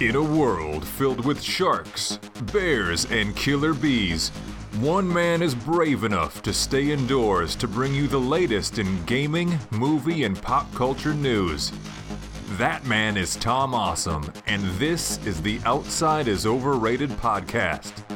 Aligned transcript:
In 0.00 0.16
a 0.16 0.22
world 0.22 0.84
filled 0.84 1.24
with 1.24 1.40
sharks, 1.40 2.18
bears, 2.52 3.04
and 3.12 3.34
killer 3.36 3.72
bees, 3.72 4.30
one 4.80 5.10
man 5.10 5.40
is 5.40 5.54
brave 5.54 6.02
enough 6.02 6.42
to 6.42 6.52
stay 6.52 6.90
indoors 6.90 7.54
to 7.54 7.68
bring 7.68 7.94
you 7.94 8.08
the 8.08 8.18
latest 8.18 8.80
in 8.80 9.04
gaming, 9.04 9.56
movie, 9.70 10.24
and 10.24 10.40
pop 10.42 10.72
culture 10.74 11.14
news. 11.14 11.70
That 12.58 12.84
man 12.86 13.16
is 13.16 13.36
Tom 13.36 13.72
Awesome, 13.72 14.32
and 14.48 14.64
this 14.80 15.24
is 15.26 15.40
the 15.40 15.60
Outside 15.64 16.26
is 16.26 16.44
Overrated 16.44 17.10
podcast. 17.10 18.13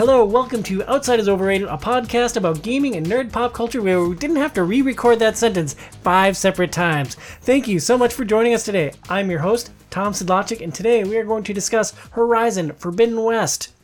Hello, 0.00 0.24
welcome 0.24 0.62
to 0.62 0.82
Outside 0.90 1.20
is 1.20 1.28
Overrated, 1.28 1.68
a 1.68 1.76
podcast 1.76 2.38
about 2.38 2.62
gaming 2.62 2.96
and 2.96 3.04
nerd 3.04 3.30
pop 3.30 3.52
culture 3.52 3.82
where 3.82 4.02
we 4.02 4.16
didn't 4.16 4.36
have 4.36 4.54
to 4.54 4.64
re 4.64 4.80
record 4.80 5.18
that 5.18 5.36
sentence 5.36 5.74
five 6.02 6.38
separate 6.38 6.72
times. 6.72 7.16
Thank 7.42 7.68
you 7.68 7.78
so 7.78 7.98
much 7.98 8.14
for 8.14 8.24
joining 8.24 8.54
us 8.54 8.64
today. 8.64 8.92
I'm 9.10 9.30
your 9.30 9.40
host, 9.40 9.70
Tom 9.90 10.14
Sidlachik, 10.14 10.62
and 10.62 10.72
today 10.72 11.04
we 11.04 11.18
are 11.18 11.24
going 11.24 11.44
to 11.44 11.52
discuss 11.52 11.92
Horizon 12.12 12.72
Forbidden 12.78 13.22
West. 13.22 13.74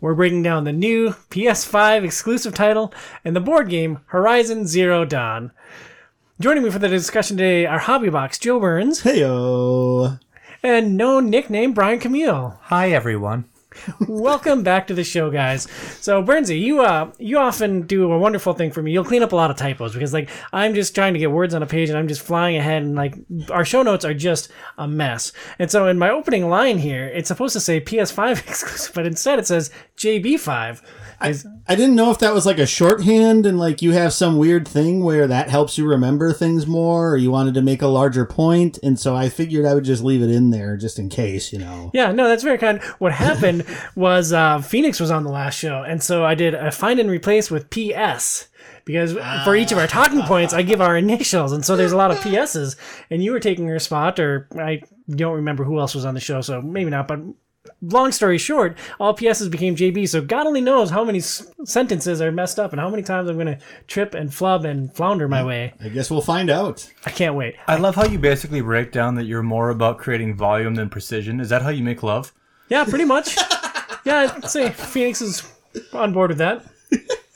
We're 0.00 0.14
breaking 0.14 0.42
down 0.42 0.64
the 0.64 0.72
new 0.72 1.10
PS5 1.28 2.02
exclusive 2.02 2.54
title 2.54 2.90
and 3.22 3.36
the 3.36 3.40
board 3.40 3.68
game 3.68 4.00
Horizon 4.06 4.66
Zero 4.66 5.04
Dawn. 5.04 5.52
Joining 6.40 6.62
me 6.62 6.70
for 6.70 6.78
the 6.78 6.88
discussion 6.88 7.36
today 7.36 7.66
are 7.66 7.80
Hobbybox 7.80 8.40
Joe 8.40 8.58
Burns 8.58 9.02
Heyo. 9.02 10.18
and 10.62 10.96
no 10.96 11.20
nickname 11.20 11.74
Brian 11.74 11.98
Camille. 11.98 12.58
Hi, 12.62 12.90
everyone. 12.90 13.44
Welcome 14.06 14.62
back 14.62 14.86
to 14.88 14.94
the 14.94 15.04
show, 15.04 15.30
guys. 15.30 15.68
So, 16.00 16.22
Bernsey, 16.22 16.60
you 16.60 16.82
uh, 16.82 17.10
you 17.18 17.38
often 17.38 17.82
do 17.82 18.10
a 18.12 18.18
wonderful 18.18 18.54
thing 18.54 18.70
for 18.70 18.82
me. 18.82 18.92
You'll 18.92 19.04
clean 19.04 19.22
up 19.22 19.32
a 19.32 19.36
lot 19.36 19.50
of 19.50 19.56
typos 19.56 19.92
because, 19.92 20.12
like, 20.12 20.28
I'm 20.52 20.74
just 20.74 20.94
trying 20.94 21.12
to 21.14 21.18
get 21.18 21.30
words 21.30 21.54
on 21.54 21.62
a 21.62 21.66
page 21.66 21.88
and 21.88 21.98
I'm 21.98 22.08
just 22.08 22.22
flying 22.22 22.56
ahead, 22.56 22.82
and 22.82 22.94
like, 22.94 23.14
our 23.50 23.64
show 23.64 23.82
notes 23.82 24.04
are 24.04 24.14
just 24.14 24.48
a 24.76 24.86
mess. 24.86 25.32
And 25.58 25.70
so, 25.70 25.86
in 25.88 25.98
my 25.98 26.10
opening 26.10 26.48
line 26.48 26.78
here, 26.78 27.06
it's 27.06 27.28
supposed 27.28 27.52
to 27.54 27.60
say 27.60 27.80
PS5 27.80 28.38
exclusive, 28.48 28.94
but 28.94 29.06
instead 29.06 29.38
it 29.38 29.46
says 29.46 29.70
JB5. 29.96 30.82
I, 31.20 31.34
I 31.66 31.74
didn't 31.74 31.96
know 31.96 32.10
if 32.10 32.18
that 32.18 32.32
was 32.32 32.46
like 32.46 32.58
a 32.58 32.66
shorthand 32.66 33.44
and 33.44 33.58
like 33.58 33.82
you 33.82 33.92
have 33.92 34.12
some 34.12 34.38
weird 34.38 34.68
thing 34.68 35.02
where 35.02 35.26
that 35.26 35.50
helps 35.50 35.76
you 35.76 35.86
remember 35.86 36.32
things 36.32 36.66
more 36.66 37.10
or 37.10 37.16
you 37.16 37.30
wanted 37.30 37.54
to 37.54 37.62
make 37.62 37.82
a 37.82 37.88
larger 37.88 38.24
point 38.24 38.78
and 38.82 38.98
so 38.98 39.16
I 39.16 39.28
figured 39.28 39.66
I 39.66 39.74
would 39.74 39.84
just 39.84 40.02
leave 40.02 40.22
it 40.22 40.30
in 40.30 40.50
there 40.50 40.76
just 40.76 40.98
in 40.98 41.08
case, 41.08 41.52
you 41.52 41.58
know. 41.58 41.90
Yeah, 41.92 42.12
no, 42.12 42.28
that's 42.28 42.42
very 42.42 42.58
kind. 42.58 42.80
What 42.98 43.12
happened 43.12 43.64
was 43.96 44.32
uh, 44.32 44.60
Phoenix 44.60 45.00
was 45.00 45.10
on 45.10 45.24
the 45.24 45.30
last 45.30 45.58
show, 45.58 45.82
and 45.82 46.02
so 46.02 46.24
I 46.24 46.34
did 46.34 46.54
a 46.54 46.70
find 46.70 47.00
and 47.00 47.10
replace 47.10 47.50
with 47.50 47.70
PS 47.70 48.48
because 48.84 49.12
for 49.44 49.54
each 49.54 49.70
of 49.70 49.76
our 49.76 49.86
talking 49.86 50.22
points, 50.22 50.54
I 50.54 50.62
give 50.62 50.80
our 50.80 50.96
initials, 50.96 51.52
and 51.52 51.62
so 51.64 51.76
there's 51.76 51.92
a 51.92 51.96
lot 51.96 52.10
of 52.10 52.18
PSs. 52.18 52.76
And 53.10 53.22
you 53.22 53.32
were 53.32 53.40
taking 53.40 53.66
her 53.66 53.78
spot, 53.78 54.18
or 54.18 54.48
I 54.58 54.80
don't 55.10 55.34
remember 55.34 55.64
who 55.64 55.78
else 55.78 55.94
was 55.94 56.06
on 56.06 56.14
the 56.14 56.20
show, 56.20 56.40
so 56.40 56.62
maybe 56.62 56.88
not. 56.88 57.06
But 57.06 57.20
long 57.80 58.12
story 58.12 58.38
short, 58.38 58.76
all 58.98 59.14
PSs 59.14 59.48
became 59.50 59.76
JB. 59.76 60.08
So 60.08 60.20
God 60.20 60.46
only 60.46 60.60
knows 60.60 60.90
how 60.90 61.04
many 61.04 61.18
s- 61.18 61.46
sentences 61.64 62.20
are 62.20 62.32
messed 62.32 62.58
up, 62.58 62.72
and 62.72 62.80
how 62.80 62.88
many 62.90 63.02
times 63.02 63.28
I'm 63.28 63.36
going 63.36 63.46
to 63.46 63.58
trip 63.86 64.14
and 64.14 64.32
flub 64.32 64.64
and 64.64 64.92
flounder 64.94 65.28
my 65.28 65.44
way. 65.44 65.74
I 65.80 65.88
guess 65.88 66.10
we'll 66.10 66.20
find 66.20 66.50
out. 66.50 66.90
I 67.06 67.10
can't 67.10 67.34
wait. 67.34 67.56
I 67.66 67.76
love 67.76 67.94
how 67.94 68.04
you 68.04 68.18
basically 68.18 68.60
break 68.60 68.92
down 68.92 69.14
that 69.16 69.24
you're 69.24 69.42
more 69.42 69.70
about 69.70 69.98
creating 69.98 70.34
volume 70.36 70.74
than 70.74 70.88
precision. 70.88 71.40
Is 71.40 71.48
that 71.50 71.62
how 71.62 71.70
you 71.70 71.82
make 71.84 72.02
love? 72.02 72.32
Yeah, 72.68 72.84
pretty 72.84 73.04
much. 73.04 73.36
yeah, 74.04 74.32
I'd 74.36 74.50
say 74.50 74.70
Phoenix 74.70 75.20
is 75.22 75.50
on 75.92 76.12
board 76.12 76.30
with 76.30 76.38
that. 76.38 76.64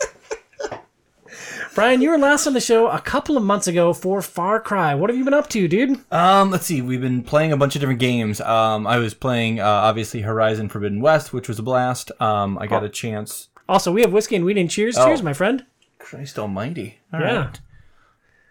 Brian, 1.74 2.02
you 2.02 2.10
were 2.10 2.18
last 2.18 2.46
on 2.46 2.52
the 2.52 2.60
show 2.60 2.88
a 2.88 3.00
couple 3.00 3.34
of 3.36 3.42
months 3.42 3.66
ago 3.66 3.94
for 3.94 4.20
Far 4.20 4.60
Cry. 4.60 4.94
What 4.94 5.08
have 5.08 5.16
you 5.16 5.24
been 5.24 5.32
up 5.32 5.48
to, 5.50 5.66
dude? 5.66 5.98
Um, 6.12 6.50
let's 6.50 6.66
see. 6.66 6.82
We've 6.82 7.00
been 7.00 7.22
playing 7.22 7.50
a 7.52 7.56
bunch 7.56 7.74
of 7.74 7.80
different 7.80 7.98
games. 8.00 8.42
Um, 8.42 8.86
I 8.86 8.98
was 8.98 9.14
playing 9.14 9.58
uh, 9.58 9.64
obviously 9.66 10.20
Horizon 10.20 10.68
Forbidden 10.68 11.00
West, 11.00 11.32
which 11.32 11.48
was 11.48 11.58
a 11.58 11.62
blast. 11.62 12.12
Um, 12.20 12.58
I 12.58 12.66
got 12.66 12.84
a 12.84 12.90
chance. 12.90 13.48
Also, 13.70 13.90
we 13.90 14.02
have 14.02 14.12
whiskey 14.12 14.36
and 14.36 14.44
weed 14.44 14.58
and 14.58 14.70
cheers. 14.70 14.98
Oh. 14.98 15.06
Cheers, 15.06 15.22
my 15.22 15.32
friend. 15.32 15.64
Christ 15.98 16.38
Almighty! 16.38 16.98
All 17.12 17.20
Yeah. 17.20 17.36
right. 17.46 17.60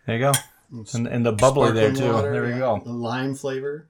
there 0.08 0.18
you 0.18 0.22
go. 0.22 0.32
And, 0.96 1.06
and 1.06 1.24
the 1.26 1.34
bubbly 1.34 1.74
there 1.74 1.94
too. 1.94 2.14
water, 2.14 2.32
there 2.32 2.44
we 2.46 2.58
go. 2.58 2.82
The 2.84 2.92
lime 2.94 3.36
flavor. 3.36 3.88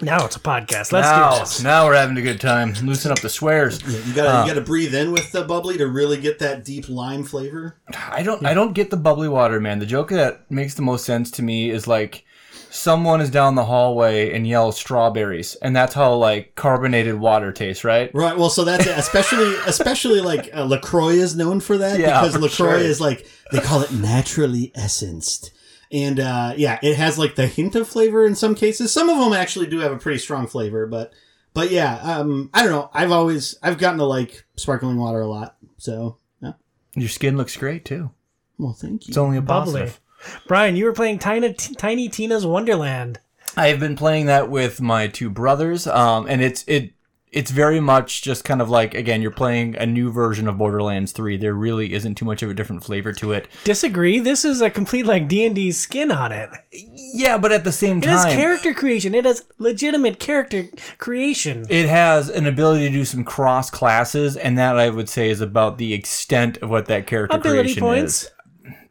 Now 0.00 0.24
it's 0.24 0.36
a 0.36 0.40
podcast. 0.40 0.92
Let's 0.92 1.08
do 1.08 1.16
Now, 1.16 1.38
this. 1.40 1.62
now 1.62 1.86
we're 1.86 1.94
having 1.96 2.16
a 2.16 2.22
good 2.22 2.40
time. 2.40 2.74
Loosen 2.82 3.10
up 3.10 3.20
the 3.20 3.28
swears. 3.28 3.80
You 3.82 4.14
gotta 4.14 4.46
you 4.46 4.54
gotta 4.54 4.64
breathe 4.64 4.94
in 4.94 5.10
with 5.12 5.32
the 5.32 5.44
bubbly 5.44 5.76
to 5.78 5.86
really 5.88 6.18
get 6.20 6.38
that 6.38 6.64
deep 6.64 6.88
lime 6.88 7.24
flavor. 7.24 7.76
I 8.10 8.22
don't 8.22 8.44
I 8.46 8.54
don't 8.54 8.72
get 8.74 8.90
the 8.90 8.96
bubbly 8.96 9.28
water, 9.28 9.60
man. 9.60 9.78
The 9.78 9.86
joke 9.86 10.10
that 10.10 10.50
makes 10.50 10.74
the 10.74 10.82
most 10.82 11.04
sense 11.04 11.30
to 11.32 11.42
me 11.42 11.70
is 11.70 11.86
like 11.88 12.24
someone 12.70 13.20
is 13.20 13.30
down 13.30 13.54
the 13.54 13.64
hallway 13.64 14.32
and 14.34 14.46
yells 14.46 14.76
strawberries, 14.76 15.54
and 15.56 15.74
that's 15.74 15.94
how 15.94 16.14
like 16.14 16.54
carbonated 16.54 17.14
water 17.18 17.50
tastes, 17.52 17.82
right? 17.82 18.10
Right. 18.14 18.36
Well, 18.36 18.50
so 18.50 18.62
that's 18.64 18.86
it. 18.86 18.96
especially 18.98 19.54
especially 19.66 20.20
like 20.20 20.50
uh, 20.54 20.64
Lacroix 20.64 21.14
is 21.14 21.34
known 21.36 21.60
for 21.60 21.78
that 21.78 21.98
Yeah, 21.98 22.20
because 22.20 22.34
for 22.34 22.40
Lacroix 22.40 22.78
sure. 22.78 22.86
is 22.88 23.00
like 23.00 23.26
they 23.52 23.60
call 23.60 23.80
it 23.80 23.90
naturally 23.92 24.70
essenced, 24.76 25.50
and 25.92 26.20
uh, 26.20 26.54
yeah, 26.56 26.78
it 26.82 26.96
has 26.96 27.18
like 27.18 27.34
the 27.34 27.46
hint 27.46 27.74
of 27.74 27.88
flavor 27.88 28.26
in 28.26 28.34
some 28.34 28.54
cases. 28.54 28.92
Some 28.92 29.08
of 29.08 29.18
them 29.18 29.32
actually 29.32 29.66
do 29.66 29.78
have 29.80 29.92
a 29.92 29.98
pretty 29.98 30.18
strong 30.18 30.46
flavor, 30.46 30.86
but 30.86 31.12
but 31.54 31.70
yeah, 31.70 31.96
um, 31.96 32.50
I 32.54 32.62
don't 32.62 32.72
know. 32.72 32.90
I've 32.92 33.12
always 33.12 33.56
I've 33.62 33.78
gotten 33.78 33.98
to 33.98 34.04
like 34.04 34.44
sparkling 34.56 34.96
water 34.98 35.20
a 35.20 35.26
lot. 35.26 35.56
So 35.76 36.18
yeah. 36.40 36.52
Your 36.94 37.08
skin 37.08 37.36
looks 37.36 37.56
great 37.56 37.84
too. 37.84 38.10
Well, 38.58 38.72
thank 38.72 39.06
you. 39.06 39.12
It's 39.12 39.18
only 39.18 39.38
a 39.38 39.42
Bubbly. 39.42 39.80
positive. 39.80 40.00
Brian, 40.46 40.76
you 40.76 40.84
were 40.84 40.92
playing 40.92 41.20
Tiny, 41.20 41.52
Tiny 41.52 42.08
Tina's 42.08 42.44
Wonderland. 42.44 43.20
I've 43.56 43.80
been 43.80 43.96
playing 43.96 44.26
that 44.26 44.50
with 44.50 44.80
my 44.80 45.06
two 45.06 45.30
brothers, 45.30 45.86
um, 45.86 46.26
and 46.28 46.42
it's 46.42 46.64
it 46.66 46.92
it's 47.32 47.50
very 47.50 47.80
much 47.80 48.22
just 48.22 48.44
kind 48.44 48.62
of 48.62 48.70
like 48.70 48.94
again 48.94 49.20
you're 49.22 49.30
playing 49.30 49.76
a 49.76 49.86
new 49.86 50.10
version 50.10 50.48
of 50.48 50.58
Borderlands 50.58 51.12
3. 51.12 51.36
There 51.36 51.54
really 51.54 51.92
isn't 51.92 52.14
too 52.16 52.24
much 52.24 52.42
of 52.42 52.50
a 52.50 52.54
different 52.54 52.84
flavor 52.84 53.12
to 53.14 53.32
it. 53.32 53.48
Disagree. 53.64 54.18
This 54.18 54.44
is 54.44 54.60
a 54.60 54.70
complete 54.70 55.06
like 55.06 55.28
D 55.28 55.44
and 55.44 55.54
D 55.54 55.72
skin 55.72 56.10
on 56.10 56.32
it. 56.32 56.50
Yeah, 56.72 57.38
but 57.38 57.52
at 57.52 57.64
the 57.64 57.72
same 57.72 58.00
time 58.00 58.10
It 58.10 58.16
has 58.16 58.24
character 58.34 58.74
creation. 58.74 59.14
It 59.14 59.24
has 59.24 59.44
legitimate 59.58 60.18
character 60.18 60.64
creation. 60.98 61.64
it 61.68 61.88
has 61.88 62.28
an 62.28 62.46
ability 62.46 62.86
to 62.86 62.92
do 62.92 63.04
some 63.04 63.24
cross 63.24 63.70
classes, 63.70 64.36
and 64.36 64.58
that 64.58 64.78
I 64.78 64.90
would 64.90 65.08
say 65.08 65.30
is 65.30 65.40
about 65.40 65.78
the 65.78 65.92
extent 65.94 66.58
of 66.58 66.70
what 66.70 66.86
that 66.86 67.06
character 67.06 67.36
Ability 67.36 67.62
creation 67.62 67.80
points. 67.80 68.22
is. 68.24 68.30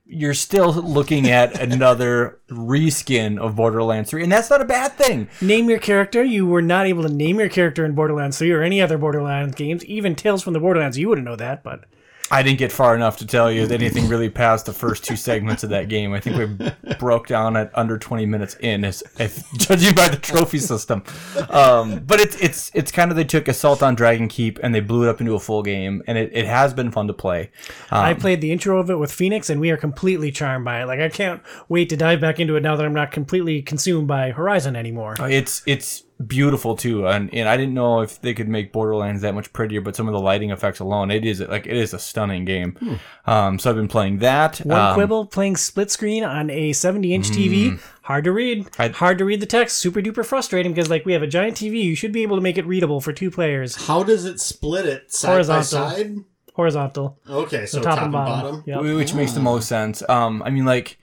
You're 0.10 0.34
still 0.34 0.72
looking 0.72 1.30
at 1.30 1.60
another 1.60 2.40
reskin 2.50 3.38
of 3.38 3.58
Borderlands 3.58 4.10
3, 4.10 4.24
and 4.24 4.32
that's 4.32 4.50
not 4.50 4.62
a 4.62 4.66
bad 4.66 4.94
thing. 4.94 5.28
Name 5.42 5.70
your 5.70 5.80
character. 5.80 6.24
You 6.24 6.46
were 6.46 6.62
not 6.62 6.86
able 6.86 7.04
to 7.04 7.10
name 7.10 7.40
your 7.40 7.50
character 7.50 7.84
in 7.84 7.94
Borderlands 7.94 8.38
3 8.38 8.52
or 8.52 8.64
any 8.64 8.82
other 8.82 8.98
Borderlands 8.98 9.56
games. 9.56 9.84
Even 9.86 10.16
Tales 10.16 10.44
from 10.44 10.54
the 10.54 10.62
Borderlands, 10.62 10.98
you 10.98 11.10
wouldn't 11.10 11.26
know 11.26 11.36
that, 11.36 11.62
but 11.62 11.84
I 12.30 12.44
didn't 12.44 12.60
get 12.60 12.72
far 12.72 12.96
enough 12.96 13.18
to 13.18 13.26
tell 13.26 13.52
you 13.52 13.66
anything 13.68 14.08
really 14.08 14.30
past 14.30 14.66
the 14.66 14.74
first 14.74 15.04
two 15.04 15.16
segments 15.16 15.64
of 15.64 15.70
that 15.70 15.88
game. 15.88 16.14
I 16.14 16.20
think 16.20 16.38
we 16.38 16.94
broke 17.00 17.28
down 17.28 17.56
at 17.56 17.72
under 17.78 17.98
20 17.98 18.26
minutes 18.26 18.56
in, 18.60 18.84
as, 18.84 19.04
if, 19.18 19.50
judging 19.54 19.96
by 19.96 20.10
the 20.10 20.18
trophy 20.18 20.60
system. 20.60 21.04
Um, 21.50 22.00
but 22.00 22.20
it's 22.20 22.36
it's 22.42 22.72
it's 22.74 22.92
kind 22.92 23.12
of 23.12 23.18
they 23.18 23.24
took 23.24 23.48
Assault 23.48 23.82
on 23.82 23.96
Dragon 23.96 24.28
Keep 24.28 24.60
and 24.62 24.76
they 24.76 24.82
blew 24.82 25.04
it 25.04 25.10
up 25.10 25.22
into 25.22 25.36
a 25.36 25.40
full 25.40 25.64
game, 25.64 26.04
and 26.08 26.18
it, 26.18 26.32
it 26.34 26.46
has 26.46 26.74
been 26.74 26.92
fun 26.92 27.08
to 27.08 27.14
play. 27.14 27.52
Um, 27.92 28.02
I 28.04 28.14
played 28.14 28.42
the 28.42 28.52
intro 28.52 28.80
of 28.80 28.90
it 28.90 28.96
with 28.96 29.12
Phoenix, 29.12 29.50
and 29.50 29.62
we 29.62 29.72
are 29.72 29.78
completely 29.78 30.32
charmed 30.32 30.66
by 30.66 30.82
it. 30.82 30.86
Like 30.86 31.00
I 31.00 31.10
can't 31.10 31.42
wait 31.70 31.90
to 31.90 31.98
dive 31.98 32.20
back 32.20 32.40
into 32.40 32.56
it 32.56 32.62
now 32.62 32.76
that 32.76 32.86
I'm 32.86 32.94
not 32.94 33.12
completely 33.12 33.62
consumed 33.62 34.08
by 34.08 34.32
Horizon 34.32 34.76
anymore. 34.76 35.16
It's 35.20 35.62
it's 35.66 36.04
beautiful 36.26 36.76
too, 36.76 37.08
and 37.08 37.32
and 37.34 37.48
I 37.48 37.58
didn't 37.58 37.74
know 37.74 38.02
if 38.02 38.20
they 38.22 38.34
could 38.34 38.48
make 38.48 38.72
Borderlands 38.74 39.22
that 39.22 39.36
much 39.36 39.54
prettier, 39.54 39.82
but 39.82 39.96
some 39.96 40.08
of 40.08 40.14
the 40.14 40.20
lighting 40.20 40.52
effects 40.52 40.80
alone, 40.80 41.12
it 41.12 41.24
is 41.26 41.40
like 41.42 41.68
it 41.68 41.76
is 41.78 41.94
a 41.94 42.00
stunning 42.00 42.46
game. 42.46 43.00
Um, 43.26 43.60
so 43.60 43.70
I've 43.70 43.76
been 43.76 43.88
playing 43.88 44.20
that. 44.20 44.58
One 44.60 44.80
Um, 44.80 44.94
quibble: 44.96 45.26
playing 45.28 45.58
split 45.58 45.92
screen 45.92 46.24
on 46.24 46.50
a 46.50 46.74
70 46.74 47.14
inch 47.14 47.30
TV, 47.30 47.80
hard 48.04 48.24
to 48.24 48.32
read. 48.32 48.68
I- 48.80 48.88
hard 48.90 49.18
to 49.20 49.26
read 49.26 49.40
the 49.42 49.46
text. 49.46 49.78
Super 49.78 50.02
duper 50.02 50.26
frustrating 50.26 50.74
because 50.74 50.90
like 50.90 51.06
we 51.06 51.14
have 51.14 51.24
a 51.24 51.28
giant 51.28 51.58
TV, 51.58 51.82
you 51.84 51.96
should 51.96 52.12
be 52.12 52.24
able 52.24 52.36
to 52.38 52.42
make 52.42 52.58
it 52.58 52.66
readable 52.66 53.02
for 53.02 53.14
two 53.14 53.30
players, 53.32 53.88
How 53.88 54.04
does 54.04 54.26
it 54.26 54.40
split 54.40 54.86
it 54.86 55.14
side 55.14 55.30
Horizontal. 55.32 55.80
by 55.82 55.94
side? 55.96 56.16
horizontal. 56.56 57.20
Okay, 57.30 57.68
so 57.68 57.80
top, 57.82 57.96
top, 57.96 58.04
and 58.06 58.12
bottom. 58.12 58.64
Yep. 58.66 58.82
Which 58.82 59.14
makes 59.14 59.34
the 59.34 59.40
most 59.40 59.68
sense. 59.68 60.02
Um, 60.10 60.42
I 60.44 60.50
mean, 60.50 60.66
like 60.66 60.98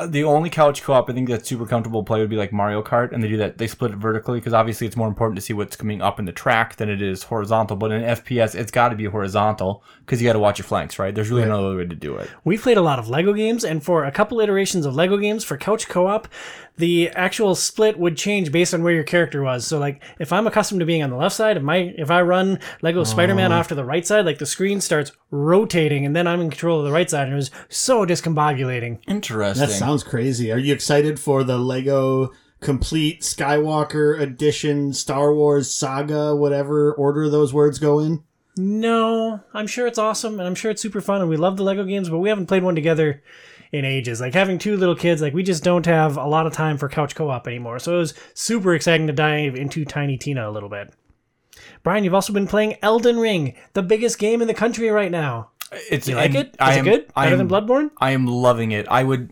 Uh, 0.00 0.06
the 0.06 0.24
only 0.24 0.48
couch 0.48 0.82
co-op 0.82 1.10
I 1.10 1.12
think 1.12 1.28
that's 1.28 1.46
super 1.46 1.66
comfortable 1.66 2.02
play 2.02 2.20
would 2.20 2.30
be 2.30 2.36
like 2.36 2.54
Mario 2.54 2.82
Kart, 2.82 3.12
and 3.12 3.22
they 3.22 3.28
do 3.28 3.36
that. 3.36 3.58
They 3.58 3.66
split 3.66 3.90
it 3.90 3.98
vertically 3.98 4.38
because 4.38 4.54
obviously 4.54 4.86
it's 4.86 4.96
more 4.96 5.08
important 5.08 5.36
to 5.36 5.42
see 5.42 5.52
what's 5.52 5.76
coming 5.76 6.00
up 6.00 6.18
in 6.18 6.24
the 6.24 6.32
track 6.32 6.76
than 6.76 6.88
it 6.88 7.02
is 7.02 7.24
horizontal. 7.24 7.76
But 7.76 7.92
in 7.92 8.00
FPS, 8.00 8.54
it's 8.54 8.70
got 8.70 8.88
to 8.88 8.96
be 8.96 9.04
horizontal 9.04 9.84
because 10.00 10.22
you 10.22 10.26
got 10.26 10.32
to 10.32 10.38
watch 10.38 10.58
your 10.58 10.64
flanks, 10.64 10.98
right? 10.98 11.14
There's 11.14 11.28
really 11.28 11.44
no 11.44 11.66
other 11.66 11.76
way 11.76 11.86
to 11.86 11.94
do 11.94 12.16
it. 12.16 12.30
We've 12.44 12.62
played 12.62 12.78
a 12.78 12.82
lot 12.82 12.98
of 12.98 13.10
Lego 13.10 13.34
games, 13.34 13.62
and 13.62 13.84
for 13.84 14.04
a 14.04 14.10
couple 14.10 14.40
iterations 14.40 14.86
of 14.86 14.94
Lego 14.94 15.18
games 15.18 15.44
for 15.44 15.58
couch 15.58 15.86
co-op, 15.86 16.28
the 16.80 17.10
actual 17.10 17.54
split 17.54 17.98
would 17.98 18.16
change 18.16 18.50
based 18.50 18.74
on 18.74 18.82
where 18.82 18.92
your 18.92 19.04
character 19.04 19.42
was. 19.42 19.66
So, 19.66 19.78
like, 19.78 20.02
if 20.18 20.32
I'm 20.32 20.46
accustomed 20.46 20.80
to 20.80 20.86
being 20.86 21.02
on 21.02 21.10
the 21.10 21.16
left 21.16 21.36
side, 21.36 21.56
if 21.56 21.62
my 21.62 21.94
if 21.96 22.10
I 22.10 22.22
run 22.22 22.58
Lego 22.82 23.04
Spider-Man 23.04 23.52
oh. 23.52 23.56
off 23.56 23.68
to 23.68 23.74
the 23.74 23.84
right 23.84 24.06
side, 24.06 24.24
like 24.26 24.38
the 24.38 24.46
screen 24.46 24.80
starts 24.80 25.12
rotating, 25.30 26.04
and 26.04 26.16
then 26.16 26.26
I'm 26.26 26.40
in 26.40 26.50
control 26.50 26.80
of 26.80 26.84
the 26.84 26.92
right 26.92 27.08
side, 27.08 27.24
and 27.24 27.32
it 27.34 27.36
was 27.36 27.50
so 27.68 28.04
discombobulating. 28.04 28.98
Interesting. 29.06 29.66
That 29.66 29.72
sounds 29.72 30.02
crazy. 30.02 30.50
Are 30.50 30.58
you 30.58 30.74
excited 30.74 31.20
for 31.20 31.44
the 31.44 31.58
Lego 31.58 32.32
complete 32.60 33.22
Skywalker 33.22 34.20
edition 34.20 34.92
Star 34.92 35.34
Wars 35.34 35.72
saga, 35.72 36.34
whatever 36.34 36.92
order 36.92 37.28
those 37.28 37.54
words 37.54 37.78
go 37.78 38.00
in? 38.00 38.22
No, 38.56 39.40
I'm 39.54 39.66
sure 39.66 39.86
it's 39.86 39.98
awesome 39.98 40.38
and 40.38 40.46
I'm 40.46 40.54
sure 40.54 40.70
it's 40.70 40.82
super 40.82 41.00
fun 41.00 41.20
and 41.20 41.30
we 41.30 41.36
love 41.36 41.56
the 41.56 41.62
Lego 41.62 41.84
games, 41.84 42.10
but 42.10 42.18
we 42.18 42.28
haven't 42.28 42.46
played 42.46 42.62
one 42.62 42.74
together 42.74 43.22
in 43.72 43.84
ages. 43.84 44.20
Like 44.20 44.34
having 44.34 44.58
two 44.58 44.76
little 44.76 44.96
kids, 44.96 45.22
like 45.22 45.34
we 45.34 45.42
just 45.42 45.62
don't 45.64 45.86
have 45.86 46.16
a 46.16 46.26
lot 46.26 46.46
of 46.46 46.52
time 46.52 46.76
for 46.78 46.88
couch 46.88 47.14
co-op 47.14 47.46
anymore. 47.46 47.78
So 47.78 47.94
it 47.94 47.98
was 47.98 48.14
super 48.34 48.74
exciting 48.74 49.06
to 49.06 49.12
dive 49.12 49.54
into 49.54 49.84
Tiny 49.84 50.16
Tina 50.18 50.48
a 50.48 50.52
little 50.52 50.68
bit. 50.68 50.92
Brian, 51.82 52.04
you've 52.04 52.14
also 52.14 52.32
been 52.32 52.46
playing 52.46 52.76
Elden 52.82 53.18
Ring, 53.18 53.54
the 53.74 53.82
biggest 53.82 54.18
game 54.18 54.40
in 54.42 54.48
the 54.48 54.54
country 54.54 54.88
right 54.90 55.10
now. 55.10 55.50
It's 55.90 56.08
You 56.08 56.16
like 56.16 56.34
it? 56.34 56.48
Is 56.48 56.54
I 56.58 56.74
it 56.74 56.78
am- 56.78 56.84
good? 56.84 57.06
I 57.14 57.26
Better 57.26 57.36
than 57.36 57.52
am- 57.52 57.66
Bloodborne? 57.66 57.90
I 57.98 58.10
am 58.10 58.26
loving 58.26 58.72
it. 58.72 58.86
I 58.88 59.04
would. 59.04 59.30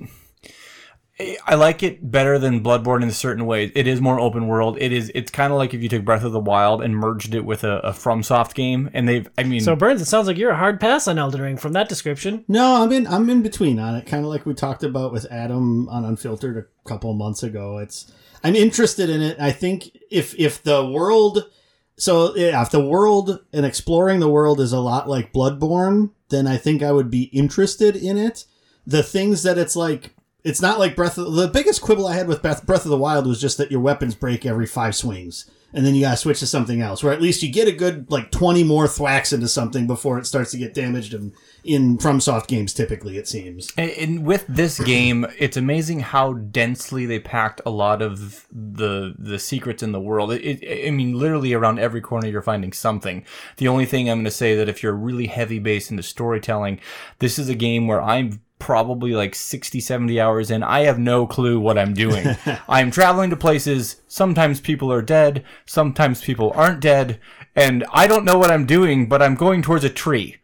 I 1.20 1.56
like 1.56 1.82
it 1.82 2.12
better 2.12 2.38
than 2.38 2.62
Bloodborne 2.62 3.02
in 3.02 3.08
a 3.08 3.12
certain 3.12 3.44
way. 3.44 3.72
It 3.74 3.88
is 3.88 4.00
more 4.00 4.20
open 4.20 4.46
world. 4.46 4.78
It 4.80 4.92
is. 4.92 5.10
It's 5.16 5.32
kind 5.32 5.52
of 5.52 5.58
like 5.58 5.74
if 5.74 5.82
you 5.82 5.88
took 5.88 6.04
Breath 6.04 6.22
of 6.22 6.30
the 6.30 6.38
Wild 6.38 6.80
and 6.80 6.96
merged 6.96 7.34
it 7.34 7.44
with 7.44 7.64
a, 7.64 7.78
a 7.78 7.90
FromSoft 7.90 8.54
game, 8.54 8.88
and 8.92 9.08
they've. 9.08 9.28
I 9.36 9.42
mean, 9.42 9.60
So 9.60 9.74
Burns, 9.74 10.00
it 10.00 10.04
sounds 10.04 10.28
like 10.28 10.38
you're 10.38 10.52
a 10.52 10.56
hard 10.56 10.78
pass 10.78 11.08
on 11.08 11.18
Elden 11.18 11.40
Ring 11.40 11.56
from 11.56 11.72
that 11.72 11.88
description. 11.88 12.44
No, 12.46 12.82
I'm 12.82 12.92
in. 12.92 13.06
I'm 13.08 13.28
in 13.30 13.42
between 13.42 13.80
on 13.80 13.96
it, 13.96 14.06
kind 14.06 14.22
of 14.24 14.30
like 14.30 14.46
we 14.46 14.54
talked 14.54 14.84
about 14.84 15.12
with 15.12 15.26
Adam 15.28 15.88
on 15.88 16.04
Unfiltered 16.04 16.56
a 16.56 16.88
couple 16.88 17.12
months 17.14 17.42
ago. 17.42 17.78
It's 17.78 18.12
I'm 18.44 18.54
interested 18.54 19.10
in 19.10 19.20
it. 19.20 19.40
I 19.40 19.50
think 19.50 19.96
if 20.12 20.38
if 20.38 20.62
the 20.62 20.86
world, 20.88 21.50
so 21.96 22.36
yeah, 22.36 22.62
if 22.62 22.70
the 22.70 22.84
world 22.84 23.40
and 23.52 23.66
exploring 23.66 24.20
the 24.20 24.30
world 24.30 24.60
is 24.60 24.72
a 24.72 24.78
lot 24.78 25.08
like 25.08 25.32
Bloodborne, 25.32 26.10
then 26.28 26.46
I 26.46 26.58
think 26.58 26.80
I 26.80 26.92
would 26.92 27.10
be 27.10 27.24
interested 27.24 27.96
in 27.96 28.16
it. 28.16 28.44
The 28.86 29.02
things 29.02 29.42
that 29.42 29.58
it's 29.58 29.74
like. 29.74 30.14
It's 30.44 30.62
not 30.62 30.78
like 30.78 30.96
Breath 30.96 31.18
of 31.18 31.34
the 31.34 31.48
biggest 31.48 31.82
quibble 31.82 32.06
I 32.06 32.14
had 32.14 32.28
with 32.28 32.42
Breath, 32.42 32.68
of 32.68 32.84
the 32.84 32.96
Wild 32.96 33.26
was 33.26 33.40
just 33.40 33.58
that 33.58 33.70
your 33.70 33.80
weapons 33.80 34.14
break 34.14 34.46
every 34.46 34.66
five 34.66 34.94
swings. 34.94 35.50
And 35.70 35.84
then 35.84 35.94
you 35.94 36.00
gotta 36.00 36.16
switch 36.16 36.38
to 36.38 36.46
something 36.46 36.80
else, 36.80 37.02
where 37.02 37.12
at 37.12 37.20
least 37.20 37.42
you 37.42 37.52
get 37.52 37.68
a 37.68 37.72
good 37.72 38.10
like 38.10 38.30
twenty 38.30 38.64
more 38.64 38.88
thwacks 38.88 39.34
into 39.34 39.48
something 39.48 39.86
before 39.86 40.18
it 40.18 40.24
starts 40.24 40.52
to 40.52 40.56
get 40.56 40.72
damaged. 40.72 41.12
And 41.12 41.34
in 41.62 41.98
FromSoft 41.98 42.46
games, 42.46 42.72
typically 42.72 43.18
it 43.18 43.28
seems. 43.28 43.70
And, 43.76 43.90
and 43.90 44.24
with 44.24 44.46
this 44.48 44.80
game, 44.80 45.26
it's 45.38 45.58
amazing 45.58 46.00
how 46.00 46.32
densely 46.32 47.04
they 47.04 47.18
packed 47.18 47.60
a 47.66 47.70
lot 47.70 48.00
of 48.00 48.46
the 48.50 49.14
the 49.18 49.38
secrets 49.38 49.82
in 49.82 49.92
the 49.92 50.00
world. 50.00 50.32
It, 50.32 50.62
it, 50.62 50.88
I 50.88 50.90
mean, 50.90 51.18
literally 51.18 51.52
around 51.52 51.80
every 51.80 52.00
corner 52.00 52.28
you're 52.28 52.40
finding 52.40 52.72
something. 52.72 53.26
The 53.58 53.68
only 53.68 53.84
thing 53.84 54.08
I'm 54.08 54.24
to 54.24 54.30
say 54.30 54.56
that 54.56 54.70
if 54.70 54.82
you're 54.82 54.94
really 54.94 55.26
heavy 55.26 55.58
based 55.58 55.90
into 55.90 56.02
storytelling, 56.02 56.80
this 57.18 57.38
is 57.38 57.50
a 57.50 57.54
game 57.54 57.86
where 57.86 58.00
I'm 58.00 58.40
probably 58.58 59.12
like 59.12 59.34
60 59.34 59.80
70 59.80 60.20
hours 60.20 60.50
in 60.50 60.62
i 60.62 60.80
have 60.80 60.98
no 60.98 61.26
clue 61.26 61.60
what 61.60 61.78
i'm 61.78 61.94
doing 61.94 62.26
i'm 62.68 62.90
traveling 62.90 63.30
to 63.30 63.36
places 63.36 64.02
sometimes 64.08 64.60
people 64.60 64.92
are 64.92 65.02
dead 65.02 65.44
sometimes 65.66 66.20
people 66.20 66.52
aren't 66.54 66.80
dead 66.80 67.20
and 67.54 67.84
i 67.92 68.06
don't 68.06 68.24
know 68.24 68.38
what 68.38 68.50
i'm 68.50 68.66
doing 68.66 69.08
but 69.08 69.22
i'm 69.22 69.34
going 69.34 69.62
towards 69.62 69.84
a 69.84 69.90
tree 69.90 70.36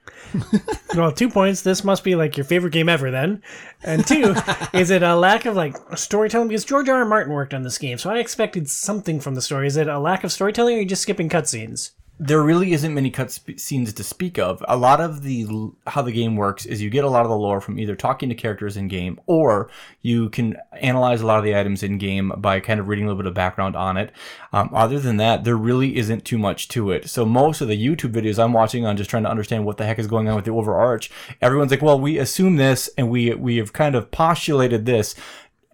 Well, 0.94 1.11
two 1.11 1.28
points. 1.28 1.62
This 1.62 1.82
must 1.82 2.05
be 2.05 2.14
like 2.14 2.37
your 2.37 2.44
favorite 2.44 2.72
game 2.72 2.88
ever, 2.88 3.11
then. 3.11 3.43
And 3.82 4.06
two, 4.06 4.34
is 4.72 4.90
it 4.90 5.02
a 5.02 5.16
lack 5.16 5.44
of 5.44 5.56
like 5.56 5.76
storytelling? 5.96 6.49
Because 6.49 6.64
George 6.64 6.88
R. 6.88 6.99
R. 6.99 7.05
Martin 7.05 7.32
worked 7.32 7.52
on 7.52 7.62
this 7.62 7.78
game, 7.78 7.99
so 7.99 8.11
I 8.11 8.19
expected 8.19 8.69
something 8.69 9.19
from 9.19 9.34
the 9.34 9.43
story. 9.43 9.66
Is 9.66 9.76
it 9.76 9.88
a 9.88 9.99
lack 9.99 10.22
of 10.22 10.32
storytelling, 10.32 10.75
or 10.75 10.78
are 10.78 10.82
you 10.82 10.87
just 10.88 11.02
skipping 11.02 11.28
cutscenes? 11.28 11.90
There 12.20 12.43
really 12.43 12.72
isn't 12.72 12.94
many 12.94 13.11
cut 13.11 13.32
sp- 13.34 13.58
scenes 13.58 13.93
to 13.93 14.05
speak 14.05 14.38
of. 14.38 14.64
A 14.69 14.76
lot 14.76 15.00
of 15.00 15.22
the 15.22 15.46
how 15.88 16.00
the 16.00 16.12
game 16.12 16.37
works 16.37 16.64
is 16.64 16.81
you 16.81 16.88
get 16.88 17.05
a 17.05 17.11
lot 17.11 17.25
of 17.25 17.28
the 17.28 17.37
lore 17.37 17.61
from 17.61 17.78
either 17.78 17.96
talking 17.96 18.28
to 18.28 18.37
characters 18.37 18.76
in 18.76 18.87
game 18.87 19.19
or 19.26 19.69
you 20.00 20.31
can 20.31 20.56
analyze 20.81 21.20
a 21.20 21.26
lot 21.26 21.38
of 21.38 21.44
the 21.44 21.56
items 21.56 21.82
in 21.82 21.99
game 21.99 22.32
by 22.37 22.61
kind 22.61 22.78
of 22.78 22.87
reading 22.87 23.05
a 23.05 23.08
little 23.08 23.20
bit 23.20 23.26
of 23.26 23.34
background 23.34 23.75
on 23.75 23.96
it. 23.96 24.12
Um, 24.52 24.70
other 24.72 25.00
than 25.00 25.16
that, 25.16 25.43
there 25.43 25.56
really 25.56 25.96
isn't 25.96 26.25
too 26.25 26.38
much 26.38 26.69
to 26.69 26.93
it. 26.93 27.11
So 27.11 27.25
most 27.25 27.61
of 27.61 27.66
the 27.66 27.87
YouTube 27.87 28.12
videos 28.12 28.43
I'm 28.43 28.52
watching 28.52 28.87
on 28.87 28.96
just 28.96 29.11
trying 29.11 29.25
to 29.25 29.31
understand 29.31 29.64
what 29.64 29.76
the 29.76 29.84
heck 29.84 29.99
is 29.99 30.06
going 30.06 30.28
on 30.28 30.37
with 30.37 30.44
the 30.44 30.52
overarch, 30.52 31.11
everyone's 31.40 31.72
like, 31.72 31.82
"Well, 31.82 31.99
we 31.99 32.19
assume 32.19 32.56
this 32.56 32.88
and 32.96 33.11
we 33.11 33.34
we 33.34 33.56
have 33.56 33.72
kind 33.72 33.96
of 33.96 34.12
postulated 34.12 34.87
this." 34.87 35.16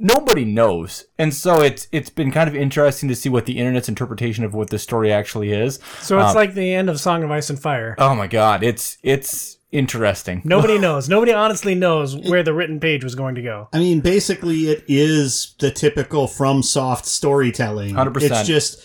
Nobody 0.00 0.46
knows 0.46 1.04
and 1.18 1.32
so 1.34 1.60
it's 1.60 1.86
it's 1.92 2.08
been 2.10 2.32
kind 2.32 2.48
of 2.48 2.56
interesting 2.56 3.08
to 3.10 3.14
see 3.14 3.28
what 3.28 3.44
the 3.44 3.58
internet's 3.58 3.88
interpretation 3.88 4.44
of 4.44 4.54
what 4.54 4.70
this 4.70 4.82
story 4.82 5.12
actually 5.12 5.52
is 5.52 5.78
So 6.00 6.18
it's 6.18 6.30
um, 6.30 6.34
like 6.34 6.54
the 6.54 6.72
end 6.72 6.88
of 6.88 6.98
Song 6.98 7.22
of 7.22 7.30
Ice 7.30 7.50
and 7.50 7.60
Fire. 7.60 7.94
Oh 7.98 8.14
my 8.14 8.26
god, 8.26 8.62
it's 8.62 8.96
it's 9.02 9.58
interesting. 9.72 10.42
Nobody 10.46 10.78
knows. 10.78 11.08
Nobody 11.08 11.32
honestly 11.32 11.74
knows 11.74 12.16
where 12.16 12.42
the 12.42 12.54
written 12.54 12.80
page 12.80 13.04
was 13.04 13.14
going 13.14 13.34
to 13.36 13.42
go. 13.42 13.68
I 13.72 13.78
mean, 13.78 14.00
basically, 14.00 14.70
it 14.70 14.84
is 14.88 15.54
the 15.58 15.70
typical 15.70 16.26
FromSoft 16.26 17.04
storytelling. 17.04 17.94
100%. 17.94 18.22
It's 18.22 18.46
just 18.46 18.82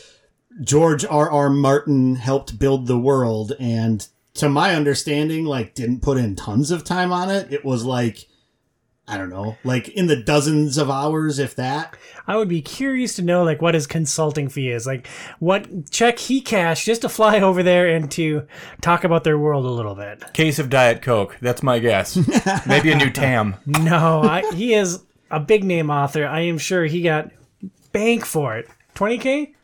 George 0.61 1.05
R. 1.05 1.29
R. 1.31 1.49
Martin 1.49 2.15
helped 2.15 2.59
build 2.59 2.87
the 2.87 2.99
world, 2.99 3.53
and 3.59 4.07
to 4.35 4.49
my 4.49 4.75
understanding, 4.75 5.45
like 5.45 5.73
didn't 5.75 6.01
put 6.01 6.17
in 6.17 6.35
tons 6.35 6.71
of 6.71 6.83
time 6.83 7.11
on 7.11 7.29
it. 7.29 7.51
It 7.51 7.65
was 7.65 7.83
like 7.83 8.27
I 9.07 9.17
don't 9.17 9.29
know, 9.29 9.57
like 9.63 9.89
in 9.89 10.07
the 10.07 10.15
dozens 10.15 10.79
of 10.79 10.89
hours, 10.89 11.37
if 11.37 11.55
that. 11.55 11.95
I 12.25 12.37
would 12.37 12.49
be 12.49 12.61
curious 12.63 13.15
to 13.17 13.21
know 13.21 13.43
like 13.43 13.61
what 13.61 13.75
his 13.75 13.85
consulting 13.85 14.49
fee 14.49 14.69
is, 14.69 14.87
like 14.87 15.07
what 15.39 15.91
check 15.91 16.17
he 16.17 16.41
cashed 16.41 16.85
just 16.85 17.01
to 17.01 17.09
fly 17.09 17.39
over 17.39 17.61
there 17.61 17.87
and 17.87 18.09
to 18.11 18.47
talk 18.81 19.03
about 19.03 19.23
their 19.23 19.37
world 19.37 19.65
a 19.65 19.69
little 19.69 19.93
bit. 19.93 20.33
Case 20.33 20.57
of 20.57 20.71
Diet 20.71 21.03
Coke. 21.03 21.37
That's 21.39 21.61
my 21.61 21.77
guess. 21.77 22.17
Maybe 22.65 22.91
a 22.91 22.95
new 22.95 23.11
Tam. 23.11 23.55
No, 23.67 24.23
I, 24.23 24.51
he 24.53 24.73
is 24.73 25.03
a 25.29 25.39
big 25.39 25.63
name 25.63 25.91
author. 25.91 26.25
I 26.25 26.41
am 26.41 26.57
sure 26.57 26.85
he 26.85 27.03
got 27.03 27.29
bank 27.91 28.25
for 28.25 28.57
it. 28.57 28.67
Twenty 28.95 29.19
k? 29.19 29.54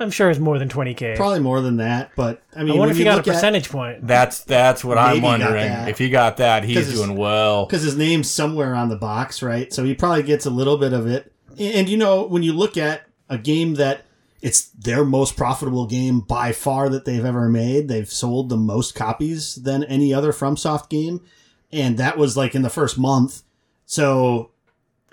I'm 0.00 0.10
sure 0.10 0.30
it's 0.30 0.40
more 0.40 0.58
than 0.58 0.68
twenty 0.68 0.94
k. 0.94 1.14
Probably 1.16 1.40
more 1.40 1.60
than 1.60 1.76
that, 1.76 2.10
but 2.16 2.42
I 2.56 2.64
mean, 2.64 2.74
I 2.74 2.78
wonder 2.78 2.92
if 2.92 2.96
he 2.96 3.02
you 3.02 3.04
got 3.04 3.14
a 3.14 3.16
look 3.18 3.28
at 3.28 3.34
percentage 3.34 3.68
point. 3.68 4.06
That's 4.06 4.42
that's 4.44 4.82
what 4.82 4.96
Maybe 4.96 5.18
I'm 5.18 5.22
wondering. 5.22 5.68
that. 5.68 5.88
If 5.90 5.98
he 5.98 6.08
got 6.08 6.38
that, 6.38 6.64
he's 6.64 6.92
doing 6.92 7.16
well. 7.16 7.66
because 7.66 7.82
his 7.82 7.96
name's 7.96 8.30
somewhere 8.30 8.74
on 8.74 8.88
the 8.88 8.96
box, 8.96 9.42
right? 9.42 9.72
So 9.72 9.84
he 9.84 9.94
probably 9.94 10.22
gets 10.22 10.46
a 10.46 10.50
little 10.50 10.78
bit 10.78 10.92
of 10.92 11.06
it. 11.06 11.32
And, 11.50 11.74
and, 11.74 11.88
you 11.88 11.96
know, 11.98 12.24
when 12.26 12.42
you 12.42 12.52
look 12.54 12.76
at 12.76 13.02
a 13.28 13.36
game 13.36 13.74
that 13.74 14.02
it's 14.40 14.68
their 14.70 15.04
most 15.04 15.36
profitable 15.36 15.86
game 15.86 16.20
by 16.20 16.52
far 16.52 16.88
that 16.88 17.04
they've 17.04 17.24
ever 17.24 17.48
made, 17.50 17.88
they've 17.88 18.10
sold 18.10 18.48
the 18.48 18.56
most 18.56 18.94
copies 18.94 19.56
than 19.56 19.84
any 19.84 20.14
other 20.14 20.32
FromSoft 20.32 20.88
game, 20.88 21.20
and 21.70 21.98
that 21.98 22.16
was 22.16 22.38
like 22.38 22.54
in 22.54 22.62
the 22.62 22.70
first 22.70 22.96
month. 22.98 23.42
So, 23.84 24.50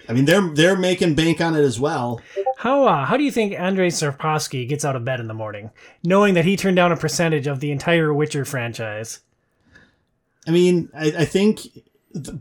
I 0.07 0.13
mean, 0.13 0.23
they're 0.23 0.47
they're 0.49 0.77
making 0.77 1.15
bank 1.15 1.41
on 1.41 1.55
it 1.55 1.61
as 1.61 1.77
well. 1.77 2.21
How 2.57 2.85
uh, 2.85 3.05
how 3.05 3.17
do 3.17 3.23
you 3.23 3.31
think 3.31 3.53
Andrei 3.53 3.89
Sapkowski 3.89 4.67
gets 4.67 4.83
out 4.83 4.95
of 4.95 5.05
bed 5.05 5.19
in 5.19 5.27
the 5.27 5.35
morning, 5.35 5.69
knowing 6.03 6.33
that 6.33 6.45
he 6.45 6.57
turned 6.57 6.75
down 6.75 6.91
a 6.91 6.97
percentage 6.97 7.45
of 7.45 7.59
the 7.59 7.69
entire 7.71 8.11
Witcher 8.11 8.45
franchise? 8.45 9.19
I 10.47 10.51
mean, 10.51 10.89
I, 10.91 11.13
I 11.19 11.25
think, 11.25 11.67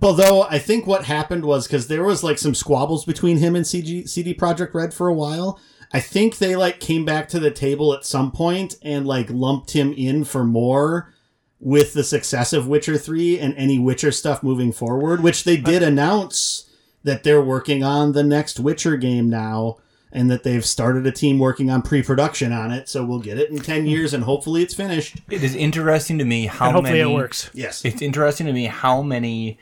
although 0.01 0.45
I 0.45 0.59
think 0.59 0.87
what 0.87 1.05
happened 1.05 1.45
was 1.45 1.67
because 1.67 1.89
there 1.89 2.03
was 2.03 2.25
like 2.25 2.39
some 2.39 2.55
squabbles 2.55 3.05
between 3.05 3.37
him 3.37 3.55
and 3.55 3.67
CG, 3.67 4.09
CD 4.09 4.33
Projekt 4.33 4.73
Red 4.73 4.95
for 4.95 5.09
a 5.09 5.15
while. 5.15 5.61
I 5.93 6.01
think 6.01 6.39
they 6.39 6.57
like 6.57 6.81
came 6.81 7.05
back 7.05 7.29
to 7.29 7.39
the 7.39 7.51
table 7.51 7.93
at 7.93 8.07
some 8.07 8.33
point 8.33 8.77
and 8.81 9.07
like 9.07 9.29
lumped 9.29 9.73
him 9.73 9.93
in 9.93 10.25
for 10.25 10.45
more 10.45 11.13
with 11.61 11.93
the 11.93 12.05
success 12.05 12.55
of 12.55 12.67
Witcher 12.67 12.97
3 12.97 13.39
and 13.39 13.55
any 13.55 13.79
Witcher 13.79 14.13
stuff 14.13 14.43
moving 14.43 14.73
forward, 14.73 15.23
which 15.23 15.45
they 15.45 15.59
did 15.59 15.83
announce 15.83 16.71
that 17.05 17.23
they're 17.23 17.43
working 17.43 17.85
on 17.85 18.13
the 18.13 18.25
next 18.25 18.59
Witcher 18.59 18.97
game 18.97 19.29
now 19.29 19.77
and 20.13 20.31
that 20.31 20.43
they've 20.43 20.65
started 20.65 21.07
a 21.07 21.13
team 21.13 21.39
working 21.39 21.71
on 21.71 21.83
pre-production 21.83 22.53
on 22.53 22.71
it. 22.71 22.89
So 22.89 23.05
we'll 23.05 23.21
get 23.21 23.39
it 23.39 23.51
in 23.51 23.59
10 23.59 23.83
hmm. 23.83 23.87
years 23.87 24.15
and 24.15 24.25
hopefully 24.25 24.63
it's 24.63 24.75
finished. 24.75 25.19
It 25.31 25.43
is 25.43 25.55
interesting 25.55 26.19
to 26.19 26.25
me 26.25 26.47
how 26.47 26.67
And 26.67 26.75
hopefully 26.77 26.99
many 27.01 27.13
it 27.13 27.15
works. 27.15 27.51
Yes. 27.53 27.85
It's 27.85 28.03
interesting 28.03 28.47
to 28.47 28.53
me 28.53 28.67
how 28.67 29.03
many 29.03 29.59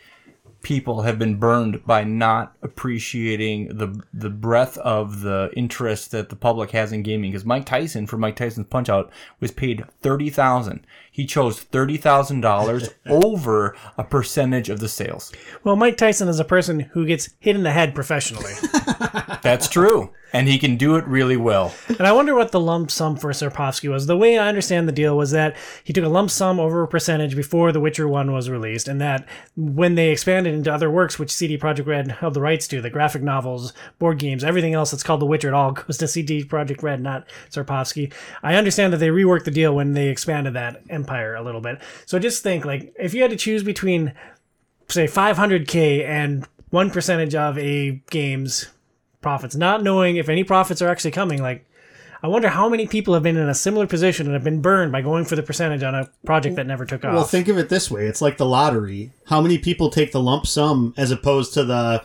people 0.65 1.03
have 1.03 1.19
been 1.19 1.37
burned 1.37 1.85
by 1.85 2.03
not 2.03 2.57
appreciating 2.63 3.77
the 3.77 4.03
the 4.13 4.31
breadth 4.31 4.77
of 4.79 5.21
the 5.21 5.51
interest 5.55 6.11
that 6.11 6.31
the 6.31 6.37
public 6.37 6.73
has 6.73 6.91
in 6.91 7.05
gaming. 7.05 7.31
Because 7.31 7.45
Mike 7.45 7.67
Tyson 7.67 8.09
for 8.09 8.17
Mike 8.17 8.35
Tyson's 8.35 8.67
Punch 8.67 8.89
Out 8.89 9.13
was 9.39 9.53
paid 9.53 9.85
thirty 10.01 10.31
thousand. 10.31 10.85
He 11.15 11.27
chose 11.27 11.61
thirty 11.61 11.97
thousand 11.97 12.41
dollars 12.41 12.91
over 13.07 13.77
a 13.97 14.03
percentage 14.03 14.69
of 14.69 14.81
the 14.81 14.89
sales. 14.89 15.33
Well, 15.63 15.77
Mike 15.77 15.97
Tyson 15.97 16.27
is 16.27 16.41
a 16.41 16.45
person 16.45 16.81
who 16.81 17.07
gets 17.07 17.29
hit 17.39 17.55
in 17.55 17.63
the 17.63 17.71
head 17.71 17.95
professionally. 17.95 18.53
That's 19.43 19.69
true, 19.69 20.11
and 20.33 20.49
he 20.49 20.59
can 20.59 20.77
do 20.77 20.97
it 20.97 21.07
really 21.07 21.37
well. 21.37 21.73
and 21.89 22.01
I 22.07 22.13
wonder 22.13 22.35
what 22.35 22.51
the 22.51 22.59
lump 22.59 22.91
sum 22.91 23.17
for 23.17 23.31
Sapkowski 23.31 23.89
was. 23.91 24.07
The 24.07 24.17
way 24.17 24.39
I 24.39 24.49
understand 24.49 24.89
the 24.89 24.93
deal 24.93 25.17
was 25.17 25.31
that 25.33 25.55
he 25.85 25.93
took 25.93 26.05
a 26.05 26.09
lump 26.09 26.31
sum 26.31 26.59
over 26.59 26.83
a 26.83 26.89
percentage 26.89 27.37
before 27.37 27.71
The 27.71 27.79
Witcher 27.81 28.09
1 28.09 28.33
was 28.33 28.49
released, 28.51 28.89
and 28.89 29.01
that 29.03 29.29
when 29.55 29.95
they 29.95 30.11
expanded 30.11 30.55
into 30.55 30.73
other 30.73 30.91
works, 30.91 31.19
which 31.19 31.31
CD 31.31 31.59
Projekt 31.59 31.87
Red 31.87 32.11
held 32.11 32.35
the 32.35 32.41
rights 32.41 32.67
to, 32.69 32.81
the 32.81 32.91
graphic 32.91 33.23
novels, 33.23 33.73
board 33.99 34.19
games, 34.19 34.43
everything 34.43 34.73
else 34.75 34.91
that's 34.91 35.03
called 35.03 35.21
The 35.21 35.27
Witcher, 35.27 35.49
it 35.49 35.55
all 35.55 35.73
goes 35.73 35.99
to 35.99 36.09
CD 36.09 36.43
Projekt 36.43 36.83
Red, 36.83 37.03
not 37.03 37.29
Sapkowski. 37.51 38.13
I 38.43 38.55
understand 38.57 38.93
that 38.95 38.99
they 38.99 39.09
reworked 39.09 39.45
the 39.45 39.51
deal 39.51 39.75
when 39.75 39.93
they 39.93 40.09
expanded 40.09 40.55
that 40.55 40.81
empire 41.05 41.35
a 41.35 41.43
little 41.43 41.61
bit. 41.61 41.81
So 42.07 42.19
just 42.19 42.43
think, 42.43 42.65
like, 42.65 42.95
if 42.99 43.15
you 43.15 43.23
had 43.23 43.31
to 43.31 43.37
choose 43.37 43.63
between, 43.63 44.15
say, 44.89 45.07
500K 45.07 46.05
and 46.05 46.47
one 46.71 46.91
percentage 46.91 47.35
of 47.35 47.59
a 47.59 48.03
game's 48.11 48.71
profits, 49.21 49.55
not 49.55 49.83
knowing 49.83 50.17
if 50.17 50.29
any 50.29 50.45
profits 50.45 50.81
are 50.83 50.89
actually 50.89 51.11
coming. 51.11 51.43
Like, 51.43 51.67
I 52.23 52.29
wonder 52.29 52.49
how 52.49 52.69
many 52.69 52.87
people 52.87 53.15
have 53.15 53.23
been 53.23 53.37
in 53.37 53.49
a 53.49 53.55
similar 53.55 53.87
position 53.87 54.27
and 54.27 54.35
have 54.35 54.45
been 54.45 54.63
burned 54.63 54.93
by 54.93 55.03
going 55.03 55.25
for 55.25 55.37
the 55.37 55.43
percentage 55.43 55.83
on 55.83 55.95
a 55.95 56.09
project 56.25 56.57
that 56.57 56.67
never 56.67 56.87
took 56.87 57.05
off. 57.05 57.13
Well, 57.13 57.25
think 57.25 57.49
of 57.49 57.59
it 57.59 57.69
this 57.69 57.91
way: 57.91 58.07
it's 58.07 58.23
like 58.23 58.39
the 58.39 58.47
lottery. 58.47 59.11
How 59.27 59.41
many 59.41 59.59
people 59.59 59.91
take 59.91 60.13
the 60.13 60.23
lump 60.23 60.47
sum 60.47 60.95
as 60.97 61.11
opposed 61.11 61.53
to 61.55 61.65
the 61.65 62.05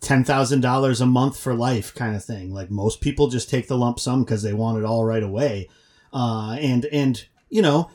ten 0.00 0.24
thousand 0.24 0.62
dollars 0.62 1.00
a 1.00 1.06
month 1.06 1.38
for 1.38 1.54
life 1.54 1.94
kind 1.94 2.16
of 2.16 2.24
thing? 2.24 2.52
Like 2.52 2.70
most 2.70 3.00
people 3.00 3.28
just 3.28 3.48
take 3.48 3.68
the 3.68 3.78
lump 3.78 4.00
sum 4.00 4.24
because 4.24 4.42
they 4.42 4.52
want 4.52 4.78
it 4.78 4.84
all 4.84 5.04
right 5.04 5.22
away. 5.22 5.68
Uh, 6.12 6.56
and 6.60 6.86
and 6.86 7.24
you 7.50 7.62
know, 7.62 7.90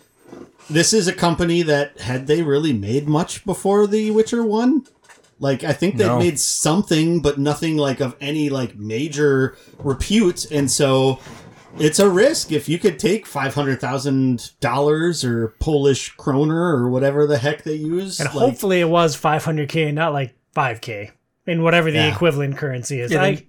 this 0.69 0.93
is 0.93 1.07
a 1.07 1.13
company 1.13 1.61
that 1.63 1.99
had 2.01 2.27
they 2.27 2.41
really 2.41 2.73
made 2.73 3.07
much 3.07 3.45
before 3.45 3.87
The 3.87 4.11
Witcher 4.11 4.43
One. 4.43 4.85
Like 5.39 5.63
I 5.63 5.73
think 5.73 5.97
they 5.97 6.05
No. 6.07 6.17
made 6.19 6.39
something, 6.39 7.19
but 7.21 7.37
nothing 7.37 7.75
like 7.77 7.99
of 7.99 8.15
any 8.21 8.49
like 8.49 8.75
major 8.77 9.55
repute, 9.79 10.49
and 10.49 10.71
so 10.71 11.19
it's 11.77 11.99
a 11.99 12.09
risk 12.09 12.53
if 12.53 12.69
you 12.69 12.79
could 12.79 12.97
take 12.97 13.25
five 13.25 13.53
hundred 13.53 13.81
thousand 13.81 14.51
dollars 14.61 15.25
or 15.25 15.49
Polish 15.59 16.11
kroner 16.15 16.73
or 16.77 16.89
whatever 16.89 17.27
the 17.27 17.37
heck 17.37 17.63
they 17.63 17.73
use. 17.73 18.19
and 18.21 18.29
like- 18.29 18.37
hopefully 18.37 18.79
it 18.79 18.87
was 18.89 19.17
500k, 19.17 19.93
not 19.93 20.13
like 20.13 20.33
5k, 20.55 21.11
in 21.45 21.63
whatever 21.63 21.91
the 21.91 21.97
Yeah. 21.97 22.13
equivalent 22.13 22.55
currency 22.57 23.01
is. 23.01 23.11
Yeah, 23.11 23.21
I, 23.21 23.35
then- 23.35 23.43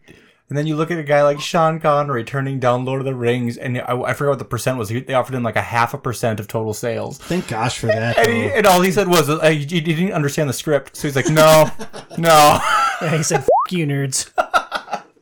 and 0.49 0.57
then 0.57 0.67
you 0.67 0.77
look 0.77 0.91
at 0.91 0.99
a 0.99 1.03
guy 1.03 1.23
like 1.23 1.41
Sean 1.41 1.81
Connery 1.81 2.23
turning 2.25 2.61
down 2.61 2.85
Lord 2.85 3.01
of 3.01 3.05
the 3.05 3.15
Rings, 3.15 3.57
and 3.57 3.79
I, 3.79 4.01
I 4.01 4.15
forgot 4.15 4.31
what 4.31 4.39
the 4.39 4.45
percent 4.45 4.79
was. 4.79 4.89
He- 4.89 5.01
They 5.01 5.15
offered 5.15 5.35
him 5.35 5.43
like 5.43 5.57
a 5.57 5.63
half 5.63 5.93
a 5.95 5.99
percent 5.99 6.39
of 6.41 6.47
total 6.49 6.73
sales. 6.75 7.19
thank 7.19 7.49
gosh 7.49 7.79
for 7.79 7.87
that. 7.89 8.17
And, 8.19 8.33
he, 8.33 8.45
and 8.51 8.67
all 8.67 8.81
he 8.81 8.93
said 8.93 9.09
was, 9.09 9.29
uh, 9.29 9.45
you, 9.47 9.61
you 9.61 9.81
didn't 9.81 10.13
understand 10.13 10.49
the 10.49 10.53
script. 10.55 10.97
So 10.97 11.09
he's 11.09 11.17
like, 11.17 11.29
no, 11.29 11.71
no. 12.19 12.59
he 13.11 13.23
said, 13.23 13.41
F 13.41 13.49
you 13.71 13.87
nerds. 13.87 14.31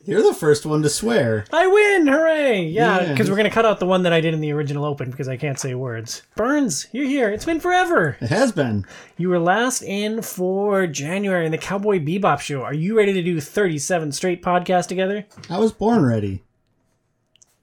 You're 0.07 0.23
the 0.23 0.35
first 0.35 0.67
one 0.67 0.83
to 0.83 0.91
swear. 0.91 1.47
I 1.53 1.67
win! 1.67 2.07
Hooray! 2.07 2.63
Yeah, 2.67 3.01
Yeah. 3.01 3.11
because 3.13 3.31
we're 3.31 3.37
going 3.37 3.49
to 3.49 3.55
cut 3.55 3.65
out 3.65 3.81
the 3.81 3.87
one 3.87 4.03
that 4.03 4.13
I 4.13 4.21
did 4.21 4.35
in 4.35 4.41
the 4.41 4.53
original 4.53 4.85
open 4.85 5.11
because 5.11 5.29
I 5.29 5.37
can't 5.37 5.59
say 5.59 5.75
words. 5.75 6.23
Burns, 6.37 6.87
you're 6.93 7.07
here. 7.07 7.31
It's 7.31 7.45
been 7.47 7.59
forever. 7.61 8.17
It 8.21 8.29
has 8.29 8.53
been. 8.53 8.85
You 9.17 9.31
were 9.31 9.39
last 9.39 9.83
in 9.83 10.21
for 10.23 10.87
January 10.87 11.47
in 11.47 11.53
the 11.53 11.59
Cowboy 11.59 12.01
Bebop 12.01 12.41
show. 12.41 12.63
Are 12.63 12.75
you 12.75 12.97
ready 12.97 13.13
to 13.15 13.23
do 13.23 13.41
37 13.41 14.13
straight 14.13 14.43
podcasts 14.43 14.89
together? 14.89 15.25
I 15.49 15.59
was 15.59 15.73
born 15.73 16.05
ready. 16.05 16.43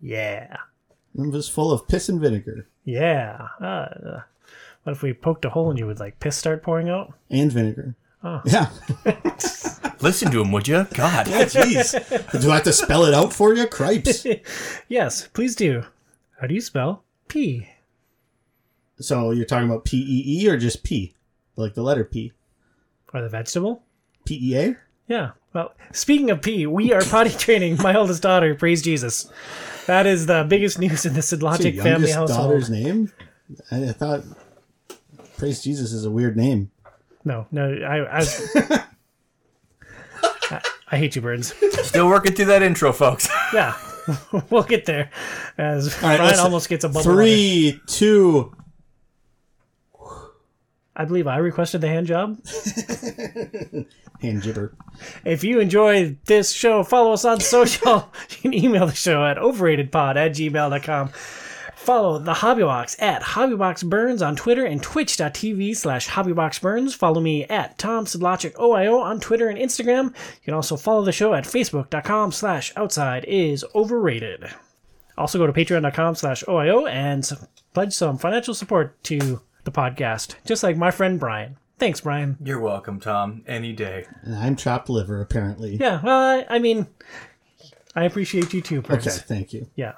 Yeah. 0.01 0.57
It 1.17 1.31
was 1.31 1.48
full 1.50 1.71
of 1.71 1.88
piss 1.88 2.10
and 2.10 2.19
vinegar 2.21 2.67
Yeah. 2.86 3.48
Uh, 3.60 4.21
what 4.83 4.93
if 4.93 5.03
we 5.03 5.13
poked 5.13 5.45
a 5.45 5.50
hole 5.51 5.69
in 5.69 5.77
you? 5.77 5.86
Would 5.86 6.00
like 6.00 6.19
piss 6.19 6.36
start 6.38 6.63
pouring 6.63 6.89
out? 6.89 7.13
and 7.29 7.51
vinegar. 7.51 7.95
Oh. 8.24 8.42
Yeah. 8.46 8.70
Listen 10.01 10.32
to 10.32 10.42
him, 10.42 10.51
would 10.51 10.68
you? 10.68 10.86
God. 10.94 11.28
Yeah, 11.28 11.46
jeez. 11.46 12.42
Do 12.42 12.51
I 12.51 12.56
have 12.56 12.63
to 12.63 12.74
spell 12.74 13.06
it 13.06 13.13
out 13.13 13.34
for 13.34 13.54
you? 13.54 13.68
Cripes. 13.68 14.25
Yes, 14.88 15.28
please 15.28 15.56
do. 15.56 15.84
How 16.40 16.48
do 16.48 16.54
you 16.54 16.62
spell 16.62 17.04
P? 17.28 17.68
So 19.00 19.32
you're 19.32 19.46
talking 19.46 19.70
about 19.70 19.86
P 19.86 19.98
E 19.98 20.44
E 20.44 20.50
or 20.50 20.58
just 20.58 20.84
P? 20.84 21.16
Like 21.56 21.74
the 21.75 21.82
letter 21.84 22.04
P? 22.04 22.34
Or 23.13 23.22
the 23.22 23.30
vegetable? 23.30 23.84
P 24.25 24.40
E 24.42 24.58
A? 24.58 24.78
Yeah. 25.08 25.32
Well, 25.54 25.74
speaking 25.92 26.30
of 26.30 26.42
P, 26.42 26.66
we 26.68 26.94
are 26.94 27.01
potty 27.01 27.30
training 27.38 27.78
my 27.78 27.96
oldest 27.96 28.22
daughter. 28.22 28.56
Praise 28.56 28.82
Jesus. 28.82 29.32
That 29.88 30.06
is 30.08 30.25
the 30.25 30.46
biggest 30.48 30.80
news 30.80 31.06
in 31.06 31.13
the 31.13 31.18
Your 31.18 31.24
Sidlogic 31.24 31.75
family 31.78 31.90
youngest 31.90 32.13
household. 32.16 32.50
daughter's 32.51 32.70
name? 32.70 33.12
I, 33.72 33.90
I 33.90 33.92
thought 33.92 34.24
Praise 35.38 35.62
Jesus 35.63 35.92
is 35.92 36.06
a 36.06 36.12
weird 36.12 36.38
name. 36.38 36.71
No, 37.24 37.46
no, 37.51 37.72
I, 37.72 37.98
I, 37.98 38.18
was- 38.18 38.56
I, 40.51 40.62
I 40.92 40.98
hate 40.98 41.16
you, 41.16 41.22
birds. 41.22 41.54
Still 41.88 42.08
working 42.08 42.34
through 42.34 42.46
that 42.46 42.63
intro, 42.63 42.92
folks. 42.92 43.30
Yeah, 43.54 43.75
we'll 44.50 44.63
get 44.63 44.86
there. 44.86 45.10
As 45.58 45.94
right, 46.01 46.16
Brian 46.18 46.22
let's- 46.24 46.40
almost 46.40 46.70
gets 46.70 46.84
a 46.86 46.88
bubble. 46.90 47.04
Three, 47.04 47.80
two. 47.86 48.56
I 50.96 51.06
believe 51.06 51.25
I 51.28 51.38
requested 51.38 51.82
the 51.82 51.88
hand 51.88 52.08
job. 52.08 52.38
Hand 54.22 54.42
gibber. 54.44 54.75
If 55.25 55.44
you 55.44 55.60
enjoy 55.60 56.18
this 56.25 56.51
show, 56.51 56.84
follow 56.84 57.13
us 57.13 57.24
on 57.25 57.40
social. 57.40 58.12
you 58.30 58.38
can 58.42 58.54
email 58.54 58.86
the 58.88 58.94
show 58.94 59.25
at 59.25 59.38
overratedpod 59.38 60.16
at 60.18 60.32
gmail.com. 60.34 61.12
Follow 61.82 62.20
the 62.20 62.34
Hobbybox 62.34 63.02
at 63.02 63.24
HobbyboxBurns 63.24 64.26
on 64.26 64.36
Twitter 64.36 64.64
and 64.64 64.84
twitch.tv 64.84 65.76
slash 65.76 66.08
HobbyboxBurns. 66.10 66.94
Follow 66.96 67.20
me 67.20 67.44
at 67.46 67.80
Tom 67.80 68.06
Sidlogic 68.06 68.54
OIO 68.54 69.02
on 69.02 69.20
Twitter 69.20 69.50
and 69.50 69.58
Instagram. 69.58 70.10
You 70.10 70.46
can 70.46 70.54
also 70.54 70.78
follow 70.78 71.04
the 71.04 71.12
show 71.12 71.34
at 71.34 71.44
facebook.com 71.44 72.34
slash 72.34 72.72
outside 72.76 73.26
is 73.26 73.66
overrated. 73.74 74.48
Also 75.18 75.40
go 75.40 75.48
to 75.48 75.54
patreon.com 75.54 76.14
slash 76.14 76.44
OIO 76.44 76.88
and 76.88 77.28
pledge 77.74 77.94
some 77.94 78.20
financial 78.20 78.54
support 78.54 79.04
to 79.06 79.42
the 79.64 79.72
podcast, 79.72 80.36
just 80.46 80.62
like 80.62 80.78
my 80.78 80.92
friend 80.92 81.20
Brian. 81.20 81.58
Thanks, 81.80 82.02
Brian. 82.02 82.38
You're 82.44 82.60
welcome, 82.60 83.00
Tom. 83.00 83.44
Any 83.48 83.74
day. 83.74 84.06
And 84.22 84.36
I'm 84.36 84.56
chopped 84.56 84.88
liver, 84.88 85.20
apparently. 85.20 85.78
Yeah, 85.78 86.00
well, 86.04 86.20
I, 86.20 86.46
I 86.48 86.60
mean, 86.60 86.86
I 87.96 88.04
appreciate 88.04 88.54
you 88.54 88.62
too, 88.62 88.84
Prince. 88.84 89.08
Okay, 89.08 89.18
thank 89.18 89.52
you. 89.52 89.66
Yeah. 89.76 89.94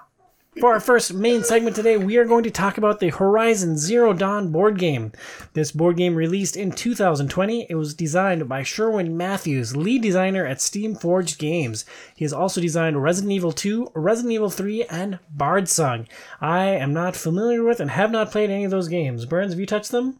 For 0.60 0.72
our 0.74 0.80
first 0.80 1.16
main 1.16 1.44
segment 1.44 1.76
today, 1.76 1.98
we 1.98 2.18
are 2.18 2.26
going 2.26 2.44
to 2.44 2.52
talk 2.52 2.78
about 2.78 3.00
the 3.00 3.10
Horizon 3.10 3.76
Zero 3.76 4.14
Dawn 4.14 4.52
board 4.52 4.78
game. 4.78 5.12
This 5.54 5.72
board 5.72 5.98
game 5.98 6.16
released 6.16 6.56
in 6.56 6.72
2020. 6.72 7.66
It 7.70 7.76
was 7.76 7.96
designed 7.96 8.48
by 8.48 8.62
Sherwin 8.62 9.18
Matthews, 9.18 9.76
lead 9.76 10.04
designer 10.04 10.46
at 10.46 10.60
Steamforged 10.60 11.40
Games. 11.40 11.86
He 12.16 12.24
has 12.24 12.34
also 12.34 12.62
designed 12.62 13.02
Resident 13.02 13.32
Evil 13.32 13.52
2, 13.52 13.94
Resident 13.96 14.34
Evil 14.34 14.52
3, 14.52 14.84
and 14.86 15.18
Bardsung. 15.36 16.08
I 16.40 16.66
am 16.66 16.94
not 16.94 17.16
familiar 17.16 17.64
with 17.64 17.80
and 17.80 17.90
have 17.90 18.12
not 18.12 18.32
played 18.32 18.52
any 18.52 18.64
of 18.64 18.72
those 18.72 18.88
games. 18.88 19.26
Burns, 19.26 19.54
have 19.54 19.60
you 19.60 19.66
touched 19.66 19.92
them? 19.92 20.20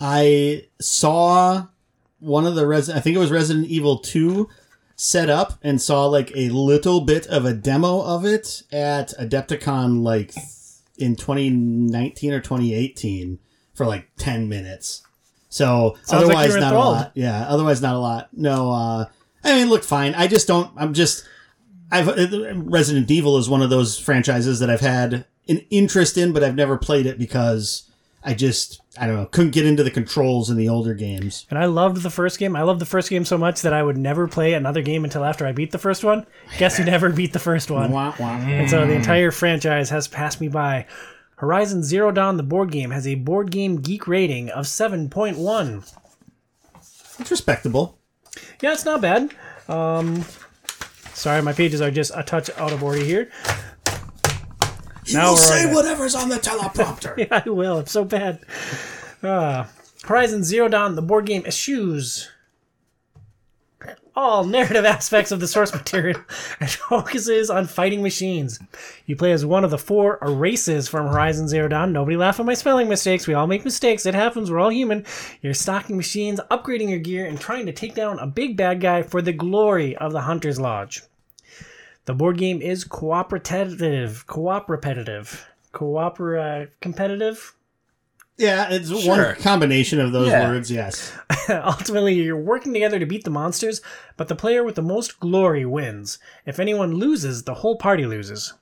I 0.00 0.64
saw 0.80 1.66
one 2.20 2.46
of 2.46 2.54
the 2.54 2.66
Resident, 2.66 2.98
I 2.98 3.02
think 3.02 3.16
it 3.16 3.20
was 3.20 3.30
Resident 3.30 3.66
Evil 3.66 3.98
2 3.98 4.48
set 5.00 5.30
up 5.30 5.54
and 5.62 5.80
saw 5.80 6.04
like 6.04 6.30
a 6.36 6.50
little 6.50 7.00
bit 7.00 7.26
of 7.28 7.46
a 7.46 7.54
demo 7.54 8.02
of 8.02 8.26
it 8.26 8.64
at 8.70 9.14
Adepticon 9.18 10.02
like 10.02 10.34
in 10.98 11.16
2019 11.16 12.34
or 12.34 12.40
2018 12.40 13.38
for 13.72 13.86
like 13.86 14.08
10 14.18 14.46
minutes. 14.46 15.02
So 15.48 15.96
Sounds 16.02 16.24
otherwise 16.24 16.50
you're 16.50 16.60
not 16.60 16.74
a 16.74 16.78
lot. 16.78 17.12
Yeah, 17.14 17.46
otherwise 17.48 17.80
not 17.80 17.94
a 17.94 17.98
lot. 17.98 18.28
No, 18.34 18.72
uh 18.72 19.06
I 19.42 19.54
mean 19.54 19.68
it 19.68 19.70
looked 19.70 19.86
fine. 19.86 20.14
I 20.14 20.26
just 20.26 20.46
don't 20.46 20.70
I'm 20.76 20.92
just 20.92 21.26
I've 21.90 22.06
uh, 22.06 22.56
Resident 22.56 23.10
Evil 23.10 23.38
is 23.38 23.48
one 23.48 23.62
of 23.62 23.70
those 23.70 23.98
franchises 23.98 24.58
that 24.58 24.68
I've 24.68 24.80
had 24.80 25.24
an 25.48 25.64
interest 25.70 26.18
in 26.18 26.34
but 26.34 26.44
I've 26.44 26.54
never 26.54 26.76
played 26.76 27.06
it 27.06 27.18
because 27.18 27.89
I 28.22 28.34
just 28.34 28.82
I 28.98 29.06
don't 29.06 29.16
know 29.16 29.26
couldn't 29.26 29.52
get 29.52 29.66
into 29.66 29.82
the 29.82 29.90
controls 29.90 30.50
in 30.50 30.56
the 30.56 30.68
older 30.68 30.94
games. 30.94 31.46
And 31.50 31.58
I 31.58 31.64
loved 31.64 32.02
the 32.02 32.10
first 32.10 32.38
game. 32.38 32.54
I 32.54 32.62
loved 32.62 32.80
the 32.80 32.86
first 32.86 33.08
game 33.08 33.24
so 33.24 33.38
much 33.38 33.62
that 33.62 33.72
I 33.72 33.82
would 33.82 33.96
never 33.96 34.28
play 34.28 34.52
another 34.52 34.82
game 34.82 35.04
until 35.04 35.24
after 35.24 35.46
I 35.46 35.52
beat 35.52 35.70
the 35.70 35.78
first 35.78 36.04
one. 36.04 36.26
Guess 36.58 36.76
who 36.76 36.84
never 36.84 37.10
beat 37.10 37.32
the 37.32 37.38
first 37.38 37.70
one? 37.70 37.92
Wah, 37.92 38.14
wah. 38.18 38.36
And 38.36 38.68
so 38.68 38.86
the 38.86 38.94
entire 38.94 39.30
franchise 39.30 39.90
has 39.90 40.08
passed 40.08 40.40
me 40.40 40.48
by. 40.48 40.86
Horizon 41.36 41.82
Zero 41.82 42.12
Dawn, 42.12 42.36
the 42.36 42.42
board 42.42 42.70
game, 42.70 42.90
has 42.90 43.06
a 43.06 43.14
board 43.14 43.50
game 43.50 43.80
geek 43.80 44.06
rating 44.06 44.50
of 44.50 44.66
7.1. 44.66 45.94
It's 47.18 47.30
respectable. 47.30 47.98
Yeah, 48.60 48.74
it's 48.74 48.84
not 48.84 49.00
bad. 49.00 49.32
Um, 49.66 50.22
sorry, 51.14 51.40
my 51.40 51.54
pages 51.54 51.80
are 51.80 51.90
just 51.90 52.12
a 52.14 52.22
touch 52.22 52.50
out 52.58 52.74
of 52.74 52.82
order 52.82 53.02
here. 53.02 53.30
You 55.10 55.18
Now 55.18 55.30
will 55.30 55.36
say 55.36 55.68
it. 55.70 55.74
whatever's 55.74 56.14
on 56.14 56.28
the 56.28 56.36
teleprompter. 56.36 57.16
yeah, 57.30 57.42
I 57.44 57.48
will. 57.48 57.78
It's 57.80 57.92
so 57.92 58.04
bad. 58.04 58.40
Uh, 59.22 59.64
Horizon 60.04 60.44
Zero 60.44 60.68
Dawn, 60.68 60.94
the 60.94 61.02
board 61.02 61.26
game, 61.26 61.42
eschews 61.44 62.28
all 64.16 64.44
narrative 64.44 64.84
aspects 64.96 65.30
of 65.30 65.40
the 65.40 65.46
source 65.48 65.72
material 65.72 66.20
and 66.60 66.68
focuses 66.70 67.48
on 67.48 67.66
fighting 67.66 68.02
machines. 68.02 68.58
You 69.06 69.16
play 69.16 69.32
as 69.32 69.46
one 69.46 69.64
of 69.64 69.70
the 69.70 69.78
four 69.78 70.18
races 70.22 70.88
from 70.88 71.06
Horizon 71.06 71.48
Zero 71.48 71.68
Dawn. 71.68 71.92
Nobody 71.92 72.16
laugh 72.16 72.40
at 72.40 72.46
my 72.46 72.54
spelling 72.54 72.88
mistakes. 72.88 73.26
We 73.26 73.34
all 73.34 73.46
make 73.46 73.64
mistakes. 73.64 74.06
It 74.06 74.14
happens. 74.14 74.50
We're 74.50 74.58
all 74.60 74.70
human. 74.70 75.04
You're 75.42 75.54
stocking 75.54 75.96
machines, 75.96 76.40
upgrading 76.50 76.90
your 76.90 76.98
gear, 76.98 77.26
and 77.26 77.40
trying 77.40 77.66
to 77.66 77.72
take 77.72 77.94
down 77.94 78.18
a 78.18 78.26
big 78.26 78.56
bad 78.56 78.80
guy 78.80 79.02
for 79.02 79.22
the 79.22 79.32
glory 79.32 79.96
of 79.96 80.12
the 80.12 80.22
Hunter's 80.22 80.60
Lodge. 80.60 81.02
The 82.10 82.16
board 82.16 82.38
game 82.38 82.60
is 82.60 82.82
cooperative, 82.82 84.26
cooperative, 84.26 85.46
coopera 85.72 86.68
competitive. 86.80 87.54
Yeah, 88.40 88.68
it's 88.70 88.88
Sure. 88.88 89.26
one 89.26 89.34
combination 89.36 90.00
of 90.00 90.12
those 90.12 90.28
Yeah. 90.28 90.48
words. 90.48 90.70
Yes. 90.70 91.12
Ultimately, 91.50 92.14
you're 92.14 92.36
working 92.36 92.72
together 92.72 92.98
to 92.98 93.04
beat 93.04 93.24
the 93.24 93.30
monsters, 93.30 93.82
but 94.16 94.28
the 94.28 94.34
player 94.34 94.64
with 94.64 94.76
the 94.76 94.82
most 94.82 95.20
glory 95.20 95.66
wins. 95.66 96.18
If 96.46 96.58
anyone 96.58 96.94
loses, 96.94 97.42
the 97.44 97.54
whole 97.56 97.76
party 97.76 98.06
loses. 98.06 98.54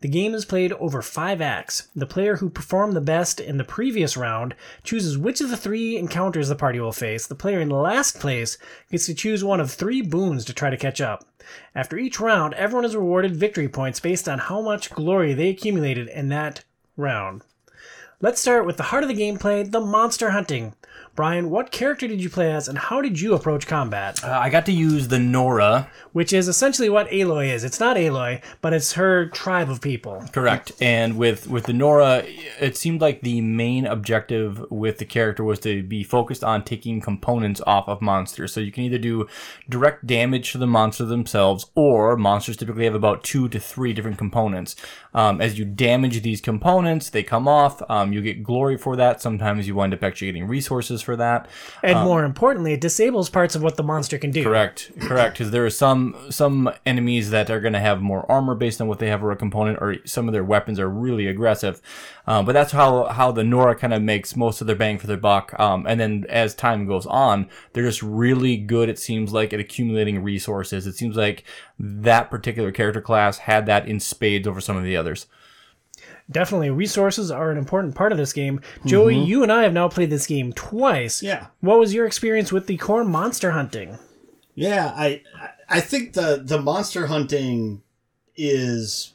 The 0.00 0.08
game 0.08 0.32
is 0.34 0.46
played 0.46 0.72
over 0.74 1.02
five 1.02 1.42
acts. 1.42 1.88
The 1.94 2.06
player 2.06 2.36
who 2.36 2.48
performed 2.48 2.94
the 2.94 3.00
best 3.02 3.38
in 3.38 3.58
the 3.58 3.64
previous 3.64 4.16
round 4.16 4.54
chooses 4.84 5.18
which 5.18 5.42
of 5.42 5.50
the 5.50 5.56
three 5.56 5.98
encounters 5.98 6.48
the 6.48 6.56
party 6.56 6.80
will 6.80 6.92
face. 6.92 7.26
The 7.26 7.34
player 7.34 7.60
in 7.60 7.68
last 7.68 8.18
place 8.18 8.56
gets 8.90 9.04
to 9.06 9.14
choose 9.14 9.44
one 9.44 9.60
of 9.60 9.70
three 9.70 10.00
boons 10.00 10.46
to 10.46 10.54
try 10.54 10.70
to 10.70 10.76
catch 10.78 11.00
up. 11.02 11.26
After 11.74 11.98
each 11.98 12.18
round, 12.20 12.54
everyone 12.54 12.86
is 12.86 12.96
rewarded 12.96 13.36
victory 13.36 13.68
points 13.68 14.00
based 14.00 14.28
on 14.30 14.38
how 14.38 14.62
much 14.62 14.90
glory 14.90 15.34
they 15.34 15.50
accumulated 15.50 16.08
in 16.08 16.30
that 16.30 16.64
round. 16.96 17.42
Let's 18.22 18.40
start 18.40 18.64
with 18.64 18.78
the 18.78 18.84
heart 18.84 19.02
of 19.02 19.10
the 19.10 19.14
gameplay, 19.14 19.70
the 19.70 19.78
monster 19.80 20.30
hunting. 20.30 20.74
Brian, 21.14 21.48
what 21.50 21.70
character 21.70 22.06
did 22.06 22.22
you 22.22 22.28
play 22.30 22.50
as 22.52 22.68
and 22.68 22.76
how 22.76 23.00
did 23.00 23.20
you 23.20 23.34
approach 23.34 23.66
combat? 23.66 24.22
Uh, 24.22 24.38
I 24.38 24.48
got 24.50 24.66
to 24.66 24.72
use 24.72 25.08
the 25.08 25.18
Nora, 25.18 25.90
Which 26.12 26.32
is 26.32 26.46
essentially 26.48 26.88
what 26.90 27.08
Aloy 27.08 27.52
is. 27.52 27.64
It's 27.64 27.80
not 27.80 27.96
Aloy, 27.96 28.42
but 28.60 28.72
it's 28.74 28.94
her 28.94 29.26
tribe 29.26 29.70
of 29.70 29.80
people. 29.80 30.24
correct. 30.32 30.72
And 30.80 31.16
with 31.18 31.46
with 31.46 31.64
the 31.64 31.72
Nora, 31.74 32.22
it 32.60 32.76
seemed 32.76 33.00
like 33.02 33.20
the 33.20 33.40
main 33.42 33.86
objective 33.86 34.64
with 34.70 34.98
the 34.98 35.04
character 35.06 35.44
was 35.44 35.58
to 35.60 35.82
be 35.82 36.02
focused 36.02 36.44
on 36.44 36.64
taking 36.64 37.00
components 37.02 37.60
off 37.66 37.86
of 37.88 38.00
monsters. 38.02 38.52
So 38.52 38.60
you 38.60 38.72
can 38.72 38.84
either 38.84 38.98
do 38.98 39.26
direct 39.68 40.06
damage 40.06 40.52
to 40.52 40.58
the 40.58 40.66
monster 40.66 41.04
themselves, 41.04 41.66
or 41.74 42.16
monsters 42.16 42.56
typically 42.58 42.84
have 42.84 42.94
about 42.94 43.24
two 43.24 43.48
to 43.50 43.60
three 43.60 43.92
different 43.94 44.18
components. 44.18 44.76
Um, 45.16 45.40
as 45.40 45.58
you 45.58 45.64
damage 45.64 46.20
these 46.20 46.42
components, 46.42 47.08
they 47.08 47.22
come 47.22 47.48
off. 47.48 47.82
Um, 47.88 48.12
you 48.12 48.20
get 48.20 48.44
glory 48.44 48.76
for 48.76 48.96
that. 48.96 49.22
Sometimes 49.22 49.66
you 49.66 49.74
wind 49.74 49.94
up 49.94 50.04
actually 50.04 50.28
getting 50.28 50.46
resources 50.46 51.00
for 51.00 51.16
that. 51.16 51.48
And 51.82 52.00
more 52.00 52.22
importantly, 52.22 52.74
it 52.74 52.82
disables 52.82 53.30
parts 53.30 53.54
of 53.56 53.62
what 53.62 53.76
the 53.76 53.82
monster 53.82 54.18
can 54.18 54.30
do. 54.30 54.44
Correct, 54.44 54.92
correct. 55.00 55.38
Because 55.38 55.50
there 55.50 55.64
are 55.64 55.70
some 55.70 56.14
some 56.30 56.70
enemies 56.84 57.30
that 57.30 57.48
are 57.50 57.60
going 57.60 57.72
to 57.72 57.80
have 57.80 58.02
more 58.02 58.30
armor 58.30 58.54
based 58.54 58.80
on 58.80 58.88
what 58.88 58.98
they 58.98 59.08
have 59.08 59.20
for 59.20 59.32
a 59.32 59.36
component, 59.36 59.78
or 59.80 59.96
some 60.04 60.28
of 60.28 60.32
their 60.32 60.44
weapons 60.44 60.78
are 60.78 60.88
really 60.88 61.26
aggressive. 61.26 61.80
Um, 62.26 62.44
but 62.44 62.52
that's 62.52 62.72
how 62.72 63.04
how 63.06 63.32
the 63.32 63.42
Nora 63.42 63.74
kind 63.74 63.94
of 63.94 64.02
makes 64.02 64.36
most 64.36 64.60
of 64.60 64.66
their 64.66 64.76
bang 64.76 64.98
for 64.98 65.06
their 65.06 65.16
buck. 65.16 65.58
Um, 65.58 65.86
and 65.86 65.98
then 65.98 66.26
as 66.28 66.54
time 66.54 66.86
goes 66.86 67.06
on, 67.06 67.48
they're 67.72 67.84
just 67.84 68.02
really 68.02 68.58
good. 68.58 68.90
It 68.90 68.98
seems 68.98 69.32
like 69.32 69.54
at 69.54 69.60
accumulating 69.60 70.22
resources. 70.22 70.86
It 70.86 70.96
seems 70.96 71.16
like 71.16 71.44
that 71.78 72.30
particular 72.30 72.72
character 72.72 73.00
class 73.00 73.38
had 73.38 73.66
that 73.66 73.88
in 73.88 74.00
spades 74.00 74.46
over 74.46 74.60
some 74.60 74.76
of 74.76 74.84
the 74.84 74.96
others. 74.96 75.26
Definitely, 76.30 76.70
resources 76.70 77.30
are 77.30 77.52
an 77.52 77.58
important 77.58 77.94
part 77.94 78.10
of 78.10 78.18
this 78.18 78.32
game. 78.32 78.60
Joey, 78.84 79.14
mm-hmm. 79.14 79.26
you 79.26 79.42
and 79.42 79.52
I 79.52 79.62
have 79.62 79.72
now 79.72 79.88
played 79.88 80.10
this 80.10 80.26
game 80.26 80.52
twice. 80.52 81.22
Yeah. 81.22 81.46
What 81.60 81.78
was 81.78 81.94
your 81.94 82.06
experience 82.06 82.50
with 82.50 82.66
the 82.66 82.76
core 82.76 83.04
monster 83.04 83.52
hunting? 83.52 83.98
Yeah, 84.54 84.92
I 84.96 85.22
I 85.68 85.80
think 85.80 86.14
the 86.14 86.42
the 86.44 86.60
monster 86.60 87.06
hunting 87.06 87.82
is 88.34 89.12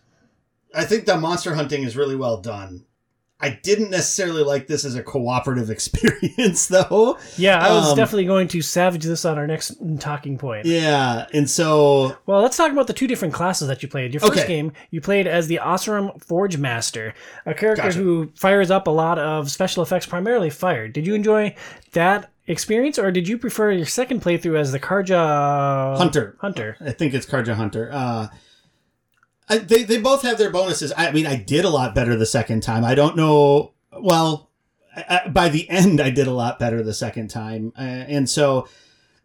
I 0.74 0.86
think 0.86 1.06
the 1.06 1.18
monster 1.18 1.56
hunting 1.56 1.84
is 1.84 1.98
really 1.98 2.16
well 2.16 2.38
done. 2.38 2.86
I 3.42 3.60
didn't 3.64 3.90
necessarily 3.90 4.44
like 4.44 4.68
this 4.68 4.86
as 4.86 4.96
a 4.96 5.04
cooperative 5.04 5.70
experience 5.76 6.68
though. 6.68 7.18
Yeah, 7.38 7.60
I 7.66 7.74
was 7.74 7.90
Um, 7.92 7.98
definitely 7.98 8.26
going 8.26 8.48
to 8.50 8.62
savage 8.62 9.04
this 9.04 9.26
on 9.26 9.38
our 9.38 9.48
next 9.48 9.76
talking 10.00 10.38
point. 10.38 10.66
Yeah, 10.66 11.26
and 11.34 11.50
so 11.50 12.16
Well, 12.26 12.42
let's 12.42 12.56
talk 12.58 12.72
about 12.72 12.88
the 12.88 12.94
two 12.94 13.08
different 13.08 13.34
classes 13.34 13.68
that 13.68 13.82
you 13.82 13.90
played. 13.90 14.14
Your 14.14 14.22
first 14.22 14.34
Okay. 14.34 14.48
game, 14.48 14.72
you 14.92 15.02
played 15.02 15.28
as 15.28 15.48
the 15.48 15.60
Oseram 15.62 16.24
Forge 16.24 16.58
Master, 16.58 17.14
a 17.46 17.54
character 17.54 17.84
Gotcha. 17.84 17.98
who 17.98 18.32
fires 18.36 18.70
up 18.72 18.88
a 18.88 18.92
lot 18.92 19.18
of 19.20 19.50
special 19.52 19.82
effects, 19.84 20.06
primarily 20.06 20.50
fire. 20.50 20.88
Did 20.88 21.08
you 21.08 21.16
enjoy 21.16 21.56
that 21.94 22.30
experience, 22.48 22.98
or 23.00 23.12
did 23.12 23.28
you 23.28 23.38
prefer 23.38 23.72
your 23.72 23.86
second 23.86 24.22
playthrough 24.22 24.58
as 24.58 24.72
the 24.72 24.80
Carja 24.80 25.98
Hunter. 25.98 26.36
Hunter. 26.40 26.76
I 26.82 26.92
think 26.92 27.14
it's 27.14 27.26
Carja 27.26 27.54
Hunter. 27.56 27.90
Uh, 27.94 28.28
I, 29.52 29.58
they 29.58 29.84
they 29.84 29.98
both 29.98 30.22
have 30.22 30.38
their 30.38 30.50
bonuses. 30.50 30.94
I 30.96 31.12
mean, 31.12 31.28
I 31.28 31.36
did 31.36 31.66
a 31.66 31.70
lot 31.70 31.94
better 31.94 32.16
the 32.16 32.26
second 32.26 32.64
time. 32.64 32.86
I 32.86 32.96
don't 32.96 33.18
know. 33.18 33.74
Well, 33.92 34.50
I, 34.96 35.22
I, 35.26 35.28
by 35.28 35.50
the 35.50 35.70
end, 35.70 36.00
I 36.00 36.10
did 36.10 36.26
a 36.26 36.32
lot 36.32 36.58
better 36.58 36.82
the 36.82 36.94
second 36.94 37.28
time, 37.28 37.74
uh, 37.78 37.82
and 37.82 38.30
so 38.30 38.70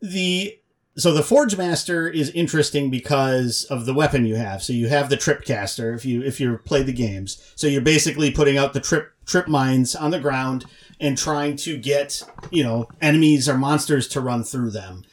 the 0.02 0.59
so 0.97 1.12
the 1.12 1.23
Forge 1.23 1.56
Master 1.56 2.09
is 2.09 2.30
interesting 2.30 2.90
because 2.90 3.66
of 3.71 3.87
the 3.87 3.95
weapon 3.95 4.26
you 4.26 4.35
have. 4.35 4.64
So 4.64 4.73
you 4.73 4.88
have 4.88 5.11
the 5.11 5.16
trip 5.16 5.45
caster 5.45 5.95
if 5.95 6.04
you 6.04 6.23
if 6.23 6.40
you 6.40 6.59
play 6.59 6.83
the 6.83 6.92
games. 6.92 7.40
So 7.55 7.68
you're 7.68 7.81
basically 7.81 8.33
putting 8.33 8.59
out 8.59 8.72
the 8.72 8.81
trip 8.81 9.12
trip 9.27 9.46
mines 9.46 9.94
on 9.94 10.11
the 10.11 10.18
ground 10.18 10.64
and 10.98 11.16
trying 11.16 11.55
to 11.59 11.77
get 11.77 12.20
you 12.51 12.64
know 12.64 12.88
enemies 13.01 13.48
or 13.48 13.57
monsters 13.57 14.09
to 14.09 14.20
run 14.20 14.42
through 14.42 14.72
them. 14.72 15.05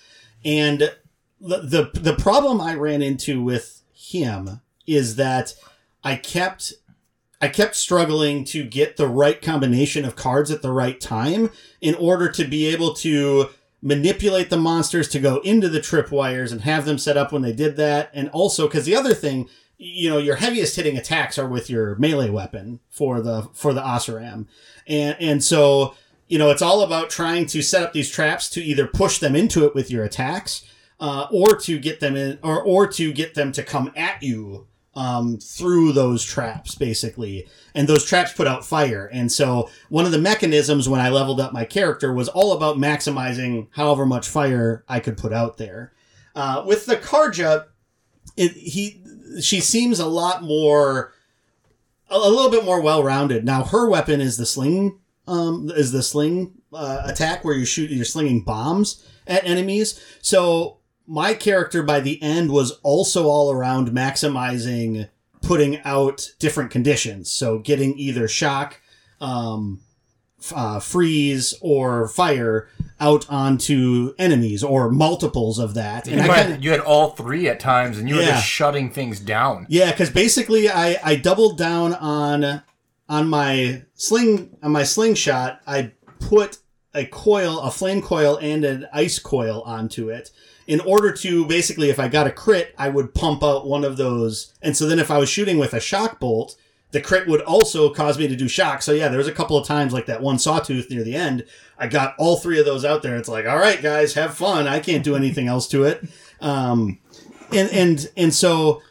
And 0.43 0.91
the, 1.39 1.91
the 1.93 1.99
the 1.99 2.15
problem 2.15 2.59
I 2.59 2.73
ran 2.73 3.03
into 3.03 3.43
with 3.43 3.83
him 3.93 4.61
is 4.85 5.15
that 5.15 5.53
I 6.03 6.15
kept 6.15 6.73
I 7.41 7.49
kept 7.49 7.75
struggling 7.75 8.45
to 8.45 8.63
get 8.63 8.95
the 8.95 9.07
right 9.07 9.41
combination 9.41 10.05
of 10.05 10.15
cards 10.15 10.49
at 10.49 10.61
the 10.61 10.71
right 10.71 10.99
time 10.99 11.49
in 11.81 11.93
order 11.95 12.31
to 12.31 12.45
be 12.45 12.67
able 12.67 12.93
to 12.95 13.49
manipulate 13.81 14.49
the 14.49 14.55
monsters 14.55 15.09
to 15.09 15.19
go 15.19 15.39
into 15.39 15.67
the 15.67 15.81
tripwires 15.81 16.53
and 16.53 16.61
have 16.61 16.85
them 16.85 16.97
set 16.97 17.17
up 17.17 17.33
when 17.33 17.41
they 17.41 17.51
did 17.51 17.75
that. 17.75 18.09
And 18.13 18.29
also 18.29 18.67
because 18.67 18.85
the 18.85 18.95
other 18.95 19.13
thing, 19.13 19.49
you 19.77 20.09
know, 20.09 20.19
your 20.19 20.37
heaviest 20.37 20.77
hitting 20.77 20.97
attacks 20.97 21.37
are 21.37 21.47
with 21.47 21.69
your 21.69 21.97
melee 21.97 22.29
weapon 22.29 22.79
for 22.89 23.19
the 23.19 23.49
for 23.53 23.73
the 23.73 23.81
Oseram. 23.81 24.47
And 24.87 25.17
and 25.19 25.43
so, 25.43 25.95
you 26.29 26.37
know, 26.37 26.49
it's 26.49 26.61
all 26.61 26.81
about 26.81 27.09
trying 27.09 27.45
to 27.47 27.61
set 27.61 27.83
up 27.83 27.91
these 27.91 28.09
traps 28.09 28.49
to 28.51 28.63
either 28.63 28.87
push 28.87 29.19
them 29.19 29.35
into 29.35 29.65
it 29.65 29.75
with 29.75 29.91
your 29.91 30.05
attacks, 30.05 30.65
uh, 31.01 31.27
or 31.29 31.57
to 31.57 31.77
get 31.77 31.99
them 31.99 32.15
in 32.15 32.39
or 32.41 32.61
or 32.63 32.87
to 32.87 33.11
get 33.11 33.33
them 33.33 33.51
to 33.51 33.63
come 33.63 33.91
at 33.97 34.23
you 34.23 34.65
um, 34.95 35.37
through 35.37 35.91
those 35.91 36.23
traps, 36.23 36.75
basically. 36.75 37.47
And 37.73 37.87
those 37.87 38.05
traps 38.05 38.33
put 38.33 38.47
out 38.47 38.65
fire. 38.65 39.09
And 39.11 39.31
so 39.31 39.69
one 39.89 40.05
of 40.05 40.11
the 40.11 40.19
mechanisms 40.19 40.87
when 40.87 41.01
I 41.01 41.09
leveled 41.09 41.39
up 41.39 41.53
my 41.53 41.65
character 41.65 42.13
was 42.13 42.29
all 42.29 42.53
about 42.53 42.77
maximizing 42.77 43.67
however 43.71 44.05
much 44.05 44.27
fire 44.27 44.83
I 44.87 44.99
could 44.99 45.17
put 45.17 45.33
out 45.33 45.57
there. 45.57 45.93
Uh, 46.35 46.63
with 46.65 46.85
the 46.85 46.95
Carja, 46.95 47.65
it, 48.37 48.51
he 48.51 49.01
she 49.41 49.59
seems 49.59 49.99
a 49.99 50.07
lot 50.07 50.43
more 50.43 51.13
a, 52.09 52.15
a 52.15 52.29
little 52.29 52.51
bit 52.51 52.65
more 52.65 52.81
well-rounded. 52.81 53.45
Now 53.45 53.63
her 53.63 53.89
weapon 53.89 54.21
is 54.21 54.37
the 54.37 54.45
sling 54.45 54.99
um, 55.27 55.71
is 55.75 55.91
the 55.91 56.03
sling 56.03 56.53
uh, 56.71 57.03
attack 57.05 57.43
where 57.43 57.55
you 57.55 57.65
shoot 57.65 57.91
you're 57.91 58.05
slinging 58.05 58.43
bombs 58.43 59.05
at 59.27 59.45
enemies. 59.45 59.99
So 60.21 60.79
my 61.07 61.33
character 61.33 61.83
by 61.83 61.99
the 61.99 62.21
end 62.21 62.51
was 62.51 62.79
also 62.83 63.27
all 63.27 63.51
around 63.51 63.89
maximizing 63.91 65.09
putting 65.41 65.79
out 65.81 66.31
different 66.39 66.71
conditions. 66.71 67.29
So 67.29 67.59
getting 67.59 67.97
either 67.99 68.27
shock, 68.29 68.79
um, 69.19 69.81
uh, 70.55 70.79
freeze, 70.79 71.53
or 71.61 72.07
fire 72.07 72.69
out 72.99 73.25
onto 73.29 74.13
enemies 74.17 74.63
or 74.63 74.89
multiples 74.89 75.59
of 75.59 75.73
that. 75.73 76.07
And 76.07 76.21
You 76.25 76.33
kinda- 76.33 76.57
you 76.61 76.71
had 76.71 76.79
all 76.79 77.09
three 77.11 77.47
at 77.49 77.59
times, 77.59 77.97
and 77.97 78.07
you 78.07 78.15
were 78.15 78.21
just 78.23 78.45
shutting 78.45 78.89
things 78.89 79.19
down. 79.19 79.65
yeah, 79.69 79.91
because 79.91 80.09
basically 80.09 80.69
I 80.69 80.97
I 81.03 81.15
doubled 81.15 81.57
down 81.57 81.93
on 81.95 82.61
on 83.09 83.27
my 83.29 83.81
sling 83.95 84.51
on 84.63 84.71
my 84.71 84.83
slingshot. 84.83 85.59
I 85.67 85.91
put 86.19 86.59
a 86.93 87.05
coil, 87.05 87.59
a 87.59 87.71
flame 87.71 88.01
coil, 88.01 88.37
and 88.41 88.63
an 88.63 88.87
ice 88.93 89.19
coil 89.19 89.61
onto 89.65 90.09
it 90.09 90.31
in 90.67 90.79
order 90.81 91.11
to 91.11 91.45
basically, 91.45 91.89
if 91.89 91.99
I 91.99 92.07
got 92.07 92.27
a 92.27 92.31
crit, 92.31 92.73
I 92.77 92.89
would 92.89 93.13
pump 93.13 93.43
out 93.43 93.67
one 93.67 93.83
of 93.83 93.97
those. 93.97 94.53
And 94.61 94.75
so 94.75 94.87
then 94.87 94.99
if 94.99 95.11
I 95.11 95.17
was 95.17 95.29
shooting 95.29 95.57
with 95.57 95.73
a 95.73 95.79
shock 95.79 96.19
bolt, 96.19 96.55
the 96.91 97.01
crit 97.01 97.27
would 97.27 97.41
also 97.41 97.89
cause 97.89 98.19
me 98.19 98.27
to 98.27 98.35
do 98.35 98.47
shock. 98.47 98.81
So 98.81 98.91
yeah, 98.91 99.09
there 99.09 99.17
was 99.17 99.27
a 99.27 99.33
couple 99.33 99.57
of 99.57 99.67
times 99.67 99.93
like 99.93 100.05
that 100.05 100.21
one 100.21 100.37
sawtooth 100.39 100.89
near 100.89 101.03
the 101.03 101.15
end. 101.15 101.45
I 101.77 101.87
got 101.87 102.15
all 102.19 102.37
three 102.37 102.59
of 102.59 102.65
those 102.65 102.85
out 102.85 103.01
there. 103.01 103.17
It's 103.17 103.27
like, 103.27 103.47
all 103.47 103.57
right, 103.57 103.81
guys, 103.81 104.13
have 104.13 104.35
fun. 104.35 104.67
I 104.67 104.79
can't 104.79 105.03
do 105.03 105.15
anything 105.15 105.47
else 105.47 105.67
to 105.69 105.83
it. 105.83 106.03
Um, 106.39 106.99
and 107.51 107.69
and 107.71 108.11
and 108.15 108.33
so 108.33 108.81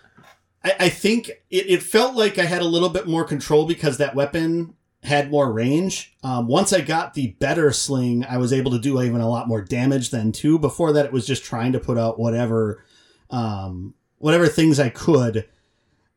I, 0.64 0.74
I 0.80 0.88
think 0.88 1.28
it, 1.50 1.70
it 1.70 1.82
felt 1.82 2.16
like 2.16 2.38
I 2.38 2.44
had 2.44 2.60
a 2.60 2.66
little 2.66 2.88
bit 2.88 3.06
more 3.06 3.24
control 3.24 3.66
because 3.66 3.98
that 3.98 4.14
weapon 4.14 4.74
had 5.02 5.30
more 5.30 5.52
range. 5.52 6.16
Um, 6.22 6.46
once 6.46 6.72
I 6.72 6.80
got 6.80 7.14
the 7.14 7.28
better 7.38 7.72
sling, 7.72 8.24
I 8.24 8.38
was 8.38 8.52
able 8.52 8.70
to 8.70 8.78
do 8.78 9.02
even 9.02 9.20
a 9.20 9.28
lot 9.28 9.48
more 9.48 9.60
damage 9.60 10.10
than 10.10 10.30
two. 10.30 10.58
Before 10.58 10.92
that, 10.92 11.06
it 11.06 11.12
was 11.12 11.26
just 11.26 11.44
trying 11.44 11.72
to 11.72 11.80
put 11.80 11.98
out 11.98 12.20
whatever, 12.20 12.84
um, 13.30 13.94
whatever 14.18 14.46
things 14.46 14.78
I 14.78 14.90
could. 14.90 15.48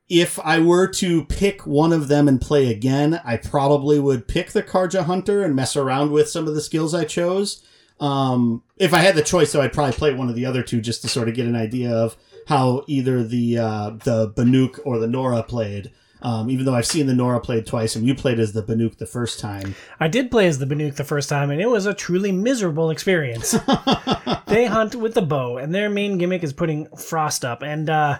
If 0.07 0.39
I 0.39 0.59
were 0.59 0.87
to 0.87 1.25
pick 1.25 1.65
one 1.65 1.91
of 1.91 2.09
them 2.09 2.27
and 2.27 2.39
play 2.39 2.69
again, 2.69 3.19
I 3.25 3.37
probably 3.37 3.99
would 3.99 4.27
pick 4.27 4.51
the 4.51 4.61
Carja 4.61 5.03
Hunter 5.05 5.43
and 5.43 5.55
mess 5.55 5.75
around 5.75 6.11
with 6.11 6.29
some 6.29 6.47
of 6.47 6.53
the 6.53 6.61
skills 6.61 6.93
I 6.93 7.05
chose. 7.05 7.63
Um, 7.99 8.61
if 8.77 8.93
I 8.93 8.99
had 8.99 9.15
the 9.15 9.23
choice, 9.23 9.51
though, 9.51 9.61
I'd 9.61 9.73
probably 9.73 9.93
play 9.93 10.13
one 10.13 10.29
of 10.29 10.35
the 10.35 10.45
other 10.45 10.61
two 10.61 10.79
just 10.79 11.01
to 11.01 11.07
sort 11.07 11.27
of 11.27 11.33
get 11.33 11.47
an 11.47 11.55
idea 11.55 11.91
of 11.91 12.15
how 12.47 12.83
either 12.85 13.23
the 13.23 13.57
uh, 13.57 13.89
the 14.03 14.31
Banuk 14.31 14.79
or 14.85 14.99
the 14.99 15.07
Nora 15.07 15.41
played. 15.41 15.91
Um, 16.21 16.49
even 16.49 16.65
though 16.65 16.73
I've 16.73 16.87
seen 16.87 17.05
the 17.05 17.13
Nora 17.13 17.39
played 17.39 17.65
twice, 17.65 17.95
and 17.95 18.05
you 18.05 18.15
played 18.15 18.39
as 18.39 18.53
the 18.53 18.63
Banuk 18.63 18.97
the 18.97 19.05
first 19.05 19.39
time. 19.39 19.75
I 19.99 20.07
did 20.07 20.31
play 20.31 20.47
as 20.47 20.57
the 20.57 20.65
Banuk 20.65 20.95
the 20.95 21.03
first 21.03 21.29
time, 21.29 21.51
and 21.51 21.61
it 21.61 21.69
was 21.69 21.85
a 21.85 21.93
truly 21.93 22.31
miserable 22.31 22.89
experience. 22.89 23.51
they 24.47 24.65
hunt 24.65 24.95
with 24.95 25.13
the 25.13 25.21
bow, 25.21 25.57
and 25.57 25.75
their 25.75 25.89
main 25.89 26.17
gimmick 26.17 26.43
is 26.43 26.53
putting 26.53 26.87
frost 26.95 27.45
up. 27.45 27.61
And 27.61 27.89
uh, 27.89 28.19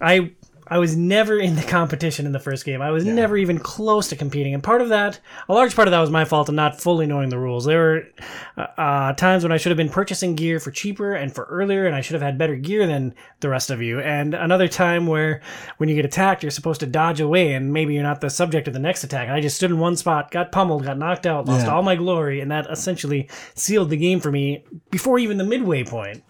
I 0.00 0.32
I 0.70 0.78
was 0.78 0.96
never 0.96 1.38
in 1.38 1.56
the 1.56 1.62
competition 1.62 2.26
in 2.26 2.32
the 2.32 2.38
first 2.38 2.64
game. 2.64 2.82
I 2.82 2.90
was 2.90 3.04
never 3.04 3.36
even 3.36 3.58
close 3.58 4.08
to 4.08 4.16
competing. 4.16 4.54
And 4.54 4.62
part 4.62 4.82
of 4.82 4.90
that, 4.90 5.18
a 5.48 5.54
large 5.54 5.74
part 5.74 5.88
of 5.88 5.92
that 5.92 6.00
was 6.00 6.10
my 6.10 6.24
fault 6.24 6.48
in 6.48 6.54
not 6.54 6.80
fully 6.80 7.06
knowing 7.06 7.30
the 7.30 7.38
rules. 7.38 7.64
There 7.64 7.78
were 7.80 8.62
uh, 8.62 8.80
uh, 8.80 9.12
times 9.14 9.42
when 9.42 9.52
I 9.52 9.56
should 9.56 9.70
have 9.70 9.76
been 9.76 9.88
purchasing 9.88 10.34
gear 10.34 10.60
for 10.60 10.70
cheaper 10.70 11.14
and 11.14 11.34
for 11.34 11.44
earlier, 11.44 11.86
and 11.86 11.94
I 11.96 12.00
should 12.00 12.14
have 12.14 12.22
had 12.22 12.36
better 12.38 12.56
gear 12.56 12.86
than 12.86 13.14
the 13.40 13.48
rest 13.48 13.70
of 13.70 13.80
you. 13.80 14.00
And 14.00 14.34
another 14.34 14.68
time 14.68 15.06
where 15.06 15.40
when 15.78 15.88
you 15.88 15.94
get 15.94 16.04
attacked, 16.04 16.42
you're 16.42 16.50
supposed 16.50 16.80
to 16.80 16.86
dodge 16.86 17.20
away, 17.20 17.54
and 17.54 17.72
maybe 17.72 17.94
you're 17.94 18.02
not 18.02 18.20
the 18.20 18.30
subject 18.30 18.68
of 18.68 18.74
the 18.74 18.80
next 18.80 19.04
attack. 19.04 19.28
And 19.28 19.32
I 19.36 19.40
just 19.40 19.56
stood 19.56 19.70
in 19.70 19.78
one 19.78 19.96
spot, 19.96 20.30
got 20.30 20.52
pummeled, 20.52 20.84
got 20.84 20.98
knocked 20.98 21.26
out, 21.26 21.46
lost 21.46 21.66
Yeah. 21.66 21.74
all 21.74 21.82
my 21.82 21.96
glory, 21.96 22.40
and 22.40 22.50
that 22.50 22.66
essentially 22.70 23.28
sealed 23.54 23.90
the 23.90 23.96
game 23.96 24.20
for 24.20 24.30
me 24.30 24.64
before 24.90 25.18
even 25.18 25.38
the 25.38 25.44
midway 25.44 25.84
point. 25.84 26.22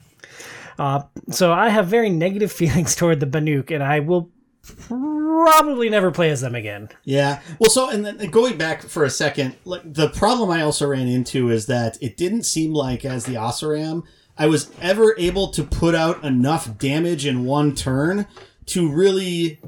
Uh, 0.78 1.02
so 1.30 1.52
I 1.52 1.68
have 1.68 1.86
very 1.88 2.10
negative 2.10 2.52
feelings 2.60 2.94
toward 2.94 3.20
the 3.20 3.26
Banuk, 3.26 3.70
and 3.70 3.82
I 3.82 4.00
will 4.00 4.30
probably 4.62 5.88
never 5.88 6.10
play 6.10 6.30
as 6.30 6.40
them 6.40 6.54
again. 6.54 6.88
Yeah. 7.04 7.40
Well, 7.58 7.70
so 7.70 7.88
and 7.88 8.04
then 8.04 8.30
going 8.30 8.58
back 8.58 8.82
for 8.82 9.04
a 9.04 9.10
second, 9.10 9.56
like 9.64 9.82
the 9.84 10.08
problem 10.10 10.50
I 10.50 10.62
also 10.62 10.86
ran 10.86 11.08
into 11.08 11.50
is 11.50 11.66
that 11.66 11.96
it 12.02 12.16
didn't 12.16 12.44
seem 12.44 12.72
like 12.72 13.04
as 13.04 13.24
the 13.24 13.34
Oseram 13.34 14.04
I 14.38 14.46
was 14.46 14.70
ever 14.80 15.16
able 15.18 15.48
to 15.48 15.64
put 15.64 15.94
out 15.94 16.22
enough 16.24 16.78
damage 16.78 17.26
in 17.26 17.44
one 17.44 17.74
turn 17.74 18.26
to 18.66 18.88
really 18.88 19.60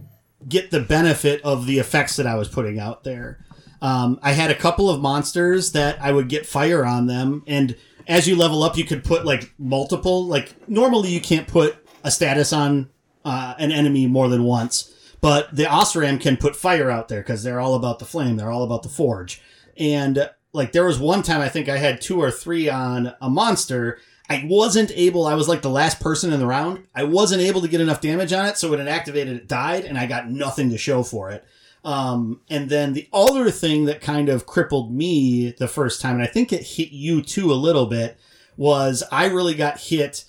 get 0.49 0.71
the 0.71 0.81
benefit 0.81 1.43
of 1.43 1.67
the 1.67 1.79
effects 1.79 2.17
that 2.17 2.27
I 2.27 2.37
was 2.37 2.49
putting 2.49 2.79
out 2.79 3.03
there. 3.03 3.45
Um, 3.83 4.21
I 4.23 4.33
had 4.33 4.51
a 4.51 4.55
couple 4.55 4.89
of 4.89 5.01
monsters 5.01 5.73
that 5.73 6.01
I 6.01 6.13
would 6.13 6.29
get 6.29 6.47
fire 6.47 6.85
on 6.85 7.07
them, 7.07 7.43
and 7.47 7.77
as 8.11 8.27
you 8.27 8.35
level 8.35 8.65
up, 8.65 8.77
you 8.77 8.85
could 8.85 9.05
put 9.05 9.25
like 9.25 9.55
multiple. 9.57 10.27
Like 10.27 10.69
normally, 10.69 11.11
you 11.11 11.21
can't 11.21 11.47
put 11.47 11.77
a 12.03 12.11
status 12.11 12.53
on 12.53 12.91
uh, 13.25 13.55
an 13.59 13.71
enemy 13.71 14.07
more 14.09 14.29
than 14.29 14.43
once, 14.43 14.93
but 15.21 15.55
the 15.55 15.65
Oseram 15.65 16.21
can 16.21 16.37
put 16.37 16.57
fire 16.57 16.91
out 16.91 17.09
there 17.09 17.21
because 17.21 17.43
they're 17.43 17.61
all 17.61 17.75
about 17.75 18.01
the 18.01 18.05
flame. 18.05 18.37
They're 18.37 18.51
all 18.51 18.65
about 18.65 18.83
the 18.83 18.89
forge. 18.89 19.41
And 19.77 20.29
like 20.53 20.73
there 20.73 20.85
was 20.85 20.99
one 20.99 21.23
time 21.23 21.41
I 21.41 21.49
think 21.49 21.69
I 21.69 21.79
had 21.79 22.01
two 22.01 22.21
or 22.21 22.33
three 22.33 22.69
on 22.69 23.15
a 23.21 23.31
monster. 23.31 23.99
I 24.29 24.45
wasn't 24.49 24.91
able. 24.95 25.27
I 25.27 25.35
was 25.35 25.49
like 25.49 25.63
the 25.63 25.71
last 25.71 26.01
person 26.01 26.33
in 26.33 26.41
the 26.41 26.47
round. 26.47 26.87
I 26.95 27.05
wasn't 27.05 27.43
able 27.43 27.61
to 27.61 27.69
get 27.69 27.81
enough 27.81 28.01
damage 28.01 28.33
on 28.33 28.47
it, 28.47 28.59
so 28.59 28.71
when 28.71 28.81
it 28.81 28.89
activated, 28.89 29.37
it 29.37 29.49
died, 29.49 29.85
and 29.85 29.97
I 29.97 30.07
got 30.07 30.29
nothing 30.29 30.71
to 30.71 30.79
show 30.79 31.05
for 31.05 31.31
it. 31.31 31.45
Um, 31.85 32.41
and 32.51 32.69
then 32.69 32.93
the 32.93 33.09
other 33.13 33.51
thing 33.51 33.87
that 33.87 34.01
kind 34.01 34.29
of 34.29 34.47
crippled 34.47 34.93
me 34.93 35.53
the 35.59 35.69
first 35.69 36.01
time, 36.01 36.17
and 36.17 36.23
I 36.23 36.27
think 36.27 36.53
it 36.53 36.63
hit 36.63 36.91
you 36.91 37.23
too 37.23 37.53
a 37.53 37.55
little 37.55 37.87
bit, 37.87 38.19
was 38.57 39.03
I 39.11 39.27
really 39.27 39.55
got 39.55 39.81
hit 39.81 40.25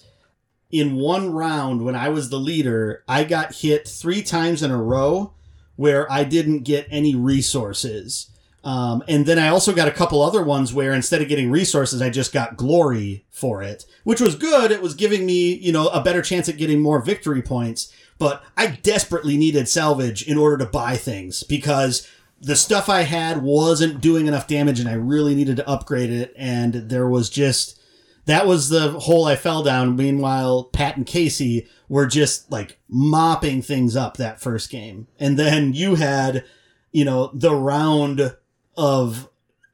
in 0.71 0.95
one 0.95 1.33
round 1.33 1.83
when 1.83 1.95
I 1.95 2.09
was 2.09 2.29
the 2.29 2.39
leader. 2.39 3.03
I 3.07 3.25
got 3.25 3.55
hit 3.55 3.87
three 3.87 4.21
times 4.21 4.63
in 4.63 4.71
a 4.71 4.81
row 4.81 5.33
where 5.75 6.09
I 6.11 6.23
didn't 6.23 6.59
get 6.59 6.87
any 6.89 7.15
resources. 7.15 8.29
Um, 8.63 9.03
and 9.07 9.25
then 9.25 9.39
I 9.39 9.47
also 9.47 9.73
got 9.73 9.87
a 9.87 9.91
couple 9.91 10.21
other 10.21 10.43
ones 10.43 10.73
where 10.73 10.93
instead 10.93 11.21
of 11.21 11.27
getting 11.27 11.49
resources, 11.49 12.01
I 12.01 12.09
just 12.09 12.31
got 12.31 12.57
glory 12.57 13.25
for 13.29 13.63
it, 13.63 13.85
which 14.03 14.21
was 14.21 14.35
good. 14.35 14.71
It 14.71 14.81
was 14.81 14.93
giving 14.93 15.25
me, 15.25 15.55
you 15.55 15.71
know, 15.71 15.87
a 15.87 16.03
better 16.03 16.21
chance 16.21 16.47
at 16.47 16.57
getting 16.57 16.79
more 16.79 17.01
victory 17.01 17.41
points. 17.41 17.91
But 18.21 18.43
I 18.55 18.67
desperately 18.67 19.36
needed 19.36 19.67
salvage 19.67 20.21
in 20.21 20.38
order 20.38 20.55
to 20.60 20.71
buy 20.71 20.95
things 20.95 21.41
because 21.41 22.07
the 22.39 22.55
stuff 22.55 22.88
I 22.88 23.01
had 23.01 23.41
wasn't 23.41 23.99
doing 23.99 24.27
enough 24.27 24.45
damage 24.45 24.79
and 24.79 24.88
I 24.88 24.93
really 24.93 25.34
needed 25.34 25.55
to 25.55 25.67
upgrade 25.67 26.12
it. 26.12 26.31
And 26.38 26.75
there 26.75 27.07
was 27.07 27.31
just, 27.31 27.81
that 28.27 28.45
was 28.45 28.69
the 28.69 28.91
hole 28.91 29.25
I 29.25 29.36
fell 29.36 29.63
down. 29.63 29.95
Meanwhile, 29.95 30.65
Pat 30.65 30.97
and 30.97 31.05
Casey 31.07 31.67
were 31.89 32.05
just 32.05 32.51
like 32.51 32.77
mopping 32.88 33.63
things 33.63 33.95
up 33.95 34.17
that 34.17 34.39
first 34.39 34.69
game. 34.69 35.07
And 35.19 35.39
then 35.39 35.73
you 35.73 35.95
had, 35.95 36.45
you 36.91 37.03
know, 37.03 37.31
the 37.34 37.55
round 37.55 38.36
of 38.77 39.29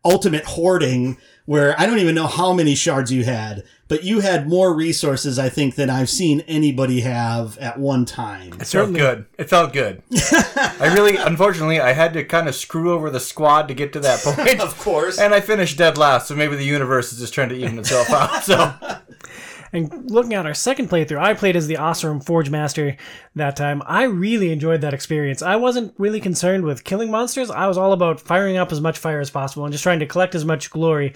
ultimate 0.06 0.46
hoarding 0.46 1.18
where 1.48 1.80
I 1.80 1.86
don't 1.86 2.00
even 2.00 2.14
know 2.14 2.28
how 2.28 2.52
many 2.52 2.76
shards 2.76 3.10
you 3.10 3.24
had, 3.24 3.64
but 3.88 4.04
you 4.04 4.20
had 4.20 4.50
more 4.50 4.74
resources, 4.74 5.40
I 5.40 5.48
think, 5.48 5.76
than 5.76 5.90
I've 5.90 6.10
seen 6.10 6.42
anybody 6.42 7.00
have 7.00 7.58
at 7.58 7.80
one 7.80 8.04
time. 8.04 8.52
It 8.60 8.68
felt 8.68 8.92
good. 8.94 9.26
It 9.40 9.50
felt 9.50 9.72
good. 9.72 10.04
I 10.12 10.92
really, 10.94 11.16
unfortunately, 11.16 11.80
I 11.80 11.94
had 11.94 12.12
to 12.16 12.26
kind 12.26 12.50
of 12.50 12.56
screw 12.56 12.92
over 12.92 13.10
the 13.10 13.22
squad 13.22 13.70
to 13.70 13.74
get 13.74 13.94
to 13.94 14.02
that 14.02 14.20
point. 14.24 14.60
Of 14.60 14.78
course. 14.78 15.20
And 15.20 15.34
I 15.34 15.40
finished 15.40 15.78
dead 15.78 15.98
last, 15.98 16.28
so 16.28 16.36
maybe 16.36 16.58
the 16.58 16.66
universe 16.66 17.14
is 17.14 17.20
just 17.20 17.34
trying 17.34 17.48
to 17.50 17.56
even 17.56 17.80
itself 17.80 18.10
out. 18.10 18.44
So 18.44 18.74
And 19.74 20.10
looking 20.10 20.34
at 20.34 20.46
our 20.46 20.54
second 20.54 20.90
playthrough, 20.90 21.20
I 21.20 21.34
played 21.34 21.56
as 21.56 21.68
the 21.68 21.76
Oseram 21.76 22.24
Forge 22.24 22.50
Master 22.50 22.96
that 23.36 23.56
time. 23.56 23.82
I 23.86 24.04
really 24.04 24.52
enjoyed 24.52 24.82
that 24.82 24.94
experience. 24.94 25.42
I 25.42 25.56
wasn't 25.56 25.94
really 25.98 26.20
concerned 26.20 26.64
with 26.64 26.84
killing 26.84 27.12
monsters. 27.12 27.50
I 27.50 27.68
was 27.68 27.78
all 27.78 27.94
about 27.94 28.20
firing 28.20 28.58
up 28.58 28.72
as 28.72 28.82
much 28.82 28.98
fire 28.98 29.20
as 29.20 29.30
possible 29.30 29.66
and 29.66 29.72
just 29.72 29.84
trying 29.84 30.00
to 30.00 30.06
collect 30.06 30.36
as 30.36 30.46
much 30.46 30.70
glory. 30.70 31.14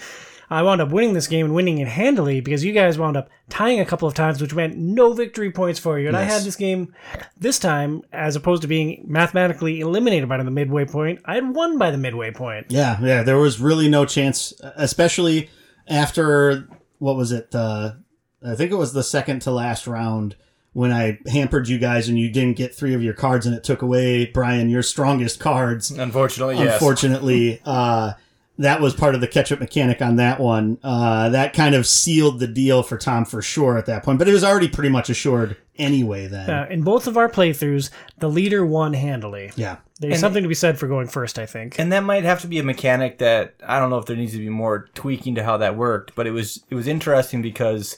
I 0.50 0.64
wound 0.64 0.82
up 0.82 0.92
winning 0.92 1.14
this 1.14 1.28
game 1.28 1.46
and 1.46 1.56
winning 1.56 1.78
it 1.78 1.88
handily 1.88 2.42
because 2.42 2.62
you 2.62 2.74
guys 2.74 2.98
wound 2.98 3.16
up 3.16 3.30
tying 3.48 3.80
a 3.80 3.86
couple 3.86 4.06
of 4.06 4.14
times, 4.14 4.42
which 4.42 4.54
meant 4.54 4.76
no 4.78 5.14
victory 5.14 5.50
points 5.50 5.80
for 5.80 5.98
you. 5.98 6.10
And 6.10 6.18
I 6.18 6.24
had 6.24 6.42
this 6.42 6.58
game 6.58 6.94
this 7.38 7.58
time, 7.58 8.02
as 8.12 8.36
opposed 8.36 8.64
to 8.64 8.68
being 8.68 9.06
mathematically 9.08 9.80
eliminated 9.80 10.28
by 10.28 10.36
the 10.44 10.52
midway 10.52 10.84
point, 10.84 11.22
I 11.24 11.36
had 11.36 11.56
won 11.56 11.78
by 11.78 11.90
the 11.90 11.98
midway 11.98 12.32
point. 12.32 12.66
Yeah, 12.68 13.00
yeah, 13.02 13.24
there 13.24 13.38
was 13.38 13.62
really 13.62 13.88
no 13.88 14.04
chance, 14.04 14.52
especially 14.76 15.50
after 15.88 16.68
what 17.00 17.16
was 17.16 17.32
it? 17.32 17.52
The 17.52 18.01
I 18.45 18.56
think 18.56 18.71
it 18.71 18.75
was 18.75 18.93
the 18.93 19.04
second 19.04 19.41
to 19.43 19.51
last 19.51 19.88
round 19.88 20.36
when 20.73 20.91
I 20.91 21.19
hampered 21.27 21.67
you 21.67 21.77
guys 21.77 22.08
and 22.08 22.17
you 22.17 22.30
didn't 22.32 22.56
get 22.58 22.73
three 22.73 22.93
of 22.93 23.04
your 23.04 23.13
cards 23.13 23.45
and 23.45 23.56
it 23.56 23.63
took 23.63 23.82
away 23.82 24.25
Brian 24.27 24.69
your 24.69 24.84
strongest 24.84 25.39
cards. 25.39 25.91
unfortunately, 25.91 26.58
yes. 26.58 26.73
Unfortunately, 26.73 27.62
uh, 27.65 28.13
that 28.58 28.80
was 28.80 28.93
part 28.93 29.15
of 29.15 29.21
the 29.21 29.27
catch 29.27 29.51
up 29.51 29.60
mechanic 29.60 30.01
on 30.01 30.15
that 30.17 30.39
one. 30.39 30.77
Uh, 30.84 31.30
that 31.30 31.54
kind 31.54 31.75
of 31.75 31.86
sealed 31.88 32.39
the 32.39 32.47
deal 32.47 32.84
for 32.84 32.97
Tom 32.97 33.25
for 33.25 33.41
sure 33.41 33.77
at 33.77 33.86
that 33.88 34.04
point, 34.04 34.17
but 34.19 34.27
it 34.27 34.34
was 34.34 34.43
already 34.43 34.67
pretty 34.69 34.89
much 34.89 35.10
assured 35.10 35.58
anyway. 35.77 36.27
Then, 36.27 36.49
Uh, 36.49 36.67
in 36.69 36.84
both 36.84 37.08
of 37.08 37.17
our 37.17 37.27
playthroughs, 37.27 37.89
the 38.19 38.30
leader 38.30 38.63
won 38.65 38.93
handily. 38.93 39.51
yeah, 39.56 39.77
There's 39.99 40.19
something 40.19 40.43
to 40.43 40.49
be 40.49 40.56
said 40.56 40.77
for 40.77 40.88
going 40.88 41.08
first, 41.08 41.39
I 41.39 41.45
think. 41.47 41.80
and 41.80 41.91
that 41.91 42.04
might 42.04 42.23
have 42.23 42.39
to 42.41 42.47
be 42.47 42.60
a 42.60 42.63
mechanic 42.63 43.17
that 43.17 43.56
I 43.65 43.80
don't 43.80 43.89
know 43.89 43.97
if 43.97 44.06
there 44.06 44.15
needs 44.17 44.34
to 44.34 44.38
be 44.39 44.49
more 44.49 44.89
tweaking 44.93 45.36
to 45.36 45.43
how 45.43 45.58
that 45.58 45.75
worked, 45.75 46.13
but 46.15 46.27
it 46.27 46.32
was 46.32 46.63
it 46.69 46.75
was 46.75 46.88
interesting 46.88 47.41
because, 47.41 47.97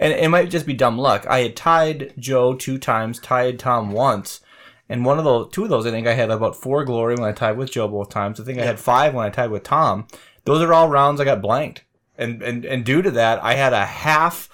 and 0.00 0.12
it 0.12 0.28
might 0.28 0.50
just 0.50 0.66
be 0.66 0.74
dumb 0.74 0.98
luck. 0.98 1.26
I 1.28 1.40
had 1.40 1.54
tied 1.54 2.14
Joe 2.18 2.54
two 2.54 2.78
times, 2.78 3.20
tied 3.20 3.58
Tom 3.58 3.92
once, 3.92 4.40
and 4.88 5.04
one 5.04 5.18
of 5.18 5.24
those 5.24 5.52
two 5.52 5.62
of 5.62 5.68
those 5.68 5.86
I 5.86 5.90
think 5.90 6.08
I 6.08 6.14
had 6.14 6.30
about 6.30 6.56
four 6.56 6.84
glory 6.84 7.14
when 7.14 7.28
I 7.28 7.32
tied 7.32 7.58
with 7.58 7.70
Joe 7.70 7.86
both 7.86 8.08
times. 8.08 8.40
I 8.40 8.44
think 8.44 8.58
I 8.58 8.64
had 8.64 8.80
five 8.80 9.14
when 9.14 9.26
I 9.26 9.30
tied 9.30 9.50
with 9.50 9.62
Tom. 9.62 10.08
Those 10.44 10.62
are 10.62 10.72
all 10.72 10.88
rounds 10.88 11.20
I 11.20 11.24
got 11.24 11.42
blanked, 11.42 11.84
and 12.18 12.42
and 12.42 12.64
and 12.64 12.84
due 12.84 13.02
to 13.02 13.10
that, 13.12 13.44
I 13.44 13.54
had 13.54 13.74
a 13.74 13.84
half 13.84 14.48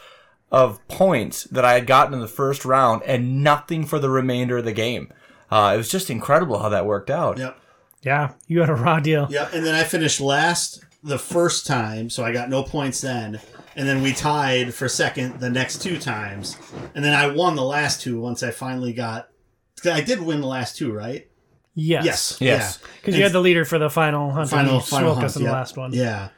of 0.51 0.87
points 0.89 1.45
that 1.45 1.65
I 1.65 1.75
had 1.75 1.87
gotten 1.87 2.15
in 2.15 2.21
the 2.21 2.29
first 2.29 2.65
round 2.65 3.03
and 3.05 3.43
nothing 3.43 3.85
for 3.85 3.99
the 3.99 4.11
remainder 4.11 4.59
of 4.59 4.65
the 4.65 4.73
game. 4.73 5.13
Uh, 5.51 5.73
it 5.75 5.77
was 5.77 5.91
just 5.91 6.11
incredible 6.11 6.59
how 6.59 6.69
that 6.69 6.87
worked 6.87 7.11
out. 7.11 7.39
yep. 7.39 7.59
Yeah, 8.03 8.35
you 8.47 8.61
had 8.61 8.69
a 8.69 8.75
raw 8.75 9.01
deal. 9.01 9.27
Yeah, 9.31 9.49
and 9.53 9.67
then 9.67 9.75
I 9.75 9.83
finished 9.83 10.21
last 10.21 10.85
the 11.03 11.19
first 11.19 11.67
time, 11.67 12.09
so 12.09 12.23
I 12.25 12.33
got 12.33 12.49
no 12.49 12.63
points 12.63 13.01
then. 13.01 13.41
And 13.77 13.87
then 13.87 14.03
we 14.03 14.13
tied 14.13 14.73
for 14.75 14.89
second 14.89 15.39
the 15.39 15.51
next 15.51 15.83
two 15.83 15.99
times. 15.99 16.57
And 16.95 17.05
then 17.05 17.13
I 17.13 17.29
won 17.29 17.55
the 17.55 17.63
last 17.63 18.01
two 18.01 18.19
once 18.19 18.43
I 18.43 18.51
finally 18.51 18.95
got. 18.95 19.29
I 19.85 20.01
did 20.01 20.21
win 20.21 20.41
the 20.41 20.47
last 20.47 20.77
two, 20.77 20.93
right? 20.93 21.29
Yes. 21.75 22.07
Yes. 22.07 22.39
Yes. 22.41 22.79
Because 22.97 23.17
you 23.17 23.23
had 23.23 23.33
the 23.33 23.41
leader 23.41 23.67
for 23.67 23.79
the 23.79 23.91
final 23.91 24.31
hunt. 24.31 24.49
Final, 24.49 24.77
and 24.77 24.83
you 24.83 24.87
final 24.87 25.15
hunt, 25.15 25.27
us 25.27 25.37
in 25.37 25.45
the 25.45 25.53
last 25.53 25.77
one. 25.77 25.93
Yeah. 25.93 26.31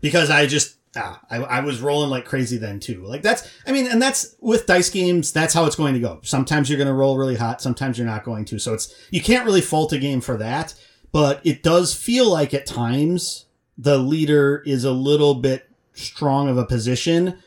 Because 0.00 0.30
I 0.30 0.46
just. 0.46 0.78
Ah, 0.98 1.20
I, 1.28 1.36
I 1.36 1.60
was 1.60 1.82
rolling 1.82 2.08
like 2.08 2.24
crazy 2.24 2.56
then 2.56 2.80
too. 2.80 3.04
Like 3.04 3.20
that's, 3.20 3.46
I 3.66 3.72
mean, 3.72 3.86
and 3.86 4.00
that's 4.00 4.34
with 4.40 4.64
dice 4.64 4.88
games. 4.88 5.30
That's 5.30 5.52
how 5.52 5.66
it's 5.66 5.76
going 5.76 5.92
to 5.92 6.00
go. 6.00 6.20
Sometimes 6.22 6.70
you're 6.70 6.78
going 6.78 6.88
to 6.88 6.94
roll 6.94 7.18
really 7.18 7.36
hot. 7.36 7.60
Sometimes 7.60 7.98
you're 7.98 8.06
not 8.06 8.24
going 8.24 8.46
to. 8.46 8.58
So 8.58 8.72
it's 8.72 8.94
you 9.10 9.20
can't 9.20 9.44
really 9.44 9.60
fault 9.60 9.92
a 9.92 9.98
game 9.98 10.22
for 10.22 10.38
that. 10.38 10.72
But 11.12 11.42
it 11.44 11.62
does 11.62 11.94
feel 11.94 12.30
like 12.30 12.54
at 12.54 12.64
times 12.64 13.44
the 13.76 13.98
leader 13.98 14.62
is 14.64 14.84
a 14.84 14.92
little 14.92 15.34
bit 15.34 15.70
strong 15.96 16.48
of 16.48 16.56
a 16.56 16.66
position, 16.66 17.38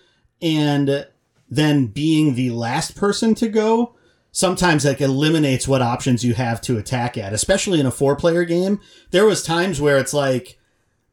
and 0.41 1.07
then 1.49 1.87
being 1.87 2.35
the 2.35 2.51
last 2.51 2.95
person 2.95 3.33
to 3.35 3.47
go 3.47 3.95
sometimes 4.31 4.85
like 4.85 5.01
eliminates 5.01 5.67
what 5.67 5.81
options 5.81 6.23
you 6.23 6.33
have 6.35 6.61
to 6.61 6.77
attack 6.77 7.17
at. 7.17 7.33
Especially 7.33 7.79
in 7.79 7.85
a 7.85 7.91
four 7.91 8.15
player 8.15 8.45
game, 8.45 8.79
there 9.11 9.25
was 9.25 9.43
times 9.43 9.81
where 9.81 9.97
it's 9.97 10.13
like, 10.13 10.59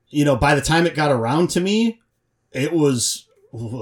you 0.08 0.24
know, 0.24 0.36
by 0.36 0.54
the 0.54 0.60
time 0.60 0.86
it 0.86 0.94
got 0.94 1.10
around 1.10 1.50
to 1.50 1.60
me, 1.60 2.00
it 2.52 2.72
was 2.72 3.26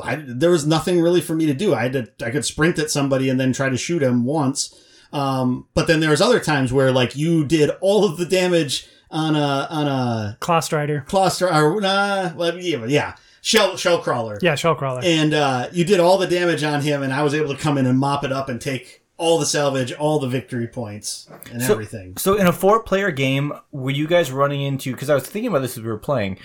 I, 0.02 0.22
there 0.26 0.50
was 0.50 0.66
nothing 0.66 1.00
really 1.00 1.20
for 1.20 1.34
me 1.34 1.46
to 1.46 1.54
do. 1.54 1.74
I 1.74 1.82
had 1.82 1.92
to 1.92 2.26
I 2.26 2.30
could 2.30 2.44
sprint 2.44 2.78
at 2.78 2.90
somebody 2.90 3.28
and 3.28 3.38
then 3.38 3.52
try 3.52 3.68
to 3.68 3.76
shoot 3.76 4.02
him 4.02 4.24
once. 4.24 4.80
Um, 5.12 5.68
but 5.74 5.86
then 5.86 6.00
there 6.00 6.10
was 6.10 6.20
other 6.20 6.40
times 6.40 6.72
where 6.72 6.92
like 6.92 7.16
you 7.16 7.44
did 7.44 7.70
all 7.80 8.04
of 8.04 8.16
the 8.16 8.26
damage 8.26 8.88
on 9.10 9.36
a 9.36 9.66
on 9.70 9.86
a 9.86 10.36
Claw 10.40 10.60
Strider. 10.60 11.04
cluster 11.06 11.48
or 11.48 11.80
nah, 11.80 12.32
yeah, 12.56 12.84
yeah, 12.86 13.14
shell 13.44 13.76
shell 13.76 13.98
crawler. 13.98 14.38
Yeah, 14.42 14.54
shell 14.56 14.74
crawler. 14.74 15.02
And 15.04 15.34
uh, 15.34 15.68
you 15.72 15.84
did 15.84 16.00
all 16.00 16.18
the 16.18 16.26
damage 16.26 16.64
on 16.64 16.80
him, 16.80 17.02
and 17.02 17.12
I 17.12 17.22
was 17.22 17.34
able 17.34 17.54
to 17.54 17.60
come 17.60 17.78
in 17.78 17.86
and 17.86 17.98
mop 17.98 18.24
it 18.24 18.32
up 18.32 18.48
and 18.48 18.60
take 18.60 19.02
all 19.16 19.38
the 19.38 19.46
salvage, 19.46 19.92
all 19.92 20.18
the 20.18 20.26
victory 20.26 20.66
points, 20.66 21.28
and 21.52 21.62
everything. 21.62 22.16
So 22.16 22.34
in 22.34 22.46
a 22.48 22.52
four 22.52 22.82
player 22.82 23.10
game, 23.12 23.52
were 23.70 23.90
you 23.92 24.08
guys 24.08 24.32
running 24.32 24.62
into 24.62 24.92
because 24.92 25.10
I 25.10 25.14
was 25.14 25.24
thinking 25.26 25.48
about 25.50 25.60
this 25.60 25.76
as 25.76 25.84
we 25.84 25.90
were 25.90 25.98
playing, 25.98 26.38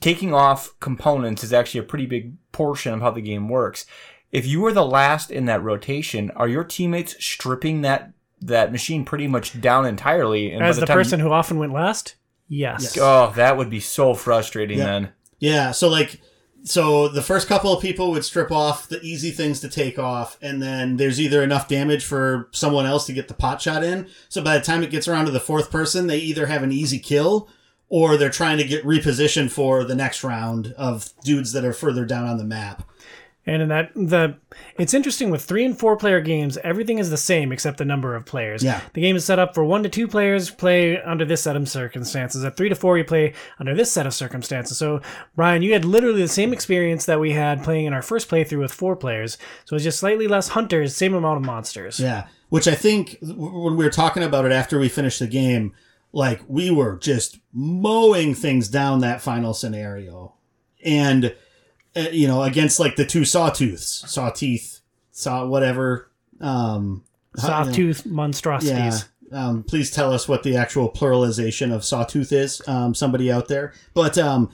taking 0.00 0.34
off 0.34 0.74
components 0.80 1.42
is 1.44 1.52
actually 1.52 1.80
a 1.80 1.84
pretty 1.84 2.06
big 2.06 2.34
portion 2.50 2.92
of 2.92 3.00
how 3.00 3.10
the 3.12 3.22
game 3.22 3.48
works. 3.48 3.86
If 4.30 4.46
you 4.46 4.60
were 4.60 4.72
the 4.72 4.84
last 4.84 5.30
in 5.30 5.44
that 5.46 5.62
rotation, 5.62 6.30
are 6.32 6.48
your 6.48 6.64
teammates 6.64 7.14
stripping 7.24 7.82
that 7.82 8.12
that 8.40 8.72
machine 8.72 9.04
pretty 9.04 9.28
much 9.28 9.60
down 9.60 9.86
entirely? 9.86 10.50
And 10.50 10.60
by 10.60 10.68
As 10.68 10.76
the, 10.78 10.86
time 10.86 10.96
person 10.96 11.20
who 11.20 11.30
often 11.30 11.58
went 11.58 11.72
last, 11.72 12.16
yes. 12.48 12.96
you- 12.96 13.02
oh, 13.02 13.32
that 13.36 13.56
would 13.56 13.70
be 13.70 13.78
so 13.80 14.14
frustrating 14.14 14.78
Yeah. 14.78 14.84
then. 14.84 15.12
Yeah, 15.38 15.70
so 15.72 15.88
like 15.88 16.20
so 16.64 17.08
the 17.08 17.22
first 17.22 17.48
couple 17.48 17.72
of 17.72 17.82
people 17.82 18.10
would 18.12 18.24
strip 18.24 18.52
off 18.52 18.88
the 18.88 19.00
easy 19.02 19.30
things 19.30 19.60
to 19.60 19.68
take 19.68 19.98
off, 19.98 20.38
and 20.40 20.62
then 20.62 20.96
there's 20.96 21.20
either 21.20 21.42
enough 21.42 21.68
damage 21.68 22.04
for 22.04 22.48
someone 22.52 22.86
else 22.86 23.06
to 23.06 23.12
get 23.12 23.28
the 23.28 23.34
pot 23.34 23.60
shot 23.60 23.82
in. 23.82 24.08
So 24.28 24.42
by 24.42 24.58
the 24.58 24.64
time 24.64 24.82
it 24.82 24.90
gets 24.90 25.08
around 25.08 25.26
to 25.26 25.32
the 25.32 25.40
fourth 25.40 25.70
person, 25.70 26.06
they 26.06 26.18
either 26.18 26.46
have 26.46 26.62
an 26.62 26.72
easy 26.72 26.98
kill 26.98 27.48
or 27.88 28.16
they're 28.16 28.30
trying 28.30 28.58
to 28.58 28.64
get 28.64 28.84
repositioned 28.84 29.50
for 29.50 29.84
the 29.84 29.94
next 29.94 30.24
round 30.24 30.72
of 30.78 31.10
dudes 31.24 31.52
that 31.52 31.64
are 31.64 31.74
further 31.74 32.06
down 32.06 32.26
on 32.26 32.38
the 32.38 32.44
map. 32.44 32.88
And 33.44 33.60
in 33.62 33.68
that 33.70 33.92
the 33.94 34.36
it's 34.78 34.94
interesting 34.94 35.30
with 35.30 35.44
three 35.44 35.64
and 35.64 35.76
four 35.76 35.96
player 35.96 36.20
games, 36.20 36.58
everything 36.58 36.98
is 36.98 37.10
the 37.10 37.16
same 37.16 37.50
except 37.50 37.78
the 37.78 37.84
number 37.84 38.14
of 38.14 38.24
players. 38.24 38.62
Yeah. 38.62 38.80
The 38.92 39.00
game 39.00 39.16
is 39.16 39.24
set 39.24 39.40
up 39.40 39.52
for 39.54 39.64
one 39.64 39.82
to 39.82 39.88
two 39.88 40.06
players 40.06 40.50
play 40.50 41.02
under 41.02 41.24
this 41.24 41.42
set 41.42 41.56
of 41.56 41.68
circumstances. 41.68 42.44
At 42.44 42.56
three 42.56 42.68
to 42.68 42.76
four 42.76 42.98
you 42.98 43.04
play 43.04 43.34
under 43.58 43.74
this 43.74 43.90
set 43.90 44.06
of 44.06 44.14
circumstances. 44.14 44.78
So 44.78 45.00
Brian, 45.34 45.62
you 45.62 45.72
had 45.72 45.84
literally 45.84 46.22
the 46.22 46.28
same 46.28 46.52
experience 46.52 47.04
that 47.06 47.18
we 47.18 47.32
had 47.32 47.64
playing 47.64 47.86
in 47.86 47.92
our 47.92 48.02
first 48.02 48.28
playthrough 48.28 48.60
with 48.60 48.72
four 48.72 48.94
players. 48.94 49.38
So 49.64 49.74
it's 49.74 49.84
just 49.84 49.98
slightly 49.98 50.28
less 50.28 50.48
hunters, 50.48 50.94
same 50.94 51.14
amount 51.14 51.38
of 51.38 51.44
monsters. 51.44 51.98
Yeah, 51.98 52.28
which 52.48 52.68
I 52.68 52.76
think 52.76 53.18
when 53.22 53.76
we 53.76 53.84
were 53.84 53.90
talking 53.90 54.22
about 54.22 54.44
it 54.44 54.52
after 54.52 54.78
we 54.78 54.88
finished 54.88 55.18
the 55.18 55.26
game, 55.26 55.74
like 56.12 56.42
we 56.46 56.70
were 56.70 56.96
just 56.96 57.40
mowing 57.52 58.34
things 58.34 58.68
down 58.68 59.00
that 59.00 59.20
final 59.20 59.52
scenario, 59.52 60.34
and 60.84 61.34
uh, 61.96 62.08
you 62.10 62.26
know 62.26 62.42
against 62.42 62.80
like 62.80 62.96
the 62.96 63.06
two 63.06 63.22
sawtooths, 63.22 64.04
sawteeth, 64.04 64.80
saw 65.10 65.46
whatever. 65.46 66.10
Um, 66.40 67.04
Soft 67.36 67.66
you 67.78 67.86
know, 67.86 67.92
tooth 67.92 68.06
yeah. 68.06 68.12
monstrosities. 68.12 69.08
Um, 69.32 69.62
please 69.62 69.90
tell 69.90 70.12
us 70.12 70.28
what 70.28 70.42
the 70.42 70.56
actual 70.56 70.90
pluralization 70.90 71.74
of 71.74 71.84
sawtooth 71.84 72.32
is. 72.32 72.60
Um, 72.68 72.94
somebody 72.94 73.32
out 73.32 73.48
there, 73.48 73.72
but 73.94 74.18
um, 74.18 74.50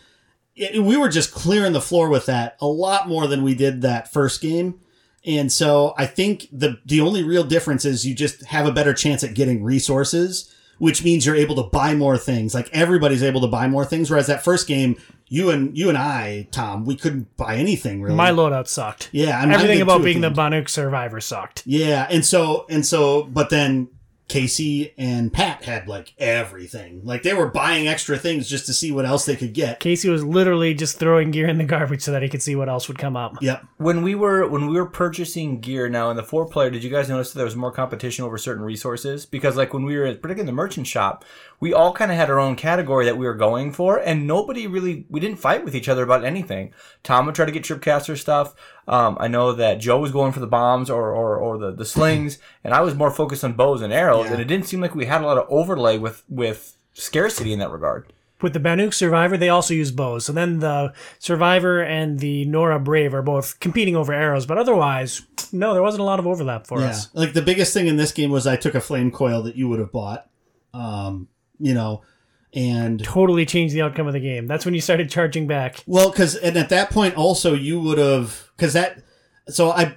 it, 0.55 0.83
we 0.83 0.96
were 0.96 1.09
just 1.09 1.33
clearing 1.33 1.72
the 1.72 1.81
floor 1.81 2.09
with 2.09 2.27
that 2.27 2.57
a 2.61 2.66
lot 2.66 3.09
more 3.09 3.27
than 3.27 3.42
we 3.42 3.55
did 3.55 3.83
that 3.83 4.12
first 4.12 4.40
game. 4.40 4.81
And 5.27 5.51
so 5.51 5.94
I 5.98 6.07
think 6.07 6.48
the 6.53 6.79
the 6.85 7.01
only 7.01 7.22
real 7.22 7.44
difference 7.44 7.85
is 7.85 8.07
you 8.07 8.14
just 8.14 8.44
have 8.46 8.66
a 8.66 8.72
better 8.72 8.94
chance 8.94 9.24
at 9.24 9.35
getting 9.35 9.64
resources, 9.64 10.55
which 10.79 11.05
means 11.05 11.27
you're 11.27 11.37
able 11.37 11.57
to 11.57 11.62
buy 11.64 11.95
more 11.95 12.17
things. 12.17 12.55
Like 12.55 12.69
everybody's 12.73 13.23
able 13.23 13.41
to 13.43 13.47
buy 13.47 13.69
more 13.69 13.85
things. 13.85 14.11
Whereas 14.11 14.27
that 14.29 14.43
first 14.43 14.67
game, 14.67 14.97
you 15.27 15.51
and 15.51 15.77
you 15.77 15.88
and 15.88 15.99
I, 15.99 16.49
Tom, 16.51 16.85
we 16.85 16.97
couldn't 16.97 17.37
buy 17.37 17.57
anything 17.57 18.03
really. 18.03 18.17
My 18.17 18.31
loadout 18.31 18.67
sucked. 18.67 19.11
yeah, 19.12 19.41
and 19.41 19.51
mine 19.51 19.61
Everything 19.61 19.83
about 19.83 20.03
being 20.03 20.21
the. 20.21 20.31
Banuk 20.31 20.69
survivor 20.69 21.21
sucked. 21.21 21.62
Yeah, 21.67 22.07
and 22.11 22.25
so 22.25 22.67
and 22.71 22.87
so, 22.87 23.25
but 23.25 23.51
then 23.51 23.88
Casey 24.29 24.93
and 24.99 25.33
Pat 25.33 25.64
had 25.64 25.88
like 25.88 26.12
everything. 26.19 27.01
Like 27.03 27.23
they 27.23 27.33
were 27.33 27.49
buying 27.49 27.88
extra 27.88 28.19
things 28.19 28.49
just 28.49 28.67
to 28.67 28.75
see 28.75 28.93
what 28.93 29.07
else 29.07 29.25
they 29.25 29.37
could 29.37 29.55
get. 29.55 29.81
Casey 29.81 30.11
was 30.11 30.23
literally 30.23 30.75
just 30.75 30.99
throwing 30.99 31.31
gear 31.31 31.49
in 31.49 31.57
the 31.57 31.64
garbage 31.64 32.03
so 32.03 32.12
that 32.12 32.23
he 32.23 32.29
could 32.29 32.43
see 32.43 32.55
what 32.55 32.69
else 32.69 32.88
would 32.88 32.99
come 32.99 33.17
up. 33.17 33.37
Yep. 33.41 33.64
When 33.79 34.03
we 34.03 34.14
were 34.14 34.47
when 34.47 34.67
we 34.69 34.77
were 34.77 34.87
purchasing 34.87 35.61
gear 35.61 35.88
now 35.88 36.11
in 36.11 36.17
the 36.17 36.23
four 36.23 36.47
player, 36.47 36.71
did 36.71 36.85
you 36.85 36.91
guys 36.91 37.09
notice 37.09 37.33
that 37.33 37.38
there 37.38 37.45
was 37.47 37.57
more 37.57 37.73
competition 37.73 38.25
over 38.25 38.37
certain 38.37 38.62
resources? 38.62 39.25
Because 39.25 39.57
like 39.57 39.73
when 39.73 39.85
we 39.85 39.97
were 39.97 40.07
particularly 40.07 40.41
in 40.41 40.47
the 40.47 40.53
merchant 40.53 40.87
shop, 40.87 41.25
we 41.61 41.73
all 41.73 41.92
kind 41.92 42.11
of 42.11 42.16
had 42.16 42.31
our 42.31 42.38
own 42.38 42.55
category 42.57 43.05
that 43.07 43.18
we 43.18 43.27
were 43.27 43.35
going 43.35 43.73
for, 43.73 43.99
and 43.99 44.27
nobody 44.27 44.66
really 44.66 45.07
we 45.09 45.21
didn't 45.21 45.38
fight 45.38 45.64
with 45.64 45.75
each 45.75 45.88
other 45.88 46.03
about 46.03 46.25
anything. 46.25 46.73
Tom 47.03 47.27
would 47.27 47.35
try 47.35 47.44
to 47.47 47.53
get 47.53 47.64
tripcaster 47.64 48.16
stuff. 48.16 48.55
Um, 48.87 49.16
I 49.21 49.29
know 49.29 49.53
that 49.53 49.81
Joe 49.81 49.99
was 49.99 50.12
going 50.12 50.33
for 50.33 50.40
the 50.40 50.47
bombs 50.47 50.88
or 50.90 51.12
or, 51.12 51.37
or 51.37 51.59
the, 51.59 51.73
the 51.73 51.85
slings, 51.85 52.38
and 52.64 52.73
I 52.73 52.81
was 52.81 52.94
more 52.94 53.11
focused 53.11 53.44
on 53.44 53.55
bows 53.55 53.83
and 53.83 53.92
arrows, 53.92 54.27
Yeah. 54.27 54.33
and 54.35 54.40
it 54.40 54.44
didn't 54.47 54.66
seem 54.66 54.81
like 54.81 54.94
we 54.94 55.07
had 55.07 55.23
a 55.23 55.27
lot 55.27 55.38
of 55.38 55.47
overlay 55.51 55.99
with 55.99 56.23
with 56.29 56.77
scarcity 56.94 57.53
in 57.53 57.59
that 57.59 57.71
regard. 57.71 58.12
With 58.40 58.53
the 58.53 58.61
Banuk 58.61 58.94
Survivor, 58.94 59.37
they 59.37 59.49
also 59.49 59.75
use 59.75 59.90
bows. 59.90 60.27
So 60.27 60.33
then 60.33 60.61
the 60.61 60.92
Survivor 61.18 61.83
and 61.83 62.21
the 62.21 62.44
Nora 62.44 62.79
Brave 62.79 63.12
are 63.12 63.21
both 63.23 63.59
competing 63.59 63.97
over 63.97 64.12
arrows, 64.12 64.47
but 64.47 64.59
otherwise, 64.59 65.23
no, 65.53 65.73
there 65.73 65.83
wasn't 65.83 66.03
a 66.03 66.05
lot 66.05 66.21
of 66.21 66.27
overlap 66.29 66.64
for 66.64 66.79
Yeah. 66.81 66.90
us. 66.90 67.09
Like 67.14 67.33
the 67.33 67.42
biggest 67.42 67.75
thing 67.75 67.88
in 67.88 67.97
this 67.97 68.12
game 68.12 68.31
was 68.31 68.47
I 68.47 68.55
took 68.55 68.77
a 68.77 68.81
flame 68.81 69.11
coil 69.11 69.42
that 69.42 69.57
you 69.57 69.68
would 69.68 69.81
have 69.81 69.90
bought. 69.90 70.29
Um, 70.73 71.27
you 71.59 71.75
know, 71.75 72.03
and 72.55 73.03
Totally 73.05 73.44
changed 73.44 73.75
the 73.75 73.83
outcome 73.83 74.07
of 74.07 74.14
the 74.14 74.21
game. 74.21 74.47
That's 74.47 74.64
when 74.64 74.75
you 74.75 74.81
started 74.81 75.11
charging 75.11 75.47
back. 75.47 75.85
Well, 75.87 76.11
because 76.11 76.35
and 76.35 76.57
at 76.57 76.71
that 76.71 76.90
point 76.90 77.16
also 77.16 77.55
you 77.55 77.81
would 77.81 77.99
have 77.99 78.51
because 78.57 78.73
that 78.73 79.03
so 79.49 79.71
I 79.71 79.97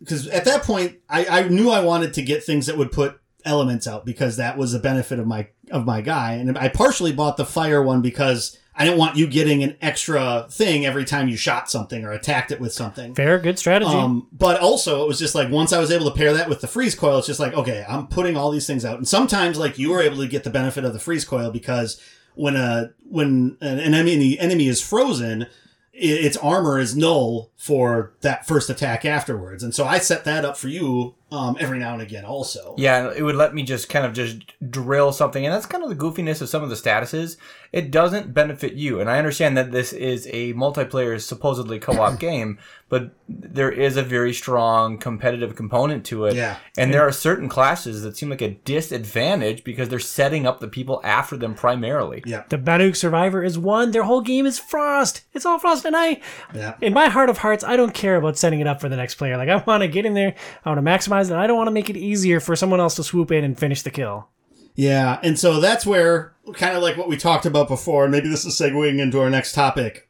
because 0.00 0.26
at 0.28 0.44
that 0.44 0.62
point 0.62 0.96
I, 1.08 1.26
I 1.26 1.48
knew 1.48 1.70
I 1.70 1.80
wanted 1.80 2.14
to 2.14 2.22
get 2.22 2.42
things 2.42 2.66
that 2.66 2.76
would 2.76 2.90
put 2.90 3.20
elements 3.44 3.86
out 3.86 4.04
because 4.04 4.36
that 4.36 4.56
was 4.56 4.72
the 4.72 4.78
benefit 4.78 5.18
of 5.18 5.26
my 5.26 5.48
of 5.70 5.84
my 5.84 6.00
guy 6.00 6.34
and 6.34 6.58
I 6.58 6.68
partially 6.68 7.12
bought 7.12 7.36
the 7.36 7.46
fire 7.46 7.82
one 7.82 8.02
because 8.02 8.58
I 8.74 8.84
didn't 8.84 8.98
want 8.98 9.16
you 9.16 9.26
getting 9.26 9.62
an 9.62 9.76
extra 9.82 10.46
thing 10.50 10.86
every 10.86 11.04
time 11.04 11.28
you 11.28 11.36
shot 11.36 11.70
something 11.70 12.04
or 12.04 12.12
attacked 12.12 12.50
it 12.52 12.60
with 12.60 12.72
something. 12.72 13.14
Fair, 13.14 13.38
good 13.38 13.58
strategy. 13.58 13.90
Um, 13.90 14.28
but 14.32 14.60
also 14.60 15.02
it 15.04 15.08
was 15.08 15.18
just 15.18 15.34
like 15.34 15.50
once 15.50 15.72
I 15.72 15.78
was 15.78 15.90
able 15.90 16.10
to 16.10 16.16
pair 16.16 16.32
that 16.32 16.48
with 16.48 16.62
the 16.62 16.66
freeze 16.66 16.94
coil, 16.94 17.18
it's 17.18 17.26
just 17.26 17.40
like 17.40 17.52
okay, 17.54 17.84
I'm 17.88 18.06
putting 18.06 18.36
all 18.36 18.50
these 18.50 18.66
things 18.66 18.84
out, 18.84 18.96
and 18.96 19.06
sometimes 19.06 19.58
like 19.58 19.78
you 19.78 19.90
were 19.90 20.00
able 20.00 20.18
to 20.18 20.26
get 20.26 20.44
the 20.44 20.50
benefit 20.50 20.84
of 20.84 20.92
the 20.92 20.98
freeze 20.98 21.24
coil 21.24 21.50
because 21.50 22.00
when 22.34 22.56
a 22.56 22.92
when 23.08 23.58
an 23.60 23.78
enemy 23.78 24.38
enemy 24.38 24.68
is 24.68 24.80
frozen, 24.80 25.46
its 25.92 26.36
armor 26.38 26.78
is 26.78 26.96
null 26.96 27.51
for 27.62 28.12
that 28.22 28.44
first 28.44 28.68
attack 28.68 29.04
afterwards, 29.04 29.62
and 29.62 29.72
so 29.72 29.84
I 29.84 29.98
set 29.98 30.24
that 30.24 30.44
up 30.44 30.56
for 30.56 30.66
you 30.66 31.14
um, 31.32 31.56
every 31.58 31.78
now 31.78 31.94
and 31.94 32.02
again 32.02 32.24
also. 32.24 32.74
Yeah, 32.76 33.10
it 33.10 33.22
would 33.22 33.36
let 33.36 33.54
me 33.54 33.62
just 33.62 33.88
kind 33.88 34.04
of 34.04 34.12
just 34.12 34.40
drill 34.70 35.12
something, 35.12 35.44
and 35.44 35.52
that's 35.52 35.64
kind 35.64 35.82
of 35.82 35.88
the 35.88 35.96
goofiness 35.96 36.42
of 36.42 36.48
some 36.50 36.62
of 36.62 36.68
the 36.68 36.74
statuses. 36.74 37.38
It 37.72 37.90
doesn't 37.90 38.34
benefit 38.34 38.74
you, 38.74 39.00
and 39.00 39.08
I 39.08 39.16
understand 39.16 39.56
that 39.56 39.72
this 39.72 39.94
is 39.94 40.26
a 40.30 40.52
multiplayer, 40.52 41.18
supposedly 41.18 41.78
co-op 41.78 42.18
game, 42.20 42.58
but 42.90 43.12
there 43.26 43.72
is 43.72 43.96
a 43.96 44.02
very 44.02 44.34
strong 44.34 44.98
competitive 44.98 45.56
component 45.56 46.04
to 46.06 46.26
it. 46.26 46.34
Yeah. 46.34 46.56
and 46.76 46.92
there 46.92 47.00
are 47.00 47.12
certain 47.12 47.48
classes 47.48 48.02
that 48.02 48.16
seem 48.16 48.28
like 48.28 48.42
a 48.42 48.50
disadvantage 48.50 49.64
because 49.64 49.88
they're 49.88 49.98
setting 49.98 50.46
up 50.46 50.60
the 50.60 50.68
people 50.68 51.00
after 51.02 51.38
them 51.38 51.54
primarily. 51.54 52.22
Yeah, 52.26 52.44
the 52.50 52.58
Banuk 52.58 52.94
Survivor 52.94 53.42
is 53.42 53.58
one. 53.58 53.92
Their 53.92 54.02
whole 54.02 54.20
game 54.20 54.44
is 54.44 54.58
Frost. 54.58 55.22
It's 55.32 55.46
all 55.46 55.58
Frost, 55.58 55.86
and 55.86 55.96
I, 55.96 56.20
yeah. 56.54 56.74
in 56.82 56.92
my 56.92 57.08
heart 57.08 57.30
of 57.30 57.38
hearts, 57.38 57.51
I 57.64 57.76
don't 57.76 57.94
care 57.94 58.16
about 58.16 58.38
setting 58.38 58.60
it 58.60 58.66
up 58.66 58.80
for 58.80 58.88
the 58.88 58.96
next 58.96 59.16
player. 59.16 59.36
Like 59.36 59.48
I 59.48 59.56
want 59.66 59.82
to 59.82 59.88
get 59.88 60.06
in 60.06 60.14
there, 60.14 60.34
I 60.64 60.70
want 60.70 60.84
to 60.84 60.90
maximize 60.90 61.30
it. 61.30 61.36
I 61.36 61.46
don't 61.46 61.56
want 61.56 61.68
to 61.68 61.72
make 61.72 61.90
it 61.90 61.96
easier 61.96 62.40
for 62.40 62.56
someone 62.56 62.80
else 62.80 62.94
to 62.96 63.04
swoop 63.04 63.30
in 63.30 63.44
and 63.44 63.58
finish 63.58 63.82
the 63.82 63.90
kill. 63.90 64.28
Yeah, 64.74 65.20
and 65.22 65.38
so 65.38 65.60
that's 65.60 65.84
where 65.84 66.34
kind 66.54 66.76
of 66.76 66.82
like 66.82 66.96
what 66.96 67.08
we 67.08 67.16
talked 67.16 67.46
about 67.46 67.68
before, 67.68 68.08
maybe 68.08 68.28
this 68.28 68.44
is 68.44 68.58
segueing 68.58 68.98
into 68.98 69.20
our 69.20 69.30
next 69.30 69.52
topic. 69.52 70.08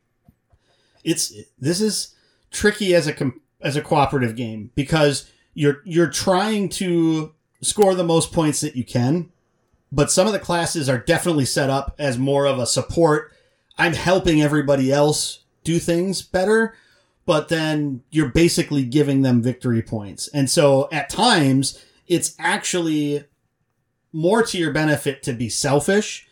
It's 1.04 1.32
this 1.58 1.80
is 1.80 2.14
tricky 2.50 2.94
as 2.94 3.08
a 3.08 3.32
as 3.60 3.76
a 3.76 3.82
cooperative 3.82 4.36
game 4.36 4.70
because 4.74 5.30
you're 5.54 5.82
you're 5.84 6.10
trying 6.10 6.68
to 6.70 7.34
score 7.60 7.94
the 7.94 8.04
most 8.04 8.32
points 8.32 8.60
that 8.60 8.76
you 8.76 8.84
can, 8.84 9.30
but 9.90 10.10
some 10.10 10.26
of 10.26 10.32
the 10.32 10.38
classes 10.38 10.88
are 10.88 10.98
definitely 10.98 11.44
set 11.44 11.70
up 11.70 11.94
as 11.98 12.18
more 12.18 12.46
of 12.46 12.58
a 12.58 12.66
support. 12.66 13.32
I'm 13.78 13.94
helping 13.94 14.42
everybody 14.42 14.92
else 14.92 15.40
do 15.64 15.78
things 15.78 16.22
better, 16.22 16.74
but 17.24 17.48
then 17.48 18.02
you're 18.10 18.28
basically 18.28 18.84
giving 18.84 19.22
them 19.22 19.42
victory 19.42 19.82
points. 19.82 20.28
And 20.28 20.50
so 20.50 20.88
at 20.90 21.08
times 21.08 21.82
it's 22.06 22.34
actually 22.38 23.24
more 24.12 24.42
to 24.42 24.58
your 24.58 24.72
benefit 24.72 25.22
to 25.24 25.32
be 25.32 25.48
selfish. 25.48 26.26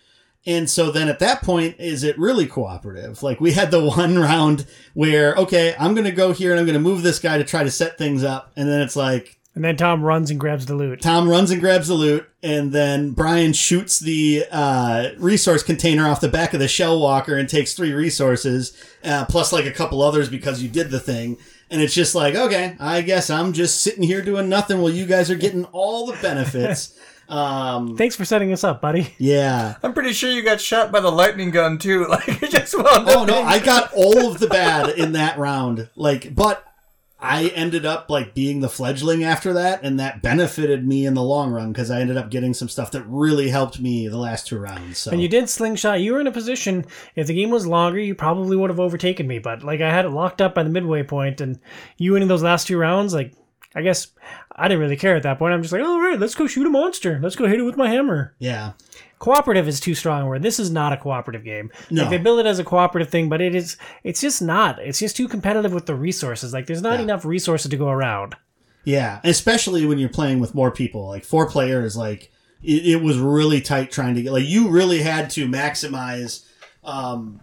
And 0.46 0.68
so 0.68 0.90
then 0.90 1.09
at 1.09 1.18
that 1.18 1.42
point, 1.42 1.76
is 1.79 2.03
it 2.03 2.18
really 2.18 2.46
cooperative? 2.46 3.22
Like 3.22 3.40
we 3.40 3.53
had 3.53 3.70
the 3.70 3.85
one 3.96 4.18
round 4.18 4.66
where, 4.94 5.35
okay, 5.37 5.74
I'm 5.79 5.94
going 5.94 6.07
to 6.07 6.12
go 6.12 6.33
here 6.33 6.50
and 6.53 6.61
I'm 6.61 6.66
going 6.66 6.74
to 6.74 6.81
move 6.81 7.03
this 7.03 7.18
guy 7.18 7.38
to 7.38 7.44
try 7.44 7.62
to 7.62 7.70
set 7.70 7.98
things 7.98 8.24
up. 8.24 8.53
And 8.57 8.68
then 8.68 8.81
it's 8.81 8.96
like, 8.96 9.39
And 9.54 9.64
then 9.64 9.76
Tom 9.76 10.02
runs 10.02 10.30
and 10.30 10.38
grabs 10.38 10.66
the 10.66 10.74
loot. 10.76 11.02
Tom 11.02 11.28
runs 11.28 11.50
and 11.50 11.60
grabs 11.60 11.88
the 11.88 11.94
loot, 11.94 12.26
and 12.42 12.72
then 12.72 13.10
Brian 13.10 13.52
shoots 13.52 13.98
the 13.98 14.44
uh, 14.50 15.08
resource 15.18 15.62
container 15.64 16.06
off 16.08 16.20
the 16.20 16.28
back 16.28 16.54
of 16.54 16.60
the 16.60 16.68
shell 16.68 17.00
walker 17.00 17.36
and 17.36 17.48
takes 17.48 17.74
three 17.74 17.92
resources, 17.92 18.80
uh, 19.04 19.24
plus 19.26 19.52
like 19.52 19.66
a 19.66 19.72
couple 19.72 20.02
others 20.02 20.28
because 20.28 20.62
you 20.62 20.68
did 20.68 20.90
the 20.90 21.00
thing. 21.00 21.36
And 21.68 21.82
it's 21.82 21.94
just 21.94 22.14
like, 22.14 22.34
okay, 22.36 22.76
I 22.80 23.02
guess 23.02 23.28
I'm 23.28 23.52
just 23.52 23.80
sitting 23.80 24.02
here 24.04 24.22
doing 24.22 24.48
nothing 24.48 24.80
while 24.80 24.90
you 24.92 25.04
guys 25.06 25.30
are 25.30 25.36
getting 25.36 25.64
all 25.66 26.06
the 26.06 26.16
benefits. 26.22 26.96
Um, 27.30 27.96
Thanks 27.96 28.16
for 28.16 28.24
setting 28.24 28.52
us 28.52 28.64
up, 28.64 28.80
buddy. 28.80 29.14
yeah. 29.18 29.76
I'm 29.84 29.92
pretty 29.92 30.12
sure 30.12 30.28
you 30.28 30.42
got 30.42 30.60
shot 30.60 30.90
by 30.90 30.98
the 30.98 31.12
lightning 31.12 31.52
gun 31.52 31.78
too. 31.78 32.04
Like 32.08 32.26
it 32.42 32.50
just 32.50 32.76
wound 32.76 33.08
Oh 33.08 33.24
no, 33.24 33.34
being- 33.34 33.46
I 33.46 33.60
got 33.60 33.92
all 33.94 34.26
of 34.32 34.40
the 34.40 34.48
bad 34.48 34.88
in 34.98 35.12
that 35.12 35.38
round. 35.38 35.88
Like, 35.94 36.34
but 36.34 36.66
I 37.22 37.48
ended 37.48 37.85
up 37.85 38.09
like 38.09 38.35
being 38.35 38.61
the 38.61 38.68
fledgling 38.68 39.22
after 39.24 39.52
that, 39.52 39.83
and 39.83 40.00
that 40.00 40.22
benefited 40.22 40.87
me 40.87 41.04
in 41.06 41.14
the 41.14 41.22
long 41.22 41.50
run 41.50 41.72
because 41.72 41.90
I 41.90 42.00
ended 42.00 42.16
up 42.16 42.30
getting 42.30 42.54
some 42.54 42.68
stuff 42.68 42.90
that 42.92 43.04
really 43.06 43.50
helped 43.50 43.78
me 43.80 44.09
the 44.09 44.16
last 44.16 44.46
two 44.46 44.59
rounds. 44.59 44.98
So 44.98 45.11
And 45.11 45.20
you 45.20 45.28
did 45.28 45.48
slingshot. 45.48 46.00
You 46.00 46.14
were 46.14 46.20
in 46.20 46.26
a 46.26 46.33
position. 46.33 46.87
If 47.14 47.26
the 47.26 47.35
game 47.35 47.50
was 47.50 47.66
longer, 47.66 47.98
you 47.98 48.14
probably 48.14 48.56
would 48.56 48.70
have 48.70 48.80
overtaken 48.80 49.26
me. 49.26 49.38
But 49.38 49.62
like 49.62 49.80
I 49.80 49.90
had 49.90 50.04
it 50.06 50.11
locked 50.11 50.40
up 50.40 50.54
by 50.54 50.62
the 50.62 50.70
midway 50.70 51.02
point, 51.02 51.40
and 51.40 51.59
you 51.98 52.12
winning 52.12 52.28
those 52.28 52.42
last 52.42 52.66
two 52.66 52.78
rounds, 52.78 53.12
like 53.12 53.35
I 53.74 53.83
guess 53.83 54.09
I 54.50 54.68
didn't 54.68 54.80
really 54.80 54.96
care 54.96 55.14
at 55.14 55.22
that 55.22 55.38
point. 55.38 55.54
I'm 55.54 55.62
just 55.62 55.72
like, 55.72 55.83
all 55.83 56.00
right, 56.00 56.18
let's 56.18 56.35
go 56.35 56.46
shoot 56.46 56.66
a 56.66 56.70
monster. 56.70 57.20
Let's 57.22 57.37
go 57.37 57.46
hit 57.46 57.61
it 57.61 57.64
with 57.64 57.76
my 57.76 57.88
hammer. 57.88 58.35
yeah, 58.38 58.72
Cooperative 59.20 59.68
is 59.68 59.78
too 59.78 59.94
strong 59.94 60.22
a 60.22 60.26
word. 60.26 60.42
This 60.42 60.59
is 60.59 60.70
not 60.70 60.92
a 60.92 60.96
cooperative 60.96 61.44
game. 61.44 61.70
No. 61.90 62.02
Like 62.02 62.11
they 62.11 62.18
build 62.18 62.40
it 62.40 62.46
as 62.46 62.59
a 62.59 62.64
cooperative 62.64 63.11
thing, 63.11 63.28
but 63.28 63.40
it 63.40 63.54
is. 63.54 63.76
It's 64.02 64.20
just 64.20 64.42
not. 64.42 64.80
It's 64.80 64.98
just 64.98 65.14
too 65.16 65.28
competitive 65.28 65.72
with 65.72 65.87
the 65.87 65.94
resources. 65.94 66.52
Like 66.52 66.66
there's 66.66 66.83
not 66.83 66.98
Yeah. 66.98 67.04
enough 67.04 67.24
resources 67.24 67.70
to 67.70 67.76
go 67.76 67.88
around. 67.90 68.35
yeah, 68.85 69.20
especially 69.22 69.85
when 69.87 69.98
you're 69.98 70.09
playing 70.09 70.40
with 70.40 70.54
more 70.54 70.70
people, 70.70 71.06
like 71.06 71.24
four 71.24 71.46
players. 71.48 71.96
Like 71.96 72.33
it, 72.62 72.87
it 72.87 73.02
was 73.02 73.18
really 73.18 73.61
tight 73.61 73.90
trying 73.92 74.14
to 74.16 74.22
get. 74.22 74.33
Like 74.33 74.46
you 74.46 74.68
really 74.70 75.02
had 75.02 75.28
to 75.30 75.46
maximize. 75.48 76.46
Um, 76.83 77.40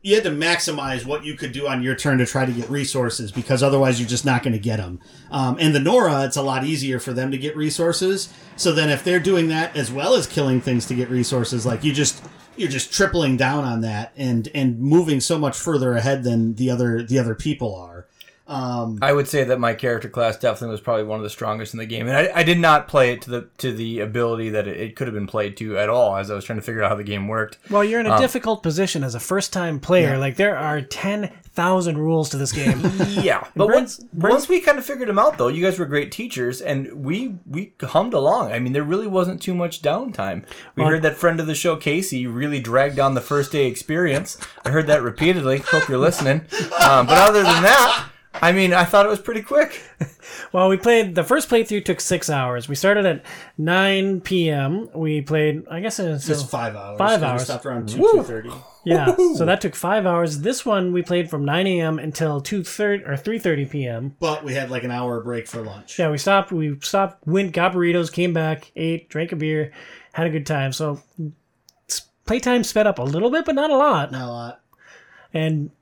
you 0.00 0.14
had 0.14 0.24
to 0.24 0.30
maximize 0.30 1.04
what 1.04 1.24
you 1.24 1.34
could 1.34 1.52
do 1.52 1.66
on 1.66 1.82
your 1.82 1.94
turn 1.94 2.18
to 2.18 2.26
try 2.26 2.44
to 2.44 2.52
get 2.52 2.70
resources 2.70 3.32
because 3.32 3.62
otherwise 3.62 3.98
you're 3.98 4.08
just 4.08 4.24
not 4.24 4.42
going 4.42 4.52
to 4.52 4.58
get 4.58 4.76
them. 4.76 5.00
Um, 5.30 5.56
and 5.58 5.74
the 5.74 5.80
Nora, 5.80 6.24
it's 6.24 6.36
a 6.36 6.42
lot 6.42 6.64
easier 6.64 7.00
for 7.00 7.12
them 7.12 7.32
to 7.32 7.38
get 7.38 7.56
resources. 7.56 8.32
So 8.56 8.72
then 8.72 8.90
if 8.90 9.02
they're 9.02 9.18
doing 9.18 9.48
that 9.48 9.76
as 9.76 9.90
well 9.90 10.14
as 10.14 10.26
killing 10.26 10.60
things 10.60 10.86
to 10.86 10.94
get 10.94 11.10
resources, 11.10 11.66
like 11.66 11.82
you 11.82 11.92
just 11.92 12.24
you're 12.56 12.68
just 12.68 12.92
tripling 12.92 13.36
down 13.36 13.64
on 13.64 13.80
that 13.82 14.12
and 14.16 14.48
and 14.54 14.78
moving 14.80 15.20
so 15.20 15.38
much 15.38 15.56
further 15.56 15.94
ahead 15.94 16.24
than 16.24 16.54
the 16.54 16.70
other 16.70 17.02
the 17.02 17.18
other 17.18 17.34
people 17.34 17.74
are. 17.74 18.06
Um, 18.48 18.98
I 19.02 19.12
would 19.12 19.28
say 19.28 19.44
that 19.44 19.60
my 19.60 19.74
character 19.74 20.08
class 20.08 20.38
definitely 20.38 20.72
was 20.72 20.80
probably 20.80 21.04
one 21.04 21.18
of 21.18 21.22
the 21.22 21.28
strongest 21.30 21.74
in 21.74 21.78
the 21.78 21.86
game, 21.86 22.08
and 22.08 22.16
I, 22.16 22.30
I 22.40 22.42
did 22.42 22.58
not 22.58 22.88
play 22.88 23.12
it 23.12 23.20
to 23.22 23.30
the 23.30 23.48
to 23.58 23.72
the 23.72 24.00
ability 24.00 24.48
that 24.50 24.66
it, 24.66 24.80
it 24.80 24.96
could 24.96 25.06
have 25.06 25.14
been 25.14 25.26
played 25.26 25.56
to 25.58 25.76
at 25.76 25.90
all. 25.90 26.16
As 26.16 26.30
I 26.30 26.34
was 26.34 26.44
trying 26.46 26.58
to 26.58 26.64
figure 26.64 26.82
out 26.82 26.88
how 26.90 26.96
the 26.96 27.04
game 27.04 27.28
worked. 27.28 27.58
Well, 27.70 27.84
you're 27.84 28.00
in 28.00 28.06
a 28.06 28.18
difficult 28.18 28.62
position 28.62 29.04
as 29.04 29.14
a 29.14 29.20
first 29.20 29.52
time 29.52 29.78
player. 29.80 30.16
Like 30.16 30.36
there 30.36 30.56
are 30.56 30.80
ten 30.80 31.30
thousand 31.52 31.98
rules 31.98 32.30
to 32.30 32.36
this 32.38 32.52
game. 32.52 32.80
Yeah, 33.08 33.46
but 33.56 33.66
Brent's- 33.66 33.98
once 33.98 34.08
Brent's- 34.14 34.32
once 34.34 34.48
we 34.48 34.60
kind 34.60 34.78
of 34.78 34.84
figured 34.86 35.08
them 35.08 35.18
out, 35.18 35.36
though, 35.38 35.48
you 35.48 35.62
guys 35.62 35.78
were 35.78 35.84
great 35.86 36.10
teachers, 36.10 36.60
and 36.62 37.04
we 37.04 37.36
we 37.46 37.72
hummed 37.82 38.14
along. 38.14 38.52
I 38.52 38.58
mean, 38.60 38.72
there 38.72 38.82
really 38.84 39.06
wasn't 39.08 39.42
too 39.42 39.54
much 39.54 39.82
downtime. 39.82 40.44
We 40.74 40.84
heard 40.84 41.02
that 41.02 41.16
friend 41.16 41.38
of 41.40 41.46
the 41.46 41.54
show, 41.54 41.76
Casey, 41.76 42.26
really 42.26 42.60
dragged 42.60 42.96
down 42.96 43.14
the 43.14 43.20
first 43.20 43.52
day 43.52 43.66
experience. 43.66 44.38
I 44.64 44.70
heard 44.70 44.86
that 44.86 45.02
repeatedly. 45.02 45.58
Hope 45.58 45.88
you're 45.88 45.98
listening. 45.98 46.42
Um, 46.80 47.06
but 47.06 47.18
other 47.18 47.42
than 47.42 47.62
that, 47.64 48.08
I 48.42 48.52
mean, 48.52 48.72
I 48.72 48.84
thought 48.84 49.06
it 49.06 49.08
was 49.08 49.20
pretty 49.20 49.42
quick. 49.42 49.80
Well, 50.52 50.68
we 50.68 50.76
played 50.76 51.14
the 51.14 51.24
first 51.24 51.48
playthrough 51.50 51.84
took 51.84 52.00
six 52.00 52.30
hours. 52.30 52.68
We 52.68 52.74
started 52.74 53.04
at 53.06 53.22
nine 53.58 54.20
p.m. 54.20 54.88
We 54.94 55.20
played, 55.20 55.66
I 55.70 55.80
guess, 55.80 55.98
uh, 56.00 56.18
so, 56.18 56.32
it's 56.32 56.42
five 56.42 56.74
hours. 56.76 56.96
Five 56.98 57.10
'cause 57.10 57.20
we 57.20 57.26
hours. 57.26 57.44
stopped 57.44 57.66
around 57.66 57.88
two 57.88 57.98
two 57.98 58.22
thirty. 58.22 58.50
yeah. 58.84 59.14
So 59.34 59.44
that 59.44 59.60
took 59.60 59.74
five 59.74 60.06
hours. 60.06 60.40
This 60.40 60.64
one 60.64 60.92
we 60.92 61.02
played 61.02 61.28
from 61.28 61.44
nine 61.44 61.66
a.m. 61.66 61.98
until 61.98 62.40
two 62.40 62.62
thirty 62.62 63.04
or 63.04 63.16
three 63.16 63.38
thirty 63.38 63.64
p.m. 63.66 64.16
But 64.20 64.44
we 64.44 64.54
had 64.54 64.70
like 64.70 64.84
an 64.84 64.90
hour 64.90 65.20
break 65.22 65.48
for 65.48 65.60
lunch. 65.62 65.98
Yeah, 65.98 66.10
we 66.10 66.18
stopped. 66.18 66.50
We 66.52 66.78
stopped, 66.80 67.26
went, 67.26 67.52
got 67.52 67.72
burritos, 67.72 68.10
came 68.12 68.32
back, 68.32 68.70
ate, 68.76 69.08
drank 69.10 69.32
a 69.32 69.36
beer, 69.36 69.72
had 70.12 70.26
a 70.26 70.30
good 70.30 70.46
time. 70.46 70.72
So 70.72 71.00
playtime 72.26 72.64
sped 72.64 72.86
up 72.86 72.98
a 72.98 73.02
little 73.02 73.30
bit, 73.30 73.44
but 73.44 73.54
not 73.54 73.70
a 73.70 73.76
lot. 73.76 74.12
Not 74.12 74.28
a 74.28 74.32
lot. 74.32 74.60
and 75.34 75.70
I, 75.70 75.77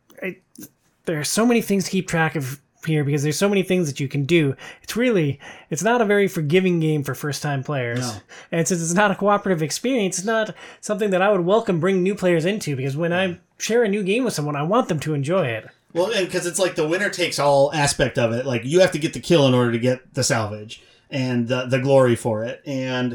there 1.07 1.19
are 1.19 1.25
so 1.25 1.47
many 1.47 1.63
things 1.63 1.85
to 1.85 1.91
keep 1.91 2.09
track 2.09 2.37
of 2.37 2.61
here 2.87 3.05
because 3.05 3.23
there's 3.23 3.39
so 3.39 3.49
many 3.49 3.63
things 3.63 3.89
that 3.89 4.01
you 4.01 4.09
can 4.09 4.25
do. 4.25 4.55
It's 4.83 4.97
really 4.97 5.41
it's 5.71 5.83
not 5.83 6.01
a 6.01 6.05
very 6.05 6.29
forgiving 6.29 6.81
game 6.81 7.03
for 7.03 7.15
first 7.15 7.43
time 7.43 7.63
players. 7.63 8.01
No. 8.01 8.17
And 8.53 8.69
since 8.69 8.81
it's 8.83 8.95
not 8.95 9.11
a 9.11 9.17
cooperative 9.17 9.63
experience, 9.63 10.19
it's 10.19 10.27
not 10.27 10.55
something 10.81 11.11
that 11.11 11.23
I 11.23 11.31
would 11.31 11.43
welcome 11.43 11.81
bring 11.81 12.03
new 12.03 12.15
players 12.15 12.45
into 12.45 12.77
because 12.77 12.97
when 12.97 13.13
I 13.13 13.39
share 13.59 13.83
a 13.83 13.89
new 13.89 14.03
game 14.03 14.25
with 14.25 14.35
someone, 14.35 14.57
I 14.57 14.63
want 14.63 14.89
them 14.89 15.01
to 15.01 15.15
enjoy 15.15 15.47
it. 15.47 15.69
Well, 15.93 16.13
and 16.13 16.27
because 16.27 16.47
it's 16.47 16.59
like 16.59 16.75
the 16.75 16.87
winner 16.87 17.11
takes 17.11 17.39
all 17.39 17.73
aspect 17.73 18.19
of 18.19 18.33
it. 18.33 18.47
Like 18.47 18.65
you 18.65 18.81
have 18.81 18.93
to 18.93 18.99
get 18.99 19.15
the 19.15 19.21
kill 19.21 19.47
in 19.47 19.55
order 19.55 19.73
to 19.73 19.79
get 19.79 20.15
the 20.15 20.25
salvage 20.25 20.83
and 21.11 21.49
the, 21.49 21.67
the 21.67 21.79
glory 21.79 22.17
for 22.17 22.45
it. 22.45 22.63
And 22.67 23.15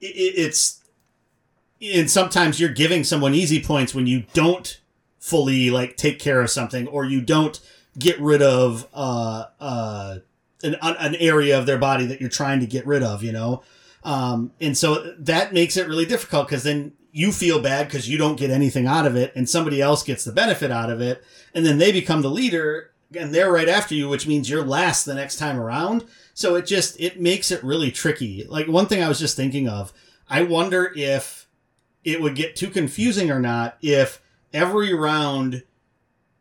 it, 0.00 0.06
it's 0.06 0.82
and 1.80 2.10
sometimes 2.10 2.58
you're 2.58 2.70
giving 2.70 3.04
someone 3.04 3.34
easy 3.34 3.62
points 3.62 3.94
when 3.94 4.06
you 4.06 4.24
don't 4.32 4.80
fully 5.26 5.70
like 5.70 5.96
take 5.96 6.20
care 6.20 6.40
of 6.40 6.48
something 6.48 6.86
or 6.86 7.04
you 7.04 7.20
don't 7.20 7.58
get 7.98 8.16
rid 8.20 8.40
of 8.40 8.86
uh 8.94 9.46
uh 9.58 10.18
an, 10.62 10.76
an 10.80 11.16
area 11.16 11.58
of 11.58 11.66
their 11.66 11.78
body 11.78 12.06
that 12.06 12.20
you're 12.20 12.30
trying 12.30 12.60
to 12.60 12.66
get 12.66 12.86
rid 12.86 13.02
of. 13.02 13.24
You 13.24 13.32
know. 13.32 13.62
Um, 14.04 14.52
and 14.60 14.78
so 14.78 15.14
that 15.18 15.52
makes 15.52 15.76
it 15.76 15.88
really 15.88 16.06
difficult 16.06 16.46
because 16.46 16.62
then 16.62 16.92
you 17.10 17.32
feel 17.32 17.60
bad 17.60 17.88
because 17.88 18.08
you 18.08 18.16
don't 18.18 18.38
get 18.38 18.50
anything 18.50 18.86
out 18.86 19.04
of 19.04 19.16
it 19.16 19.32
and 19.34 19.48
somebody 19.48 19.82
else 19.82 20.04
gets 20.04 20.22
the 20.22 20.30
benefit 20.30 20.70
out 20.70 20.90
of 20.90 21.00
it. 21.00 21.24
And 21.54 21.66
then 21.66 21.78
they 21.78 21.90
become 21.90 22.22
the 22.22 22.30
leader 22.30 22.92
and 23.18 23.34
they're 23.34 23.50
right 23.50 23.68
after 23.68 23.96
you, 23.96 24.08
which 24.08 24.28
means 24.28 24.48
you're 24.48 24.64
last 24.64 25.04
the 25.04 25.14
next 25.14 25.36
time 25.36 25.58
around. 25.58 26.04
So 26.34 26.54
it 26.54 26.66
just, 26.66 27.00
it 27.00 27.20
makes 27.20 27.50
it 27.50 27.64
really 27.64 27.90
tricky. 27.90 28.44
Like 28.48 28.68
one 28.68 28.86
thing 28.86 29.02
I 29.02 29.08
was 29.08 29.18
just 29.18 29.36
thinking 29.36 29.68
of, 29.68 29.92
I 30.28 30.44
wonder 30.44 30.92
if 30.94 31.48
it 32.04 32.20
would 32.20 32.36
get 32.36 32.54
too 32.54 32.70
confusing 32.70 33.32
or 33.32 33.40
not 33.40 33.76
if 33.82 34.20
every 34.56 34.94
round 34.94 35.62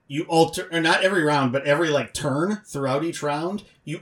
you 0.07 0.23
alter, 0.23 0.69
or 0.71 0.79
not 0.79 1.03
every 1.03 1.23
round, 1.23 1.51
but 1.51 1.65
every 1.65 1.89
like 1.89 2.13
turn 2.13 2.61
throughout 2.65 3.03
each 3.03 3.21
round, 3.21 3.63
you 3.83 4.01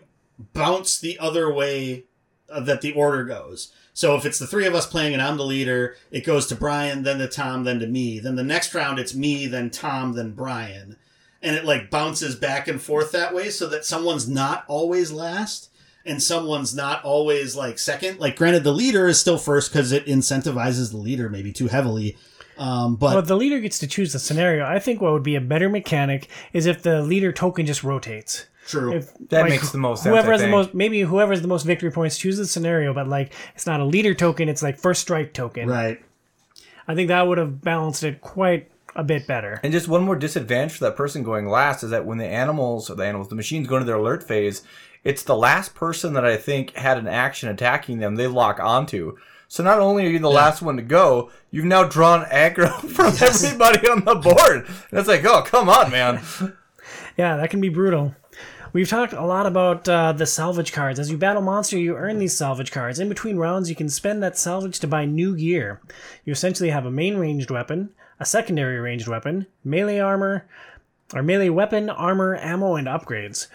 bounce 0.53 0.99
the 0.99 1.17
other 1.19 1.51
way 1.51 2.05
uh, 2.49 2.59
that 2.59 2.81
the 2.81 2.93
order 2.93 3.23
goes. 3.23 3.73
So 3.93 4.15
if 4.15 4.25
it's 4.25 4.39
the 4.39 4.47
three 4.47 4.65
of 4.65 4.75
us 4.75 4.85
playing 4.85 5.13
and 5.13 5.21
I'm 5.21 5.37
the 5.37 5.45
leader, 5.45 5.95
it 6.11 6.25
goes 6.25 6.47
to 6.47 6.55
Brian, 6.55 7.03
then 7.03 7.19
to 7.19 7.27
Tom, 7.27 7.63
then 7.63 7.79
to 7.79 7.87
me. 7.87 8.19
Then 8.19 8.35
the 8.35 8.43
next 8.43 8.73
round 8.73 8.99
it's 8.99 9.15
me, 9.15 9.47
then 9.47 9.69
Tom, 9.69 10.13
then 10.13 10.31
Brian. 10.31 10.97
And 11.41 11.55
it 11.55 11.65
like 11.65 11.89
bounces 11.89 12.35
back 12.35 12.67
and 12.67 12.81
forth 12.81 13.11
that 13.11 13.33
way 13.33 13.49
so 13.49 13.67
that 13.67 13.85
someone's 13.85 14.27
not 14.27 14.65
always 14.67 15.11
last 15.11 15.69
and 16.05 16.21
someone's 16.21 16.75
not 16.75 17.03
always 17.03 17.55
like 17.55 17.79
second. 17.79 18.19
Like 18.19 18.35
granted 18.35 18.63
the 18.63 18.73
leader 18.73 19.07
is 19.07 19.19
still 19.19 19.37
first 19.37 19.71
cuz 19.71 19.91
it 19.91 20.05
incentivizes 20.05 20.91
the 20.91 20.97
leader 20.97 21.29
maybe 21.29 21.51
too 21.51 21.67
heavily. 21.67 22.17
Um, 22.57 22.95
but 22.95 23.13
But 23.13 23.27
the 23.27 23.35
leader 23.35 23.59
gets 23.59 23.79
to 23.79 23.87
choose 23.87 24.13
the 24.13 24.19
scenario. 24.19 24.65
I 24.65 24.79
think 24.79 25.01
what 25.01 25.13
would 25.13 25.23
be 25.23 25.35
a 25.35 25.41
better 25.41 25.69
mechanic 25.69 26.27
is 26.53 26.65
if 26.65 26.83
the 26.83 27.01
leader 27.01 27.31
token 27.31 27.65
just 27.65 27.83
rotates. 27.83 28.45
true. 28.67 28.93
If, 28.93 29.11
That 29.29 29.49
makes 29.49 29.71
the 29.71 29.77
most 29.77 30.03
sense, 30.03 30.13
Whoever 30.13 30.29
I 30.29 30.33
has 30.33 30.41
the 30.41 30.47
most, 30.47 30.73
maybe 30.73 31.01
whoever 31.01 31.31
has 31.33 31.41
the 31.41 31.47
most 31.47 31.63
victory 31.65 31.91
points 31.91 32.17
chooses 32.17 32.47
the 32.47 32.51
scenario, 32.51 32.93
but 32.93 33.07
like 33.07 33.33
it's 33.55 33.65
not 33.65 33.79
a 33.79 33.85
leader 33.85 34.13
token; 34.13 34.49
it's 34.49 34.63
like 34.63 34.77
first 34.77 35.01
strike 35.01 35.33
token. 35.33 35.69
right. 35.69 35.99
I 36.87 36.95
think 36.95 37.07
that 37.07 37.27
would 37.27 37.37
have 37.37 37.61
balanced 37.61 38.03
it 38.03 38.19
quite 38.21 38.69
a 38.95 39.03
bit 39.03 39.25
better. 39.25 39.59
And 39.63 39.71
just 39.71 39.87
one 39.87 40.03
more 40.03 40.15
disadvantage 40.15 40.73
for 40.73 40.83
that 40.85 40.95
person 40.95 41.23
going 41.23 41.47
last 41.47 41.83
is 41.83 41.89
that 41.89 42.05
when 42.05 42.17
the 42.17 42.27
animals 42.27 42.89
or 42.89 42.95
the 42.95 43.05
animals, 43.05 43.29
the 43.29 43.35
machines 43.35 43.67
go 43.67 43.77
into 43.77 43.85
their 43.85 43.95
alert 43.95 44.21
phase, 44.21 44.63
it's 45.03 45.23
the 45.23 45.35
last 45.35 45.75
person 45.75 46.13
that 46.13 46.25
I 46.25 46.37
think 46.37 46.75
had 46.75 46.97
an 46.97 47.07
action 47.07 47.49
attacking 47.49 47.99
them 47.99 48.15
they 48.15 48.27
lock 48.27 48.59
onto. 48.59 49.17
So 49.53 49.63
not 49.63 49.77
only 49.77 50.03
are 50.07 50.09
you 50.09 50.17
the 50.17 50.31
last 50.31 50.63
one 50.63 50.77
to 50.77 50.81
go, 50.81 51.29
you've 51.51 51.63
now 51.63 51.83
drawn 51.83 52.25
aggro 52.25 52.71
from 52.89 53.13
everybody 53.21 53.87
on 53.87 54.03
the 54.03 54.15
board. 54.15 54.65
And 54.89 54.99
it's 54.99 55.07
like, 55.07 55.23
oh, 55.25 55.43
come 55.43 55.69
on, 55.69 55.91
man. 55.91 56.21
Yeah, 57.17 57.37
that 57.37 57.51
can 57.51 57.61
be 57.61 57.69
brutal. 57.69 58.15
We've 58.73 58.89
talked 58.89 59.13
a 59.13 59.23
lot 59.23 59.45
about 59.45 59.87
uh, 59.87 60.13
the 60.13 60.25
salvage 60.25 60.73
cards. 60.73 60.99
As 60.99 61.11
you 61.11 61.17
battle 61.17 61.43
monster, 61.43 61.77
you 61.77 61.95
earn 61.95 62.17
these 62.17 62.35
salvage 62.35 62.71
cards. 62.71 62.99
In 62.99 63.07
between 63.07 63.37
rounds, 63.37 63.69
you 63.69 63.75
can 63.75 63.87
spend 63.87 64.23
that 64.23 64.35
salvage 64.35 64.79
to 64.79 64.87
buy 64.87 65.05
new 65.05 65.37
gear. 65.37 65.79
You 66.25 66.33
essentially 66.33 66.71
have 66.71 66.87
a 66.87 66.91
main 66.91 67.17
ranged 67.17 67.51
weapon, 67.51 67.91
a 68.19 68.25
secondary 68.25 68.79
ranged 68.79 69.07
weapon, 69.07 69.45
melee 69.63 69.99
armor, 69.99 70.47
or 71.13 71.21
melee 71.21 71.49
weapon, 71.49 71.91
armor, 71.91 72.35
ammo, 72.37 72.75
and 72.75 72.87
upgrades. 72.87 73.47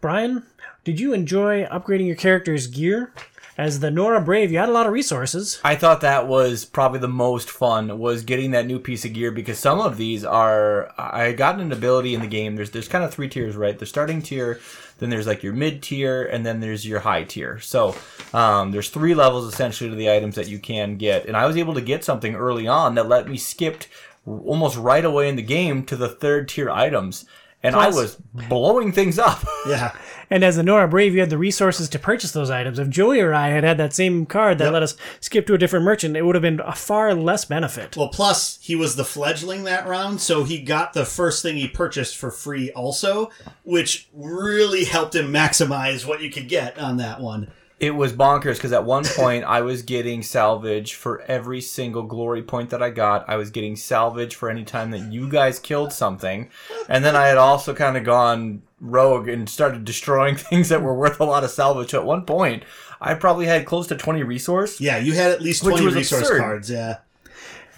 Brian, 0.00 0.44
did 0.82 0.98
you 0.98 1.12
enjoy 1.12 1.64
upgrading 1.66 2.08
your 2.08 2.16
character's 2.16 2.66
gear? 2.66 3.12
As 3.56 3.78
the 3.78 3.90
Nora 3.90 4.20
Brave, 4.20 4.50
you 4.50 4.58
had 4.58 4.68
a 4.68 4.72
lot 4.72 4.86
of 4.86 4.92
resources. 4.92 5.60
I 5.62 5.76
thought 5.76 6.00
that 6.00 6.26
was 6.26 6.64
probably 6.64 6.98
the 6.98 7.06
most 7.08 7.48
fun 7.48 8.00
was 8.00 8.24
getting 8.24 8.50
that 8.50 8.66
new 8.66 8.80
piece 8.80 9.04
of 9.04 9.12
gear 9.12 9.30
because 9.30 9.60
some 9.60 9.80
of 9.80 9.96
these 9.96 10.24
are 10.24 10.92
I 10.98 11.32
got 11.32 11.60
an 11.60 11.70
ability 11.70 12.14
in 12.14 12.20
the 12.20 12.26
game. 12.26 12.56
There's 12.56 12.72
there's 12.72 12.88
kind 12.88 13.04
of 13.04 13.14
three 13.14 13.28
tiers, 13.28 13.54
right? 13.54 13.78
The 13.78 13.86
starting 13.86 14.22
tier, 14.22 14.58
then 14.98 15.08
there's 15.08 15.28
like 15.28 15.44
your 15.44 15.52
mid 15.52 15.84
tier, 15.84 16.24
and 16.24 16.44
then 16.44 16.58
there's 16.58 16.84
your 16.84 16.98
high 17.00 17.22
tier. 17.22 17.60
So 17.60 17.94
um, 18.32 18.72
there's 18.72 18.90
three 18.90 19.14
levels 19.14 19.52
essentially 19.52 19.88
to 19.88 19.96
the 19.96 20.10
items 20.10 20.34
that 20.34 20.48
you 20.48 20.58
can 20.58 20.96
get, 20.96 21.26
and 21.26 21.36
I 21.36 21.46
was 21.46 21.56
able 21.56 21.74
to 21.74 21.80
get 21.80 22.02
something 22.04 22.34
early 22.34 22.66
on 22.66 22.96
that 22.96 23.08
let 23.08 23.28
me 23.28 23.36
skipped 23.36 23.86
almost 24.26 24.76
right 24.76 25.04
away 25.04 25.28
in 25.28 25.36
the 25.36 25.42
game 25.42 25.84
to 25.84 25.96
the 25.96 26.08
third 26.08 26.48
tier 26.48 26.70
items. 26.70 27.24
and 27.62 27.76
I 27.76 27.88
was 27.88 28.16
blowing 28.48 28.90
things 28.90 29.18
up. 29.18 29.44
Yeah. 29.68 29.96
And 30.30 30.44
as 30.44 30.56
the 30.56 30.62
Nora 30.62 30.88
Brave, 30.88 31.14
you 31.14 31.20
had 31.20 31.30
the 31.30 31.38
resources 31.38 31.88
to 31.90 31.98
purchase 31.98 32.32
those 32.32 32.50
items. 32.50 32.78
If 32.78 32.88
Joey 32.88 33.20
or 33.20 33.34
I 33.34 33.48
had 33.48 33.64
had 33.64 33.78
that 33.78 33.92
same 33.92 34.26
card 34.26 34.58
that 34.58 34.72
let 34.72 34.82
us 34.82 34.96
skip 35.20 35.46
to 35.46 35.54
a 35.54 35.58
different 35.58 35.84
merchant, 35.84 36.16
it 36.16 36.22
would 36.22 36.34
have 36.34 36.42
been 36.42 36.60
a 36.60 36.74
far 36.74 37.14
less 37.14 37.44
benefit. 37.44 37.96
Well, 37.96 38.08
plus 38.08 38.58
he 38.60 38.76
was 38.76 38.96
the 38.96 39.04
fledgling 39.04 39.64
that 39.64 39.86
round, 39.86 40.20
so 40.20 40.44
he 40.44 40.60
got 40.60 40.92
the 40.92 41.04
first 41.04 41.42
thing 41.42 41.56
he 41.56 41.68
purchased 41.68 42.16
for 42.16 42.30
free 42.30 42.70
also, 42.72 43.30
which 43.62 44.08
really 44.12 44.84
helped 44.84 45.14
him 45.14 45.32
maximize 45.32 46.06
what 46.06 46.22
you 46.22 46.30
could 46.30 46.48
get 46.48 46.78
on 46.78 46.96
that 46.98 47.20
one. 47.20 47.50
It 47.80 47.94
was 47.94 48.12
bonkers 48.12 48.54
because 48.54 48.72
at 48.72 48.84
one 48.84 49.04
point 49.04 49.44
I 49.44 49.60
was 49.62 49.82
getting 49.82 50.22
salvage 50.22 50.94
for 50.94 51.22
every 51.22 51.60
single 51.60 52.04
glory 52.04 52.42
point 52.42 52.70
that 52.70 52.82
I 52.82 52.90
got. 52.90 53.28
I 53.28 53.36
was 53.36 53.50
getting 53.50 53.76
salvage 53.76 54.36
for 54.36 54.48
any 54.48 54.64
time 54.64 54.92
that 54.92 55.12
you 55.12 55.28
guys 55.28 55.58
killed 55.58 55.92
something. 55.92 56.50
And 56.88 57.04
then 57.04 57.16
I 57.16 57.26
had 57.26 57.36
also 57.36 57.74
kind 57.74 57.96
of 57.96 58.04
gone 58.04 58.62
rogue 58.80 59.28
and 59.28 59.48
started 59.48 59.84
destroying 59.84 60.36
things 60.36 60.68
that 60.68 60.82
were 60.82 60.94
worth 60.94 61.20
a 61.20 61.24
lot 61.24 61.44
of 61.44 61.50
salvage. 61.50 61.90
So 61.90 62.00
At 62.00 62.06
one 62.06 62.24
point, 62.24 62.62
I 63.00 63.14
probably 63.14 63.46
had 63.46 63.66
close 63.66 63.86
to 63.88 63.96
20 63.96 64.22
resource. 64.22 64.80
Yeah, 64.80 64.98
you 64.98 65.12
had 65.12 65.32
at 65.32 65.42
least 65.42 65.62
20 65.62 65.86
resource 65.86 66.22
absurd. 66.22 66.40
cards, 66.40 66.70
yeah. 66.70 66.98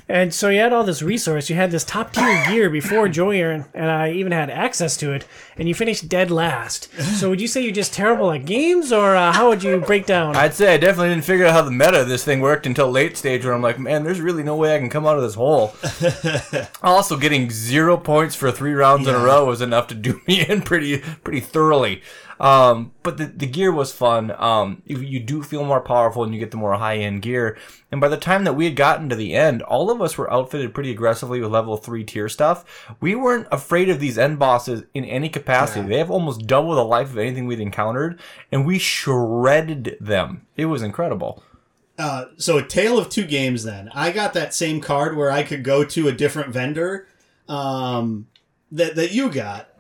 And 0.09 0.32
so 0.32 0.50
you 0.50 0.61
had 0.61 0.72
all 0.72 0.84
this 0.84 1.02
resource. 1.02 1.50
You 1.50 1.57
had 1.57 1.72
this 1.72 1.84
top 1.84 2.12
tier 2.12 2.44
gear 2.48 2.70
before 2.70 3.09
Joey 3.09 3.40
and 3.40 3.64
and 3.74 3.90
I 3.90 4.12
even 4.12 4.32
had 4.32 4.50
access 4.50 4.96
to 4.98 5.12
it, 5.12 5.26
and 5.57 5.68
you 5.68 5.74
finished 5.74 6.09
dead 6.09 6.30
last. 6.30 6.88
So 7.00 7.30
would 7.30 7.40
you 7.40 7.48
say 7.48 7.62
you're 7.62 7.72
just 7.72 7.92
terrible 7.92 8.30
at 8.30 8.44
games, 8.44 8.92
or 8.92 9.16
uh, 9.16 9.32
how 9.32 9.48
would 9.48 9.62
you 9.62 9.80
break 9.80 10.07
down? 10.07 10.36
I'd 10.36 10.54
say 10.54 10.74
I 10.74 10.76
definitely 10.76 11.11
didn't 11.11 11.24
figure 11.24 11.46
out 11.46 11.52
how 11.52 11.62
the 11.62 11.70
meta 11.70 12.02
of 12.02 12.09
this 12.09 12.24
thing 12.24 12.40
worked 12.40 12.66
until 12.66 12.90
late 12.90 13.16
stage 13.16 13.44
where 13.44 13.54
I'm 13.54 13.62
like, 13.62 13.78
man, 13.78 14.04
there's 14.04 14.20
really 14.20 14.42
no 14.42 14.57
way 14.57 14.74
I 14.74 14.78
can 14.78 14.88
come 14.88 15.07
out 15.07 15.16
of 15.16 15.22
this 15.22 15.34
hole. 15.34 15.74
also, 16.82 17.16
getting 17.16 17.50
zero 17.50 17.96
points 17.96 18.36
for 18.36 18.52
three 18.52 18.74
rounds 18.74 19.09
in 19.09 19.14
a 19.14 19.18
row 19.18 19.44
was 19.46 19.61
enough 19.61 19.88
to 19.88 19.94
do 19.94 20.20
me 20.28 20.46
in 20.48 20.62
pretty 20.62 20.98
pretty 21.24 21.40
thoroughly. 21.40 22.02
Um, 22.39 22.93
but 23.03 23.16
the, 23.16 23.26
the 23.26 23.47
gear 23.47 23.72
was 23.72 23.93
fun. 23.93 24.30
Um, 24.37 24.82
you, 24.84 24.99
you 24.99 25.20
do 25.20 25.43
feel 25.43 25.64
more 25.64 25.80
powerful 25.80 26.22
and 26.22 26.34
you 26.34 26.41
get 26.41 26.51
the 26.51 26.57
more 26.57 26.74
high 26.74 26.99
end 26.99 27.22
gear. 27.22 27.57
And 27.91 28.01
by 28.01 28.09
the 28.09 28.16
time 28.16 28.45
that 28.45 28.55
we 28.55 28.64
had 28.64 28.76
gotten 28.76 29.09
to 29.09 29.16
the 29.16 29.34
end, 29.34 29.62
all 29.62 29.91
of 29.91 30.03
us 30.03 30.18
were 30.18 30.32
outfitted 30.32 30.74
pretty 30.74 30.91
aggressively 30.91 31.41
with 31.41 31.51
level 31.51 31.76
three 31.76 32.05
tier 32.05 32.28
stuff. 32.28 32.95
We 33.01 33.14
weren't 33.14 33.49
afraid 33.51 33.89
of 33.89 34.01
these 34.01 34.18
end 34.18 34.39
bosses 34.39 34.84
in 34.93 35.05
any 35.05 35.28
capacity. 35.28 35.87
They 35.87 35.99
have 35.99 36.11
almost 36.11 36.47
double 36.47 36.74
the 36.74 36.84
life 36.84 37.11
of 37.11 37.18
anything 37.18 37.47
we'd 37.47 37.61
encountered, 37.61 38.20
and 38.53 38.66
we 38.66 38.78
shredded 38.78 39.97
them. 40.01 40.47
It 40.57 40.66
was 40.66 40.82
incredible. 40.82 41.43
Uh, 41.99 42.26
so 42.37 42.59
a 42.59 42.62
tale 42.62 42.99
of 42.99 43.09
two 43.09 43.24
games 43.24 43.64
then. 43.64 43.91
I 43.95 44.12
got 44.12 44.34
that 44.34 44.53
same 44.53 44.80
card 44.80 45.16
where 45.16 45.30
I 45.30 45.43
could 45.43 45.64
go 45.64 45.84
to 45.84 46.09
a 46.09 46.12
different 46.12 46.53
vendor 46.53 47.09
um, 47.49 48.26
that, 48.70 48.97
that 48.97 49.12
you 49.12 49.30
got. 49.30 49.70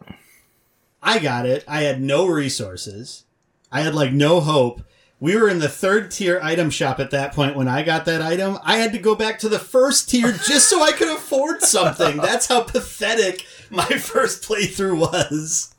I 1.06 1.18
got 1.20 1.46
it. 1.46 1.64
I 1.68 1.82
had 1.82 2.02
no 2.02 2.26
resources. 2.26 3.24
I 3.72 3.80
had 3.82 3.94
like 3.94 4.12
no 4.12 4.40
hope. 4.40 4.82
We 5.18 5.34
were 5.36 5.48
in 5.48 5.60
the 5.60 5.68
third 5.68 6.10
tier 6.10 6.38
item 6.42 6.68
shop 6.68 7.00
at 7.00 7.10
that 7.12 7.32
point 7.32 7.56
when 7.56 7.68
I 7.68 7.82
got 7.82 8.04
that 8.04 8.20
item. 8.20 8.58
I 8.62 8.76
had 8.76 8.92
to 8.92 8.98
go 8.98 9.14
back 9.14 9.38
to 9.38 9.48
the 9.48 9.58
first 9.58 10.10
tier 10.10 10.32
just 10.32 10.68
so 10.68 10.82
I 10.82 10.92
could 10.92 11.08
afford 11.08 11.62
something. 11.62 12.18
That's 12.18 12.46
how 12.48 12.62
pathetic 12.62 13.46
my 13.70 13.84
first 13.98 14.42
playthrough 14.46 14.98
was. 14.98 15.74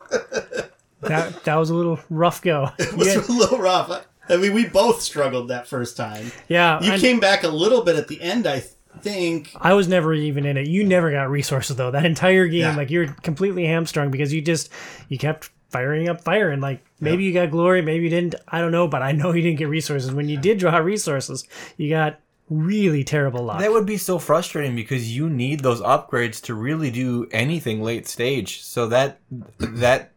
that 1.02 1.44
that 1.44 1.56
was 1.56 1.70
a 1.70 1.76
little 1.76 2.00
rough 2.10 2.42
go. 2.42 2.72
It 2.80 2.94
was 2.94 3.08
Yeah, 3.08 3.22
a 3.28 3.32
little 3.32 3.60
rough. 3.60 4.06
I 4.30 4.38
mean, 4.38 4.54
we 4.54 4.66
both 4.68 5.02
struggled 5.02 5.50
that 5.50 5.68
first 5.68 5.96
time. 5.96 6.32
yeah 6.48 6.82
You 6.82 6.94
and 6.94 7.02
came 7.02 7.20
back 7.20 7.44
a 7.44 7.48
little 7.50 7.84
bit 7.84 7.96
at 7.96 8.08
the 8.08 8.22
end, 8.22 8.48
I 8.48 8.64
think. 9.02 9.52
I 9.56 9.74
was 9.74 9.88
never 9.88 10.14
even 10.14 10.46
in 10.46 10.58
it. 10.58 10.68
You 10.68 10.84
never 10.84 11.12
got 11.12 11.30
resources 11.30 11.76
though. 11.76 11.92
That 11.92 12.06
entire 12.06 12.48
game, 12.48 12.62
Yeah. 12.62 12.76
like 12.76 12.90
you're 12.90 13.08
completely 13.08 13.66
hamstrung 13.66 14.12
because 14.12 14.34
you 14.34 14.42
just 14.42 14.70
you 15.10 15.18
kept 15.18 15.50
firing 15.70 16.08
up 16.08 16.22
fire 16.22 16.50
and 16.50 16.62
like 16.62 16.84
maybe 17.00 17.24
you 17.24 17.34
got 17.34 17.52
glory, 17.52 17.82
maybe 17.82 18.06
you 18.06 18.10
didn't. 18.10 18.36
I 18.48 18.62
don't 18.62 18.72
know, 18.72 18.88
but 18.88 19.02
I 19.02 19.12
know 19.12 19.32
you 19.34 19.42
didn't 19.42 19.58
get 19.60 19.68
resources. 19.70 20.12
When 20.14 20.30
you 20.30 20.38
did 20.38 20.60
draw 20.60 20.78
resources, 20.78 21.46
you 21.78 21.90
got 21.90 22.20
really 22.50 23.04
terrible 23.04 23.44
luck. 23.44 23.60
That 23.60 23.72
would 23.74 23.86
be 23.86 23.98
so 23.98 24.20
frustrating 24.20 24.76
because 24.76 25.14
you 25.16 25.30
need 25.30 25.60
those 25.60 25.82
upgrades 25.82 26.42
to 26.44 26.54
really 26.54 26.90
do 26.92 27.28
anything 27.32 27.82
late 27.84 28.08
stage. 28.08 28.62
So 28.64 28.88
that 28.88 29.20
that 29.60 30.12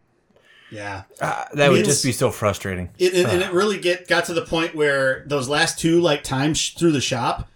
Yeah. 0.70 1.02
uh, 1.20 1.46
that 1.54 1.70
would 1.72 1.84
just 1.84 2.04
be 2.04 2.12
so 2.12 2.30
frustrating. 2.30 2.90
It, 2.98 3.14
it, 3.14 3.26
and 3.26 3.42
it 3.42 3.52
really 3.52 3.78
get 3.78 4.06
got 4.06 4.26
to 4.26 4.34
the 4.34 4.42
point 4.46 4.76
where 4.76 5.24
those 5.26 5.48
last 5.48 5.80
two 5.80 6.00
like 6.00 6.22
times 6.22 6.58
sh- 6.58 6.74
through 6.76 6.92
the 6.92 7.00
shop, 7.00 7.48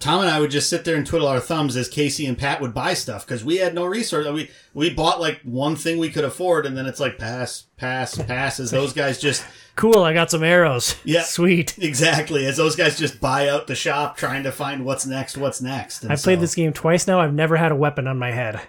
Tom 0.00 0.20
and 0.20 0.30
I 0.30 0.38
would 0.38 0.50
just 0.52 0.70
sit 0.70 0.84
there 0.84 0.94
and 0.94 1.04
twiddle 1.04 1.26
our 1.26 1.40
thumbs 1.40 1.76
as 1.76 1.88
Casey 1.88 2.26
and 2.26 2.38
Pat 2.38 2.60
would 2.60 2.72
buy 2.72 2.94
stuff 2.94 3.26
because 3.26 3.44
we 3.44 3.56
had 3.56 3.74
no 3.74 3.84
resource. 3.84 4.28
We 4.28 4.50
we 4.72 4.90
bought 4.90 5.20
like 5.20 5.40
one 5.42 5.74
thing 5.74 5.98
we 5.98 6.10
could 6.10 6.24
afford, 6.24 6.66
and 6.66 6.76
then 6.76 6.86
it's 6.86 7.00
like 7.00 7.18
pass, 7.18 7.64
pass, 7.76 8.16
pass. 8.16 8.60
As 8.60 8.70
those 8.70 8.92
guys 8.92 9.20
just 9.20 9.44
cool. 9.76 10.04
I 10.04 10.12
got 10.12 10.30
some 10.30 10.44
arrows. 10.44 10.94
Yeah. 11.04 11.22
sweet. 11.24 11.76
exactly 11.78 12.46
as 12.46 12.56
those 12.56 12.76
guys 12.76 12.96
just 12.98 13.20
buy 13.20 13.48
out 13.48 13.66
the 13.66 13.74
shop, 13.74 14.16
trying 14.16 14.44
to 14.44 14.52
find 14.52 14.84
what's 14.84 15.04
next, 15.04 15.36
what's 15.36 15.60
next. 15.60 16.02
And 16.04 16.12
I 16.12 16.16
played 16.16 16.36
so- 16.38 16.42
this 16.42 16.54
game 16.54 16.72
twice 16.72 17.06
now. 17.06 17.20
I've 17.20 17.34
never 17.34 17.56
had 17.56 17.72
a 17.72 17.76
weapon 17.76 18.06
on 18.06 18.18
my 18.18 18.30
head. 18.30 18.60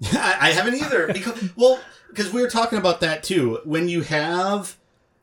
I, 0.12 0.36
I 0.40 0.50
haven't 0.52 0.76
either. 0.76 1.08
Because, 1.12 1.50
well, 1.56 1.80
because 2.08 2.32
we 2.32 2.40
were 2.40 2.48
talking 2.48 2.78
about 2.78 3.00
that 3.00 3.22
too. 3.22 3.58
When 3.64 3.88
you 3.88 4.02
have 4.02 4.76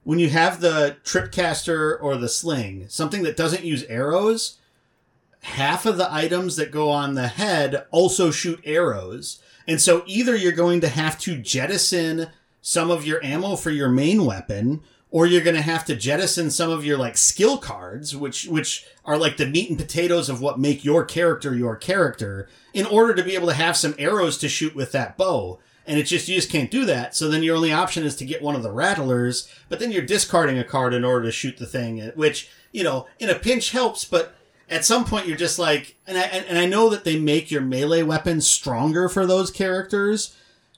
when 0.04 0.20
you 0.20 0.30
have 0.30 0.62
the 0.62 0.98
tripcaster 1.04 1.98
or 2.00 2.16
the 2.18 2.30
sling, 2.30 2.86
something 2.88 3.24
that 3.24 3.36
doesn't 3.36 3.64
use 3.64 3.84
arrows, 3.86 4.60
half 5.46 5.86
of 5.86 5.98
the 5.98 6.12
items 6.12 6.56
that 6.56 6.72
go 6.72 6.90
on 6.90 7.14
the 7.14 7.28
head 7.28 7.86
also 7.92 8.32
shoot 8.32 8.60
arrows. 8.64 9.40
And 9.68 9.80
so 9.80 10.04
either 10.08 10.36
you're 10.36 10.52
going 10.52 10.82
to 10.82 10.90
have 10.90 11.20
to 11.20 11.38
jettison 11.38 12.30
some 12.62 12.90
of 12.90 13.06
your 13.06 13.24
ammo 13.24 13.56
for 13.56 13.70
your 13.70 13.90
main 13.90 14.26
weapon, 14.26 14.82
or 15.12 15.28
you're 15.28 15.44
going 15.44 15.56
to 15.56 15.62
have 15.62 15.86
to 15.86 15.96
jettison 15.96 16.50
some 16.50 16.72
of 16.72 16.84
your 16.84 16.98
like 16.98 17.16
skill 17.16 17.60
cards, 17.60 18.16
which 18.16 18.48
which 18.48 18.86
are 19.06 19.18
like 19.18 19.38
the 19.38 19.46
meat 19.46 19.70
and 19.70 19.78
potatoes 19.78 20.30
of 20.30 20.42
what 20.42 20.60
make 20.60 20.84
your 20.84 21.06
character 21.06 21.56
your 21.56 21.76
character, 21.76 22.50
in 22.74 22.86
order 22.88 23.14
to 23.14 23.24
be 23.24 23.36
able 23.36 23.48
to 23.48 23.54
have 23.54 23.78
some 23.78 23.94
arrows 24.00 24.40
to 24.40 24.50
shoot 24.50 24.76
with 24.76 24.92
that 24.92 25.16
bow. 25.16 25.60
And 25.86 26.00
it's 26.00 26.10
just 26.10 26.28
you 26.28 26.36
just 26.36 26.52
can't 26.52 26.72
do 26.72 26.86
that. 26.86 27.16
So 27.16 27.30
then 27.30 27.44
your 27.44 27.56
only 27.56 27.72
option 27.72 28.04
is 28.04 28.16
to 28.16 28.26
get 28.26 28.42
one 28.42 28.56
of 28.56 28.64
the 28.64 28.72
rattlers, 28.72 29.48
but 29.70 29.80
then 29.80 29.92
you're 29.92 30.02
discarding 30.02 30.58
a 30.58 30.64
card 30.64 30.92
in 30.92 31.06
order 31.06 31.28
to 31.28 31.32
shoot 31.32 31.58
the 31.58 31.68
thing, 31.68 32.00
which 32.16 32.50
you 32.72 32.84
know 32.84 33.06
in 33.20 33.30
a 33.30 33.36
pinch 33.36 33.70
helps, 33.72 34.06
but 34.06 34.36
at 34.70 34.86
some 34.86 35.06
point 35.06 35.28
you're 35.28 35.38
just 35.38 35.60
like, 35.60 35.96
and 36.08 36.18
I 36.18 36.22
and 36.22 36.58
I 36.58 36.66
know 36.66 36.90
that 36.90 37.04
they 37.04 37.18
make 37.20 37.52
your 37.52 37.62
melee 37.62 38.04
weapons 38.04 38.48
stronger 38.48 39.08
for 39.10 39.26
those 39.26 39.52
characters 39.52 40.36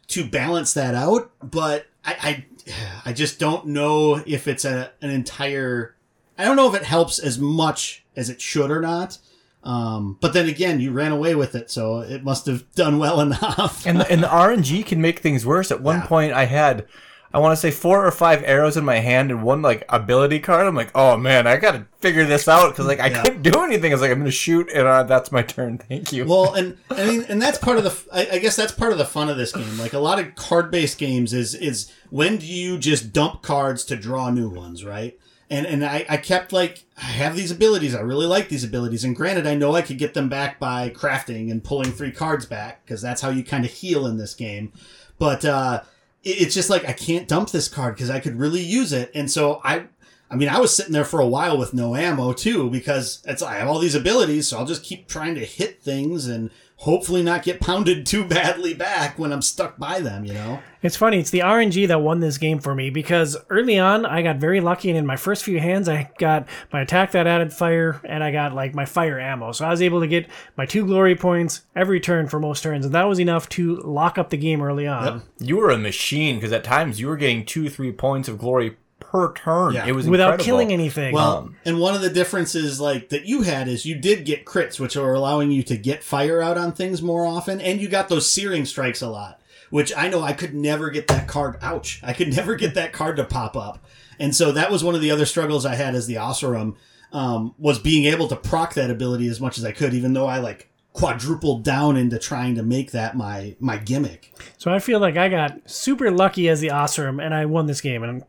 to 0.07 0.25
balance 0.27 0.73
that 0.73 0.95
out, 0.95 1.31
but 1.41 1.87
I 2.05 2.45
I, 2.65 3.09
I 3.09 3.13
just 3.13 3.39
don't 3.39 3.67
know 3.67 4.21
if 4.25 4.47
it's 4.47 4.65
a 4.65 4.91
an 5.01 5.09
entire. 5.09 5.95
I 6.37 6.45
don't 6.45 6.55
know 6.55 6.69
if 6.73 6.79
it 6.79 6.85
helps 6.85 7.17
as 7.19 7.39
much 7.39 8.03
as 8.15 8.29
it 8.29 8.39
should 8.41 8.69
or 8.71 8.79
not. 8.81 9.17
Um, 9.63 10.17
but 10.21 10.33
then 10.33 10.47
again, 10.47 10.79
you 10.79 10.91
ran 10.91 11.11
away 11.11 11.35
with 11.35 11.55
it, 11.55 11.69
so 11.71 11.99
it 11.99 12.23
must 12.23 12.45
have 12.45 12.71
done 12.75 12.99
well 12.99 13.19
enough. 13.27 13.85
And 13.85 13.99
the, 13.99 14.09
and 14.09 14.23
the 14.23 14.27
RNG 14.27 14.85
can 14.85 15.01
make 15.01 15.19
things 15.19 15.45
worse. 15.45 15.71
At 15.71 15.81
one 15.81 15.97
Yeah. 15.97 16.05
point, 16.05 16.31
I 16.33 16.45
had, 16.45 16.87
I 17.33 17.39
want 17.39 17.51
to 17.51 17.57
say 17.57 17.71
four 17.71 18.05
or 18.05 18.11
five 18.11 18.41
arrows 18.45 18.77
in 18.77 18.85
my 18.85 18.99
hand 18.99 19.31
and 19.31 19.43
one 19.43 19.61
like 19.61 19.83
ability 19.89 20.39
card. 20.39 20.65
I'm 20.65 20.75
like, 20.75 20.91
oh 20.95 21.17
man, 21.17 21.45
I 21.45 21.57
got 21.57 21.71
to 21.73 21.85
figure 21.99 22.25
this 22.25 22.47
out 22.47 22.71
because 22.71 22.85
like 22.87 22.99
I 22.99 23.07
Yeah. 23.07 23.21
couldn't 23.23 23.41
do 23.41 23.63
anything. 23.63 23.91
I 23.91 23.95
was 23.95 24.01
like, 24.01 24.11
I'm 24.11 24.19
gonna 24.19 24.31
shoot 24.31 24.69
and 24.73 24.87
uh, 24.87 25.03
that's 25.03 25.31
my 25.31 25.41
turn. 25.41 25.77
Thank 25.89 26.13
you. 26.13 26.25
well, 26.25 26.53
and 26.53 26.77
I 26.89 27.05
mean, 27.05 27.25
and 27.29 27.41
that's 27.41 27.57
part 27.57 27.77
of 27.77 27.83
the. 27.83 27.95
I, 28.13 28.35
I 28.35 28.39
guess 28.39 28.55
that's 28.55 28.71
part 28.71 28.91
of 28.91 28.97
the 28.97 29.05
fun 29.05 29.29
of 29.29 29.37
this 29.37 29.51
game. 29.51 29.77
Like 29.77 29.93
a 29.93 29.99
lot 29.99 30.19
of 30.19 30.35
card-based 30.35 30.97
games 30.97 31.33
is 31.33 31.53
is 31.53 31.91
when 32.09 32.37
do 32.37 32.45
you 32.45 32.77
just 32.77 33.11
dump 33.13 33.41
cards 33.41 33.83
to 33.85 33.95
draw 33.95 34.29
new 34.29 34.49
ones, 34.49 34.85
right? 34.85 35.17
And 35.49 35.65
and 35.65 35.85
I, 35.85 36.05
I 36.09 36.17
kept 36.17 36.51
like 36.53 36.85
I 36.97 37.01
have 37.05 37.35
these 37.35 37.51
abilities. 37.51 37.93
I 37.95 38.01
really 38.01 38.25
like 38.25 38.49
these 38.49 38.63
abilities. 38.63 39.03
And 39.03 39.15
granted, 39.15 39.45
I 39.47 39.55
know 39.55 39.75
I 39.75 39.81
could 39.81 39.97
get 39.97 40.13
them 40.13 40.27
back 40.29 40.59
by 40.59 40.89
crafting 40.89 41.51
and 41.51 41.63
pulling 41.63 41.91
three 41.91 42.11
cards 42.11 42.45
back 42.45 42.85
because 42.85 43.01
that's 43.01 43.21
how 43.21 43.29
you 43.29 43.43
kind 43.43 43.63
of 43.65 43.71
heal 43.71 44.05
in 44.07 44.17
this 44.17 44.33
game. 44.33 44.71
But 45.19 45.45
uh, 45.45 45.83
it's 46.23 46.53
just 46.53 46.69
like 46.69 46.87
I 46.87 46.93
can't 46.93 47.27
dump 47.27 47.51
this 47.51 47.67
card 47.67 47.95
because 47.95 48.09
I 48.09 48.19
could 48.19 48.37
really 48.37 48.61
use 48.61 48.93
it. 48.93 49.11
And 49.13 49.29
so 49.29 49.61
I 49.63 49.87
I 50.29 50.35
mean, 50.35 50.49
I 50.49 50.59
was 50.59 50.75
sitting 50.75 50.91
there 50.91 51.05
for 51.05 51.21
a 51.21 51.27
while 51.27 51.57
with 51.57 51.73
no 51.73 51.95
ammo 51.95 52.33
too 52.33 52.69
because 52.69 53.23
it's 53.25 53.41
I 53.41 53.55
have 53.55 53.67
all 53.67 53.79
these 53.79 53.95
abilities, 53.95 54.47
so 54.47 54.57
I'll 54.57 54.65
just 54.65 54.83
keep 54.83 55.07
trying 55.07 55.35
to 55.35 55.45
hit 55.45 55.81
things 55.81 56.27
and 56.27 56.49
hopefully 56.77 57.23
not 57.23 57.43
get 57.43 57.59
pounded 57.59 58.05
too 58.05 58.23
badly 58.23 58.73
back 58.73 59.17
when 59.17 59.33
I'm 59.33 59.41
stuck 59.41 59.77
by 59.77 59.99
them. 59.99 60.25
You 60.25 60.33
know? 60.33 60.59
It's 60.81 60.95
funny. 60.95 61.19
It's 61.19 61.31
the 61.31 61.39
RNG 61.39 61.87
that 61.87 62.01
won 62.01 62.19
this 62.19 62.37
game 62.37 62.59
for 62.59 62.75
me 62.75 62.89
because 62.89 63.35
early 63.49 63.79
on 63.79 64.05
I 64.05 64.21
got 64.21 64.37
very 64.37 64.61
lucky, 64.61 64.89
and 64.89 64.97
in 64.97 65.05
my 65.05 65.15
first 65.15 65.43
few 65.43 65.59
hands 65.59 65.89
I 65.89 66.09
got 66.17 66.47
my 66.71 66.81
attack 66.81 67.11
that 67.11 67.27
added 67.27 67.51
fire, 67.51 67.99
and 68.03 68.23
I 68.23 68.31
got 68.31 68.53
like 68.53 68.73
my 68.73 68.85
fire 68.85 69.19
ammo. 69.19 69.51
So 69.51 69.65
I 69.65 69.69
was 69.69 69.81
able 69.81 70.01
to 70.01 70.07
get 70.07 70.27
my 70.55 70.65
two 70.65 70.85
glory 70.85 71.15
points 71.15 71.61
every 71.75 71.99
turn 71.99 72.27
for 72.27 72.39
most 72.39 72.61
turns, 72.63 72.85
and 72.85 72.93
that 72.95 73.03
was 73.03 73.19
enough 73.19 73.49
to 73.49 73.77
lock 73.77 74.17
up 74.17 74.29
the 74.29 74.37
game 74.37 74.61
early 74.61 74.87
on. 74.87 75.23
you 75.39 75.57
were 75.57 75.71
a 75.71 75.77
machine 75.77 76.35
because 76.35 76.51
at 76.51 76.63
times 76.63 76.99
you 76.99 77.07
were 77.07 77.17
getting 77.17 77.45
two, 77.45 77.69
three 77.69 77.91
points 77.91 78.27
of 78.29 78.37
glory 78.37 78.77
per 78.99 79.33
turn. 79.33 79.73
Yeah. 79.73 79.85
It 79.87 79.93
was 79.95 80.07
Without 80.07 80.25
incredible. 80.33 80.45
killing 80.45 80.73
anything. 80.73 81.13
Well, 81.13 81.49
and 81.65 81.79
one 81.79 81.95
of 81.95 82.01
the 82.01 82.09
differences 82.09 82.79
like 82.79 83.09
that 83.09 83.25
you 83.25 83.43
had 83.43 83.67
is 83.67 83.85
you 83.85 83.95
did 83.95 84.25
get 84.25 84.45
crits, 84.45 84.79
which 84.79 84.97
are 84.97 85.13
allowing 85.13 85.51
you 85.51 85.63
to 85.63 85.77
get 85.77 86.03
fire 86.03 86.41
out 86.41 86.57
on 86.57 86.71
things 86.73 87.01
more 87.01 87.25
often, 87.25 87.61
and 87.61 87.79
you 87.79 87.87
got 87.87 88.09
those 88.09 88.29
searing 88.29 88.65
strikes 88.65 89.01
a 89.01 89.09
lot. 89.09 89.39
which 89.69 89.91
I 89.95 90.07
know 90.09 90.21
I 90.21 90.33
could 90.33 90.53
never 90.53 90.89
get 90.89 91.07
that 91.09 91.27
card. 91.27 91.57
Ouch! 91.61 91.99
I 92.03 92.13
could 92.13 92.29
never 92.35 92.55
get 92.55 92.73
that 92.75 92.93
card 92.93 93.17
to 93.17 93.23
pop 93.25 93.55
up, 93.57 93.83
and 94.19 94.35
so 94.35 94.51
that 94.53 94.71
was 94.71 94.83
one 94.83 94.95
of 94.95 95.01
the 95.01 95.11
other 95.11 95.25
struggles 95.25 95.65
I 95.65 95.75
had 95.75 95.93
as 95.95 96.07
the 96.07 96.15
Oseram 96.15 96.75
um, 97.13 97.53
was 97.57 97.77
being 97.79 98.05
able 98.05 98.27
to 98.29 98.35
proc 98.35 98.73
that 98.75 98.89
ability 98.89 99.27
as 99.27 99.39
much 99.41 99.57
as 99.57 99.63
I 99.65 99.71
could, 99.71 99.93
even 99.93 100.13
though 100.13 100.25
I 100.27 100.39
like 100.39 100.69
quadrupled 100.93 101.63
down 101.63 101.95
into 101.95 102.17
trying 102.17 102.55
to 102.55 102.63
make 102.63 102.91
that 102.91 103.15
my 103.15 103.55
my 103.59 103.77
gimmick. 103.77 104.33
So 104.57 104.73
I 104.73 104.79
feel 104.79 104.99
like 104.99 105.15
I 105.15 105.29
got 105.29 105.69
super 105.69 106.09
lucky 106.11 106.49
as 106.49 106.59
the 106.59 106.69
Oseram 106.69 107.23
and 107.23 107.33
I 107.35 107.45
won 107.45 107.67
this 107.67 107.81
game. 107.81 108.03
And 108.03 108.23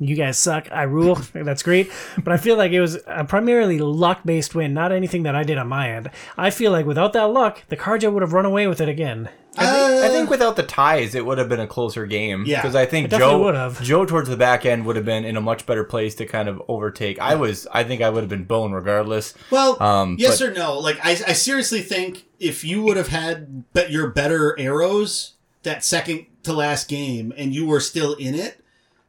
you 0.00 0.16
guys 0.16 0.38
suck. 0.38 0.68
I 0.72 0.82
rule. 0.84 1.14
That's 1.34 1.62
great. 1.62 1.92
But 2.24 2.32
I 2.32 2.38
feel 2.38 2.56
like 2.56 2.72
it 2.72 2.80
was 2.80 2.98
a 3.06 3.24
primarily 3.24 3.78
luck 3.78 4.22
based 4.24 4.54
win, 4.54 4.74
not 4.74 4.90
anything 4.92 5.22
that 5.24 5.36
I 5.36 5.42
did 5.44 5.58
on 5.58 5.68
my 5.68 5.90
end. 5.90 6.10
I 6.36 6.50
feel 6.50 6.72
like 6.72 6.86
without 6.86 7.12
that 7.12 7.24
luck, 7.30 7.62
the 7.68 7.76
Carja 7.76 8.12
would 8.12 8.22
have 8.22 8.32
run 8.32 8.46
away 8.46 8.66
with 8.66 8.80
it 8.80 8.88
again. 8.88 9.28
I 9.58 9.66
think, 9.66 10.04
I 10.04 10.08
think 10.08 10.30
without 10.30 10.54
the 10.54 10.62
ties, 10.62 11.16
it 11.16 11.26
would 11.26 11.36
have 11.38 11.48
been 11.48 11.58
a 11.60 11.66
closer 11.66 12.06
game. 12.06 12.44
Yeah. 12.46 12.62
because 12.62 12.76
I 12.76 12.86
think 12.86 13.10
Joe 13.10 13.42
would 13.42 13.56
have. 13.56 13.82
Joe 13.82 14.06
towards 14.06 14.28
the 14.28 14.36
back 14.36 14.64
end 14.64 14.86
would 14.86 14.94
have 14.96 15.04
been 15.04 15.24
in 15.24 15.36
a 15.36 15.40
much 15.40 15.66
better 15.66 15.82
place 15.82 16.14
to 16.16 16.24
kind 16.26 16.48
of 16.48 16.62
overtake. 16.68 17.18
I 17.18 17.34
was, 17.34 17.66
I 17.72 17.82
think 17.82 18.00
I 18.00 18.10
would 18.10 18.20
have 18.22 18.30
been 18.30 18.44
bone 18.44 18.70
regardless. 18.72 19.34
Well, 19.50 19.82
Um, 19.82 20.16
yes 20.18 20.38
but- 20.38 20.50
or 20.50 20.54
no? 20.54 20.78
Like 20.78 20.98
I, 21.04 21.10
I 21.10 21.32
seriously 21.32 21.80
think 21.82 22.26
if 22.38 22.62
you 22.64 22.82
would 22.84 22.96
have 22.96 23.08
had 23.08 23.70
bet 23.72 23.90
your 23.90 24.08
better 24.08 24.58
arrows 24.58 25.34
that 25.64 25.84
second 25.84 26.26
to 26.44 26.52
last 26.52 26.88
game 26.88 27.34
and 27.36 27.52
you 27.54 27.66
were 27.66 27.80
still 27.80 28.14
in 28.14 28.34
it, 28.36 28.59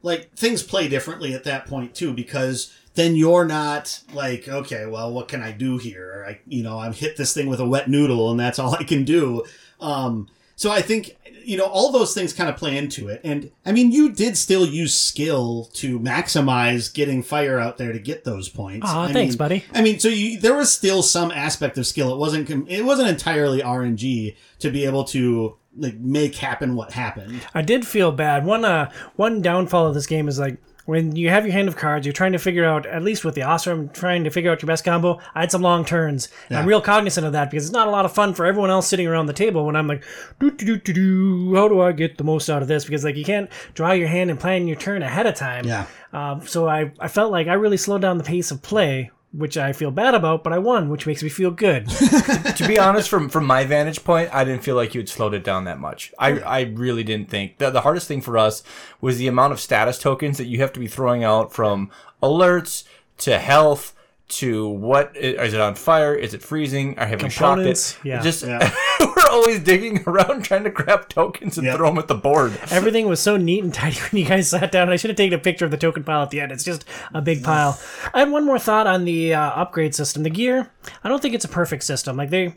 like 0.02 0.32
things 0.34 0.62
play 0.62 0.88
differently 0.88 1.34
at 1.34 1.44
that 1.44 1.66
point 1.66 1.94
too 1.94 2.12
because 2.12 2.72
then 2.94 3.16
you're 3.16 3.44
not 3.44 4.00
like 4.12 4.48
okay, 4.48 4.86
well, 4.86 5.12
what 5.12 5.28
can 5.28 5.42
I 5.42 5.52
do 5.52 5.78
here? 5.78 6.24
I 6.28 6.40
you 6.46 6.62
know 6.62 6.78
I'm 6.78 6.92
hit 6.92 7.16
this 7.16 7.32
thing 7.34 7.48
with 7.48 7.60
a 7.60 7.66
wet 7.66 7.88
noodle 7.88 8.30
and 8.30 8.38
that's 8.40 8.58
all 8.60 8.74
I 8.74 8.84
can 8.84 9.04
do. 9.04 9.44
Um, 9.80 10.28
so 10.56 10.70
I 10.70 10.82
think 10.82 11.16
you 11.44 11.56
know 11.56 11.64
all 11.66 11.90
those 11.90 12.14
things 12.14 12.32
kind 12.32 12.48
of 12.48 12.56
play 12.56 12.76
into 12.76 13.08
it 13.08 13.20
and 13.24 13.50
i 13.66 13.72
mean 13.72 13.90
you 13.90 14.12
did 14.12 14.36
still 14.36 14.64
use 14.64 14.94
skill 14.94 15.68
to 15.72 15.98
maximize 15.98 16.92
getting 16.94 17.20
fire 17.20 17.58
out 17.58 17.78
there 17.78 17.92
to 17.92 17.98
get 17.98 18.22
those 18.22 18.48
points 18.48 18.88
I 18.88 19.12
thanks, 19.12 19.32
mean- 19.32 19.38
buddy. 19.38 19.64
I 19.74 19.82
mean, 19.82 19.98
so 19.98 20.08
you, 20.08 20.38
there 20.38 20.54
was 20.54 20.72
still 20.72 21.02
some 21.02 21.30
aspect 21.32 21.78
of 21.78 21.86
skill. 21.86 22.12
It 22.12 22.18
wasn't 22.18 22.48
it 22.70 22.84
wasn't 22.84 23.08
entirely 23.08 23.60
RNG 23.60 24.36
to 24.60 24.70
be 24.70 24.84
able 24.84 25.04
to 25.04 25.56
like 25.76 25.96
make 25.98 26.34
happen 26.34 26.74
what 26.76 26.92
happened. 26.92 27.40
I 27.54 27.62
did 27.62 27.86
feel 27.86 28.12
bad. 28.12 28.44
One 28.44 28.64
uh 28.64 28.90
one 29.16 29.42
downfall 29.42 29.86
of 29.86 29.94
this 29.94 30.06
game 30.06 30.28
is 30.28 30.38
like 30.38 30.58
when 30.84 31.14
you 31.14 31.28
have 31.28 31.46
your 31.46 31.52
hand 31.52 31.68
of 31.68 31.76
cards, 31.76 32.04
you're 32.04 32.12
trying 32.12 32.32
to 32.32 32.38
figure 32.38 32.64
out 32.64 32.86
at 32.86 33.02
least 33.02 33.24
with 33.24 33.34
the 33.34 33.42
Oseram, 33.42 33.92
trying 33.92 34.24
to 34.24 34.30
figure 34.30 34.50
out 34.50 34.62
your 34.62 34.66
best 34.66 34.84
combo. 34.84 35.20
I 35.34 35.40
had 35.40 35.52
some 35.52 35.62
long 35.62 35.84
turns. 35.84 36.28
And 36.48 36.58
I'm 36.58 36.66
real 36.66 36.80
cognizant 36.80 37.24
of 37.24 37.32
that 37.34 37.50
because 37.50 37.64
it's 37.64 37.72
not 37.72 37.86
a 37.86 37.90
lot 37.90 38.04
of 38.04 38.12
fun 38.12 38.34
for 38.34 38.44
everyone 38.44 38.70
else 38.70 38.88
sitting 38.88 39.06
around 39.06 39.26
the 39.26 39.32
table 39.32 39.64
when 39.64 39.76
I'm 39.76 39.86
like, 39.86 40.04
do 40.40 40.50
do 40.50 40.64
do 40.64 40.78
do 40.78 40.92
do. 40.92 41.54
How 41.54 41.68
do 41.68 41.80
I 41.80 41.92
get 41.92 42.18
the 42.18 42.24
most 42.24 42.50
out 42.50 42.62
of 42.62 42.68
this? 42.68 42.84
Because 42.84 43.04
like 43.04 43.16
you 43.16 43.24
can't 43.24 43.48
draw 43.74 43.92
your 43.92 44.08
hand 44.08 44.30
and 44.30 44.40
plan 44.40 44.66
your 44.66 44.76
turn 44.76 45.02
ahead 45.02 45.26
of 45.26 45.34
time. 45.34 45.64
Yeah. 45.66 45.86
Um, 46.12 46.46
so 46.46 46.68
I 46.68 46.92
I 46.98 47.08
felt 47.08 47.30
like 47.30 47.46
I 47.46 47.54
really 47.54 47.76
slowed 47.76 48.02
down 48.02 48.18
the 48.18 48.24
pace 48.24 48.50
of 48.50 48.62
play. 48.62 49.10
Which 49.32 49.56
I 49.56 49.72
feel 49.72 49.90
bad 49.90 50.14
about, 50.14 50.44
but 50.44 50.52
I 50.52 50.58
won, 50.58 50.90
which 50.90 51.06
makes 51.06 51.22
me 51.22 51.30
feel 51.30 51.50
good. 51.50 51.88
to 52.56 52.64
be 52.68 52.78
honest, 52.78 53.08
from 53.08 53.30
from 53.30 53.46
my 53.46 53.64
vantage 53.64 54.04
point, 54.04 54.28
I 54.34 54.44
didn't 54.44 54.62
feel 54.62 54.76
like 54.76 54.94
you 54.94 55.00
had 55.00 55.08
slowed 55.08 55.32
it 55.32 55.42
down 55.42 55.64
that 55.64 55.80
much. 55.80 56.12
I 56.18 56.40
I 56.40 56.60
really 56.62 57.02
didn't 57.02 57.30
think 57.30 57.56
the 57.56 57.70
the 57.70 57.80
hardest 57.80 58.08
thing 58.08 58.20
for 58.20 58.36
us 58.36 58.62
was 59.00 59.16
the 59.16 59.28
amount 59.28 59.54
of 59.54 59.60
status 59.60 59.98
tokens 59.98 60.36
that 60.36 60.46
you 60.46 60.60
have 60.60 60.72
to 60.74 60.80
be 60.80 60.86
throwing 60.86 61.24
out 61.24 61.52
from 61.52 61.90
alerts 62.22 62.84
to 63.18 63.38
health 63.38 63.94
to 64.28 64.66
what 64.66 65.16
is 65.16 65.52
it 65.52 65.60
on 65.60 65.74
fire? 65.74 66.14
Is 66.14 66.34
it 66.34 66.42
freezing? 66.42 66.96
Have 66.96 67.22
we 67.22 67.28
shocked 67.28 67.62
it? 67.62 67.98
Yeah. 68.02 68.22
Just 68.22 68.44
Yeah. 68.44 68.74
we're 69.16 69.28
always 69.30 69.60
digging 69.60 70.02
around 70.06 70.44
trying 70.44 70.64
to 70.64 70.70
grab 70.70 71.08
tokens 71.08 71.58
and 71.58 71.66
Yep. 71.66 71.76
throw 71.76 71.88
them 71.90 71.98
at 71.98 72.08
the 72.08 72.14
board. 72.14 72.58
Everything 72.70 73.08
was 73.08 73.20
so 73.20 73.36
neat 73.36 73.62
and 73.64 73.72
tidy 73.72 73.96
when 74.10 74.20
you 74.22 74.28
guys 74.28 74.48
sat 74.50 74.72
down. 74.72 74.88
I 74.90 74.96
should 74.96 75.10
have 75.10 75.16
taken 75.16 75.38
a 75.38 75.42
picture 75.42 75.64
of 75.64 75.70
the 75.70 75.76
token 75.76 76.04
pile 76.04 76.22
at 76.22 76.30
the 76.30 76.40
end. 76.40 76.52
It's 76.52 76.64
just 76.64 76.84
a 77.14 77.20
big 77.22 77.42
pile. 77.44 77.78
I 78.14 78.20
had 78.20 78.30
one 78.30 78.44
more 78.44 78.58
thought 78.58 78.86
on 78.86 79.04
the 79.04 79.34
uh, 79.34 79.40
upgrade 79.40 79.94
system. 79.94 80.22
The 80.22 80.30
gear, 80.30 80.70
I 81.04 81.08
don't 81.08 81.20
think 81.22 81.34
it's 81.34 81.44
a 81.44 81.48
perfect 81.48 81.84
system. 81.84 82.16
Like 82.16 82.30
they, 82.30 82.54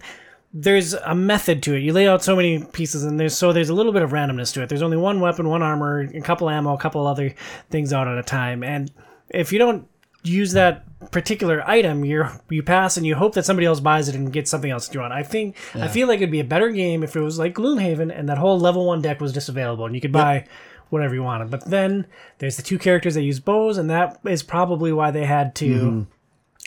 there's 0.54 0.94
a 0.94 1.14
method 1.14 1.62
to 1.64 1.74
it. 1.76 1.80
You 1.82 1.92
lay 1.94 2.08
out 2.08 2.24
so 2.24 2.36
many 2.36 2.64
pieces, 2.64 3.04
and 3.04 3.20
there's 3.20 3.38
so 3.38 3.52
there's 3.52 3.70
a 3.70 3.74
little 3.74 3.92
bit 3.92 4.02
of 4.04 4.12
randomness 4.12 4.54
to 4.54 4.62
it. 4.62 4.70
There's 4.70 4.82
only 4.82 4.98
one 4.98 5.20
weapon, 5.20 5.50
one 5.50 5.62
armor, 5.62 6.02
a 6.02 6.22
couple 6.22 6.50
ammo, 6.50 6.74
a 6.74 6.78
couple 6.78 7.06
other 7.06 7.34
things 7.70 7.92
out 7.92 8.08
at 8.08 8.18
a 8.18 8.24
time. 8.24 8.64
And 8.64 8.92
if 9.30 9.52
you 9.52 9.60
don't 9.60 9.88
use 10.24 10.54
that 10.54 10.86
particular 11.12 11.68
item, 11.68 12.06
you're 12.06 12.40
you 12.50 12.64
pass 12.64 12.98
and 12.98 13.06
you 13.06 13.16
hope 13.16 13.34
that 13.36 13.46
somebody 13.46 13.66
else 13.66 13.80
buys 13.80 14.10
it 14.10 14.16
and 14.16 14.32
gets 14.32 14.50
something 14.50 14.72
else 14.72 14.88
to 14.88 14.94
draw 14.94 15.06
on. 15.06 15.12
I 15.12 15.24
think 15.24 15.56
I 15.74 15.88
feel 15.88 16.08
like 16.08 16.18
it'd 16.18 16.32
be 16.32 16.40
a 16.40 16.46
better 16.46 16.70
game 16.70 17.04
if 17.04 17.16
it 17.16 17.22
was 17.22 17.38
like 17.38 17.54
Gloomhaven 17.54 18.18
and 18.18 18.30
that 18.30 18.38
whole 18.38 18.60
level 18.60 18.86
one 18.86 19.02
deck 19.02 19.22
was 19.22 19.34
just 19.34 19.50
available 19.50 19.86
and 19.86 19.94
you 19.94 20.02
could 20.02 20.12
buy 20.12 20.46
whatever 20.90 21.14
you 21.14 21.24
wanted. 21.24 21.50
But 21.50 21.66
then 21.66 22.08
there's 22.40 22.58
the 22.58 22.64
two 22.64 22.80
characters 22.80 23.16
that 23.16 23.24
use 23.24 23.40
bows, 23.40 23.78
and 23.78 23.90
that 23.90 24.20
is 24.26 24.44
probably 24.44 24.92
why 24.92 25.12
they 25.12 25.26
had 25.26 25.56
to 25.56 25.68
mm-hmm. 25.68 26.02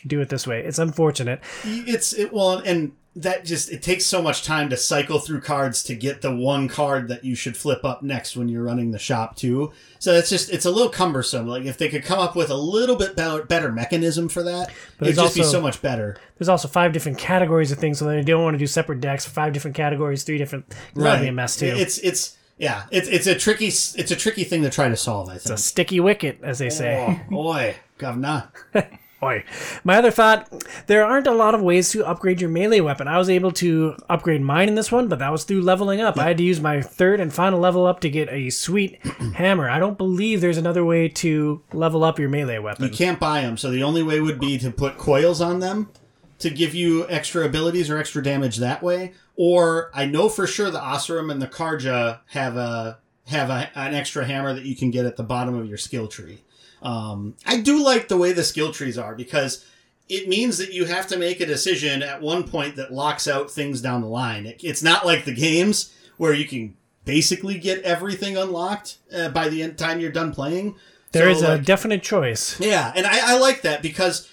do 0.06 0.20
it 0.20 0.28
this 0.28 0.46
way. 0.46 0.62
It's 0.64 0.78
unfortunate. 0.78 1.40
It's 1.64 2.12
it 2.12 2.32
well 2.32 2.58
and 2.58 2.92
that 3.18 3.44
just 3.44 3.70
it 3.72 3.82
takes 3.82 4.06
so 4.06 4.22
much 4.22 4.44
time 4.44 4.70
to 4.70 4.76
cycle 4.76 5.18
through 5.18 5.40
cards 5.40 5.82
to 5.82 5.96
get 5.96 6.22
the 6.22 6.34
one 6.34 6.68
card 6.68 7.08
that 7.08 7.24
you 7.24 7.34
should 7.34 7.56
flip 7.56 7.84
up 7.84 8.00
next 8.00 8.36
when 8.36 8.48
you're 8.48 8.62
running 8.62 8.92
the 8.92 8.98
shop 8.98 9.34
too. 9.34 9.72
So 9.98 10.12
it's 10.14 10.30
just 10.30 10.50
it's 10.50 10.64
a 10.64 10.70
little 10.70 10.88
cumbersome. 10.88 11.48
Like 11.48 11.64
if 11.64 11.78
they 11.78 11.88
could 11.88 12.04
come 12.04 12.20
up 12.20 12.36
with 12.36 12.48
a 12.48 12.56
little 12.56 12.94
bit 12.94 13.16
better, 13.16 13.42
better 13.42 13.72
mechanism 13.72 14.28
for 14.28 14.44
that, 14.44 14.70
it'd 15.00 15.08
it's 15.08 15.18
just 15.18 15.34
be 15.34 15.42
so 15.42 15.60
much 15.60 15.82
better. 15.82 16.16
There's 16.38 16.48
also 16.48 16.68
five 16.68 16.92
different 16.92 17.18
categories 17.18 17.72
of 17.72 17.78
things, 17.78 17.98
so 17.98 18.04
they 18.04 18.22
don't 18.22 18.44
want 18.44 18.54
to 18.54 18.58
do 18.58 18.68
separate 18.68 19.00
decks 19.00 19.24
for 19.24 19.32
five 19.32 19.52
different 19.52 19.76
categories, 19.76 20.22
three 20.22 20.38
different. 20.38 20.72
That'd 20.94 21.22
be 21.22 21.28
a 21.28 21.32
mess 21.32 21.56
too. 21.56 21.66
It's 21.66 21.98
it's 21.98 22.36
yeah, 22.56 22.84
it's 22.92 23.08
it's 23.08 23.26
a 23.26 23.34
tricky 23.34 23.66
it's 23.66 24.10
a 24.12 24.16
tricky 24.16 24.44
thing 24.44 24.62
to 24.62 24.70
try 24.70 24.88
to 24.88 24.96
solve. 24.96 25.28
I 25.28 25.32
think. 25.32 25.40
It's 25.40 25.50
a 25.50 25.56
sticky 25.58 25.98
wicket, 25.98 26.38
as 26.44 26.60
they 26.60 26.70
say. 26.70 27.18
Oh, 27.28 27.30
boy, 27.30 27.76
governor. 27.98 28.50
Oi. 29.20 29.44
My 29.82 29.96
other 29.96 30.12
thought, 30.12 30.48
there 30.86 31.04
aren't 31.04 31.26
a 31.26 31.32
lot 31.32 31.54
of 31.54 31.60
ways 31.60 31.90
to 31.90 32.06
upgrade 32.06 32.40
your 32.40 32.50
melee 32.50 32.80
weapon. 32.80 33.08
I 33.08 33.18
was 33.18 33.28
able 33.28 33.50
to 33.52 33.96
upgrade 34.08 34.42
mine 34.42 34.68
in 34.68 34.76
this 34.76 34.92
one, 34.92 35.08
but 35.08 35.18
that 35.18 35.32
was 35.32 35.42
through 35.42 35.62
leveling 35.62 36.00
up. 36.00 36.18
I 36.18 36.28
had 36.28 36.38
to 36.38 36.44
use 36.44 36.60
my 36.60 36.80
third 36.80 37.18
and 37.18 37.32
final 37.32 37.58
level 37.58 37.84
up 37.84 37.98
to 38.00 38.10
get 38.10 38.28
a 38.28 38.50
sweet 38.50 39.04
hammer. 39.34 39.68
I 39.68 39.80
don't 39.80 39.98
believe 39.98 40.40
there's 40.40 40.56
another 40.56 40.84
way 40.84 41.08
to 41.08 41.62
level 41.72 42.04
up 42.04 42.18
your 42.20 42.28
melee 42.28 42.58
weapon. 42.58 42.84
You 42.84 42.90
can't 42.90 43.18
buy 43.18 43.40
them, 43.40 43.56
so 43.56 43.70
the 43.70 43.82
only 43.82 44.04
way 44.04 44.20
would 44.20 44.38
be 44.38 44.56
to 44.58 44.70
put 44.70 44.98
coils 44.98 45.40
on 45.40 45.58
them 45.58 45.90
to 46.38 46.50
give 46.50 46.74
you 46.74 47.08
extra 47.08 47.44
abilities 47.44 47.90
or 47.90 47.98
extra 47.98 48.22
damage 48.22 48.58
that 48.58 48.82
way. 48.82 49.14
Or 49.34 49.90
I 49.94 50.06
know 50.06 50.28
for 50.28 50.46
sure 50.46 50.70
the 50.70 50.78
Oseram 50.78 51.32
and 51.32 51.42
the 51.42 51.48
Carja 51.48 52.20
have 52.26 52.56
a 52.56 52.98
have 53.26 53.50
a, 53.50 53.70
an 53.74 53.94
extra 53.94 54.24
hammer 54.24 54.54
that 54.54 54.64
you 54.64 54.74
can 54.74 54.90
get 54.90 55.04
at 55.04 55.16
the 55.16 55.22
bottom 55.22 55.54
of 55.54 55.68
your 55.68 55.76
skill 55.76 56.08
tree. 56.08 56.44
Um, 56.82 57.34
I 57.46 57.60
do 57.60 57.82
like 57.84 58.08
the 58.08 58.16
way 58.16 58.32
the 58.32 58.44
skill 58.44 58.72
trees 58.72 58.96
are 58.98 59.14
because 59.14 59.64
it 60.08 60.28
means 60.28 60.58
that 60.58 60.72
you 60.72 60.84
have 60.86 61.06
to 61.08 61.16
make 61.18 61.40
a 61.40 61.46
decision 61.46 62.02
at 62.02 62.22
one 62.22 62.44
point 62.44 62.76
that 62.76 62.92
locks 62.92 63.26
out 63.28 63.50
things 63.50 63.80
down 63.80 64.00
the 64.00 64.06
line. 64.08 64.46
It, 64.46 64.60
it's 64.62 64.82
not 64.82 65.04
like 65.04 65.24
the 65.24 65.34
games 65.34 65.92
where 66.16 66.32
you 66.32 66.46
can 66.46 66.76
basically 67.04 67.58
get 67.58 67.82
everything 67.82 68.36
unlocked 68.36 68.98
uh, 69.14 69.28
by 69.30 69.48
the 69.48 69.62
end 69.62 69.76
time 69.78 70.00
you're 70.00 70.12
done 70.12 70.32
playing. 70.32 70.76
There 71.12 71.24
So, 71.24 71.30
is 71.38 71.42
a 71.42 71.48
like- 71.56 71.64
definite 71.64 72.02
choice. 72.02 72.58
yeah, 72.60 72.92
and 72.94 73.06
I, 73.06 73.34
I 73.34 73.38
like 73.38 73.62
that 73.62 73.82
because 73.82 74.28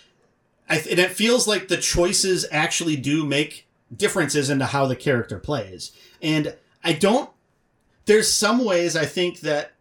I 0.70 0.76
th- 0.78 0.92
and 0.92 1.00
it 1.00 1.12
feels 1.12 1.48
like 1.48 1.68
the 1.68 1.78
choices 1.78 2.46
actually 2.52 2.96
do 2.98 3.26
make 3.26 3.68
differences 3.96 4.50
into 4.50 4.66
how 4.66 4.86
the 4.88 4.96
character 4.96 5.40
plays. 5.40 5.92
And 6.22 6.56
I 6.84 6.94
don't. 6.94 7.30
There's 8.06 8.32
some 8.32 8.64
ways 8.66 8.96
I 8.96 9.06
think 9.06 9.40
that. 9.42 9.72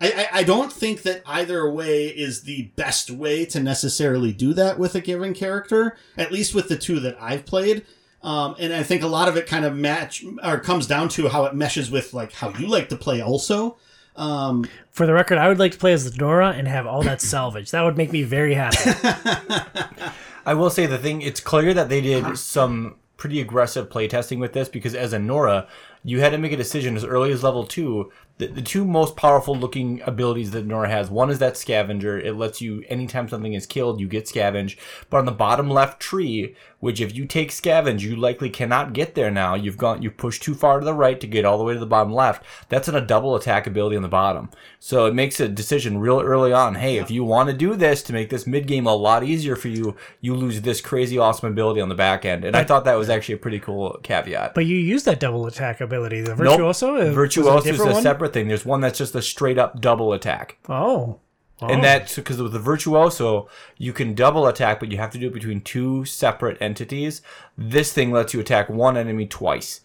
I, 0.00 0.10
I, 0.10 0.38
I 0.40 0.42
don't 0.42 0.72
think 0.72 1.02
that 1.02 1.22
either 1.26 1.70
way 1.70 2.06
is 2.06 2.42
the 2.42 2.70
best 2.76 3.10
way 3.10 3.44
to 3.46 3.60
necessarily 3.60 4.32
do 4.32 4.52
that 4.54 4.78
with 4.78 4.94
a 4.94 5.00
given 5.00 5.34
character, 5.34 5.96
at 6.16 6.32
least 6.32 6.54
with 6.54 6.68
the 6.68 6.76
two 6.76 7.00
that 7.00 7.16
I've 7.20 7.46
played. 7.46 7.84
Um, 8.22 8.56
and 8.58 8.72
I 8.72 8.82
think 8.82 9.02
a 9.02 9.06
lot 9.06 9.28
of 9.28 9.36
it 9.36 9.46
kind 9.46 9.64
of 9.64 9.76
match 9.76 10.24
or 10.42 10.58
comes 10.58 10.86
down 10.86 11.10
to 11.10 11.28
how 11.28 11.44
it 11.44 11.54
meshes 11.54 11.90
with 11.90 12.14
like 12.14 12.32
how 12.32 12.48
you 12.50 12.66
like 12.66 12.88
to 12.88 12.96
play 12.96 13.20
also. 13.20 13.76
Um, 14.16 14.66
For 14.92 15.06
the 15.06 15.12
record, 15.12 15.38
I 15.38 15.48
would 15.48 15.58
like 15.58 15.72
to 15.72 15.78
play 15.78 15.92
as 15.92 16.10
the 16.10 16.16
Nora 16.16 16.50
and 16.50 16.66
have 16.66 16.86
all 16.86 17.02
that 17.02 17.20
salvage. 17.20 17.70
That 17.72 17.82
would 17.82 17.96
make 17.96 18.12
me 18.12 18.22
very 18.22 18.54
happy. 18.54 18.90
I 20.46 20.54
will 20.54 20.70
say 20.70 20.86
the 20.86 20.98
thing, 20.98 21.22
it's 21.22 21.40
clear 21.40 21.74
that 21.74 21.88
they 21.88 22.00
did 22.00 22.38
some 22.38 22.96
pretty 23.16 23.40
aggressive 23.40 23.88
playtesting 23.88 24.38
with 24.38 24.52
this 24.52 24.68
because 24.68 24.94
as 24.94 25.12
a 25.12 25.18
Nora, 25.18 25.66
you 26.02 26.20
had 26.20 26.30
to 26.30 26.38
make 26.38 26.52
a 26.52 26.56
decision 26.56 26.96
as 26.96 27.04
early 27.04 27.32
as 27.32 27.42
level 27.42 27.64
two 27.64 28.12
the, 28.38 28.48
the 28.48 28.62
two 28.62 28.84
most 28.84 29.14
powerful 29.16 29.54
looking 29.54 30.00
abilities 30.02 30.50
that 30.50 30.66
Nora 30.66 30.88
has. 30.88 31.08
One 31.08 31.30
is 31.30 31.38
that 31.38 31.56
scavenger. 31.56 32.18
It 32.18 32.34
lets 32.34 32.60
you 32.60 32.84
anytime 32.88 33.28
something 33.28 33.54
is 33.54 33.66
killed, 33.66 34.00
you 34.00 34.08
get 34.08 34.24
scavenge. 34.24 34.76
But 35.08 35.18
on 35.18 35.24
the 35.24 35.32
bottom 35.32 35.70
left 35.70 36.00
tree, 36.00 36.56
which 36.80 37.00
if 37.00 37.14
you 37.14 37.26
take 37.26 37.50
scavenge, 37.50 38.00
you 38.00 38.16
likely 38.16 38.50
cannot 38.50 38.92
get 38.92 39.14
there 39.14 39.30
now. 39.30 39.54
You've 39.54 39.78
gone 39.78 40.02
you've 40.02 40.16
pushed 40.16 40.42
too 40.42 40.54
far 40.54 40.80
to 40.80 40.84
the 40.84 40.94
right 40.94 41.20
to 41.20 41.26
get 41.26 41.44
all 41.44 41.58
the 41.58 41.64
way 41.64 41.74
to 41.74 41.80
the 41.80 41.86
bottom 41.86 42.12
left. 42.12 42.44
That's 42.68 42.88
in 42.88 42.94
a 42.94 43.00
double 43.00 43.36
attack 43.36 43.66
ability 43.66 43.96
on 43.96 44.02
the 44.02 44.08
bottom. 44.08 44.50
So 44.80 45.06
it 45.06 45.14
makes 45.14 45.40
a 45.40 45.48
decision 45.48 45.98
real 45.98 46.20
early 46.20 46.52
on. 46.52 46.74
Hey, 46.74 46.98
if 46.98 47.10
you 47.10 47.24
want 47.24 47.48
to 47.48 47.56
do 47.56 47.74
this 47.74 48.02
to 48.02 48.12
make 48.12 48.30
this 48.30 48.46
mid 48.46 48.66
game 48.66 48.86
a 48.86 48.94
lot 48.94 49.24
easier 49.24 49.56
for 49.56 49.68
you, 49.68 49.96
you 50.20 50.34
lose 50.34 50.60
this 50.60 50.80
crazy 50.80 51.16
awesome 51.16 51.50
ability 51.50 51.80
on 51.80 51.88
the 51.88 51.94
back 51.94 52.24
end. 52.24 52.44
And 52.44 52.54
I 52.56 52.64
thought 52.64 52.84
that 52.84 52.98
was 52.98 53.08
actually 53.08 53.36
a 53.36 53.38
pretty 53.38 53.60
cool 53.60 53.98
caveat. 54.02 54.54
But 54.54 54.66
you 54.66 54.76
use 54.76 55.04
that 55.04 55.20
double 55.20 55.46
attack 55.46 55.80
ability, 55.80 56.20
the 56.20 56.30
Nope. 56.30 56.38
virtuoso. 56.38 56.94
Was 56.94 57.14
Virtuoso 57.14 57.58
is 57.58 57.64
different 57.64 57.92
a 57.92 57.94
one? 57.94 58.02
Separate 58.24 58.32
thing. 58.32 58.48
There's 58.48 58.64
one 58.64 58.80
that's 58.80 58.98
just 58.98 59.14
a 59.14 59.22
straight 59.22 59.58
up 59.58 59.80
double 59.80 60.12
attack. 60.12 60.58
Oh. 60.68 61.20
Oh. 61.60 61.68
And 61.68 61.84
that's 61.84 62.16
because 62.16 62.42
with 62.42 62.52
the 62.52 62.58
virtuoso, 62.58 63.48
you 63.78 63.92
can 63.92 64.14
double 64.14 64.46
attack, 64.46 64.80
but 64.80 64.90
you 64.90 64.98
have 64.98 65.10
to 65.10 65.18
do 65.18 65.28
it 65.28 65.32
between 65.32 65.60
two 65.60 66.04
separate 66.04 66.60
entities. 66.60 67.22
This 67.56 67.92
thing 67.92 68.10
lets 68.10 68.34
you 68.34 68.40
attack 68.40 68.68
one 68.68 68.96
enemy 68.96 69.26
twice, 69.26 69.82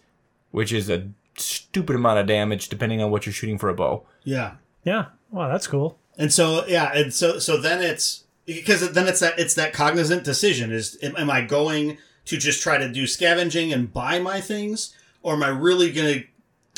which 0.50 0.72
is 0.72 0.90
a 0.90 1.08
stupid 1.36 1.96
amount 1.96 2.18
of 2.18 2.26
damage 2.26 2.68
depending 2.68 3.00
on 3.00 3.10
what 3.10 3.24
you're 3.24 3.32
shooting 3.32 3.58
for 3.58 3.68
a 3.68 3.74
bow. 3.74 4.04
Yeah. 4.24 4.54
yeah. 4.84 5.06
Wow, 5.30 5.48
that's 5.48 5.68
cool. 5.68 5.96
And 6.18 6.32
so 6.32 6.66
yeah, 6.66 6.90
and 6.92 7.14
so 7.14 7.38
so 7.38 7.56
then 7.56 7.80
it's 7.82 8.24
because 8.46 8.92
then 8.92 9.06
it's 9.06 9.20
that 9.20 9.38
it's 9.38 9.54
that 9.54 9.72
cognizant 9.72 10.24
decision 10.24 10.72
is 10.72 10.98
am, 11.02 11.16
am 11.16 11.30
I 11.30 11.42
going 11.42 11.98
to 12.26 12.36
just 12.36 12.62
try 12.62 12.78
to 12.78 12.92
do 12.92 13.06
scavenging 13.06 13.72
and 13.72 13.92
buy 13.92 14.18
my 14.18 14.40
things 14.40 14.94
or 15.22 15.34
am 15.34 15.42
I 15.42 15.48
really 15.48 15.92
going 15.92 16.14
to 16.14 16.26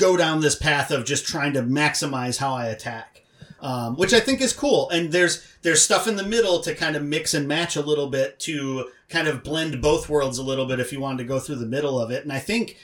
go 0.03 0.16
down 0.16 0.40
this 0.40 0.57
path 0.57 0.90
of 0.90 1.05
just 1.05 1.26
trying 1.26 1.53
to 1.53 1.62
maximize 1.62 2.38
how 2.38 2.55
I 2.55 2.66
attack? 2.66 3.22
Um, 3.61 3.96
which 3.96 4.12
I 4.12 4.18
think 4.18 4.40
is 4.40 4.53
cool. 4.53 4.90
And 4.90 5.12
there's 5.12 5.46
there's 5.62 5.80
stuff 5.80 6.09
in 6.09 6.16
the 6.16 6.24
middle 6.24 6.61
to 6.62 6.74
kind 6.74 6.96
of 6.96 7.05
mix 7.05 7.32
and 7.32 7.46
match 7.46 7.76
a 7.76 7.80
little 7.80 8.09
bit 8.09 8.40
to 8.40 8.90
kind 9.09 9.28
of 9.28 9.44
blend 9.44 9.80
both 9.80 10.09
worlds 10.09 10.38
a 10.38 10.42
little 10.42 10.66
bit 10.66 10.80
if 10.80 10.92
you 10.92 10.98
wanted 10.98 11.18
to 11.18 11.28
go 11.28 11.38
through 11.38 11.57
the 11.57 11.66
middle 11.66 12.00
of 12.00 12.11
it. 12.11 12.24
And 12.24 12.32
I 12.32 12.40
think 12.40 12.76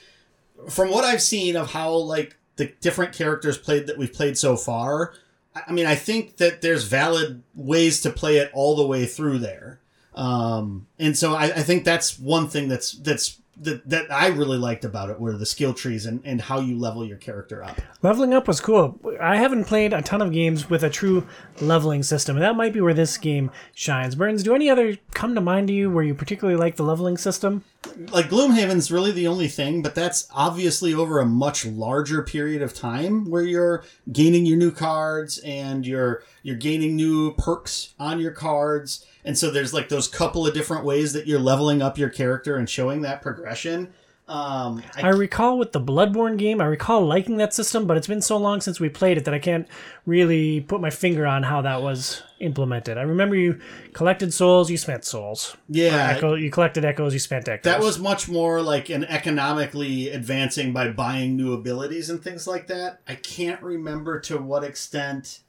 from 0.70 0.90
what 0.90 1.04
I've 1.04 1.22
seen 1.22 1.56
of 1.56 1.72
how 1.72 1.90
like 1.94 2.36
the 2.56 2.66
different 2.80 3.12
characters 3.12 3.58
played 3.58 3.88
that 3.88 3.98
we've 3.98 4.12
played 4.12 4.38
so 4.38 4.56
far, 4.56 5.14
I 5.66 5.72
mean, 5.72 5.86
I 5.86 5.96
think 5.96 6.36
that 6.36 6.62
there's 6.62 6.84
valid 6.84 7.42
ways 7.56 8.00
to 8.02 8.10
play 8.10 8.36
it 8.36 8.50
all 8.54 8.76
the 8.76 8.86
way 8.86 9.06
through 9.06 9.38
there. 9.38 9.80
Um, 10.14 10.86
and 10.98 11.16
so 11.16 11.34
I, 11.34 11.44
I 11.44 11.62
think 11.62 11.84
that's 11.84 12.18
one 12.18 12.48
thing 12.48 12.68
that's 12.68 12.92
that's 12.92 13.38
that, 13.60 13.88
that 13.88 14.12
I 14.12 14.28
really 14.28 14.58
liked 14.58 14.84
about 14.84 15.10
it 15.10 15.20
were 15.20 15.36
the 15.36 15.46
skill 15.46 15.74
trees 15.74 16.06
and, 16.06 16.20
and 16.24 16.40
how 16.40 16.60
you 16.60 16.78
level 16.78 17.04
your 17.04 17.16
character 17.16 17.62
up. 17.62 17.80
Leveling 18.02 18.34
up 18.34 18.46
was 18.46 18.60
cool. 18.60 18.98
I 19.20 19.36
haven't 19.36 19.64
played 19.64 19.92
a 19.92 20.02
ton 20.02 20.22
of 20.22 20.32
games 20.32 20.70
with 20.70 20.82
a 20.82 20.90
true 20.90 21.26
leveling 21.60 22.02
system, 22.02 22.36
and 22.36 22.44
that 22.44 22.56
might 22.56 22.72
be 22.72 22.80
where 22.80 22.94
this 22.94 23.16
game 23.16 23.50
shines. 23.74 24.14
Burns, 24.14 24.42
do 24.42 24.54
any 24.54 24.70
other 24.70 24.96
come 25.14 25.34
to 25.34 25.40
mind 25.40 25.68
to 25.68 25.74
you 25.74 25.90
where 25.90 26.04
you 26.04 26.14
particularly 26.14 26.58
like 26.58 26.76
the 26.76 26.84
leveling 26.84 27.16
system? 27.16 27.64
Like 28.10 28.28
Gloomhaven's 28.28 28.90
really 28.90 29.12
the 29.12 29.26
only 29.26 29.48
thing, 29.48 29.82
but 29.82 29.94
that's 29.94 30.28
obviously 30.32 30.94
over 30.94 31.20
a 31.20 31.26
much 31.26 31.64
larger 31.64 32.22
period 32.22 32.62
of 32.62 32.74
time 32.74 33.30
where 33.30 33.42
you're 33.42 33.84
gaining 34.12 34.46
your 34.46 34.56
new 34.56 34.70
cards 34.70 35.38
and 35.38 35.86
you're 35.86 36.22
you're 36.42 36.56
gaining 36.56 36.96
new 36.96 37.34
perks 37.34 37.94
on 37.98 38.20
your 38.20 38.32
cards. 38.32 39.04
And 39.28 39.36
so 39.36 39.50
there's 39.50 39.74
like 39.74 39.90
those 39.90 40.08
couple 40.08 40.46
of 40.46 40.54
different 40.54 40.86
ways 40.86 41.12
that 41.12 41.26
you're 41.26 41.38
leveling 41.38 41.82
up 41.82 41.98
your 41.98 42.08
character 42.08 42.56
and 42.56 42.68
showing 42.68 43.02
that 43.02 43.20
progression. 43.20 43.92
Um, 44.26 44.82
I 44.96 45.02
I 45.02 45.08
recall 45.08 45.58
with 45.58 45.72
the 45.72 45.80
Bloodborne 45.82 46.38
game, 46.38 46.62
I 46.62 46.64
recall 46.64 47.04
liking 47.04 47.36
that 47.36 47.52
system, 47.52 47.86
but 47.86 47.98
it's 47.98 48.06
been 48.06 48.22
so 48.22 48.38
long 48.38 48.62
since 48.62 48.80
we 48.80 48.88
played 48.88 49.18
it 49.18 49.26
that 49.26 49.34
I 49.34 49.38
can't 49.38 49.68
really 50.06 50.62
put 50.62 50.80
my 50.80 50.88
finger 50.88 51.26
on 51.26 51.42
how 51.42 51.60
that 51.60 51.82
was 51.82 52.22
implemented. 52.40 52.96
I 52.96 53.02
remember 53.02 53.36
you 53.36 53.60
collected 53.92 54.32
souls, 54.32 54.70
you 54.70 54.78
spent 54.78 55.04
souls. 55.04 55.58
yeah, 55.68 56.14
Echo, 56.16 56.34
you 56.34 56.50
collected 56.50 56.86
echoes, 56.86 57.12
you 57.12 57.20
spent 57.20 57.48
echoes. 57.48 57.70
That 57.70 57.80
was 57.80 57.98
much 57.98 58.30
more 58.30 58.62
like 58.62 58.88
an 58.88 59.04
economically 59.04 60.08
advancing 60.08 60.72
by 60.72 60.88
buying 60.88 61.36
new 61.36 61.52
abilities 61.52 62.08
and 62.08 62.22
things 62.22 62.46
like 62.46 62.66
that. 62.68 63.02
I 63.06 63.14
can't 63.14 63.62
remember 63.62 64.20
to 64.20 64.38
what 64.38 64.64
extent. 64.64 65.40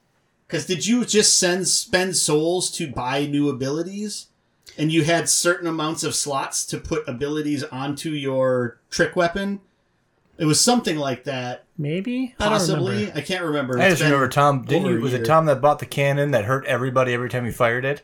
Because 0.50 0.66
did 0.66 0.84
you 0.84 1.04
just 1.04 1.38
send 1.38 1.68
spend 1.68 2.16
souls 2.16 2.72
to 2.72 2.90
buy 2.90 3.24
new 3.24 3.48
abilities, 3.48 4.26
and 4.76 4.90
you 4.90 5.04
had 5.04 5.28
certain 5.28 5.68
amounts 5.68 6.02
of 6.02 6.12
slots 6.12 6.66
to 6.66 6.78
put 6.78 7.08
abilities 7.08 7.62
onto 7.62 8.10
your 8.10 8.80
trick 8.90 9.14
weapon? 9.14 9.60
It 10.38 10.46
was 10.46 10.60
something 10.60 10.96
like 10.96 11.22
that, 11.24 11.66
maybe 11.78 12.34
I 12.40 12.44
don't 12.44 12.52
possibly. 12.54 12.96
remember. 12.96 13.18
I, 13.18 13.20
can't 13.20 13.44
remember. 13.44 13.78
I 13.78 13.84
It's 13.84 14.00
just 14.00 14.02
remember 14.02 14.28
Tom. 14.28 14.64
Didn't 14.64 14.88
you? 14.88 15.00
Was 15.00 15.12
it. 15.14 15.24
Tom 15.24 15.46
that 15.46 15.60
bought 15.60 15.78
the 15.78 15.86
cannon 15.86 16.32
that 16.32 16.46
hurt 16.46 16.64
everybody 16.66 17.12
every 17.14 17.28
time 17.28 17.44
he 17.44 17.52
fired 17.52 17.84
it? 17.84 18.02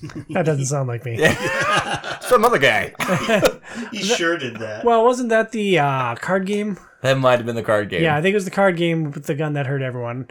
That 0.30 0.44
doesn't 0.44 0.66
sound 0.66 0.86
like 0.86 1.04
me. 1.04 1.16
Some 2.20 2.44
other 2.44 2.58
guy. 2.58 2.94
He 3.90 4.02
sure 4.02 4.38
did 4.38 4.56
that. 4.58 4.84
Well, 4.84 5.04
wasn't 5.04 5.30
that 5.30 5.50
the 5.50 5.80
uh, 5.80 6.14
card 6.16 6.46
game? 6.46 6.78
that 7.00 7.18
might 7.18 7.38
have 7.38 7.46
been 7.46 7.56
the 7.56 7.62
card 7.64 7.88
game. 7.88 8.02
Yeah, 8.02 8.16
I 8.16 8.22
think 8.22 8.32
it 8.32 8.36
was 8.36 8.44
the 8.44 8.50
card 8.52 8.76
game 8.76 9.10
with 9.10 9.24
the 9.24 9.34
gun 9.34 9.54
that 9.54 9.66
hurt 9.66 9.82
everyone. 9.82 10.28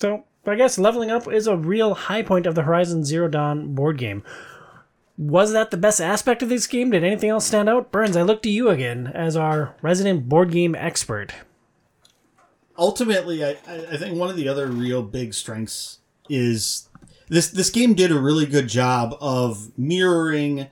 So 0.00 0.24
I 0.46 0.54
guess 0.54 0.78
leveling 0.78 1.10
up 1.10 1.30
is 1.30 1.46
a 1.46 1.56
real 1.56 1.94
high 1.94 2.22
point 2.22 2.46
of 2.46 2.54
the 2.54 2.62
Horizon 2.62 3.04
Zero 3.04 3.28
Dawn 3.28 3.74
board 3.74 3.98
game. 3.98 4.22
Was 5.18 5.52
that 5.52 5.70
the 5.70 5.76
best 5.76 6.00
aspect 6.00 6.42
of 6.42 6.48
this 6.48 6.66
game? 6.66 6.90
Did 6.90 7.04
anything 7.04 7.28
else 7.28 7.46
stand 7.46 7.68
out? 7.68 7.92
Burns, 7.92 8.16
I 8.16 8.22
look 8.22 8.42
to 8.42 8.50
you 8.50 8.70
again 8.70 9.08
as 9.14 9.36
our 9.36 9.76
resident 9.82 10.28
board 10.28 10.50
game 10.50 10.74
expert. 10.74 11.34
ultimately, 12.78 13.44
I, 13.44 13.50
I 13.66 13.96
think 13.98 14.18
one 14.18 14.30
of 14.30 14.36
the 14.36 14.48
other 14.48 14.66
real 14.66 15.02
big 15.02 15.34
strengths 15.34 15.98
is 16.30 16.88
this 17.28 17.50
this 17.50 17.68
game 17.70 17.92
did 17.94 18.10
a 18.10 18.18
really 18.18 18.46
good 18.46 18.68
job 18.68 19.14
of 19.20 19.76
mirroring 19.78 20.68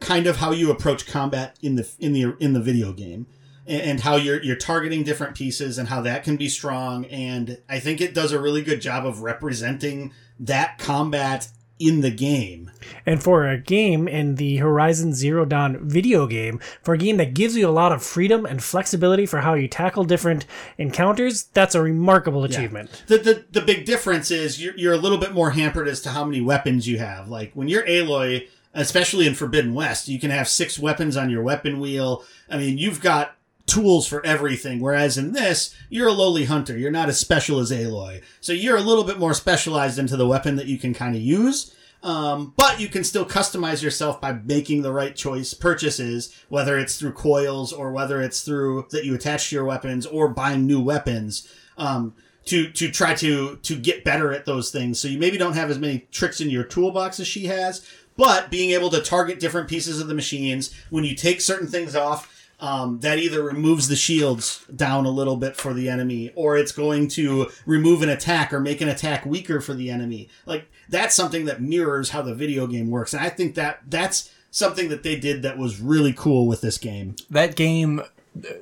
kind 0.00 0.26
of 0.26 0.36
how 0.38 0.50
you 0.50 0.70
approach 0.70 1.06
combat 1.06 1.56
in 1.62 1.76
the 1.76 1.88
in 2.00 2.12
the 2.12 2.36
in 2.40 2.52
the 2.52 2.60
video 2.60 2.92
game 2.92 3.26
and, 3.66 3.82
and 3.82 4.00
how 4.00 4.16
you're 4.16 4.42
you're 4.42 4.56
targeting 4.56 5.02
different 5.02 5.34
pieces 5.34 5.78
and 5.78 5.88
how 5.88 6.00
that 6.02 6.24
can 6.24 6.36
be 6.36 6.48
strong 6.48 7.04
and 7.06 7.58
I 7.68 7.80
think 7.80 8.00
it 8.00 8.14
does 8.14 8.32
a 8.32 8.40
really 8.40 8.62
good 8.62 8.80
job 8.80 9.06
of 9.06 9.22
representing 9.22 10.12
that 10.40 10.78
combat 10.78 11.48
in 11.78 12.02
the 12.02 12.10
game. 12.10 12.70
And 13.04 13.22
for 13.22 13.48
a 13.48 13.58
game 13.58 14.06
in 14.06 14.36
the 14.36 14.58
Horizon 14.58 15.12
Zero 15.12 15.44
Dawn 15.44 15.78
video 15.88 16.26
game, 16.26 16.60
for 16.82 16.94
a 16.94 16.98
game 16.98 17.16
that 17.16 17.34
gives 17.34 17.56
you 17.56 17.68
a 17.68 17.70
lot 17.70 17.92
of 17.92 18.02
freedom 18.02 18.46
and 18.46 18.62
flexibility 18.62 19.26
for 19.26 19.40
how 19.40 19.54
you 19.54 19.66
tackle 19.66 20.04
different 20.04 20.46
encounters, 20.78 21.44
that's 21.52 21.74
a 21.74 21.82
remarkable 21.82 22.44
achievement. 22.44 23.02
The, 23.06 23.18
the 23.18 23.44
the 23.50 23.60
big 23.60 23.84
difference 23.84 24.30
is 24.30 24.62
you're, 24.62 24.76
you're 24.76 24.92
a 24.92 24.98
little 24.98 25.18
bit 25.18 25.32
more 25.32 25.50
hampered 25.50 25.88
as 25.88 26.00
to 26.02 26.10
how 26.10 26.24
many 26.24 26.40
weapons 26.40 26.86
you 26.86 26.98
have. 26.98 27.28
Like 27.28 27.52
when 27.54 27.68
you're 27.68 27.86
Aloy, 27.86 28.48
especially 28.72 29.26
in 29.26 29.34
Forbidden 29.34 29.74
West, 29.74 30.08
you 30.08 30.20
can 30.20 30.30
have 30.30 30.48
six 30.48 30.78
weapons 30.78 31.16
on 31.16 31.28
your 31.28 31.42
weapon 31.42 31.80
wheel. 31.80 32.24
I 32.48 32.58
mean, 32.58 32.78
you've 32.78 33.00
got 33.00 33.36
tools 33.66 34.06
for 34.06 34.24
everything. 34.24 34.80
Whereas 34.80 35.16
in 35.16 35.32
this, 35.32 35.74
you're 35.88 36.08
a 36.08 36.12
lowly 36.12 36.44
hunter. 36.44 36.76
You're 36.76 36.90
not 36.90 37.08
as 37.08 37.18
special 37.18 37.58
as 37.60 37.70
Aloy. 37.70 38.22
So 38.40 38.52
you're 38.52 38.76
a 38.76 38.82
little 38.82 39.04
bit 39.04 39.18
more 39.18 39.34
specialized 39.34 39.98
into 39.98 40.16
the 40.16 40.26
weapon 40.26 40.56
that 40.56 40.66
you 40.66 40.78
can 40.78 40.94
kind 40.94 41.14
of 41.16 41.22
use. 41.22 41.74
Um, 42.02 42.52
but 42.58 42.80
you 42.80 42.88
can 42.88 43.02
still 43.02 43.24
customize 43.24 43.82
yourself 43.82 44.20
by 44.20 44.32
making 44.32 44.82
the 44.82 44.92
right 44.92 45.16
choice 45.16 45.54
purchases, 45.54 46.34
whether 46.50 46.78
it's 46.78 46.98
through 46.98 47.12
coils 47.12 47.72
or 47.72 47.92
whether 47.92 48.20
it's 48.20 48.42
through 48.42 48.88
that 48.90 49.06
you 49.06 49.14
attach 49.14 49.48
to 49.48 49.56
your 49.56 49.64
weapons 49.64 50.04
or 50.04 50.28
buying 50.28 50.66
new 50.66 50.80
weapons. 50.80 51.48
Um, 51.78 52.14
to, 52.46 52.70
to 52.72 52.90
try 52.90 53.14
to 53.14 53.56
to 53.56 53.74
get 53.74 54.04
better 54.04 54.30
at 54.30 54.44
those 54.44 54.70
things. 54.70 55.00
So 55.00 55.08
you 55.08 55.18
maybe 55.18 55.38
don't 55.38 55.54
have 55.54 55.70
as 55.70 55.78
many 55.78 56.06
tricks 56.10 56.42
in 56.42 56.50
your 56.50 56.62
toolbox 56.62 57.18
as 57.18 57.26
she 57.26 57.46
has, 57.46 57.88
but 58.16 58.50
being 58.50 58.70
able 58.70 58.90
to 58.90 59.00
target 59.00 59.40
different 59.40 59.68
pieces 59.68 60.00
of 60.00 60.08
the 60.08 60.14
machines 60.14 60.74
when 60.90 61.04
you 61.04 61.14
take 61.14 61.40
certain 61.40 61.66
things 61.66 61.96
off, 61.96 62.33
um, 62.64 63.00
that 63.00 63.18
either 63.18 63.42
removes 63.42 63.88
the 63.88 63.96
shields 63.96 64.64
down 64.74 65.04
a 65.04 65.10
little 65.10 65.36
bit 65.36 65.54
for 65.54 65.74
the 65.74 65.90
enemy, 65.90 66.32
or 66.34 66.56
it's 66.56 66.72
going 66.72 67.08
to 67.08 67.50
remove 67.66 68.00
an 68.00 68.08
attack 68.08 68.54
or 68.54 68.60
make 68.60 68.80
an 68.80 68.88
attack 68.88 69.26
weaker 69.26 69.60
for 69.60 69.74
the 69.74 69.90
enemy. 69.90 70.30
Like 70.46 70.70
that's 70.88 71.14
something 71.14 71.44
that 71.44 71.60
mirrors 71.60 72.10
how 72.10 72.22
the 72.22 72.34
video 72.34 72.66
game 72.66 72.88
works, 72.90 73.12
and 73.12 73.22
I 73.22 73.28
think 73.28 73.54
that 73.56 73.80
that's 73.86 74.32
something 74.50 74.88
that 74.88 75.02
they 75.02 75.14
did 75.14 75.42
that 75.42 75.58
was 75.58 75.78
really 75.78 76.14
cool 76.14 76.46
with 76.46 76.62
this 76.62 76.78
game. 76.78 77.16
that 77.28 77.54
game 77.54 78.00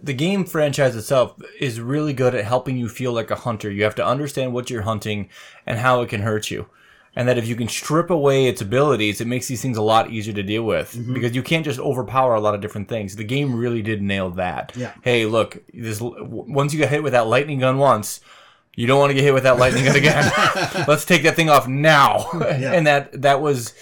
the 0.02 0.12
game 0.12 0.44
franchise 0.44 0.96
itself 0.96 1.40
is 1.60 1.80
really 1.80 2.12
good 2.12 2.34
at 2.34 2.44
helping 2.44 2.76
you 2.76 2.88
feel 2.88 3.12
like 3.12 3.30
a 3.30 3.36
hunter 3.36 3.70
you 3.70 3.84
have 3.84 3.94
to 3.94 4.04
understand 4.04 4.52
what 4.52 4.68
you're 4.68 4.82
hunting 4.82 5.30
and 5.64 5.78
how 5.78 6.02
it 6.02 6.10
can 6.10 6.22
hurt 6.22 6.50
you 6.50 6.66
and 7.14 7.28
that 7.28 7.38
if 7.38 7.46
you 7.46 7.54
can 7.54 7.68
strip 7.68 8.10
away 8.10 8.46
its 8.46 8.60
abilities 8.60 9.20
it 9.20 9.26
makes 9.26 9.46
these 9.46 9.60
things 9.60 9.76
a 9.76 9.82
lot 9.82 10.10
easier 10.10 10.34
to 10.34 10.42
deal 10.42 10.62
with 10.62 10.94
mm-hmm. 10.94 11.12
because 11.12 11.34
you 11.34 11.42
can't 11.42 11.64
just 11.64 11.78
overpower 11.78 12.34
a 12.34 12.40
lot 12.40 12.54
of 12.54 12.60
different 12.60 12.88
things. 12.88 13.16
The 13.16 13.24
game 13.24 13.54
really 13.54 13.82
did 13.82 14.02
nail 14.02 14.30
that. 14.30 14.72
Yeah. 14.76 14.92
hey 15.02 15.26
look 15.26 15.62
this 15.72 16.00
once 16.00 16.72
you 16.72 16.78
get 16.78 16.90
hit 16.90 17.02
with 17.02 17.12
that 17.12 17.26
lightning 17.26 17.60
gun 17.60 17.78
once 17.78 18.20
you 18.74 18.86
don't 18.86 18.98
want 18.98 19.10
to 19.10 19.14
get 19.14 19.24
hit 19.24 19.34
with 19.34 19.42
that 19.42 19.58
lightning 19.58 19.84
gun 19.84 19.96
again. 19.96 20.32
Let's 20.88 21.04
take 21.04 21.22
that 21.24 21.36
thing 21.36 21.50
off 21.50 21.68
now. 21.68 22.26
And 22.42 22.86
that 22.86 23.22
that 23.22 23.40
was 23.40 23.74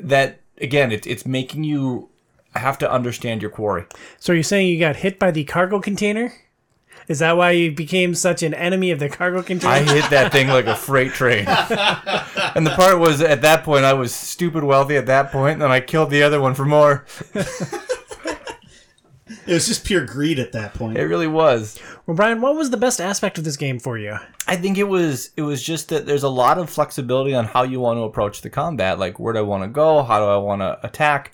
that 0.00 0.40
again 0.58 0.92
it, 0.92 1.06
it's 1.06 1.26
making 1.26 1.64
you 1.64 2.08
have 2.54 2.78
to 2.78 2.90
understand 2.90 3.42
your 3.42 3.50
quarry. 3.50 3.86
So 4.18 4.32
you're 4.32 4.42
saying 4.42 4.68
you 4.68 4.78
got 4.78 4.96
hit 4.96 5.18
by 5.18 5.30
the 5.30 5.44
cargo 5.44 5.80
container? 5.80 6.32
Is 7.08 7.18
that 7.18 7.36
why 7.36 7.50
you 7.52 7.72
became 7.72 8.14
such 8.14 8.42
an 8.42 8.54
enemy 8.54 8.90
of 8.90 8.98
the 8.98 9.08
cargo 9.08 9.42
control? 9.42 9.72
I 9.72 9.82
hit 9.82 10.08
that 10.10 10.32
thing 10.32 10.48
like 10.48 10.66
a 10.66 10.76
freight 10.76 11.12
train. 11.12 11.46
and 11.48 12.66
the 12.66 12.74
part 12.76 12.98
was 12.98 13.20
at 13.20 13.42
that 13.42 13.64
point 13.64 13.84
I 13.84 13.92
was 13.92 14.14
stupid 14.14 14.64
wealthy 14.64 14.96
at 14.96 15.06
that 15.06 15.32
point, 15.32 15.54
and 15.54 15.62
then 15.62 15.70
I 15.70 15.80
killed 15.80 16.10
the 16.10 16.22
other 16.22 16.40
one 16.40 16.54
for 16.54 16.64
more. 16.64 17.04
It 19.46 19.54
was 19.54 19.66
just 19.66 19.84
pure 19.84 20.04
greed 20.04 20.38
at 20.38 20.52
that 20.52 20.74
point. 20.74 20.96
It 20.98 21.04
really 21.04 21.26
was. 21.26 21.78
well, 22.06 22.16
Brian, 22.16 22.40
what 22.40 22.54
was 22.54 22.70
the 22.70 22.76
best 22.76 23.00
aspect 23.00 23.38
of 23.38 23.44
this 23.44 23.56
game 23.56 23.78
for 23.78 23.98
you? 23.98 24.16
I 24.52 24.56
think 24.56 24.76
it 24.76 24.84
was 24.84 25.30
it 25.34 25.40
was 25.40 25.62
just 25.62 25.88
that 25.88 26.04
there's 26.04 26.24
a 26.24 26.28
lot 26.28 26.58
of 26.58 26.68
flexibility 26.68 27.34
on 27.34 27.46
how 27.46 27.62
you 27.62 27.80
want 27.80 27.96
to 27.96 28.02
approach 28.02 28.42
the 28.42 28.50
combat. 28.50 28.98
Like 28.98 29.18
where 29.18 29.32
do 29.32 29.38
I 29.38 29.42
want 29.42 29.62
to 29.62 29.68
go? 29.68 30.02
How 30.02 30.18
do 30.18 30.26
I 30.26 30.36
want 30.36 30.60
to 30.60 30.78
attack? 30.84 31.32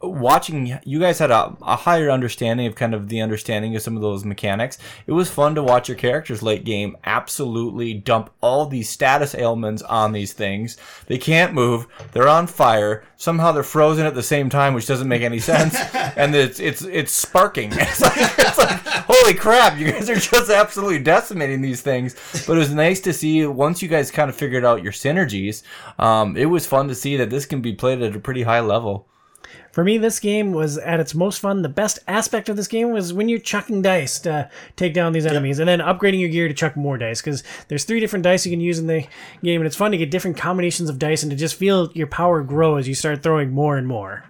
Watching 0.00 0.78
you 0.84 1.00
guys 1.00 1.18
had 1.18 1.32
a, 1.32 1.56
a 1.62 1.74
higher 1.74 2.08
understanding 2.08 2.68
of 2.68 2.76
kind 2.76 2.94
of 2.94 3.08
the 3.08 3.20
understanding 3.20 3.74
of 3.74 3.82
some 3.82 3.96
of 3.96 4.02
those 4.02 4.24
mechanics. 4.24 4.78
It 5.08 5.12
was 5.12 5.28
fun 5.28 5.56
to 5.56 5.62
watch 5.62 5.88
your 5.88 5.96
characters 5.96 6.40
late 6.40 6.64
game 6.64 6.96
absolutely 7.02 7.94
dump 7.94 8.30
all 8.40 8.66
these 8.66 8.88
status 8.88 9.34
ailments 9.34 9.82
on 9.82 10.12
these 10.12 10.32
things. 10.32 10.76
They 11.06 11.18
can't 11.18 11.54
move. 11.54 11.88
They're 12.12 12.28
on 12.28 12.46
fire. 12.46 13.02
Somehow 13.16 13.50
they're 13.50 13.62
frozen 13.64 14.06
at 14.06 14.14
the 14.14 14.22
same 14.22 14.48
time, 14.48 14.74
which 14.74 14.86
doesn't 14.86 15.08
make 15.08 15.22
any 15.22 15.38
sense. 15.40 15.74
and 15.94 16.32
it's 16.34 16.60
it's 16.60 16.82
it's 16.82 17.12
sparking. 17.12 17.72
It's 17.82 18.00
like, 18.00 18.12
it's 18.16 18.58
like 18.58 18.80
holy 19.08 19.34
crap! 19.34 19.78
You 19.78 19.90
guys 19.90 20.08
are 20.08 20.14
just 20.14 20.50
absolutely 20.50 21.00
decimating 21.00 21.60
these 21.60 21.82
things 21.82 22.14
but 22.51 22.51
it 22.56 22.60
was 22.60 22.74
nice 22.74 23.00
to 23.00 23.12
see 23.12 23.44
once 23.46 23.82
you 23.82 23.88
guys 23.88 24.10
kind 24.10 24.28
of 24.28 24.36
figured 24.36 24.64
out 24.64 24.82
your 24.82 24.92
synergies. 24.92 25.62
Um, 25.98 26.36
it 26.36 26.46
was 26.46 26.66
fun 26.66 26.88
to 26.88 26.94
see 26.94 27.16
that 27.16 27.30
this 27.30 27.46
can 27.46 27.60
be 27.60 27.72
played 27.72 28.02
at 28.02 28.16
a 28.16 28.20
pretty 28.20 28.42
high 28.42 28.60
level. 28.60 29.08
For 29.72 29.84
me, 29.84 29.96
this 29.96 30.20
game 30.20 30.52
was 30.52 30.76
at 30.78 31.00
its 31.00 31.14
most 31.14 31.38
fun. 31.38 31.62
The 31.62 31.68
best 31.68 31.98
aspect 32.06 32.48
of 32.48 32.56
this 32.56 32.68
game 32.68 32.90
was 32.90 33.12
when 33.12 33.28
you're 33.28 33.38
chucking 33.38 33.82
dice 33.82 34.18
to 34.20 34.50
take 34.76 34.92
down 34.92 35.12
these 35.12 35.26
enemies, 35.26 35.58
and 35.58 35.68
then 35.68 35.78
upgrading 35.78 36.20
your 36.20 36.28
gear 36.28 36.46
to 36.46 36.54
chuck 36.54 36.76
more 36.76 36.98
dice. 36.98 37.22
Because 37.22 37.42
there's 37.68 37.84
three 37.84 38.00
different 38.00 38.22
dice 38.22 38.44
you 38.44 38.52
can 38.52 38.60
use 38.60 38.78
in 38.78 38.86
the 38.86 39.06
game, 39.42 39.60
and 39.60 39.66
it's 39.66 39.76
fun 39.76 39.90
to 39.92 39.96
get 39.96 40.10
different 40.10 40.36
combinations 40.36 40.90
of 40.90 40.98
dice 40.98 41.22
and 41.22 41.30
to 41.30 41.36
just 41.36 41.54
feel 41.54 41.90
your 41.92 42.06
power 42.06 42.42
grow 42.42 42.76
as 42.76 42.86
you 42.86 42.94
start 42.94 43.22
throwing 43.22 43.50
more 43.50 43.76
and 43.76 43.86
more. 43.86 44.24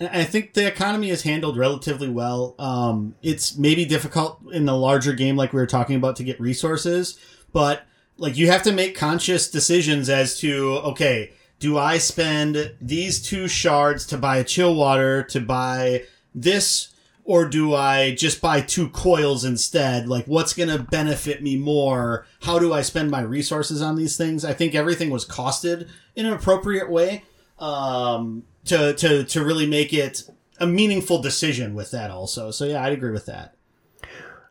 I 0.00 0.24
think 0.24 0.54
the 0.54 0.66
economy 0.66 1.10
is 1.10 1.22
handled 1.22 1.56
relatively 1.56 2.08
well. 2.08 2.56
Um, 2.58 3.14
it's 3.22 3.56
maybe 3.56 3.84
difficult 3.84 4.40
in 4.52 4.68
a 4.68 4.76
larger 4.76 5.12
game 5.12 5.36
like 5.36 5.52
we 5.52 5.60
were 5.60 5.66
talking 5.66 5.96
about 5.96 6.16
to 6.16 6.24
get 6.24 6.40
resources, 6.40 7.18
but 7.52 7.86
like 8.16 8.36
you 8.36 8.48
have 8.48 8.64
to 8.64 8.72
make 8.72 8.96
conscious 8.96 9.48
decisions 9.50 10.08
as 10.08 10.38
to 10.40 10.78
okay, 10.78 11.32
do 11.60 11.78
I 11.78 11.98
spend 11.98 12.74
these 12.80 13.22
two 13.22 13.46
shards 13.46 14.04
to 14.06 14.18
buy 14.18 14.38
a 14.38 14.44
chill 14.44 14.74
water 14.74 15.22
to 15.24 15.40
buy 15.40 16.04
this 16.34 16.92
or 17.24 17.48
do 17.48 17.74
I 17.74 18.14
just 18.14 18.40
buy 18.42 18.60
two 18.60 18.90
coils 18.90 19.44
instead? 19.44 20.08
Like, 20.08 20.26
what's 20.26 20.52
going 20.52 20.68
to 20.68 20.78
benefit 20.78 21.42
me 21.42 21.56
more? 21.56 22.26
How 22.42 22.58
do 22.58 22.74
I 22.74 22.82
spend 22.82 23.10
my 23.10 23.22
resources 23.22 23.80
on 23.80 23.96
these 23.96 24.18
things? 24.18 24.44
I 24.44 24.52
think 24.52 24.74
everything 24.74 25.08
was 25.08 25.24
costed 25.24 25.88
in 26.14 26.26
an 26.26 26.34
appropriate 26.34 26.90
way 26.90 27.24
um, 27.58 28.44
to, 28.66 28.94
to, 28.94 29.24
to 29.24 29.44
really 29.44 29.66
make 29.66 29.92
it 29.92 30.22
a 30.58 30.66
meaningful 30.66 31.20
decision 31.20 31.74
with 31.74 31.90
that 31.90 32.10
also. 32.10 32.50
So, 32.50 32.64
yeah, 32.64 32.82
I'd 32.82 32.92
agree 32.92 33.12
with 33.12 33.26
that. 33.26 33.54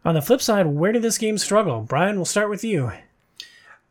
On 0.06 0.16
the 0.16 0.22
flip 0.22 0.42
side, 0.42 0.68
where 0.68 0.92
did 0.92 1.02
this 1.02 1.18
game 1.18 1.38
struggle? 1.38 1.82
Brian, 1.82 2.16
we'll 2.16 2.26
start 2.26 2.50
with 2.50 2.64
you. 2.64 2.92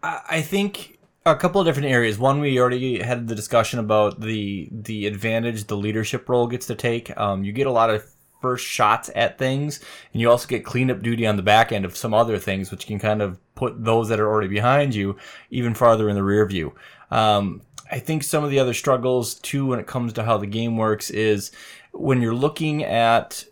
I 0.02 0.42
think 0.42 0.98
a 1.24 1.36
couple 1.36 1.60
of 1.60 1.66
different 1.66 1.88
areas. 1.88 2.18
One, 2.18 2.40
we 2.40 2.58
already 2.58 3.00
had 3.00 3.28
the 3.28 3.34
discussion 3.34 3.78
about 3.78 4.20
the 4.20 4.68
the 4.72 5.06
advantage 5.06 5.64
the 5.64 5.76
leadership 5.76 6.28
role 6.28 6.46
gets 6.46 6.66
to 6.66 6.74
take. 6.74 7.16
Um, 7.16 7.44
you 7.44 7.52
get 7.52 7.66
a 7.66 7.70
lot 7.70 7.90
of 7.90 8.04
first 8.40 8.66
shots 8.66 9.10
at 9.14 9.38
things, 9.38 9.80
and 10.12 10.20
you 10.20 10.28
also 10.28 10.48
get 10.48 10.64
cleanup 10.64 11.00
duty 11.00 11.26
on 11.26 11.36
the 11.36 11.42
back 11.42 11.70
end 11.70 11.84
of 11.84 11.96
some 11.96 12.12
other 12.12 12.38
things, 12.38 12.70
which 12.70 12.86
can 12.86 12.98
kind 12.98 13.22
of 13.22 13.38
put 13.54 13.84
those 13.84 14.08
that 14.08 14.18
are 14.18 14.28
already 14.28 14.48
behind 14.48 14.94
you 14.94 15.16
even 15.50 15.74
farther 15.74 16.08
in 16.08 16.16
the 16.16 16.24
rear 16.24 16.44
view. 16.44 16.74
Um, 17.10 17.62
I 17.92 17.98
think 17.98 18.24
some 18.24 18.42
of 18.42 18.50
the 18.50 18.58
other 18.58 18.72
struggles 18.72 19.34
too, 19.34 19.66
when 19.66 19.78
it 19.78 19.86
comes 19.86 20.14
to 20.14 20.24
how 20.24 20.38
the 20.38 20.46
game 20.46 20.78
works, 20.78 21.10
is 21.10 21.52
when 21.92 22.22
you're 22.22 22.34
looking 22.34 22.82
at 22.82 23.44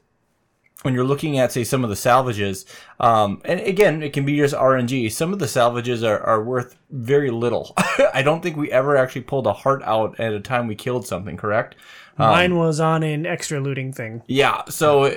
when 0.83 0.95
you're 0.95 1.05
looking 1.05 1.39
at 1.39 1.53
say 1.53 1.63
some 1.63 1.85
of 1.85 1.91
the 1.91 1.97
salvages 1.97 2.65
um, 3.01 3.43
and 3.45 3.61
again 3.61 4.03
it 4.03 4.15
can 4.15 4.25
be 4.25 4.39
just 4.39 4.55
rng 4.55 5.13
some 5.13 5.31
of 5.31 5.39
the 5.39 5.45
salvages 5.45 6.03
are, 6.03 6.21
are 6.21 6.43
worth 6.43 6.77
very 6.91 7.31
little. 7.31 7.75
I 8.15 8.23
don't 8.23 8.43
think 8.43 8.57
we 8.57 8.73
ever 8.73 8.97
actually 8.97 9.21
pulled 9.23 9.47
a 9.47 9.53
heart 9.53 9.83
out 9.83 10.19
at 10.19 10.33
a 10.33 10.41
time 10.41 10.67
we 10.67 10.75
killed 10.75 11.07
something 11.07 11.37
correct? 11.37 11.77
Mine 12.17 12.57
was 12.57 12.81
on 12.81 13.03
an 13.03 13.27
extra 13.27 13.61
looting 13.61 13.93
thing. 13.93 14.23
yeah 14.27 14.65
so 14.71 15.05
uh, 15.05 15.15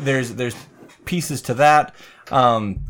there's 0.00 0.34
there's 0.34 0.54
pieces 1.06 1.40
to 1.42 1.54
that. 1.54 1.94
Um, 2.30 2.80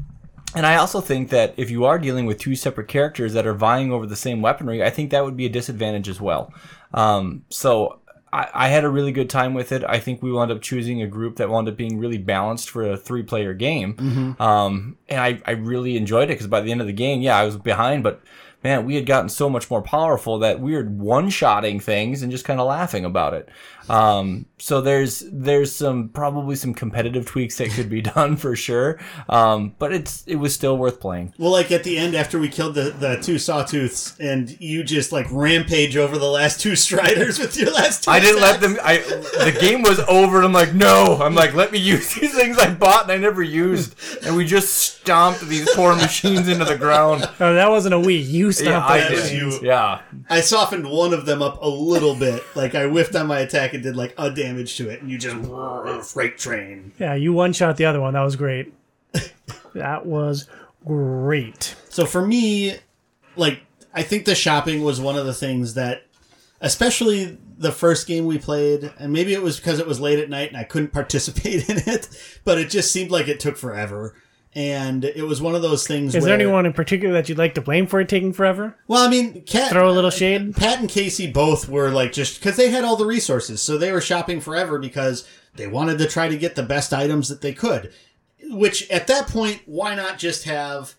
and 0.57 0.67
I 0.67 0.77
also 0.77 1.01
think 1.01 1.29
that 1.31 1.55
if 1.57 1.71
you 1.71 1.85
are 1.85 1.99
dealing 1.99 2.27
with 2.27 2.39
two 2.39 2.57
separate 2.57 2.89
characters 2.89 3.35
that 3.35 3.47
are 3.47 3.55
vying 3.55 3.93
over 3.93 4.07
the 4.07 4.17
same 4.17 4.41
weaponry, 4.41 4.83
I 4.83 4.91
think 4.91 5.11
that 5.11 5.25
would 5.25 5.37
be 5.37 5.47
a 5.47 5.51
disadvantage 5.51 6.09
as 6.09 6.21
well. 6.21 6.53
Um, 6.95 7.45
so 7.51 8.01
I, 8.33 8.49
I 8.55 8.69
had 8.69 8.85
a 8.85 8.89
really 8.89 9.13
good 9.13 9.29
time 9.31 9.55
with 9.55 9.71
it. 9.71 9.85
I 9.87 10.01
think 10.01 10.23
we 10.23 10.33
wound 10.33 10.51
up 10.51 10.63
choosing 10.63 11.03
a 11.03 11.07
group 11.07 11.37
that 11.37 11.51
wound 11.51 11.69
up 11.69 11.77
being 11.77 11.99
really 11.99 12.19
balanced 12.19 12.71
for 12.71 12.91
a 12.91 12.97
three 12.97 13.23
player 13.23 13.55
game. 13.55 14.37
Um, 14.41 14.97
and 15.09 15.21
I, 15.21 15.41
I 15.47 15.53
really 15.53 15.97
enjoyed 15.97 16.25
it 16.25 16.35
because 16.35 16.47
by 16.47 16.61
the 16.63 16.73
end 16.73 16.81
of 16.81 16.87
the 16.87 16.93
game, 16.93 17.21
yeah, 17.21 17.37
I 17.37 17.45
was 17.45 17.57
behind, 17.57 18.03
but 18.03 18.23
man, 18.67 18.85
we 18.85 18.97
had 18.97 19.07
gotten 19.07 19.29
so 19.29 19.49
much 19.49 19.71
more 19.71 19.81
powerful 19.81 20.41
that 20.41 20.59
we 20.59 20.73
were 20.73 20.83
one 20.83 21.31
shotting 21.31 21.79
things 21.79 22.21
and 22.21 22.33
just 22.33 22.45
kind 22.45 22.59
of 22.59 22.67
laughing 22.67 23.05
about 23.05 23.33
it. 23.33 23.49
Um, 23.89 24.47
so 24.59 24.81
there's 24.81 25.23
there's 25.31 25.73
some 25.75 26.09
probably 26.09 26.57
some 26.57 26.75
competitive 26.75 27.27
tweaks 27.27 27.59
that 27.59 27.71
could 27.71 27.89
be 27.89 28.03
done 28.17 28.37
for 28.37 28.57
sure. 28.57 28.99
Um, 29.29 29.75
but 29.79 29.93
it's 29.93 30.25
it 30.27 30.37
was 30.37 30.55
still 30.55 30.77
worth 30.77 31.01
playing. 31.01 31.35
Well, 31.39 31.53
like 31.53 31.71
at 31.71 31.85
the 31.85 31.97
end 31.97 32.17
after 32.17 32.39
we 32.39 32.49
killed 32.49 32.75
the, 32.75 32.91
the 32.91 33.21
two 33.23 33.37
sawtooths 33.37 34.19
and 34.19 34.61
you 34.61 34.83
just 34.83 35.13
like 35.13 35.27
rampage 35.31 35.97
over 35.97 36.19
the 36.19 36.27
last 36.27 36.61
two 36.61 36.75
striders 36.75 37.39
with 37.39 37.57
your 37.57 37.73
last 37.73 38.05
two 38.05 38.11
I 38.11 38.19
didn't 38.19 38.43
let 38.43 38.61
them. 38.61 38.77
I 38.83 38.99
the 38.99 39.57
game 39.61 39.83
was 39.83 40.01
over. 40.01 40.39
and 40.39 40.47
I'm 40.47 40.53
like, 40.53 40.75
no. 40.75 41.19
I'm 41.23 41.35
like, 41.35 41.55
let 41.55 41.71
me 41.71 41.79
use 41.79 42.15
these 42.21 42.35
things 42.35 42.59
I 42.59 42.75
bought 42.75 43.05
and 43.05 43.13
I 43.13 43.19
never 43.19 43.43
used, 43.43 43.95
and 44.25 44.37
we 44.37 44.45
just 44.45 44.75
stomped 44.75 45.43
these 45.43 45.69
poor 45.75 45.95
machines 45.95 46.49
into 46.49 46.65
the 46.65 46.77
ground. 46.77 47.29
Oh, 47.39 47.55
that 47.55 47.71
wasn't 47.71 47.95
a 47.95 48.01
we. 48.01 48.17
You 48.17 48.51
Yeah, 48.61 48.85
stopped 48.85 48.91
I 48.91 49.09
did. 49.09 49.33
you. 49.33 49.59
Yeah, 49.63 50.01
I 50.29 50.41
softened 50.41 50.89
one 50.89 51.13
of 51.13 51.27
them 51.27 51.43
up 51.43 51.63
a 51.63 51.69
little 51.69 52.15
bit. 52.15 52.43
Like 52.55 52.75
I 52.75 52.87
whiffed 52.87 53.15
on 53.15 53.27
my 53.27 53.41
attack 53.41 53.75
and 53.75 53.83
did 53.83 53.97
like 53.97 54.15
a 54.19 54.31
damage 54.31 54.77
to 54.79 54.89
it, 54.89 55.03
and 55.03 55.11
you 55.11 55.19
just 55.19 56.13
freight 56.13 56.39
train. 56.39 56.93
Yeah, 56.99 57.15
you 57.15 57.33
one 57.33 57.53
shot 57.53 57.77
the 57.77 57.85
other 57.85 58.01
one. 58.01 58.15
That 58.15 58.23
was 58.23 58.37
great. 58.37 58.73
that 59.75 60.07
was 60.07 60.49
great. 60.85 61.75
So 61.89 62.07
for 62.07 62.27
me, 62.27 62.77
like 63.37 63.61
I 63.95 64.03
think 64.03 64.25
the 64.25 64.35
shopping 64.35 64.83
was 64.83 65.01
one 65.01 65.17
of 65.17 65.27
the 65.27 65.35
things 65.35 65.75
that, 65.75 66.05
especially 66.61 67.39
the 67.59 67.73
first 67.73 68.07
game 68.07 68.27
we 68.27 68.39
played, 68.39 68.93
and 68.99 69.13
maybe 69.13 69.33
it 69.33 69.43
was 69.43 69.57
because 69.57 69.79
it 69.79 69.87
was 69.87 70.01
late 70.01 70.19
at 70.19 70.29
night 70.29 70.49
and 70.49 70.57
I 70.57 70.65
couldn't 70.65 70.93
participate 70.93 71.69
in 71.69 71.79
it, 71.87 72.09
but 72.45 72.59
it 72.59 72.71
just 72.71 72.93
seemed 72.93 73.11
like 73.11 73.29
it 73.29 73.41
took 73.41 73.57
forever. 73.57 74.15
And 74.57 75.05
it 75.05 75.27
was 75.27 75.43
one 75.43 75.55
of 75.55 75.61
those 75.61 75.87
things. 75.87 76.15
Is 76.15 76.23
where, 76.23 76.31
there 76.31 76.35
anyone 76.35 76.65
in 76.65 76.73
particular 76.73 77.13
that 77.13 77.29
you'd 77.29 77.37
like 77.37 77.55
to 77.57 77.61
blame 77.61 77.87
for 77.87 78.01
it 78.01 78.09
taking 78.09 78.33
forever? 78.33 78.75
Well, 78.89 79.07
I 79.07 79.11
mean, 79.11 79.43
Cat, 79.43 79.71
Throw 79.71 79.91
a 79.91 79.93
little 79.93 80.11
shade. 80.11 80.57
Uh, 80.57 80.59
Pat 80.59 80.81
and 80.81 80.89
Casey 80.89 81.31
both 81.31 81.69
were 81.69 81.91
like 81.91 82.13
just 82.13 82.41
because 82.41 82.57
they 82.57 82.71
had 82.71 82.83
all 82.83 82.97
the 82.97 83.05
resources, 83.05 83.61
so 83.61 83.77
they 83.77 83.93
were 83.93 84.01
shopping 84.01 84.41
forever 84.41 84.79
because 84.79 85.29
they 85.57 85.67
wanted 85.67 85.99
to 85.99 86.07
try 86.07 86.31
to 86.31 86.39
get 86.39 86.55
the 86.55 86.63
best 86.63 86.95
items 86.95 87.29
that 87.29 87.43
they 87.43 87.53
could. 87.53 87.93
Which 88.45 88.89
at 88.91 89.07
that 89.09 89.29
point, 89.29 89.61
why 89.67 89.95
not 89.95 90.19
just 90.19 90.45
have 90.45 90.95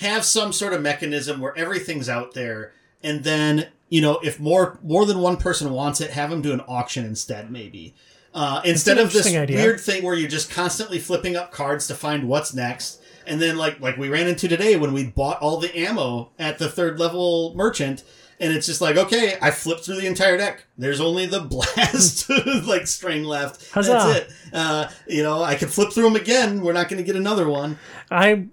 have 0.00 0.26
some 0.26 0.52
sort 0.52 0.74
of 0.74 0.82
mechanism 0.82 1.40
where 1.40 1.56
everything's 1.56 2.10
out 2.10 2.34
there, 2.34 2.74
and 3.02 3.24
then 3.24 3.68
you 3.88 4.02
know 4.02 4.20
if 4.22 4.38
more 4.38 4.78
more 4.82 5.06
than 5.06 5.20
one 5.20 5.38
person 5.38 5.72
wants 5.72 6.02
it, 6.02 6.10
have 6.10 6.28
them 6.28 6.42
do 6.42 6.52
an 6.52 6.62
auction 6.68 7.06
instead, 7.06 7.50
maybe. 7.50 7.94
Uh, 8.34 8.62
instead 8.64 8.98
of 8.98 9.12
this 9.12 9.26
idea. 9.26 9.56
weird 9.56 9.80
thing 9.80 10.02
where 10.02 10.14
you're 10.14 10.28
just 10.28 10.50
constantly 10.50 10.98
flipping 10.98 11.36
up 11.36 11.52
cards 11.52 11.86
to 11.86 11.94
find 11.94 12.28
what's 12.28 12.54
next, 12.54 13.00
and 13.26 13.40
then 13.40 13.56
like 13.56 13.78
like 13.80 13.96
we 13.96 14.08
ran 14.08 14.26
into 14.26 14.48
today 14.48 14.76
when 14.76 14.92
we 14.92 15.04
bought 15.04 15.40
all 15.40 15.58
the 15.58 15.76
ammo 15.76 16.30
at 16.38 16.58
the 16.58 16.68
third 16.68 16.98
level 16.98 17.52
merchant, 17.54 18.04
and 18.40 18.52
it's 18.52 18.66
just 18.66 18.80
like 18.80 18.96
okay, 18.96 19.36
I 19.42 19.50
flipped 19.50 19.84
through 19.84 20.00
the 20.00 20.06
entire 20.06 20.38
deck. 20.38 20.64
There's 20.78 21.00
only 21.00 21.26
the 21.26 21.40
blast 21.40 22.30
like 22.66 22.86
string 22.86 23.24
left. 23.24 23.70
Huzzah. 23.70 23.92
That's 23.92 24.18
it. 24.20 24.32
Uh, 24.52 24.88
you 25.06 25.22
know, 25.22 25.42
I 25.42 25.54
could 25.54 25.70
flip 25.70 25.92
through 25.92 26.04
them 26.04 26.16
again. 26.16 26.62
We're 26.62 26.72
not 26.72 26.88
going 26.88 26.98
to 26.98 27.06
get 27.06 27.16
another 27.16 27.48
one. 27.48 27.78
I 28.10 28.46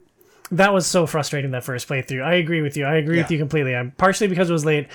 that 0.52 0.74
was 0.74 0.88
so 0.88 1.06
frustrating 1.06 1.52
that 1.52 1.64
first 1.64 1.88
playthrough. 1.88 2.24
I 2.24 2.36
agree 2.36 2.62
with 2.62 2.76
you. 2.76 2.86
I 2.86 2.96
agree 2.96 3.18
with 3.18 3.30
you 3.30 3.38
completely. 3.38 3.76
I'm 3.76 3.92
partially 3.92 4.28
because 4.28 4.50
it 4.50 4.54
was 4.54 4.66
late, 4.66 4.88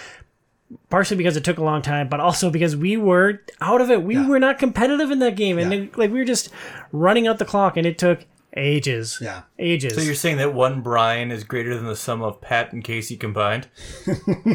partially 0.90 1.16
because 1.16 1.36
it 1.36 1.44
took 1.44 1.58
a 1.58 1.64
long 1.64 1.82
time, 1.82 2.08
but 2.08 2.20
also 2.20 2.50
because 2.50 2.76
we 2.76 2.96
were 2.96 3.40
out 3.60 3.80
of 3.80 3.90
it. 3.90 4.02
We 4.02 4.14
Yeah. 4.16 4.28
were 4.28 4.38
not 4.40 4.58
competitive 4.58 5.10
in 5.10 5.18
that 5.20 5.36
game, 5.36 5.58
and 5.58 5.72
Yeah. 5.72 5.78
it- 5.80 5.98
like 5.98 6.10
we 6.10 6.18
were 6.18 6.24
just 6.24 6.50
running 6.92 7.26
out 7.26 7.38
the 7.38 7.44
clock, 7.44 7.76
and 7.76 7.86
it 7.86 7.98
took 7.98 8.24
ages. 8.56 9.18
Yeah. 9.20 9.42
ages. 9.58 9.94
So 9.96 10.00
you're 10.00 10.14
saying 10.14 10.36
that 10.36 10.54
one 10.54 10.80
Brian 10.80 11.30
is 11.32 11.42
greater 11.44 11.74
than 11.74 11.86
the 11.86 11.96
sum 11.96 12.22
of 12.22 12.40
Pat 12.40 12.72
and 12.72 12.84
Casey 12.84 13.16
combined? 13.16 13.66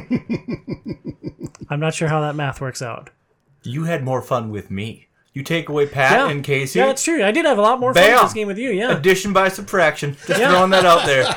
I'm 1.70 1.80
not 1.80 1.94
sure 1.94 2.08
how 2.08 2.22
that 2.22 2.36
math 2.36 2.62
works 2.62 2.82
out. 2.82 3.10
You 3.64 3.84
had 3.84 4.04
more 4.04 4.22
fun 4.22 4.50
with 4.52 4.72
me. 4.72 5.08
You 5.34 5.44
take 5.44 5.70
away 5.70 5.86
Pat 5.86 6.12
Yeah. 6.14 6.30
and 6.30 6.44
Casey. 6.44 6.80
Yeah, 6.80 6.88
that's 6.88 7.04
true. 7.04 7.24
I 7.24 7.32
did 7.32 7.46
have 7.46 7.58
a 7.58 7.62
lot 7.62 7.80
more 7.80 7.94
fun 7.94 8.04
Bam. 8.04 8.14
with 8.14 8.22
this 8.24 8.34
game 8.34 8.48
with 8.48 8.58
you. 8.58 8.72
Yeah. 8.72 8.98
Addition 8.98 9.32
by 9.34 9.50
subtraction. 9.50 10.18
Just 10.26 10.40
Yeah. 10.40 10.50
throwing 10.52 10.72
that 10.72 10.86
out 10.86 11.06
there. 11.06 11.28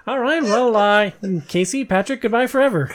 All 0.06 0.18
right. 0.18 0.42
Well, 0.42 0.74
uh, 0.76 1.10
Casey, 1.48 1.84
Patrick, 1.84 2.22
goodbye 2.22 2.46
forever. 2.46 2.90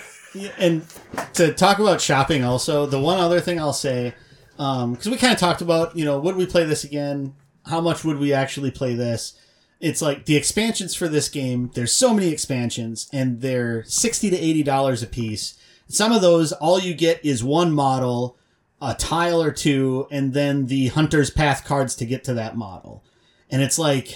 And 0.57 0.85
to 1.33 1.53
talk 1.53 1.79
about 1.79 2.01
shopping 2.01 2.43
also 2.43 2.85
the 2.85 2.99
one 2.99 3.19
other 3.19 3.39
thing 3.39 3.59
i'll 3.59 3.73
say 3.73 4.13
um, 4.59 4.93
because 4.93 5.09
we 5.09 5.17
kind 5.17 5.33
of 5.33 5.39
talked 5.39 5.61
about 5.61 5.95
you 5.95 6.05
know 6.05 6.19
would 6.19 6.35
we 6.35 6.45
play 6.45 6.63
this 6.63 6.83
again? 6.83 7.35
How 7.65 7.81
much 7.81 8.03
would 8.03 8.17
we 8.17 8.33
actually 8.33 8.71
play 8.71 8.95
this? 8.95 9.39
It's 9.79 10.01
like 10.01 10.25
the 10.25 10.35
expansions 10.35 10.95
for 10.95 11.07
this 11.07 11.29
game 11.29 11.71
there's 11.75 11.91
so 11.91 12.13
many 12.13 12.29
expansions 12.29 13.07
and 13.13 13.41
they're 13.41 13.83
60 13.83 14.29
to 14.31 14.37
80 14.37 14.63
dollars 14.63 15.03
a 15.03 15.07
piece. 15.07 15.57
Some 15.87 16.11
of 16.11 16.21
those 16.21 16.51
all 16.53 16.79
you 16.79 16.93
get 16.93 17.23
is 17.23 17.43
one 17.43 17.71
model 17.71 18.37
a 18.81 18.93
tile 18.95 19.41
or 19.41 19.51
two 19.51 20.07
and 20.11 20.33
then 20.33 20.67
the 20.67 20.87
hunter's 20.87 21.29
path 21.29 21.65
cards 21.65 21.95
to 21.95 22.05
get 22.05 22.23
to 22.23 22.33
that 22.33 22.57
model. 22.57 23.03
And 23.49 23.61
it's 23.61 23.77
like 23.77 24.15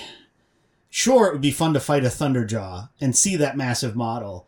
sure 0.89 1.27
it 1.27 1.33
would 1.33 1.41
be 1.41 1.51
fun 1.51 1.73
to 1.73 1.79
fight 1.79 2.03
a 2.03 2.07
thunderjaw 2.07 2.89
and 2.99 3.15
see 3.15 3.35
that 3.35 3.55
massive 3.55 3.95
model 3.95 4.47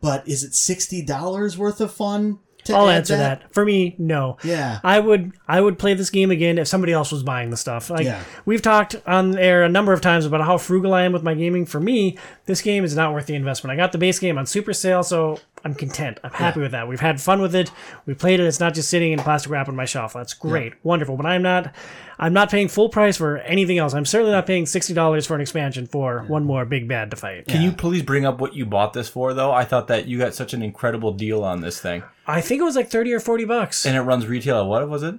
but 0.00 0.26
is 0.28 0.44
it 0.44 0.54
sixty 0.54 1.02
dollars 1.02 1.56
worth 1.58 1.80
of 1.80 1.92
fun? 1.92 2.38
To 2.64 2.74
I'll 2.74 2.90
answer 2.90 3.16
that. 3.16 3.54
For 3.54 3.64
me, 3.64 3.94
no. 3.98 4.36
Yeah. 4.44 4.80
I 4.84 5.00
would 5.00 5.32
I 5.48 5.62
would 5.62 5.78
play 5.78 5.94
this 5.94 6.10
game 6.10 6.30
again 6.30 6.58
if 6.58 6.68
somebody 6.68 6.92
else 6.92 7.10
was 7.10 7.22
buying 7.22 7.48
the 7.48 7.56
stuff. 7.56 7.88
Like 7.88 8.04
Yeah. 8.04 8.22
we've 8.44 8.60
talked 8.60 8.96
on 9.06 9.38
air 9.38 9.62
a 9.62 9.68
number 9.70 9.94
of 9.94 10.02
times 10.02 10.26
about 10.26 10.42
how 10.42 10.58
frugal 10.58 10.92
I 10.92 11.04
am 11.04 11.12
with 11.12 11.22
my 11.22 11.32
gaming. 11.32 11.64
For 11.64 11.80
me, 11.80 12.18
this 12.44 12.60
game 12.60 12.84
is 12.84 12.94
not 12.94 13.14
worth 13.14 13.24
the 13.24 13.34
investment. 13.34 13.72
I 13.72 13.76
got 13.76 13.92
the 13.92 13.98
base 13.98 14.18
game 14.18 14.36
on 14.36 14.44
super 14.44 14.74
sale, 14.74 15.02
so 15.02 15.38
I'm 15.64 15.74
content. 15.74 16.18
I'm 16.24 16.30
happy 16.30 16.60
with 16.60 16.72
that. 16.72 16.88
We've 16.88 17.00
had 17.00 17.20
fun 17.20 17.42
with 17.42 17.54
it. 17.54 17.70
We 18.06 18.14
played 18.14 18.40
it. 18.40 18.46
It's 18.46 18.60
not 18.60 18.74
just 18.74 18.88
sitting 18.88 19.12
in 19.12 19.18
plastic 19.18 19.52
wrap 19.52 19.68
on 19.68 19.76
my 19.76 19.84
shelf. 19.84 20.14
That's 20.14 20.32
great. 20.34 20.74
Wonderful. 20.82 21.16
But 21.16 21.26
I'm 21.26 21.42
not 21.42 21.74
I'm 22.18 22.32
not 22.32 22.50
paying 22.50 22.68
full 22.68 22.88
price 22.88 23.16
for 23.16 23.38
anything 23.38 23.78
else. 23.78 23.94
I'm 23.94 24.04
certainly 24.06 24.32
not 24.32 24.46
paying 24.46 24.66
sixty 24.66 24.94
dollars 24.94 25.26
for 25.26 25.34
an 25.34 25.40
expansion 25.40 25.86
for 25.86 26.24
one 26.28 26.44
more 26.44 26.64
big 26.64 26.88
bad 26.88 27.10
to 27.10 27.16
fight. 27.16 27.46
Can 27.46 27.62
you 27.62 27.72
please 27.72 28.02
bring 28.02 28.24
up 28.24 28.40
what 28.40 28.54
you 28.54 28.64
bought 28.66 28.92
this 28.92 29.08
for, 29.08 29.34
though? 29.34 29.52
I 29.52 29.64
thought 29.64 29.88
that 29.88 30.06
you 30.06 30.18
got 30.18 30.34
such 30.34 30.54
an 30.54 30.62
incredible 30.62 31.12
deal 31.12 31.44
on 31.44 31.60
this 31.60 31.80
thing. 31.80 32.02
I 32.26 32.40
think 32.40 32.60
it 32.60 32.64
was 32.64 32.76
like 32.76 32.90
thirty 32.90 33.12
or 33.12 33.20
forty 33.20 33.44
bucks. 33.44 33.84
And 33.84 33.96
it 33.96 34.02
runs 34.02 34.26
retail 34.26 34.60
at 34.60 34.66
what 34.66 34.88
was 34.88 35.02
it? 35.02 35.16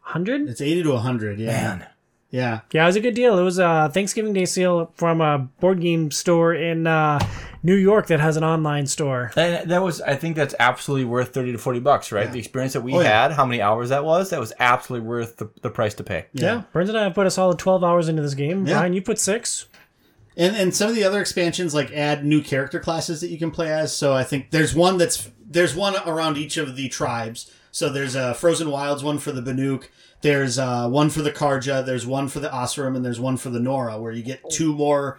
Hundred? 0.00 0.48
It's 0.48 0.60
eighty 0.60 0.82
to 0.82 0.96
hundred. 0.96 1.38
Yeah. 1.38 1.50
Man. 1.50 1.86
Yeah. 2.34 2.62
Yeah, 2.72 2.82
it 2.82 2.86
was 2.86 2.96
a 2.96 3.00
good 3.00 3.14
deal. 3.14 3.38
It 3.38 3.42
was 3.44 3.60
a 3.60 3.88
Thanksgiving 3.94 4.32
Day 4.32 4.44
sale 4.44 4.90
from 4.96 5.20
a 5.20 5.38
board 5.60 5.80
game 5.80 6.10
store 6.10 6.52
in 6.52 6.84
uh, 6.84 7.20
New 7.62 7.76
York 7.76 8.08
that 8.08 8.18
has 8.18 8.36
an 8.36 8.42
online 8.42 8.88
store. 8.88 9.30
And 9.36 9.70
that 9.70 9.80
was, 9.84 10.00
I 10.00 10.16
think 10.16 10.34
that's 10.34 10.52
absolutely 10.58 11.04
worth 11.04 11.32
30 11.32 11.52
to 11.52 11.58
40 11.58 11.78
bucks, 11.78 12.10
right? 12.10 12.30
The 12.30 12.40
experience 12.40 12.72
that 12.72 12.80
we 12.80 12.92
Oh, 12.92 13.00
yeah. 13.00 13.22
had, 13.22 13.32
how 13.32 13.44
many 13.46 13.62
hours 13.62 13.90
that 13.90 14.04
was, 14.04 14.30
that 14.30 14.40
was 14.40 14.52
absolutely 14.58 15.06
worth 15.06 15.36
the, 15.36 15.48
the 15.62 15.70
price 15.70 15.94
to 15.94 16.02
pay. 16.02 16.26
Yeah. 16.32 16.62
Burns 16.72 16.88
and 16.88 16.98
I 16.98 17.04
have 17.04 17.14
put 17.14 17.28
a 17.28 17.30
solid 17.30 17.60
12 17.60 17.84
hours 17.84 18.08
into 18.08 18.20
this 18.22 18.34
game. 18.34 18.66
Yeah. 18.66 18.78
Brian, 18.80 18.94
you 18.94 19.02
put 19.02 19.20
six. 19.20 19.68
And 20.36 20.56
and 20.56 20.74
some 20.74 20.88
of 20.90 20.96
the 20.96 21.04
other 21.04 21.20
expansions 21.20 21.72
like 21.74 21.92
add 21.92 22.24
new 22.24 22.42
character 22.42 22.80
classes 22.80 23.20
that 23.20 23.28
you 23.28 23.38
can 23.38 23.52
play 23.52 23.72
as. 23.72 23.96
So 23.96 24.12
I 24.14 24.24
think 24.24 24.50
there's 24.50 24.74
one 24.74 24.98
that's 24.98 25.30
there's 25.48 25.76
one 25.76 25.94
around 26.04 26.36
each 26.36 26.56
of 26.56 26.74
the 26.74 26.88
tribes. 26.88 27.52
So 27.70 27.88
there's 27.88 28.16
a 28.16 28.34
Frozen 28.34 28.68
Wilds 28.68 29.04
one 29.04 29.18
for 29.18 29.30
the 29.30 29.40
Banuk. 29.40 29.84
There's 30.24 30.58
uh, 30.58 30.88
one 30.88 31.10
for 31.10 31.20
the 31.20 31.30
Carja. 31.30 31.84
There's 31.84 32.06
one 32.06 32.28
for 32.28 32.40
the 32.40 32.48
Oseram, 32.48 32.96
and 32.96 33.04
there's 33.04 33.20
one 33.20 33.36
for 33.36 33.50
the 33.50 33.60
Nora, 33.60 34.00
where 34.00 34.10
you 34.10 34.22
get 34.22 34.40
two 34.48 34.72
more 34.72 35.18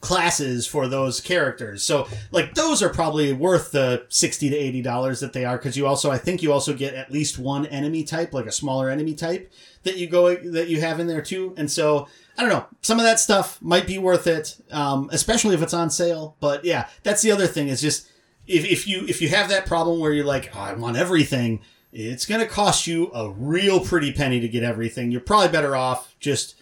classes 0.00 0.66
for 0.66 0.86
those 0.86 1.18
characters. 1.18 1.82
So 1.82 2.06
like 2.30 2.54
those 2.54 2.82
are 2.82 2.90
probably 2.90 3.32
worth 3.32 3.72
the 3.72 4.04
sixty 4.10 4.50
to 4.50 4.54
eighty 4.56 4.82
dollars 4.82 5.20
that 5.20 5.32
they 5.32 5.46
are 5.46 5.56
because 5.56 5.78
you 5.78 5.86
also 5.86 6.10
I 6.10 6.18
think 6.18 6.42
you 6.42 6.52
also 6.52 6.74
get 6.74 6.92
at 6.92 7.10
least 7.10 7.38
one 7.38 7.64
enemy 7.64 8.04
type, 8.04 8.34
like 8.34 8.44
a 8.44 8.52
smaller 8.52 8.90
enemy 8.90 9.14
type 9.14 9.50
that 9.84 9.96
you 9.96 10.06
go 10.06 10.36
that 10.36 10.68
you 10.68 10.82
have 10.82 11.00
in 11.00 11.06
there 11.06 11.22
too. 11.22 11.54
And 11.56 11.70
so 11.70 12.06
I 12.36 12.42
don't 12.42 12.50
know, 12.50 12.66
some 12.82 12.98
of 12.98 13.04
that 13.04 13.18
stuff 13.18 13.60
might 13.62 13.86
be 13.86 13.96
worth 13.96 14.26
it, 14.26 14.60
um, 14.70 15.08
especially 15.10 15.54
if 15.54 15.62
it's 15.62 15.74
on 15.74 15.88
sale. 15.88 16.36
But 16.38 16.66
yeah, 16.66 16.88
that's 17.02 17.22
the 17.22 17.32
other 17.32 17.46
thing 17.46 17.68
is 17.68 17.80
just 17.80 18.10
if, 18.46 18.66
if 18.66 18.86
you 18.86 19.06
if 19.08 19.22
you 19.22 19.30
have 19.30 19.48
that 19.48 19.64
problem 19.64 20.00
where 20.00 20.12
you're 20.12 20.26
like, 20.26 20.50
oh, 20.54 20.60
I 20.60 20.74
want 20.74 20.98
everything. 20.98 21.60
It's 21.92 22.26
going 22.26 22.40
to 22.40 22.46
cost 22.46 22.86
you 22.86 23.10
a 23.14 23.30
real 23.30 23.80
pretty 23.80 24.12
penny 24.12 24.40
to 24.40 24.48
get 24.48 24.62
everything. 24.62 25.10
You're 25.10 25.20
probably 25.20 25.48
better 25.48 25.74
off 25.74 26.14
just 26.20 26.54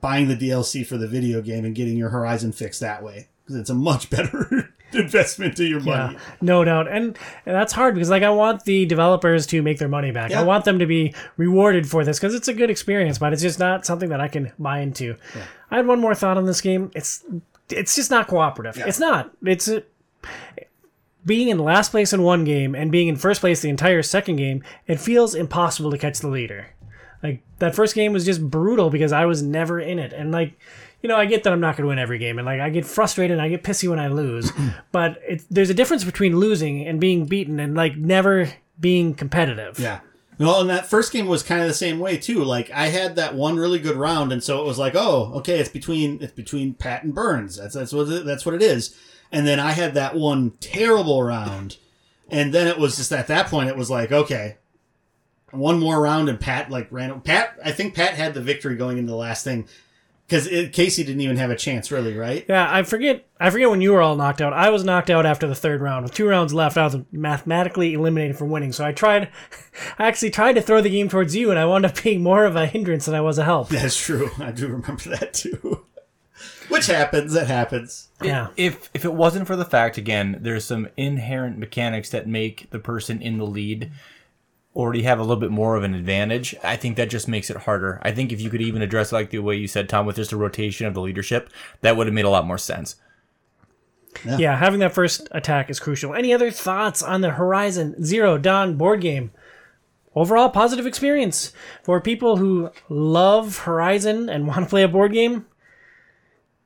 buying 0.00 0.28
the 0.28 0.36
DLC 0.36 0.86
for 0.86 0.96
the 0.96 1.08
video 1.08 1.40
game 1.40 1.64
and 1.64 1.74
getting 1.74 1.96
your 1.96 2.10
Horizon 2.10 2.52
fixed 2.52 2.80
that 2.80 3.02
way 3.02 3.28
because 3.42 3.56
it's 3.56 3.70
a 3.70 3.74
much 3.74 4.10
better 4.10 4.72
investment 4.92 5.56
to 5.56 5.64
your 5.64 5.80
money. 5.80 6.14
Yeah, 6.14 6.20
no 6.40 6.64
doubt. 6.64 6.88
And, 6.88 7.18
and 7.46 7.56
that's 7.56 7.72
hard 7.72 7.94
because 7.94 8.10
like 8.10 8.22
I 8.22 8.30
want 8.30 8.64
the 8.64 8.86
developers 8.86 9.46
to 9.46 9.62
make 9.62 9.78
their 9.78 9.88
money 9.88 10.12
back. 10.12 10.30
Yeah. 10.30 10.40
I 10.40 10.44
want 10.44 10.64
them 10.64 10.78
to 10.78 10.86
be 10.86 11.14
rewarded 11.36 11.88
for 11.88 12.04
this 12.04 12.18
because 12.18 12.34
it's 12.34 12.48
a 12.48 12.54
good 12.54 12.70
experience, 12.70 13.18
but 13.18 13.32
it's 13.32 13.42
just 13.42 13.58
not 13.58 13.84
something 13.84 14.10
that 14.10 14.20
I 14.20 14.28
can 14.28 14.52
buy 14.58 14.80
into. 14.80 15.16
I 15.70 15.76
had 15.76 15.86
one 15.86 16.00
more 16.00 16.14
thought 16.14 16.36
on 16.36 16.44
this 16.44 16.60
game. 16.60 16.90
It's 16.94 17.24
it's 17.70 17.96
just 17.96 18.10
not 18.10 18.28
cooperative. 18.28 18.76
It's 18.86 19.00
not. 19.00 19.32
It's 19.44 19.68
a, 19.68 19.82
being 21.24 21.48
in 21.48 21.58
last 21.58 21.90
place 21.90 22.12
in 22.12 22.22
one 22.22 22.44
game 22.44 22.74
and 22.74 22.92
being 22.92 23.08
in 23.08 23.16
first 23.16 23.40
place 23.40 23.60
the 23.60 23.70
entire 23.70 24.02
second 24.02 24.36
game. 24.36 24.62
It 24.86 25.00
feels 25.00 25.34
impossible 25.34 25.90
to 25.90 25.98
catch 25.98 26.20
the 26.20 26.28
leader. 26.28 26.68
Like 27.22 27.42
that 27.58 27.74
first 27.74 27.94
game 27.94 28.12
was 28.12 28.24
just 28.24 28.48
brutal 28.48 28.90
because 28.90 29.12
I 29.12 29.24
was 29.24 29.42
never 29.42 29.80
in 29.80 29.98
it, 29.98 30.12
and 30.12 30.32
like. 30.32 30.58
You 31.02 31.08
know, 31.08 31.16
I 31.16 31.26
get 31.26 31.44
that 31.44 31.52
I'm 31.52 31.60
not 31.60 31.76
going 31.76 31.82
to 31.82 31.88
win 31.88 31.98
every 31.98 32.16
game, 32.16 32.38
and 32.38 32.46
like 32.46 32.60
I 32.60 32.70
get 32.70 32.86
frustrated, 32.86 33.32
and 33.32 33.42
I 33.42 33.50
get 33.50 33.62
pissy 33.62 33.90
when 33.90 33.98
I 33.98 34.08
lose. 34.08 34.50
but 34.90 35.20
there's 35.50 35.68
a 35.68 35.74
difference 35.74 36.02
between 36.02 36.38
losing 36.38 36.86
and 36.88 36.98
being 36.98 37.26
beaten, 37.26 37.60
and 37.60 37.74
like 37.74 37.94
never 37.98 38.48
being 38.80 39.12
competitive. 39.12 39.78
Yeah. 39.78 40.00
Well, 40.38 40.60
and 40.60 40.70
that 40.70 40.86
first 40.86 41.12
game 41.12 41.26
was 41.26 41.42
kind 41.42 41.60
of 41.60 41.68
the 41.68 41.74
same 41.74 41.98
way 41.98 42.16
too. 42.16 42.42
Like 42.42 42.70
I 42.70 42.88
had 42.88 43.16
that 43.16 43.34
one 43.34 43.56
really 43.56 43.78
good 43.78 43.96
round, 43.96 44.32
and 44.32 44.42
so 44.42 44.60
it 44.60 44.66
was 44.66 44.78
like, 44.78 44.94
oh, 44.96 45.32
okay, 45.36 45.58
it's 45.58 45.68
between 45.68 46.22
it's 46.22 46.32
between 46.32 46.74
Pat 46.74 47.04
and 47.04 47.14
Burns. 47.14 47.56
That's 47.56 47.74
that's 47.74 47.92
what 47.92 48.08
it, 48.08 48.24
that's 48.24 48.44
what 48.44 48.54
it 48.54 48.62
is. 48.62 48.96
And 49.34 49.46
then 49.46 49.58
I 49.58 49.72
had 49.72 49.94
that 49.94 50.14
one 50.14 50.52
terrible 50.60 51.20
round, 51.20 51.76
and 52.28 52.54
then 52.54 52.68
it 52.68 52.78
was 52.78 52.96
just 52.96 53.12
at 53.12 53.26
that 53.26 53.48
point 53.48 53.68
it 53.68 53.76
was 53.76 53.90
like, 53.90 54.12
okay, 54.12 54.58
one 55.50 55.80
more 55.80 56.00
round, 56.00 56.28
and 56.28 56.38
Pat 56.38 56.70
like 56.70 56.86
ran. 56.92 57.20
Pat, 57.20 57.58
I 57.64 57.72
think 57.72 57.96
Pat 57.96 58.14
had 58.14 58.34
the 58.34 58.40
victory 58.40 58.76
going 58.76 58.96
into 58.96 59.10
the 59.10 59.16
last 59.16 59.42
thing 59.42 59.66
because 60.28 60.46
Casey 60.72 61.02
didn't 61.02 61.20
even 61.20 61.36
have 61.36 61.50
a 61.50 61.56
chance, 61.56 61.90
really, 61.90 62.16
right? 62.16 62.46
Yeah, 62.48 62.66
I 62.72 62.84
forget. 62.84 63.26
I 63.40 63.50
forget 63.50 63.68
when 63.68 63.80
you 63.80 63.92
were 63.92 64.00
all 64.00 64.14
knocked 64.14 64.40
out. 64.40 64.52
I 64.52 64.70
was 64.70 64.84
knocked 64.84 65.10
out 65.10 65.26
after 65.26 65.48
the 65.48 65.54
third 65.56 65.80
round. 65.80 66.04
With 66.04 66.14
two 66.14 66.28
rounds 66.28 66.54
left, 66.54 66.78
I 66.78 66.84
was 66.84 66.96
mathematically 67.10 67.94
eliminated 67.94 68.38
from 68.38 68.50
winning. 68.50 68.72
So 68.72 68.84
I 68.84 68.92
tried. 68.92 69.30
I 69.98 70.06
actually 70.06 70.30
tried 70.30 70.54
to 70.54 70.62
throw 70.62 70.80
the 70.80 70.90
game 70.90 71.08
towards 71.08 71.34
you, 71.34 71.50
and 71.50 71.58
I 71.58 71.66
wound 71.66 71.84
up 71.84 72.02
being 72.02 72.22
more 72.22 72.44
of 72.44 72.54
a 72.54 72.66
hindrance 72.66 73.06
than 73.06 73.16
I 73.16 73.20
was 73.20 73.36
a 73.38 73.44
help. 73.44 73.68
That's 73.68 73.98
true. 73.98 74.30
I 74.38 74.52
do 74.52 74.68
remember 74.68 75.10
that 75.10 75.34
too. 75.34 75.84
Which 76.74 76.86
happens. 76.86 77.32
That 77.32 77.46
happens. 77.46 78.08
Yeah. 78.22 78.48
If 78.56 78.90
if 78.92 79.04
it 79.04 79.14
wasn't 79.14 79.46
for 79.46 79.56
the 79.56 79.64
fact, 79.64 79.96
again, 79.96 80.38
there's 80.40 80.64
some 80.64 80.88
inherent 80.96 81.56
mechanics 81.56 82.10
that 82.10 82.26
make 82.26 82.68
the 82.70 82.78
person 82.78 83.22
in 83.22 83.38
the 83.38 83.46
lead 83.46 83.92
already 84.74 85.02
have 85.02 85.20
a 85.20 85.22
little 85.22 85.36
bit 85.36 85.52
more 85.52 85.76
of 85.76 85.84
an 85.84 85.94
advantage. 85.94 86.54
I 86.64 86.76
think 86.76 86.96
that 86.96 87.10
just 87.10 87.28
makes 87.28 87.48
it 87.48 87.58
harder. 87.58 88.00
I 88.02 88.10
think 88.10 88.32
if 88.32 88.40
you 88.40 88.50
could 88.50 88.60
even 88.60 88.82
address 88.82 89.12
like 89.12 89.30
the 89.30 89.38
way 89.38 89.54
you 89.54 89.68
said, 89.68 89.88
Tom, 89.88 90.04
with 90.04 90.16
just 90.16 90.32
a 90.32 90.36
rotation 90.36 90.86
of 90.86 90.94
the 90.94 91.00
leadership, 91.00 91.48
that 91.82 91.96
would 91.96 92.08
have 92.08 92.14
made 92.14 92.24
a 92.24 92.30
lot 92.30 92.46
more 92.46 92.58
sense. 92.58 92.96
Yeah, 94.24 94.56
having 94.56 94.80
that 94.80 94.94
first 94.94 95.28
attack 95.32 95.70
is 95.70 95.80
crucial. 95.80 96.14
Any 96.14 96.32
other 96.32 96.50
thoughts 96.50 97.02
on 97.02 97.20
the 97.20 97.30
Horizon 97.30 98.04
Zero 98.04 98.38
Dawn 98.38 98.76
board 98.76 99.00
game? 99.00 99.30
Overall, 100.16 100.50
positive 100.50 100.86
experience 100.86 101.52
for 101.82 102.00
people 102.00 102.36
who 102.36 102.70
love 102.88 103.58
Horizon 103.58 104.28
and 104.28 104.46
want 104.48 104.60
to 104.60 104.70
play 104.70 104.82
a 104.82 104.88
board 104.88 105.12
game. 105.12 105.46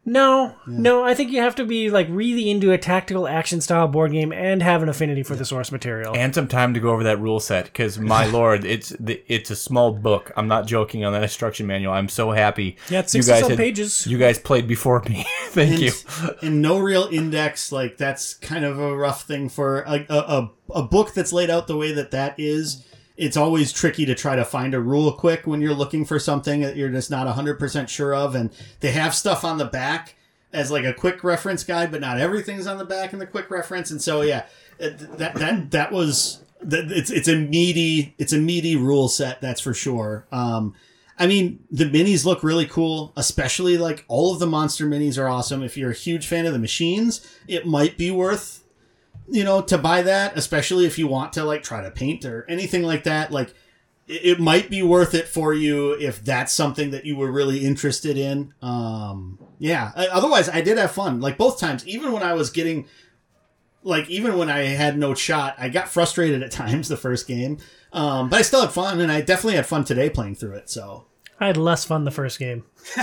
No, 0.09 0.55
no, 0.67 1.05
I 1.05 1.13
think 1.13 1.33
you 1.33 1.43
have 1.43 1.55
to 1.57 1.67
be 1.67 1.91
like 1.91 2.07
really 2.09 2.49
into 2.49 2.73
a 2.73 2.79
tactical 2.79 3.29
action 3.29 3.61
style 3.61 3.87
board 3.89 4.13
game 4.13 4.33
and 4.33 4.63
have 4.63 4.83
an 4.83 4.89
affinity 4.89 5.23
for 5.23 5.37
the 5.37 5.45
source 5.45 5.71
material. 5.71 6.17
And 6.17 6.35
some 6.35 6.49
time 6.49 6.73
to 6.73 6.81
go 6.81 6.89
over 6.93 7.05
that 7.05 7.21
rule 7.21 7.41
set, 7.41 7.67
because 7.67 7.99
my 7.99 8.25
lord, 8.31 8.65
it's 8.65 8.89
the, 8.99 9.23
it's 9.27 9.51
a 9.51 9.57
small 9.57 9.93
book. 9.93 10.33
I'm 10.35 10.49
not 10.49 10.67
joking 10.67 11.05
on 11.05 11.13
that 11.13 11.23
instruction 11.23 11.67
manual. 11.67 11.93
I'm 11.93 12.09
so 12.09 12.31
happy. 12.31 12.79
Yeah, 12.89 13.01
it's 13.01 13.15
you 13.15 13.23
guys 13.23 13.41
some 13.41 13.51
had- 13.51 13.59
pages. 13.59 14.07
You 14.07 14.17
guys 14.17 14.39
played 14.39 14.67
before 14.67 15.03
me. 15.03 15.27
Thank 15.49 15.73
and, 15.73 15.81
you. 15.81 15.93
and 16.41 16.63
no 16.63 16.79
real 16.79 17.07
index 17.13 17.71
like 17.71 17.99
that's 17.99 18.33
kind 18.33 18.65
of 18.65 18.79
a 18.79 18.97
rough 18.97 19.25
thing 19.25 19.51
for 19.51 19.81
a, 19.81 20.07
a, 20.09 20.17
a, 20.17 20.51
a 20.77 20.83
book 20.85 21.13
that's 21.13 21.35
laid 21.35 21.51
out 21.51 21.67
the 21.67 21.77
way 21.77 21.93
that 21.93 22.13
that 22.13 22.35
is 22.39 22.83
it's 23.19 23.37
always 23.37 23.73
tricky 23.73 24.07
to 24.07 24.15
try 24.15 24.37
to 24.37 24.45
find 24.45 24.73
a 24.73 24.81
rule 24.81 25.13
quick 25.13 25.47
when 25.47 25.61
you're 25.61 25.75
looking 25.75 26.05
for 26.05 26.19
something 26.21 26.61
that 26.61 26.77
you're 26.77 26.89
just 26.89 27.11
not 27.11 27.27
100% 27.27 27.89
sure 27.89 28.15
of 28.15 28.35
and 28.35 28.51
they 28.81 28.93
have 28.93 29.15
stuff 29.15 29.45
on 29.45 29.59
the 29.59 29.65
back 29.65 30.15
as 30.53 30.71
like 30.71 30.85
a 30.85 30.95
quick 30.95 31.23
reference 31.23 31.65
guide 31.65 31.91
but 31.91 32.01
not 32.01 32.19
everything's 32.19 32.67
on 32.67 32.79
the 32.79 32.85
back 32.85 33.13
in 33.13 33.19
the 33.19 33.27
quick 33.27 33.51
reference 33.51 33.91
and 33.91 34.01
so 34.01 34.23
yeah 34.23 34.47
that 34.79 35.35
that 35.35 35.71
that 35.73 35.93
was 35.93 36.43
that 36.63 36.91
it's 36.91 37.11
it's 37.11 37.29
a 37.29 37.37
meaty 37.37 38.15
it's 38.19 38.33
a 38.33 38.39
meaty 38.39 38.77
rule 38.77 39.09
set 39.09 39.41
that's 39.41 39.61
for 39.61 39.75
sure 39.75 40.27
um 40.33 40.75
I 41.21 41.27
mean, 41.27 41.65
the 41.69 41.85
minis 41.85 42.25
look 42.25 42.45
really 42.45 42.67
cool, 42.67 43.13
especially 43.17 43.77
like 43.77 44.05
all 44.07 44.33
of 44.33 44.39
the 44.39 44.47
monster 44.47 44.87
minis 44.87 45.19
are 45.19 45.29
awesome. 45.29 45.65
If 45.65 45.77
you're 45.77 45.91
a 45.91 45.95
huge 45.95 46.29
fan 46.29 46.47
of 46.47 46.53
the 46.53 46.61
machines, 46.61 47.29
it 47.49 47.67
might 47.67 47.99
be 47.99 48.13
worth, 48.13 48.63
you 49.31 49.45
know, 49.45 49.61
to 49.63 49.79
buy 49.79 50.03
that, 50.03 50.37
especially 50.37 50.87
if 50.87 50.99
you 50.99 51.07
want 51.07 51.35
to 51.35 51.45
like 51.45 51.63
try 51.63 51.83
to 51.83 51.91
paint 51.91 52.25
or 52.25 52.47
anything 52.49 52.83
like 52.83 53.05
that. 53.05 53.31
Like, 53.31 53.55
it, 54.07 54.25
it 54.25 54.41
might 54.41 54.71
be 54.71 54.83
worth 54.83 55.15
it 55.15 55.29
for 55.29 55.53
you 55.55 55.93
if 55.93 56.25
that's 56.25 56.53
something 56.53 56.91
that 56.91 57.05
you 57.05 57.17
were 57.17 57.31
really 57.31 57.65
interested 57.65 58.17
in. 58.17 58.55
Um, 58.63 59.39
yeah. 59.59 59.93
Otherwise, 59.95 60.49
I 60.49 60.61
did 60.61 60.79
have 60.79 60.91
fun. 60.91 61.21
Like 61.21 61.37
both 61.37 61.61
times, 61.61 61.87
even 61.87 62.13
when 62.13 62.23
I 62.23 62.33
was 62.33 62.51
getting, 62.51 62.87
like 63.83 64.09
even 64.09 64.37
when 64.39 64.51
I 64.51 64.61
had 64.61 64.99
no 64.99 65.15
shot, 65.15 65.55
I 65.59 65.69
got 65.69 65.89
frustrated 65.89 66.43
at 66.43 66.51
times 66.53 66.89
the 66.89 66.97
first 66.97 67.27
game. 67.27 67.59
Um, 67.93 68.29
but 68.29 68.41
I 68.41 68.43
still 68.43 68.61
had 68.61 68.71
fun, 68.71 69.01
and 69.01 69.11
I 69.11 69.23
definitely 69.23 69.57
had 69.57 69.67
fun 69.67 69.83
today 69.83 70.11
playing 70.11 70.35
through 70.35 70.57
it. 70.57 70.69
So 70.69 71.07
I 71.41 71.47
had 71.47 71.57
less 71.57 71.85
fun 71.85 72.05
the 72.05 72.11
first 72.11 72.39
game. 72.39 72.65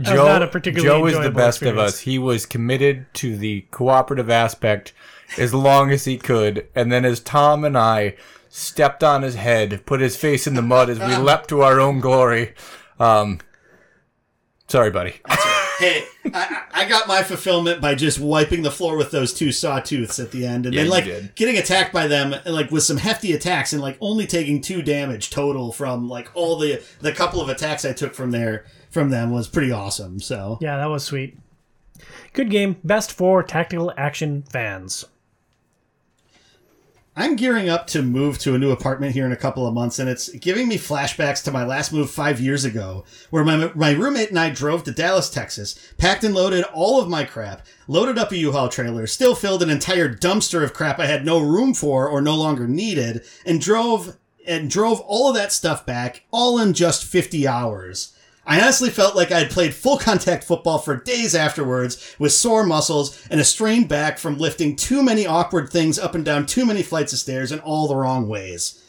Joe, 0.00 0.26
not 0.26 0.42
a 0.42 0.46
particularly 0.46 0.88
Joe 0.88 1.06
is 1.06 1.14
the 1.14 1.18
enjoyable 1.18 1.36
best 1.36 1.62
of 1.62 1.78
us. 1.78 1.98
He 1.98 2.18
was 2.18 2.46
committed 2.46 3.06
to 3.14 3.36
the 3.36 3.62
cooperative 3.72 4.30
aspect 4.30 4.92
as 5.38 5.52
long 5.54 5.90
as 5.90 6.04
he 6.04 6.16
could, 6.18 6.66
and 6.74 6.90
then 6.90 7.04
as 7.04 7.20
Tom 7.20 7.64
and 7.64 7.76
I 7.78 8.16
stepped 8.48 9.04
on 9.04 9.22
his 9.22 9.36
head, 9.36 9.84
put 9.86 10.00
his 10.00 10.16
face 10.16 10.46
in 10.46 10.54
the 10.54 10.62
mud 10.62 10.90
as 10.90 10.98
we 10.98 11.16
leapt 11.16 11.48
to 11.50 11.62
our 11.62 11.78
own 11.80 12.00
glory. 12.00 12.54
Um, 12.98 13.38
sorry, 14.68 14.90
buddy. 14.90 15.20
hey, 15.78 16.04
I, 16.34 16.62
I 16.72 16.84
got 16.88 17.06
my 17.08 17.22
fulfillment 17.22 17.80
by 17.80 17.94
just 17.94 18.18
wiping 18.18 18.62
the 18.62 18.70
floor 18.70 18.96
with 18.96 19.10
those 19.12 19.32
two 19.32 19.48
sawtooths 19.48 20.22
at 20.22 20.32
the 20.32 20.44
end, 20.46 20.66
and 20.66 20.74
Yeah, 20.74 20.82
then 20.82 20.90
like 20.90 21.04
did. 21.04 21.34
getting 21.36 21.56
attacked 21.58 21.92
by 21.92 22.06
them, 22.08 22.34
like 22.44 22.70
with 22.70 22.82
some 22.82 22.96
hefty 22.98 23.32
attacks, 23.32 23.72
and 23.72 23.80
like 23.80 23.96
only 24.00 24.26
taking 24.26 24.60
two 24.60 24.82
damage 24.82 25.30
total 25.30 25.72
from 25.72 26.08
like 26.08 26.28
all 26.34 26.58
the 26.58 26.82
the 27.00 27.12
couple 27.12 27.40
of 27.40 27.48
attacks 27.48 27.84
I 27.84 27.92
took 27.92 28.14
from 28.14 28.30
there 28.32 28.64
from 28.90 29.10
them 29.10 29.30
was 29.30 29.46
pretty 29.48 29.70
awesome. 29.70 30.18
So 30.20 30.58
Yeah, 30.60 30.76
that 30.76 30.86
was 30.90 31.04
sweet. 31.04 31.38
Good 32.32 32.50
game. 32.50 32.76
Best 32.84 33.12
for 33.12 33.42
tactical 33.42 33.92
action 33.96 34.42
fans. 34.42 35.04
I'm 37.20 37.36
gearing 37.36 37.68
up 37.68 37.86
to 37.88 38.00
move 38.00 38.38
to 38.38 38.54
a 38.54 38.58
new 38.58 38.70
apartment 38.70 39.12
here 39.12 39.26
in 39.26 39.32
a 39.32 39.36
couple 39.36 39.66
of 39.66 39.74
months, 39.74 39.98
and 39.98 40.08
it's 40.08 40.30
giving 40.30 40.68
me 40.68 40.78
flashbacks 40.78 41.44
to 41.44 41.52
my 41.52 41.66
last 41.66 41.92
move 41.92 42.10
five 42.10 42.40
years 42.40 42.64
ago, 42.64 43.04
where 43.28 43.44
my, 43.44 43.70
my 43.74 43.90
roommate 43.90 44.30
and 44.30 44.38
I 44.38 44.48
drove 44.48 44.84
to 44.84 44.90
Dallas, 44.90 45.28
Texas, 45.28 45.92
packed 45.98 46.24
and 46.24 46.34
loaded 46.34 46.64
all 46.72 46.98
of 46.98 47.10
my 47.10 47.24
crap, 47.24 47.66
loaded 47.86 48.16
up 48.16 48.32
a 48.32 48.38
U-Haul 48.38 48.70
trailer, 48.70 49.06
still 49.06 49.34
filled 49.34 49.62
an 49.62 49.68
entire 49.68 50.08
dumpster 50.08 50.64
of 50.64 50.72
crap 50.72 50.98
I 50.98 51.08
had 51.08 51.26
no 51.26 51.38
room 51.40 51.74
for 51.74 52.08
or 52.08 52.22
no 52.22 52.34
longer 52.34 52.66
needed, 52.66 53.22
and 53.44 53.60
drove 53.60 54.16
and 54.46 54.70
drove 54.70 55.00
all 55.00 55.28
of 55.28 55.34
that 55.34 55.52
stuff 55.52 55.84
back, 55.84 56.24
all 56.30 56.58
in 56.58 56.72
just 56.72 57.04
50 57.04 57.46
hours. 57.46 58.16
I 58.46 58.60
honestly 58.60 58.90
felt 58.90 59.14
like 59.14 59.30
I 59.30 59.40
had 59.40 59.50
played 59.50 59.74
full 59.74 59.98
contact 59.98 60.44
football 60.44 60.78
for 60.78 60.96
days 60.96 61.34
afterwards 61.34 62.16
with 62.18 62.32
sore 62.32 62.64
muscles 62.64 63.26
and 63.30 63.40
a 63.40 63.44
strained 63.44 63.88
back 63.88 64.18
from 64.18 64.38
lifting 64.38 64.76
too 64.76 65.02
many 65.02 65.26
awkward 65.26 65.70
things 65.70 65.98
up 65.98 66.14
and 66.14 66.24
down 66.24 66.46
too 66.46 66.64
many 66.64 66.82
flights 66.82 67.12
of 67.12 67.18
stairs 67.18 67.52
in 67.52 67.60
all 67.60 67.86
the 67.86 67.96
wrong 67.96 68.28
ways. 68.28 68.82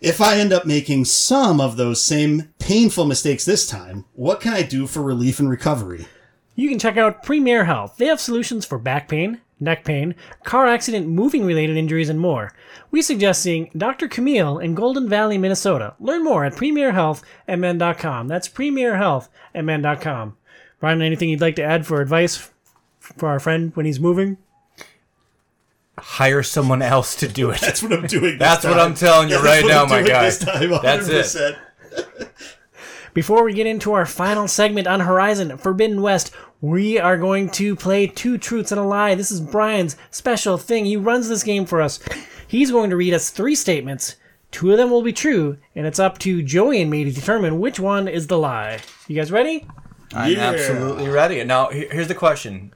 If 0.00 0.20
I 0.20 0.38
end 0.38 0.52
up 0.52 0.66
making 0.66 1.04
some 1.04 1.60
of 1.60 1.76
those 1.76 2.02
same 2.02 2.52
painful 2.58 3.04
mistakes 3.04 3.44
this 3.44 3.68
time, 3.68 4.04
what 4.14 4.40
can 4.40 4.52
I 4.52 4.62
do 4.62 4.88
for 4.88 5.00
relief 5.00 5.38
and 5.38 5.48
recovery? 5.48 6.06
You 6.56 6.68
can 6.68 6.80
check 6.80 6.96
out 6.96 7.22
Premier 7.22 7.64
Health. 7.64 7.98
They 7.98 8.06
have 8.06 8.20
solutions 8.20 8.66
for 8.66 8.78
back 8.78 9.08
pain, 9.08 9.40
neck 9.62 9.84
pain, 9.84 10.14
car 10.44 10.66
accident, 10.66 11.08
moving 11.08 11.44
related 11.44 11.76
injuries, 11.76 12.08
and 12.08 12.20
more. 12.20 12.52
We 12.90 13.00
suggest 13.02 13.42
seeing 13.42 13.70
Dr. 13.76 14.08
Camille 14.08 14.58
in 14.58 14.74
Golden 14.74 15.08
Valley, 15.08 15.38
Minnesota. 15.38 15.94
Learn 15.98 16.24
more 16.24 16.44
at 16.44 16.54
premierhealthmn.com. 16.54 18.28
That's 18.28 18.48
premierhealthmn.com. 18.48 20.36
Brian, 20.80 21.02
anything 21.02 21.28
you'd 21.28 21.40
like 21.40 21.56
to 21.56 21.62
add 21.62 21.86
for 21.86 22.00
advice 22.00 22.50
for 22.98 23.28
our 23.28 23.40
friend 23.40 23.74
when 23.76 23.86
he's 23.86 24.00
moving? 24.00 24.36
Hire 25.98 26.42
someone 26.42 26.82
else 26.82 27.14
to 27.16 27.28
do 27.28 27.50
it. 27.50 27.60
That's 27.60 27.82
what 27.82 27.92
I'm 27.92 28.06
doing. 28.06 28.22
This 28.38 28.38
That's 28.38 28.64
what. 28.64 28.78
I'm 28.80 28.94
telling 28.94 29.28
you 29.28 29.40
That's 29.40 29.62
right 29.62 29.64
now, 29.66 29.84
my 29.84 30.02
doing 30.02 30.06
guy. 30.06 30.30
Time, 30.30 30.70
That's 30.82 31.34
it. 31.36 31.56
Before 33.14 33.44
we 33.44 33.52
get 33.52 33.66
into 33.66 33.92
our 33.92 34.06
final 34.06 34.48
segment 34.48 34.86
on 34.86 35.00
Horizon 35.00 35.58
Forbidden 35.58 36.00
West, 36.00 36.32
we 36.62 36.96
are 36.98 37.18
going 37.18 37.50
to 37.50 37.76
play 37.76 38.06
Two 38.06 38.38
Truths 38.38 38.70
and 38.72 38.80
a 38.80 38.84
Lie. 38.84 39.14
This 39.16 39.30
is 39.30 39.40
Brian's 39.40 39.96
special 40.10 40.56
thing. 40.56 40.84
He 40.86 40.96
runs 40.96 41.28
this 41.28 41.42
game 41.42 41.66
for 41.66 41.82
us. 41.82 41.98
He's 42.46 42.70
going 42.70 42.88
to 42.90 42.96
read 42.96 43.12
us 43.12 43.28
three 43.30 43.54
statements. 43.56 44.16
Two 44.52 44.70
of 44.70 44.78
them 44.78 44.90
will 44.90 45.02
be 45.02 45.12
true, 45.12 45.58
and 45.74 45.86
it's 45.86 45.98
up 45.98 46.18
to 46.18 46.42
Joey 46.42 46.80
and 46.80 46.90
me 46.90 47.04
to 47.04 47.10
determine 47.10 47.58
which 47.58 47.80
one 47.80 48.06
is 48.06 48.28
the 48.28 48.38
lie. 48.38 48.78
You 49.08 49.16
guys 49.16 49.32
ready? 49.32 49.66
I'm 50.14 50.30
Yeah. 50.32 50.50
absolutely 50.50 51.08
ready. 51.08 51.42
Now, 51.42 51.68
here's 51.70 52.08
the 52.08 52.14
question. 52.14 52.72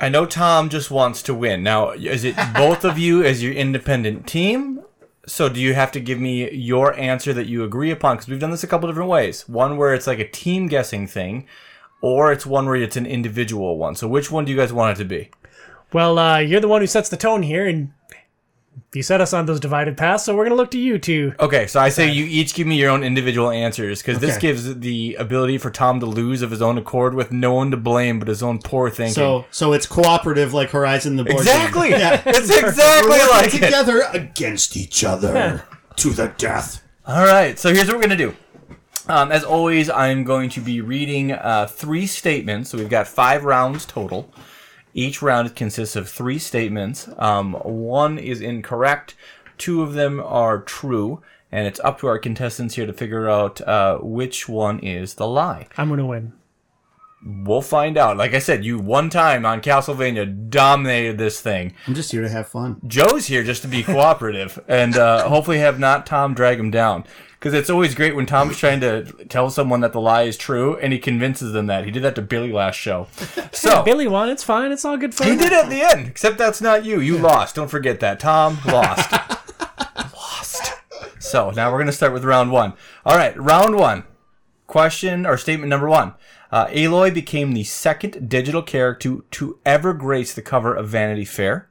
I 0.00 0.08
know 0.08 0.26
Tom 0.26 0.68
just 0.68 0.90
wants 0.90 1.22
to 1.22 1.34
win. 1.34 1.62
Now, 1.62 1.90
is 1.92 2.24
it 2.24 2.34
both 2.54 2.84
of 2.84 2.98
you 2.98 3.22
as 3.22 3.42
your 3.42 3.52
independent 3.52 4.26
team? 4.26 4.80
So, 5.26 5.48
do 5.48 5.60
you 5.60 5.74
have 5.74 5.92
to 5.92 6.00
give 6.00 6.18
me 6.20 6.50
your 6.52 6.94
answer 6.98 7.32
that 7.34 7.46
you 7.46 7.62
agree 7.64 7.90
upon? 7.90 8.16
Because 8.16 8.28
we've 8.28 8.40
done 8.40 8.50
this 8.50 8.64
a 8.64 8.66
couple 8.66 8.88
different 8.88 9.08
ways. 9.10 9.48
One 9.48 9.76
where 9.76 9.94
it's 9.94 10.06
like 10.06 10.18
a 10.18 10.28
team 10.28 10.68
guessing 10.68 11.06
thing, 11.06 11.46
or 12.00 12.32
it's 12.32 12.46
one 12.46 12.66
where 12.66 12.76
it's 12.76 12.96
an 12.96 13.06
individual 13.06 13.78
one. 13.78 13.94
So, 13.94 14.06
which 14.08 14.30
one 14.30 14.44
do 14.44 14.52
you 14.52 14.58
guys 14.58 14.72
want 14.72 14.96
it 14.98 15.02
to 15.02 15.08
be? 15.08 15.30
Well, 15.92 16.18
uh, 16.18 16.38
you're 16.38 16.60
the 16.60 16.68
one 16.68 16.80
who 16.80 16.86
sets 16.86 17.08
the 17.08 17.16
tone 17.16 17.42
here, 17.42 17.66
and 17.66 17.92
you 18.94 19.02
set 19.02 19.20
us 19.20 19.32
on 19.32 19.46
those 19.46 19.60
divided 19.60 19.96
paths, 19.96 20.24
so 20.24 20.34
we're 20.34 20.44
going 20.44 20.56
to 20.56 20.62
look 20.62 20.70
to 20.72 20.78
you 20.78 20.98
to. 20.98 21.34
Okay, 21.40 21.66
so 21.66 21.80
I 21.80 21.88
say 21.90 22.10
you 22.10 22.24
each 22.24 22.54
give 22.54 22.66
me 22.66 22.76
your 22.78 22.90
own 22.90 23.02
individual 23.04 23.50
answers 23.50 24.00
because 24.02 24.18
this 24.20 24.36
Okay. 24.36 24.48
gives 24.48 24.78
the 24.80 25.16
ability 25.18 25.58
for 25.58 25.70
Tom 25.70 26.00
to 26.00 26.06
lose 26.06 26.42
of 26.42 26.50
his 26.50 26.62
own 26.62 26.76
accord 26.78 27.14
with 27.14 27.30
no 27.30 27.52
one 27.54 27.70
to 27.72 27.76
blame 27.76 28.18
but 28.18 28.28
his 28.28 28.42
own 28.42 28.58
poor 28.58 28.88
thinking. 28.90 29.14
So, 29.14 29.44
so 29.50 29.72
it's 29.74 29.86
cooperative 29.86 30.52
like 30.54 30.70
Horizon 30.70 31.16
the 31.16 31.24
board 31.24 31.44
game. 31.44 31.54
exactly, 31.56 31.90
Yeah. 31.90 32.22
it's 32.26 32.50
exactly 32.50 33.10
We're 33.10 33.18
working 33.18 33.36
like 33.36 33.54
it. 33.54 33.60
together 33.64 34.02
against 34.12 34.76
each 34.76 35.04
other 35.04 35.64
to 35.96 36.10
the 36.10 36.28
death. 36.38 36.82
All 37.06 37.24
right, 37.24 37.58
so 37.58 37.72
here's 37.72 37.86
what 37.88 37.96
we're 37.96 38.02
gonna 38.02 38.16
do. 38.16 38.34
Um, 39.08 39.30
as 39.30 39.44
always, 39.44 39.88
I'm 39.88 40.24
going 40.24 40.50
to 40.50 40.60
be 40.60 40.80
reading 40.80 41.32
uh, 41.32 41.68
three 41.68 42.06
statements. 42.06 42.70
So 42.70 42.78
we've 42.78 42.88
got 42.88 43.06
five 43.06 43.44
rounds 43.44 43.84
total. 43.84 44.32
Each 44.94 45.22
round 45.22 45.54
consists 45.54 45.94
of 45.94 46.08
three 46.08 46.38
statements. 46.38 47.08
Um, 47.18 47.54
one 47.54 48.18
is 48.18 48.40
incorrect. 48.40 49.14
Two 49.58 49.82
of 49.82 49.92
them 49.92 50.20
are 50.20 50.60
true, 50.60 51.22
and 51.52 51.66
it's 51.66 51.80
up 51.80 52.00
to 52.00 52.08
our 52.08 52.18
contestants 52.18 52.74
here 52.74 52.86
to 52.86 52.92
figure 52.92 53.28
out 53.28 53.60
uh, 53.60 53.98
which 53.98 54.48
one 54.48 54.80
is 54.80 55.14
the 55.14 55.26
lie. 55.26 55.68
I'm 55.76 55.88
going 55.88 55.98
to 55.98 56.06
win. 56.06 56.32
We'll 57.24 57.62
find 57.62 57.98
out. 57.98 58.16
Like 58.16 58.34
I 58.34 58.38
said, 58.38 58.64
you 58.64 58.78
one 58.78 59.10
time 59.10 59.44
on 59.44 59.60
Castlevania 59.60 60.48
dominated 60.48 61.18
this 61.18 61.40
thing. 61.40 61.74
I'm 61.86 61.94
just 61.94 62.12
here 62.12 62.22
to 62.22 62.28
have 62.28 62.46
fun. 62.48 62.80
Joe's 62.86 63.26
here 63.26 63.42
just 63.42 63.62
to 63.62 63.68
be 63.68 63.82
cooperative 63.82 64.62
and 64.68 64.96
uh, 64.96 65.28
hopefully 65.28 65.58
have 65.58 65.78
not 65.78 66.06
Tom 66.06 66.34
drag 66.34 66.60
him 66.60 66.70
down. 66.70 67.04
Because 67.46 67.60
it's 67.60 67.70
always 67.70 67.94
great 67.94 68.16
when 68.16 68.26
Tom's 68.26 68.58
trying 68.58 68.80
to 68.80 69.04
tell 69.28 69.50
someone 69.50 69.78
that 69.82 69.92
the 69.92 70.00
lie 70.00 70.24
is 70.24 70.36
true 70.36 70.76
and 70.78 70.92
he 70.92 70.98
convinces 70.98 71.52
them 71.52 71.66
that. 71.66 71.84
He 71.84 71.92
did 71.92 72.02
that 72.02 72.16
to 72.16 72.22
Billy 72.22 72.50
last 72.50 72.74
show. 72.74 73.06
So 73.52 73.84
Billy 73.84 74.08
won. 74.08 74.28
It's 74.28 74.42
fine. 74.42 74.72
It's 74.72 74.84
all 74.84 74.96
good 74.96 75.14
fun. 75.14 75.28
he 75.28 75.36
did 75.36 75.52
it 75.52 75.64
at 75.64 75.70
the 75.70 75.80
end, 75.80 76.08
except 76.08 76.38
that's 76.38 76.60
not 76.60 76.84
you. 76.84 76.98
You 76.98 77.18
lost. 77.18 77.54
Don't 77.54 77.70
forget 77.70 78.00
that. 78.00 78.18
Tom 78.18 78.58
lost. 78.66 79.12
lost. 79.96 80.72
So 81.20 81.52
now 81.52 81.70
we're 81.70 81.78
going 81.78 81.86
to 81.86 81.92
start 81.92 82.12
with 82.12 82.24
round 82.24 82.50
one. 82.50 82.72
All 83.04 83.16
right, 83.16 83.40
round 83.40 83.76
one. 83.76 84.02
Question 84.66 85.24
or 85.24 85.36
statement 85.36 85.70
number 85.70 85.88
one. 85.88 86.14
Uh, 86.50 86.66
Aloy 86.66 87.14
became 87.14 87.52
the 87.52 87.62
second 87.62 88.28
digital 88.28 88.62
character 88.62 89.18
to 89.30 89.60
ever 89.64 89.94
grace 89.94 90.34
the 90.34 90.42
cover 90.42 90.74
of 90.74 90.88
Vanity 90.88 91.24
Fair. 91.24 91.68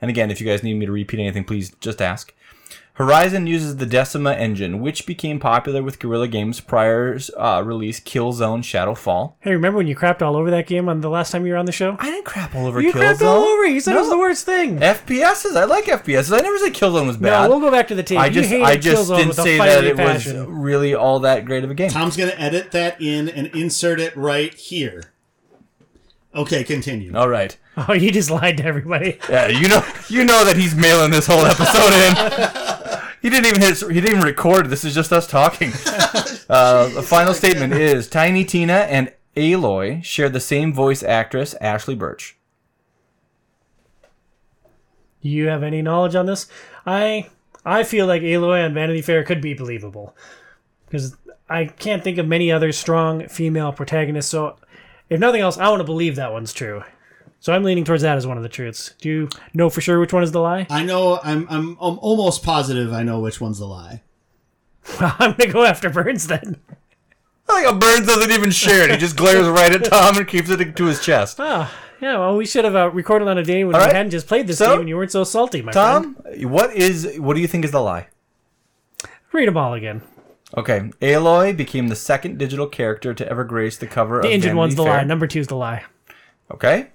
And 0.00 0.08
again, 0.08 0.30
if 0.30 0.40
you 0.40 0.46
guys 0.46 0.62
need 0.62 0.78
me 0.78 0.86
to 0.86 0.92
repeat 0.92 1.20
anything, 1.20 1.44
please 1.44 1.74
just 1.80 2.00
ask. 2.00 2.32
Horizon 2.94 3.48
uses 3.48 3.78
the 3.78 3.86
Decima 3.86 4.34
engine, 4.34 4.80
which 4.80 5.04
became 5.04 5.40
popular 5.40 5.82
with 5.82 5.98
Guerrilla 5.98 6.28
Games' 6.28 6.60
prior 6.60 7.18
uh, 7.36 7.60
release, 7.64 7.98
Killzone 7.98 8.60
Shadowfall. 8.62 9.34
Hey, 9.40 9.50
remember 9.50 9.78
when 9.78 9.88
you 9.88 9.96
crapped 9.96 10.22
all 10.22 10.36
over 10.36 10.48
that 10.52 10.68
game 10.68 10.88
on 10.88 11.00
the 11.00 11.10
last 11.10 11.32
time 11.32 11.44
you 11.44 11.52
were 11.54 11.58
on 11.58 11.66
the 11.66 11.72
show? 11.72 11.96
I 11.98 12.12
didn't 12.12 12.24
crap 12.24 12.54
all 12.54 12.66
over 12.66 12.80
You 12.80 12.92
Killzone. 12.92 13.16
crapped 13.16 13.22
all 13.22 13.42
over 13.42 13.64
it. 13.64 13.72
You 13.72 13.80
said 13.80 13.96
it 13.96 13.98
was 13.98 14.10
the 14.10 14.16
worst 14.18 14.46
thing. 14.46 14.78
FPSs. 14.78 15.56
I 15.56 15.64
like 15.64 15.86
FPSs. 15.86 16.32
I 16.32 16.40
never 16.40 16.56
said 16.58 16.72
Killzone 16.72 17.08
was 17.08 17.16
bad. 17.16 17.42
No, 17.42 17.50
we'll 17.50 17.60
go 17.60 17.72
back 17.72 17.88
to 17.88 17.96
the 17.96 18.04
tape. 18.04 18.20
I 18.20 18.28
just, 18.28 18.48
hated 18.48 18.64
I 18.64 18.76
just 18.76 19.10
Killzone 19.10 19.16
didn't 19.16 19.34
say 19.34 19.58
that 19.58 19.82
it 19.82 19.96
was 19.96 20.32
really 20.32 20.94
all 20.94 21.18
that 21.20 21.44
great 21.46 21.64
of 21.64 21.70
a 21.72 21.74
game. 21.74 21.90
Tom's 21.90 22.16
going 22.16 22.30
to 22.30 22.40
edit 22.40 22.70
that 22.70 23.00
in 23.00 23.28
and 23.28 23.48
insert 23.48 23.98
it 23.98 24.16
right 24.16 24.54
here. 24.54 25.02
Okay, 26.32 26.62
continue. 26.62 27.16
All 27.16 27.28
right. 27.28 27.56
Oh, 27.88 27.92
you 27.92 28.12
just 28.12 28.30
lied 28.30 28.58
to 28.58 28.64
everybody. 28.64 29.18
Yeah, 29.28 29.48
you 29.48 29.66
know, 29.66 29.84
you 30.08 30.24
know 30.24 30.44
that 30.44 30.56
he's 30.56 30.76
mailing 30.76 31.10
this 31.10 31.26
whole 31.26 31.44
episode 31.44 31.92
in. 31.92 32.60
he 33.24 33.30
didn't 33.30 33.46
even 33.46 33.62
hit, 33.62 33.78
he 33.78 34.02
didn't 34.02 34.18
even 34.18 34.22
record. 34.22 34.68
This 34.68 34.84
is 34.84 34.94
just 34.94 35.12
us 35.12 35.26
talking. 35.26 35.72
Uh, 36.46 36.88
the 36.88 37.02
final 37.02 37.32
statement 37.32 37.72
is: 37.72 38.06
Tiny 38.06 38.44
Tina 38.44 38.74
and 38.74 39.10
Aloy 39.34 40.04
share 40.04 40.28
the 40.28 40.40
same 40.40 40.74
voice 40.74 41.02
actress, 41.02 41.54
Ashly 41.58 41.94
Burch. 41.98 42.36
Do 45.22 45.30
you 45.30 45.46
have 45.46 45.62
any 45.62 45.80
knowledge 45.80 46.14
on 46.14 46.26
this? 46.26 46.48
I 46.84 47.30
I 47.64 47.82
feel 47.82 48.06
like 48.06 48.20
Aloy 48.20 48.62
on 48.62 48.74
Vanity 48.74 49.00
Fair 49.00 49.24
could 49.24 49.40
be 49.40 49.54
believable 49.54 50.14
because 50.84 51.16
I 51.48 51.64
can't 51.64 52.04
think 52.04 52.18
of 52.18 52.28
many 52.28 52.52
other 52.52 52.72
strong 52.72 53.26
female 53.28 53.72
protagonists. 53.72 54.30
So, 54.30 54.56
if 55.08 55.18
nothing 55.18 55.40
else, 55.40 55.56
I 55.56 55.70
want 55.70 55.80
to 55.80 55.84
believe 55.84 56.16
that 56.16 56.32
one's 56.32 56.52
true. 56.52 56.84
So 57.44 57.52
I'm 57.52 57.62
leaning 57.62 57.84
towards 57.84 58.02
that 58.04 58.16
as 58.16 58.26
one 58.26 58.38
of 58.38 58.42
the 58.42 58.48
truths. 58.48 58.94
Do 59.02 59.08
you 59.10 59.28
know 59.52 59.68
for 59.68 59.82
sure 59.82 60.00
which 60.00 60.14
one 60.14 60.22
is 60.22 60.32
the 60.32 60.40
lie? 60.40 60.66
I 60.70 60.82
know. 60.82 61.20
I'm. 61.22 61.46
I'm. 61.50 61.76
I'm 61.78 61.98
almost 61.98 62.42
positive. 62.42 62.90
I 62.94 63.02
know 63.02 63.20
which 63.20 63.38
one's 63.38 63.58
the 63.58 63.66
lie. 63.66 64.00
I'm 64.98 65.34
gonna 65.34 65.52
go 65.52 65.62
after 65.62 65.90
Burns 65.90 66.26
then. 66.26 66.58
I 67.46 67.64
think 67.64 67.80
Burns 67.82 68.06
doesn't 68.06 68.32
even 68.32 68.50
share 68.50 68.84
it. 68.84 68.92
He 68.92 68.96
just 68.96 69.16
glares 69.18 69.46
right 69.46 69.70
at 69.74 69.84
Tom 69.84 70.16
and 70.16 70.26
keeps 70.26 70.48
it 70.48 70.74
to 70.74 70.84
his 70.86 71.04
chest. 71.04 71.36
Ah, 71.38 71.70
yeah. 72.00 72.16
Well, 72.18 72.34
we 72.38 72.46
should 72.46 72.64
have 72.64 72.74
uh, 72.74 72.88
recorded 72.92 73.28
on 73.28 73.36
a 73.36 73.42
day 73.44 73.62
when 73.62 73.74
All 73.74 73.80
we 73.82 73.88
right. 73.88 73.94
hadn't 73.94 74.12
just 74.12 74.26
played 74.26 74.46
this 74.46 74.56
So, 74.56 74.70
game 74.70 74.80
and 74.80 74.88
you 74.88 74.96
weren't 74.96 75.12
so 75.12 75.22
salty, 75.22 75.60
my 75.60 75.72
friend. 75.72 76.16
Tom, 76.16 76.48
what 76.50 76.74
is 76.74 77.16
what 77.18 77.34
do 77.34 77.42
you 77.42 77.46
think 77.46 77.66
is 77.66 77.72
the 77.72 77.80
lie? 77.82 78.08
Read 79.32 79.48
them 79.48 79.58
all 79.58 79.74
again. 79.74 80.00
Okay, 80.56 80.90
Aloy 81.02 81.54
became 81.54 81.88
the 81.88 81.96
second 81.96 82.38
digital 82.38 82.66
character 82.68 83.12
to 83.12 83.28
ever 83.28 83.44
grace 83.44 83.76
the 83.76 83.86
cover 83.86 84.22
The 84.22 84.28
of 84.28 84.32
engine 84.32 84.40
Vanity 84.52 84.56
one's 84.58 84.74
the 84.76 84.84
Fair. 84.84 84.92
lie. 84.94 85.04
Number 85.04 85.26
two's 85.26 85.48
the 85.48 85.56
lie. 85.56 85.84
Okay, 86.50 86.88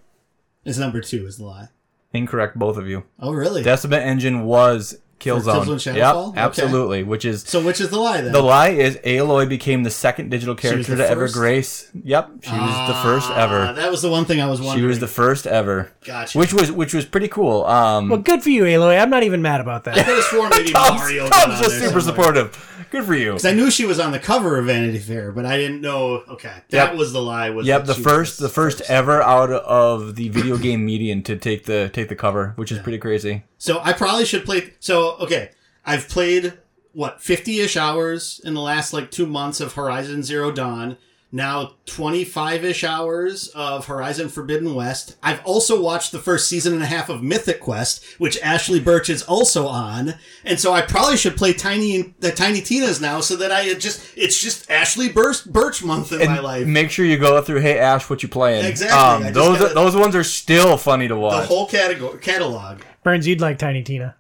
It's 0.70 0.78
number 0.78 1.02
two 1.02 1.26
is 1.26 1.38
the 1.38 1.46
lie. 1.46 1.70
incorrect, 2.14 2.58
both 2.58 2.78
of 2.78 2.88
you. 2.88 3.04
Oh, 3.20 3.34
really? 3.34 3.64
Decima 3.64 3.98
engine 3.98 4.46
was 4.46 5.00
Killzone. 5.20 5.66
Killzone 5.66 5.96
yep, 5.96 6.16
Shadowfall? 6.16 6.30
Okay. 6.30 6.40
absolutely. 6.40 7.04
Which 7.04 7.26
is 7.26 7.44
so 7.44 7.64
which 7.64 7.82
is 7.82 7.90
the 7.90 8.00
lie 8.00 8.22
then? 8.22 8.32
the 8.32 8.42
lie 8.42 8.70
is 8.70 8.98
Aloy 8.98 9.48
became 9.48 9.84
the 9.84 9.90
second 9.92 10.30
digital 10.30 10.56
character 10.56 10.96
the 10.96 11.04
to 11.04 11.10
ever 11.10 11.28
grace. 11.30 11.90
Yep, 12.04 12.32
she 12.44 12.52
was 12.52 12.88
the 12.88 12.94
first 13.04 13.30
Ah, 13.30 13.44
ever. 13.44 13.74
That 13.74 13.92
was 13.92 14.02
the 14.02 14.10
one 14.10 14.26
thing 14.26 14.42
I 14.42 14.48
was 14.48 14.62
wondering. 14.62 14.84
She 14.84 14.88
was 14.88 15.00
the 15.00 15.08
first 15.08 15.46
ever. 15.48 15.92
Gotcha. 16.06 16.38
Which 16.38 16.54
was 16.54 16.72
which 16.72 16.94
was 16.94 17.06
pretty 17.06 17.28
cool. 17.28 17.66
Um, 17.66 18.10
Well, 18.10 18.20
good 18.20 18.42
for 18.44 18.50
you, 18.50 18.64
Aloy. 18.64 19.00
I'm 19.02 19.10
not 19.10 19.24
even 19.24 19.42
mad 19.42 19.62
about 19.62 19.88
I 19.88 19.96
that. 19.96 20.06
could 20.06 20.16
have 20.16 20.24
sworn 20.26 20.50
maybe 20.52 20.70
Tom's, 20.74 21.00
Mario. 21.02 21.28
Tom's 21.28 21.60
just 21.60 21.76
super 21.80 22.00
somewhere. 22.02 22.02
supportive. 22.02 22.66
Good 22.92 23.04
for 23.04 23.14
you. 23.14 23.34
'Cause 23.34 23.46
I 23.46 23.52
knew 23.54 23.70
she 23.70 23.86
was 23.86 24.00
on 24.00 24.12
the 24.12 24.18
cover 24.18 24.58
of 24.58 24.66
Vanity 24.66 24.98
Fair, 24.98 25.32
but 25.32 25.46
I 25.46 25.58
didn't 25.58 25.80
know. 25.82 26.24
Okay, 26.28 26.52
that 26.72 26.90
Yep. 26.92 26.96
was 26.98 27.14
the 27.14 27.22
lie. 27.22 27.52
Was 27.52 27.68
Yep, 27.68 27.86
the 27.86 27.94
first, 27.94 28.40
was 28.42 28.50
the 28.50 28.50
first 28.50 28.82
ever 28.90 29.22
out 29.22 29.52
of 29.52 30.16
the 30.16 30.30
video 30.30 30.58
game 30.58 30.86
median 30.86 31.22
to 31.24 31.36
take 31.36 31.66
the 31.66 31.92
take 31.94 32.10
the 32.10 32.16
cover, 32.16 32.54
which 32.56 32.72
is 32.72 32.80
pretty 32.80 32.98
crazy. 32.98 33.44
So 33.60 33.80
I 33.84 33.94
probably 33.94 34.26
should 34.26 34.44
play. 34.46 34.74
So 34.80 35.09
okay, 35.20 35.52
I've 35.86 36.08
played 36.10 36.54
what 36.94 37.22
fifty-ish 37.22 37.78
hours 37.78 38.42
in 38.44 38.54
the 38.54 38.62
last 38.62 38.94
like 38.94 39.12
two 39.12 39.26
months 39.26 39.60
of 39.62 39.74
Horizon 39.74 40.24
Zero 40.24 40.52
Dawn. 40.52 40.98
Now 41.32 41.74
twenty-five-ish 41.86 42.84
hours 42.84 43.50
of 43.50 43.86
Horizon 43.86 44.30
Forbidden 44.30 44.74
West. 44.74 45.16
I've 45.22 45.46
also 45.46 45.80
watched 45.80 46.12
the 46.12 46.18
first 46.18 46.50
season 46.50 46.74
and 46.74 46.82
a 46.82 46.88
half 46.88 47.08
of 47.08 47.22
Mythic 47.22 47.60
Quest, 47.62 48.04
which 48.18 48.40
Ashly 48.42 48.80
Burch 48.80 49.12
is 49.12 49.22
also 49.22 49.68
on, 49.68 50.16
and 50.44 50.60
so 50.60 50.74
I 50.74 50.82
probably 50.82 51.18
should 51.18 51.38
play 51.38 51.54
Tiny 51.54 52.16
the 52.20 52.32
Tiny 52.32 52.62
Tina's 52.62 53.00
now, 53.00 53.22
so 53.22 53.36
that 53.36 53.52
I 53.52 53.76
just 53.76 54.02
it's 54.18 54.42
just 54.42 54.68
Ashly 54.72 55.08
Burch 55.14 55.46
Burch 55.46 55.84
month 55.84 56.12
in 56.12 56.28
my 56.28 56.40
life. 56.40 56.66
make 56.66 56.90
sure 56.90 57.06
you 57.06 57.20
go 57.20 57.40
through. 57.44 57.60
Hey 57.62 57.78
Ash, 57.78 58.10
what 58.10 58.24
you 58.24 58.30
playing? 58.30 58.66
Exactly, 58.66 58.98
um, 58.98 59.22
I 59.22 59.26
just 59.32 59.36
those 59.36 59.60
gotta- 59.60 59.74
those 59.76 59.96
ones 59.96 60.16
are 60.16 60.24
still 60.24 60.78
funny 60.78 61.08
to 61.08 61.16
watch. 61.16 61.42
the 61.42 61.48
whole 61.48 61.68
category 61.68 62.18
catalog. 62.18 62.80
Burns, 63.04 63.28
you'd 63.28 63.40
like 63.40 63.60
Tiny 63.60 63.84
Tina. 63.84 64.16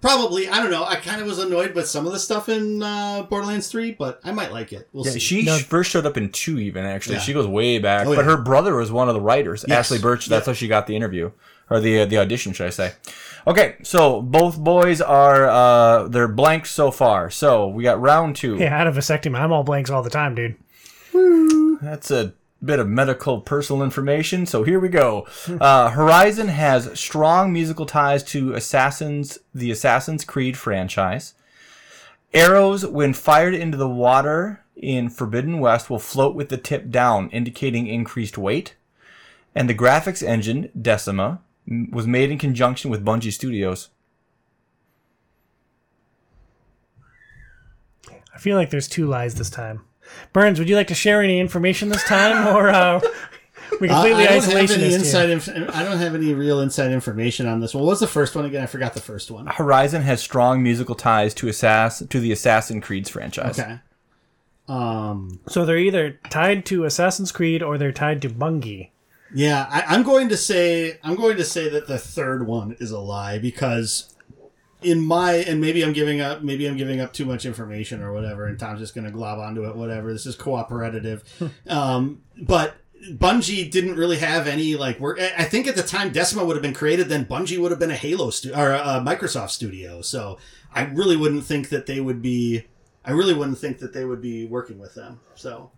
Probably, 0.00 0.48
I 0.48 0.62
don't 0.62 0.70
know. 0.70 0.84
I 0.84 0.94
kind 0.96 1.20
of 1.20 1.26
was 1.26 1.40
annoyed 1.40 1.74
with 1.74 1.88
some 1.88 2.06
of 2.06 2.12
the 2.12 2.20
stuff 2.20 2.48
in 2.48 2.82
uh, 2.84 3.22
Borderlands 3.24 3.68
3, 3.68 3.92
but 3.92 4.20
I 4.22 4.30
might 4.30 4.52
like 4.52 4.72
it. 4.72 4.88
We'll 4.92 5.04
yeah, 5.04 5.12
see. 5.12 5.18
she 5.18 5.42
No. 5.42 5.58
first 5.58 5.90
showed 5.90 6.06
up 6.06 6.16
in 6.16 6.30
two, 6.30 6.58
even 6.60 6.84
actually. 6.84 7.16
Yeah. 7.16 7.20
She 7.22 7.32
goes 7.32 7.48
way 7.48 7.80
back. 7.80 8.06
Oh, 8.06 8.14
but 8.14 8.24
her 8.24 8.36
brother 8.36 8.76
was 8.76 8.92
one 8.92 9.08
of 9.08 9.14
the 9.14 9.20
writers, 9.20 9.64
Yes. 9.66 9.90
Ashly 9.90 9.98
Burch. 10.00 10.26
That's 10.26 10.46
Yeah. 10.46 10.50
how 10.52 10.54
she 10.54 10.68
got 10.68 10.86
the 10.86 10.94
interview 10.94 11.32
or 11.68 11.80
the 11.80 12.00
uh, 12.02 12.04
the 12.06 12.18
audition, 12.18 12.52
should 12.52 12.68
I 12.68 12.70
say? 12.70 12.92
Okay, 13.46 13.74
so 13.82 14.22
both 14.22 14.56
boys 14.58 15.00
are 15.00 15.48
uh, 15.48 16.06
they're 16.06 16.28
blanks 16.28 16.70
so 16.70 16.90
far. 16.92 17.28
So 17.28 17.66
we 17.66 17.82
got 17.82 18.00
round 18.00 18.36
two. 18.36 18.56
Yeah, 18.56 18.78
out 18.80 18.86
of 18.86 18.94
vasectomy. 18.94 19.38
I'm 19.38 19.52
all 19.52 19.64
blanks 19.64 19.90
all 19.90 20.02
the 20.04 20.10
time, 20.10 20.34
dude. 20.36 20.54
That's 21.82 22.10
a 22.12 22.34
bit 22.64 22.78
of 22.78 22.88
medical 22.88 23.40
personal 23.40 23.82
information. 23.82 24.46
So 24.46 24.62
here 24.62 24.80
we 24.80 24.88
go. 24.88 25.26
Uh, 25.60 25.90
Horizon 25.90 26.48
has 26.48 26.98
strong 26.98 27.52
musical 27.52 27.86
ties 27.86 28.22
to 28.24 28.54
Assassins, 28.54 29.38
the 29.54 29.70
Assassin's 29.70 30.24
Creed 30.24 30.56
franchise. 30.56 31.34
Arrows, 32.34 32.84
when 32.84 33.14
fired 33.14 33.54
into 33.54 33.78
the 33.78 33.88
water 33.88 34.64
in 34.76 35.08
Forbidden 35.08 35.60
West, 35.60 35.88
will 35.88 35.98
float 35.98 36.34
with 36.34 36.48
the 36.48 36.58
tip 36.58 36.90
down, 36.90 37.30
indicating 37.30 37.86
increased 37.86 38.36
weight. 38.36 38.74
And 39.54 39.68
the 39.68 39.74
graphics 39.74 40.26
engine, 40.26 40.70
Decima, 40.80 41.40
was 41.90 42.06
made 42.06 42.30
in 42.30 42.38
conjunction 42.38 42.90
with 42.90 43.04
Bungie 43.04 43.32
Studios. 43.32 43.88
I 48.34 48.38
feel 48.38 48.56
like 48.56 48.70
there's 48.70 48.88
two 48.88 49.06
lies 49.06 49.34
this 49.34 49.50
time. 49.50 49.84
Burns, 50.32 50.58
would 50.58 50.68
you 50.68 50.76
like 50.76 50.88
to 50.88 50.94
share 50.94 51.22
any 51.22 51.38
information 51.40 51.88
this 51.88 52.04
time, 52.04 52.54
or 52.56 52.68
uh, 52.68 53.00
we 53.80 53.88
Uh, 53.88 53.94
completely 53.94 54.24
I 54.26 54.38
don't 54.38 54.44
have 54.44 54.70
any 54.70 54.94
inside. 54.94 55.30
Inf- 55.30 55.48
I 55.48 55.82
don't 55.82 55.98
have 55.98 56.14
any 56.14 56.34
real 56.34 56.60
inside 56.60 56.90
information 56.92 57.46
on 57.46 57.60
this 57.60 57.74
one. 57.74 57.84
What 57.84 57.90
was 57.90 58.00
the 58.00 58.06
first 58.06 58.34
one 58.34 58.44
again? 58.44 58.62
I 58.62 58.66
forgot 58.66 58.94
the 58.94 59.00
first 59.00 59.30
one. 59.30 59.46
Horizon 59.46 60.02
has 60.02 60.20
strong 60.22 60.62
musical 60.62 60.94
ties 60.94 61.34
to 61.34 61.46
Assass- 61.46 62.08
to 62.08 62.20
the 62.20 62.32
Assassin's 62.32 62.84
Creed 62.84 63.08
franchise. 63.08 63.58
Okay. 63.58 63.78
Um. 64.68 65.40
So 65.48 65.64
they're 65.64 65.78
either 65.78 66.18
tied 66.30 66.66
to 66.66 66.84
Assassin's 66.84 67.32
Creed 67.32 67.62
or 67.62 67.78
they're 67.78 67.92
tied 67.92 68.20
to 68.22 68.28
Bungie. 68.28 68.90
Yeah, 69.34 69.66
I, 69.70 69.82
I'm 69.94 70.02
going 70.02 70.28
to 70.30 70.36
say 70.36 70.98
I'm 71.02 71.14
going 71.14 71.36
to 71.38 71.44
say 71.44 71.68
that 71.70 71.86
the 71.86 71.98
third 71.98 72.46
one 72.46 72.76
is 72.78 72.90
a 72.90 72.98
lie 72.98 73.38
because 73.38 74.14
in 74.82 75.00
my 75.00 75.32
and 75.34 75.60
maybe 75.60 75.82
I'm 75.82 75.92
giving 75.92 76.20
up 76.20 76.42
maybe 76.42 76.66
I'm 76.66 76.76
giving 76.76 77.00
up 77.00 77.12
too 77.12 77.24
much 77.24 77.44
information 77.44 78.02
or 78.02 78.12
whatever, 78.12 78.46
and 78.46 78.58
Tom's 78.58 78.80
just 78.80 78.94
going 78.94 79.04
to 79.04 79.10
glob 79.10 79.38
onto 79.38 79.68
it. 79.68 79.76
Whatever. 79.76 80.12
This 80.12 80.26
is 80.26 80.36
cooperative, 80.36 81.24
um, 81.68 82.22
but. 82.40 82.76
Bungie 83.12 83.70
didn't 83.70 83.94
really 83.94 84.18
have 84.18 84.48
any 84.48 84.74
like 84.74 84.98
work. 84.98 85.20
I 85.20 85.32
I 85.38 85.44
think 85.44 85.68
at 85.68 85.76
the 85.76 85.84
time 85.84 86.10
Decima 86.10 86.44
would 86.44 86.56
have 86.56 86.64
been 86.64 86.74
created, 86.74 87.08
then 87.08 87.26
Bungie 87.26 87.56
would 87.56 87.70
have 87.70 87.78
been 87.78 87.92
a 87.92 87.96
Halo 87.96 88.30
stu- 88.30 88.52
or 88.52 88.72
a 88.72 89.00
Microsoft 89.06 89.50
studio. 89.50 90.02
So 90.02 90.36
I 90.74 90.82
really 90.82 91.16
wouldn't 91.16 91.44
think 91.44 91.68
that 91.68 91.86
they 91.86 92.00
would 92.00 92.20
be. 92.20 92.64
I 93.04 93.12
really 93.12 93.34
wouldn't 93.34 93.58
think 93.58 93.78
that 93.78 93.92
they 93.92 94.04
would 94.04 94.20
be 94.20 94.46
working 94.46 94.80
with 94.80 94.96
them. 94.96 95.20
So 95.36 95.70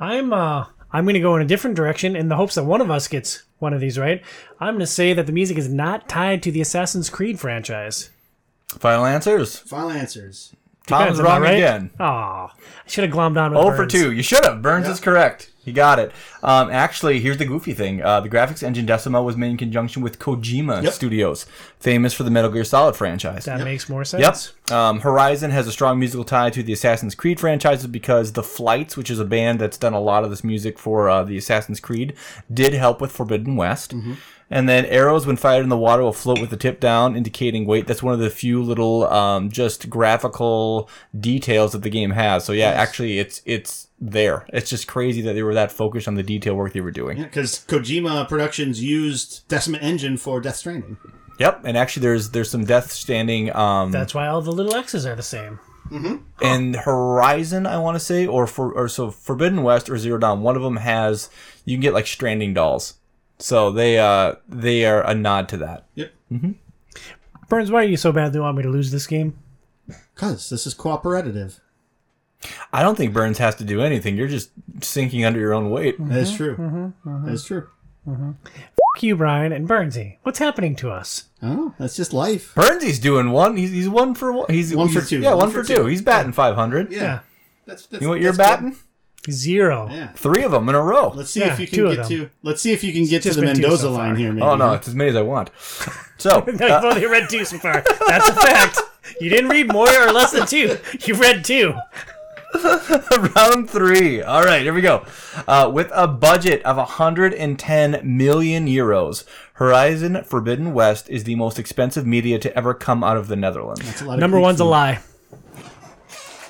I'm 0.00 0.32
uh 0.32 0.66
I'm 0.92 1.04
going 1.04 1.14
to 1.14 1.20
go 1.20 1.36
in 1.36 1.42
a 1.42 1.46
different 1.46 1.76
direction 1.76 2.16
in 2.16 2.28
the 2.28 2.36
hopes 2.36 2.56
that 2.56 2.64
one 2.64 2.80
of 2.80 2.90
us 2.90 3.06
gets 3.06 3.44
one 3.58 3.72
of 3.72 3.80
these 3.80 3.98
right. 3.98 4.22
I'm 4.58 4.74
going 4.74 4.80
to 4.80 4.86
say 4.86 5.12
that 5.12 5.26
the 5.26 5.32
music 5.32 5.58
is 5.58 5.68
not 5.68 6.08
tied 6.08 6.42
to 6.42 6.50
the 6.50 6.60
Assassin's 6.60 7.10
Creed 7.10 7.38
franchise. 7.38 8.10
Final 8.68 9.06
answers. 9.06 9.58
final 9.60 9.90
answers. 9.90 10.52
Tom's 10.86 11.18
Depends, 11.18 11.20
am 11.20 11.26
I 11.26 11.28
wrong 11.30 11.42
right? 11.42 11.54
again. 11.54 11.90
Aw, 11.98 12.46
I 12.46 12.88
should 12.88 13.02
have 13.04 13.12
glommed 13.12 13.36
on 13.36 13.50
with 13.52 13.58
Oh 13.60 13.70
for 13.70 13.78
Burns. 13.78 13.92
two. 13.92 14.12
You 14.12 14.22
should 14.22 14.44
have. 14.44 14.62
Burns 14.62 14.86
is 14.88 15.00
correct. 15.00 15.50
You 15.64 15.72
got 15.72 15.98
it. 15.98 16.12
Um, 16.44 16.70
actually, 16.70 17.18
here's 17.18 17.38
the 17.38 17.44
goofy 17.44 17.72
thing. 17.74 18.00
Uh, 18.00 18.20
the 18.20 18.28
graphics 18.28 18.62
engine 18.62 18.86
Decima 18.86 19.20
was 19.20 19.36
made 19.36 19.50
in 19.50 19.56
conjunction 19.56 20.00
with 20.00 20.20
Kojima 20.20 20.84
Yep. 20.84 20.92
Studios, 20.92 21.44
famous 21.80 22.14
for 22.14 22.22
the 22.22 22.30
Metal 22.30 22.52
Gear 22.52 22.62
Solid 22.62 22.94
franchise. 22.94 23.46
That 23.46 23.64
makes 23.64 23.88
more 23.88 24.02
Yep. 24.02 24.06
sense. 24.36 24.52
Um, 24.70 25.00
Horizon 25.00 25.50
has 25.50 25.66
a 25.66 25.72
strong 25.72 25.98
musical 25.98 26.22
tie 26.24 26.50
to 26.50 26.62
the 26.62 26.72
Assassin's 26.72 27.16
Creed 27.16 27.40
franchises 27.40 27.88
because 27.88 28.34
The 28.34 28.44
Flights, 28.44 28.96
which 28.96 29.10
is 29.10 29.18
a 29.18 29.24
band 29.24 29.58
that's 29.58 29.76
done 29.76 29.92
a 29.92 29.98
lot 30.00 30.22
of 30.22 30.30
this 30.30 30.44
music 30.44 30.78
for 30.78 31.10
uh, 31.10 31.24
the 31.24 31.36
Assassin's 31.36 31.80
Creed, 31.80 32.14
did 32.52 32.72
help 32.72 33.00
with 33.00 33.10
Forbidden 33.10 33.56
West. 33.56 33.92
And 34.48 34.68
then 34.68 34.84
arrows, 34.86 35.26
when 35.26 35.36
fired 35.36 35.64
in 35.64 35.70
the 35.70 35.76
water, 35.76 36.02
will 36.02 36.12
float 36.12 36.40
with 36.40 36.50
the 36.50 36.56
tip 36.56 36.78
down, 36.78 37.16
indicating 37.16 37.66
weight. 37.66 37.86
That's 37.86 38.02
one 38.02 38.14
of 38.14 38.20
the 38.20 38.30
few 38.30 38.62
little 38.62 39.04
um, 39.08 39.50
just 39.50 39.90
graphical 39.90 40.88
details 41.18 41.72
that 41.72 41.82
the 41.82 41.90
game 41.90 42.10
has. 42.12 42.44
So 42.44 42.52
yeah, 42.52 42.70
actually, 42.70 43.18
it's 43.18 43.42
it's 43.44 43.88
there. 44.00 44.46
It's 44.52 44.70
just 44.70 44.86
crazy 44.86 45.20
that 45.22 45.32
they 45.32 45.42
were 45.42 45.54
that 45.54 45.72
focused 45.72 46.06
on 46.06 46.14
the 46.14 46.22
detail 46.22 46.54
work 46.54 46.72
they 46.72 46.80
were 46.80 46.92
doing. 46.92 47.22
because 47.22 47.64
Kojima 47.66 48.28
Productions 48.28 48.82
used 48.82 49.48
Decima 49.48 49.78
Engine 49.78 50.16
for 50.16 50.40
Death 50.40 50.56
Stranding. 50.56 50.96
Yep. 51.40 51.62
And 51.64 51.76
actually, 51.76 52.02
there's 52.02 52.30
there's 52.30 52.50
some 52.50 52.64
Death 52.64 52.92
Stranding. 52.92 53.54
Um, 53.54 53.90
That's 53.90 54.14
why 54.14 54.28
all 54.28 54.42
the 54.42 54.52
little 54.52 54.74
X's 54.74 55.06
are 55.06 55.16
the 55.16 55.22
same. 55.22 55.58
Mm-hmm. 55.90 56.16
And 56.42 56.76
Horizon, 56.76 57.66
I 57.66 57.78
want 57.78 57.96
to 57.96 58.00
say, 58.00 58.26
or 58.26 58.46
for 58.46 58.72
or 58.72 58.88
so 58.88 59.10
Forbidden 59.10 59.62
West 59.62 59.88
or 59.88 59.98
Zero 59.98 60.18
Dawn, 60.18 60.42
one 60.42 60.56
of 60.56 60.62
them 60.62 60.76
has 60.76 61.30
you 61.64 61.76
can 61.76 61.82
get 61.82 61.94
like 61.94 62.06
stranding 62.06 62.54
dolls. 62.54 62.94
So 63.38 63.70
they 63.70 63.98
uh 63.98 64.36
they 64.48 64.84
are 64.86 65.02
a 65.06 65.14
nod 65.14 65.48
to 65.50 65.56
that. 65.58 65.86
Yep. 65.94 66.12
Mm-hmm. 66.32 66.52
Burns, 67.48 67.70
why 67.70 67.84
do 67.84 67.90
you 67.90 67.96
so 67.96 68.12
badly 68.12 68.40
want 68.40 68.56
me 68.56 68.62
to 68.62 68.68
lose 68.68 68.90
this 68.90 69.06
game? 69.06 69.38
Because 69.86 70.50
this 70.50 70.66
is 70.66 70.74
cooperative. 70.74 71.60
I 72.72 72.82
don't 72.82 72.96
think 72.96 73.12
Burns 73.12 73.38
has 73.38 73.54
to 73.56 73.64
do 73.64 73.80
anything. 73.82 74.16
You're 74.16 74.28
just 74.28 74.50
sinking 74.82 75.24
under 75.24 75.38
your 75.38 75.54
own 75.54 75.70
weight. 75.70 75.96
That 76.08 76.18
is 76.18 76.28
mm-hmm. 76.32 76.36
true. 76.36 76.56
Mm-hmm. 76.56 77.26
That 77.26 77.32
is 77.32 77.44
true. 77.44 77.68
F 78.08 79.02
you, 79.02 79.16
Brian 79.16 79.52
and 79.52 79.68
Burnsy. 79.68 80.18
What's 80.22 80.38
happening 80.38 80.76
to 80.76 80.90
us? 80.90 81.24
Oh, 81.42 81.74
that's 81.78 81.96
just 81.96 82.12
life. 82.12 82.54
Burnsy's 82.54 82.98
doing 82.98 83.30
one. 83.30 83.56
He's 83.56 83.70
he's 83.70 83.88
one 83.88 84.14
for 84.14 84.32
one. 84.32 84.46
He's 84.48 84.74
One 84.74 84.88
for 84.88 84.94
he's- 84.94 85.08
two. 85.08 85.20
Yeah, 85.20 85.34
one, 85.34 85.50
for 85.50 85.62
two. 85.62 85.86
He's 85.86 86.02
batting 86.02 86.32
five 86.32 86.54
hundred. 86.54 86.92
Yeah. 86.92 87.00
Yeah. 87.02 87.18
That's, 87.66 87.86
that's 87.86 88.00
You 88.00 88.06
know 88.06 88.12
what 88.12 88.20
you're 88.20 88.32
that's 88.32 88.60
good. 88.62 88.76
Batting? 89.26 89.34
Zero. 89.34 89.88
Yeah. 89.90 90.08
Three 90.12 90.42
of 90.42 90.52
them 90.52 90.68
in 90.68 90.74
a 90.74 90.82
row. 90.82 91.08
Let's 91.14 91.30
see 91.30 91.40
Yeah, 91.40 91.52
if 91.52 91.60
you 91.60 91.66
can 91.66 91.94
get 91.94 92.06
to. 92.08 92.30
Let's 92.42 92.62
see 92.62 92.72
if 92.72 92.82
you 92.84 92.92
can 92.92 93.04
get 93.06 93.22
to 93.24 93.34
the 93.34 93.42
Mendoza 93.42 93.82
so 93.82 93.92
line 93.92 94.16
here. 94.16 94.32
Maybe. 94.32 94.46
Oh 94.46 94.56
no, 94.56 94.72
it's 94.72 94.88
as 94.88 94.94
many 94.94 95.10
as 95.10 95.16
I 95.16 95.22
want. 95.22 95.50
So 96.18 96.40
No, 96.46 96.52
you've 96.52 96.60
uh, 96.62 96.80
only 96.84 97.06
read 97.06 97.28
two 97.28 97.44
so 97.44 97.58
far. 97.58 97.84
That's 98.06 98.28
a 98.28 98.34
fact. 98.34 98.80
You 99.20 99.30
didn't 99.30 99.50
read 99.50 99.72
more 99.72 99.88
or 99.88 100.12
less 100.12 100.32
than 100.32 100.46
two. 100.46 100.78
You 101.02 101.14
read 101.14 101.44
two. 101.44 101.74
Round 103.36 103.68
three. 103.68 104.22
All 104.22 104.42
right, 104.42 104.62
here 104.62 104.72
we 104.72 104.80
go. 104.80 105.04
Uh, 105.46 105.70
with 105.72 105.90
a 105.92 106.06
budget 106.08 106.62
of 106.62 106.76
110 106.76 108.00
million 108.04 108.66
euros, 108.66 109.24
Horizon 109.54 110.22
Forbidden 110.24 110.72
West 110.72 111.08
is 111.10 111.24
the 111.24 111.34
most 111.34 111.58
expensive 111.58 112.06
media 112.06 112.38
to 112.38 112.56
ever 112.56 112.72
come 112.72 113.04
out 113.04 113.16
of 113.16 113.28
the 113.28 113.36
Netherlands. 113.36 113.86
It's 113.88 114.00
a 114.00 114.04
lot 114.04 114.14
of 114.14 114.20
Number 114.20 114.36
Greek 114.36 114.44
one's 114.44 114.60
a 114.60 114.64
lie. 114.64 115.00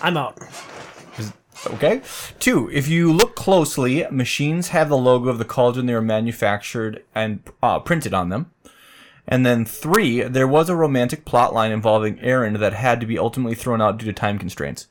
I'm 0.00 0.16
out. 0.16 0.38
Okay. 1.74 2.02
Two, 2.38 2.70
if 2.72 2.88
you 2.88 3.12
look 3.12 3.36
closely, 3.36 4.06
machines 4.10 4.68
have 4.68 4.88
the 4.88 4.96
logo 4.96 5.28
of 5.28 5.38
the 5.38 5.44
cauldron 5.44 5.86
they 5.86 5.94
were 5.94 6.02
manufactured 6.02 7.04
and 7.14 7.40
uh, 7.62 7.78
printed 7.80 8.14
on 8.14 8.28
them. 8.28 8.50
And 9.28 9.44
then 9.44 9.64
three, 9.64 10.22
there 10.22 10.46
was 10.46 10.68
a 10.68 10.76
romantic 10.76 11.24
plot 11.24 11.52
line 11.52 11.72
involving 11.72 12.16
Erend 12.18 12.58
that 12.58 12.72
had 12.72 13.00
to 13.00 13.06
be 13.06 13.18
ultimately 13.18 13.56
thrown 13.56 13.82
out 13.82 13.98
due 13.98 14.06
to 14.06 14.12
time 14.12 14.38
constraints. 14.38 14.86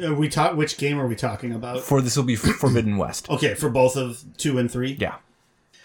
Are 0.00 0.14
we 0.14 0.28
talk. 0.28 0.56
Which 0.56 0.78
game 0.78 0.98
are 1.00 1.08
we 1.08 1.16
talking 1.16 1.52
about? 1.52 1.80
For 1.80 2.00
this 2.00 2.16
will 2.16 2.24
be 2.24 2.36
Forbidden 2.36 2.96
West. 2.96 3.28
Okay, 3.28 3.54
for 3.54 3.68
both 3.68 3.96
of 3.96 4.22
two 4.36 4.58
and 4.58 4.70
three. 4.70 4.96
Yeah. 5.00 5.16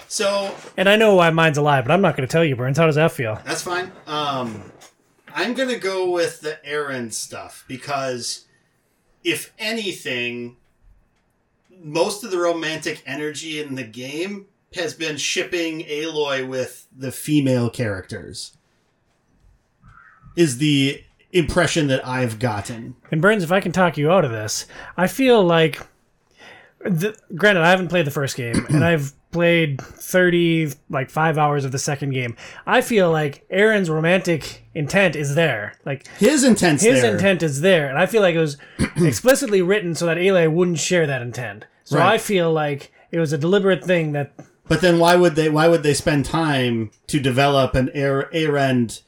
So 0.08 0.54
And 0.78 0.88
I 0.88 0.96
know 0.96 1.16
why 1.16 1.32
mine's 1.32 1.58
alive, 1.58 1.86
but 1.86 1.92
I'm 1.92 2.02
not 2.02 2.16
going 2.16 2.28
to 2.28 2.32
tell 2.32 2.46
you, 2.46 2.56
Burns. 2.56 2.78
How 2.78 2.86
does 2.86 2.96
that 2.96 3.12
feel? 3.12 3.42
That's 3.44 3.64
fine. 3.64 3.92
Um, 4.06 4.72
I'm 5.36 5.54
gonna 5.54 5.78
go 5.78 6.10
with 6.10 6.40
the 6.40 6.60
Erend 6.66 7.12
stuff 7.12 7.66
because, 7.68 8.46
if 9.26 9.52
anything, 9.60 10.56
most 11.82 12.24
of 12.24 12.32
the 12.32 12.38
romantic 12.38 13.04
energy 13.06 13.60
in 13.60 13.76
the 13.76 13.84
game 13.84 14.46
has 14.76 14.94
been 14.94 15.18
shipping 15.18 15.82
Aloy 15.82 16.48
with 16.48 16.88
the 16.96 17.12
female 17.12 17.70
characters. 17.70 18.56
Is 20.38 20.60
the 20.60 21.04
impression 21.32 21.88
that 21.88 22.06
I've 22.08 22.40
gotten. 22.40 22.96
And 23.12 23.22
Burns, 23.22 23.44
if 23.44 23.52
I 23.52 23.60
can 23.60 23.72
talk 23.72 23.98
you 23.98 24.12
out 24.12 24.24
of 24.24 24.32
this, 24.32 24.66
I 24.96 25.08
feel 25.08 25.44
like, 25.44 25.80
the, 26.80 27.18
granted, 27.36 27.64
I 27.64 27.70
haven't 27.70 27.90
played 27.90 28.06
the 28.06 28.12
first 28.12 28.38
game, 28.38 28.66
and 28.70 28.84
I've 28.86 29.14
played 29.36 29.82
thirty, 29.82 30.72
like 30.90 31.10
five 31.10 31.38
hours 31.38 31.66
of 31.66 31.72
the 31.74 31.78
second 31.80 32.12
game. 32.12 32.36
I 32.66 32.80
feel 32.82 33.12
like 33.12 33.46
Erend's 33.50 33.90
romantic 33.90 34.64
intent 34.74 35.16
is 35.16 35.36
there. 35.36 35.74
Like 35.86 36.08
His 36.18 36.44
intent's 36.46 36.84
his 36.84 37.02
there. 37.02 37.14
intent 37.14 37.44
is 37.44 37.60
there, 37.62 37.90
and 37.90 37.98
I 37.98 38.06
feel 38.06 38.22
like 38.22 38.36
it 38.36 38.40
was 38.40 38.58
explicitly 38.96 39.62
written 39.62 39.94
so 39.94 40.06
that 40.06 40.18
Aloy 40.18 40.52
wouldn't 40.52 40.80
share 40.80 41.06
that 41.08 41.22
intent. 41.22 41.66
So 41.84 41.98
Right. 42.00 42.14
I 42.14 42.18
feel 42.18 42.52
like 42.52 42.92
it 43.12 43.20
was 43.20 43.34
a 43.34 43.38
deliberate 43.38 43.84
thing 43.84 44.14
that 44.14 44.32
But 44.68 44.80
then 44.82 45.00
why 45.00 45.16
would 45.18 45.36
they 45.36 45.50
why 45.50 45.68
would 45.68 45.84
they 45.84 45.94
spend 45.94 46.24
time 46.26 46.92
to 47.08 47.20
develop 47.20 47.76
an 47.76 47.90
Air 47.94 48.30
Erend 48.34 49.02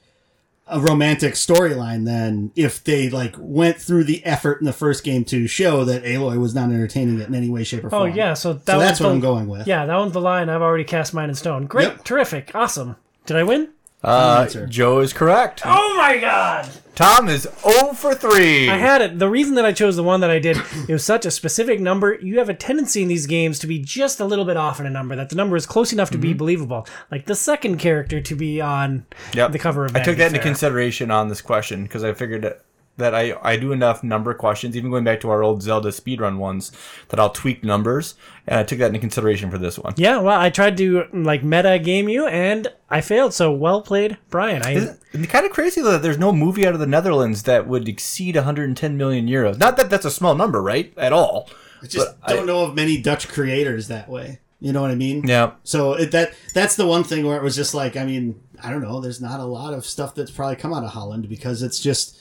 a 0.70 0.80
romantic 0.80 1.34
storyline 1.34 2.06
then 2.06 2.52
if 2.56 2.84
they 2.84 3.10
like 3.10 3.36
went 3.38 3.78
through 3.78 4.04
the 4.04 4.24
effort 4.26 4.60
in 4.60 4.66
the 4.66 4.74
first 4.74 5.04
game 5.04 5.24
to 5.26 5.48
show 5.48 5.86
that 5.86 6.04
Aloy 6.04 6.38
was 6.38 6.54
not 6.54 6.70
entertaining 6.70 7.20
it 7.20 7.28
in 7.28 7.36
any 7.36 7.50
way, 7.50 7.64
shape, 7.64 7.84
or 7.84 7.88
oh, 7.88 7.90
form. 7.92 8.02
Oh 8.04 8.06
yeah, 8.14 8.34
so 8.34 8.54
that 8.54 8.66
So 8.66 8.80
that's 8.80 9.00
what 9.00 9.12
I'm 9.12 9.20
going 9.20 9.48
with. 9.48 9.68
Yeah, 9.68 9.86
that 9.86 9.96
one's 9.96 10.14
the 10.14 10.22
line. 10.22 10.50
I've 10.50 10.62
already 10.62 10.84
cast 10.84 11.14
mine 11.14 11.30
in 11.30 11.36
stone. 11.36 11.66
Great, 11.66 11.84
Yep. 11.88 12.04
terrific, 12.04 12.52
awesome. 12.54 12.96
Did 13.26 13.38
I 13.38 13.44
win? 13.44 13.70
Uh, 14.08 14.42
answer. 14.44 14.66
Joe 14.68 15.00
is 15.00 15.14
correct. 15.14 15.62
Oh 15.66 15.96
my 15.98 16.18
god! 16.18 16.70
Tom 16.96 17.28
is 17.30 17.48
0 17.64 17.94
for 17.94 18.16
3. 18.16 18.70
I 18.70 18.78
had 18.78 19.02
it. 19.04 19.20
The 19.20 19.30
reason 19.30 19.54
that 19.56 19.66
I 19.66 19.72
chose 19.72 19.96
the 19.98 20.04
one 20.04 20.22
that 20.22 20.32
I 20.32 20.40
did, 20.40 20.58
it 20.88 20.92
was 20.94 21.04
such 21.06 21.26
a 21.28 21.32
specific 21.32 21.80
number. 21.80 22.16
You 22.16 22.40
have 22.40 22.50
a 22.50 22.56
tendency 22.56 23.04
in 23.04 23.08
these 23.08 23.28
games 23.28 23.60
to 23.60 23.68
be 23.68 23.78
just 23.78 24.20
a 24.20 24.26
little 24.26 24.46
bit 24.46 24.58
off 24.58 24.80
in 24.80 24.88
a 24.88 24.90
number, 24.90 25.16
that 25.16 25.30
the 25.30 25.36
number 25.36 25.56
is 25.56 25.68
close 25.68 25.94
enough 25.94 26.10
to 26.12 26.18
be 26.18 26.34
believable. 26.34 26.88
Like 27.12 27.26
the 27.28 27.36
second 27.36 27.78
character 27.78 28.20
to 28.22 28.36
be 28.36 28.62
on 28.62 29.06
Mm-hmm. 29.08 29.38
Yep. 29.38 29.52
the 29.52 29.60
cover 29.60 29.86
of 29.86 29.96
I 29.96 30.00
took 30.00 30.06
Vanity 30.18 30.18
that 30.18 30.26
into 30.28 30.40
consideration 30.40 31.12
on 31.12 31.28
this 31.28 31.42
question 31.42 31.84
because 31.84 32.04
I 32.04 32.14
figured 32.14 32.56
that, 32.98 33.12
that 33.12 33.16
I, 33.16 33.38
I 33.42 33.58
do 33.58 33.72
enough 33.72 34.04
number 34.04 34.34
questions, 34.34 34.76
even 34.76 34.92
going 34.92 35.04
back 35.04 35.22
to 35.22 35.30
our 35.30 35.44
old 35.44 35.62
Zelda 35.62 35.90
speedrun 35.90 36.38
ones, 36.38 36.72
that 37.10 37.20
I'll 37.20 37.30
tweak 37.30 37.64
numbers, 37.64 38.16
and 38.46 38.60
I 38.60 38.64
took 38.64 38.80
that 38.80 38.88
into 38.88 39.00
consideration 39.00 39.50
for 39.50 39.58
this 39.58 39.80
one. 39.80 39.94
Yeah, 39.98 40.20
well, 40.20 40.40
I 40.40 40.50
tried 40.50 40.78
to 40.78 41.06
like 41.14 41.44
meta 41.44 41.80
game 41.80 42.10
you, 42.10 42.28
and 42.28 42.68
I 42.90 43.02
failed. 43.02 43.34
So 43.34 43.52
well 43.52 43.82
played, 43.82 44.18
Brian. 44.30 44.64
I 44.64 44.96
It's 45.14 45.28
kind 45.28 45.46
of 45.46 45.52
crazy 45.52 45.82
though 45.82 45.94
that 45.94 46.02
there's 46.02 46.18
no 46.18 46.32
movie 46.32 46.66
out 46.68 46.74
of 46.74 46.80
the 46.80 46.88
Netherlands 46.88 47.44
that 47.44 47.68
would 47.68 47.88
exceed 47.88 48.36
110 48.36 48.98
million 48.98 49.28
euros. 49.28 49.58
Not 49.58 49.78
that 49.78 49.90
that's 49.90 50.06
a 50.06 50.12
small 50.12 50.36
number, 50.36 50.62
right? 50.62 50.94
At 50.98 51.14
all. 51.14 51.50
I 51.82 51.88
just 51.88 52.16
I- 52.24 52.34
don't 52.34 52.48
know 52.48 52.64
of 52.64 52.76
many 52.76 53.00
Dutch 53.02 53.28
creators 53.28 53.88
that 53.88 54.10
way. 54.10 54.40
You 54.60 54.74
know 54.74 54.82
what 54.82 54.90
I 54.90 54.96
mean? 54.96 55.22
Yeah. 55.28 55.52
So 55.64 55.94
it, 55.94 56.12
that 56.12 56.34
that's 56.56 56.76
the 56.76 56.88
one 56.88 57.04
thing 57.04 57.28
where 57.28 57.38
it 57.38 57.44
was 57.44 57.56
just 57.56 57.76
like, 57.76 57.96
I 57.96 58.06
mean, 58.06 58.42
I 58.62 58.72
don't 58.72 58.82
know. 58.82 59.00
There's 59.00 59.22
not 59.22 59.40
a 59.40 59.46
lot 59.46 59.74
of 59.74 59.86
stuff 59.86 60.16
that's 60.16 60.32
probably 60.32 60.56
come 60.56 60.74
out 60.74 60.84
of 60.84 60.90
Holland 60.90 61.30
because 61.30 61.62
it's 61.62 61.80
just 61.80 62.18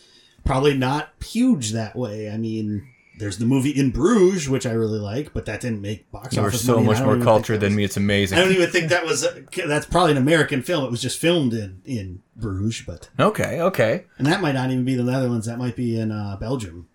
probably 0.46 0.76
not 0.76 1.10
huge 1.24 1.72
that 1.72 1.94
way. 1.96 2.30
I 2.30 2.36
mean, 2.38 2.88
there's 3.18 3.38
the 3.38 3.46
movie 3.46 3.70
In 3.70 3.90
Bruges, 3.90 4.48
which 4.48 4.66
I 4.66 4.72
really 4.72 4.98
like, 4.98 5.32
but 5.34 5.46
that 5.46 5.60
didn't 5.60 5.80
make 5.82 6.10
box 6.10 6.34
You 6.36 6.42
are 6.42 6.46
office 6.48 6.64
so 6.64 6.74
money, 6.74 6.86
and 6.86 6.94
much 6.94 7.02
more 7.04 7.14
even 7.16 7.24
cultured 7.26 7.60
than 7.60 7.70
was- 7.70 7.76
me. 7.76 7.84
It's 7.84 7.96
amazing. 7.96 8.38
I 8.38 8.42
don't 8.42 8.52
even 8.52 8.70
think 8.70 8.88
that 8.90 9.04
was 9.04 9.26
that's 9.66 9.86
probably 9.86 10.12
an 10.12 10.18
American 10.18 10.62
film. 10.62 10.84
It 10.84 10.90
was 10.90 11.02
just 11.02 11.18
filmed 11.18 11.52
in 11.52 11.82
in 11.84 12.22
Bruges, 12.36 12.82
but 12.86 13.08
Okay, 13.18 13.60
okay. 13.60 14.04
and 14.18 14.26
that 14.26 14.40
might 14.40 14.52
not 14.52 14.70
even 14.70 14.84
be 14.84 14.94
the 14.94 15.02
Netherlands. 15.04 15.46
That 15.46 15.58
might 15.58 15.76
be 15.76 15.98
in 15.98 16.12
uh, 16.12 16.36
Belgium. 16.38 16.88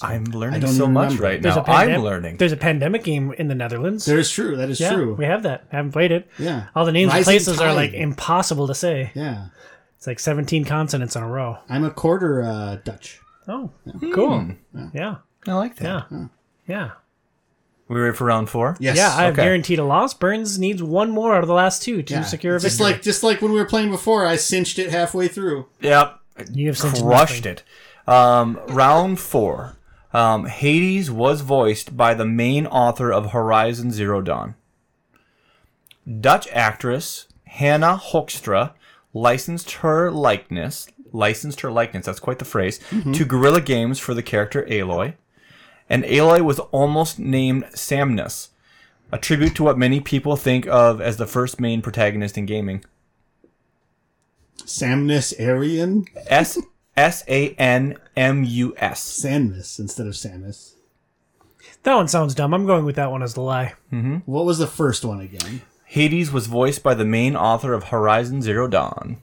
I'm 0.00 0.24
learning 0.24 0.60
don't 0.60 0.70
so 0.72 0.86
much 0.88 1.04
remember. 1.10 1.22
right 1.22 1.42
there's 1.42 1.54
now. 1.54 1.62
a 1.62 1.64
pandem- 1.66 1.94
I'm 1.96 2.02
learning. 2.02 2.36
There's 2.38 2.50
a 2.52 2.56
pandemic 2.56 3.04
game 3.04 3.32
in 3.32 3.48
the 3.48 3.54
Netherlands. 3.54 4.04
That 4.06 4.18
is 4.18 4.30
true. 4.30 4.56
That 4.56 4.70
is 4.70 4.80
yeah, 4.80 4.92
true. 4.94 5.14
we 5.14 5.26
have 5.26 5.42
that. 5.44 5.64
haven't 5.70 5.92
played 5.92 6.10
it. 6.12 6.28
Yeah. 6.38 6.68
All 6.74 6.84
the 6.86 6.92
names 6.92 7.10
of 7.10 7.14
Rising 7.18 7.24
places 7.24 7.60
are 7.60 7.74
like 7.74 7.92
impossible 7.92 8.66
to 8.68 8.74
say. 8.74 9.12
Yeah, 9.14 9.48
It's 10.02 10.06
like 10.08 10.18
17 10.18 10.64
consonants 10.64 11.14
in 11.14 11.22
a 11.22 11.28
row. 11.28 11.58
I'm 11.68 11.84
a 11.84 11.90
quarter 11.92 12.42
uh, 12.42 12.74
Dutch. 12.82 13.20
Oh, 13.46 13.70
cool. 14.12 14.48
Yeah, 14.92 15.18
I 15.46 15.52
like 15.52 15.76
that. 15.76 16.06
yeah, 16.10 16.26
yeah. 16.66 16.90
We 17.86 18.00
ready 18.00 18.16
for 18.16 18.24
round 18.24 18.50
four? 18.50 18.76
Yes. 18.80 18.96
Yeah, 18.96 19.14
I've 19.14 19.34
okay. 19.34 19.44
guaranteed 19.44 19.78
a 19.78 19.84
loss. 19.84 20.12
Burns 20.12 20.58
needs 20.58 20.82
one 20.82 21.12
more 21.12 21.36
out 21.36 21.44
of 21.44 21.46
the 21.46 21.54
last 21.54 21.82
two 21.84 22.02
to 22.02 22.14
Yeah. 22.14 22.22
secure 22.22 22.56
a 22.56 22.58
just 22.58 22.80
like 22.80 23.00
just 23.00 23.22
like 23.22 23.40
when 23.40 23.52
we 23.52 23.60
were 23.60 23.64
playing 23.64 23.92
before, 23.92 24.26
I 24.26 24.34
cinched 24.34 24.80
it 24.80 24.90
halfway 24.90 25.28
through. 25.28 25.66
Yep. 25.80 26.18
You 26.52 26.66
have 26.66 26.78
cinched 26.78 27.00
crushed 27.02 27.44
nothing. 27.44 27.58
it. 28.08 28.12
Um, 28.12 28.58
round 28.70 29.20
four. 29.20 29.76
Um, 30.12 30.46
Hades 30.46 31.12
was 31.12 31.42
voiced 31.42 31.96
by 31.96 32.14
the 32.14 32.26
main 32.26 32.66
author 32.66 33.12
of 33.12 33.30
Horizon 33.30 33.92
Zero 33.92 34.20
Dawn. 34.20 34.56
Dutch 36.20 36.48
actress 36.50 37.28
Hannah 37.46 38.00
Hoekstra 38.02 38.72
licensed 39.14 39.70
her 39.72 40.10
likeness, 40.10 40.88
licensed 41.12 41.60
her 41.60 41.70
likeness, 41.70 42.06
that's 42.06 42.20
quite 42.20 42.38
the 42.38 42.44
phrase, 42.44 42.78
mm-hmm. 42.90 43.12
to 43.12 43.24
Guerrilla 43.24 43.60
Games 43.60 43.98
for 43.98 44.14
the 44.14 44.22
character 44.22 44.64
Aloy. 44.64 45.14
And 45.88 46.04
Aloy 46.04 46.42
was 46.42 46.58
almost 46.58 47.18
named 47.18 47.64
Samnus, 47.74 48.48
a 49.10 49.18
tribute 49.18 49.54
to 49.56 49.64
what 49.64 49.76
many 49.76 50.00
people 50.00 50.36
think 50.36 50.66
of 50.66 51.00
as 51.00 51.16
the 51.16 51.26
first 51.26 51.60
main 51.60 51.82
protagonist 51.82 52.38
in 52.38 52.46
gaming. 52.46 52.84
Samnus 54.64 55.34
Aran, 55.38 56.06
S 56.26 56.58
S 56.96 57.24
A 57.28 57.50
N 57.54 57.96
M 58.16 58.44
U 58.44 58.74
S. 58.76 59.22
Samus 59.22 59.78
instead 59.78 60.06
of 60.06 60.14
Samus. 60.14 60.74
That 61.82 61.96
one 61.96 62.08
sounds 62.08 62.34
dumb. 62.34 62.54
I'm 62.54 62.66
going 62.66 62.84
with 62.84 62.96
that 62.96 63.10
one 63.10 63.22
as 63.22 63.34
the 63.34 63.40
lie. 63.40 63.74
Mm-hmm. 63.92 64.18
What 64.26 64.44
was 64.44 64.58
the 64.58 64.66
first 64.66 65.04
one 65.04 65.20
again? 65.20 65.62
Hades 65.92 66.32
was 66.32 66.46
voiced 66.46 66.82
by 66.82 66.94
the 66.94 67.04
main 67.04 67.36
author 67.36 67.74
of 67.74 67.84
Horizon 67.84 68.40
Zero 68.40 68.66
Dawn. 68.66 69.18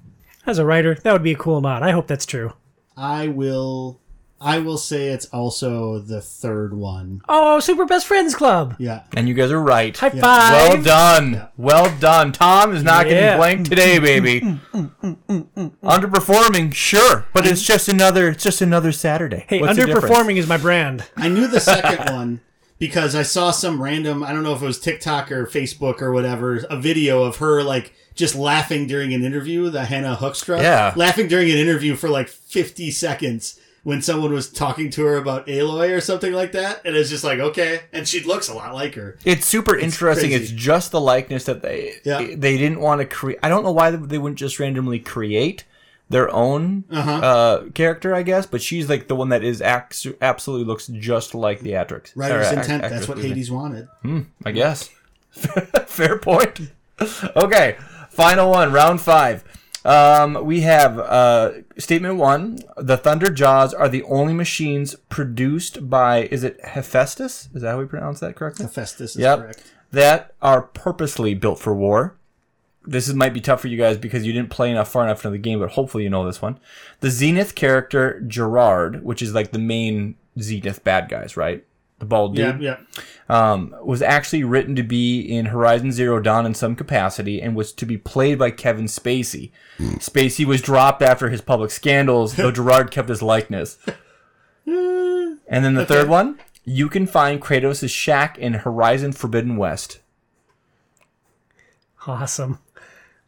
As 0.46 0.60
a 0.60 0.66
writer, 0.66 0.94
that 0.94 1.12
would 1.14 1.24
be 1.24 1.32
a 1.32 1.36
cool 1.36 1.62
nod. 1.62 1.82
I 1.82 1.90
hope 1.90 2.06
that's 2.06 2.28
true. 2.28 2.54
I 2.96 3.28
will. 3.28 4.00
I 4.40 4.60
will 4.60 4.78
say 4.78 5.08
it's 5.08 5.26
also 5.34 5.98
the 5.98 6.22
third 6.22 6.76
one. 6.76 7.22
Oh, 7.28 7.60
Super 7.60 7.86
Best 7.86 8.06
Friends 8.06 8.36
Club. 8.36 8.76
Yeah. 8.78 9.02
And 9.18 9.28
you 9.28 9.34
guys 9.34 9.50
are 9.52 9.60
right. 9.60 9.98
High 9.98 10.12
Yeah. 10.14 10.22
five. 10.22 10.52
Well 10.54 10.84
done. 10.84 11.48
Well 11.58 11.98
done. 12.00 12.34
Tom 12.34 12.76
is 12.76 12.84
not 12.84 13.08
Yeah. 13.08 13.14
getting 13.14 13.38
blank 13.40 13.68
today, 13.68 13.98
baby. 13.98 14.42
Underperforming, 15.84 16.74
sure, 16.76 17.26
but 17.34 17.48
it's 17.48 17.64
just 17.64 17.90
another 17.90 18.30
it's 18.30 18.44
just 18.44 18.62
another 18.62 18.92
Saturday. 18.92 19.46
Hey, 19.50 19.60
What's 19.60 19.76
the 19.76 19.86
underperforming 19.86 20.38
is 20.38 20.48
my 20.48 20.58
brand. 20.58 21.04
I 21.18 21.30
knew 21.30 21.48
the 21.48 21.60
second 21.60 22.14
one 22.14 22.42
because 22.80 23.14
I 23.14 23.24
saw 23.24 23.52
some 23.52 23.82
random, 23.82 24.24
I 24.24 24.32
don't 24.34 24.44
know 24.44 24.54
if 24.54 24.62
it 24.62 24.66
was 24.66 24.80
TikTok 24.80 25.32
or 25.32 25.46
Facebook 25.46 26.02
or 26.02 26.12
whatever, 26.12 26.58
a 26.70 26.78
video 26.78 27.24
of 27.24 27.38
her 27.38 27.62
like 27.62 27.94
just 28.16 28.36
laughing 28.36 28.88
during 28.88 29.14
an 29.14 29.24
interview, 29.24 29.70
the 29.70 29.86
Hannah 29.86 30.18
Hoekstra. 30.20 30.62
Yeah. 30.62 30.94
Laughing 30.96 31.28
during 31.28 31.52
an 31.52 31.58
interview 31.58 31.96
for 31.96 32.10
like 32.10 32.28
50 32.28 32.90
seconds 32.92 33.60
when 33.84 34.02
someone 34.02 34.34
was 34.34 34.50
talking 34.50 34.90
to 34.92 35.06
her 35.06 35.16
about 35.16 35.48
Aloy 35.48 35.96
or 35.96 36.02
something 36.02 36.34
like 36.34 36.52
that. 36.52 36.82
And 36.86 36.96
it's 36.96 37.10
just 37.10 37.24
like, 37.24 37.40
okay. 37.40 37.82
And 37.94 38.08
she 38.08 38.22
looks 38.22 38.50
a 38.50 38.54
lot 38.54 38.74
like 38.74 38.96
her. 38.96 39.18
It's 39.24 39.46
super 39.46 39.78
interesting. 39.78 40.32
crazy. 40.32 40.44
It's 40.44 40.52
just 40.52 40.92
the 40.92 41.00
likeness 41.02 41.46
that 41.46 41.62
they 41.62 41.94
Yeah. 42.04 42.20
they 42.36 42.58
didn't 42.58 42.82
want 42.82 43.00
to 43.00 43.06
create. 43.06 43.40
I 43.42 43.50
don't 43.50 43.64
know 43.64 43.72
why 43.72 43.92
they 43.92 44.18
wouldn't 44.18 44.40
just 44.40 44.60
randomly 44.60 45.00
create 45.00 45.64
their 46.10 46.30
own 46.34 46.84
Uh-huh. 46.92 47.12
uh, 47.12 47.64
character, 47.76 48.16
I 48.16 48.24
guess. 48.24 48.46
But 48.46 48.62
she's 48.62 48.90
like 48.90 49.08
the 49.08 49.16
one 49.16 49.30
that 49.30 49.44
is 49.44 49.62
ax- 49.62 50.08
absolutely 50.22 50.66
looks 50.66 50.88
just 50.88 51.36
like 51.36 51.60
the 51.62 51.76
actress. 51.76 52.12
Writer's 52.16 52.48
or 52.48 52.50
ac- 52.52 52.56
intent. 52.60 52.84
actress, 52.84 53.00
That's 53.06 53.10
what. 53.10 53.18
Hades 53.20 53.52
wanted. 53.52 53.88
I 54.46 54.52
guess. 54.52 54.90
Fair 55.32 56.18
point. 56.18 56.72
Okay, 57.38 57.78
final 58.10 58.50
one, 58.52 58.74
round 58.74 59.00
five. 59.00 59.46
Um, 59.86 60.44
we 60.46 60.62
have 60.62 61.00
uh, 61.00 61.52
statement 61.78 62.18
one: 62.18 62.60
the 62.76 62.98
Thunder 62.98 63.30
Jaws 63.32 63.74
are 63.74 63.88
the 63.88 64.04
only 64.04 64.34
machines 64.34 64.96
produced 65.08 65.90
by 65.90 66.24
is 66.24 66.44
it 66.44 66.60
Hephaestus? 66.62 67.48
Is 67.54 67.62
that 67.62 67.70
how 67.72 67.80
we 67.80 67.86
pronounce 67.86 68.20
that 68.20 68.36
correctly? 68.36 68.66
Hephaestus 68.66 69.12
is 69.16 69.22
Yep. 69.22 69.40
correct. 69.40 69.64
That 69.92 70.34
are 70.42 70.62
purposely 70.64 71.34
built 71.36 71.60
for 71.60 71.74
war. 71.74 72.16
This 72.90 73.08
is, 73.08 73.14
might 73.14 73.34
be 73.34 73.42
tough 73.42 73.62
for 73.62 73.68
you 73.68 73.78
guys 73.78 73.98
because 73.98 74.26
you 74.26 74.34
didn't 74.34 74.50
play 74.50 74.72
enough 74.72 74.92
far 74.92 75.04
enough 75.04 75.20
into 75.20 75.32
the 75.32 75.38
game, 75.38 75.60
but 75.60 75.72
hopefully 75.72 76.04
you 76.04 76.10
know 76.10 76.26
this 76.26 76.42
one. 76.42 76.60
The 77.02 77.12
Zenith 77.12 77.54
character 77.56 78.20
Gerard, 78.22 79.04
which 79.04 79.22
is 79.22 79.34
like 79.34 79.52
the 79.52 79.60
main 79.60 80.16
Zenith 80.40 80.84
bad 80.84 81.08
guys, 81.10 81.38
right? 81.38 81.64
The 82.00 82.06
bald 82.06 82.36
dude 82.36 82.62
Yeah, 82.62 82.78
yeah. 83.30 83.52
um, 83.52 83.76
was 83.84 84.02
actually 84.02 84.44
written 84.46 84.76
to 84.78 84.84
be 84.84 85.20
in 85.20 85.48
Horizon 85.48 85.92
Zero 85.92 86.20
Dawn 86.22 86.46
in 86.46 86.54
some 86.54 86.76
capacity 86.76 87.42
and 87.42 87.56
was 87.56 87.74
to 87.74 87.86
be 87.86 87.98
played 87.98 88.40
by 88.40 88.52
Kevin 88.52 88.86
Spacey. 88.86 89.52
Spacey 89.80 90.46
was 90.46 90.62
dropped 90.62 91.02
after 91.02 91.30
his 91.30 91.42
public 91.42 91.72
scandals, 91.72 92.36
though 92.36 92.52
Gerard 92.54 92.90
kept 92.90 93.10
his 93.10 93.22
likeness. 93.22 93.78
and 94.66 95.40
then 95.50 95.74
the 95.74 95.86
third 95.86 96.08
one, 96.08 96.40
you 96.64 96.88
can 96.88 97.06
find 97.06 97.42
Kratos' 97.42 97.90
shack 97.90 98.38
in 98.38 98.54
Horizon 98.54 99.12
Forbidden 99.12 99.58
West. 99.58 100.00
Awesome. 102.08 102.60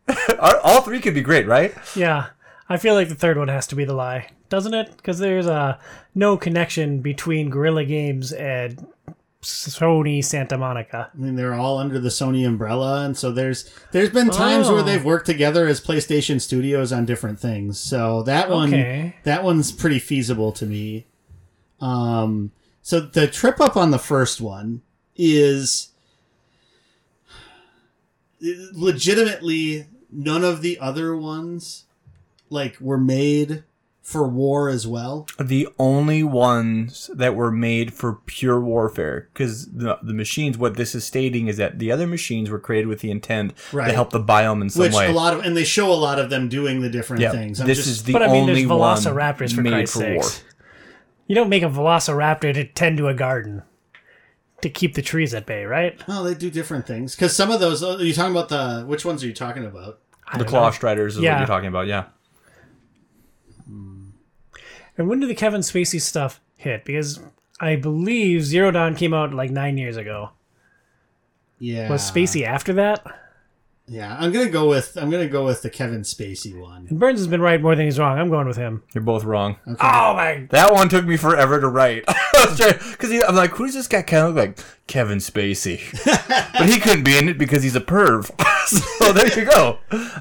All 0.39 0.57
all 0.63 0.81
three 0.81 0.99
could 0.99 1.13
be 1.13 1.21
great, 1.21 1.47
right? 1.47 1.73
Yeah. 1.95 2.27
I 2.69 2.77
feel 2.77 2.93
like 2.95 3.09
the 3.09 3.15
third 3.15 3.37
one 3.37 3.49
has 3.49 3.67
to 3.67 3.75
be 3.75 3.83
the 3.85 3.93
lie, 3.93 4.29
doesn't 4.49 4.73
it? 4.73 4.95
Because 4.95 5.19
there's 5.19 5.45
uh, 5.47 5.77
no 6.15 6.37
connection 6.37 7.01
between 7.01 7.49
Guerrilla 7.49 7.83
Games 7.85 8.31
and 8.31 8.87
Sony 9.41 10.23
Santa 10.23 10.57
Monica. 10.57 11.09
I 11.13 11.17
mean, 11.17 11.35
they're 11.35 11.53
all 11.53 11.79
under 11.79 11.99
the 11.99 12.07
Sony 12.09 12.47
umbrella, 12.47 13.03
and 13.05 13.17
so 13.17 13.31
there's 13.31 13.69
there's 13.91 14.09
been 14.09 14.29
times 14.29 14.69
Oh. 14.69 14.75
where 14.75 14.83
they've 14.83 15.03
worked 15.03 15.25
together 15.25 15.67
as 15.67 15.81
PlayStation 15.81 16.39
Studios 16.39 16.93
on 16.93 17.05
different 17.05 17.39
things. 17.39 17.77
So 17.79 18.23
that 18.23 18.49
one, 18.49 18.69
Okay. 18.69 19.15
that 19.23 19.43
one's 19.43 19.71
pretty 19.73 19.99
feasible 19.99 20.51
to 20.53 20.65
me. 20.65 21.07
Um, 21.81 22.51
so 22.81 22.99
the 23.01 23.27
trip 23.27 23.59
up 23.59 23.75
on 23.75 23.91
the 23.91 23.99
first 23.99 24.39
one 24.39 24.81
is 25.17 25.89
legitimately 28.73 29.87
none 30.11 30.43
of 30.43 30.61
the 30.61 30.77
other 30.79 31.15
ones 31.15 31.85
like 32.49 32.77
were 32.79 32.97
made 32.97 33.63
for 34.01 34.27
war 34.27 34.67
as 34.67 34.85
well. 34.87 35.27
The 35.39 35.67
only 35.79 36.23
ones 36.23 37.09
that 37.13 37.35
were 37.35 37.51
made 37.51 37.93
for 37.93 38.13
pure 38.25 38.59
warfare, 38.59 39.29
because 39.31 39.67
the, 39.71 39.99
the 40.01 40.13
machines, 40.13 40.57
what 40.57 40.75
this 40.75 40.95
is 40.95 41.05
stating 41.05 41.47
is 41.47 41.57
that 41.57 41.79
the 41.79 41.91
other 41.91 42.07
machines 42.07 42.49
were 42.49 42.59
created 42.59 42.87
with 42.87 42.99
the 43.01 43.11
intent 43.11 43.53
Right. 43.71 43.87
to 43.87 43.93
help 43.93 44.09
the 44.09 44.19
biome 44.19 44.61
in 44.63 44.69
some 44.69 44.81
Which 44.81 44.93
way. 44.93 45.07
a 45.07 45.11
lot 45.13 45.33
of, 45.33 45.45
and 45.45 45.55
they 45.55 45.63
show 45.63 45.91
a 45.91 45.95
lot 45.95 46.19
of 46.19 46.29
them 46.29 46.49
doing 46.49 46.81
the 46.81 46.89
different 46.89 47.21
yeah, 47.21 47.31
things. 47.31 47.61
I'm 47.61 47.67
this 47.67 47.77
just- 47.77 47.89
is 47.89 48.03
the 48.03 48.13
But 48.13 48.23
I 48.23 48.27
mean, 48.27 48.41
only 48.41 48.53
there's 48.55 48.67
one 48.67 48.79
velociraptors 48.79 49.53
for 49.53 49.61
made 49.61 49.69
Christ's 49.71 49.95
for 50.01 50.13
war. 50.15 50.23
You 51.27 51.35
don't 51.35 51.49
make 51.49 51.63
a 51.63 51.69
velociraptor 51.69 52.53
to 52.55 52.65
tend 52.65 52.97
to 52.97 53.07
a 53.07 53.13
garden 53.13 53.61
to 54.61 54.69
keep 54.69 54.95
the 54.95 55.01
trees 55.01 55.33
at 55.33 55.45
bay, 55.45 55.65
right? 55.65 55.99
Oh, 56.07 56.23
they 56.23 56.33
do 56.33 56.49
different 56.49 56.85
things. 56.87 57.15
Because 57.15 57.35
some 57.35 57.51
of 57.51 57.59
those, 57.59 57.81
oh, 57.83 57.97
are 57.97 58.03
you 58.03 58.13
talking 58.13 58.31
about 58.35 58.49
the, 58.49 58.83
which 58.85 59.03
ones 59.05 59.23
are 59.23 59.27
you 59.27 59.33
talking 59.33 59.65
about? 59.65 59.99
I 60.27 60.37
The 60.37 60.43
don't 60.43 60.49
Claw 60.49 60.65
know. 60.65 60.71
Striders 60.71 61.15
is 61.17 61.21
Yeah. 61.23 61.33
what 61.33 61.39
you're 61.39 61.47
talking 61.47 61.67
about, 61.69 61.87
yeah. 61.87 62.05
Hmm. 63.67 64.09
And 64.97 65.07
when 65.07 65.19
did 65.19 65.29
the 65.29 65.35
Kevin 65.35 65.61
Spacey 65.61 65.99
stuff 66.01 66.39
hit? 66.55 66.85
Because 66.85 67.19
I 67.59 67.75
believe 67.75 68.43
Zero 68.43 68.71
Dawn 68.71 68.95
came 68.95 69.13
out 69.13 69.33
like 69.33 69.51
nine 69.51 69.77
years 69.77 69.97
ago. 69.97 70.31
Yeah. 71.59 71.89
Was 71.89 72.09
Spacey 72.09 72.43
after 72.45 72.73
that? 72.73 73.05
Yeah, 73.87 74.15
I'm 74.17 74.31
gonna 74.31 74.49
go 74.49 74.69
with, 74.69 74.95
I'm 74.95 75.09
gonna 75.09 75.27
go 75.27 75.43
with 75.43 75.63
the 75.63 75.69
Kevin 75.69 76.01
Spacey 76.01 76.57
one. 76.57 76.87
And 76.89 76.99
Burns 76.99 77.19
has 77.19 77.27
been 77.27 77.41
right 77.41 77.61
more 77.61 77.75
than 77.75 77.85
he's 77.85 77.99
wrong. 77.99 78.17
I'm 78.17 78.29
going 78.29 78.47
with 78.47 78.57
him. 78.57 78.83
You're 78.93 79.03
both 79.03 79.23
wrong. 79.25 79.57
Oh 79.67 80.13
my! 80.13 80.47
That 80.51 80.71
one 80.71 80.87
took 80.87 81.05
me 81.05 81.17
forever 81.17 81.59
to 81.59 81.67
write. 81.67 82.05
Because 82.41 83.23
I'm 83.27 83.35
like, 83.35 83.51
who 83.51 83.65
does 83.65 83.75
this 83.75 83.87
guy 83.87 84.01
kind 84.01 84.27
of 84.27 84.35
look 84.35 84.47
like? 84.47 84.65
Kevin 84.87 85.19
Spacey. 85.19 85.79
but 86.53 86.67
he 86.67 86.79
couldn't 86.79 87.03
be 87.03 87.17
in 87.17 87.29
it 87.29 87.37
because 87.37 87.61
he's 87.63 87.75
a 87.75 87.81
perv. 87.81 88.29
so 88.67 89.13
there 89.13 89.27
you 89.39 89.45
go. 89.45 89.77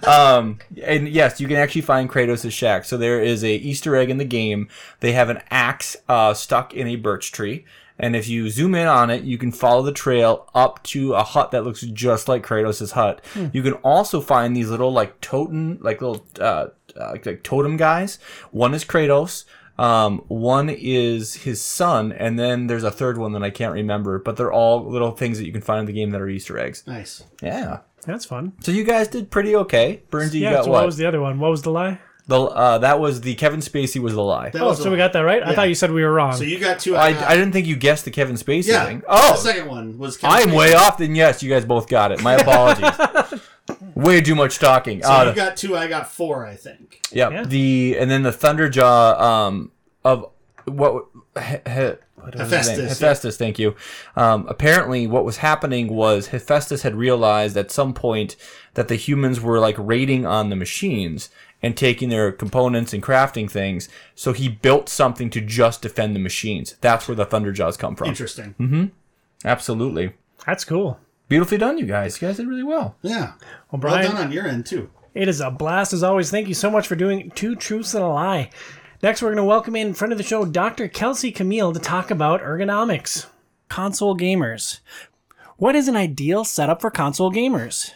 Um, 0.07 0.59
and 0.83 1.09
yes, 1.09 1.41
you 1.41 1.49
can 1.49 1.57
actually 1.57 1.81
find 1.81 2.11
Kratos' 2.11 2.53
shack. 2.53 2.85
So 2.85 2.97
there 2.97 3.23
is 3.23 3.43
a 3.43 3.55
Easter 3.55 3.97
egg 3.97 4.11
in 4.11 4.19
the 4.19 4.25
game. 4.25 4.69
They 5.01 5.13
have 5.13 5.31
an 5.31 5.43
axe 5.51 5.97
uh, 6.09 6.35
stuck 6.35 6.75
in 6.75 6.87
a 6.87 6.97
birch 6.97 7.33
tree. 7.33 7.65
And 8.01 8.17
if 8.17 8.27
you 8.27 8.49
zoom 8.51 8.75
in 8.75 8.89
on 8.89 9.11
it, 9.11 9.23
you 9.25 9.37
can 9.39 9.53
follow 9.53 9.83
the 9.83 9.93
trail 9.93 10.49
up 10.55 10.83
to 10.85 11.13
a 11.13 11.23
hut 11.23 11.51
that 11.53 11.65
looks 11.65 11.83
just 11.83 12.29
like 12.29 12.45
Kratos' 12.45 12.93
hut. 12.93 13.23
You 13.53 13.63
can 13.63 13.75
also 13.75 14.21
find 14.23 14.57
these 14.57 14.71
little 14.71 14.91
like 14.93 15.21
totem, 15.21 15.79
like 15.83 16.01
little 16.01 16.27
uh, 16.41 16.69
uh, 16.99 17.11
like, 17.13 17.27
like 17.27 17.43
totem 17.43 17.77
guys. 17.77 18.19
One 18.51 18.75
is 18.75 18.85
Kratos. 18.85 19.45
Um, 19.79 20.25
one 20.29 20.69
is 20.69 21.35
his 21.37 21.63
son, 21.63 22.13
and 22.13 22.39
then 22.39 22.67
there's 22.67 22.85
a 22.85 22.91
third 22.91 23.17
one 23.17 23.33
that 23.33 23.43
I 23.43 23.51
can't 23.51 23.73
remember. 23.73 24.19
But 24.19 24.37
they're 24.37 24.53
all 24.53 24.91
little 24.91 25.13
things 25.13 25.39
that 25.39 25.47
you 25.47 25.53
can 25.53 25.63
find 25.63 25.81
in 25.81 25.87
the 25.87 25.93
game 25.93 26.11
that 26.11 26.21
are 26.21 26.29
Easter 26.29 26.59
eggs. 26.59 26.85
Nice. 26.87 27.23
Yeah. 27.43 27.81
That's 28.07 28.25
fun. 28.25 28.53
So 28.61 28.73
you 28.73 28.85
guys 28.85 29.09
did 29.09 29.31
pretty 29.31 29.55
okay. 29.57 30.03
Burnsy, 30.11 30.41
you 30.41 30.51
got 30.51 30.65
So 30.65 30.71
what? 30.71 30.79
what 30.79 30.87
was 30.87 30.97
the 30.97 31.07
other 31.07 31.21
one? 31.21 31.39
What 31.39 31.51
was 31.51 31.63
the 31.63 31.71
lie? 31.71 31.99
The 32.31 32.41
uh, 32.41 32.79
that 32.79 32.99
was 32.99 33.21
the 33.21 33.35
Kevin 33.35 33.61
Spacey 33.61 34.01
was 34.01 34.15
the 34.15 34.23
lie. 34.23 34.49
That 34.51 34.63
Oh, 34.63 34.69
was 34.69 34.83
so 34.83 34.89
we 34.89 34.95
a- 34.95 34.99
got 34.99 35.13
that 35.13 35.21
right. 35.21 35.43
I 35.43 35.51
Yeah. 35.51 35.55
thought 35.57 35.69
you 35.69 35.75
said 35.75 35.91
we 35.93 36.03
were 36.03 36.13
wrong. 36.13 36.33
So 36.35 36.45
you 36.45 36.59
got 36.59 36.79
two. 36.79 36.97
I, 36.97 37.09
I 37.09 37.35
didn't 37.37 37.53
think 37.53 37.67
you 37.67 37.77
guessed 37.77 38.05
the 38.07 38.11
Kevin 38.11 38.37
Spacey 38.37 38.69
yeah. 38.69 38.87
thing. 38.87 39.01
the 39.01 39.05
Oh, 39.09 39.35
second 39.37 39.67
one 39.69 39.99
was. 39.99 40.17
Kevin 40.17 40.37
I'm 40.37 40.49
Spacey. 40.51 40.57
way 40.57 40.73
off. 40.75 40.97
Then 40.99 41.15
yes, 41.15 41.43
you 41.43 41.51
guys 41.51 41.65
both 41.65 41.89
got 41.89 42.13
it. 42.13 42.23
My 42.23 42.35
apologies. 42.43 43.41
way 43.95 44.21
too 44.21 44.35
much 44.35 44.59
talking. 44.59 45.03
So 45.03 45.11
Uh, 45.11 45.25
you 45.31 45.35
got 45.35 45.57
two. 45.57 45.77
I 45.77 45.87
got 45.89 46.11
four. 46.11 46.47
I 46.47 46.57
think. 46.57 47.01
Yeah, 47.13 47.31
Yeah. 47.31 47.45
the 47.45 47.97
and 47.99 48.11
then 48.11 48.23
the 48.23 48.31
Thunderjaw 48.33 49.21
um 49.21 49.73
of 50.05 50.31
what 50.67 51.07
he, 51.39 51.43
he, 51.71 51.81
what 52.17 52.35
was 52.35 52.41
his 52.41 52.51
Hephaestus, 52.51 52.79
yeah. 52.79 52.89
Hephaestus, 52.89 53.37
thank 53.39 53.59
you. 53.59 53.75
Um, 54.15 54.47
apparently, 54.49 55.07
what 55.07 55.25
was 55.25 55.39
happening 55.39 55.89
was 55.93 56.29
Hephaestus 56.29 56.83
had 56.83 56.95
realized 56.95 57.57
at 57.57 57.71
some 57.71 57.95
point 57.95 58.37
that 58.75 58.89
the 58.89 58.95
humans 58.97 59.41
were 59.41 59.59
like 59.59 59.75
raiding 59.79 60.27
on 60.27 60.51
the 60.51 60.57
machines 60.57 61.31
and 61.63 61.77
taking 61.77 62.09
their 62.09 62.33
components 62.33 62.93
and 62.93 63.03
crafting 63.03 63.51
things. 63.51 63.89
So 64.15 64.33
he 64.33 64.49
built 64.49 64.89
something 64.89 65.31
to 65.31 65.41
just 65.41 65.83
defend 65.83 66.15
the 66.17 66.21
machines. 66.21 66.77
That's 66.81 67.07
where 67.09 67.15
the 67.15 67.27
Thunderjaws 67.27 67.79
come 67.79 67.97
from. 67.97 68.09
Interesting. 68.09 68.55
Mm-hmm. 68.59 68.85
Absolutely, 69.45 70.13
That's 70.47 70.65
cool. 70.65 70.99
beautifully 71.29 71.59
done, 71.59 71.79
you 71.79 71.87
guys. 71.87 72.21
You 72.21 72.29
guys 72.29 72.37
did 72.37 72.47
really 72.47 72.63
well. 72.63 72.97
Yeah. 73.03 73.33
Well, 73.71 73.79
Brian, 73.81 74.01
Well 74.01 74.01
Brian, 74.03 74.13
done 74.13 74.27
on 74.27 74.33
your 74.33 74.47
end 74.47 74.67
too. 74.67 74.91
It 75.15 75.29
is 75.29 75.41
a 75.41 75.51
blast 75.51 75.93
as 75.93 76.03
always. 76.03 76.31
Thank 76.31 76.49
you 76.49 76.55
so 76.55 76.71
much 76.71 76.87
for 76.87 76.95
doing 76.97 77.31
Two 77.33 77.57
Truths 77.57 77.95
and 77.95 78.05
a 78.05 78.09
Lie. 78.09 78.51
Next, 79.03 79.23
we're 79.23 79.29
going 79.29 79.39
to 79.39 79.45
welcome 79.45 79.75
in 79.77 79.95
front 79.95 80.13
of 80.13 80.19
the 80.19 80.25
show 80.25 80.45
Dr. 80.45 80.87
Kelsey 80.87 81.33
Camille 81.33 81.73
to 81.73 81.81
talk 81.81 82.11
about 82.11 82.43
ergonomics. 82.43 83.27
Console 83.71 84.17
gamers. 84.17 84.81
What 85.57 85.75
is 85.75 85.89
an 85.89 85.97
ideal 85.97 86.45
setup 86.45 86.81
for 86.83 86.91
console 86.91 87.33
gamers? 87.33 87.93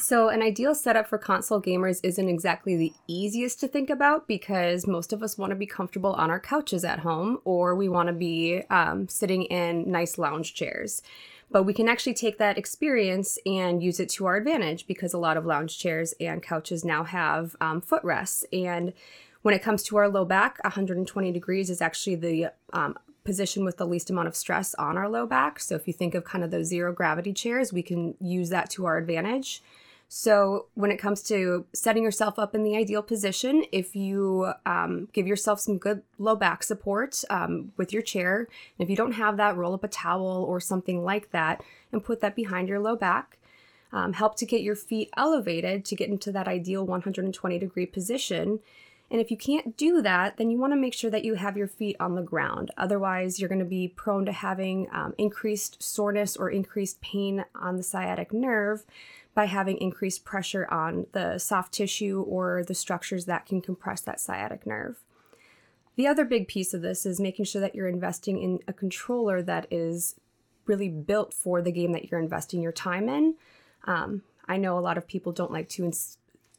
So, 0.00 0.30
an 0.30 0.40
ideal 0.40 0.74
setup 0.74 1.06
for 1.06 1.18
console 1.18 1.60
gamers 1.60 2.00
isn't 2.02 2.28
exactly 2.28 2.74
the 2.74 2.92
easiest 3.06 3.60
to 3.60 3.68
think 3.68 3.90
about 3.90 4.26
because 4.26 4.86
most 4.86 5.12
of 5.12 5.22
us 5.22 5.36
want 5.36 5.50
to 5.50 5.56
be 5.56 5.66
comfortable 5.66 6.14
on 6.14 6.30
our 6.30 6.40
couches 6.40 6.84
at 6.84 7.00
home 7.00 7.38
or 7.44 7.76
we 7.76 7.88
want 7.88 8.06
to 8.06 8.14
be 8.14 8.62
um, 8.70 9.08
sitting 9.08 9.42
in 9.44 9.90
nice 9.90 10.16
lounge 10.16 10.54
chairs. 10.54 11.02
But 11.50 11.64
we 11.64 11.74
can 11.74 11.86
actually 11.86 12.14
take 12.14 12.38
that 12.38 12.56
experience 12.56 13.38
and 13.44 13.82
use 13.82 14.00
it 14.00 14.08
to 14.10 14.24
our 14.24 14.36
advantage 14.36 14.86
because 14.86 15.12
a 15.12 15.18
lot 15.18 15.36
of 15.36 15.44
lounge 15.44 15.78
chairs 15.78 16.14
and 16.18 16.42
couches 16.42 16.82
now 16.82 17.04
have 17.04 17.54
um, 17.60 17.82
footrests. 17.82 18.46
And 18.54 18.94
when 19.42 19.54
it 19.54 19.62
comes 19.62 19.82
to 19.84 19.98
our 19.98 20.08
low 20.08 20.24
back, 20.24 20.64
120 20.64 21.30
degrees 21.30 21.68
is 21.68 21.82
actually 21.82 22.16
the 22.16 22.52
um, 22.72 22.96
position 23.22 23.66
with 23.66 23.76
the 23.76 23.86
least 23.86 24.08
amount 24.08 24.28
of 24.28 24.34
stress 24.34 24.74
on 24.74 24.96
our 24.96 25.10
low 25.10 25.26
back. 25.26 25.60
So, 25.60 25.74
if 25.74 25.86
you 25.86 25.92
think 25.92 26.14
of 26.14 26.24
kind 26.24 26.42
of 26.42 26.50
those 26.50 26.68
zero 26.68 26.90
gravity 26.92 27.34
chairs, 27.34 27.70
we 27.70 27.82
can 27.82 28.14
use 28.18 28.48
that 28.48 28.70
to 28.70 28.86
our 28.86 28.96
advantage. 28.96 29.62
So, 30.12 30.66
when 30.74 30.90
it 30.90 30.96
comes 30.96 31.22
to 31.28 31.66
setting 31.72 32.02
yourself 32.02 32.36
up 32.36 32.52
in 32.52 32.64
the 32.64 32.76
ideal 32.76 33.00
position, 33.00 33.64
if 33.70 33.94
you 33.94 34.52
um, 34.66 35.06
give 35.12 35.24
yourself 35.24 35.60
some 35.60 35.78
good 35.78 36.02
low 36.18 36.34
back 36.34 36.64
support 36.64 37.22
um, 37.30 37.70
with 37.76 37.92
your 37.92 38.02
chair, 38.02 38.38
and 38.40 38.84
if 38.84 38.90
you 38.90 38.96
don't 38.96 39.12
have 39.12 39.36
that, 39.36 39.56
roll 39.56 39.72
up 39.72 39.84
a 39.84 39.88
towel 39.88 40.44
or 40.48 40.58
something 40.58 41.04
like 41.04 41.30
that 41.30 41.62
and 41.92 42.02
put 42.02 42.20
that 42.22 42.34
behind 42.34 42.68
your 42.68 42.80
low 42.80 42.96
back. 42.96 43.38
Um, 43.92 44.14
help 44.14 44.34
to 44.38 44.46
get 44.46 44.62
your 44.62 44.74
feet 44.74 45.10
elevated 45.16 45.84
to 45.84 45.94
get 45.94 46.08
into 46.08 46.32
that 46.32 46.48
ideal 46.48 46.84
120 46.84 47.58
degree 47.60 47.86
position. 47.86 48.58
And 49.12 49.20
if 49.20 49.30
you 49.30 49.36
can't 49.36 49.76
do 49.76 50.02
that, 50.02 50.38
then 50.38 50.50
you 50.50 50.58
want 50.58 50.72
to 50.72 50.76
make 50.76 50.94
sure 50.94 51.10
that 51.10 51.24
you 51.24 51.34
have 51.34 51.56
your 51.56 51.66
feet 51.68 51.96
on 52.00 52.16
the 52.16 52.22
ground. 52.22 52.72
Otherwise, 52.76 53.38
you're 53.38 53.48
going 53.48 53.60
to 53.60 53.64
be 53.64 53.86
prone 53.86 54.24
to 54.26 54.32
having 54.32 54.88
um, 54.92 55.14
increased 55.18 55.80
soreness 55.80 56.36
or 56.36 56.50
increased 56.50 57.00
pain 57.00 57.44
on 57.54 57.76
the 57.76 57.82
sciatic 57.84 58.32
nerve 58.32 58.84
by 59.40 59.46
having 59.46 59.78
increased 59.78 60.22
pressure 60.22 60.68
on 60.70 61.06
the 61.12 61.38
soft 61.38 61.72
tissue 61.72 62.22
or 62.28 62.62
the 62.62 62.74
structures 62.74 63.24
that 63.24 63.46
can 63.46 63.62
compress 63.62 64.02
that 64.02 64.20
sciatic 64.20 64.66
nerve. 64.66 65.02
The 65.96 66.06
other 66.06 66.26
big 66.26 66.46
piece 66.46 66.74
of 66.74 66.82
this 66.82 67.06
is 67.06 67.18
making 67.18 67.46
sure 67.46 67.62
that 67.62 67.74
you're 67.74 67.88
investing 67.88 68.38
in 68.38 68.58
a 68.68 68.74
controller 68.74 69.40
that 69.40 69.66
is 69.70 70.14
really 70.66 70.90
built 70.90 71.32
for 71.32 71.62
the 71.62 71.72
game 71.72 71.92
that 71.92 72.10
you're 72.10 72.20
investing 72.20 72.60
your 72.60 72.70
time 72.70 73.08
in. 73.08 73.36
Um, 73.84 74.24
I 74.46 74.58
know 74.58 74.78
a 74.78 74.80
lot 74.80 74.98
of 74.98 75.08
people 75.08 75.32
don't 75.32 75.50
like 75.50 75.70
to 75.70 75.84
you 75.84 75.90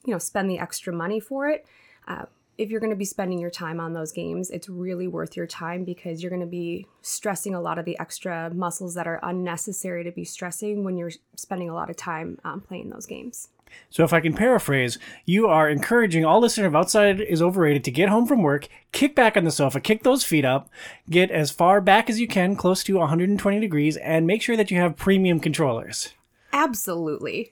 know 0.07 0.17
spend 0.17 0.49
the 0.49 0.57
extra 0.57 0.91
money 0.91 1.19
for 1.19 1.49
it. 1.49 1.67
Uh, 2.07 2.25
if 2.61 2.69
you're 2.69 2.79
going 2.79 2.91
to 2.91 2.95
be 2.95 3.05
spending 3.05 3.39
your 3.39 3.49
time 3.49 3.79
on 3.79 3.93
those 3.93 4.11
games, 4.11 4.51
it's 4.51 4.69
really 4.69 5.07
worth 5.07 5.35
your 5.35 5.47
time 5.47 5.83
because 5.83 6.21
you're 6.21 6.29
going 6.29 6.41
to 6.41 6.45
be 6.45 6.85
stressing 7.01 7.55
a 7.55 7.59
lot 7.59 7.79
of 7.79 7.85
the 7.85 7.97
extra 7.99 8.51
muscles 8.53 8.93
that 8.93 9.07
are 9.07 9.19
unnecessary 9.23 10.03
to 10.03 10.11
be 10.11 10.23
stressing 10.23 10.83
when 10.83 10.95
you're 10.95 11.09
spending 11.35 11.71
a 11.71 11.73
lot 11.73 11.89
of 11.89 11.97
time 11.97 12.38
um, 12.43 12.61
playing 12.61 12.91
those 12.91 13.07
games. 13.07 13.47
So, 13.89 14.03
if 14.03 14.13
I 14.13 14.19
can 14.19 14.35
paraphrase, 14.35 14.99
you 15.25 15.47
are 15.47 15.67
encouraging 15.67 16.23
all 16.23 16.39
listeners 16.39 16.67
of 16.67 16.75
Outside 16.75 17.19
is 17.19 17.41
Overrated 17.41 17.83
to 17.85 17.91
get 17.91 18.09
home 18.09 18.27
from 18.27 18.43
work, 18.43 18.67
kick 18.91 19.15
back 19.15 19.35
on 19.35 19.43
the 19.43 19.49
sofa, 19.49 19.79
kick 19.79 20.03
those 20.03 20.23
feet 20.23 20.45
up, 20.45 20.69
get 21.09 21.31
as 21.31 21.49
far 21.49 21.81
back 21.81 22.11
as 22.11 22.19
you 22.19 22.27
can, 22.27 22.55
close 22.55 22.83
to 22.83 22.97
120 22.97 23.59
degrees, 23.59 23.97
and 23.97 24.27
make 24.27 24.43
sure 24.43 24.57
that 24.57 24.69
you 24.69 24.77
have 24.77 24.97
premium 24.97 25.39
controllers. 25.39 26.13
Absolutely. 26.53 27.51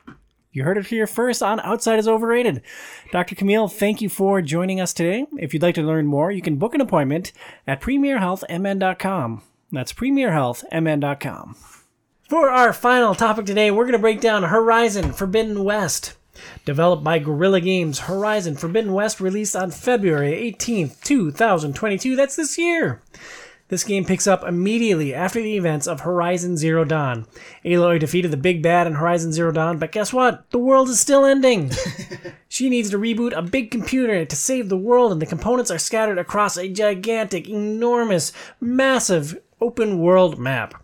You 0.52 0.64
heard 0.64 0.78
it 0.78 0.88
here 0.88 1.06
first 1.06 1.44
on 1.44 1.60
Outside 1.60 2.00
is 2.00 2.08
Overrated. 2.08 2.64
Dr. 3.12 3.36
Camille, 3.36 3.68
thank 3.68 4.02
you 4.02 4.10
for 4.10 4.42
joining 4.42 4.82
us 4.82 4.94
today. 4.94 5.28
If 5.38 5.54
you'd 5.54 5.62
like 5.62 5.76
to 5.76 5.84
learn 5.84 6.08
more, 6.08 6.32
you 6.32 6.42
can 6.42 6.56
book 6.56 6.74
an 6.74 6.82
appointment 6.82 7.32
at 7.68 7.82
premierhealthmn.com. 7.82 9.44
That's 9.72 9.94
premierhealthmn.com. 9.94 11.56
For 12.28 12.50
our 12.50 12.74
final 12.74 13.14
topic 13.14 13.46
today, 13.46 13.70
we're 13.70 13.84
going 13.84 13.94
to 13.94 14.00
break 14.00 14.22
down 14.22 14.44
Horizon 14.44 15.14
Forbidden 15.14 15.64
West. 15.64 16.16
Developed 16.66 17.04
by 17.04 17.20
Guerrilla 17.20 17.62
Games, 17.62 18.00
Horizon 18.00 18.56
Forbidden 18.56 18.94
West 18.94 19.20
released 19.20 19.56
on 19.56 19.70
February 19.70 20.32
18th, 20.32 21.04
2022. 21.04 22.16
That's 22.16 22.36
this 22.36 22.58
year. 22.58 23.02
This 23.70 23.84
game 23.84 24.04
picks 24.04 24.26
up 24.26 24.44
immediately 24.44 25.14
after 25.14 25.40
the 25.40 25.56
events 25.56 25.88
of 25.88 26.02
Horizon 26.02 26.58
Zero 26.58 26.84
Dawn. 26.84 27.28
Aloy 27.64 28.00
defeated 28.00 28.32
the 28.32 28.38
big 28.38 28.64
bad 28.64 28.88
in 28.88 28.94
Horizon 28.94 29.32
Zero 29.32 29.52
Dawn, 29.52 29.78
but 29.78 29.92
guess 29.92 30.12
what? 30.12 30.50
The 30.50 30.58
world 30.58 30.90
is 30.90 31.00
still 31.00 31.24
ending. 31.24 31.72
she 32.50 32.68
needs 32.68 32.90
to 32.90 32.98
reboot 32.98 33.38
a 33.38 33.44
big 33.44 33.70
computer 33.70 34.26
to 34.26 34.36
save 34.36 34.70
the 34.70 34.78
world, 34.78 35.12
and 35.12 35.22
the 35.22 35.28
components 35.28 35.70
are 35.70 35.78
scattered 35.78 36.18
across 36.18 36.58
a 36.58 36.68
gigantic, 36.68 37.48
enormous, 37.48 38.32
massive 38.60 39.40
open 39.62 40.00
world 40.00 40.40
map. 40.40 40.84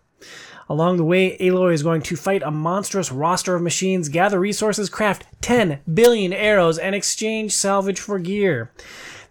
Along 0.69 0.97
the 0.97 1.05
way, 1.05 1.37
Aloy 1.39 1.73
is 1.73 1.81
going 1.81 2.03
to 2.03 2.15
fight 2.15 2.43
a 2.43 2.51
monstrous 2.51 3.11
roster 3.11 3.55
of 3.55 3.63
machines, 3.63 4.09
gather 4.09 4.39
resources, 4.39 4.89
craft 4.89 5.25
10 5.41 5.79
billion 5.91 6.33
arrows, 6.33 6.77
and 6.77 6.93
exchange 6.93 7.51
salvage 7.51 7.99
for 7.99 8.19
gear. 8.19 8.71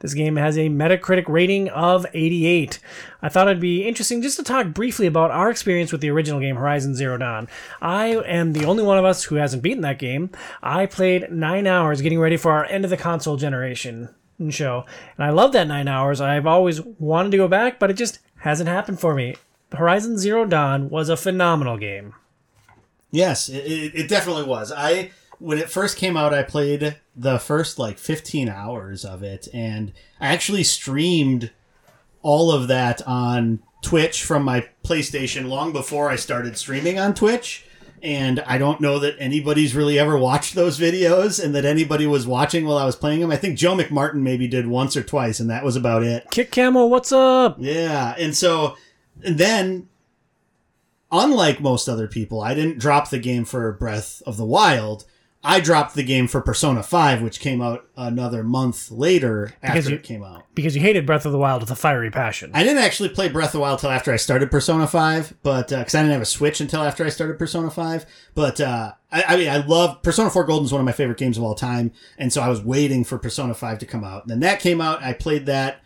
This 0.04 0.12
game 0.12 0.36
has 0.36 0.58
a 0.58 0.68
Metacritic 0.68 1.24
rating 1.28 1.70
of 1.70 2.04
88. 2.12 2.78
I 3.22 3.30
thought 3.30 3.48
it'd 3.48 3.58
be 3.58 3.88
interesting 3.88 4.20
just 4.20 4.36
to 4.36 4.42
talk 4.42 4.66
briefly 4.66 5.06
about 5.06 5.30
our 5.30 5.50
experience 5.50 5.92
with 5.92 6.02
the 6.02 6.10
original 6.10 6.40
game, 6.40 6.56
Horizon 6.56 6.94
Zero 6.94 7.16
Dawn. 7.16 7.48
I 7.80 8.08
am 8.08 8.52
the 8.52 8.66
only 8.66 8.82
one 8.82 8.98
of 8.98 9.06
us 9.06 9.24
who 9.24 9.36
hasn't 9.36 9.62
beaten 9.62 9.80
that 9.80 9.98
game. 9.98 10.28
I 10.62 10.84
played 10.84 11.32
nine 11.32 11.66
hours 11.66 12.02
getting 12.02 12.20
ready 12.20 12.36
for 12.36 12.52
our 12.52 12.66
end 12.66 12.84
of 12.84 12.90
the 12.90 12.98
console 12.98 13.38
generation 13.38 14.10
show, 14.50 14.84
and 15.16 15.24
I 15.24 15.30
love 15.30 15.52
that 15.52 15.68
nine 15.68 15.88
hours. 15.88 16.20
I've 16.20 16.46
always 16.46 16.82
wanted 16.82 17.30
to 17.30 17.38
go 17.38 17.48
back, 17.48 17.78
but 17.78 17.90
it 17.90 17.94
just 17.94 18.18
hasn't 18.40 18.68
happened 18.68 19.00
for 19.00 19.14
me. 19.14 19.36
Horizon 19.72 20.18
Zero 20.18 20.44
Dawn 20.44 20.90
was 20.90 21.08
a 21.08 21.16
phenomenal 21.16 21.78
game. 21.78 22.12
Yes, 23.10 23.48
it, 23.48 23.64
it, 23.64 23.94
it 23.94 24.08
definitely 24.10 24.44
was. 24.44 24.70
I 24.70 25.12
when 25.38 25.58
it 25.58 25.70
first 25.70 25.96
came 25.96 26.16
out, 26.16 26.34
I 26.34 26.42
played 26.42 26.96
the 27.14 27.38
first 27.38 27.78
like 27.78 27.98
15 27.98 28.48
hours 28.48 29.04
of 29.04 29.22
it, 29.22 29.48
and 29.52 29.92
I 30.20 30.28
actually 30.28 30.64
streamed 30.64 31.50
all 32.22 32.50
of 32.50 32.68
that 32.68 33.06
on 33.06 33.62
Twitch 33.82 34.24
from 34.24 34.42
my 34.42 34.66
PlayStation 34.82 35.48
long 35.48 35.72
before 35.72 36.10
I 36.10 36.16
started 36.16 36.56
streaming 36.56 36.98
on 36.98 37.14
Twitch. 37.14 37.66
And 38.02 38.40
I 38.40 38.58
don't 38.58 38.82
know 38.82 38.98
that 38.98 39.16
anybody's 39.18 39.74
really 39.74 39.98
ever 39.98 40.18
watched 40.18 40.54
those 40.54 40.78
videos 40.78 41.42
and 41.42 41.54
that 41.54 41.64
anybody 41.64 42.06
was 42.06 42.26
watching 42.26 42.66
while 42.66 42.76
I 42.76 42.84
was 42.84 42.96
playing 42.96 43.20
them. 43.20 43.30
I 43.30 43.36
think 43.36 43.56
Joe 43.56 43.74
McMartin 43.74 44.20
maybe 44.20 44.46
did 44.46 44.66
once 44.66 44.94
or 44.94 45.02
twice, 45.02 45.40
and 45.40 45.48
that 45.48 45.64
was 45.64 45.74
about 45.74 46.02
it. 46.02 46.30
Kick 46.30 46.50
Camel, 46.50 46.90
what's 46.90 47.12
up? 47.12 47.56
Yeah, 47.58 48.14
and 48.18 48.36
so 48.36 48.76
and 49.22 49.38
then 49.38 49.88
unlike 51.10 51.60
most 51.60 51.88
other 51.88 52.08
people, 52.08 52.42
I 52.42 52.54
didn't 52.54 52.78
drop 52.78 53.08
the 53.08 53.18
game 53.18 53.44
for 53.44 53.72
Breath 53.72 54.22
of 54.26 54.36
the 54.36 54.44
Wild. 54.44 55.06
I 55.46 55.60
dropped 55.60 55.94
the 55.94 56.02
game 56.02 56.26
for 56.26 56.40
Persona 56.40 56.82
5, 56.82 57.20
which 57.20 57.38
came 57.38 57.60
out 57.60 57.86
another 57.96 58.42
month 58.42 58.90
later 58.90 59.52
after 59.62 59.66
Because 59.74 59.90
you- 59.90 59.96
it 59.96 60.02
came 60.02 60.24
out. 60.24 60.44
Because 60.54 60.74
you 60.74 60.80
hated 60.80 61.04
Breath 61.04 61.26
of 61.26 61.32
the 61.32 61.38
Wild 61.38 61.60
with 61.60 61.70
a 61.70 61.76
fiery 61.76 62.10
passion. 62.10 62.50
I 62.54 62.62
didn't 62.62 62.78
actually 62.82 63.10
play 63.10 63.28
Breath 63.28 63.48
of 63.48 63.52
the 63.52 63.58
Wild 63.60 63.80
till 63.80 63.90
after 63.90 64.12
I 64.12 64.16
started 64.16 64.50
Persona 64.50 64.86
5, 64.86 65.34
but 65.42 65.68
because 65.68 65.94
I 65.94 66.00
didn't 66.00 66.12
have 66.12 66.22
a 66.22 66.26
Switch 66.26 66.60
until 66.60 66.82
after 66.82 67.04
I 67.04 67.10
started 67.10 67.38
Persona 67.38 67.70
5. 67.70 68.06
But 68.34 68.60
uh, 68.60 68.92
I, 69.12 69.22
I 69.28 69.36
mean, 69.36 69.48
I 69.50 69.58
love 69.58 70.02
Persona 70.02 70.30
4 70.30 70.44
Golden 70.44 70.64
is 70.64 70.72
one 70.72 70.80
of 70.80 70.86
my 70.86 70.92
favorite 70.92 71.18
games 71.18 71.36
of 71.36 71.44
all 71.44 71.54
time, 71.54 71.92
and 72.16 72.32
so 72.32 72.40
I 72.40 72.48
was 72.48 72.62
waiting 72.62 73.04
for 73.04 73.18
Persona 73.18 73.52
5 73.52 73.78
to 73.80 73.86
come 73.86 74.02
out. 74.02 74.22
And 74.22 74.30
then 74.30 74.40
that 74.40 74.60
came 74.60 74.80
out. 74.80 75.02
I 75.02 75.12
played 75.12 75.46
that 75.46 75.82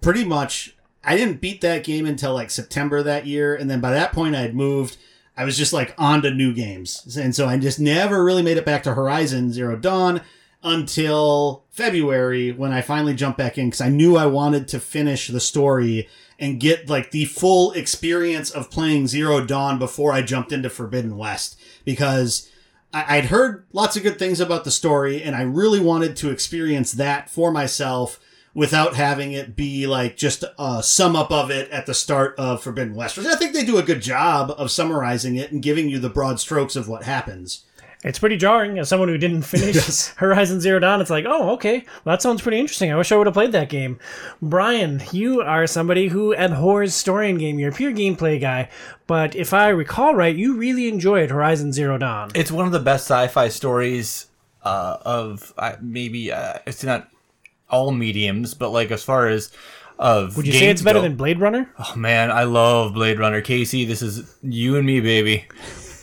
pretty 0.00 0.24
much. 0.24 0.76
I 1.04 1.16
didn't 1.16 1.40
beat 1.40 1.62
that 1.62 1.82
game 1.82 2.06
until 2.06 2.32
like 2.32 2.50
September 2.50 3.02
that 3.02 3.26
year, 3.26 3.56
and 3.56 3.68
then 3.68 3.80
by 3.80 3.90
that 3.90 4.12
point 4.12 4.36
I 4.36 4.40
had 4.42 4.54
moved. 4.54 4.96
I 5.36 5.44
was 5.44 5.56
just 5.56 5.72
like 5.72 5.94
on 5.98 6.22
to 6.22 6.30
new 6.30 6.52
games, 6.52 7.16
and 7.16 7.34
so 7.34 7.46
I 7.46 7.56
just 7.58 7.80
never 7.80 8.22
really 8.22 8.42
made 8.42 8.58
it 8.58 8.66
back 8.66 8.82
to 8.84 8.94
Horizon 8.94 9.52
Zero 9.52 9.76
Dawn 9.76 10.20
until 10.62 11.64
February 11.70 12.52
when 12.52 12.72
I 12.72 12.82
finally 12.82 13.14
jumped 13.14 13.38
back 13.38 13.58
in 13.58 13.66
because 13.66 13.80
I 13.80 13.88
knew 13.88 14.16
I 14.16 14.26
wanted 14.26 14.68
to 14.68 14.80
finish 14.80 15.28
the 15.28 15.40
story 15.40 16.08
and 16.38 16.60
get 16.60 16.88
like 16.88 17.10
the 17.10 17.24
full 17.24 17.72
experience 17.72 18.50
of 18.50 18.70
playing 18.70 19.06
Zero 19.08 19.44
Dawn 19.44 19.78
before 19.78 20.12
I 20.12 20.22
jumped 20.22 20.52
into 20.52 20.70
Forbidden 20.70 21.16
West. 21.16 21.58
Because 21.84 22.48
I- 22.92 23.18
I'd 23.18 23.26
heard 23.26 23.64
lots 23.72 23.96
of 23.96 24.02
good 24.02 24.18
things 24.18 24.40
about 24.40 24.64
the 24.64 24.70
story 24.70 25.22
and 25.22 25.34
I 25.34 25.42
really 25.42 25.80
wanted 25.80 26.16
to 26.16 26.30
experience 26.30 26.92
that 26.92 27.28
for 27.30 27.50
myself 27.50 28.20
without 28.54 28.94
having 28.94 29.32
it 29.32 29.56
be 29.56 29.86
like 29.86 30.16
just 30.16 30.44
a 30.58 30.82
sum 30.82 31.16
up 31.16 31.30
of 31.30 31.50
it 31.50 31.70
at 31.70 31.86
the 31.86 31.94
start 31.94 32.34
of 32.38 32.62
Forbidden 32.62 32.94
West, 32.94 33.16
which 33.16 33.26
I 33.26 33.36
think 33.36 33.54
they 33.54 33.64
do 33.64 33.78
a 33.78 33.82
good 33.82 34.02
job 34.02 34.52
of 34.58 34.70
summarizing 34.70 35.36
it 35.36 35.52
and 35.52 35.62
giving 35.62 35.88
you 35.88 35.98
the 35.98 36.10
broad 36.10 36.38
strokes 36.40 36.76
of 36.76 36.88
what 36.88 37.04
happens. 37.04 37.64
It's 38.04 38.18
pretty 38.18 38.36
jarring 38.36 38.80
as 38.80 38.88
someone 38.88 39.08
who 39.08 39.16
didn't 39.16 39.42
finish 39.42 39.74
Yes. 39.76 40.08
Horizon 40.16 40.60
Zero 40.60 40.80
Dawn. 40.80 41.00
It's 41.00 41.08
like, 41.08 41.24
oh, 41.24 41.50
okay, 41.50 41.84
well, 42.04 42.14
that 42.14 42.20
sounds 42.20 42.42
pretty 42.42 42.58
interesting. 42.58 42.90
I 42.92 42.96
wish 42.96 43.12
I 43.12 43.16
would 43.16 43.28
have 43.28 43.34
played 43.34 43.52
that 43.52 43.68
game. 43.68 44.00
Brian, 44.42 45.00
you 45.12 45.40
are 45.40 45.68
somebody 45.68 46.08
who 46.08 46.34
abhors 46.34 46.94
story 46.94 47.30
in 47.30 47.38
game. 47.38 47.60
You're 47.60 47.70
a 47.70 47.74
pure 47.74 47.92
gameplay 47.92 48.40
guy, 48.40 48.70
but 49.06 49.36
if 49.36 49.54
I 49.54 49.68
recall 49.68 50.16
right, 50.16 50.34
you 50.34 50.56
really 50.56 50.88
enjoyed 50.88 51.30
Horizon 51.30 51.72
Zero 51.72 51.96
Dawn. 51.96 52.32
It's 52.34 52.50
one 52.50 52.66
of 52.66 52.72
the 52.72 52.80
best 52.80 53.04
sci-fi 53.04 53.48
stories 53.50 54.26
uh, 54.64 54.96
of 55.02 55.54
uh, 55.56 55.76
maybe 55.80 56.32
uh, 56.32 56.54
it's 56.66 56.82
not 56.82 57.08
all 57.72 57.90
mediums, 57.90 58.54
but 58.54 58.70
like 58.70 58.90
as 58.92 59.02
far 59.02 59.26
as 59.28 59.50
of 59.98 60.36
Would 60.36 60.46
you 60.46 60.52
say 60.52 60.66
it's 60.68 60.82
better 60.82 61.00
than 61.00 61.16
Blade 61.16 61.40
Runner? 61.40 61.68
Oh 61.78 61.94
man, 61.96 62.30
I 62.30 62.44
love 62.44 62.94
Blade 62.94 63.18
Runner. 63.18 63.40
Casey, 63.40 63.84
this 63.84 64.02
is 64.02 64.36
you 64.42 64.76
and 64.76 64.86
me, 64.86 65.00
baby. 65.00 65.46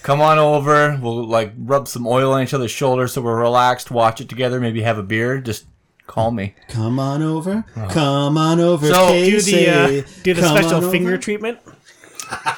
Come 0.04 0.22
on 0.22 0.38
over. 0.40 0.98
We'll 1.02 1.28
like 1.28 1.54
rub 1.58 1.88
some 1.88 2.08
oil 2.08 2.32
on 2.34 2.42
each 2.44 2.54
other's 2.54 2.72
shoulders 2.72 3.14
so 3.14 3.22
we're 3.22 3.40
relaxed. 3.40 3.92
Watch 3.92 4.22
it 4.22 4.30
together. 4.30 4.60
Maybe 4.60 4.82
have 4.82 4.98
a 4.98 5.04
beer. 5.04 5.40
Just 5.42 5.66
call 6.08 6.32
me. 6.32 6.56
Come 6.70 6.98
on 7.00 7.22
over, 7.22 7.64
come 7.90 8.38
on 8.38 8.60
over, 8.60 8.88
So, 8.88 9.10
do 9.10 9.26
Do 9.26 9.32
Casey. 9.32 9.66
the 9.66 9.70
uh, 9.70 10.08
do 10.24 10.34
the 10.34 10.42
Come 10.42 10.58
special 10.58 10.90
finger 10.90 11.10
over. 11.10 11.18
treatment? 11.18 11.60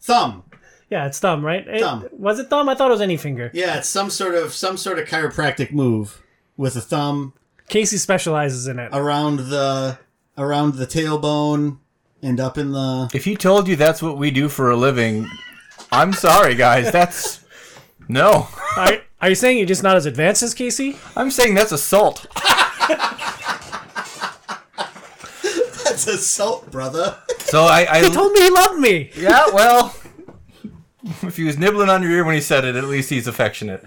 thumb. 0.00 0.44
Yeah, 0.90 1.06
it's 1.06 1.18
thumb, 1.20 1.44
right? 1.44 1.66
It- 1.66 1.80
Thumb. 1.80 2.08
was 2.12 2.38
it 2.38 2.48
thumb? 2.50 2.68
I 2.68 2.74
thought 2.74 2.88
it 2.90 2.92
was 2.94 3.00
any 3.00 3.16
finger. 3.16 3.50
Yeah, 3.54 3.78
it's 3.78 3.88
some 3.88 4.10
sort 4.10 4.34
of 4.34 4.52
some 4.52 4.76
sort 4.76 4.98
of 4.98 5.08
chiropractic 5.08 5.72
move 5.72 6.22
with 6.56 6.76
a 6.76 6.80
thumb 6.80 7.32
Casey 7.70 7.98
specializes 7.98 8.66
in 8.66 8.78
it. 8.80 8.90
around 8.92 9.38
the 9.38 9.98
around 10.36 10.74
the 10.74 10.86
tailbone 10.86 11.78
and 12.20 12.40
up 12.40 12.58
in 12.58 12.72
the. 12.72 13.08
If 13.14 13.24
he 13.24 13.36
told 13.36 13.68
you 13.68 13.76
that's 13.76 14.02
what 14.02 14.18
we 14.18 14.30
do 14.32 14.48
for 14.48 14.70
a 14.70 14.76
living, 14.76 15.26
I'm 15.92 16.12
sorry, 16.12 16.56
guys. 16.56 16.90
That's 16.90 17.44
no. 18.08 18.48
Are, 18.76 18.98
are 19.22 19.28
you 19.28 19.34
saying 19.36 19.58
you're 19.58 19.66
just 19.68 19.84
not 19.84 19.96
as 19.96 20.04
advanced 20.06 20.42
as 20.42 20.52
Casey? 20.52 20.96
I'm 21.16 21.30
saying 21.30 21.54
that's 21.54 21.72
assault. 21.72 22.26
That's 25.84 26.06
assault, 26.06 26.70
brother. 26.70 27.16
So 27.40 27.64
I, 27.64 27.86
I 27.90 28.02
He 28.04 28.10
told 28.10 28.32
me 28.32 28.40
he 28.42 28.50
loved 28.50 28.78
me. 28.80 29.10
Yeah, 29.16 29.46
well, 29.52 29.94
if 31.22 31.36
he 31.36 31.44
was 31.44 31.58
nibbling 31.58 31.88
on 31.88 32.02
your 32.02 32.10
ear 32.12 32.24
when 32.24 32.34
he 32.34 32.40
said 32.40 32.64
it, 32.64 32.74
at 32.74 32.84
least 32.84 33.10
he's 33.10 33.26
affectionate. 33.26 33.84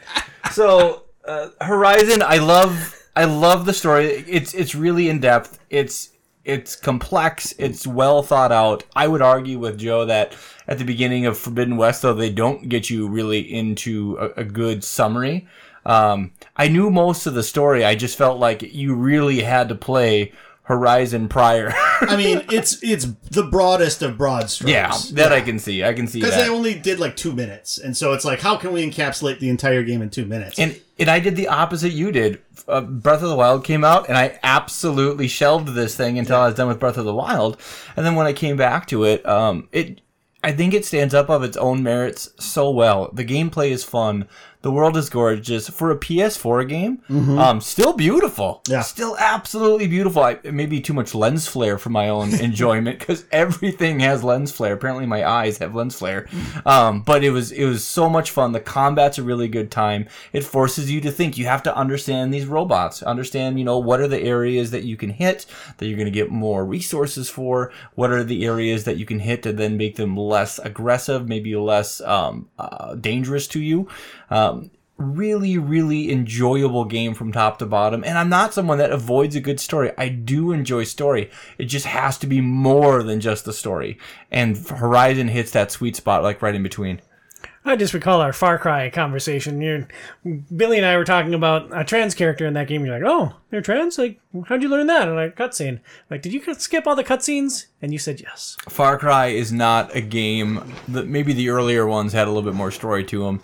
So, 0.52 1.04
uh, 1.28 1.50
Horizon, 1.62 2.22
I 2.22 2.38
love, 2.38 3.03
I 3.16 3.26
love 3.26 3.66
the 3.66 3.74
story. 3.74 4.06
It's 4.28 4.54
it's 4.54 4.76
really 4.76 5.10
in 5.10 5.20
depth. 5.20 5.60
It's 5.70 6.10
it's 6.46 6.76
complex. 6.76 7.54
It's 7.58 7.88
well 7.88 8.24
thought 8.24 8.52
out. 8.52 8.84
I 8.96 9.08
would 9.08 9.22
argue 9.22 9.60
with 9.60 9.78
Joe 9.78 10.06
that 10.06 10.36
at 10.68 10.78
the 10.78 10.86
beginning 10.86 11.26
of 11.26 11.38
Forbidden 11.38 11.78
West, 11.78 12.02
though, 12.02 12.14
they 12.14 12.30
don't 12.32 12.70
get 12.70 12.90
you 12.90 13.08
really 13.08 13.40
into 13.40 14.18
a, 14.20 14.42
a 14.42 14.44
good 14.44 14.84
summary. 14.84 15.48
Um, 15.86 16.32
I 16.56 16.68
knew 16.68 16.90
most 16.90 17.26
of 17.26 17.34
the 17.34 17.44
story. 17.44 17.84
I 17.84 17.96
just 17.96 18.18
felt 18.18 18.40
like 18.40 18.62
you 18.74 18.96
really 18.96 19.42
had 19.42 19.70
to 19.70 19.76
play 19.76 20.32
Horizon 20.64 21.28
prior. 21.28 21.74
I 22.02 22.16
mean, 22.16 22.42
it's 22.50 22.82
it's 22.82 23.06
the 23.32 23.44
broadest 23.44 24.02
of 24.02 24.18
broad 24.18 24.50
strokes. 24.50 24.72
yeah, 24.72 24.98
that 25.12 25.34
I 25.34 25.42
can 25.42 25.60
see. 25.60 25.84
I 25.84 25.94
can 25.94 26.08
see 26.08 26.20
Because 26.22 26.36
they 26.36 26.50
only 26.50 26.74
did 26.74 27.00
like 27.00 27.16
two 27.16 27.34
minutes, 27.34 27.78
and 27.78 27.96
so 27.96 28.14
it's 28.14 28.24
like, 28.26 28.40
how 28.40 28.56
can 28.58 28.72
we 28.72 28.90
encapsulate 28.90 29.40
the 29.40 29.50
entire 29.50 29.84
game 29.84 30.02
in 30.02 30.10
two 30.10 30.26
minutes? 30.26 30.58
And 30.58 30.80
and 31.04 31.12
I 31.12 31.20
did 31.20 31.36
the 31.36 31.50
opposite 31.50 31.92
you 31.92 32.14
did. 32.14 32.42
Uh, 32.66 32.80
Breath 32.80 33.22
of 33.22 33.28
the 33.28 33.36
Wild 33.36 33.66
came 33.66 33.84
out, 33.84 34.08
and 34.08 34.18
I 34.18 34.40
absolutely 34.42 35.28
shelved 35.28 35.68
this 35.68 35.98
thing 35.98 36.18
until 36.18 36.38
I 36.38 36.46
was 36.46 36.56
done 36.56 36.70
with 36.70 36.80
Breath 36.80 36.98
of 36.98 37.04
the 37.04 37.14
Wild. 37.14 37.60
And 37.98 38.06
then 38.06 38.16
when 38.16 38.26
I 38.26 38.32
came 38.32 38.56
back 38.56 38.88
to 38.88 39.04
it, 39.04 39.26
um, 39.26 39.68
it 39.74 40.00
I 40.46 40.54
think 40.54 40.74
it 40.74 40.86
stands 40.86 41.14
up 41.14 41.28
of 41.28 41.44
its 41.44 41.58
own 41.58 41.84
merits 41.84 42.30
so 42.40 42.70
well. 42.70 43.10
The 43.12 43.26
gameplay 43.26 43.72
is 43.72 43.84
fun. 43.84 44.30
The 44.64 44.72
world 44.72 44.96
is 44.96 45.10
gorgeous 45.10 45.68
for 45.70 45.92
a 45.92 45.98
PS4 45.98 46.68
game. 46.70 47.02
Um, 47.38 47.60
still 47.60 47.92
beautiful. 47.94 48.62
Mm-hmm. 48.64 48.72
Yeah. 48.72 48.82
still 48.82 49.18
absolutely 49.20 49.88
beautiful. 49.88 50.24
I, 50.24 50.40
maybe 50.46 50.80
too 50.80 50.94
much 50.94 51.14
lens 51.14 51.48
flare 51.48 51.78
for 51.78 51.90
my 51.90 52.08
own 52.08 52.34
enjoyment 52.40 52.98
because 52.98 53.26
everything 53.32 54.00
has 54.00 54.24
lens 54.24 54.54
flare. 54.54 54.74
Apparently, 54.74 55.06
my 55.06 55.28
eyes 55.28 55.58
have 55.58 55.76
lens 55.76 55.96
flare. 55.96 56.30
Um, 56.66 57.02
but 57.02 57.26
it 57.26 57.32
was 57.32 57.52
it 57.52 57.66
was 57.66 57.84
so 57.84 58.10
much 58.10 58.32
fun. 58.32 58.54
The 58.54 58.62
combat's 58.62 59.18
a 59.18 59.24
really 59.24 59.50
good 59.50 59.70
time. 59.70 60.08
It 60.32 60.46
forces 60.46 60.90
you 60.90 61.02
to 61.02 61.12
think. 61.12 61.38
You 61.38 61.46
have 61.46 61.64
to 61.64 61.76
understand 61.76 62.34
these 62.34 62.46
robots. 62.46 63.04
Understand, 63.04 63.60
you 63.60 63.66
know, 63.66 63.80
what 63.80 64.00
are 64.00 64.08
the 64.08 64.22
areas 64.24 64.72
that 64.72 64.84
you 64.84 64.96
can 64.96 65.10
hit 65.10 65.46
that 65.78 65.88
you're 65.88 65.98
going 65.98 66.06
to 66.06 66.12
get 66.12 66.32
more 66.32 66.66
resources 66.66 67.30
for. 67.30 67.74
What 67.96 68.12
are 68.12 68.24
the 68.24 68.46
areas 68.46 68.86
that 68.86 68.96
you 68.96 69.06
can 69.06 69.20
hit 69.20 69.44
to 69.44 69.52
then 69.52 69.76
make 69.76 69.98
them 69.98 70.16
less 70.16 70.58
aggressive, 70.60 71.28
maybe 71.28 71.54
less 71.58 72.00
um, 72.00 72.48
uh, 72.58 72.96
dangerous 72.96 73.46
to 73.48 73.60
you. 73.60 73.90
Um, 74.30 74.72
really, 74.98 75.58
really 75.58 76.12
enjoyable 76.12 76.86
game 76.86 77.14
from 77.14 77.32
top 77.32 77.60
to 77.60 77.66
bottom. 77.66 78.04
And 78.04 78.18
I'm 78.18 78.30
not 78.30 78.54
someone 78.54 78.78
that 78.78 78.92
avoids 78.92 79.36
a 79.36 79.42
good 79.42 79.60
story. 79.60 79.92
I 79.98 80.10
do 80.10 80.52
enjoy 80.52 80.84
story. 80.84 81.30
It 81.58 81.66
just 81.66 81.86
has 81.86 82.18
to 82.20 82.28
be 82.28 82.42
more 82.42 83.04
than 83.04 83.20
just 83.20 83.46
the 83.46 83.54
story. 83.54 83.98
And 84.32 84.58
Horizon 84.58 85.28
hits 85.30 85.52
that 85.52 85.72
sweet 85.72 85.96
spot, 85.96 86.24
like 86.24 86.42
right 86.42 86.56
in 86.56 86.64
between. 86.64 87.02
I 87.66 87.78
just 87.78 87.94
recall 87.94 88.20
our 88.20 88.34
Far 88.34 88.58
Cry 88.58 88.90
conversation. 88.90 89.62
You're, 89.62 89.88
Billy 90.56 90.78
and 90.78 90.86
I 90.86 90.98
were 90.98 91.06
talking 91.06 91.34
about 91.34 91.70
a 91.72 91.86
trans 91.86 92.14
character 92.14 92.46
in 92.46 92.56
that 92.56 92.68
game. 92.68 92.84
You're 92.86 93.00
like, 93.00 93.10
"Oh, 93.10 93.38
they're 93.50 93.62
trans? 93.62 93.98
Like, 93.98 94.20
how'd 94.48 94.62
you 94.62 94.68
learn 94.68 94.88
that?" 94.88 95.08
And 95.08 95.16
like, 95.16 95.38
cutscene. 95.38 95.80
Like, 96.10 96.22
did 96.22 96.34
you 96.34 96.42
skip 96.56 96.86
all 96.86 96.96
the 96.98 97.06
cutscenes? 97.06 97.68
And 97.82 97.94
you 97.94 98.00
said 98.00 98.20
yes. 98.20 98.58
Far 98.68 98.98
Cry 98.98 99.28
is 99.28 99.54
not 99.54 99.96
a 99.96 100.02
game 100.02 100.74
that 100.90 101.08
maybe 101.08 101.32
the 101.32 101.50
earlier 101.50 101.88
ones 101.88 102.12
had 102.12 102.28
a 102.28 102.32
little 102.32 102.50
bit 102.50 102.58
more 102.58 102.72
story 102.72 103.06
to 103.06 103.24
them. 103.24 103.42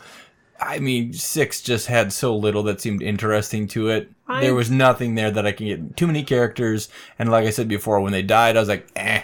I 0.61 0.79
mean, 0.79 1.13
six 1.13 1.61
just 1.61 1.87
had 1.87 2.11
so 2.13 2.35
little 2.35 2.63
that 2.63 2.81
seemed 2.81 3.01
interesting 3.01 3.67
to 3.69 3.89
it. 3.89 4.09
I- 4.27 4.41
there 4.41 4.55
was 4.55 4.69
nothing 4.69 5.15
there 5.15 5.31
that 5.31 5.45
I 5.47 5.51
can 5.51 5.67
get 5.67 5.97
too 5.97 6.07
many 6.07 6.23
characters, 6.23 6.89
and 7.17 7.29
like 7.31 7.45
I 7.45 7.49
said 7.49 7.67
before, 7.67 7.99
when 8.01 8.11
they 8.11 8.21
died, 8.21 8.57
I 8.57 8.59
was 8.59 8.69
like, 8.69 8.87
eh. 8.95 9.23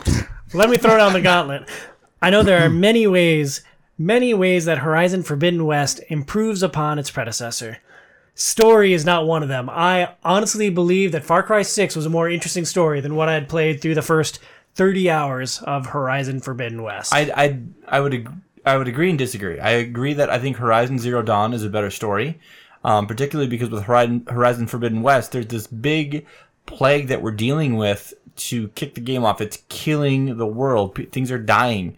Let 0.54 0.70
me 0.70 0.76
throw 0.76 0.96
down 0.96 1.12
the 1.12 1.20
gauntlet. 1.20 1.68
I 2.22 2.30
know 2.30 2.42
there 2.42 2.64
are 2.64 2.70
many 2.70 3.06
ways, 3.06 3.62
many 3.98 4.32
ways 4.32 4.64
that 4.64 4.78
Horizon 4.78 5.22
Forbidden 5.22 5.66
West 5.66 6.00
improves 6.08 6.62
upon 6.62 6.98
its 6.98 7.10
predecessor. 7.10 7.78
Story 8.34 8.92
is 8.92 9.04
not 9.04 9.26
one 9.26 9.42
of 9.42 9.48
them. 9.48 9.68
I 9.70 10.10
honestly 10.24 10.68
believe 10.70 11.12
that 11.12 11.24
Far 11.24 11.42
Cry 11.42 11.62
6 11.62 11.96
was 11.96 12.06
a 12.06 12.10
more 12.10 12.28
interesting 12.28 12.64
story 12.66 13.00
than 13.00 13.16
what 13.16 13.28
I 13.28 13.34
had 13.34 13.48
played 13.48 13.80
through 13.80 13.94
the 13.94 14.02
first 14.02 14.38
30 14.74 15.08
hours 15.10 15.62
of 15.62 15.86
Horizon 15.86 16.40
Forbidden 16.40 16.82
West. 16.82 17.12
I 17.14 17.32
I 17.34 17.58
I 17.88 18.00
would 18.00 18.28
I 18.66 18.76
would 18.76 18.88
agree 18.88 19.08
and 19.08 19.18
disagree. 19.18 19.60
I 19.60 19.70
agree 19.70 20.12
that 20.14 20.28
I 20.28 20.40
think 20.40 20.56
Horizon 20.56 20.98
Zero 20.98 21.22
Dawn 21.22 21.54
is 21.54 21.62
a 21.62 21.70
better 21.70 21.90
story, 21.90 22.40
um, 22.82 23.06
particularly 23.06 23.48
because 23.48 23.70
with 23.70 23.84
Horizon, 23.84 24.26
Horizon 24.28 24.66
Forbidden 24.66 25.02
West, 25.02 25.32
there's 25.32 25.46
this 25.46 25.68
big 25.68 26.26
plague 26.66 27.06
that 27.06 27.22
we're 27.22 27.30
dealing 27.30 27.76
with 27.76 28.12
to 28.34 28.68
kick 28.68 28.94
the 28.94 29.00
game 29.00 29.24
off. 29.24 29.40
It's 29.40 29.62
killing 29.68 30.36
the 30.36 30.46
world. 30.46 30.96
P- 30.96 31.04
things 31.04 31.30
are 31.30 31.38
dying. 31.38 31.96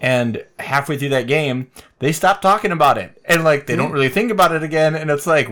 And 0.00 0.44
halfway 0.60 0.96
through 0.96 1.10
that 1.10 1.26
game, 1.26 1.70
they 1.98 2.12
stop 2.12 2.40
talking 2.40 2.72
about 2.72 2.98
it, 2.98 3.20
and 3.24 3.42
like 3.42 3.66
they 3.66 3.76
don't 3.76 3.92
really 3.92 4.08
think 4.08 4.30
about 4.30 4.52
it 4.52 4.62
again. 4.62 4.94
And 4.94 5.10
it's 5.10 5.26
like, 5.26 5.48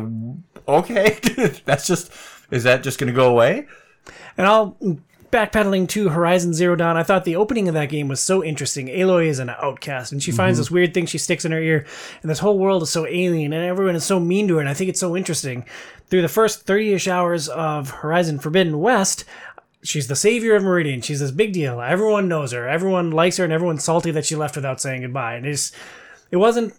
okay, 0.68 1.18
that's 1.64 1.86
just 1.86 2.12
is 2.51 2.64
that 2.64 2.82
just 2.82 2.98
going 2.98 3.12
to 3.12 3.16
go 3.16 3.30
away? 3.30 3.66
And 4.36 4.47
I'll 4.47 4.76
backpedaling 5.32 5.88
to 5.88 6.10
Horizon 6.10 6.52
Zero 6.52 6.76
Dawn. 6.76 6.96
I 6.96 7.02
thought 7.02 7.24
the 7.24 7.36
opening 7.36 7.66
of 7.66 7.74
that 7.74 7.88
game 7.88 8.06
was 8.06 8.20
so 8.20 8.44
interesting. 8.44 8.86
Aloy 8.86 9.26
is 9.26 9.38
an 9.38 9.48
outcast, 9.48 10.12
and 10.12 10.22
she 10.22 10.30
mm-hmm. 10.30 10.36
finds 10.36 10.59
this 10.59 10.70
weird 10.70 10.94
thing 10.94 11.06
she 11.06 11.18
sticks 11.18 11.44
in 11.44 11.52
her 11.52 11.60
ear, 11.60 11.86
and 12.20 12.30
this 12.30 12.38
whole 12.38 12.59
world 12.59 12.82
is 12.82 12.90
so 12.90 13.06
alien, 13.06 13.52
and 13.52 13.64
everyone 13.64 13.96
is 13.96 14.04
so 14.04 14.20
mean 14.20 14.46
to 14.46 14.54
her. 14.54 14.60
And 14.60 14.68
I 14.68 14.74
think 14.74 14.90
it's 14.90 15.00
so 15.00 15.16
interesting. 15.16 15.64
Through 16.06 16.22
the 16.22 16.28
first 16.28 16.66
thirty-ish 16.66 17.09
hours 17.09 17.48
of 17.48 17.90
Horizon 17.90 18.38
Forbidden 18.38 18.78
West. 18.78 19.24
She's 19.84 20.06
the 20.06 20.14
savior 20.14 20.54
of 20.54 20.62
Meridian. 20.62 21.00
She's 21.00 21.18
this 21.18 21.32
big 21.32 21.52
deal. 21.52 21.80
Everyone 21.80 22.28
knows 22.28 22.52
her. 22.52 22.68
Everyone 22.68 23.10
likes 23.10 23.38
her, 23.38 23.44
and 23.44 23.52
everyone's 23.52 23.82
salty 23.82 24.12
that 24.12 24.24
she 24.24 24.36
left 24.36 24.54
without 24.54 24.80
saying 24.80 25.00
goodbye. 25.00 25.34
And 25.34 25.44
it's, 25.44 25.72
it 26.30 26.36
wasn't. 26.36 26.72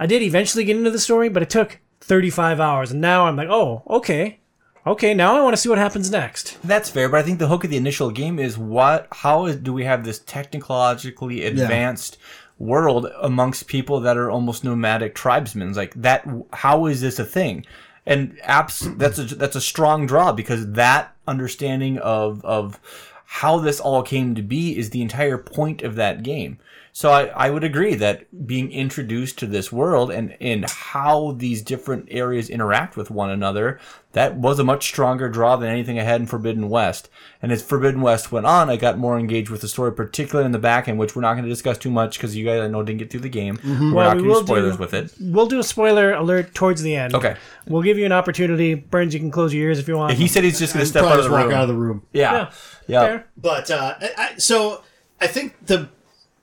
I 0.00 0.06
did 0.06 0.20
eventually 0.20 0.64
get 0.64 0.76
into 0.76 0.90
the 0.90 0.98
story, 0.98 1.28
but 1.28 1.44
it 1.44 1.50
took 1.50 1.78
35 2.00 2.58
hours, 2.58 2.90
and 2.90 3.00
now 3.00 3.26
I'm 3.26 3.36
like, 3.36 3.48
oh, 3.48 3.82
okay, 3.88 4.39
okay. 4.86 5.14
Now 5.14 5.36
I 5.36 5.42
want 5.42 5.54
to 5.54 5.56
see 5.56 5.68
what 5.68 5.78
happens 5.78 6.10
next. 6.10 6.58
That's 6.62 6.90
fair, 6.90 7.08
but 7.08 7.20
I 7.20 7.22
think 7.22 7.38
the 7.38 7.48
hook 7.48 7.64
of 7.64 7.70
the 7.70 7.76
initial 7.76 8.10
game 8.10 8.38
is 8.38 8.58
what? 8.58 9.08
How 9.12 9.46
is, 9.46 9.56
do 9.56 9.72
we 9.72 9.84
have 9.84 10.04
this 10.04 10.18
technologically 10.18 11.44
advanced 11.44 12.18
world 12.58 13.06
amongst 13.20 13.66
people 13.66 14.00
that 14.00 14.16
are 14.16 14.30
almost 14.30 14.64
nomadic 14.64 15.14
tribesmen? 15.14 15.72
Like 15.72 15.94
that. 15.94 16.26
How 16.52 16.86
is 16.86 17.00
this 17.00 17.18
a 17.18 17.24
thing? 17.24 17.64
And 18.06 18.36
apps. 18.38 18.98
That's 18.98 19.18
a 19.18 19.24
that's 19.24 19.56
a 19.56 19.60
strong 19.60 20.06
draw 20.06 20.32
because 20.32 20.72
that 20.72 21.14
understanding 21.26 21.98
of 21.98 22.44
of 22.44 22.80
how 23.24 23.60
this 23.60 23.78
all 23.78 24.02
came 24.02 24.34
to 24.34 24.42
be 24.42 24.76
is 24.76 24.90
the 24.90 25.02
entire 25.02 25.38
point 25.38 25.82
of 25.82 25.94
that 25.94 26.24
game. 26.24 26.58
So 26.92 27.10
I, 27.10 27.26
I 27.26 27.50
would 27.50 27.62
agree 27.64 27.94
that 27.94 28.46
being 28.46 28.72
introduced 28.72 29.38
to 29.38 29.46
this 29.46 29.70
world 29.70 30.10
and, 30.10 30.36
and 30.40 30.68
how 30.68 31.32
these 31.38 31.62
different 31.62 32.08
areas 32.10 32.50
interact 32.50 32.96
with 32.96 33.10
one 33.12 33.30
another, 33.30 33.78
that 34.12 34.34
was 34.36 34.58
a 34.58 34.64
much 34.64 34.84
stronger 34.88 35.28
draw 35.28 35.54
than 35.56 35.68
anything 35.70 36.00
I 36.00 36.02
had 36.02 36.20
in 36.20 36.26
Forbidden 36.26 36.68
West. 36.68 37.08
And 37.40 37.52
as 37.52 37.62
Forbidden 37.62 38.00
West 38.00 38.32
went 38.32 38.44
on, 38.44 38.68
I 38.68 38.76
got 38.76 38.98
more 38.98 39.18
engaged 39.18 39.50
with 39.50 39.60
the 39.60 39.68
story, 39.68 39.92
particularly 39.92 40.46
in 40.46 40.52
the 40.52 40.58
back 40.58 40.88
end, 40.88 40.98
which 40.98 41.14
we're 41.14 41.22
not 41.22 41.34
going 41.34 41.44
to 41.44 41.48
discuss 41.48 41.78
too 41.78 41.92
much 41.92 42.18
because 42.18 42.36
you 42.36 42.44
guys 42.44 42.60
I 42.60 42.66
know 42.66 42.82
didn't 42.82 42.98
get 42.98 43.10
through 43.10 43.20
the 43.20 43.28
game. 43.28 43.58
We're 43.62 43.70
Mm-hmm. 43.70 43.92
Well, 43.94 44.08
not 44.08 44.16
we 44.16 44.22
going 44.22 44.24
to 44.24 44.34
will 44.34 44.40
do 44.40 44.46
spoilers 44.46 44.76
do- 44.76 44.80
with 44.80 44.94
it. 44.94 45.14
We'll 45.20 45.46
do 45.46 45.58
a 45.60 45.64
spoiler 45.64 46.12
alert 46.12 46.54
towards 46.54 46.82
the 46.82 46.96
end. 46.96 47.14
Okay. 47.14 47.36
We'll 47.68 47.82
give 47.82 47.98
you 47.98 48.04
an 48.04 48.12
opportunity. 48.12 48.74
Burns, 48.74 49.14
you 49.14 49.20
can 49.20 49.30
close 49.30 49.54
your 49.54 49.68
ears 49.68 49.78
if 49.78 49.86
you 49.86 49.96
want. 49.96 50.14
He 50.14 50.26
said 50.26 50.42
he's 50.42 50.58
just 50.58 50.74
going 50.74 50.82
to 50.82 50.90
step 50.90 51.04
Probably 51.04 51.20
out 51.20 51.24
of 51.24 51.30
the 51.30 51.36
room. 51.38 51.52
out 51.52 51.62
of 51.62 51.68
the 51.68 51.74
room. 51.76 52.02
yeah. 52.12 52.50
Yeah. 52.88 53.02
Yeah. 53.04 53.22
But 53.36 53.70
uh, 53.70 53.94
I, 54.00 54.10
I, 54.18 54.36
so 54.38 54.82
I 55.20 55.28
think 55.28 55.54
the 55.66 55.88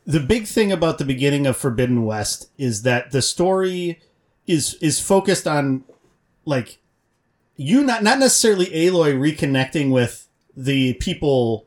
the 0.08 0.22
big 0.22 0.48
thing 0.48 0.72
about 0.72 0.98
the 0.98 1.06
beginning 1.06 1.46
of 1.46 1.58
Forbidden 1.58 2.06
West 2.06 2.50
is 2.58 2.84
that 2.84 3.12
the 3.12 3.22
story 3.22 4.00
is 4.48 4.76
is 4.76 5.02
focused 5.02 5.46
on 5.46 5.84
like 6.46 6.80
you 7.58 7.84
not 7.84 8.02
not 8.02 8.18
necessarily 8.18 8.68
Aloy 8.68 9.14
reconnecting 9.14 9.92
with 9.92 10.30
the 10.56 10.94
people 10.94 11.66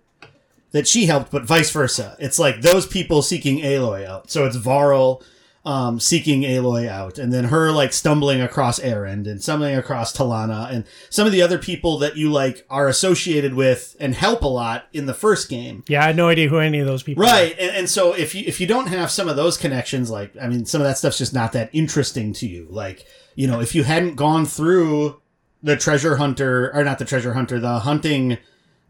that 0.72 0.88
she 0.88 1.06
helped, 1.06 1.30
but 1.30 1.44
vice 1.44 1.70
versa. 1.70 2.16
It's 2.18 2.38
like 2.38 2.62
those 2.62 2.86
people 2.86 3.22
seeking 3.22 3.58
Aloy 3.58 4.06
out. 4.06 4.30
So 4.30 4.46
it's 4.46 4.56
Varl 4.56 5.22
um, 5.64 6.00
seeking 6.00 6.42
Aloy 6.42 6.88
out, 6.88 7.18
and 7.18 7.32
then 7.32 7.44
her 7.44 7.70
like 7.70 7.92
stumbling 7.92 8.40
across 8.40 8.80
Erend 8.80 9.26
and 9.26 9.42
stumbling 9.42 9.76
across 9.76 10.16
Talanah, 10.16 10.72
and 10.72 10.84
some 11.10 11.26
of 11.26 11.32
the 11.32 11.42
other 11.42 11.58
people 11.58 11.98
that 11.98 12.16
you 12.16 12.32
like 12.32 12.64
are 12.70 12.88
associated 12.88 13.52
with 13.54 13.94
and 14.00 14.14
help 14.14 14.42
a 14.42 14.48
lot 14.48 14.86
in 14.92 15.04
the 15.04 15.12
first 15.12 15.50
game. 15.50 15.84
Yeah, 15.86 16.02
I 16.02 16.06
had 16.06 16.16
no 16.16 16.28
idea 16.28 16.48
who 16.48 16.58
any 16.58 16.78
of 16.78 16.86
those 16.86 17.02
people. 17.02 17.22
Right, 17.22 17.54
and, 17.58 17.70
and 17.76 17.90
so 17.90 18.14
if 18.14 18.34
you 18.34 18.42
if 18.46 18.58
you 18.58 18.66
don't 18.66 18.88
have 18.88 19.10
some 19.10 19.28
of 19.28 19.36
those 19.36 19.58
connections, 19.58 20.10
like 20.10 20.34
I 20.40 20.48
mean, 20.48 20.64
some 20.64 20.80
of 20.80 20.86
that 20.86 20.96
stuff's 20.96 21.18
just 21.18 21.34
not 21.34 21.52
that 21.52 21.68
interesting 21.74 22.32
to 22.34 22.46
you. 22.46 22.66
Like 22.70 23.04
you 23.34 23.46
know, 23.46 23.60
if 23.60 23.74
you 23.74 23.84
hadn't 23.84 24.14
gone 24.14 24.46
through 24.46 25.20
the 25.62 25.76
treasure 25.76 26.16
hunter 26.16 26.74
or 26.74 26.84
not 26.84 26.98
the 26.98 27.04
treasure 27.04 27.34
hunter, 27.34 27.60
the 27.60 27.80
hunting 27.80 28.38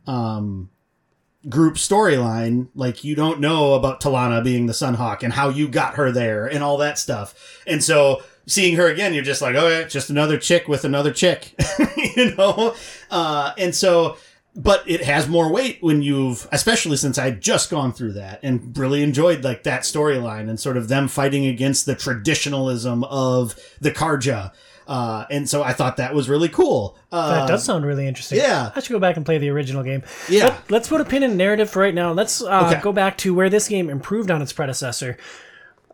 um 0.07 0.71
group 1.49 1.77
storyline, 1.77 2.69
like 2.75 3.03
you 3.03 3.15
don't 3.15 3.41
know 3.41 3.75
about 3.75 4.01
Talanah 4.01 4.45
being 4.45 4.67
the 4.67 4.73
Sunhawk 4.73 5.23
and 5.23 5.33
how 5.33 5.49
you 5.49 5.69
got 5.69 5.95
her 5.95 6.13
there 6.13 6.47
and 6.47 6.63
all 6.63 6.77
that 6.79 6.99
stuff. 6.99 7.63
And 7.67 7.83
so 7.83 8.23
seeing 8.47 8.77
her 8.77 8.87
again, 8.87 9.15
you're 9.15 9.25
just 9.25 9.41
like, 9.41 9.55
oh 9.55 9.69
yeah, 9.69 9.85
just 9.85 10.11
another 10.11 10.39
chick 10.39 10.69
with 10.69 10.85
another 10.85 11.13
chick, 11.13 11.55
you 12.17 12.35
know? 12.37 12.75
Uh, 13.11 13.53
and 13.57 13.75
so, 13.75 14.17
but 14.55 14.83
it 14.87 15.03
has 15.03 15.29
more 15.29 15.51
weight 15.51 15.79
when 15.81 16.03
you've, 16.03 16.49
especially 16.53 16.97
since 16.97 17.17
I'd 17.19 17.41
just 17.41 17.71
gone 17.71 17.93
through 17.93 18.15
that 18.15 18.41
and 18.43 18.77
really 18.77 19.03
enjoyed 19.03 19.45
like 19.45 19.63
that 19.63 19.83
storyline 19.83 20.49
and 20.49 20.59
sort 20.59 20.77
of 20.77 20.89
them 20.89 21.09
fighting 21.09 21.47
against 21.47 21.87
the 21.87 21.95
traditionalism 21.95 23.05
of 23.05 23.55
the 23.81 23.93
Carja. 23.93 24.53
Uh, 24.91 25.25
and 25.31 25.49
so 25.49 25.63
I 25.63 25.73
thought 25.73 25.99
that 25.99 26.15
was 26.15 26.29
really 26.29 26.49
cool. 26.49 26.99
Uh, 27.13 27.31
That 27.39 27.47
does 27.49 27.63
sound 27.63 27.87
really 27.87 28.09
interesting. 28.09 28.39
yeah. 28.39 28.73
I 28.75 28.81
should 28.81 28.91
go 28.93 28.99
back 28.99 29.17
and 29.17 29.25
play 29.25 29.39
the 29.39 29.49
original 29.49 29.85
game. 29.85 30.03
Yeah. 30.29 30.59
Let, 30.69 30.83
us 30.83 30.89
put 30.89 31.01
a 31.01 31.05
pin 31.05 31.23
in 31.23 31.37
narrative 31.37 31.71
for 31.71 31.79
right 31.81 31.95
now. 31.95 32.11
Let's 32.11 32.43
uh, 32.43 32.67
Okay. 32.73 32.81
go 32.83 32.91
back 32.93 33.17
to 33.19 33.33
where 33.33 33.49
this 33.49 33.69
game 33.69 33.89
improved 33.89 34.33
on 34.33 34.43
its 34.43 34.53
predecessor. 34.53 35.17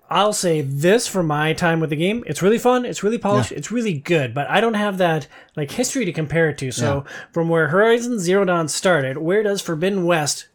I'll 0.09 0.33
say 0.33 0.63
this 0.63 1.07
for 1.07 1.23
my 1.23 1.53
time 1.53 1.79
with 1.79 1.91
the 1.91 1.97
game. 1.97 2.25
It's 2.27 2.41
really 2.41 2.57
fun. 2.57 2.87
It's 2.87 3.03
really 3.03 3.19
polished. 3.19 3.53
It's 3.53 3.71
really 3.71 3.93
good, 3.93 4.33
but 4.33 4.49
I 4.49 4.63
don't 4.63 4.75
have 4.75 4.97
that 4.97 5.27
like 5.57 5.73
history 5.73 6.07
to 6.07 6.13
compare 6.13 6.49
it 6.49 6.57
to. 6.59 6.71
So 6.73 7.05
from 7.33 7.51
where 7.51 7.69
Horizon 7.69 8.19
Zero 8.19 8.47
Dawn 8.47 8.67
started, 8.69 9.19
where 9.19 9.43
does 9.43 9.61
Forbidden 9.61 10.05
West 10.07 10.47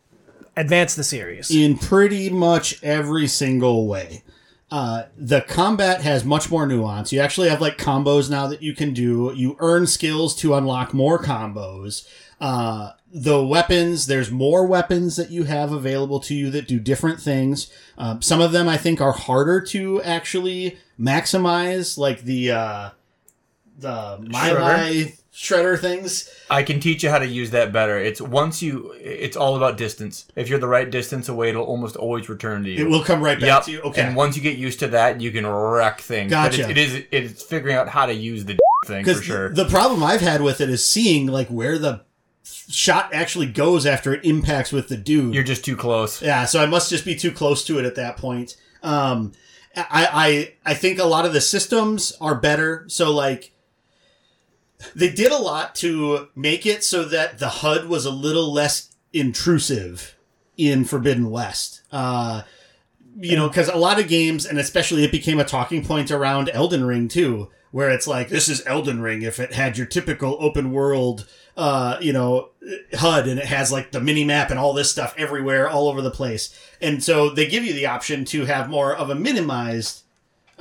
advance 0.57 0.95
the 0.95 1.03
series? 1.03 1.51
in 1.51 1.77
pretty 1.77 2.29
much 2.31 2.81
every 2.81 3.27
single 3.27 3.87
way. 3.87 4.23
Uh, 4.71 5.03
the 5.17 5.41
combat 5.41 6.01
has 6.01 6.23
much 6.23 6.49
more 6.49 6.65
nuance. 6.65 7.11
You 7.11 7.19
actually 7.19 7.49
have 7.49 7.59
like 7.59 7.77
combos 7.77 8.29
now 8.29 8.47
that 8.47 8.61
you 8.61 8.73
can 8.73 8.93
do. 8.93 9.33
You 9.35 9.57
earn 9.59 9.85
skills 9.85 10.33
to 10.37 10.53
unlock 10.53 10.93
more 10.93 11.21
combos. 11.21 12.07
Uh, 12.39 12.93
the 13.13 13.45
weapons, 13.45 14.07
there's 14.07 14.31
more 14.31 14.65
weapons 14.65 15.17
that 15.17 15.29
you 15.29 15.43
have 15.43 15.73
available 15.73 16.21
to 16.21 16.33
you 16.33 16.49
that 16.51 16.69
do 16.69 16.79
different 16.79 17.19
things. 17.19 17.69
Um, 17.97 18.21
some 18.21 18.39
of 18.39 18.53
them 18.53 18.69
I 18.69 18.77
think 18.77 19.01
are 19.01 19.11
harder 19.11 19.59
to 19.61 20.01
actually 20.03 20.77
maximize, 20.97 21.97
like 21.97 22.21
the 22.21 22.51
uh, 22.51 22.89
the 23.77 24.25
my 24.29 25.13
Shredder? 25.33 25.79
things. 25.79 26.29
I 26.49 26.63
can 26.63 26.79
teach 26.79 27.03
you 27.03 27.09
how 27.09 27.19
to 27.19 27.25
use 27.27 27.51
that 27.51 27.71
better. 27.71 27.97
It's 27.97 28.19
once 28.21 28.61
you, 28.61 28.93
it's 28.99 29.37
all 29.37 29.55
about 29.55 29.77
distance. 29.77 30.25
If 30.35 30.49
you're 30.49 30.59
the 30.59 30.67
right 30.67 30.89
distance 30.89 31.29
away, 31.29 31.49
it'll 31.49 31.63
almost 31.63 31.95
always 31.95 32.27
return 32.27 32.63
to 32.63 32.69
you. 32.69 32.85
It 32.85 32.89
will 32.89 33.03
come 33.03 33.21
right 33.23 33.39
back 33.39 33.47
Yep. 33.47 33.63
to 33.63 33.71
you. 33.71 33.81
Okay. 33.81 34.01
And 34.01 34.15
once 34.15 34.35
you 34.35 34.43
get 34.43 34.57
used 34.57 34.79
to 34.79 34.87
that, 34.89 35.21
you 35.21 35.31
can 35.31 35.47
wreck 35.47 36.01
things. 36.01 36.31
Gotcha. 36.31 36.63
But 36.63 36.71
it, 36.71 36.77
it 36.77 36.77
is 36.77 37.03
it's 37.11 37.43
figuring 37.43 37.75
out 37.77 37.87
how 37.87 38.05
to 38.05 38.13
use 38.13 38.43
the 38.45 38.57
thing 38.87 39.05
for 39.05 39.13
sure. 39.21 39.49
the 39.53 39.65
problem 39.65 40.03
I've 40.03 40.21
had 40.21 40.41
with 40.41 40.59
it 40.59 40.69
is 40.69 40.85
seeing 40.85 41.27
like 41.27 41.47
where 41.47 41.77
the 41.77 42.01
shot 42.43 43.13
actually 43.13 43.45
goes 43.45 43.85
after 43.85 44.13
it 44.13 44.25
impacts 44.25 44.71
with 44.71 44.89
the 44.89 44.97
dude. 44.97 45.33
You're 45.33 45.43
just 45.43 45.63
too 45.63 45.77
close. 45.77 46.21
yeah, 46.21 46.45
so 46.45 46.61
I 46.61 46.65
must 46.65 46.89
just 46.89 47.05
be 47.05 47.15
too 47.15 47.31
close 47.31 47.63
to 47.65 47.79
it 47.79 47.85
at 47.85 47.95
that 47.95 48.17
point. 48.17 48.57
Um, 48.83 49.31
I, 49.75 50.53
I 50.65 50.71
I 50.71 50.73
think 50.73 50.99
a 50.99 51.05
lot 51.05 51.25
of 51.25 51.31
the 51.33 51.39
systems 51.41 52.11
are 52.19 52.35
better. 52.35 52.83
So 52.87 53.11
like 53.13 53.53
they 54.95 55.09
did 55.11 55.31
a 55.31 55.37
lot 55.37 55.75
to 55.75 56.29
make 56.35 56.65
it 56.65 56.83
so 56.83 57.05
that 57.05 57.39
the 57.39 57.49
HUD 57.49 57.87
was 57.87 58.05
a 58.05 58.11
little 58.11 58.51
less 58.51 58.95
intrusive 59.13 60.15
in 60.57 60.85
Forbidden 60.85 61.29
West. 61.29 61.81
Uh, 61.91 62.43
you 63.19 63.35
know, 63.35 63.47
because 63.47 63.67
a 63.67 63.77
lot 63.77 63.99
of 63.99 64.07
games, 64.07 64.45
and 64.45 64.57
especially 64.57 65.03
it 65.03 65.11
became 65.11 65.39
a 65.39 65.43
talking 65.43 65.83
point 65.83 66.11
around 66.11 66.49
Elden 66.49 66.85
Ring 66.85 67.07
too, 67.07 67.49
where 67.71 67.89
it's 67.89 68.07
like 68.07 68.29
this 68.29 68.47
is 68.47 68.65
Elden 68.65 69.01
Ring 69.01 69.21
if 69.21 69.39
it 69.39 69.53
had 69.53 69.77
your 69.77 69.87
typical 69.87 70.37
open 70.39 70.71
world, 70.71 71.27
uh, 71.57 71.97
you 71.99 72.13
know, 72.13 72.49
HUD 72.93 73.27
and 73.27 73.39
it 73.39 73.45
has 73.45 73.71
like 73.71 73.91
the 73.91 74.01
mini 74.01 74.23
map 74.23 74.49
and 74.49 74.59
all 74.59 74.73
this 74.73 74.91
stuff 74.91 75.13
everywhere, 75.17 75.69
all 75.69 75.87
over 75.89 76.01
the 76.01 76.11
place, 76.11 76.57
and 76.81 77.03
so 77.03 77.29
they 77.29 77.47
give 77.47 77.63
you 77.65 77.73
the 77.73 77.85
option 77.87 78.23
to 78.25 78.45
have 78.45 78.69
more 78.69 78.95
of 78.95 79.09
a 79.09 79.15
minimized, 79.15 80.00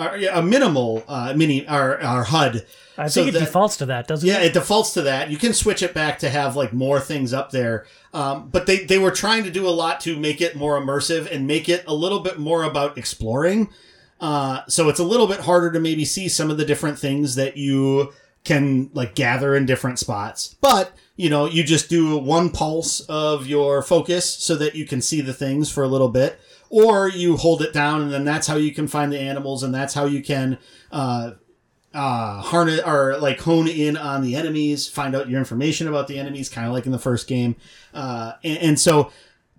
or 0.00 0.16
yeah, 0.16 0.38
a 0.38 0.42
minimal 0.42 1.04
uh, 1.08 1.32
mini 1.36 1.68
or, 1.68 1.94
or 2.02 2.24
HUD. 2.24 2.64
I 2.98 3.06
So 3.08 3.22
think 3.22 3.34
it 3.34 3.38
that- 3.38 3.46
defaults 3.46 3.76
to 3.78 3.86
that, 3.86 4.06
doesn't 4.08 4.28
Yeah, 4.28 4.40
it? 4.40 4.46
it 4.46 4.52
defaults 4.52 4.92
to 4.94 5.02
that. 5.02 5.30
You 5.30 5.36
can 5.38 5.52
switch 5.54 5.82
it 5.82 5.94
back 5.94 6.18
to 6.20 6.28
have 6.28 6.56
like 6.56 6.72
more 6.72 7.00
things 7.00 7.32
up 7.32 7.50
there. 7.50 7.86
Um, 8.12 8.48
but 8.50 8.66
they, 8.66 8.84
they 8.84 8.98
were 8.98 9.10
trying 9.12 9.44
to 9.44 9.50
do 9.50 9.66
a 9.66 9.70
lot 9.70 10.00
to 10.00 10.18
make 10.18 10.40
it 10.40 10.56
more 10.56 10.78
immersive 10.80 11.30
and 11.30 11.46
make 11.46 11.68
it 11.68 11.84
a 11.86 11.94
little 11.94 12.20
bit 12.20 12.38
more 12.38 12.64
about 12.64 12.98
exploring. 12.98 13.68
Uh, 14.20 14.60
so 14.68 14.88
it's 14.90 14.98
a 15.00 15.04
little 15.04 15.26
bit 15.26 15.40
harder 15.40 15.70
to 15.72 15.80
maybe 15.80 16.04
see 16.04 16.28
some 16.28 16.50
of 16.50 16.58
the 16.58 16.64
different 16.64 16.98
things 16.98 17.36
that 17.36 17.56
you 17.56 18.12
can 18.44 18.90
like 18.92 19.14
gather 19.14 19.54
in 19.54 19.64
different 19.64 19.98
spots. 19.98 20.56
But, 20.60 20.92
you 21.16 21.30
know, 21.30 21.46
you 21.46 21.62
just 21.62 21.88
do 21.88 22.18
one 22.18 22.50
pulse 22.50 23.00
of 23.00 23.46
your 23.46 23.82
focus 23.82 24.28
so 24.28 24.56
that 24.56 24.74
you 24.74 24.84
can 24.86 25.00
see 25.00 25.20
the 25.22 25.32
things 25.34 25.70
for 25.70 25.84
a 25.84 25.88
little 25.88 26.08
bit. 26.08 26.38
Or 26.70 27.08
you 27.08 27.36
hold 27.36 27.62
it 27.62 27.72
down 27.72 28.02
and 28.02 28.12
then 28.12 28.24
that's 28.24 28.46
how 28.46 28.56
you 28.56 28.72
can 28.72 28.88
find 28.88 29.12
the 29.12 29.18
animals 29.18 29.62
and 29.62 29.74
that's 29.74 29.92
how 29.92 30.06
you 30.06 30.22
can, 30.22 30.56
uh, 30.90 31.32
uh, 31.92 32.40
harness 32.40 32.80
or 32.86 33.18
like 33.18 33.40
hone 33.40 33.66
in 33.66 33.96
on 33.96 34.22
the 34.22 34.36
enemies, 34.36 34.88
find 34.88 35.14
out 35.14 35.28
your 35.28 35.38
information 35.38 35.88
about 35.88 36.06
the 36.06 36.18
enemies, 36.18 36.48
kind 36.48 36.66
of 36.66 36.72
like 36.72 36.86
in 36.86 36.92
the 36.92 36.98
first 36.98 37.26
game. 37.26 37.56
Uh, 37.92 38.32
and, 38.44 38.58
and 38.58 38.80
so 38.80 39.10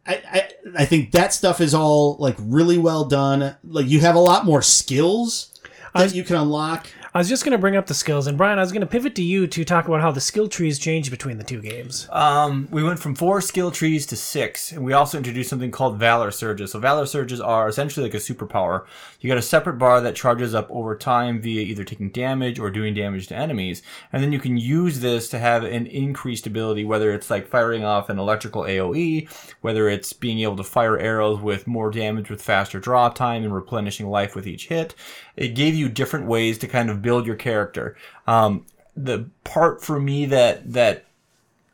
I, 0.05 0.21
I, 0.31 0.49
I 0.77 0.85
think 0.85 1.11
that 1.11 1.33
stuff 1.33 1.61
is 1.61 1.73
all 1.73 2.15
like 2.17 2.35
really 2.39 2.77
well 2.77 3.05
done. 3.05 3.55
Like 3.63 3.87
you 3.87 3.99
have 3.99 4.15
a 4.15 4.19
lot 4.19 4.45
more 4.45 4.61
skills 4.61 5.59
that 5.93 6.15
you 6.15 6.23
can 6.23 6.37
unlock. 6.37 6.87
I 7.13 7.17
was 7.17 7.27
just 7.27 7.43
going 7.43 7.51
to 7.51 7.57
bring 7.57 7.75
up 7.75 7.87
the 7.87 7.93
skills, 7.93 8.25
and 8.25 8.37
Brian, 8.37 8.57
I 8.57 8.61
was 8.61 8.71
going 8.71 8.81
to 8.81 8.87
pivot 8.87 9.15
to 9.15 9.21
you 9.21 9.45
to 9.45 9.65
talk 9.65 9.85
about 9.85 9.99
how 9.99 10.11
the 10.11 10.21
skill 10.21 10.47
trees 10.47 10.79
changed 10.79 11.11
between 11.11 11.37
the 11.37 11.43
two 11.43 11.61
games. 11.61 12.07
Um, 12.09 12.69
we 12.71 12.83
went 12.83 12.99
from 12.99 13.15
four 13.15 13.41
skill 13.41 13.69
trees 13.69 14.05
to 14.07 14.15
six, 14.15 14.71
and 14.71 14.85
we 14.85 14.93
also 14.93 15.17
introduced 15.17 15.49
something 15.49 15.71
called 15.71 15.99
Valor 15.99 16.31
Surges. 16.31 16.71
So 16.71 16.79
Valor 16.79 17.05
Surges 17.05 17.41
are 17.41 17.67
essentially 17.67 18.05
like 18.05 18.13
a 18.13 18.17
superpower. 18.17 18.85
You 19.19 19.27
got 19.27 19.37
a 19.37 19.41
separate 19.41 19.73
bar 19.73 19.99
that 19.99 20.15
charges 20.15 20.55
up 20.55 20.71
over 20.71 20.95
time 20.95 21.41
via 21.41 21.59
either 21.59 21.83
taking 21.83 22.11
damage 22.11 22.59
or 22.59 22.71
doing 22.71 22.93
damage 22.93 23.27
to 23.27 23.35
enemies, 23.35 23.81
and 24.13 24.23
then 24.23 24.31
you 24.31 24.39
can 24.39 24.55
use 24.55 25.01
this 25.01 25.27
to 25.29 25.39
have 25.39 25.65
an 25.65 25.87
increased 25.87 26.47
ability, 26.47 26.85
whether 26.85 27.11
it's 27.11 27.29
like 27.29 27.45
firing 27.45 27.83
off 27.83 28.09
an 28.09 28.19
electrical 28.19 28.63
AOE, 28.63 29.29
whether 29.59 29.89
it's 29.89 30.13
being 30.13 30.39
able 30.39 30.55
to 30.55 30.63
fire 30.63 30.97
arrows 30.97 31.41
with 31.41 31.67
more 31.67 31.91
damage 31.91 32.29
with 32.29 32.41
faster 32.41 32.79
draw 32.79 33.09
time 33.09 33.43
and 33.43 33.53
replenishing 33.53 34.07
life 34.07 34.33
with 34.33 34.47
each 34.47 34.67
hit. 34.67 34.95
It 35.35 35.49
gave 35.49 35.75
you 35.75 35.89
different 35.89 36.27
ways 36.27 36.57
to 36.59 36.67
kind 36.67 36.89
of 36.89 37.01
build 37.01 37.25
your 37.25 37.35
character. 37.35 37.95
Um, 38.27 38.65
the 38.95 39.29
part 39.43 39.83
for 39.83 39.99
me 39.99 40.25
that 40.25 40.73
that 40.73 41.05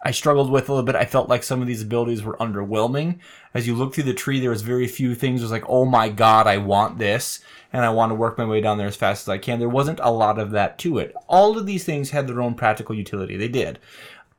I 0.04 0.12
struggled 0.12 0.52
with 0.52 0.70
a 0.70 0.72
little 0.72 0.86
bit. 0.86 0.96
I 0.96 1.06
felt 1.06 1.28
like 1.28 1.44
some 1.44 1.60
of 1.60 1.68
these 1.68 1.82
abilities 1.82 2.24
were 2.24 2.38
underwhelming. 2.38 3.20
As 3.54 3.68
you 3.68 3.76
look 3.76 3.94
through 3.94 4.04
the 4.06 4.14
tree, 4.14 4.40
there 4.40 4.52
was 4.52 4.62
very 4.62 4.88
few 4.88 5.16
things. 5.16 5.42
It 5.42 5.46
was 5.46 5.52
like, 5.52 5.68
oh 5.68 5.86
my 5.86 6.10
god, 6.10 6.46
I 6.46 6.58
want 6.58 7.00
this, 7.00 7.40
and 7.74 7.84
I 7.84 7.90
want 7.90 8.12
to 8.12 8.16
work 8.16 8.38
my 8.38 8.46
way 8.46 8.62
down 8.62 8.78
there 8.78 8.88
as 8.88 8.96
fast 8.96 9.24
as 9.24 9.30
I 9.30 9.40
can. 9.40 9.60
There 9.60 9.68
wasn't 9.68 10.00
a 10.02 10.12
lot 10.12 10.38
of 10.38 10.52
that 10.52 10.78
to 10.80 11.00
it. 11.00 11.16
All 11.28 11.58
of 11.58 11.66
these 11.66 11.84
things 11.84 12.12
had 12.12 12.28
their 12.28 12.42
own 12.42 12.54
practical 12.54 12.96
utility. 12.96 13.38
They 13.38 13.48
did, 13.48 13.80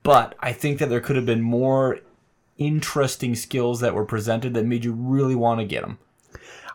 but 0.02 0.36
I 0.40 0.52
think 0.52 0.78
that 0.78 0.88
there 0.88 1.00
could 1.00 1.16
have 1.16 1.26
been 1.26 1.42
more 1.42 1.98
interesting 2.56 3.34
skills 3.34 3.80
that 3.80 3.94
were 3.94 4.04
presented 4.04 4.54
that 4.54 4.64
made 4.64 4.84
you 4.84 4.92
really 4.92 5.34
want 5.34 5.60
to 5.60 5.66
get 5.66 5.82
them. 5.82 5.98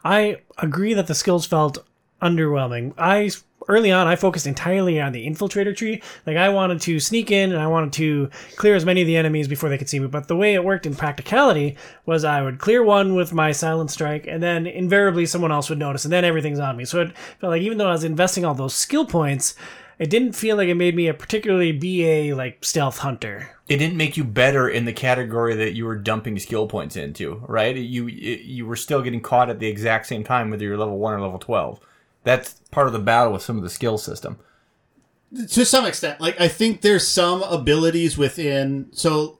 I 0.03 0.41
agree 0.57 0.93
that 0.93 1.07
the 1.07 1.15
skills 1.15 1.45
felt 1.45 1.85
underwhelming. 2.23 2.93
I 2.97 3.29
early 3.67 3.91
on 3.91 4.07
I 4.07 4.15
focused 4.15 4.47
entirely 4.47 4.99
on 4.99 5.11
the 5.13 5.25
infiltrator 5.25 5.75
tree. 5.75 6.01
Like 6.25 6.37
I 6.37 6.49
wanted 6.49 6.81
to 6.81 6.99
sneak 6.99 7.31
in 7.31 7.51
and 7.51 7.61
I 7.61 7.67
wanted 7.67 7.93
to 7.93 8.29
clear 8.55 8.75
as 8.75 8.85
many 8.85 9.01
of 9.01 9.07
the 9.07 9.15
enemies 9.15 9.47
before 9.47 9.69
they 9.69 9.77
could 9.77 9.89
see 9.89 9.99
me. 9.99 10.07
But 10.07 10.27
the 10.27 10.35
way 10.35 10.53
it 10.53 10.63
worked 10.63 10.85
in 10.85 10.95
practicality 10.95 11.77
was 12.05 12.23
I 12.23 12.41
would 12.41 12.59
clear 12.59 12.83
one 12.83 13.15
with 13.15 13.33
my 13.33 13.51
silent 13.51 13.91
strike 13.91 14.27
and 14.27 14.43
then 14.43 14.67
invariably 14.67 15.25
someone 15.25 15.51
else 15.51 15.69
would 15.69 15.79
notice 15.79 16.03
and 16.03 16.11
then 16.11 16.25
everything's 16.25 16.59
on 16.59 16.77
me. 16.77 16.85
So 16.85 17.01
it 17.01 17.17
felt 17.39 17.51
like 17.51 17.61
even 17.61 17.77
though 17.77 17.89
I 17.89 17.93
was 17.93 18.03
investing 18.03 18.43
all 18.43 18.53
those 18.53 18.73
skill 18.73 19.05
points, 19.05 19.55
it 19.99 20.09
didn't 20.09 20.33
feel 20.33 20.57
like 20.57 20.67
it 20.67 20.75
made 20.75 20.95
me 20.95 21.07
a 21.07 21.13
particularly 21.13 21.71
BA 21.71 22.35
like 22.35 22.65
stealth 22.65 22.97
hunter. 22.97 23.49
it 23.69 23.77
didn't 23.77 23.95
make 23.95 24.17
you 24.17 24.23
better 24.25 24.67
in 24.67 24.83
the 24.83 24.91
category 24.91 25.55
that 25.55 25.73
you 25.73 25.85
were 25.85 25.95
dumping 25.95 26.37
skill 26.37 26.67
points 26.67 26.97
into, 26.97 27.41
right? 27.47 27.75
You 27.75 28.07
you 28.07 28.65
were 28.65 28.75
still 28.75 29.01
getting 29.01 29.21
caught 29.21 29.49
at 29.49 29.59
the 29.59 29.67
exact 29.67 30.07
same 30.07 30.23
time 30.23 30.49
whether 30.49 30.65
you're 30.65 30.77
level 30.77 30.97
1 30.97 31.13
or 31.13 31.21
level 31.21 31.39
12. 31.39 31.79
That's 32.23 32.53
part 32.71 32.87
of 32.87 32.93
the 32.93 32.99
battle 32.99 33.33
with 33.33 33.41
some 33.41 33.57
of 33.57 33.63
the 33.63 33.69
skill 33.69 33.97
system. 33.97 34.39
to 35.49 35.65
some 35.65 35.85
extent. 35.85 36.21
Like 36.21 36.39
i 36.39 36.47
think 36.47 36.81
there's 36.81 37.07
some 37.07 37.43
abilities 37.43 38.17
within 38.17 38.87
so 38.91 39.37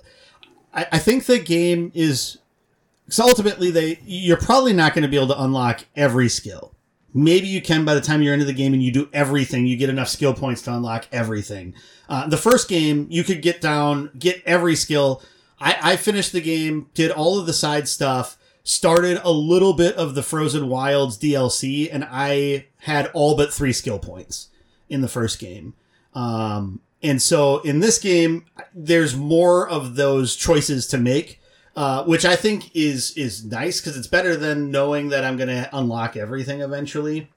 i, 0.73 0.85
I 0.93 0.99
think 0.99 1.25
the 1.25 1.39
game 1.39 1.91
is 1.93 2.37
so 3.09 3.23
ultimately 3.23 3.71
they 3.71 3.99
you're 4.05 4.37
probably 4.37 4.73
not 4.73 4.93
going 4.93 5.03
to 5.03 5.07
be 5.07 5.17
able 5.17 5.27
to 5.27 5.43
unlock 5.43 5.85
every 5.95 6.29
skill. 6.29 6.73
Maybe 7.13 7.47
you 7.47 7.61
can 7.61 7.85
by 7.85 7.93
the 7.93 8.01
time 8.01 8.21
you're 8.23 8.33
into 8.33 8.45
the 8.45 8.53
game 8.53 8.73
and 8.73 8.81
you 8.81 8.91
do 8.91 9.07
everything 9.13 9.67
you 9.67 9.77
get 9.77 9.89
enough 9.89 10.09
skill 10.09 10.33
points 10.33 10.63
to 10.63 10.73
unlock 10.73 11.05
everything. 11.11 11.75
Uh, 12.09 12.27
the 12.27 12.37
first 12.37 12.67
game 12.67 13.07
you 13.09 13.23
could 13.23 13.41
get 13.41 13.61
down 13.61 14.09
get 14.17 14.41
every 14.45 14.75
skill. 14.75 15.21
I, 15.59 15.77
I 15.91 15.95
finished 15.95 16.31
the 16.31 16.41
game 16.41 16.89
did 16.93 17.11
all 17.11 17.39
of 17.39 17.45
the 17.45 17.53
side 17.53 17.87
stuff 17.87 18.37
started 18.63 19.19
a 19.23 19.31
little 19.31 19.73
bit 19.73 19.95
of 19.95 20.15
the 20.15 20.23
frozen 20.23 20.69
wilds 20.69 21.17
dlc 21.17 21.89
and 21.91 22.07
i 22.09 22.65
had 22.79 23.09
all 23.13 23.35
but 23.35 23.53
three 23.53 23.73
skill 23.73 23.99
points 23.99 24.49
in 24.89 25.01
the 25.01 25.07
first 25.07 25.39
game 25.39 25.73
um, 26.15 26.79
and 27.03 27.21
so 27.21 27.59
in 27.59 27.81
this 27.81 27.99
game, 27.99 28.45
there's 28.73 29.15
more 29.15 29.67
of 29.67 29.95
those 29.95 30.35
choices 30.35 30.87
to 30.87 30.97
make, 30.97 31.41
uh, 31.75 32.05
which 32.05 32.23
I 32.23 32.37
think 32.37 32.73
is 32.73 33.11
is 33.17 33.43
nice 33.43 33.81
because 33.81 33.97
it's 33.97 34.07
better 34.07 34.37
than 34.37 34.71
knowing 34.71 35.09
that 35.09 35.25
I'm 35.25 35.35
going 35.35 35.49
to 35.49 35.69
unlock 35.73 36.15
everything 36.15 36.61
eventually. 36.61 37.29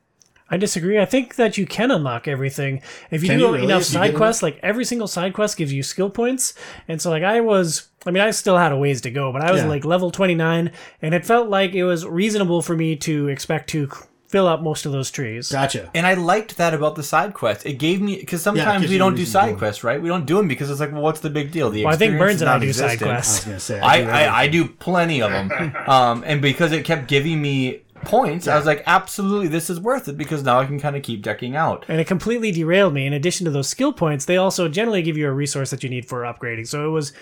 I 0.49 0.57
disagree. 0.57 0.99
I 0.99 1.05
think 1.05 1.35
that 1.37 1.59
you 1.59 1.67
can 1.67 1.91
unlock 1.91 2.29
everything 2.29 2.81
if 3.11 3.23
you 3.23 3.29
Can 3.31 3.39
do 3.39 3.45
you 3.47 3.53
really? 3.53 3.65
enough 3.65 3.81
If 3.81 3.87
side 3.89 4.15
quests. 4.15 4.43
Like 4.43 4.61
every 4.63 4.85
single 4.85 5.09
side 5.09 5.35
quest 5.35 5.57
gives 5.57 5.73
you 5.73 5.83
skill 5.83 6.09
points, 6.11 6.55
and 6.89 7.01
so 7.03 7.11
like 7.11 7.23
I 7.25 7.41
was. 7.41 7.89
I 8.07 8.13
mean, 8.13 8.23
I 8.23 8.31
still 8.31 8.57
had 8.57 8.71
a 8.71 8.77
ways 8.77 9.01
to 9.01 9.11
go, 9.11 9.33
but 9.33 9.43
I 9.43 9.51
was 9.51 9.63
Yeah. 9.63 9.69
like 9.69 9.85
level 9.85 10.11
twenty 10.13 10.37
nine, 10.37 10.71
and 11.03 11.15
it 11.15 11.25
felt 11.27 11.49
like 11.49 11.73
it 11.75 11.85
was 11.85 12.07
reasonable 12.07 12.63
for 12.63 12.77
me 12.77 12.95
to 12.97 13.27
expect 13.29 13.69
to 13.71 13.91
fill 14.29 14.47
up 14.49 14.61
most 14.61 14.87
of 14.87 14.93
those 14.93 15.11
trees. 15.11 15.51
Gotcha. 15.51 15.89
And 15.95 16.05
I 16.07 16.15
liked 16.15 16.57
that 16.59 16.75
about 16.75 16.95
the 16.97 17.03
side 17.03 17.33
quests. 17.35 17.65
It 17.65 17.75
gave 17.75 18.01
me 18.01 18.17
because 18.17 18.43
sometimes 18.43 18.83
gives 18.83 18.93
we 18.93 18.99
don't 18.99 19.15
do 19.15 19.21
reason 19.23 19.41
to 19.41 19.47
do 19.47 19.51
side 19.53 19.59
quests, 19.59 19.83
right? 19.85 20.01
We 20.03 20.09
don't 20.09 20.27
do 20.27 20.37
them 20.37 20.47
because 20.49 20.69
it's 20.71 20.79
like, 20.81 20.93
well, 20.93 21.03
what's 21.03 21.21
the 21.21 21.31
big 21.31 21.51
deal? 21.53 21.71
The 21.71 21.85
Well, 21.85 21.95
I 21.95 21.97
think 21.97 22.19
Burns 22.19 22.37
is 22.37 22.43
and 22.43 22.51
I 22.51 22.59
do 22.59 22.73
side 22.73 23.01
non-existent. 23.01 23.11
I 23.11 23.17
was 23.17 23.45
quests. 23.45 23.69
going 23.71 23.83
I, 23.83 24.01
do 24.03 24.09
I, 24.11 24.41
I 24.43 24.49
do 24.49 24.69
plenty 24.69 25.23
of 25.23 25.31
them, 25.33 25.75
um, 25.89 26.23
and 26.27 26.41
because 26.43 26.71
it 26.73 26.85
kept 26.85 27.09
giving 27.09 27.41
me 27.43 27.83
points, 28.03 28.47
I 28.47 28.57
was 28.57 28.67
like, 28.67 28.83
absolutely, 28.87 29.49
this 29.49 29.69
is 29.69 29.81
worth 29.81 30.09
it 30.09 30.17
because 30.17 30.43
now 30.43 30.61
I 30.61 30.67
can 30.67 30.79
kind 30.79 30.97
of 30.97 31.03
keep 31.03 31.23
decking 31.23 31.57
out. 31.57 31.85
And 31.89 32.01
it 32.01 32.07
completely 32.07 32.53
derailed 32.53 32.95
me. 32.95 33.07
In 33.07 33.13
addition 33.13 33.45
to 33.45 33.51
those 33.51 33.69
skill 33.69 33.93
points, 33.93 34.25
they 34.25 34.37
also 34.37 34.69
generally 34.69 35.03
give 35.03 35.17
you 35.17 35.29
a 35.29 35.33
resource 35.33 35.71
that 35.71 35.83
you 35.83 35.89
need 35.89 36.07
for 36.07 36.23
upgrading. 36.23 36.69
So 36.69 36.87
it 36.87 36.91
was 36.91 37.13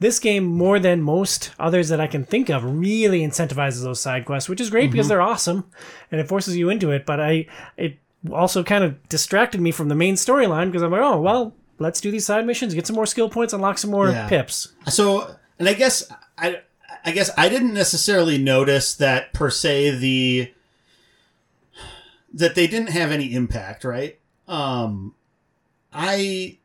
this 0.00 0.18
game 0.18 0.44
more 0.44 0.78
than 0.78 1.02
most 1.02 1.52
others 1.58 1.88
that 1.88 2.00
I 2.00 2.06
can 2.06 2.24
think 2.24 2.48
of 2.50 2.64
really 2.64 3.20
incentivizes 3.20 3.82
those 3.82 4.00
side 4.00 4.24
quests, 4.24 4.48
which 4.48 4.60
is 4.60 4.70
great 4.70 4.90
because 4.90 5.06
mm-hmm. 5.06 5.10
they're 5.10 5.22
awesome 5.22 5.70
and 6.10 6.20
it 6.20 6.28
forces 6.28 6.56
you 6.56 6.70
into 6.70 6.90
it. 6.90 7.06
But 7.06 7.20
I 7.20 7.46
it 7.76 7.98
also 8.32 8.62
kind 8.62 8.84
of 8.84 9.08
distracted 9.08 9.60
me 9.60 9.70
from 9.70 9.88
the 9.88 9.94
main 9.94 10.14
storyline 10.14 10.66
because 10.66 10.82
I'm 10.82 10.90
like, 10.92 11.00
oh 11.00 11.20
well, 11.20 11.54
let's 11.78 12.00
do 12.00 12.10
these 12.10 12.26
side 12.26 12.46
missions, 12.46 12.74
get 12.74 12.86
some 12.86 12.96
more 12.96 13.06
skill 13.06 13.28
points, 13.28 13.52
unlock 13.52 13.78
some 13.78 13.90
more 13.90 14.10
Yeah. 14.10 14.28
pips. 14.28 14.72
So, 14.88 15.36
and 15.58 15.68
I 15.68 15.74
guess 15.74 16.10
I, 16.38 16.60
I 17.04 17.12
guess 17.12 17.30
I 17.36 17.48
didn't 17.48 17.74
necessarily 17.74 18.38
notice 18.38 18.94
that 18.94 19.32
per 19.32 19.50
se 19.50 19.98
the 19.98 20.52
that 22.32 22.54
they 22.54 22.66
didn't 22.66 22.90
have 22.90 23.12
any 23.12 23.32
impact, 23.34 23.84
right? 23.84 24.18
Um, 24.48 25.14
I 25.92 26.58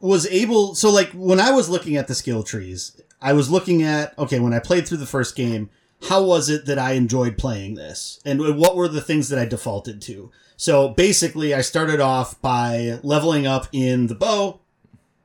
was 0.00 0.26
able 0.28 0.74
so 0.74 0.90
like 0.90 1.10
when 1.12 1.40
I 1.40 1.50
was 1.50 1.68
looking 1.68 1.96
at 1.96 2.08
the 2.08 2.14
skill 2.14 2.42
trees, 2.42 3.00
I 3.20 3.32
was 3.34 3.50
looking 3.50 3.82
at 3.82 4.18
okay 4.18 4.40
when 4.40 4.54
I 4.54 4.58
played 4.58 4.88
through 4.88 4.98
the 4.98 5.06
first 5.06 5.36
game, 5.36 5.70
how 6.08 6.24
was 6.24 6.48
it 6.48 6.66
that 6.66 6.78
I 6.78 6.92
enjoyed 6.92 7.36
playing 7.36 7.74
this, 7.74 8.20
and 8.24 8.58
what 8.58 8.76
were 8.76 8.88
the 8.88 9.00
things 9.00 9.28
that 9.28 9.38
I 9.38 9.44
defaulted 9.44 10.00
to? 10.02 10.30
So 10.56 10.88
basically, 10.88 11.52
I 11.52 11.60
started 11.60 12.00
off 12.00 12.40
by 12.40 12.98
leveling 13.02 13.46
up 13.46 13.68
in 13.72 14.06
the 14.06 14.14
bow 14.14 14.60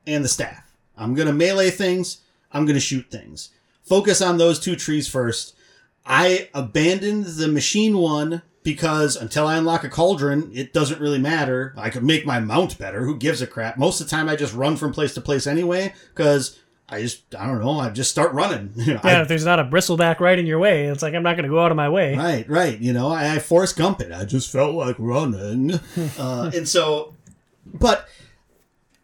and 0.06 0.22
the 0.22 0.28
staff. 0.28 0.76
I'm 0.96 1.14
gonna 1.14 1.32
melee 1.32 1.70
things. 1.70 2.18
I'm 2.52 2.66
gonna 2.66 2.80
shoot 2.80 3.10
things. 3.10 3.48
Focus 3.92 4.22
on 4.22 4.38
those 4.38 4.58
two 4.58 4.74
trees 4.74 5.06
first. 5.06 5.54
I 6.06 6.48
abandoned 6.54 7.26
the 7.26 7.46
machine 7.46 7.98
one 7.98 8.40
because 8.62 9.16
until 9.16 9.46
I 9.46 9.58
unlock 9.58 9.84
a 9.84 9.90
cauldron, 9.90 10.50
it 10.54 10.72
doesn't 10.72 10.98
really 10.98 11.18
matter. 11.18 11.74
I 11.76 11.90
could 11.90 12.02
make 12.02 12.24
my 12.24 12.40
mount 12.40 12.78
better. 12.78 13.04
Who 13.04 13.18
gives 13.18 13.42
a 13.42 13.46
crap? 13.46 13.76
Most 13.76 14.00
of 14.00 14.06
the 14.06 14.10
time, 14.10 14.30
I 14.30 14.36
just 14.36 14.54
run 14.54 14.76
from 14.78 14.94
place 14.94 15.12
to 15.12 15.20
place 15.20 15.46
anyway 15.46 15.92
because 16.14 16.58
I 16.88 17.02
just 17.02 17.34
I 17.38 17.44
don't 17.44 17.60
know. 17.60 17.80
I 17.80 17.90
just 17.90 18.10
start 18.10 18.32
running. 18.32 18.72
You 18.76 18.94
know, 18.94 19.00
I- 19.02 19.10
Yeah, 19.12 19.20
if 19.22 19.28
there's 19.28 19.44
not 19.44 19.60
a 19.60 19.64
bristleback 19.64 20.20
right 20.20 20.38
in 20.38 20.46
your 20.46 20.58
way, 20.58 20.86
it's 20.86 21.02
like 21.02 21.12
I'm 21.12 21.22
not 21.22 21.36
going 21.36 21.44
to 21.44 21.50
go 21.50 21.60
out 21.60 21.70
of 21.70 21.76
my 21.76 21.90
way. 21.90 22.16
Right, 22.16 22.48
right. 22.48 22.78
You 22.78 22.94
know, 22.94 23.08
I, 23.08 23.34
I 23.34 23.38
Forrest 23.40 23.76
Gump 23.76 24.00
it. 24.00 24.10
I 24.10 24.24
just 24.24 24.50
felt 24.50 24.74
like 24.74 24.96
running. 24.98 25.78
uh, 26.18 26.50
and 26.54 26.66
so, 26.66 27.12
but 27.66 28.08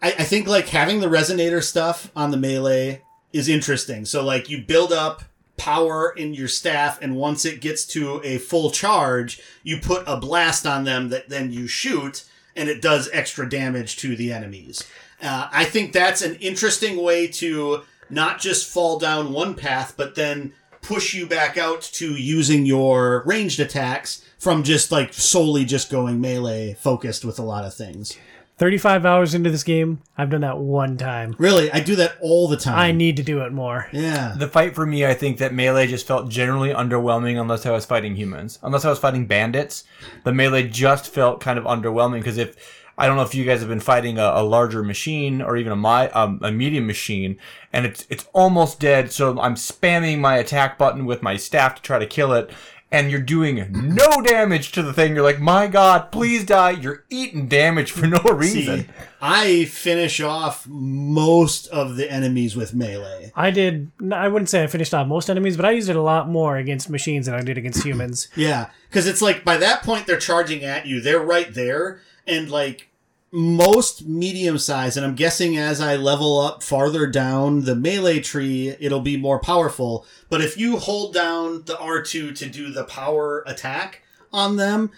I, 0.01 0.13
I 0.13 0.25
think 0.25 0.49
like 0.49 0.69
having 0.71 1.01
the 1.01 1.09
resonator 1.09 1.63
stuff 1.63 2.11
on 2.17 2.31
the 2.31 2.39
melee 2.39 3.03
is 3.33 3.49
interesting. 3.49 4.05
So, 4.05 4.25
like, 4.25 4.49
you 4.49 4.63
build 4.63 4.93
up 4.93 5.23
power 5.57 6.11
in 6.17 6.35
your 6.35 6.49
staff, 6.49 7.01
and 7.03 7.17
once 7.17 7.45
it 7.45 7.61
gets 7.61 7.85
to 7.87 8.21
a 8.25 8.39
full 8.39 8.71
charge, 8.71 9.41
you 9.63 9.79
put 9.81 10.05
a 10.07 10.17
blast 10.17 10.67
on 10.67 10.85
them 10.85 11.09
that 11.11 11.29
then 11.29 11.53
you 11.53 11.67
shoot, 11.67 12.25
and 12.57 12.69
it 12.69 12.81
does 12.81 13.11
extra 13.13 13.49
damage 13.49 13.97
to 13.97 14.17
the 14.17 14.33
enemies. 14.33 14.85
Uh, 15.21 15.49
I 15.53 15.65
think 15.65 15.93
that's 15.93 16.23
an 16.23 16.37
interesting 16.37 17.03
way 17.03 17.27
to 17.27 17.83
not 18.09 18.41
just 18.41 18.73
fall 18.73 18.99
down 18.99 19.33
one 19.33 19.55
path, 19.55 19.95
but 19.97 20.15
then 20.15 20.53
push 20.81 21.13
you 21.13 21.27
back 21.27 21.59
out 21.59 21.83
to 21.83 22.17
using 22.17 22.65
your 22.65 23.23
ranged 23.27 23.61
attacks 23.61 24.25
from 24.39 24.63
just 24.63 24.93
like 24.93 25.13
solely 25.13 25.65
just 25.65 25.91
going 25.91 26.21
melee 26.21 26.75
focused 26.75 27.25
with 27.25 27.39
a 27.39 27.43
lot 27.43 27.65
of 27.65 27.75
things. 27.75 28.17
35 28.59 29.07
hours 29.07 29.35
into 29.35 29.51
this 29.51 29.63
game, 29.63 30.01
I've 30.17 30.31
done 30.31 30.41
that 30.41 30.59
one 30.59 30.97
time. 30.97 31.35
Really, 31.39 31.71
I 31.71 31.81
do 31.81 31.97
that 31.97 32.17
all 32.21 32.49
the 32.49 32.57
time. 32.57 32.79
I 32.79 32.93
need 32.93 33.17
to 33.17 33.23
do 33.23 33.41
it 33.43 33.53
more. 33.53 33.89
yeah. 33.93 34.35
The 34.37 34.49
fight 34.49 34.75
for 34.75 34.85
me, 34.85 35.07
I 35.07 35.15
think 35.15 35.39
that 35.39 35.55
melee 35.55 35.87
just 35.87 36.07
felt 36.07 36.29
generally 36.29 36.71
underwhelming 36.71 37.41
unless 37.41 37.65
I 37.65 37.71
was 37.71 37.87
fighting 37.87 38.17
humans. 38.17 38.59
Unless 38.63 38.85
I 38.85 38.91
was 38.91 38.99
fighting 38.99 39.27
bandits, 39.27 39.85
the 40.25 40.33
melee 40.33 40.69
just 40.69 41.09
felt 41.09 41.41
kind 41.41 41.59
of 41.59 41.65
underwhelming 41.65 42.19
because 42.19 42.39
if 42.39 42.57
I 42.99 43.07
don't 43.07 43.17
know 43.17 43.23
if 43.23 43.35
you 43.35 43.45
guys 43.45 43.61
have 43.61 43.69
been 43.69 43.79
fighting 43.79 44.19
a, 44.19 44.25
a 44.25 44.43
larger 44.43 44.83
machine 44.83 45.41
or 45.41 45.57
even 45.57 45.71
a 45.71 45.77
my 45.77 46.11
um, 46.11 46.41
a 46.43 46.51
medium 46.51 46.89
machine, 46.89 47.39
and 47.73 47.87
it's 47.87 48.05
it's 48.11 48.27
almost 48.33 48.81
dead. 48.81 49.13
So 49.13 49.39
I'm 49.39 49.55
spamming 49.55 50.19
my 50.19 50.37
attack 50.37 50.79
button 50.79 51.07
with 51.07 51.23
my 51.23 51.37
staff 51.37 51.77
to 51.77 51.83
try 51.83 52.01
to 52.01 52.07
kill 52.07 52.33
it, 52.33 52.51
and 52.91 53.11
you're 53.11 53.21
doing 53.21 53.67
no 53.71 54.23
damage 54.23 54.73
to 54.73 54.83
the 54.83 54.93
thing. 54.93 55.15
You're 55.15 55.25
like, 55.25 55.41
my 55.41 55.67
God, 55.67 56.11
please 56.11 56.45
die! 56.45 56.71
You're 56.71 57.05
eating 57.11 57.47
damage 57.49 57.91
for 57.91 58.07
no 58.07 58.19
reason. 58.23 58.81
See, 58.81 58.87
I 59.21 59.65
finish 59.67 60.21
off 60.21 60.67
most 60.67 61.67
of 61.69 61.97
the 61.97 62.11
enemies 62.11 62.57
with 62.57 62.75
melee. 62.75 63.33
I 63.35 63.51
did, 63.51 63.91
I 64.13 64.29
wouldn't 64.29 64.49
say 64.49 64.63
I 64.63 64.67
finished 64.67 64.95
off 64.95 65.07
most 65.07 65.29
enemies, 65.29 65.57
but 65.57 65.67
I 65.67 65.73
used 65.73 65.89
it 65.89 65.97
a 65.97 66.03
lot 66.03 66.29
more 66.29 66.57
against 66.57 66.89
machines 66.89 67.27
than 67.27 67.35
I 67.35 67.43
did 67.43 67.59
against 67.59 67.83
humans. 67.85 68.29
Yeah, 68.37 68.71
because 68.89 69.07
it's 69.07 69.23
like 69.23 69.45
by 69.45 69.57
that 69.59 69.83
point 69.83 70.07
they're 70.07 70.19
charging 70.19 70.65
at 70.65 70.87
you. 70.87 71.01
They're 71.01 71.21
right 71.21 71.53
there, 71.53 72.01
and 72.27 72.51
like 72.51 72.88
most 73.31 74.07
medium 74.07 74.59
size, 74.59 74.97
and 74.97 75.05
I'm 75.05 75.15
guessing 75.15 75.57
as 75.57 75.81
I 75.81 75.97
level 75.97 76.41
up 76.41 76.63
farther 76.63 77.07
down 77.07 77.65
the 77.65 77.75
melee 77.77 78.21
tree, 78.21 78.75
it'll 78.81 79.01
be 79.01 79.17
more 79.17 79.39
powerful. 79.39 80.07
But 80.31 80.41
if 80.41 80.57
you 80.57 80.79
hold 80.79 81.13
down 81.15 81.65
the 81.65 81.75
R2 81.75 82.35
to 82.37 82.47
do 82.49 82.71
the 82.73 82.85
power 82.85 83.43
attack 83.47 84.03
on 84.33 84.57
them, 84.57 84.91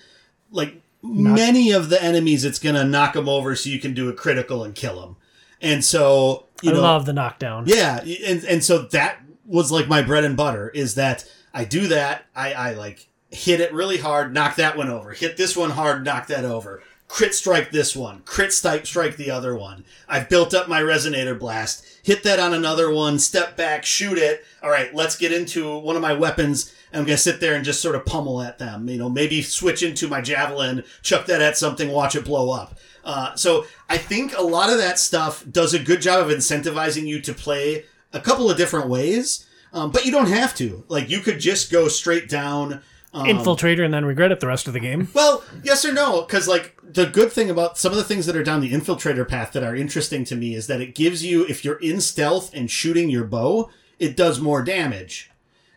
like 0.50 0.80
many 1.02 1.72
of 1.72 1.88
the 1.88 2.02
enemies, 2.02 2.44
it's 2.44 2.58
gonna 2.58 2.84
knock 2.84 3.14
them 3.14 3.28
over 3.28 3.56
so 3.56 3.68
you 3.70 3.80
can 3.80 3.94
do 3.94 4.08
a 4.08 4.12
critical 4.12 4.62
and 4.64 4.74
kill 4.74 5.00
them. 5.00 5.16
And 5.60 5.84
so 5.84 6.46
you 6.62 6.70
I 6.70 6.74
know, 6.74 6.82
love 6.82 7.06
the 7.06 7.12
knockdown. 7.12 7.64
yeah, 7.66 8.00
and 8.26 8.44
and 8.44 8.64
so 8.64 8.82
that 8.82 9.20
was 9.44 9.72
like 9.72 9.88
my 9.88 10.02
bread 10.02 10.24
and 10.24 10.36
butter 10.36 10.68
is 10.68 10.94
that 10.94 11.28
I 11.52 11.64
do 11.64 11.88
that. 11.88 12.26
I 12.36 12.52
I 12.52 12.72
like 12.74 13.08
hit 13.30 13.60
it 13.60 13.72
really 13.72 13.98
hard, 13.98 14.32
knock 14.34 14.56
that 14.56 14.76
one 14.76 14.88
over. 14.88 15.12
Hit 15.12 15.36
this 15.36 15.56
one 15.56 15.70
hard, 15.70 16.04
knock 16.04 16.26
that 16.28 16.44
over. 16.44 16.82
Crit 17.10 17.34
strike 17.34 17.72
this 17.72 17.96
one. 17.96 18.20
Crit 18.24 18.52
strike 18.52 18.86
strike 18.86 19.16
the 19.16 19.32
other 19.32 19.56
one. 19.56 19.84
I've 20.08 20.28
built 20.28 20.54
up 20.54 20.68
my 20.68 20.80
resonator 20.80 21.36
blast. 21.36 21.84
Hit 22.04 22.22
that 22.22 22.38
on 22.38 22.54
another 22.54 22.88
one. 22.88 23.18
Step 23.18 23.56
back, 23.56 23.84
shoot 23.84 24.16
it. 24.16 24.44
All 24.62 24.70
right, 24.70 24.94
let's 24.94 25.18
get 25.18 25.32
into 25.32 25.76
one 25.78 25.96
of 25.96 26.02
my 26.02 26.12
weapons. 26.12 26.72
I'm 26.94 27.04
gonna 27.04 27.18
sit 27.18 27.40
there 27.40 27.56
and 27.56 27.64
just 27.64 27.82
sort 27.82 27.96
of 27.96 28.06
pummel 28.06 28.40
at 28.40 28.60
them. 28.60 28.88
You 28.88 28.96
know, 28.96 29.10
maybe 29.10 29.42
switch 29.42 29.82
into 29.82 30.06
my 30.06 30.20
javelin, 30.20 30.84
chuck 31.02 31.26
that 31.26 31.42
at 31.42 31.58
something, 31.58 31.90
watch 31.90 32.14
it 32.14 32.24
blow 32.24 32.52
up. 32.52 32.78
Uh, 33.04 33.34
so 33.34 33.66
I 33.88 33.98
think 33.98 34.32
a 34.38 34.42
lot 34.42 34.70
of 34.70 34.78
that 34.78 35.00
stuff 35.00 35.44
does 35.50 35.74
a 35.74 35.80
good 35.80 36.00
job 36.00 36.24
of 36.24 36.34
incentivizing 36.34 37.08
you 37.08 37.20
to 37.22 37.34
play 37.34 37.86
a 38.12 38.20
couple 38.20 38.48
of 38.48 38.56
different 38.56 38.88
ways, 38.88 39.46
um, 39.72 39.90
but 39.90 40.06
you 40.06 40.12
don't 40.12 40.28
have 40.28 40.54
to. 40.58 40.84
Like 40.86 41.10
you 41.10 41.18
could 41.18 41.40
just 41.40 41.72
go 41.72 41.88
straight 41.88 42.28
down. 42.28 42.82
Um, 43.12 43.26
Infiltrator 43.26 43.84
and 43.84 43.92
then 43.92 44.04
regret 44.04 44.30
it 44.30 44.38
the 44.38 44.46
rest 44.46 44.68
of 44.68 44.72
the 44.72 44.78
game. 44.80 45.08
well, 45.14 45.42
yes 45.64 45.84
or 45.84 45.92
no? 45.92 46.22
Because 46.22 46.46
like 46.46 46.76
the 46.82 47.06
good 47.06 47.32
thing 47.32 47.50
about 47.50 47.76
some 47.76 47.90
of 47.90 47.98
the 47.98 48.04
things 48.04 48.26
that 48.26 48.36
are 48.36 48.44
down 48.44 48.60
the 48.60 48.72
infiltrator 48.72 49.26
path 49.26 49.52
that 49.52 49.64
are 49.64 49.74
interesting 49.74 50.24
to 50.24 50.36
me 50.36 50.54
is 50.54 50.68
that 50.68 50.80
it 50.80 50.94
gives 50.94 51.24
you 51.24 51.44
if 51.46 51.64
you're 51.64 51.80
in 51.80 52.00
stealth 52.00 52.54
and 52.54 52.70
shooting 52.70 53.10
your 53.10 53.24
bow, 53.24 53.68
it 53.98 54.16
does 54.16 54.40
more 54.40 54.62
damage. 54.62 55.30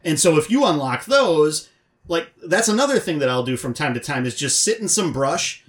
And 0.03 0.19
so 0.19 0.37
if 0.37 0.51
you 0.51 0.63
unlock 0.63 1.05
those, 1.05 1.69
like 2.07 2.31
that's 2.45 2.67
another 2.67 2.99
thing 2.99 3.17
that 3.19 3.29
I'll 3.29 3.43
do 3.43 3.57
from 3.57 3.73
time 3.73 3.93
to 3.95 3.99
time 3.99 4.25
is 4.25 4.35
just 4.35 4.63
sit 4.63 4.79
in 4.79 4.87
some 4.87 5.11
brush 5.11 5.63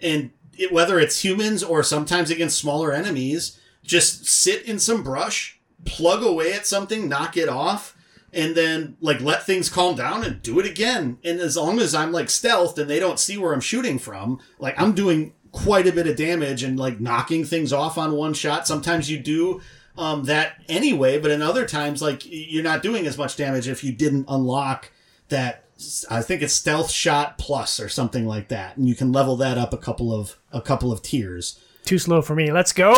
and 0.00 0.30
it, 0.56 0.70
whether 0.72 1.00
it's 1.00 1.24
humans 1.24 1.62
or 1.62 1.82
sometimes 1.82 2.30
against 2.30 2.58
smaller 2.58 2.92
enemies, 2.92 3.58
just 3.82 4.26
sit 4.26 4.62
in 4.62 4.78
some 4.78 5.02
brush, 5.02 5.58
plug 5.84 6.22
away 6.22 6.52
at 6.52 6.66
something, 6.66 7.08
knock 7.08 7.36
it 7.36 7.48
off, 7.48 7.96
and 8.32 8.54
then 8.54 8.96
like 9.00 9.20
let 9.20 9.44
things 9.44 9.68
calm 9.68 9.96
down 9.96 10.24
and 10.24 10.42
do 10.42 10.58
it 10.60 10.66
again. 10.66 11.18
And 11.24 11.40
as 11.40 11.56
long 11.56 11.78
as 11.80 11.94
I'm 11.94 12.12
like 12.12 12.26
stealthed 12.26 12.78
and 12.78 12.88
they 12.88 13.00
don't 13.00 13.18
see 13.18 13.38
where 13.38 13.52
I'm 13.52 13.60
shooting 13.60 13.98
from, 13.98 14.40
like 14.58 14.78
I'm 14.80 14.92
doing 14.92 15.32
quite 15.52 15.86
a 15.86 15.92
bit 15.92 16.06
of 16.06 16.16
damage 16.16 16.62
and 16.62 16.78
like 16.78 17.00
knocking 17.00 17.44
things 17.44 17.72
off 17.72 17.96
on 17.98 18.12
one 18.12 18.34
shot. 18.34 18.66
Sometimes 18.66 19.10
you 19.10 19.18
do 19.18 19.60
um, 19.96 20.24
that 20.24 20.62
anyway, 20.68 21.18
but 21.18 21.30
in 21.30 21.42
other 21.42 21.66
times, 21.66 22.02
like 22.02 22.22
you're 22.24 22.62
not 22.62 22.82
doing 22.82 23.06
as 23.06 23.18
much 23.18 23.36
damage 23.36 23.68
if 23.68 23.82
you 23.82 23.92
didn't 23.92 24.26
unlock 24.28 24.90
that. 25.28 25.64
I 26.10 26.22
think 26.22 26.42
it's 26.42 26.54
stealth 26.54 26.90
shot 26.90 27.38
plus 27.38 27.78
or 27.78 27.88
something 27.88 28.26
like 28.26 28.48
that, 28.48 28.76
and 28.76 28.88
you 28.88 28.96
can 28.96 29.12
level 29.12 29.36
that 29.36 29.58
up 29.58 29.72
a 29.72 29.78
couple 29.78 30.12
of 30.12 30.36
a 30.52 30.60
couple 30.60 30.90
of 30.90 31.02
tiers. 31.02 31.60
Too 31.88 31.98
slow 31.98 32.20
for 32.20 32.34
me. 32.34 32.52
Let's 32.52 32.74
go! 32.74 32.92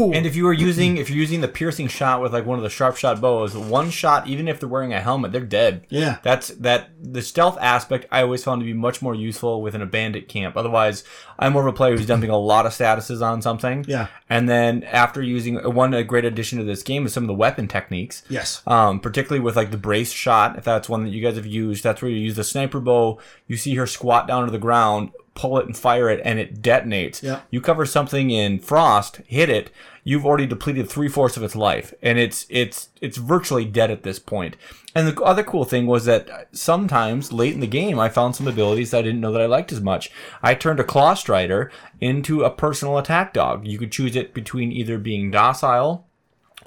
And 0.00 0.24
if 0.24 0.36
you 0.36 0.44
were 0.44 0.52
using 0.52 0.96
if 0.96 1.10
you're 1.10 1.18
using 1.18 1.40
the 1.40 1.48
piercing 1.48 1.88
shot 1.88 2.22
with 2.22 2.32
like 2.32 2.46
one 2.46 2.56
of 2.56 2.62
the 2.62 2.70
sharp 2.70 2.96
shot 2.96 3.20
bows, 3.20 3.56
one 3.56 3.90
shot, 3.90 4.28
even 4.28 4.46
if 4.46 4.60
they're 4.60 4.68
wearing 4.68 4.92
a 4.92 5.00
helmet, 5.00 5.32
they're 5.32 5.40
dead. 5.40 5.84
Yeah. 5.88 6.18
That's 6.22 6.46
that 6.50 6.90
the 7.02 7.20
stealth 7.20 7.58
aspect 7.60 8.06
I 8.12 8.22
always 8.22 8.44
found 8.44 8.60
to 8.60 8.64
be 8.64 8.74
much 8.74 9.02
more 9.02 9.12
useful 9.12 9.60
within 9.60 9.82
a 9.82 9.86
bandit 9.86 10.28
camp. 10.28 10.56
Otherwise, 10.56 11.02
I'm 11.36 11.52
more 11.52 11.66
of 11.66 11.74
a 11.74 11.76
player 11.76 11.96
who's 11.96 12.06
dumping 12.06 12.30
a 12.30 12.38
lot 12.38 12.64
of 12.64 12.70
statuses 12.70 13.22
on 13.22 13.42
something. 13.42 13.84
Yeah. 13.88 14.06
And 14.30 14.48
then 14.48 14.84
after 14.84 15.20
using 15.20 15.56
one 15.56 15.92
a 15.92 16.04
great 16.04 16.24
addition 16.24 16.58
to 16.58 16.64
this 16.64 16.84
game 16.84 17.06
is 17.06 17.12
some 17.12 17.24
of 17.24 17.28
the 17.28 17.34
weapon 17.34 17.66
techniques. 17.66 18.22
Yes. 18.28 18.62
Um, 18.68 19.00
particularly 19.00 19.42
with 19.42 19.56
like 19.56 19.72
the 19.72 19.78
brace 19.78 20.12
shot, 20.12 20.56
if 20.56 20.62
that's 20.62 20.88
one 20.88 21.02
that 21.02 21.10
you 21.10 21.20
guys 21.20 21.34
have 21.34 21.44
used, 21.44 21.82
that's 21.82 22.02
where 22.02 22.10
you 22.12 22.18
use 22.18 22.36
the 22.36 22.44
sniper 22.44 22.78
bow. 22.78 23.18
You 23.48 23.56
see 23.56 23.74
her 23.74 23.86
squat 23.88 24.28
down 24.28 24.44
to 24.44 24.52
the 24.52 24.58
ground, 24.58 25.10
pull 25.38 25.56
it 25.58 25.66
and 25.66 25.76
fire 25.76 26.10
it, 26.10 26.20
and 26.24 26.38
it 26.38 26.60
detonates. 26.60 27.22
Yeah. 27.22 27.40
You 27.50 27.60
cover 27.60 27.86
something 27.86 28.30
in 28.30 28.58
frost, 28.58 29.22
hit 29.26 29.48
it, 29.48 29.70
you've 30.02 30.26
already 30.26 30.46
depleted 30.46 30.88
three 30.88 31.08
fourths 31.08 31.36
of 31.36 31.44
its 31.44 31.54
life, 31.54 31.94
and 32.02 32.18
it's 32.18 32.44
it's 32.50 32.88
it's 33.00 33.16
virtually 33.16 33.64
dead 33.64 33.90
at 33.90 34.02
this 34.02 34.18
point. 34.18 34.56
And 34.94 35.06
the 35.06 35.22
other 35.22 35.44
cool 35.44 35.64
thing 35.64 35.86
was 35.86 36.06
that 36.06 36.48
sometimes 36.50 37.32
late 37.32 37.54
in 37.54 37.60
the 37.60 37.66
game, 37.68 38.00
I 38.00 38.08
found 38.08 38.34
some 38.34 38.48
abilities 38.48 38.90
that 38.90 38.98
I 38.98 39.02
didn't 39.02 39.20
know 39.20 39.32
that 39.32 39.42
I 39.42 39.46
liked 39.46 39.70
as 39.70 39.80
much. 39.80 40.10
I 40.42 40.54
turned 40.54 40.80
a 40.80 40.84
Claw 40.84 41.14
Strider 41.14 41.70
into 42.00 42.42
a 42.42 42.50
personal 42.50 42.98
attack 42.98 43.32
dog. 43.32 43.66
You 43.66 43.78
could 43.78 43.92
choose 43.92 44.16
it 44.16 44.34
between 44.34 44.72
either 44.72 44.98
being 44.98 45.30
docile 45.30 46.08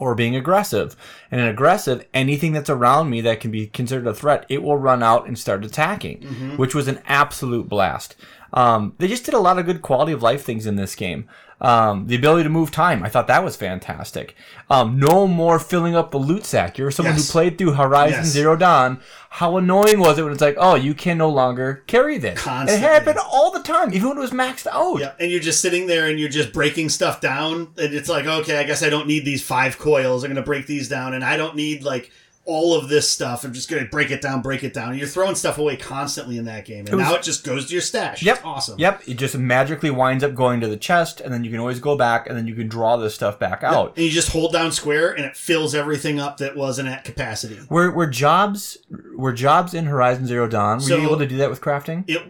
or 0.01 0.15
being 0.15 0.35
aggressive. 0.35 0.95
And 1.29 1.39
an 1.39 1.47
aggressive, 1.47 2.05
anything 2.13 2.53
that's 2.53 2.71
around 2.71 3.09
me 3.09 3.21
that 3.21 3.39
can 3.39 3.51
be 3.51 3.67
considered 3.67 4.07
a 4.07 4.13
threat, 4.15 4.47
it 4.49 4.63
will 4.63 4.77
run 4.77 5.03
out 5.03 5.27
and 5.27 5.37
start 5.37 5.63
attacking, 5.63 6.21
mm-hmm. 6.21 6.57
which 6.57 6.73
was 6.73 6.87
an 6.87 7.01
absolute 7.05 7.69
blast. 7.69 8.15
Um, 8.53 8.93
they 8.97 9.07
just 9.07 9.23
did 9.25 9.33
a 9.33 9.39
lot 9.39 9.57
of 9.59 9.65
good 9.65 9.81
quality 9.81 10.11
of 10.11 10.21
life 10.23 10.43
things 10.43 10.65
in 10.65 10.75
this 10.75 10.95
game. 10.95 11.27
Um, 11.61 12.07
the 12.07 12.15
ability 12.15 12.41
to 12.43 12.49
move 12.49 12.71
time, 12.71 13.03
I 13.03 13.09
thought 13.09 13.27
that 13.27 13.43
was 13.43 13.55
fantastic. 13.55 14.35
Um, 14.69 14.97
no 14.99 15.27
more 15.27 15.59
filling 15.59 15.95
up 15.95 16.09
the 16.09 16.17
loot 16.17 16.43
sack. 16.43 16.77
You're 16.79 16.89
someone 16.89 17.13
Yes. 17.15 17.27
who 17.27 17.31
played 17.31 17.57
through 17.59 17.73
Horizon 17.73 18.21
Yes. 18.21 18.27
Zero 18.29 18.55
Dawn. 18.55 18.99
How 19.29 19.57
annoying 19.57 19.99
was 19.99 20.17
it 20.17 20.23
when 20.23 20.31
it's 20.33 20.41
like, 20.41 20.55
oh, 20.57 20.73
you 20.73 20.95
can 20.95 21.19
no 21.19 21.29
longer 21.29 21.83
carry 21.85 22.17
this? 22.17 22.39
Constantly. 22.41 22.83
It 22.83 22.89
happened 22.91 23.19
all 23.31 23.51
the 23.51 23.61
time, 23.61 23.93
even 23.93 24.09
when 24.09 24.17
it 24.17 24.21
was 24.21 24.31
maxed 24.31 24.65
out. 24.65 24.99
Yeah, 24.99 25.11
and 25.19 25.29
you're 25.29 25.39
just 25.39 25.61
sitting 25.61 25.85
there 25.85 26.07
and 26.07 26.19
you're 26.19 26.29
just 26.29 26.51
breaking 26.51 26.89
stuff 26.89 27.21
down, 27.21 27.67
and 27.77 27.93
it's 27.93 28.09
like, 28.09 28.25
okay, 28.25 28.57
I 28.57 28.63
guess 28.63 28.81
I 28.81 28.89
don't 28.89 29.07
need 29.07 29.23
these 29.23 29.43
five 29.43 29.77
coils. 29.77 30.23
I'm 30.23 30.31
gonna 30.31 30.41
break 30.41 30.65
these 30.65 30.89
down, 30.89 31.13
and 31.13 31.23
I 31.23 31.37
don't 31.37 31.55
need 31.55 31.83
like 31.83 32.09
all 32.45 32.73
of 32.73 32.89
this 32.89 33.09
stuff. 33.09 33.43
I'm 33.43 33.53
just 33.53 33.69
gonna 33.69 33.85
break 33.85 34.09
it 34.11 34.21
down, 34.21 34.41
break 34.41 34.63
it 34.63 34.73
down. 34.73 34.89
And 34.89 34.97
you're 34.99 35.07
throwing 35.07 35.35
stuff 35.35 35.57
away 35.59 35.77
constantly 35.77 36.37
in 36.37 36.45
that 36.45 36.65
game, 36.65 36.85
and 36.87 36.95
was- 36.95 37.05
now 37.05 37.13
it 37.15 37.21
just 37.23 37.43
goes 37.43 37.67
to 37.67 37.73
your 37.73 37.81
stash. 37.81 38.23
Yep. 38.23 38.37
It's 38.37 38.45
awesome. 38.45 38.79
Yep. 38.79 39.03
It 39.07 39.13
just 39.15 39.37
magically 39.37 39.91
winds 39.91 40.23
up 40.23 40.33
going 40.33 40.59
to 40.61 40.67
the 40.67 40.77
chest, 40.77 41.21
and 41.21 41.31
then 41.33 41.43
you 41.43 41.51
can 41.51 41.59
always 41.59 41.79
go 41.79 41.95
back, 41.95 42.27
and 42.27 42.35
then 42.37 42.47
you 42.47 42.55
can 42.55 42.67
draw 42.67 42.97
this 42.97 43.13
stuff 43.13 43.37
back 43.37 43.63
out. 43.63 43.95
And 43.95 44.05
you 44.05 44.11
just 44.11 44.29
hold 44.31 44.53
down 44.53 44.71
square, 44.71 45.11
and 45.11 45.23
it 45.25 45.37
fills 45.37 45.75
everything 45.75 46.19
up 46.19 46.37
that 46.37 46.55
wasn't 46.55 46.89
at 46.89 47.03
capacity. 47.03 47.59
Were, 47.69 47.91
were 47.91 48.07
jobs 48.07 48.77
were 49.15 49.33
jobs 49.33 49.73
in 49.73 49.85
Horizon 49.85 50.25
Zero 50.25 50.47
Dawn? 50.47 50.77
Were 50.77 50.83
So- 50.83 50.97
you 50.97 51.03
able 51.03 51.19
to 51.19 51.27
do 51.27 51.37
that 51.37 51.49
with 51.49 51.61
crafting? 51.61 52.03
it 52.09 52.21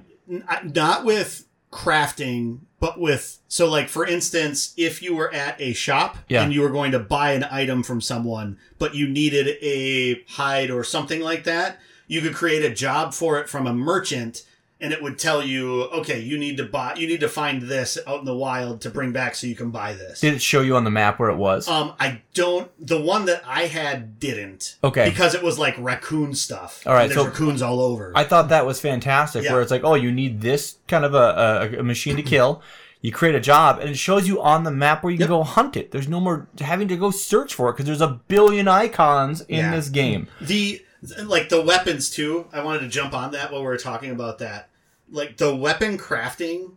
not 0.74 1.04
with 1.06 1.46
crafting 1.72 2.60
but 2.82 3.00
with 3.00 3.40
so 3.48 3.70
like 3.70 3.88
for 3.88 4.06
instance 4.06 4.74
if 4.76 5.02
you 5.02 5.16
were 5.16 5.34
at 5.34 5.56
a 5.62 5.72
shop 5.72 6.18
Yeah. 6.28 6.44
and 6.44 6.54
you 6.54 6.62
were 6.62 6.70
going 6.70 6.92
to 6.92 7.00
buy 7.00 7.32
an 7.32 7.46
item 7.46 7.84
from 7.84 8.02
someone 8.02 8.58
but 8.78 8.94
you 8.96 9.08
needed 9.08 9.56
a 9.62 10.22
hide 10.28 10.70
or 10.70 10.84
something 10.84 11.22
like 11.22 11.46
that 11.46 11.80
you 12.08 12.20
could 12.20 12.34
create 12.34 12.66
a 12.66 12.74
job 12.76 13.14
for 13.14 13.40
it 13.40 13.48
from 13.48 13.66
a 13.68 13.74
merchant 13.74 14.44
and 14.82 14.92
it 14.92 15.02
would 15.02 15.18
tell 15.20 15.44
you 15.44 15.84
okay 15.84 16.20
you 16.20 16.38
need 16.38 16.58
to 16.58 16.66
buy 16.66 16.94
you 16.96 17.08
need 17.08 17.20
to 17.20 17.30
find 17.30 17.62
this 17.64 17.98
out 18.08 18.20
in 18.20 18.26
the 18.26 18.36
wild 18.36 18.82
to 18.82 18.90
bring 18.90 19.12
back 19.12 19.36
so 19.36 19.46
you 19.48 19.56
can 19.56 19.70
buy 19.72 19.94
this 19.94 20.20
Did 20.22 20.34
it 20.34 20.42
show 20.42 20.62
you 20.62 20.76
on 20.76 20.84
the 20.84 20.90
map 20.92 21.20
where 21.20 21.30
it 21.30 21.38
was? 21.38 21.68
um 21.68 21.94
i 22.00 22.22
don't 22.34 22.70
the 22.86 23.00
one 23.00 23.26
that 23.26 23.44
i 23.46 23.68
had 23.68 24.20
didn't 24.20 24.78
Okay. 24.84 25.10
because 25.10 25.36
it 25.36 25.44
was 25.44 25.60
like 25.60 25.76
raccoon 25.78 26.34
stuff 26.34 26.82
All 26.86 26.94
right, 26.94 27.04
and 27.04 27.12
there's 27.12 27.22
so- 27.22 27.26
raccoons 27.30 27.62
all 27.62 27.80
over 27.80 28.12
I 28.16 28.24
thought 28.24 28.50
that 28.50 28.66
was 28.66 28.80
fantastic. 28.82 29.44
Yeah. 29.44 29.54
Where 29.54 29.62
it's 29.62 29.72
like, 29.72 29.84
oh, 29.84 29.94
you 29.96 30.12
need 30.12 30.42
this 30.42 30.76
kind 30.88 31.06
of 31.06 31.14
a, 31.14 31.72
a, 31.76 31.80
a 31.80 31.84
machine 31.84 32.16
to 32.18 32.24
kill. 32.24 32.62
You 33.02 33.12
create 33.12 33.36
a 33.36 33.40
job, 33.40 33.80
and 33.80 33.90
it 33.90 33.98
shows 33.98 34.28
you 34.28 34.42
on 34.42 34.64
the 34.64 34.72
map 34.72 35.04
where 35.04 35.12
you 35.12 35.18
can 35.18 35.28
go 35.28 35.44
hunt 35.44 35.76
it. 35.78 35.92
There's 35.92 36.08
no 36.08 36.20
more 36.20 36.48
having 36.60 36.88
to 36.90 36.98
go 36.98 37.10
search 37.10 37.54
for 37.56 37.70
it 37.70 37.74
because 37.74 37.86
there's 37.86 38.02
a 38.02 38.20
billion 38.28 38.68
icons 38.68 39.42
in 39.42 39.60
Yeah. 39.60 39.76
this 39.76 39.90
game. 39.90 40.28
the 40.42 40.84
like 41.24 41.50
the 41.50 41.60
weapons 41.62 42.12
too 42.12 42.46
i 42.54 42.62
wanted 42.64 42.80
to 42.82 42.88
jump 42.88 43.12
on 43.16 43.32
that 43.32 43.52
while 43.52 43.62
we 43.62 43.66
were 43.66 43.76
talking 43.78 44.12
about 44.12 44.38
that 44.38 44.70
like 45.12 45.38
the 45.38 45.56
weapon 45.56 45.98
crafting 45.98 46.74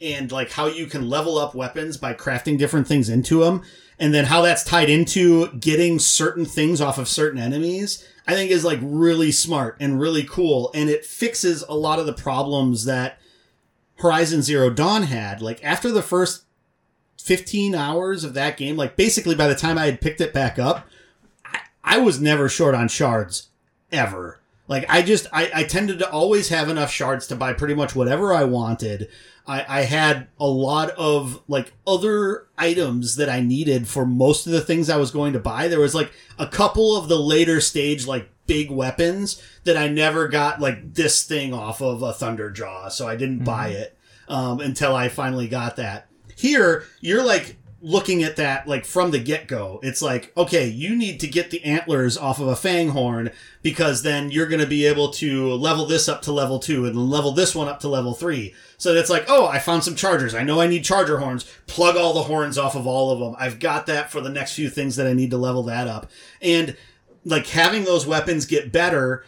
and 0.00 0.30
like 0.30 0.52
how 0.52 0.66
you 0.66 0.86
can 0.86 1.08
level 1.08 1.38
up 1.38 1.54
weapons 1.54 1.96
by 1.96 2.14
crafting 2.14 2.58
different 2.58 2.86
things 2.86 3.08
into 3.08 3.42
them 3.42 3.62
and 3.98 4.14
then 4.14 4.26
how 4.26 4.42
that's 4.42 4.62
tied 4.62 4.88
into 4.88 5.48
getting 5.54 5.98
certain 5.98 6.44
things 6.44 6.80
off 6.80 6.98
of 6.98 7.08
certain 7.08 7.40
enemies 7.40 8.06
i 8.26 8.34
think 8.34 8.50
is 8.50 8.64
like 8.64 8.78
really 8.82 9.32
smart 9.32 9.76
and 9.80 10.00
really 10.00 10.24
cool 10.24 10.70
and 10.74 10.88
it 10.88 11.04
fixes 11.04 11.62
a 11.68 11.74
lot 11.74 11.98
of 11.98 12.06
the 12.06 12.12
problems 12.12 12.84
that 12.84 13.18
horizon 13.96 14.40
zero 14.42 14.70
dawn 14.70 15.04
had 15.04 15.42
like 15.42 15.62
after 15.64 15.90
the 15.90 16.02
first 16.02 16.44
15 17.20 17.74
hours 17.74 18.22
of 18.22 18.34
that 18.34 18.56
game 18.56 18.76
like 18.76 18.94
basically 18.94 19.34
by 19.34 19.48
the 19.48 19.56
time 19.56 19.76
i 19.76 19.86
had 19.86 20.00
picked 20.00 20.20
it 20.20 20.32
back 20.32 20.58
up 20.58 20.86
I, 21.44 21.60
I 21.82 21.98
was 21.98 22.20
never 22.20 22.48
short 22.48 22.74
on 22.76 22.86
shards 22.88 23.48
ever. 23.92 24.37
Like 24.68 24.84
I 24.88 25.02
just 25.02 25.26
I, 25.32 25.50
I 25.54 25.64
tended 25.64 25.98
to 25.98 26.10
always 26.10 26.50
have 26.50 26.68
enough 26.68 26.92
shards 26.92 27.26
to 27.28 27.36
buy 27.36 27.54
pretty 27.54 27.74
much 27.74 27.96
whatever 27.96 28.32
I 28.32 28.44
wanted. 28.44 29.08
I, 29.46 29.64
I 29.66 29.82
had 29.82 30.28
a 30.38 30.46
lot 30.46 30.90
of 30.90 31.42
like 31.48 31.72
other 31.86 32.46
items 32.58 33.16
that 33.16 33.30
I 33.30 33.40
needed 33.40 33.88
for 33.88 34.04
most 34.04 34.46
of 34.46 34.52
the 34.52 34.60
things 34.60 34.90
I 34.90 34.98
was 34.98 35.10
going 35.10 35.32
to 35.32 35.40
buy. 35.40 35.68
There 35.68 35.80
was 35.80 35.94
like 35.94 36.12
a 36.38 36.46
couple 36.46 36.96
of 36.96 37.08
the 37.08 37.18
later 37.18 37.60
stage 37.62 38.06
like 38.06 38.28
big 38.46 38.70
weapons 38.70 39.42
that 39.64 39.76
I 39.76 39.88
never 39.88 40.28
got 40.28 40.60
like 40.60 40.94
this 40.94 41.24
thing 41.24 41.54
off 41.54 41.80
of 41.80 42.02
a 42.02 42.12
Thunderjaw, 42.12 42.92
so 42.92 43.08
I 43.08 43.16
didn't 43.16 43.44
buy 43.44 43.68
it 43.68 43.96
um, 44.28 44.60
until 44.60 44.94
I 44.94 45.08
finally 45.08 45.48
got 45.48 45.76
that. 45.76 46.08
Here, 46.36 46.84
you're 47.00 47.24
like 47.24 47.56
looking 47.80 48.24
at 48.24 48.36
that 48.36 48.66
like 48.66 48.84
from 48.84 49.12
the 49.12 49.18
get 49.18 49.46
go. 49.46 49.78
It's 49.82 50.02
like, 50.02 50.32
okay, 50.36 50.66
you 50.66 50.96
need 50.96 51.20
to 51.20 51.28
get 51.28 51.50
the 51.50 51.62
antlers 51.64 52.16
off 52.16 52.40
of 52.40 52.48
a 52.48 52.54
fanghorn 52.54 53.32
because 53.62 54.02
then 54.02 54.30
you're 54.30 54.48
going 54.48 54.60
to 54.60 54.66
be 54.66 54.84
able 54.86 55.10
to 55.12 55.52
level 55.54 55.86
this 55.86 56.08
up 56.08 56.22
to 56.22 56.32
level 56.32 56.58
two 56.58 56.86
and 56.86 57.10
level 57.10 57.32
this 57.32 57.54
one 57.54 57.68
up 57.68 57.80
to 57.80 57.88
level 57.88 58.14
three. 58.14 58.54
So 58.78 58.94
it's 58.94 59.10
like, 59.10 59.26
oh, 59.28 59.46
I 59.46 59.60
found 59.60 59.84
some 59.84 59.94
chargers. 59.94 60.34
I 60.34 60.42
know 60.42 60.60
I 60.60 60.66
need 60.66 60.84
charger 60.84 61.18
horns. 61.18 61.44
Plug 61.66 61.96
all 61.96 62.14
the 62.14 62.22
horns 62.22 62.58
off 62.58 62.74
of 62.74 62.86
all 62.86 63.12
of 63.12 63.20
them. 63.20 63.36
I've 63.38 63.60
got 63.60 63.86
that 63.86 64.10
for 64.10 64.20
the 64.20 64.30
next 64.30 64.54
few 64.54 64.68
things 64.68 64.96
that 64.96 65.06
I 65.06 65.12
need 65.12 65.30
to 65.30 65.38
level 65.38 65.62
that 65.64 65.86
up. 65.86 66.10
And 66.42 66.76
like 67.24 67.46
having 67.46 67.84
those 67.84 68.06
weapons 68.06 68.46
get 68.46 68.72
better 68.72 69.24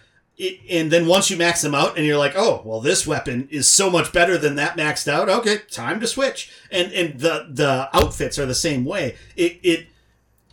and 0.71 0.91
then 0.91 1.07
once 1.07 1.31
you 1.31 1.37
max 1.37 1.61
them 1.63 1.75
out 1.75 1.97
and 1.97 2.07
you're 2.07 2.19
like 2.19 2.35
oh 2.37 2.63
well 2.65 2.81
this 2.81 3.07
weapon 3.07 3.49
is 3.51 3.67
so 3.67 3.91
much 3.91 4.13
better 4.13 4.39
than 4.39 4.55
that 4.57 4.77
maxed 4.77 5.09
out. 5.09 5.29
Okay 5.29 5.59
time 5.71 6.01
to 6.01 6.07
switch. 6.07 6.51
And 6.71 6.93
and 6.93 7.21
the 7.21 7.47
the 7.51 7.89
outfits 7.93 8.39
are 8.39 8.47
the 8.47 8.55
same 8.55 8.85
way. 8.85 9.17
It 9.37 9.59
it 9.63 9.87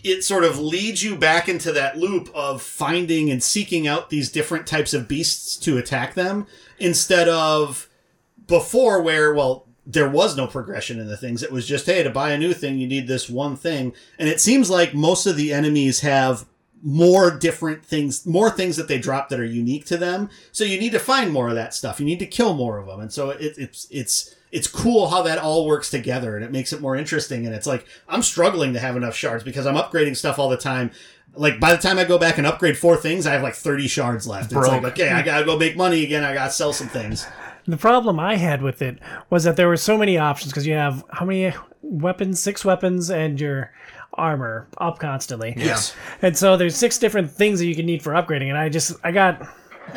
it 0.04 0.24
sort 0.24 0.44
of 0.44 0.60
leads 0.60 1.04
you 1.04 1.16
back 1.16 1.50
into 1.50 1.72
that 1.72 1.98
loop 1.98 2.30
of 2.34 2.62
finding 2.62 3.30
and 3.30 3.42
seeking 3.42 3.88
out 3.88 4.10
these 4.10 4.32
different 4.32 4.68
types 4.68 4.94
of 4.94 5.08
beasts 5.08 5.56
to 5.58 5.78
attack 5.78 6.14
them 6.14 6.48
instead 6.80 7.28
of 7.28 7.90
before 8.48 9.02
where 9.02 9.34
well 9.34 9.66
there 9.86 10.10
was 10.10 10.36
no 10.36 10.48
progression 10.48 11.00
in 11.00 11.08
the 11.08 11.16
things. 11.16 11.42
It 11.42 11.52
was 11.52 11.66
just 11.66 11.86
hey 11.86 12.04
to 12.04 12.10
buy 12.10 12.32
a 12.32 12.38
new 12.38 12.54
thing 12.54 12.78
you 12.78 12.88
need 12.88 13.08
this 13.08 13.30
one 13.30 13.56
thing. 13.56 13.94
And 14.20 14.28
it 14.28 14.42
seems 14.42 14.70
like 14.70 14.94
most 14.94 15.26
of 15.26 15.38
the 15.38 15.54
enemies 15.54 16.02
have 16.02 16.46
more 16.84 17.32
different 17.32 17.84
things 17.84 18.26
more 18.26 18.50
things 18.50 18.78
that 18.78 18.88
they 18.88 19.00
drop 19.00 19.30
that 19.30 19.40
are 19.40 19.46
unique 19.46 19.86
to 19.86 19.98
them. 19.98 20.30
So 20.52 20.64
you 20.64 20.80
need 20.80 20.92
to 20.92 21.00
find 21.00 21.32
more 21.32 21.50
of 21.50 21.56
that 21.56 21.74
stuff. 21.74 22.00
You 22.00 22.06
need 22.06 22.20
to 22.20 22.26
kill 22.26 22.54
more 22.54 22.78
of 22.78 22.86
them. 22.88 23.00
And 23.00 23.12
so 23.12 23.32
it, 23.32 23.56
it's 23.58 23.88
it's 23.90 24.36
it's 24.52 24.68
cool 24.68 25.10
how 25.10 25.22
that 25.24 25.40
all 25.40 25.66
works 25.68 25.90
together 25.90 26.36
and 26.36 26.46
it 26.46 26.52
makes 26.52 26.72
it 26.72 26.82
more 26.82 26.96
interesting. 26.96 27.46
And 27.46 27.56
it's 27.56 27.68
like 27.68 27.86
i'm 28.08 28.22
struggling 28.22 28.74
to 28.74 28.80
have 28.80 28.96
enough 28.96 29.16
shards 29.16 29.44
because 29.44 29.66
i'm 29.66 29.76
upgrading 29.76 30.18
stuff 30.18 30.40
all 30.40 30.50
the 30.50 30.58
time. 30.58 30.92
Like 31.34 31.60
by 31.60 31.72
the 31.76 31.82
time 31.82 31.98
i 31.98 32.04
go 32.04 32.18
back 32.18 32.38
and 32.38 32.48
upgrade 32.48 32.78
four 32.78 32.98
things 32.98 33.26
i 33.26 33.34
have 33.34 33.44
like 33.44 33.56
30 33.56 33.88
shards 33.88 34.28
left. 34.28 34.52
It's 34.52 34.68
like 34.68 34.82
Broke. 34.82 34.94
okay 34.94 35.10
i 35.10 35.22
gotta 35.22 35.46
go 35.46 35.58
make 35.58 35.76
money 35.76 36.04
again. 36.04 36.24
I 36.24 36.34
gotta 36.34 36.52
sell 36.52 36.74
some 36.74 36.88
things. 36.90 37.26
The 37.68 37.78
problem 37.78 38.18
I 38.18 38.38
had 38.38 38.62
with 38.62 38.82
it 38.82 38.98
was 39.30 39.44
that 39.44 39.58
there 39.58 39.68
were 39.68 39.76
so 39.76 39.98
many 39.98 40.18
options 40.18 40.52
because 40.54 40.66
you 40.66 40.74
have 40.76 41.04
how 41.12 41.26
many 41.26 41.54
weapons? 41.82 42.40
Six 42.40 42.64
weapons 42.64 43.10
and 43.10 43.40
your 43.42 43.74
armor 44.18 44.68
up 44.78 45.00
constantly. 45.00 45.54
Yes. 45.58 45.96
And 46.22 46.38
so 46.38 46.58
there's 46.58 46.76
six 46.76 46.98
different 46.98 47.32
things 47.32 47.60
that 47.60 47.66
you 47.68 47.76
can 47.76 47.86
need 47.86 48.02
for 48.02 48.14
upgrading, 48.14 48.50
and 48.50 48.58
I 48.58 48.70
just 48.70 48.94
I 49.04 49.12
got 49.12 49.48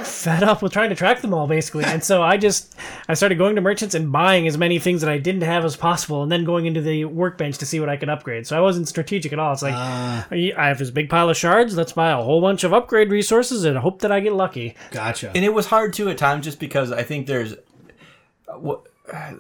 fed 0.05 0.45
up 0.45 0.63
with 0.63 0.73
trying 0.73 0.89
to 0.91 0.95
track 0.95 1.21
them 1.21 1.35
all 1.35 1.49
basically, 1.49 1.85
and 1.85 2.03
so 2.05 2.23
I 2.23 2.37
just 2.37 2.77
I 3.09 3.15
started 3.15 3.39
going 3.39 3.57
to 3.57 3.61
merchants 3.61 3.97
and 3.97 4.13
buying 4.13 4.47
as 4.47 4.57
many 4.57 4.79
things 4.79 5.01
that 5.01 5.11
I 5.11 5.19
didn't 5.19 5.43
have 5.43 5.65
as 5.65 5.77
possible, 5.77 6.23
and 6.23 6.31
then 6.31 6.45
going 6.45 6.67
into 6.67 6.81
the 6.81 7.07
workbench 7.07 7.59
to 7.59 7.67
see 7.67 7.81
what 7.81 7.89
I 7.89 7.97
could 7.97 8.09
upgrade. 8.09 8.47
So 8.47 8.57
I 8.57 8.61
wasn't 8.61 8.87
strategic 8.87 9.33
at 9.33 9.39
all. 9.41 9.53
It's 9.53 9.63
like 9.63 9.75
I 9.75 10.69
have 10.69 10.79
this 10.79 10.91
big 10.91 11.11
pile 11.11 11.29
of 11.29 11.37
shards. 11.37 11.77
Let's 11.77 11.93
buy 11.93 12.11
a 12.13 12.23
whole 12.23 12.41
bunch 12.41 12.63
of 12.63 12.73
upgrade 12.73 13.11
resources 13.11 13.65
and 13.65 13.77
hope 13.79 14.01
that 14.03 14.13
I 14.13 14.21
get 14.21 14.33
lucky. 14.33 14.77
gotcha 14.93 15.33
and 15.35 15.45
it 15.45 15.53
was 15.53 15.67
hard 15.67 15.93
too 15.93 16.09
at 16.09 16.19
times 16.19 16.45
just 16.45 16.61
because 16.61 16.93
I 16.93 17.03
think 17.03 17.27
there's 17.27 17.55
uh, 18.49 18.59
what 18.59 18.87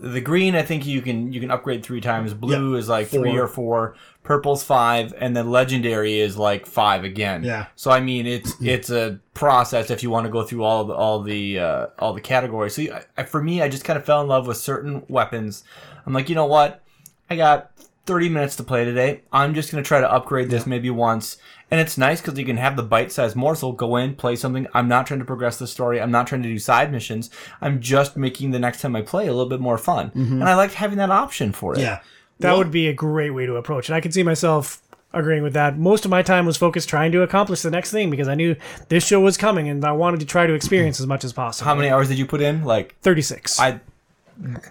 the 0.00 0.20
green 0.20 0.56
I 0.56 0.62
think 0.62 0.84
you 0.84 1.00
can 1.00 1.32
you 1.32 1.38
can 1.40 1.50
upgrade 1.52 1.84
three 1.84 2.00
times. 2.00 2.34
Blue 2.34 2.74
is 2.74 2.88
like 2.88 3.06
three 3.06 3.30
Four. 3.32 3.42
or 3.42 3.48
four. 3.48 3.94
Purple's 4.22 4.62
five, 4.62 5.12
and 5.18 5.36
then 5.36 5.50
legendary 5.50 6.20
is 6.20 6.36
like 6.36 6.66
five 6.66 7.04
again. 7.04 7.42
Yeah. 7.42 7.66
So 7.74 7.90
I 7.90 8.00
mean, 8.00 8.26
it's 8.26 8.54
it's 8.60 8.90
a 8.90 9.18
process 9.34 9.90
if 9.90 10.02
you 10.02 10.10
want 10.10 10.26
to 10.26 10.30
go 10.30 10.42
through 10.44 10.62
all 10.62 10.84
the 10.84 10.94
all 10.94 11.22
the 11.22 11.58
uh, 11.58 11.86
all 11.98 12.12
the 12.12 12.20
categories. 12.20 12.74
So 12.74 12.82
I, 12.82 13.04
I- 13.16 13.22
for 13.24 13.42
me, 13.42 13.62
I 13.62 13.68
just 13.68 13.84
kind 13.84 13.96
of 13.98 14.04
fell 14.04 14.20
in 14.20 14.28
love 14.28 14.46
with 14.46 14.56
certain 14.58 15.04
weapons. 15.08 15.64
I'm 16.06 16.12
like, 16.12 16.28
you 16.28 16.34
know 16.34 16.46
what? 16.46 16.82
I 17.28 17.36
got 17.36 17.70
30 18.06 18.28
minutes 18.28 18.56
to 18.56 18.64
play 18.64 18.84
today. 18.84 19.22
I'm 19.32 19.54
just 19.54 19.70
going 19.70 19.82
to 19.82 19.86
try 19.86 20.00
to 20.00 20.10
upgrade 20.12 20.50
this 20.50 20.66
maybe 20.66 20.90
once. 20.90 21.36
And 21.70 21.80
it's 21.80 21.96
nice 21.96 22.20
because 22.20 22.36
you 22.38 22.44
can 22.44 22.56
have 22.56 22.74
the 22.76 22.82
bite 22.82 23.12
sized 23.12 23.36
morsel, 23.36 23.72
go 23.72 23.94
in, 23.96 24.16
play 24.16 24.34
something. 24.34 24.66
I'm 24.74 24.88
not 24.88 25.06
trying 25.06 25.20
to 25.20 25.24
progress 25.26 25.56
the 25.58 25.68
story. 25.68 26.00
I'm 26.00 26.10
not 26.10 26.26
trying 26.26 26.42
to 26.42 26.48
do 26.48 26.58
side 26.58 26.90
missions. 26.90 27.30
I'm 27.60 27.80
just 27.80 28.16
making 28.16 28.50
the 28.50 28.58
next 28.58 28.80
time 28.80 28.96
I 28.96 29.02
play 29.02 29.28
a 29.28 29.32
little 29.32 29.48
bit 29.48 29.60
more 29.60 29.78
fun. 29.78 30.10
And 30.14 30.42
I 30.44 30.54
like 30.56 30.72
having 30.72 30.98
that 30.98 31.10
option 31.10 31.52
for 31.52 31.74
it. 31.74 31.80
Yeah. 31.80 32.00
That 32.40 32.56
would 32.56 32.70
be 32.70 32.88
a 32.88 32.92
great 32.92 33.30
way 33.30 33.46
to 33.46 33.56
approach 33.56 33.88
it. 33.90 33.94
I 33.94 34.00
can 34.00 34.12
see 34.12 34.22
myself 34.22 34.82
agreeing 35.12 35.42
with 35.42 35.54
that. 35.54 35.76
Most 35.78 36.04
of 36.04 36.10
my 36.10 36.22
time 36.22 36.46
was 36.46 36.56
focused 36.56 36.88
trying 36.88 37.12
to 37.12 37.22
accomplish 37.22 37.62
the 37.62 37.70
next 37.70 37.90
thing 37.90 38.10
because 38.10 38.28
I 38.28 38.34
knew 38.34 38.54
this 38.88 39.04
show 39.06 39.20
was 39.20 39.36
coming 39.36 39.68
and 39.68 39.84
I 39.84 39.92
wanted 39.92 40.20
to 40.20 40.26
try 40.26 40.46
to 40.46 40.54
experience 40.54 41.00
as 41.00 41.06
much 41.06 41.24
as 41.24 41.32
possible. 41.32 41.66
How 41.68 41.74
many 41.74 41.88
hours 41.88 42.08
did 42.08 42.18
you 42.18 42.26
put 42.26 42.40
in? 42.40 42.64
Like, 42.64 42.96
36. 43.02 43.58
I. 43.60 43.80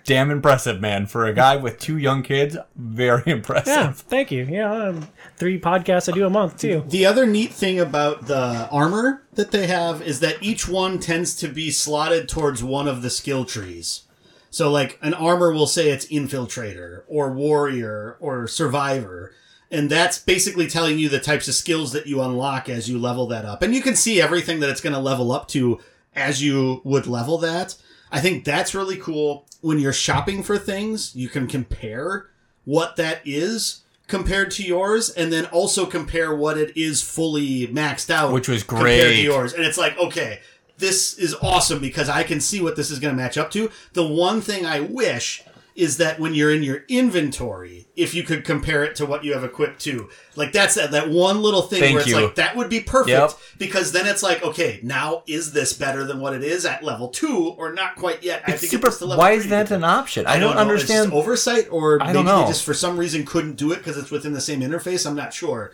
Damn 0.04 0.32
impressive, 0.32 0.82
man. 0.82 1.06
For 1.06 1.28
a 1.28 1.34
guy 1.34 1.56
with 1.56 1.78
two 1.78 1.98
young 1.98 2.24
kids, 2.24 2.58
very 2.76 3.22
impressive. 3.32 3.68
yeah, 3.68 3.92
thank 3.92 4.32
you. 4.32 4.44
Yeah, 4.50 4.72
um, 4.72 5.08
three 5.38 5.60
podcasts 5.60 6.12
I 6.12 6.16
do 6.16 6.26
a 6.26 6.30
month 6.30 6.58
too. 6.58 6.84
The 6.88 7.06
other 7.06 7.28
neat 7.28 7.54
thing 7.54 7.80
about 7.80 8.26
the 8.26 8.68
armor 8.72 9.22
that 9.34 9.52
they 9.52 9.68
have 9.68 10.02
is 10.02 10.22
that 10.22 10.42
each 10.42 10.68
one 10.68 10.98
tends 10.98 11.36
to 11.36 11.48
be 11.48 11.70
slotted 11.70 12.28
towards 12.28 12.64
one 12.64 12.88
of 12.88 13.04
the 13.04 13.12
skill 13.12 13.46
trees. 13.46 14.06
So, 14.52 14.72
like, 14.72 14.98
an 15.02 15.14
armor 15.14 15.52
will 15.52 15.68
say 15.68 15.90
it's 15.90 16.08
infiltrator 16.08 17.04
or 17.08 17.32
warrior 17.32 18.18
or 18.20 18.48
survivor. 18.48 19.34
And 19.72 19.90
that's 19.90 20.18
basically 20.18 20.68
telling 20.68 20.98
you 20.98 21.10
the 21.10 21.20
types 21.20 21.48
of 21.48 21.54
skills 21.54 21.92
that 21.92 22.08
you 22.08 22.22
unlock 22.22 22.68
as 22.70 22.90
you 22.90 22.98
level 22.98 23.28
that 23.28 23.46
up. 23.46 23.62
And 23.62 23.76
you 23.76 23.82
can 23.82 23.96
see 23.96 24.20
everything 24.20 24.60
that 24.62 24.70
it's 24.70 24.82
going 24.82 24.94
to 24.94 25.00
level 25.00 25.32
up 25.32 25.48
to 25.50 25.80
as 26.16 26.42
you 26.42 26.82
would 26.84 27.06
level 27.06 27.38
that. 27.40 27.76
I 28.12 28.20
think 28.20 28.44
that's 28.44 28.74
really 28.74 28.98
cool. 28.98 29.46
When 29.62 29.78
you're 29.78 29.94
shopping 29.94 30.42
for 30.42 30.58
things, 30.58 31.16
you 31.16 31.30
can 31.30 31.46
compare 31.46 32.28
what 32.66 32.96
that 32.96 33.22
is 33.26 33.82
compared 34.08 34.50
to 34.50 34.64
yours 34.64 35.10
and 35.12 35.32
then 35.32 35.46
also 35.46 35.86
compare 35.86 36.36
what 36.36 36.58
it 36.58 36.76
is 36.76 37.02
fully 37.02 37.68
maxed 37.68 38.10
out 38.10 38.34
Which 38.34 38.48
was 38.48 38.64
compared 38.64 39.02
to 39.02 39.08
great. 39.10 39.24
yours 39.24 39.54
and 39.54 39.64
it's 39.64 39.78
like 39.78 39.98
okay 40.00 40.40
this 40.80 41.18
is 41.18 41.36
awesome 41.42 41.80
because 41.80 42.10
i 42.10 42.24
can 42.24 42.40
see 42.40 42.62
what 42.62 42.76
this 42.76 42.90
is 42.92 43.00
going 43.00 43.16
to 43.16 43.22
match 43.22 43.38
up 43.38 43.52
to 43.52 43.70
the 43.94 44.06
one 44.06 44.42
thing 44.42 44.66
i 44.66 44.80
wish 44.80 45.44
is 45.76 45.96
that 45.98 46.20
when 46.20 46.34
you're 46.34 46.54
in 46.54 46.62
your 46.62 46.84
inventory 46.90 47.88
if 47.96 48.14
you 48.14 48.24
could 48.24 48.44
compare 48.44 48.84
it 48.84 48.96
to 48.96 49.06
what 49.06 49.24
you 49.24 49.34
have 49.34 49.44
equipped 49.44 49.80
to 49.80 50.10
like 50.36 50.52
that's 50.52 50.76
that, 50.76 50.92
that 50.92 51.10
one 51.10 51.42
little 51.42 51.62
thing 51.62 51.80
Thank 51.80 51.94
where 51.94 52.02
it's 52.02 52.10
you. 52.10 52.20
like 52.22 52.36
that 52.36 52.56
would 52.56 52.70
be 52.70 52.80
perfect 52.82 53.10
Yep. 53.10 53.32
because 53.58 53.92
then 53.94 54.06
it's 54.06 54.22
like 54.24 54.44
okay 54.44 54.80
now 54.84 55.24
is 55.28 55.54
this 55.54 55.72
better 55.74 56.04
than 56.04 56.20
what 56.20 56.34
it 56.34 56.44
is 56.44 56.66
at 56.66 56.84
level 56.84 57.08
two 57.10 57.54
or 57.58 57.72
not 57.74 57.96
quite 57.96 58.24
yet 58.24 58.44
i 58.48 58.52
It's 58.54 58.62
think 58.62 58.72
super. 58.72 58.88
it's 58.88 59.02
level 59.02 59.18
Why 59.18 59.32
is 59.32 59.48
that 59.50 59.72
an 59.72 59.84
option? 59.84 60.26
I, 60.26 60.38
don't, 60.40 60.56
know. 60.56 60.62
It's 60.62 60.62
understand. 60.62 61.14
oversight, 61.14 61.68
or 61.72 62.02
I 62.02 62.08
maybe 62.08 62.14
don't 62.14 62.26
they 62.26 62.32
know. 62.32 62.48
just 62.48 62.64
for 62.66 62.74
some 62.74 62.98
reason 62.98 63.26
couldn't 63.26 63.56
do 63.56 63.72
it 63.72 63.78
because 63.78 63.98
it's 63.98 64.12
within 64.12 64.34
the 64.34 64.42
same 64.42 64.60
interface. 64.62 65.06
I'm 65.08 65.16
not 65.16 65.34
sure, 65.34 65.72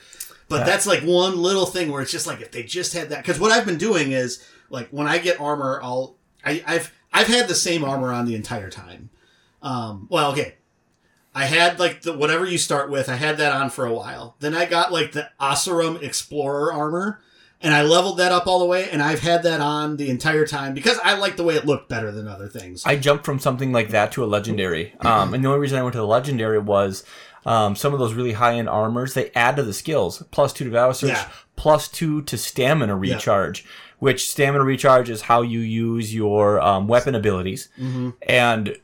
but 0.50 0.66
that's 0.66 0.86
like 0.86 1.02
one 1.02 1.38
little 1.42 1.66
thing 1.66 1.92
where 1.92 2.02
it's 2.02 2.12
just 2.12 2.28
like 2.28 2.42
if 2.42 2.52
they 2.52 2.64
just 2.64 2.94
had 2.94 3.10
that. 3.10 3.24
Because 3.24 3.40
what 3.40 3.52
I've 3.52 3.66
been 3.66 3.78
doing 3.78 4.12
is 4.12 4.44
like 4.70 4.90
when 4.90 5.08
I 5.08 5.18
get 5.18 5.40
armor, 5.40 5.80
I'll 5.84 6.16
I, 6.44 6.64
I've 6.66 6.94
I've 7.14 7.28
had 7.28 7.48
the 7.48 7.56
same 7.56 7.84
armor 7.84 8.12
on 8.12 8.26
the 8.26 8.36
entire 8.36 8.70
time. 8.70 9.10
Um, 9.62 10.08
well, 10.10 10.32
okay. 10.32 10.56
I 11.34 11.46
had 11.46 11.80
like 11.80 12.02
the 12.04 12.14
whatever 12.14 12.46
you 12.46 12.58
start 12.58 12.90
with. 12.90 13.10
I 13.10 13.16
had 13.16 13.38
that 13.38 13.52
on 13.52 13.70
for 13.70 13.86
a 13.86 13.94
while. 13.94 14.36
Then 14.40 14.56
I 14.56 14.66
got 14.66 14.92
like 14.94 15.12
the 15.12 15.30
Oseram 15.40 16.02
Explorer 16.02 16.72
armor, 16.72 17.20
and 17.62 17.74
I 17.74 17.82
leveled 17.82 18.18
that 18.20 18.32
up 18.32 18.48
all 18.48 18.60
the 18.60 18.66
way. 18.66 18.90
And 18.90 19.02
I've 19.04 19.20
had 19.20 19.44
that 19.44 19.60
on 19.60 19.98
the 19.98 20.10
entire 20.10 20.48
time 20.48 20.74
because 20.74 20.98
I 21.04 21.18
like 21.18 21.36
the 21.36 21.44
way 21.44 21.56
it 21.56 21.66
looked 21.66 21.90
better 21.90 22.10
than 22.12 22.28
other 22.28 22.48
things. 22.48 22.84
I 22.86 22.96
jumped 22.96 23.26
from 23.26 23.40
something 23.40 23.74
like 23.74 23.90
that 23.90 24.14
to 24.14 24.24
a 24.24 24.28
legendary. 24.28 24.94
Um, 25.02 25.34
and 25.34 25.44
the 25.44 25.50
only 25.50 25.60
reason 25.60 25.78
I 25.78 25.84
went 25.84 25.94
to 25.94 26.00
the 26.00 26.08
legendary 26.08 26.60
was 26.60 27.04
um, 27.46 27.76
some 27.76 27.92
of 27.92 28.00
those 28.00 28.14
really 28.14 28.34
high 28.34 28.56
end 28.56 28.70
armors, 28.70 29.14
they 29.14 29.30
add 29.32 29.58
to 29.58 29.64
the 29.64 29.74
skills. 29.74 30.24
Plus 30.32 30.54
two 30.54 30.64
to 30.64 30.72
valor 30.72 30.94
surge, 30.94 31.10
Yeah. 31.10 31.28
plus 31.58 31.90
two 31.90 32.22
to 32.24 32.38
stamina 32.38 32.96
recharge, 32.96 33.66
which 34.00 34.30
stamina 34.30 34.64
recharge 34.64 35.10
is 35.10 35.22
how 35.24 35.42
you 35.42 35.60
use 35.60 36.14
your 36.14 36.60
um, 36.62 36.88
weapon 36.88 37.16
abilities. 37.16 37.70
And 38.28 38.78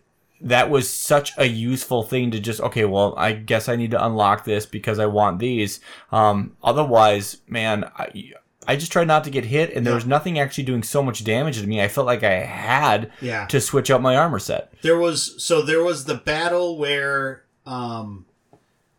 that 0.44 0.70
was 0.70 0.90
such 0.90 1.34
a 1.38 1.46
useful 1.46 2.02
thing 2.04 2.32
to 2.32 2.40
just, 2.40 2.60
okay, 2.62 2.86
well, 2.86 3.14
I 3.18 3.34
guess 3.34 3.70
I 3.70 3.76
need 3.76 3.92
to 3.92 4.04
unlock 4.04 4.44
this 4.44 4.66
because 4.66 4.98
I 5.00 5.06
want 5.06 5.40
these. 5.40 5.80
Um, 6.12 6.56
otherwise, 6.64 7.38
man, 7.48 7.86
I, 7.98 8.32
I 8.68 8.76
just 8.76 8.92
tried 8.92 9.08
not 9.08 9.24
to 9.26 9.30
get 9.30 9.46
hit, 9.46 9.74
and 9.74 9.86
there 9.86 9.94
was 9.94 10.06
nothing 10.06 10.40
actually 10.40 10.64
doing 10.64 10.82
so 10.84 11.04
much 11.04 11.24
damage 11.24 11.60
to 11.62 11.68
me. 11.68 11.82
I 11.82 11.88
felt 11.88 12.08
like 12.08 12.24
I 12.24 12.40
had 12.44 13.12
Yeah. 13.22 13.46
to 13.48 13.62
switch 13.62 13.92
up 13.92 14.02
my 14.02 14.16
armor 14.16 14.40
set. 14.40 14.74
There 14.82 14.98
was 14.98 15.36
so 15.44 15.62
there 15.62 15.84
was 15.84 16.06
the 16.06 16.16
battle 16.16 16.78
where 16.78 17.44
um 17.66 18.26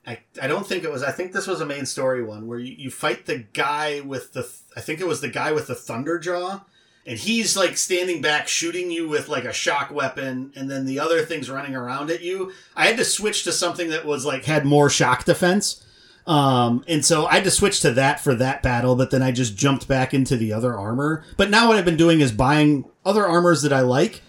I, 0.07 0.19
I 0.41 0.49
don't 0.49 0.67
think 0.67 0.85
it 0.85 0.91
was 0.91 1.03
I 1.03 1.13
think 1.13 1.33
this 1.33 1.47
was 1.47 1.61
a 1.61 1.67
main 1.67 1.87
story 1.87 2.25
one 2.25 2.47
where 2.47 2.59
you, 2.59 2.75
you 2.77 2.91
fight 2.91 3.27
the 3.27 3.39
guy 3.53 4.01
with 4.01 4.33
the 4.33 4.49
I 4.77 4.81
think 4.81 5.01
it 5.01 5.07
was 5.07 5.21
the 5.21 5.29
guy 5.29 5.53
with 5.53 5.69
the 5.69 5.75
thunder 5.75 6.19
jaw 6.19 6.65
and 7.07 7.19
he's 7.19 7.57
like 7.57 7.77
standing 7.77 8.23
back 8.23 8.49
shooting 8.49 8.91
you 8.91 9.09
with 9.09 9.29
like 9.29 9.45
a 9.45 9.53
shock 9.53 9.91
weapon 9.91 10.53
and 10.55 10.71
then 10.71 10.87
the 10.87 11.01
other 11.01 11.23
things 11.23 11.51
running 11.51 11.75
around 11.75 12.11
at 12.11 12.23
you. 12.23 12.53
I 12.77 12.87
had 12.87 12.97
to 12.97 13.05
switch 13.05 13.45
to 13.45 13.53
something 13.53 13.91
that 13.91 14.05
was 14.05 14.25
like 14.25 14.45
had 14.45 14.65
more 14.65 14.89
shock 14.89 15.25
defense. 15.25 15.85
Um, 16.25 16.85
and 16.87 17.05
so 17.05 17.27
I 17.27 17.35
had 17.35 17.45
to 17.45 17.51
switch 17.51 17.81
to 17.81 17.91
that 17.95 18.21
for 18.21 18.37
that 18.37 18.63
battle, 18.63 18.95
but 18.95 19.11
then 19.11 19.23
I 19.23 19.33
just 19.33 19.57
jumped 19.57 19.89
back 19.89 20.15
into 20.15 20.37
the 20.37 20.53
other 20.53 20.79
armor. 20.79 21.25
But 21.37 21.51
now 21.51 21.67
what 21.67 21.77
I've 21.77 21.85
been 21.85 21.97
doing 21.97 22.21
is 22.21 22.31
buying 22.31 22.85
other 23.05 23.27
armors 23.27 23.63
that 23.63 23.73
I 23.73 23.81
like 23.81 24.23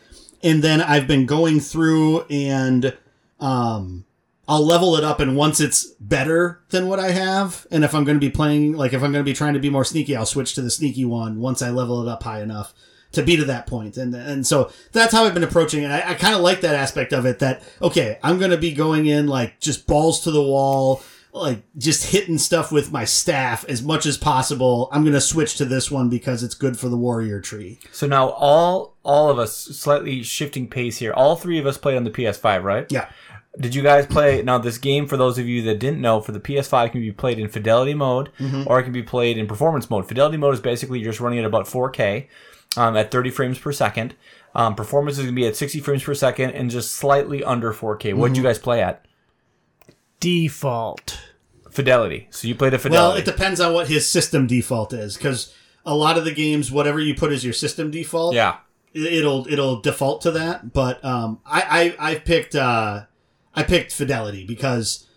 and 0.44 0.64
then 0.64 0.82
I've 0.82 1.08
been 1.08 1.26
going 1.26 1.60
through 1.60 2.22
and 2.24 2.95
um 3.40 4.06
I'll 4.48 4.65
level 4.65 4.95
it 4.98 5.03
up 5.03 5.20
and 5.20 5.38
once 5.38 5.60
it's 5.61 5.86
better 5.99 6.61
than 6.70 6.88
what 6.88 6.99
I 6.99 7.11
have 7.11 7.65
and 7.72 7.84
if 7.84 7.95
I'm 7.95 8.03
going 8.03 8.18
to 8.20 8.26
be 8.26 8.32
playing 8.32 8.74
like 8.74 8.94
if 8.94 9.02
I'm 9.02 9.11
going 9.11 9.24
to 9.24 9.30
be 9.30 9.34
trying 9.36 9.53
to 9.53 9.60
be 9.60 9.70
more 9.70 9.86
sneaky 9.86 10.15
I'll 10.15 10.26
switch 10.26 10.53
to 10.56 10.61
the 10.61 10.70
sneaky 10.72 11.06
one 11.06 11.40
once 11.40 11.61
I 11.61 11.70
level 11.70 12.06
it 12.06 12.11
up 12.11 12.24
high 12.24 12.41
enough 12.41 12.74
to 13.14 13.24
be 13.24 13.38
to 13.38 13.45
that 13.45 13.68
point. 13.68 13.95
and 13.95 14.14
and 14.15 14.45
so 14.45 14.72
that's 14.91 15.14
how 15.14 15.24
I've 15.24 15.34
been 15.34 15.44
approaching 15.44 15.84
it 15.84 15.91
I, 15.91 16.11
I 16.11 16.14
kind 16.15 16.36
of 16.36 16.41
like 16.41 16.61
that 16.61 16.76
aspect 16.76 17.14
of 17.14 17.26
it 17.26 17.40
that 17.40 17.64
okay 17.82 18.18
I'm 18.22 18.38
going 18.38 18.52
to 18.52 18.57
be 18.57 18.74
going 18.74 19.06
in 19.06 19.28
like 19.28 19.60
just 19.60 19.88
balls 19.88 20.22
to 20.22 20.32
the 20.32 20.41
wall 20.41 21.02
like 21.32 21.64
just 21.80 22.11
hitting 22.11 22.38
stuff 22.38 22.72
with 22.72 22.91
my 22.91 23.06
staff 23.06 23.65
as 23.68 23.82
much 23.82 24.06
as 24.06 24.18
possible 24.18 24.90
I'm 24.91 25.03
going 25.03 25.14
to 25.14 25.22
switch 25.22 25.56
to 25.56 25.65
this 25.65 25.90
one 25.90 26.10
because 26.10 26.44
it's 26.44 26.53
good 26.53 26.78
for 26.78 26.90
the 26.90 26.98
warrior 26.98 27.40
tree 27.40 27.80
So 27.91 28.07
now 28.07 28.30
all 28.30 28.94
all 29.03 29.30
of 29.30 29.38
us 29.40 29.53
slightly 29.57 30.24
shifting 30.24 30.68
pace 30.70 30.98
here. 30.98 31.11
All 31.11 31.36
three 31.36 31.60
of 31.60 31.65
us 31.65 31.78
played 31.78 31.98
on 31.98 32.03
the 32.06 32.10
PS5, 32.11 32.64
right? 32.64 32.90
yeah 32.91 33.10
Did 33.60 33.76
you 33.76 33.84
guys 33.84 34.08
play 34.08 34.42
now 34.42 34.58
this 34.58 34.80
game 34.80 35.06
for 35.08 35.16
those 35.16 35.38
of 35.38 35.48
you 35.48 35.62
that 35.64 35.78
didn't 35.80 36.02
know 36.02 36.22
for 36.22 36.32
the 36.32 36.40
PS5 36.40 36.92
can 36.92 37.02
be 37.02 37.12
played 37.12 37.38
in 37.38 37.50
fidelity 37.50 37.94
mode 37.94 38.32
or 38.68 38.80
it 38.80 38.84
can 38.84 38.94
be 38.94 39.04
played 39.04 39.38
in 39.38 39.46
performance 39.46 39.90
mode. 39.92 40.08
Fidelity 40.08 40.38
mode 40.38 40.56
is 40.56 40.60
basically 40.60 41.00
you're 41.00 41.12
just 41.12 41.20
running 41.22 41.38
at 41.40 41.46
about 41.46 41.66
4K 41.68 42.28
um, 42.78 42.98
at 42.98 43.12
30 43.12 43.30
frames 43.30 43.60
per 43.60 43.72
second. 43.72 44.16
Um, 44.56 44.74
performance 44.74 45.18
is 45.18 45.26
going 45.26 45.36
to 45.36 45.40
be 45.40 45.46
at 45.48 45.56
60 45.56 45.80
frames 45.82 46.04
per 46.04 46.16
second 46.16 46.52
and 46.52 46.72
just 46.72 46.96
slightly 46.96 47.44
under 47.44 47.72
4K. 47.74 48.16
What 48.16 48.30
did 48.30 48.38
you 48.38 48.44
guys 48.44 48.58
play 48.58 48.82
at? 48.82 49.06
Default. 50.20 51.20
Fidelity. 51.70 52.28
So 52.32 52.48
you 52.48 52.56
played 52.56 52.74
at 52.74 52.82
Fidelity. 52.82 53.08
Well, 53.14 53.18
it 53.18 53.26
depends 53.26 53.60
on 53.60 53.74
what 53.74 53.88
his 53.88 54.10
system 54.10 54.48
default 54.48 54.94
is, 54.94 55.18
because 55.18 55.54
a 55.86 55.96
lot 55.96 56.18
of 56.18 56.26
the 56.26 56.32
games, 56.34 56.72
whatever 56.72 57.00
you 57.00 57.16
put 57.16 57.32
as 57.32 57.44
your 57.44 57.54
system 57.54 57.90
default, 57.92 58.36
yeah. 58.36 58.58
it- 58.94 59.12
it'll 59.14 59.48
it'll 59.48 59.82
default 59.82 60.22
to 60.22 60.32
that. 60.32 60.72
But 60.72 61.04
um, 61.04 61.40
I 61.46 61.96
I 62.00 62.12
I 62.12 62.16
picked 62.16 62.56
uh, 62.56 63.06
I 63.56 63.64
picked 63.64 63.92
fidelity 63.94 64.46
because 64.46 65.08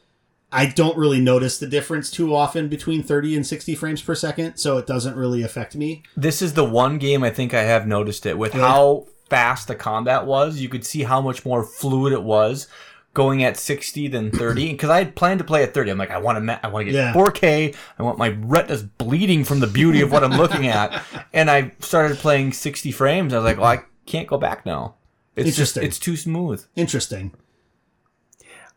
I 0.52 0.66
don't 0.66 0.96
really 0.96 1.20
notice 1.20 1.58
the 1.58 1.66
difference 1.66 2.10
too 2.10 2.34
often 2.34 2.68
between 2.68 3.02
thirty 3.02 3.34
and 3.36 3.46
sixty 3.46 3.74
frames 3.74 4.02
per 4.02 4.14
second, 4.14 4.56
so 4.56 4.78
it 4.78 4.86
doesn't 4.86 5.16
really 5.16 5.42
affect 5.42 5.74
me. 5.74 6.02
This 6.16 6.40
is 6.42 6.54
the 6.54 6.64
one 6.64 6.98
game 6.98 7.22
I 7.24 7.30
think 7.30 7.52
I 7.54 7.62
have 7.62 7.86
noticed 7.86 8.26
it 8.26 8.38
with 8.38 8.52
how 8.52 9.06
fast 9.28 9.68
the 9.68 9.74
combat 9.74 10.24
was. 10.26 10.60
You 10.60 10.68
could 10.68 10.84
see 10.86 11.02
how 11.02 11.20
much 11.20 11.44
more 11.44 11.64
fluid 11.64 12.12
it 12.12 12.22
was 12.22 12.68
going 13.12 13.42
at 13.42 13.56
60 13.56 14.08
than 14.08 14.30
30 14.32 14.72
because 14.72 14.90
I 14.90 14.98
had 14.98 15.16
planned 15.16 15.38
to 15.38 15.44
play 15.44 15.62
at 15.62 15.72
30. 15.74 15.90
I'm 15.90 15.98
like 15.98 16.10
I 16.10 16.18
want 16.18 16.36
to 16.36 16.40
ma- 16.40 16.58
I 16.62 16.68
want 16.68 16.86
to 16.86 16.92
get 16.92 16.98
Yeah. 16.98 17.12
4K. 17.14 17.74
I 17.98 18.02
want 18.02 18.18
my 18.18 18.28
retinas 18.40 18.82
bleeding 18.82 19.42
from 19.42 19.60
the 19.60 19.66
beauty 19.66 20.00
of 20.02 20.12
what 20.12 20.22
I'm 20.22 20.32
looking 20.36 20.66
at. 20.68 21.02
And 21.32 21.50
I 21.50 21.72
started 21.80 22.18
playing 22.18 22.52
60 22.52 22.92
frames. 22.92 23.32
I 23.32 23.38
was 23.38 23.44
like, 23.44 23.56
"Well, 23.56 23.66
I 23.66 23.82
can't 24.04 24.28
go 24.28 24.36
back 24.38 24.64
now." 24.66 24.94
It's 25.34 25.48
just 25.56 25.76
Interesting. 25.76 25.82
it's 25.84 25.98
too 25.98 26.16
smooth. 26.16 26.64
Interesting. 26.76 27.32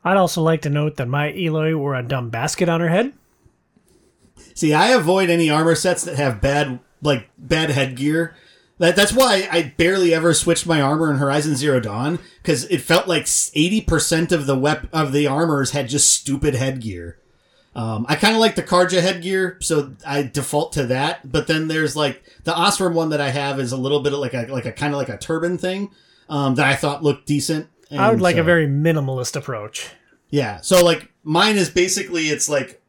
I'd 0.03 0.17
also 0.17 0.41
like 0.41 0.61
to 0.61 0.69
note 0.69 0.95
that 0.97 1.07
my 1.07 1.31
Aloy 1.31 1.77
wore 1.77 1.95
a 1.95 2.03
dumb 2.03 2.29
basket 2.29 2.69
on 2.69 2.79
her 2.79 2.89
head. 2.89 3.13
See, 4.53 4.73
I 4.73 4.89
avoid 4.89 5.29
any 5.29 5.49
armor 5.49 5.75
sets 5.75 6.03
that 6.05 6.15
have 6.15 6.41
bad 6.41 6.79
like 7.01 7.29
bad 7.37 7.69
headgear. 7.69 8.35
That, 8.77 8.95
that's 8.95 9.11
why 9.11 9.47
I 9.51 9.73
barely 9.77 10.13
ever 10.13 10.33
switched 10.33 10.65
my 10.65 10.81
armor 10.81 11.11
in 11.11 11.17
Horizon 11.17 11.55
Zero 11.55 11.81
Dawn 11.81 12.19
because 12.41 12.63
it 12.65 12.79
felt 12.79 13.07
like 13.07 13.27
eighty 13.53 13.81
percent 13.81 14.31
of 14.31 14.45
the 14.45 14.57
wep- 14.57 14.87
of 14.93 15.11
the 15.11 15.27
armors 15.27 15.71
had 15.71 15.89
just 15.89 16.11
stupid 16.11 16.55
headgear. 16.55 17.17
Um, 17.75 18.05
I 18.09 18.15
kind 18.15 18.33
of 18.33 18.39
like 18.39 18.55
the 18.55 18.63
Carja 18.63 19.01
headgear, 19.01 19.57
so 19.61 19.93
I 20.05 20.23
default 20.23 20.73
to 20.73 20.85
that. 20.87 21.29
But 21.29 21.47
then 21.47 21.67
there's 21.67 21.95
like 21.95 22.23
the 22.43 22.53
Oseram 22.53 22.93
one 22.93 23.09
that 23.09 23.21
I 23.21 23.29
have 23.29 23.59
is 23.59 23.71
a 23.71 23.77
little 23.77 23.99
bit 23.99 24.13
of 24.13 24.19
like 24.19 24.33
a 24.33 24.47
like 24.47 24.65
a 24.65 24.71
kind 24.71 24.93
of 24.93 24.97
like 24.97 25.09
a 25.09 25.17
turban 25.17 25.57
thing 25.57 25.91
um, 26.29 26.55
that 26.55 26.65
I 26.65 26.75
thought 26.75 27.03
looked 27.03 27.27
decent. 27.27 27.67
I 27.91 28.11
would 28.11 28.21
like 28.21 28.35
so- 28.35 28.41
a 28.41 28.45
very 28.45 28.67
minimalist 28.67 29.35
approach. 29.35 29.89
Yeah. 30.29 30.61
So 30.61 30.83
like 30.83 31.11
mine 31.23 31.57
is 31.57 31.69
basically 31.69 32.23
it's 32.29 32.47
like 32.49 32.81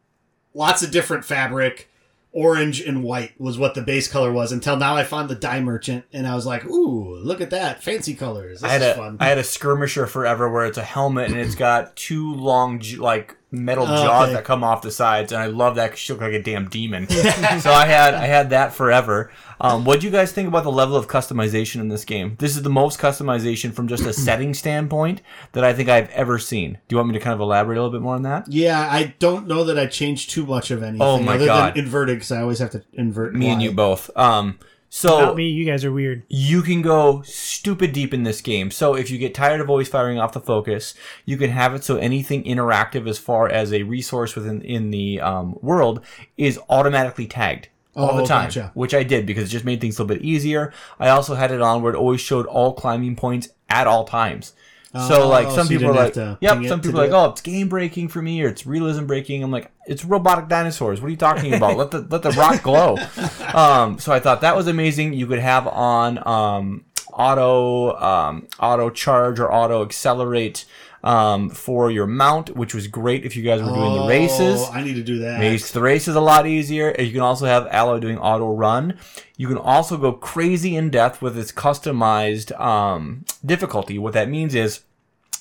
lots 0.54 0.82
of 0.82 0.90
different 0.90 1.24
fabric. 1.24 1.88
Orange 2.32 2.80
and 2.80 3.02
white 3.02 3.32
was 3.40 3.58
what 3.58 3.74
the 3.74 3.82
base 3.82 4.06
color 4.06 4.30
was 4.30 4.52
until 4.52 4.76
now 4.76 4.94
I 4.94 5.02
found 5.02 5.28
the 5.28 5.34
dye 5.34 5.58
merchant 5.60 6.04
and 6.12 6.28
I 6.28 6.36
was 6.36 6.46
like, 6.46 6.64
ooh, 6.64 7.16
look 7.16 7.40
at 7.40 7.50
that. 7.50 7.82
Fancy 7.82 8.14
colors. 8.14 8.60
This 8.60 8.70
I 8.70 8.72
had 8.72 8.82
is 8.82 8.88
a 8.88 8.94
fun. 8.94 9.16
I 9.18 9.26
had 9.26 9.38
a 9.38 9.42
skirmisher 9.42 10.06
forever 10.06 10.48
where 10.48 10.64
it's 10.64 10.78
a 10.78 10.84
helmet 10.84 11.32
and 11.32 11.40
it's 11.40 11.56
got 11.56 11.96
two 11.96 12.32
long 12.34 12.80
like 12.98 13.36
metal 13.52 13.84
Oh, 13.84 14.04
jaws 14.04 14.24
okay. 14.24 14.34
that 14.34 14.44
come 14.44 14.62
off 14.62 14.82
the 14.82 14.90
sides 14.90 15.32
and 15.32 15.42
I 15.42 15.46
love 15.46 15.74
that 15.76 15.98
she 15.98 16.12
looked 16.12 16.22
like 16.22 16.32
a 16.32 16.42
damn 16.42 16.68
demon. 16.68 17.08
so 17.08 17.70
I 17.72 17.86
had 17.86 18.14
I 18.14 18.26
had 18.26 18.50
that 18.50 18.72
forever. 18.72 19.30
Um, 19.62 19.84
what 19.84 20.00
do 20.00 20.06
you 20.06 20.12
guys 20.12 20.32
think 20.32 20.48
about 20.48 20.62
the 20.64 20.70
level 20.72 20.96
of 20.96 21.06
customization 21.06 21.80
in 21.80 21.88
this 21.88 22.04
game? 22.04 22.36
This 22.38 22.56
is 22.56 22.62
the 22.62 22.70
most 22.70 22.98
customization 22.98 23.72
from 23.74 23.88
just 23.88 24.06
a 24.06 24.12
setting 24.26 24.54
standpoint 24.54 25.20
that 25.52 25.64
I 25.64 25.72
think 25.74 25.88
I've 25.88 26.08
ever 26.10 26.38
seen. 26.38 26.74
Do 26.88 26.94
you 26.94 26.96
want 26.96 27.08
me 27.10 27.14
to 27.14 27.20
kind 27.20 27.34
of 27.34 27.40
elaborate 27.40 27.76
a 27.76 27.82
little 27.82 27.90
bit 27.92 28.02
more 28.02 28.14
on 28.14 28.22
that? 28.22 28.44
yeah, 28.48 28.80
I 28.90 29.14
don't 29.18 29.46
know 29.46 29.64
that 29.64 29.78
I 29.78 29.86
changed 29.86 30.30
too 30.30 30.46
much 30.46 30.70
of 30.70 30.82
anything 30.82 31.02
Oh 31.02 31.18
my 31.20 31.34
other 31.34 31.46
God. 31.46 31.74
than 31.74 31.84
inverted 31.84 32.16
because 32.16 32.32
I 32.32 32.40
always 32.40 32.58
have 32.60 32.70
to 32.70 32.82
invert. 32.94 33.34
Me 33.34 33.48
and 33.48 33.60
you 33.60 33.72
both. 33.72 34.10
Um, 34.16 34.58
so 34.92 35.20
Not 35.20 35.36
me. 35.36 35.48
You 35.48 35.64
guys 35.64 35.84
are 35.84 35.92
weird. 35.92 36.24
you 36.28 36.62
can 36.62 36.82
go 36.82 37.22
stupid 37.22 37.92
deep 37.92 38.12
in 38.12 38.24
this 38.24 38.40
game. 38.40 38.70
So 38.72 38.94
if 38.94 39.08
you 39.10 39.18
get 39.18 39.34
tired 39.34 39.60
of 39.60 39.70
always 39.70 39.88
firing 39.88 40.18
off 40.18 40.32
the 40.32 40.40
focus, 40.40 40.94
you 41.24 41.36
can 41.36 41.50
have 41.50 41.74
it 41.74 41.84
so 41.84 41.96
anything 41.96 42.42
interactive 42.44 43.08
as 43.08 43.16
far 43.18 43.48
as 43.48 43.72
a 43.72 43.84
resource 43.84 44.34
within 44.34 44.60
in 44.62 44.90
the 44.90 45.20
um, 45.20 45.56
world 45.62 46.00
is 46.36 46.58
automatically 46.68 47.26
tagged 47.26 47.68
all 47.96 48.10
Oh, 48.10 48.16
the 48.18 48.26
time, 48.26 48.46
gotcha. 48.48 48.70
which 48.74 48.92
I 48.94 49.02
did 49.04 49.26
because 49.26 49.44
it 49.48 49.52
just 49.52 49.64
made 49.64 49.80
things 49.80 49.98
a 49.98 50.02
little 50.02 50.16
bit 50.16 50.24
easier. 50.24 50.72
I 50.98 51.08
also 51.08 51.34
had 51.36 51.50
it 51.52 51.60
on 51.60 51.82
where 51.82 51.92
it 51.92 51.96
always 51.96 52.20
showed 52.20 52.46
all 52.46 52.72
climbing 52.74 53.16
points 53.16 53.48
at 53.68 53.86
all 53.86 54.04
times. 54.04 54.54
So 54.92 55.22
Oh, 55.22 55.28
like 55.28 55.48
some 55.50 55.66
so 55.66 55.68
people 55.68 55.90
are 55.90 55.92
like, 55.92 56.14
didn't 56.14 56.42
have 56.42 56.58
to 56.58 56.62
yep. 56.62 56.68
Some 56.68 56.80
people 56.80 56.98
are 57.00 57.04
like, 57.04 57.12
it? 57.12 57.14
oh, 57.14 57.30
it's 57.30 57.40
game 57.40 57.68
breaking 57.68 58.08
for 58.08 58.20
me, 58.20 58.42
or 58.42 58.48
it's 58.48 58.66
realism 58.66 59.06
breaking. 59.06 59.44
I'm 59.44 59.50
like, 59.52 59.70
it's 59.86 60.04
robotic 60.04 60.48
dinosaurs. 60.48 61.00
What 61.00 61.06
are 61.06 61.10
you 61.10 61.16
talking 61.16 61.54
about? 61.54 61.76
let 61.76 61.92
the 61.92 62.00
let 62.10 62.22
the 62.22 62.32
rock 62.32 62.62
glow. 62.62 62.96
um, 63.54 64.00
so 64.00 64.12
I 64.12 64.18
thought 64.18 64.40
that 64.40 64.56
was 64.56 64.66
amazing. 64.66 65.12
You 65.12 65.28
could 65.28 65.38
have 65.38 65.68
on 65.68 66.26
um, 66.26 66.84
auto 67.12 67.96
um, 67.98 68.48
auto 68.58 68.90
charge 68.90 69.38
or 69.38 69.52
auto 69.52 69.84
accelerate 69.84 70.64
um, 71.02 71.50
for 71.50 71.90
your 71.90 72.06
mount, 72.06 72.56
which 72.56 72.74
was 72.74 72.86
great 72.86 73.24
if 73.24 73.36
you 73.36 73.42
guys 73.42 73.62
were 73.62 73.68
doing 73.68 73.94
the 73.94 74.06
races. 74.06 74.60
Oh, 74.60 74.70
I 74.72 74.82
need 74.82 74.94
to 74.94 75.02
do 75.02 75.18
that. 75.20 75.40
Makes 75.40 75.70
the 75.72 75.80
races 75.80 76.14
a 76.16 76.20
lot 76.20 76.46
easier. 76.46 76.94
You 76.98 77.12
can 77.12 77.20
also 77.20 77.46
have 77.46 77.64
Aloy 77.68 78.00
doing 78.00 78.18
auto 78.18 78.52
run. 78.52 78.98
You 79.36 79.48
can 79.48 79.56
also 79.56 79.96
go 79.96 80.12
crazy 80.12 80.76
in 80.76 80.90
depth 80.90 81.22
with 81.22 81.38
its 81.38 81.52
customized 81.52 82.58
um, 82.60 83.24
difficulty. 83.44 83.98
What 83.98 84.12
that 84.12 84.28
means 84.28 84.54
is 84.54 84.80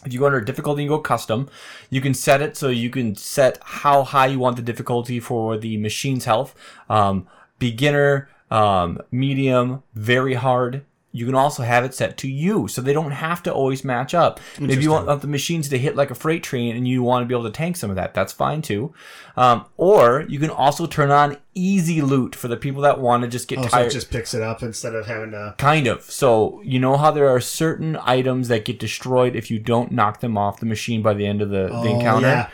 if 0.06 0.14
you 0.14 0.20
go 0.20 0.28
under 0.28 0.42
difficulty 0.42 0.84
and 0.84 0.90
go 0.90 1.00
custom, 1.00 1.50
you 1.90 2.00
can 2.00 2.14
set 2.14 2.42
it 2.42 2.56
so 2.56 2.70
you 2.70 2.90
can 2.90 3.16
set 3.16 3.60
how 3.62 4.04
high 4.04 4.28
you 4.28 4.40
want 4.40 4.56
the 4.56 4.62
difficulty 4.62 5.20
for 5.20 5.58
the 5.58 5.76
machine's 5.78 6.26
health. 6.26 6.56
Um, 6.90 7.28
beginner, 7.60 8.30
um, 8.50 9.00
medium, 9.12 9.84
very 9.94 10.36
hard. 10.36 10.86
You 11.12 11.26
can 11.26 11.34
also 11.34 11.64
have 11.64 11.84
it 11.84 11.96
set 11.96 12.18
to 12.18 12.28
you, 12.30 12.68
so 12.68 12.82
they 12.84 12.94
don't 12.94 13.10
have 13.10 13.42
to 13.44 13.52
always 13.52 13.84
match 13.84 14.14
up. 14.14 14.40
Maybe 14.60 14.84
you 14.84 14.92
want 14.92 15.22
the 15.22 15.28
machines 15.28 15.68
to 15.70 15.78
hit 15.80 15.96
like 15.96 16.12
a 16.12 16.16
freight 16.16 16.44
train, 16.44 16.76
and 16.76 16.88
you 16.88 17.02
want 17.02 17.24
to 17.24 17.28
be 17.28 17.34
able 17.34 17.46
to 17.46 17.50
tank 17.52 17.78
some 17.78 17.90
of 17.90 17.96
that. 17.96 18.14
That's 18.14 18.32
fine 18.32 18.62
too. 18.62 18.94
Um, 19.36 19.66
or 19.78 20.26
you 20.30 20.38
can 20.38 20.52
also 20.52 20.86
turn 20.86 21.10
on 21.10 21.38
easy 21.56 22.02
loot 22.04 22.36
for 22.36 22.48
the 22.48 22.58
people 22.58 22.84
that 22.84 23.00
want 23.00 23.24
to 23.24 23.28
just 23.28 23.48
get 23.48 23.58
Oh, 23.58 23.64
so 23.64 23.68
tired. 23.70 23.88
it 23.88 23.92
just 23.94 24.12
picks 24.12 24.36
it 24.36 24.44
up 24.44 24.62
instead 24.62 24.94
of 24.94 25.08
having 25.08 25.32
to. 25.32 25.56
Kind 25.58 25.88
of. 25.88 26.04
So 26.04 26.62
you 26.64 26.78
know 26.80 26.96
how 26.96 27.10
there 27.10 27.28
are 27.28 27.40
certain 27.42 27.98
items 28.04 28.48
that 28.50 28.64
get 28.66 28.78
destroyed 28.80 29.36
if 29.36 29.50
you 29.50 29.58
don't 29.58 29.92
knock 29.92 30.20
them 30.20 30.38
off 30.38 30.60
the 30.60 30.68
machine 30.68 31.02
by 31.02 31.16
the 31.16 31.26
end 31.26 31.42
of 31.42 31.50
the, 31.50 31.68
the 31.70 31.74
Oh, 31.74 31.84
encounter. 31.96 32.28
yeah. 32.28 32.50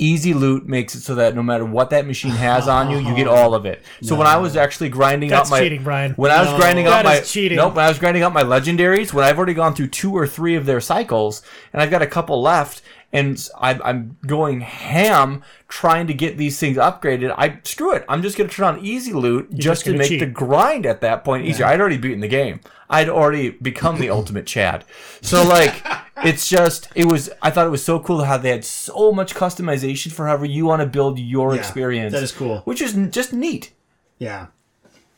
Easy 0.00 0.32
loot 0.32 0.68
makes 0.68 0.94
it 0.94 1.00
so 1.00 1.16
that 1.16 1.34
no 1.34 1.42
matter 1.42 1.64
what 1.64 1.90
that 1.90 2.06
machine 2.06 2.30
has 2.30 2.68
on 2.68 2.88
you, 2.88 2.98
you 2.98 3.16
get 3.16 3.26
all 3.26 3.52
of 3.52 3.66
it. 3.66 3.82
So 4.00 4.14
when 4.14 4.28
I 4.28 4.36
was 4.36 4.56
actually 4.56 4.90
grinding 4.90 5.28
That's 5.30 5.48
up 5.48 5.50
my 5.50 5.60
cheating, 5.60 5.82
Brian. 5.82 6.12
when 6.12 6.30
I 6.30 6.40
was 6.40 6.50
No. 6.52 6.56
grinding 6.56 6.86
up 6.86 6.92
That 6.92 7.04
my 7.04 7.16
is 7.16 7.30
cheating. 7.32 7.56
nope, 7.56 7.74
when 7.74 7.84
I 7.84 7.88
was 7.88 7.98
grinding 7.98 8.22
up 8.22 8.32
my 8.32 8.44
legendaries, 8.44 9.12
when 9.12 9.24
I've 9.24 9.36
already 9.36 9.54
gone 9.54 9.74
through 9.74 9.88
two 9.88 10.16
or 10.16 10.24
three 10.26 10.54
of 10.54 10.66
their 10.66 10.80
cycles, 10.80 11.42
and 11.72 11.82
I've 11.82 11.90
got 11.90 12.00
a 12.00 12.06
couple 12.06 12.40
left, 12.40 12.80
and 13.12 13.48
I'm, 13.58 13.80
I'm 13.82 14.16
going 14.26 14.60
ham 14.60 15.42
trying 15.68 16.06
to 16.08 16.14
get 16.14 16.36
these 16.36 16.58
things 16.58 16.76
upgraded. 16.76 17.34
I 17.36 17.60
screw 17.64 17.94
it. 17.94 18.04
I'm 18.08 18.22
just 18.22 18.36
gonna 18.36 18.50
turn 18.50 18.66
on 18.76 18.84
easy 18.84 19.12
loot 19.12 19.50
just, 19.50 19.62
just 19.62 19.84
to 19.86 19.96
make 19.96 20.08
cheat. 20.08 20.20
the 20.20 20.26
grind 20.26 20.84
at 20.86 21.00
that 21.00 21.24
point 21.24 21.46
easier. 21.46 21.66
I'd 21.66 21.80
already 21.80 21.96
beaten 21.96 22.20
the 22.20 22.28
game. 22.28 22.60
I'd 22.90 23.08
already 23.08 23.50
become 23.50 23.98
the 23.98 24.10
ultimate 24.18 24.46
Chad. 24.46 24.84
So 25.22 25.42
like, 25.44 25.84
it's 26.24 26.48
just 26.48 26.88
it 26.94 27.04
was. 27.06 27.30
I 27.42 27.50
thought 27.50 27.66
it 27.66 27.70
was 27.70 27.84
so 27.84 28.00
cool 28.00 28.24
how 28.24 28.38
they 28.38 28.50
had 28.50 28.64
so 28.64 29.12
much 29.12 29.34
customization 29.34 30.10
for 30.12 30.26
however 30.26 30.44
you 30.46 30.66
want 30.66 30.80
to 30.82 30.86
build 30.86 31.18
your 31.18 31.54
Yeah, 31.54 31.60
experience. 31.60 32.12
that 32.12 32.22
is 32.22 32.32
cool. 32.32 32.58
Which 32.64 32.80
is 32.82 32.94
just 33.10 33.32
neat. 33.32 33.72
Yeah. 34.18 34.46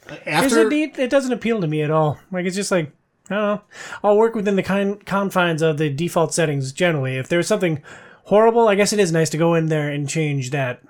Is 0.08 0.18
After 0.26 0.62
it 0.62 0.68
neat? 0.68 0.98
It 0.98 1.08
doesn't 1.10 1.32
appeal 1.32 1.60
to 1.60 1.66
me 1.68 1.82
at 1.82 1.90
all. 1.90 2.18
Like 2.32 2.44
it's 2.44 2.56
just 2.56 2.70
like 2.72 2.92
I 3.30 3.34
don't 3.34 3.42
know. 3.44 3.62
I'll 4.02 4.16
work 4.16 4.34
within 4.34 4.56
the 4.56 4.62
con- 4.62 4.98
confines 5.06 5.62
of 5.62 5.78
the 5.78 5.88
default 5.90 6.34
settings 6.34 6.72
generally. 6.72 7.16
If 7.16 7.28
there's 7.28 7.46
something 7.46 7.82
horrible, 8.24 8.68
I 8.68 8.74
guess 8.74 8.92
it 8.92 8.98
is 8.98 9.12
nice 9.12 9.30
to 9.30 9.38
go 9.38 9.54
in 9.54 9.66
there 9.66 9.88
and 9.90 10.08
change 10.08 10.50
that 10.50 10.82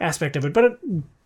aspect 0.00 0.36
of 0.36 0.44
it. 0.44 0.52
But 0.52 0.64
it, 0.64 0.78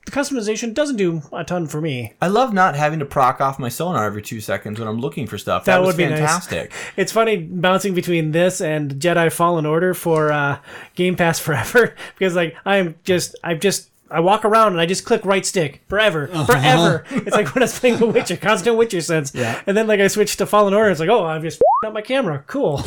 the 0.07 0.11
customization 0.13 0.73
doesn't 0.75 0.97
do 0.97 1.23
a 1.33 1.43
ton 1.45 1.67
for 1.67 1.81
me. 1.81 2.15
I 2.21 2.29
love 2.29 2.53
not 2.53 2.77
having 2.77 2.99
to 3.01 3.05
proc 3.05 3.41
off 3.41 3.59
my 3.59 3.69
sonar 3.69 4.05
every 4.07 4.23
two 4.23 4.41
seconds 4.41 4.79
when 4.79 4.87
I'm 4.89 5.01
looking 5.01 5.27
for 5.27 5.37
stuff. 5.39 5.65
That, 5.65 5.75
That 5.77 5.81
was 5.81 5.89
would 5.89 5.97
be 5.97 6.07
nice. 6.07 6.19
fantastic. 6.19 6.73
It's 6.97 7.11
funny 7.13 7.39
bouncing 7.39 7.95
between 7.95 8.31
this 8.33 8.61
and 8.61 8.93
Jedi 8.97 9.33
Fallen 9.33 9.67
Order 9.67 9.95
for 9.95 10.31
uh, 10.33 10.59
Game 10.95 11.17
Pass 11.17 11.39
Forever 11.41 11.95
because 12.17 12.35
like 12.37 12.57
I'm 12.65 12.95
just 13.05 13.35
I've 13.43 13.61
just 13.61 13.91
I 14.11 14.21
walk 14.21 14.45
around 14.45 14.73
and 14.73 14.81
I 14.81 14.87
just 14.87 15.05
click 15.05 15.25
right 15.25 15.45
stick 15.45 15.83
forever, 15.89 16.31
uh-huh. 16.33 16.45
forever. 16.45 17.05
It's 17.11 17.35
like 17.35 17.53
when 17.55 17.63
I 17.63 17.65
was 17.65 17.79
playing 17.79 17.99
The 17.99 18.07
Witcher, 18.07 18.37
constant 18.37 18.77
Witcher 18.77 19.01
sense. 19.01 19.35
Yeah. 19.35 19.61
And 19.67 19.77
then 19.77 19.87
like 19.87 20.01
I 20.01 20.07
switched 20.07 20.39
to 20.39 20.47
Fallen 20.47 20.75
Order, 20.75 20.91
it's 20.91 21.01
like 21.01 21.09
oh 21.09 21.25
I'm 21.25 21.43
just 21.43 21.61
up 21.85 21.93
my 21.93 22.03
camera, 22.03 22.45
cool. 22.47 22.77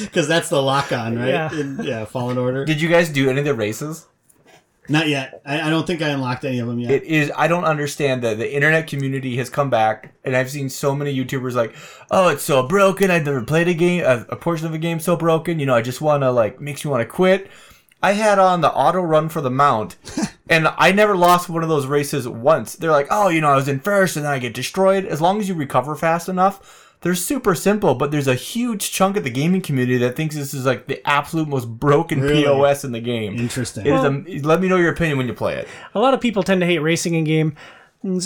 because 0.00 0.28
that's 0.28 0.48
the 0.48 0.60
lock 0.60 0.92
on, 0.92 1.18
right? 1.18 1.28
Yeah. 1.28 1.52
In, 1.52 1.80
yeah. 1.82 2.04
Fallen 2.04 2.38
Order. 2.38 2.64
Did 2.64 2.80
you 2.80 2.88
guys 2.88 3.08
do 3.08 3.28
any 3.28 3.40
of 3.40 3.44
the 3.44 3.54
races? 3.54 4.06
Not 4.88 5.08
yet. 5.08 5.42
I, 5.44 5.62
I 5.62 5.70
don't 5.70 5.86
think 5.86 6.00
I 6.00 6.10
unlocked 6.10 6.44
any 6.44 6.60
of 6.60 6.68
them 6.68 6.78
yet. 6.78 6.90
It 6.90 7.02
is. 7.04 7.32
I 7.36 7.48
don't 7.48 7.64
understand 7.64 8.22
that 8.22 8.38
the 8.38 8.54
internet 8.54 8.86
community 8.86 9.36
has 9.36 9.50
come 9.50 9.68
back, 9.68 10.14
and 10.24 10.36
I've 10.36 10.50
seen 10.50 10.68
so 10.68 10.94
many 10.94 11.14
YouTubers 11.16 11.54
like, 11.54 11.74
"Oh, 12.10 12.28
it's 12.28 12.44
so 12.44 12.66
broken. 12.66 13.10
I've 13.10 13.24
never 13.24 13.42
played 13.42 13.68
a 13.68 13.74
game, 13.74 14.04
a, 14.04 14.24
a 14.28 14.36
portion 14.36 14.66
of 14.66 14.74
a 14.74 14.78
game 14.78 15.00
so 15.00 15.16
broken. 15.16 15.58
You 15.58 15.66
know, 15.66 15.74
I 15.74 15.82
just 15.82 16.00
want 16.00 16.22
to 16.22 16.30
like 16.30 16.60
makes 16.60 16.84
me 16.84 16.90
want 16.90 17.00
to 17.00 17.06
quit." 17.06 17.50
I 18.06 18.12
had 18.12 18.38
on 18.38 18.60
the 18.60 18.72
auto 18.72 19.00
run 19.00 19.28
for 19.28 19.40
the 19.40 19.50
mount, 19.50 19.96
and 20.48 20.68
I 20.78 20.92
never 20.92 21.16
lost 21.16 21.48
one 21.48 21.64
of 21.64 21.68
those 21.68 21.86
races 21.86 22.28
once. 22.28 22.76
They're 22.76 22.92
like, 22.92 23.08
"Oh, 23.10 23.28
you 23.28 23.40
know, 23.40 23.50
I 23.50 23.56
was 23.56 23.66
in 23.66 23.80
first, 23.80 24.16
and 24.16 24.24
then 24.24 24.32
I 24.32 24.38
get 24.38 24.54
destroyed." 24.54 25.04
As 25.04 25.20
long 25.20 25.40
as 25.40 25.48
you 25.48 25.54
recover 25.54 25.96
fast 25.96 26.28
enough. 26.28 26.84
They're 27.02 27.14
super 27.14 27.54
simple, 27.54 27.94
but 27.94 28.10
there's 28.10 28.26
a 28.26 28.34
huge 28.34 28.90
chunk 28.90 29.16
of 29.18 29.22
the 29.22 29.30
gaming 29.30 29.60
community 29.60 29.98
that 29.98 30.16
thinks 30.16 30.34
this 30.34 30.54
is 30.54 30.64
like 30.64 30.86
the 30.86 31.06
absolute 31.06 31.46
most 31.46 31.66
broken 31.66 32.20
Really? 32.20 32.42
POS 32.44 32.84
in 32.84 32.92
the 32.92 33.00
game. 33.00 33.36
Interesting. 33.36 33.86
It 33.86 33.92
is 33.92 34.02
a, 34.02 34.46
let 34.48 34.60
me 34.62 34.68
know 34.68 34.78
your 34.78 34.92
opinion 34.92 35.18
when 35.18 35.26
you 35.28 35.34
play 35.34 35.56
it. 35.56 35.68
a 35.94 36.00
lot 36.00 36.14
of 36.14 36.20
people 36.20 36.42
tend 36.42 36.62
to 36.62 36.66
hate 36.66 36.78
racing 36.78 37.14
in 37.14 37.24
game. 37.24 37.54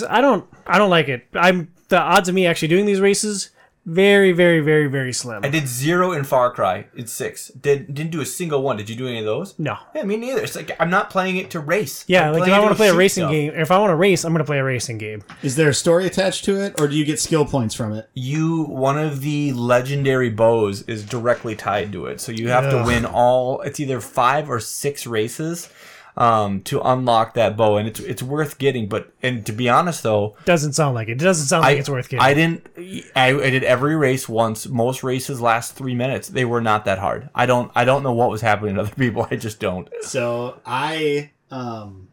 I 0.09 0.21
don't 0.21 0.45
I 0.65 0.77
don't 0.77 0.89
like 0.89 1.09
it. 1.09 1.27
I'm 1.33 1.73
the 1.89 1.99
odds 1.99 2.29
of 2.29 2.33
me 2.33 2.47
actually 2.47 2.69
doing 2.69 2.85
these 2.85 3.01
races 3.01 3.49
very 3.85 4.31
very 4.31 4.59
very 4.59 4.87
very 4.87 5.13
slim. 5.13 5.43
I 5.43 5.49
did 5.49 5.67
zero 5.67 6.11
in 6.11 6.23
Far 6.23 6.51
Cry. 6.51 6.87
It's 6.95 7.11
six. 7.11 7.49
Did 7.49 7.93
didn't 7.93 8.11
do 8.11 8.21
a 8.21 8.25
single 8.25 8.61
one. 8.61 8.77
Did 8.77 8.89
you 8.89 8.95
do 8.95 9.07
any 9.07 9.19
of 9.19 9.25
those? 9.25 9.57
no. 9.57 9.77
Yeah, 9.95 10.03
me 10.03 10.17
neither. 10.17 10.41
It's 10.41 10.55
like 10.55 10.75
I'm 10.79 10.89
not 10.89 11.09
playing 11.09 11.37
it 11.37 11.51
to 11.51 11.59
race. 11.59 12.05
Yeah, 12.07 12.29
I'm 12.29 12.33
like 12.33 12.47
if 12.47 12.53
I 12.53 12.59
want 12.59 12.71
to 12.71 12.75
play 12.75 12.89
a 12.89 12.95
racing 12.95 13.23
stuff. 13.23 13.31
game, 13.31 13.53
if 13.55 13.71
I 13.71 13.79
want 13.79 13.91
to 13.91 13.95
race, 13.95 14.23
I'm 14.23 14.33
going 14.33 14.43
to 14.43 14.45
play 14.45 14.59
a 14.59 14.63
racing 14.63 14.97
game. 14.97 15.23
Is 15.41 15.55
there 15.55 15.69
a 15.69 15.73
story 15.73 16.05
attached 16.05 16.45
to 16.45 16.59
it, 16.61 16.79
or 16.79 16.87
do 16.87 16.95
you 16.95 17.05
get 17.05 17.19
skill 17.19 17.45
points 17.45 17.75
from 17.75 17.93
it? 17.93 18.09
You 18.13 18.63
one 18.63 18.97
of 18.97 19.21
the 19.21 19.53
legendary 19.53 20.29
bows 20.29 20.83
is 20.83 21.03
directly 21.05 21.55
tied 21.55 21.91
to 21.93 22.05
it, 22.05 22.21
so 22.21 22.31
you 22.31 22.49
have 22.49 22.69
to 22.71 22.83
win 22.85 23.05
all. 23.05 23.61
It's 23.61 23.79
either 23.79 23.99
five 23.99 24.49
or 24.49 24.59
six 24.59 25.07
races 25.07 25.69
um, 26.17 26.61
to 26.63 26.81
unlock 26.81 27.33
that 27.35 27.55
bow, 27.57 27.77
and 27.77 27.87
it's 27.87 27.99
it's 27.99 28.23
worth 28.23 28.57
getting. 28.57 28.87
But 28.87 29.11
and 29.21 29.45
to 29.45 29.51
be 29.51 29.69
honest 29.69 30.03
though, 30.03 30.35
Doesn't 30.45 30.73
sound 30.73 30.95
like 30.95 31.07
it. 31.07 31.13
It 31.13 31.23
doesn't 31.23 31.47
sound 31.47 31.63
like 31.63 31.77
it's 31.77 31.89
worth 31.89 32.09
getting. 32.09 32.23
I 32.23 32.33
didn't. 32.33 32.67
I, 33.15 33.29
I 33.29 33.49
did 33.49 33.63
every 33.63 33.95
race 33.95 34.27
once. 34.27 34.67
Most 34.67 35.03
races 35.03 35.41
last 35.41 35.75
three 35.75 35.95
minutes. 35.95 36.27
They 36.27 36.45
were 36.45 36.61
not 36.61 36.85
that 36.85 36.99
hard. 36.99 37.29
I 37.33 37.45
don't. 37.45 37.71
I 37.75 37.85
don't 37.85 38.03
know 38.03 38.13
what 38.13 38.29
was 38.29 38.41
happening 38.41 38.75
to 38.75 38.81
other 38.81 38.95
people. 38.95 39.27
I 39.29 39.35
just 39.35 39.59
don't. 39.59 39.89
So 40.01 40.59
I, 40.65 41.31
um, 41.49 42.09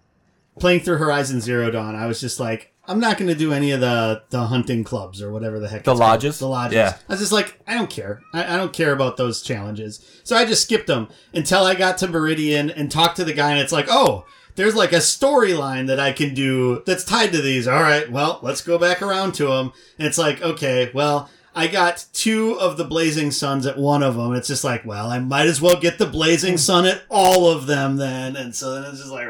playing 0.59 0.81
through 0.81 0.99
Horizon 0.99 1.41
Zero 1.41 1.71
Dawn, 1.71 1.95
I 1.95 2.07
was 2.07 2.21
just 2.21 2.41
like, 2.41 2.73
I'm 2.89 3.01
not 3.01 3.19
going 3.19 3.29
to 3.29 3.35
do 3.35 3.53
any 3.53 3.71
of 3.71 3.81
the 3.81 4.23
the 4.31 4.47
hunting 4.47 4.83
clubs 4.83 5.21
or 5.23 5.31
whatever 5.31 5.61
the 5.61 5.69
heck. 5.69 5.85
The 5.85 5.93
it's 5.93 6.01
called. 6.01 6.11
lodges? 6.11 6.39
The 6.39 6.49
lodges. 6.49 6.77
Yeah. 6.77 6.97
I 7.09 7.13
was 7.13 7.21
just 7.21 7.33
like, 7.33 7.61
I 7.67 7.75
don't 7.75 7.91
care. 7.91 8.23
I, 8.33 8.55
I 8.55 8.57
don't 8.57 8.73
care 8.73 8.93
about 8.93 9.19
those 9.19 9.43
challenges. 9.43 10.05
So 10.25 10.35
I 10.35 10.47
just 10.47 10.63
skipped 10.63 10.87
them 10.87 11.09
until 11.35 11.65
I 11.65 11.75
got 11.75 11.99
to 11.99 12.09
Meridian 12.09 12.71
and 12.71 12.91
talked 12.91 13.17
to 13.17 13.25
the 13.25 13.35
guy, 13.35 13.53
and 13.53 13.61
it's 13.61 13.73
like, 13.73 13.87
oh. 13.89 14.27
There's 14.57 14.75
like 14.75 14.91
a 14.91 14.97
storyline 14.97 15.87
that 15.87 16.01
I 16.01 16.11
can 16.11 16.35
do 16.35 16.83
that's 16.85 17.05
tied 17.05 17.31
to 17.31 17.41
these. 17.41 17.69
All 17.69 17.81
right, 17.81 18.11
well, 18.11 18.41
let's 18.43 18.61
go 18.61 18.77
back 18.77 19.01
around 19.01 19.35
to 19.35 19.47
them. 19.47 19.73
And 20.01 20.09
it's 20.09 20.19
like, 20.19 20.43
okay, 20.43 20.91
well, 20.93 21.31
I 21.55 21.67
got 21.67 22.07
two 22.13 22.59
of 22.61 22.77
the 22.77 22.85
Blazing 22.85 23.31
Suns 23.31 23.67
at 23.67 23.79
one 23.79 24.03
of 24.03 24.17
them. 24.17 24.35
It's 24.35 24.49
just 24.49 24.65
like, 24.65 24.85
well, 24.85 25.11
I 25.11 25.19
might 25.19 25.47
as 25.47 25.61
well 25.61 25.79
get 25.79 25.99
the 25.99 26.07
Blazing 26.07 26.55
hmm. 26.55 26.59
Sun 26.59 26.87
at 26.87 27.03
all 27.09 27.49
of 27.49 27.67
them 27.67 27.97
then. 27.97 28.37
And 28.37 28.55
so 28.55 28.75
then 28.75 28.91
it's 28.91 28.99
just 28.99 29.11
like, 29.11 29.27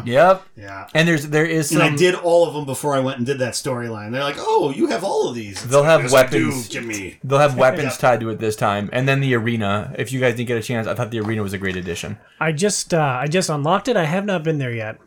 "Rah." 0.00 0.12
Yep. 0.12 0.42
yeah. 0.56 0.88
And 0.94 1.06
there's 1.08 1.28
there 1.28 1.44
is 1.46 1.70
some 1.70 1.80
And 1.82 1.94
I 1.94 1.96
did 1.96 2.14
all 2.14 2.46
of 2.46 2.54
them 2.54 2.64
before 2.66 2.94
I 2.94 3.00
went 3.00 3.18
and 3.18 3.26
did 3.26 3.38
that 3.38 3.54
storyline. 3.54 4.12
They're 4.12 4.22
like, 4.22 4.36
"Oh, 4.38 4.70
you 4.74 4.86
have 4.88 5.04
all 5.04 5.28
of 5.28 5.34
these." 5.34 5.62
It's 5.62 5.64
They'll 5.64 5.80
like, 5.80 5.90
have 5.90 6.02
"Yes, 6.02 6.14
I 6.14 6.26
do, 6.26 6.48
weapons. 6.48 7.18
They'll 7.24 7.38
have 7.38 7.56
weapons 7.64 7.84
Yeah. 7.94 7.98
tied 7.98 8.20
to 8.20 8.30
it 8.30 8.38
this 8.38 8.56
time, 8.56 8.90
and 8.92 9.08
then 9.08 9.20
the 9.20 9.34
arena. 9.34 9.94
If 9.98 10.12
you 10.12 10.20
guys 10.20 10.34
didn't 10.36 10.48
get 10.48 10.58
a 10.58 10.62
chance, 10.62 10.86
I 10.86 10.94
thought 10.94 11.10
the 11.10 11.20
arena 11.20 11.42
was 11.42 11.52
a 11.52 11.58
great 11.58 11.76
addition. 11.76 12.18
I 12.40 12.52
just 12.52 12.92
uh, 12.94 13.18
I 13.20 13.26
just 13.26 13.48
unlocked 13.48 13.88
it. 13.88 13.96
I 13.96 14.04
have 14.04 14.24
not 14.24 14.42
been 14.44 14.58
there 14.58 14.72
yet. 14.72 14.98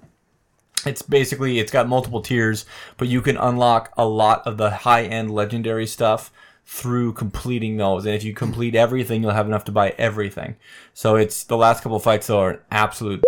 It's 0.85 1.01
basically 1.01 1.59
it's 1.59 1.71
got 1.71 1.87
multiple 1.87 2.21
tiers, 2.21 2.65
but 2.97 3.07
you 3.07 3.21
can 3.21 3.37
unlock 3.37 3.93
a 3.97 4.05
lot 4.05 4.45
of 4.45 4.57
the 4.57 4.69
high 4.69 5.03
end 5.03 5.31
legendary 5.31 5.87
stuff 5.87 6.31
through 6.65 7.13
completing 7.13 7.77
those. 7.77 8.05
And 8.05 8.15
if 8.15 8.23
you 8.23 8.33
complete 8.33 8.73
everything, 8.75 9.21
you'll 9.21 9.31
have 9.31 9.47
enough 9.47 9.65
to 9.65 9.71
buy 9.71 9.89
everything. 9.97 10.55
So 10.93 11.15
it's 11.15 11.43
the 11.45 11.57
last 11.57 11.83
couple 11.83 11.99
fights 11.99 12.27
though 12.27 12.39
are 12.39 12.51
an 12.51 12.59
absolute. 12.71 13.23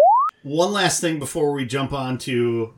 One 0.46 0.72
last 0.72 1.02
thing 1.02 1.18
before 1.18 1.54
we 1.54 1.66
jump 1.66 1.92
on 1.92 2.20
to 2.20 2.76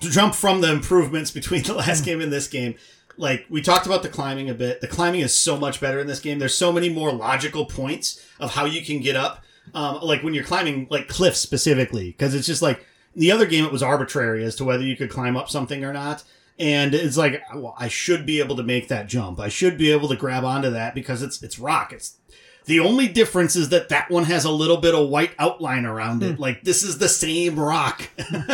jump 0.00 0.34
from 0.34 0.60
the 0.60 0.70
improvements 0.70 1.30
between 1.30 1.62
the 1.64 1.72
last 1.72 2.04
game 2.04 2.20
and 2.20 2.30
this 2.30 2.48
game. 2.48 2.74
Like 3.16 3.46
we 3.48 3.62
talked 3.62 3.86
about 3.86 4.02
the 4.02 4.10
climbing 4.10 4.50
a 4.50 4.54
bit. 4.54 4.82
The 4.82 4.88
climbing 4.88 5.20
is 5.20 5.34
so 5.34 5.56
much 5.56 5.80
better 5.80 6.00
in 6.00 6.06
this 6.06 6.20
game. 6.20 6.38
There's 6.38 6.54
so 6.54 6.70
many 6.70 6.90
more 6.90 7.10
logical 7.10 7.64
points 7.64 8.22
of 8.38 8.52
how 8.52 8.66
you 8.66 8.82
can 8.82 9.00
get 9.00 9.16
up. 9.16 9.42
Um, 9.72 10.00
like 10.02 10.22
when 10.22 10.34
you're 10.34 10.44
climbing 10.44 10.86
like 10.90 11.08
cliffs 11.08 11.38
specifically, 11.38 12.10
because 12.10 12.34
it's 12.34 12.46
just 12.46 12.60
like 12.60 12.84
the 13.16 13.32
other 13.32 13.46
game. 13.46 13.64
It 13.64 13.72
was 13.72 13.82
arbitrary 13.82 14.44
as 14.44 14.54
to 14.56 14.64
whether 14.64 14.82
you 14.82 14.94
could 14.94 15.08
climb 15.08 15.34
up 15.34 15.48
something 15.48 15.84
or 15.84 15.94
not. 15.94 16.24
And 16.58 16.94
it's 16.94 17.16
like, 17.16 17.42
well, 17.54 17.74
I 17.78 17.88
should 17.88 18.26
be 18.26 18.38
able 18.38 18.56
to 18.56 18.62
make 18.62 18.88
that 18.88 19.08
jump. 19.08 19.40
I 19.40 19.48
should 19.48 19.78
be 19.78 19.90
able 19.90 20.08
to 20.08 20.16
grab 20.16 20.44
onto 20.44 20.68
that 20.70 20.94
because 20.94 21.22
it's 21.22 21.42
it's 21.42 21.58
rock. 21.58 21.94
It's 21.94 22.18
the 22.64 22.80
only 22.80 23.08
difference 23.08 23.56
is 23.56 23.70
that 23.70 23.88
that 23.88 24.10
one 24.10 24.24
has 24.24 24.44
a 24.44 24.50
little 24.50 24.76
bit 24.76 24.94
of 24.94 25.08
white 25.08 25.32
outline 25.38 25.84
around 25.84 26.22
it. 26.22 26.38
Like 26.38 26.62
this 26.62 26.82
is 26.82 26.98
the 26.98 27.08
same 27.08 27.58
rock, 27.58 28.08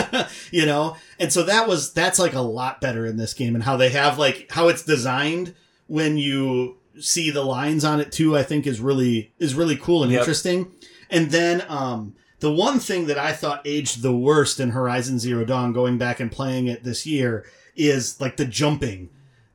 you 0.50 0.66
know? 0.66 0.96
And 1.18 1.32
so 1.32 1.42
that 1.44 1.68
was, 1.68 1.92
that's 1.92 2.18
like 2.18 2.34
a 2.34 2.40
lot 2.40 2.80
better 2.80 3.06
in 3.06 3.16
this 3.16 3.34
game 3.34 3.54
and 3.54 3.64
how 3.64 3.76
they 3.76 3.90
have 3.90 4.18
like, 4.18 4.46
how 4.50 4.68
it's 4.68 4.82
designed 4.82 5.54
when 5.86 6.16
you 6.16 6.76
see 6.98 7.30
the 7.30 7.44
lines 7.44 7.84
on 7.84 8.00
it 8.00 8.10
too, 8.12 8.36
I 8.36 8.42
think 8.42 8.66
is 8.66 8.80
really, 8.80 9.32
is 9.38 9.54
really 9.54 9.76
cool 9.76 10.02
and 10.02 10.12
Yep. 10.12 10.20
interesting. 10.20 10.72
And 11.10 11.30
then, 11.30 11.64
um, 11.68 12.14
the 12.40 12.52
one 12.52 12.78
thing 12.78 13.06
that 13.06 13.18
I 13.18 13.32
thought 13.32 13.62
aged 13.64 14.00
the 14.02 14.16
worst 14.16 14.60
in 14.60 14.70
Horizon 14.70 15.18
Zero 15.18 15.44
Dawn, 15.44 15.72
going 15.72 15.98
back 15.98 16.20
and 16.20 16.30
playing 16.30 16.68
it 16.68 16.84
this 16.84 17.04
year, 17.04 17.44
is 17.74 18.20
like 18.20 18.36
the 18.36 18.44
jumping 18.44 19.08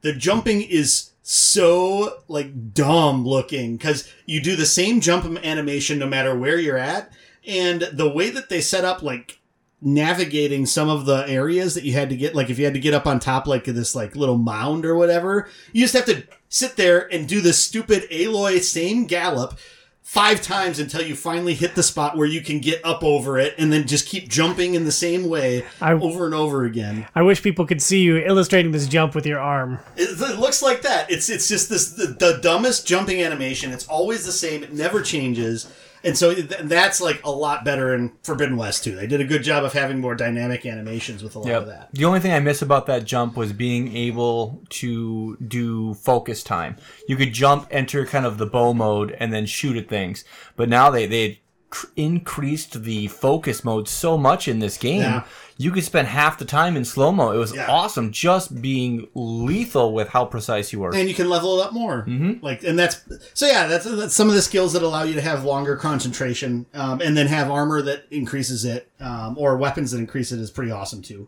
the 0.03 0.13
jumping 0.13 0.61
is 0.61 1.11
so 1.25 2.21
like 2.27 2.73
dumb 2.73 3.25
looking 3.25 3.77
because 3.77 4.11
you 4.25 4.41
do 4.41 4.57
the 4.57 4.65
same 4.65 4.99
jump 4.99 5.25
animation 5.43 5.97
no 5.97 6.05
matter 6.05 6.37
where 6.37 6.59
you're 6.59 6.77
at 6.77 7.11
and 7.47 7.81
the 7.93 8.09
way 8.09 8.29
that 8.29 8.49
they 8.49 8.59
set 8.59 8.83
up 8.83 9.01
like 9.01 9.39
navigating 9.81 10.65
some 10.65 10.89
of 10.89 11.05
the 11.05 11.25
areas 11.29 11.75
that 11.75 11.85
you 11.85 11.93
had 11.93 12.09
to 12.09 12.17
get 12.17 12.35
like 12.35 12.49
if 12.49 12.59
you 12.59 12.65
had 12.65 12.73
to 12.73 12.79
get 12.79 12.93
up 12.93 13.07
on 13.07 13.21
top 13.21 13.47
like 13.47 13.63
this 13.63 13.95
like 13.95 14.17
little 14.17 14.37
mound 14.37 14.85
or 14.85 14.95
whatever 14.95 15.49
you 15.71 15.81
just 15.81 15.93
have 15.93 16.05
to 16.05 16.23
sit 16.49 16.75
there 16.75 17.11
and 17.13 17.27
do 17.27 17.39
this 17.39 17.63
stupid 17.63 18.03
aloy 18.11 18.61
same 18.61 19.05
gallop 19.05 19.57
five 20.03 20.41
times 20.41 20.79
until 20.79 21.01
you 21.01 21.15
finally 21.15 21.53
hit 21.53 21.75
the 21.75 21.81
spot 21.81 22.15
where 22.17 22.27
you 22.27 22.41
can 22.41 22.59
get 22.59 22.79
up 22.83 23.03
over 23.03 23.39
it 23.39 23.55
and 23.57 23.71
then 23.71 23.87
just 23.87 24.05
keep 24.05 24.27
jumping 24.27 24.75
in 24.75 24.83
the 24.83 24.91
same 24.91 25.27
way 25.29 25.65
I- 25.81 25.93
over 25.93 26.25
and 26.25 26.35
over 26.35 26.65
again 26.65 27.07
I 27.15 27.21
wish 27.21 27.41
people 27.41 27.65
could 27.65 27.81
see 27.81 28.01
you 28.01 28.17
illustrating 28.17 28.71
this 28.73 28.87
jump 28.87 29.15
with 29.15 29.25
your 29.25 29.39
arm. 29.39 29.79
it, 29.95 30.09
it 30.21 30.39
looks 30.39 30.61
like 30.61 30.81
that. 30.81 31.09
It's 31.09 31.29
it's 31.29 31.47
just 31.47 31.69
this 31.69 31.91
the, 31.93 32.07
the 32.07 32.39
dumbest 32.41 32.85
jumping 32.85 33.21
animation. 33.23 33.71
It's 33.71 33.87
always 33.87 34.25
the 34.25 34.31
same. 34.31 34.61
It 34.63 34.73
never 34.73 35.01
changes. 35.01 35.71
And 36.03 36.17
so 36.17 36.33
th- 36.33 36.47
that's 36.63 36.99
like 36.99 37.21
a 37.23 37.31
lot 37.31 37.63
better 37.63 37.93
in 37.93 38.11
Forbidden 38.23 38.57
West 38.57 38.83
too. 38.83 38.95
They 38.95 39.07
did 39.07 39.21
a 39.21 39.25
good 39.25 39.43
job 39.43 39.63
of 39.63 39.73
having 39.73 39.99
more 39.99 40.15
dynamic 40.15 40.65
animations 40.65 41.23
with 41.23 41.35
a 41.35 41.39
lot 41.39 41.51
of 41.51 41.67
that. 41.67 41.89
The 41.93 42.05
only 42.05 42.19
thing 42.19 42.33
I 42.33 42.39
miss 42.39 42.61
about 42.61 42.85
that 42.87 43.05
jump 43.05 43.37
was 43.37 43.53
being 43.53 43.95
able 43.95 44.61
to 44.69 45.37
do 45.37 45.93
focus 45.93 46.43
time. 46.43 46.75
You 47.07 47.15
could 47.15 47.33
jump, 47.33 47.67
enter 47.71 48.05
kind 48.05 48.25
of 48.25 48.37
the 48.37 48.45
bow 48.45 48.73
mode, 48.73 49.15
and 49.19 49.31
then 49.31 49.45
shoot 49.45 49.77
at 49.77 49.87
things. 49.87 50.25
But 50.55 50.67
now 50.69 50.89
they 50.89 51.05
they 51.05 51.41
cr- 51.69 51.87
increased 51.95 52.83
the 52.83 53.07
focus 53.07 53.63
mode 53.63 53.87
so 53.87 54.17
much 54.17 54.47
in 54.47 54.59
this 54.59 54.77
game. 54.77 55.01
Yeah. 55.01 55.23
You 55.57 55.71
could 55.71 55.83
spend 55.83 56.07
half 56.07 56.37
the 56.39 56.45
time 56.45 56.75
in 56.75 56.83
slow 56.85 57.11
mo. 57.11 57.31
It 57.31 57.37
was 57.37 57.53
Yeah. 57.53 57.67
awesome, 57.69 58.11
just 58.11 58.61
being 58.61 59.07
lethal 59.13 59.93
with 59.93 60.09
how 60.09 60.25
precise 60.25 60.73
you 60.73 60.79
were. 60.79 60.93
And 60.95 61.07
you 61.07 61.15
can 61.15 61.29
level 61.29 61.59
it 61.59 61.65
up 61.65 61.73
more. 61.73 62.05
Mm-hmm. 62.07 62.43
Like, 62.43 62.63
and 62.63 62.77
that's 62.77 63.01
so 63.33 63.45
yeah. 63.47 63.67
That's, 63.67 63.85
that's 63.85 64.15
some 64.15 64.29
of 64.29 64.33
the 64.35 64.41
skills 64.41 64.73
that 64.73 64.81
allow 64.83 65.03
you 65.03 65.13
to 65.13 65.21
have 65.21 65.43
longer 65.45 65.75
concentration, 65.75 66.65
um, 66.73 67.01
and 67.01 67.15
then 67.15 67.27
have 67.27 67.51
armor 67.51 67.81
that 67.83 68.05
increases 68.11 68.65
it, 68.65 68.89
um, 68.99 69.37
or 69.37 69.55
weapons 69.57 69.91
that 69.91 69.99
increase 69.99 70.31
it 70.31 70.39
is 70.39 70.49
pretty 70.51 70.71
awesome 70.71 71.01
too. 71.01 71.27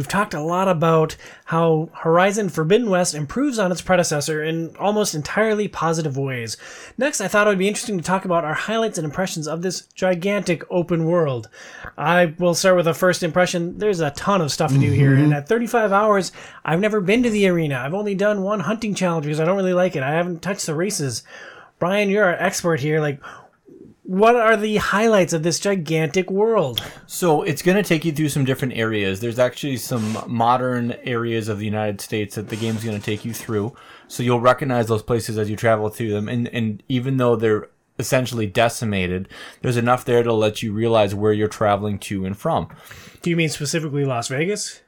We've 0.00 0.08
talked 0.08 0.32
a 0.32 0.40
lot 0.40 0.66
about 0.66 1.14
how 1.44 1.90
Horizon 1.92 2.48
Forbidden 2.48 2.88
West 2.88 3.14
improves 3.14 3.58
on 3.58 3.70
its 3.70 3.82
predecessor 3.82 4.42
in 4.42 4.74
almost 4.76 5.14
entirely 5.14 5.68
positive 5.68 6.16
ways. 6.16 6.56
Next, 6.96 7.20
I 7.20 7.28
thought 7.28 7.46
it 7.46 7.50
would 7.50 7.58
be 7.58 7.68
interesting 7.68 7.98
to 7.98 8.02
talk 8.02 8.24
about 8.24 8.42
our 8.42 8.54
highlights 8.54 8.96
and 8.96 9.04
impressions 9.04 9.46
of 9.46 9.60
this 9.60 9.82
gigantic 9.94 10.64
open 10.70 11.04
world. 11.04 11.50
I 11.98 12.34
will 12.38 12.54
start 12.54 12.76
with 12.76 12.88
a 12.88 12.94
first 12.94 13.22
impression. 13.22 13.76
There's 13.76 14.00
a 14.00 14.12
ton 14.12 14.40
of 14.40 14.50
stuff 14.50 14.72
to 14.72 14.78
do 14.78 14.90
here, 14.90 15.12
and 15.12 15.24
mm-hmm. 15.24 15.32
at 15.34 15.48
35 15.50 15.92
hours, 15.92 16.32
I've 16.64 16.80
never 16.80 17.02
been 17.02 17.22
to 17.24 17.28
the 17.28 17.46
arena. 17.48 17.76
I've 17.76 17.92
only 17.92 18.14
done 18.14 18.40
one 18.40 18.60
hunting 18.60 18.94
challenge 18.94 19.26
because 19.26 19.38
I 19.38 19.44
don't 19.44 19.58
really 19.58 19.74
like 19.74 19.96
it. 19.96 20.02
I 20.02 20.12
haven't 20.12 20.40
touched 20.40 20.64
the 20.64 20.74
races. 20.74 21.24
Brian, 21.78 22.08
you're 22.08 22.24
our 22.24 22.36
expert 22.36 22.80
here. 22.80 23.02
Like, 23.02 23.20
what 24.10 24.34
are 24.34 24.56
the 24.56 24.78
highlights 24.78 25.32
of 25.32 25.44
this 25.44 25.60
gigantic 25.60 26.32
world? 26.32 26.82
So 27.06 27.42
it's 27.42 27.62
going 27.62 27.76
to 27.76 27.88
take 27.88 28.04
you 28.04 28.10
through 28.10 28.30
some 28.30 28.44
different 28.44 28.74
areas. 28.74 29.20
There's 29.20 29.38
actually 29.38 29.76
some 29.76 30.18
modern 30.26 30.96
areas 31.04 31.48
of 31.48 31.60
the 31.60 31.64
United 31.64 32.00
States 32.00 32.34
that 32.34 32.48
the 32.48 32.56
game's 32.56 32.82
going 32.82 32.98
to 32.98 33.04
take 33.04 33.24
you 33.24 33.32
through. 33.32 33.72
So 34.08 34.24
you'll 34.24 34.40
recognize 34.40 34.88
those 34.88 35.04
places 35.04 35.38
as 35.38 35.48
you 35.48 35.54
travel 35.54 35.90
through 35.90 36.10
them. 36.10 36.28
And, 36.28 36.48
and 36.48 36.82
even 36.88 37.18
though 37.18 37.36
they're 37.36 37.68
essentially 38.00 38.48
decimated, 38.48 39.28
there's 39.62 39.76
enough 39.76 40.04
there 40.04 40.24
to 40.24 40.32
let 40.32 40.60
you 40.60 40.72
realize 40.72 41.14
where 41.14 41.32
you're 41.32 41.46
traveling 41.46 42.00
to 42.00 42.24
and 42.24 42.36
from. 42.36 42.68
Do 43.22 43.30
you 43.30 43.36
mean 43.36 43.48
specifically 43.48 44.04
Las 44.04 44.26
Vegas? 44.26 44.80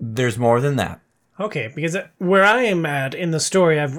There's 0.00 0.38
more 0.38 0.58
than 0.58 0.76
that. 0.76 1.02
Okay, 1.38 1.70
because 1.74 1.96
where 2.18 2.44
I 2.44 2.62
am 2.62 2.84
at 2.84 3.14
in 3.14 3.30
the 3.30 3.40
story, 3.40 3.80
I've 3.80 3.98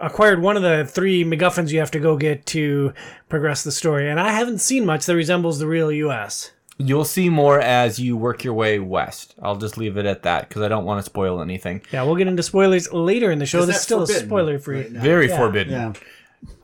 acquired 0.00 0.40
one 0.42 0.56
of 0.56 0.62
the 0.62 0.84
three 0.84 1.24
MacGuffins 1.24 1.70
you 1.70 1.78
have 1.80 1.90
to 1.92 2.00
go 2.00 2.16
get 2.16 2.46
to 2.46 2.92
progress 3.28 3.62
the 3.64 3.72
story, 3.72 4.10
and 4.10 4.18
I 4.20 4.32
haven't 4.32 4.58
seen 4.58 4.84
much 4.86 5.06
that 5.06 5.14
resembles 5.14 5.58
the 5.58 5.66
real 5.66 5.92
U.S. 5.92 6.52
You'll 6.78 7.04
see 7.04 7.28
more 7.28 7.60
as 7.60 7.98
you 7.98 8.16
work 8.16 8.42
your 8.42 8.54
way 8.54 8.78
west. 8.78 9.34
I'll 9.42 9.56
just 9.56 9.76
leave 9.76 9.98
it 9.98 10.06
at 10.06 10.22
that 10.22 10.48
because 10.48 10.62
I 10.62 10.68
don't 10.68 10.86
want 10.86 10.98
to 10.98 11.02
spoil 11.02 11.42
anything. 11.42 11.82
Yeah, 11.92 12.04
we'll 12.04 12.16
get 12.16 12.26
into 12.26 12.42
spoilers 12.42 12.90
later 12.92 13.30
in 13.30 13.38
the 13.38 13.44
show. 13.46 13.58
'Cause 13.58 13.66
That's 13.66 13.78
that's 13.80 13.84
still 13.84 14.02
a 14.04 14.06
spoiler 14.06 14.58
free. 14.58 14.82
right. 14.82 14.90
Very 14.90 15.28
Yeah. 15.28 15.36
forbidden. 15.36 15.72
Yeah. 15.74 15.92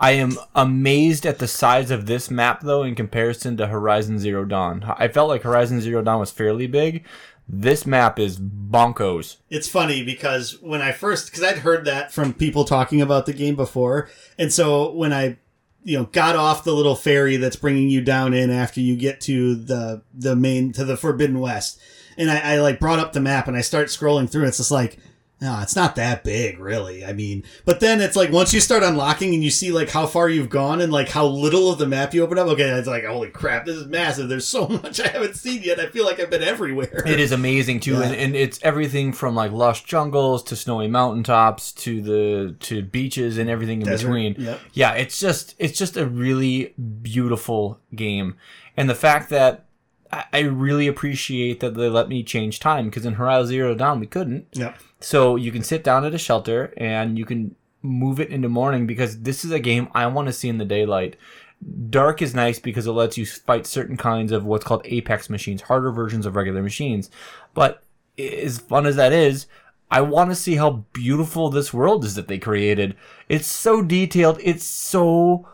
I 0.01 0.13
am 0.13 0.33
amazed 0.55 1.27
at 1.27 1.39
the 1.39 1.47
size 1.47 1.91
of 1.91 2.07
this 2.07 2.31
map, 2.31 2.63
though, 2.63 2.83
in 2.83 2.95
comparison 2.95 3.59
to 3.59 3.67
Horizon 3.67 4.19
Zero 4.19 4.47
Dawn. 4.47 4.87
I 4.97 5.09
felt 5.09 5.29
like 5.29 5.43
Horizon 5.43 5.83
Zero 5.83 6.01
Dawn 6.01 6.19
was 6.19 6.31
fairly 6.31 6.67
big. 6.67 7.05
This 7.49 7.87
map 7.87 8.19
is 8.19 8.39
bonkos. 8.41 9.37
It's 9.51 9.69
funny 9.69 10.03
because 10.05 10.61
when 10.61 10.83
I 10.83 10.93
first, 10.93 11.27
because 11.27 11.45
I'd 11.45 11.59
heard 11.59 11.85
that 11.85 12.13
from 12.13 12.35
people 12.35 12.65
talking 12.65 13.01
about 13.01 13.27
the 13.27 13.33
game 13.33 13.55
before, 13.55 14.09
and 14.37 14.53
so 14.53 14.91
when 14.93 15.13
I, 15.13 15.39
you 15.85 15.97
know, 15.97 16.05
got 16.07 16.35
off 16.35 16.65
the 16.65 16.73
little 16.75 16.97
ferry 16.97 17.37
that's 17.37 17.55
bringing 17.55 17.89
you 17.89 18.01
down 18.01 18.35
in 18.35 18.51
after 18.51 18.81
you 18.81 18.97
get 18.97 19.21
to 19.23 19.55
the 19.55 20.03
the 20.13 20.35
main 20.35 20.73
to 20.73 20.85
the 20.85 20.97
Forbidden 20.97 21.39
West, 21.39 21.81
and 22.19 22.31
I, 22.31 22.55
I 22.55 22.59
like 22.59 22.81
brought 22.81 22.99
up 22.99 23.13
the 23.13 23.21
map 23.21 23.47
and 23.47 23.57
I 23.57 23.61
start 23.61 23.89
scrolling 23.89 24.29
through. 24.29 24.47
It's 24.47 24.59
just 24.59 24.71
like. 24.71 24.99
No, 25.39 25.61
it's 25.61 25.77
not 25.77 25.97
that 25.97 26.25
big, 26.25 26.59
really. 26.59 27.05
I 27.05 27.13
mean, 27.13 27.45
but 27.67 27.81
then 27.81 28.01
it's 28.01 28.17
like 28.17 28.33
once 28.33 28.55
you 28.55 28.61
start 28.61 28.83
unlocking 28.83 29.35
and 29.35 29.45
you 29.45 29.51
see 29.51 29.71
like 29.71 29.91
how 29.91 30.07
far 30.07 30.31
you've 30.31 30.49
gone 30.49 30.81
and 30.81 30.91
like 30.91 31.11
how 31.11 31.27
little 31.27 31.71
of 31.71 31.79
the 31.79 31.87
map 31.87 32.15
you 32.15 32.23
open 32.25 32.39
up. 32.39 32.47
Okay, 32.47 32.63
it's 32.71 32.89
like 32.89 33.05
holy 33.05 33.29
crap, 33.29 33.67
this 33.67 33.77
is 33.77 33.87
massive. 33.87 34.31
There's 34.31 34.47
so 34.47 34.67
much 34.83 34.99
I 34.99 35.09
haven't 35.09 35.37
seen 35.37 35.63
yet. 35.63 35.79
I 35.79 35.89
feel 35.89 36.07
like 36.07 36.19
I've 36.21 36.31
been 36.31 36.43
everywhere. 36.43 37.03
It 37.07 37.21
is 37.21 37.33
amazing 37.33 37.81
too, 37.81 37.93
Yeah. 37.99 38.05
and, 38.05 38.15
and 38.15 38.35
it's 38.35 38.59
everything 38.63 39.13
from 39.13 39.35
like 39.35 39.53
lush 39.53 39.85
jungles 39.85 40.43
to 40.45 40.57
snowy 40.57 40.89
mountaintops 40.89 41.71
to 41.73 42.01
the 42.01 42.57
to 42.61 42.83
beaches 42.83 43.37
and 43.37 43.51
everything 43.51 43.83
in 43.83 43.89
Desert, 43.89 44.07
between. 44.07 44.37
yep. 44.39 44.59
Yeah, 44.73 44.93
it's 44.95 45.21
just 45.21 45.55
it's 45.59 45.79
just 45.79 45.99
a 45.99 46.07
really 46.07 46.73
beautiful 47.03 47.79
game, 47.95 48.37
and 48.75 48.89
the 48.89 48.95
fact 48.95 49.29
that 49.31 49.66
I, 50.13 50.41
really 50.41 50.87
appreciate 50.87 51.61
that 51.61 51.75
they 51.75 51.89
let 51.89 52.09
me 52.09 52.23
change 52.23 52.61
time 52.61 52.87
because 52.87 53.07
in 53.07 53.15
Horizon 53.15 53.49
Zero 53.49 53.75
Dawn 53.75 54.01
we 54.01 54.07
couldn't. 54.07 54.47
Yep. 54.53 54.79
So 55.01 55.37
you 55.37 55.53
can 55.53 55.63
sit 55.63 55.85
down 55.85 56.05
at 56.05 56.15
a 56.15 56.19
shelter 56.19 56.73
and 56.77 57.19
you 57.19 57.25
can 57.25 57.55
move 57.83 58.21
it 58.21 58.31
into 58.31 58.49
morning 58.49 58.87
because 58.87 59.23
this 59.23 59.45
is 59.45 59.51
a 59.51 59.59
game 59.59 59.89
I 59.95 60.07
want 60.07 60.27
to 60.27 60.33
see 60.33 60.49
in 60.49 60.59
the 60.59 60.65
daylight. 60.65 61.17
Dark 61.89 62.21
is 62.21 62.35
nice 62.35 62.59
because 62.59 62.87
it 62.87 62.93
lets 62.93 63.17
you 63.17 63.25
fight 63.25 63.67
certain 63.67 63.97
kinds 63.97 64.33
of 64.33 64.45
what's 64.45 64.65
called 64.65 64.83
apex 64.85 65.31
machines, 65.31 65.63
harder 65.63 65.91
versions 65.91 66.27
of 66.27 66.37
regular 66.37 66.63
machines. 66.63 67.11
But 67.55 67.83
as 68.19 68.59
fun 68.59 68.87
as 68.87 68.97
that 68.97 69.13
is, 69.13 69.47
I 69.91 70.01
want 70.01 70.31
to 70.31 70.37
see 70.37 70.57
how 70.57 70.85
beautiful 70.93 71.49
this 71.49 71.73
world 71.73 72.05
is 72.05 72.15
that 72.17 72.29
they 72.29 72.39
created. 72.39 72.97
It's 73.29 73.47
so 73.47 73.83
detailed. 73.83 74.39
It's 74.43 74.65
so 74.65 75.49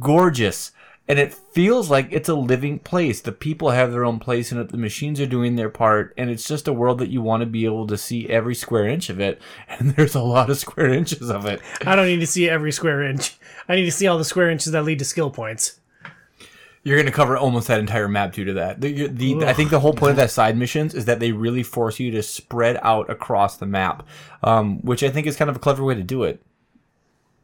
gorgeous. 0.00 0.72
And 1.08 1.18
it 1.18 1.32
feels 1.32 1.88
like 1.88 2.08
it's 2.10 2.28
a 2.28 2.34
living 2.34 2.80
place. 2.80 3.20
The 3.20 3.30
people 3.30 3.70
have 3.70 3.92
their 3.92 4.04
own 4.04 4.18
place 4.18 4.50
in 4.50 4.58
it. 4.58 4.70
The 4.70 4.76
machines 4.76 5.20
are 5.20 5.26
doing 5.26 5.54
their 5.54 5.70
part. 5.70 6.12
And 6.16 6.30
it's 6.30 6.48
just 6.48 6.66
a 6.66 6.72
world 6.72 6.98
that 6.98 7.10
you 7.10 7.22
want 7.22 7.42
to 7.42 7.46
be 7.46 7.64
able 7.64 7.86
to 7.86 7.96
see 7.96 8.28
every 8.28 8.54
square 8.56 8.88
inch 8.88 9.08
of 9.08 9.20
it. 9.20 9.40
And 9.68 9.90
there's 9.90 10.14
a 10.14 10.22
lot 10.22 10.48
of 10.48 10.58
square 10.58 10.92
inches 10.92 11.30
of 11.30 11.44
it. 11.44 11.60
I 11.84 11.96
don't 11.96 12.06
need 12.06 12.20
to 12.20 12.26
see 12.26 12.48
every 12.48 12.72
square 12.72 13.02
inch. 13.02 13.36
I 13.68 13.76
need 13.76 13.84
to 13.84 13.92
see 13.92 14.06
all 14.06 14.18
the 14.18 14.24
square 14.24 14.50
inches 14.50 14.72
that 14.72 14.84
lead 14.84 14.98
to 15.00 15.04
skill 15.04 15.30
points. 15.30 15.80
You're 16.82 16.96
going 16.96 17.06
to 17.06 17.12
cover 17.12 17.36
almost 17.36 17.66
that 17.66 17.80
entire 17.80 18.06
map 18.06 18.32
due 18.32 18.44
to 18.44 18.52
that. 18.54 18.80
The, 18.80 19.08
the, 19.08 19.44
I 19.44 19.54
think 19.54 19.70
the 19.70 19.80
whole 19.80 19.92
point 19.92 20.10
of 20.10 20.16
that 20.18 20.30
side 20.30 20.56
missions 20.56 20.94
is 20.94 21.06
that 21.06 21.18
they 21.18 21.32
really 21.32 21.64
force 21.64 21.98
you 21.98 22.12
to 22.12 22.22
spread 22.22 22.78
out 22.80 23.10
across 23.10 23.56
the 23.56 23.66
map, 23.66 24.06
um, 24.44 24.78
which 24.82 25.02
I 25.02 25.10
think 25.10 25.26
is 25.26 25.36
kind 25.36 25.50
of 25.50 25.56
a 25.56 25.58
clever 25.58 25.82
way 25.82 25.96
to 25.96 26.04
do 26.04 26.22
it. 26.22 26.40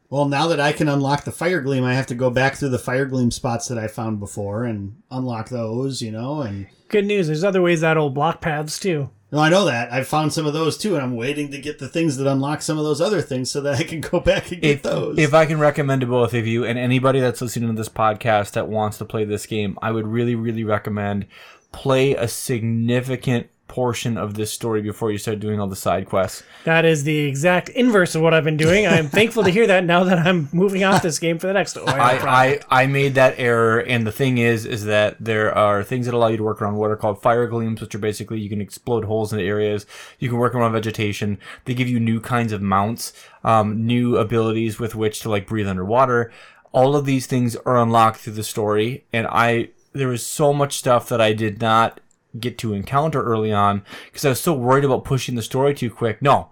Well, 0.09 0.25
now 0.25 0.47
that 0.47 0.59
I 0.59 0.73
can 0.73 0.87
unlock 0.87 1.23
the 1.23 1.31
fire 1.31 1.59
gleam, 1.61 1.83
I 1.83 1.95
have 1.95 2.05
to 2.07 2.15
go 2.15 2.29
back 2.29 2.55
through 2.55 2.69
the 2.69 2.77
fire 2.79 3.05
gleam 3.05 3.31
spots 3.31 3.67
that 3.67 3.77
I 3.79 3.87
found 3.87 4.19
before 4.19 4.63
and 4.63 5.01
unlock 5.09 5.49
those, 5.49 6.01
you 6.01 6.11
know, 6.11 6.41
and 6.41 6.67
Good 6.89 7.05
news. 7.05 7.25
There's 7.27 7.43
other 7.43 7.61
ways 7.63 7.81
that 7.81 7.97
old 7.97 8.13
block 8.13 8.39
paths 8.39 8.79
too. 8.79 9.09
no, 9.31 9.39
I 9.39 9.49
know 9.49 9.65
that. 9.65 9.91
I've 9.91 10.07
found 10.07 10.31
some 10.31 10.45
of 10.45 10.53
those 10.53 10.77
too, 10.77 10.93
and 10.93 11.03
I'm 11.03 11.15
waiting 11.15 11.49
to 11.49 11.57
get 11.57 11.79
the 11.79 11.89
things 11.89 12.17
that 12.17 12.27
unlock 12.31 12.61
some 12.61 12.77
of 12.77 12.83
those 12.83 13.01
other 13.01 13.19
things 13.23 13.49
so 13.49 13.61
that 13.61 13.79
I 13.79 13.83
can 13.83 13.99
go 14.11 14.19
back 14.19 14.51
and 14.51 14.61
get 14.61 14.69
If, 14.71 14.81
those. 14.83 15.17
if 15.17 15.33
I 15.33 15.47
can 15.47 15.57
recommend 15.57 16.01
to 16.01 16.07
both 16.07 16.35
of 16.35 16.45
you 16.45 16.63
and 16.65 16.77
anybody 16.77 17.19
that's 17.19 17.41
listening 17.41 17.69
to 17.69 17.75
this 17.75 17.89
podcast 17.89 18.51
that 18.51 18.67
wants 18.67 18.99
to 18.99 19.05
play 19.05 19.25
this 19.25 19.47
game, 19.47 19.79
I 19.81 19.91
would 19.91 20.05
really, 20.05 20.35
really 20.35 20.63
recommend 20.63 21.25
play 21.71 22.13
a 22.13 22.27
significant 22.27 23.47
portion 23.67 24.17
of 24.17 24.35
this 24.35 24.51
story 24.51 24.81
before 24.81 25.11
you 25.11 25.17
start 25.17 25.39
doing 25.39 25.59
all 25.59 25.67
the 25.67 25.75
side 25.75 26.05
quests. 26.05 26.43
That 26.63 26.85
is 26.85 27.03
the 27.03 27.19
exact 27.19 27.69
inverse 27.69 28.13
of 28.13 28.21
what 28.21 28.33
I've 28.33 28.43
been 28.43 28.57
doing. 28.57 28.85
I 28.85 28.97
am 28.97 29.09
thankful 29.09 29.43
to 29.43 29.49
hear 29.49 29.65
that 29.67 29.83
now 29.85 30.03
that 30.03 30.19
I'm 30.19 30.49
moving 30.51 30.83
off 30.83 31.01
this 31.01 31.17
game 31.17 31.39
for 31.39 31.47
the 31.47 31.53
next. 31.53 31.77
I, 31.87 32.59
I, 32.69 32.83
I 32.83 32.87
made 32.87 33.15
that 33.15 33.35
error, 33.37 33.79
and 33.79 34.05
the 34.05 34.11
thing 34.11 34.37
is, 34.37 34.65
is 34.65 34.85
that 34.85 35.17
there 35.19 35.53
are 35.57 35.83
things 35.83 36.05
that 36.05 36.13
allow 36.13 36.27
you 36.27 36.37
to 36.37 36.43
work 36.43 36.61
around 36.61 36.75
what 36.75 36.91
are 36.91 36.95
called 36.95 37.21
fire 37.21 37.47
gleams, 37.47 37.81
which 37.81 37.95
are 37.95 37.99
basically 37.99 38.39
you 38.39 38.49
can 38.49 38.61
explode 38.61 39.05
holes 39.05 39.33
in 39.33 39.39
areas. 39.39 39.85
You 40.19 40.29
can 40.29 40.37
work 40.37 40.53
around 40.53 40.73
vegetation. 40.73 41.39
They 41.65 41.73
give 41.73 41.87
you 41.87 41.99
new 41.99 42.19
kinds 42.19 42.51
of 42.51 42.61
mounts, 42.61 43.13
um, 43.43 43.85
new 43.85 44.17
abilities 44.17 44.79
with 44.79 44.93
which 44.93 45.21
to 45.21 45.29
like 45.29 45.47
breathe 45.47 45.67
underwater. 45.67 46.31
All 46.73 46.95
of 46.95 47.05
these 47.05 47.27
things 47.27 47.55
are 47.55 47.77
unlocked 47.77 48.17
through 48.17 48.33
the 48.33 48.43
story, 48.43 49.05
and 49.13 49.27
I 49.27 49.69
there 49.93 50.07
was 50.07 50.25
so 50.25 50.53
much 50.53 50.77
stuff 50.77 51.07
that 51.09 51.21
I 51.21 51.33
did 51.33 51.61
not 51.61 51.99
get 52.39 52.57
to 52.59 52.73
encounter 52.73 53.21
early 53.23 53.51
on 53.53 53.83
because 54.05 54.25
I 54.25 54.29
was 54.29 54.41
so 54.41 54.53
worried 54.53 54.85
about 54.85 55.03
pushing 55.05 55.35
the 55.35 55.41
story 55.41 55.73
too 55.73 55.89
quick. 55.91 56.21
No, 56.21 56.49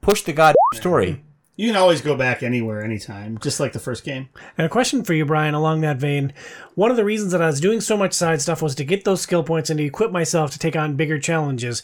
push 0.00 0.22
the 0.22 0.32
god 0.32 0.54
story. 0.74 1.22
you 1.56 1.68
can 1.68 1.76
always 1.76 2.00
go 2.00 2.16
back 2.16 2.42
anywhere, 2.42 2.82
anytime, 2.82 3.38
just 3.38 3.60
like 3.60 3.72
the 3.72 3.78
first 3.78 4.02
game. 4.04 4.28
And 4.56 4.66
a 4.66 4.70
question 4.70 5.04
for 5.04 5.12
you, 5.14 5.24
Brian, 5.26 5.54
along 5.54 5.82
that 5.82 5.98
vein. 5.98 6.32
One 6.74 6.90
of 6.90 6.96
the 6.96 7.04
reasons 7.04 7.32
that 7.32 7.42
I 7.42 7.46
was 7.46 7.60
doing 7.60 7.80
so 7.80 7.96
much 7.96 8.12
side 8.14 8.40
stuff 8.40 8.62
was 8.62 8.74
to 8.76 8.84
get 8.84 9.04
those 9.04 9.20
skill 9.20 9.42
points 9.42 9.68
and 9.70 9.78
to 9.78 9.84
equip 9.84 10.10
myself 10.10 10.50
to 10.52 10.58
take 10.58 10.74
on 10.76 10.96
bigger 10.96 11.18
challenges. 11.18 11.82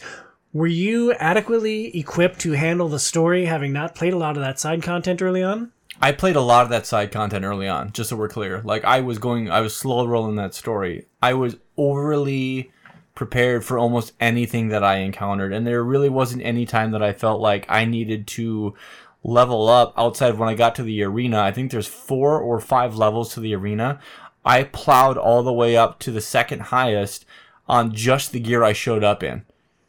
Were 0.53 0.65
you 0.67 1.13
adequately 1.13 1.95
equipped 1.97 2.39
to 2.39 2.53
handle 2.53 2.89
the 2.89 2.99
story, 2.99 3.45
having 3.45 3.71
not 3.73 3.93
played 3.95 4.13
a 4.13 4.17
lot 4.17 4.35
of 4.37 4.41
that 4.43 4.59
side 4.59 4.81
content 4.81 5.21
early 5.21 5.43
on? 5.43 5.71
I 6.01 6.11
played 6.11 6.35
a 6.35 6.41
lot 6.41 6.63
of 6.63 6.69
that 6.69 6.85
side 6.85 7.11
content 7.11 7.43
early 7.43 7.67
on, 7.67 7.91
just 7.91 8.09
so 8.09 8.15
we're 8.15 8.29
clear. 8.29 8.61
Like 8.63 8.83
I 8.85 9.01
was 9.01 9.17
going, 9.19 9.49
I 9.51 9.61
was 9.61 9.75
slow 9.75 10.05
rolling 10.07 10.35
that 10.37 10.53
story. 10.55 11.05
I 11.21 11.33
was 11.33 11.57
overly 11.75 12.71
prepared 13.17 13.65
for 13.65 13.79
almost 13.79 14.13
anything 14.19 14.67
that 14.67 14.83
I 14.83 14.97
encountered, 14.97 15.51
and 15.51 15.65
there 15.65 15.83
really 15.83 16.07
wasn't 16.07 16.43
any 16.43 16.67
time 16.67 16.91
that 16.91 17.01
I 17.01 17.13
felt 17.13 17.41
like 17.41 17.65
I 17.67 17.83
needed 17.83 18.27
to 18.27 18.75
level 19.23 19.67
up 19.67 19.91
outside 19.97 20.37
when 20.37 20.47
I 20.47 20.53
got 20.53 20.75
to 20.75 20.83
the 20.83 21.01
arena. 21.01 21.41
I 21.41 21.51
think 21.51 21.71
there's 21.71 21.87
four 21.87 22.39
or 22.39 22.59
five 22.59 22.95
levels 22.95 23.33
to 23.33 23.39
the 23.39 23.55
arena. 23.55 23.99
I 24.45 24.65
plowed 24.65 25.17
all 25.17 25.41
the 25.41 25.51
way 25.51 25.75
up 25.75 25.97
to 26.01 26.11
the 26.11 26.21
second 26.21 26.61
highest 26.61 27.25
on 27.67 27.91
just 27.91 28.31
the 28.33 28.39
gear 28.39 28.63
I 28.63 28.73
showed 28.73 29.03
up 29.03 29.23
in. 29.23 29.43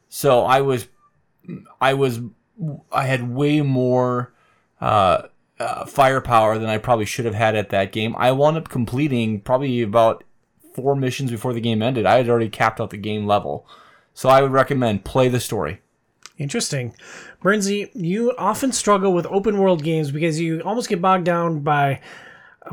So 0.09 0.45
I 0.45 0.63
was, 0.63 0.89
I 1.83 1.93
was, 1.93 2.21
I 2.91 3.05
had 3.05 3.31
way 3.31 3.61
more. 3.61 4.33
Uh, 4.81 5.29
uh, 5.61 5.85
firepower 5.85 6.57
than 6.57 6.69
I 6.69 6.79
probably 6.79 7.05
should 7.05 7.25
have 7.25 7.35
had 7.35 7.57
at 7.57 7.71
that 7.71 7.91
game. 7.91 8.15
I 8.17 8.31
wound 8.31 8.57
up 8.57 8.69
completing 8.69 9.41
probably 9.41 9.83
about 9.83 10.23
four 10.79 10.95
missions 10.95 11.31
before 11.31 11.53
the 11.53 11.61
game 11.61 11.83
ended. 11.83 12.07
I 12.07 12.19
had 12.19 12.29
already 12.29 12.49
capped 12.49 12.81
out 12.81 12.91
the 12.91 12.97
game 12.97 13.27
level. 13.27 13.67
So 14.15 14.29
I 14.29 14.43
would 14.43 14.53
recommend 14.53 15.05
play 15.05 15.29
the 15.29 15.41
story. 15.41 15.81
Interesting. 16.39 16.95
Bernsey, 17.43 17.91
you 17.95 18.33
often 18.39 18.71
struggle 18.71 19.13
with 19.13 19.27
open 19.27 19.59
world 19.59 19.83
games 19.83 20.13
because 20.13 20.41
you 20.41 20.61
almost 20.61 20.89
get 20.89 21.03
bogged 21.03 21.25
down 21.25 21.61
by 21.61 22.01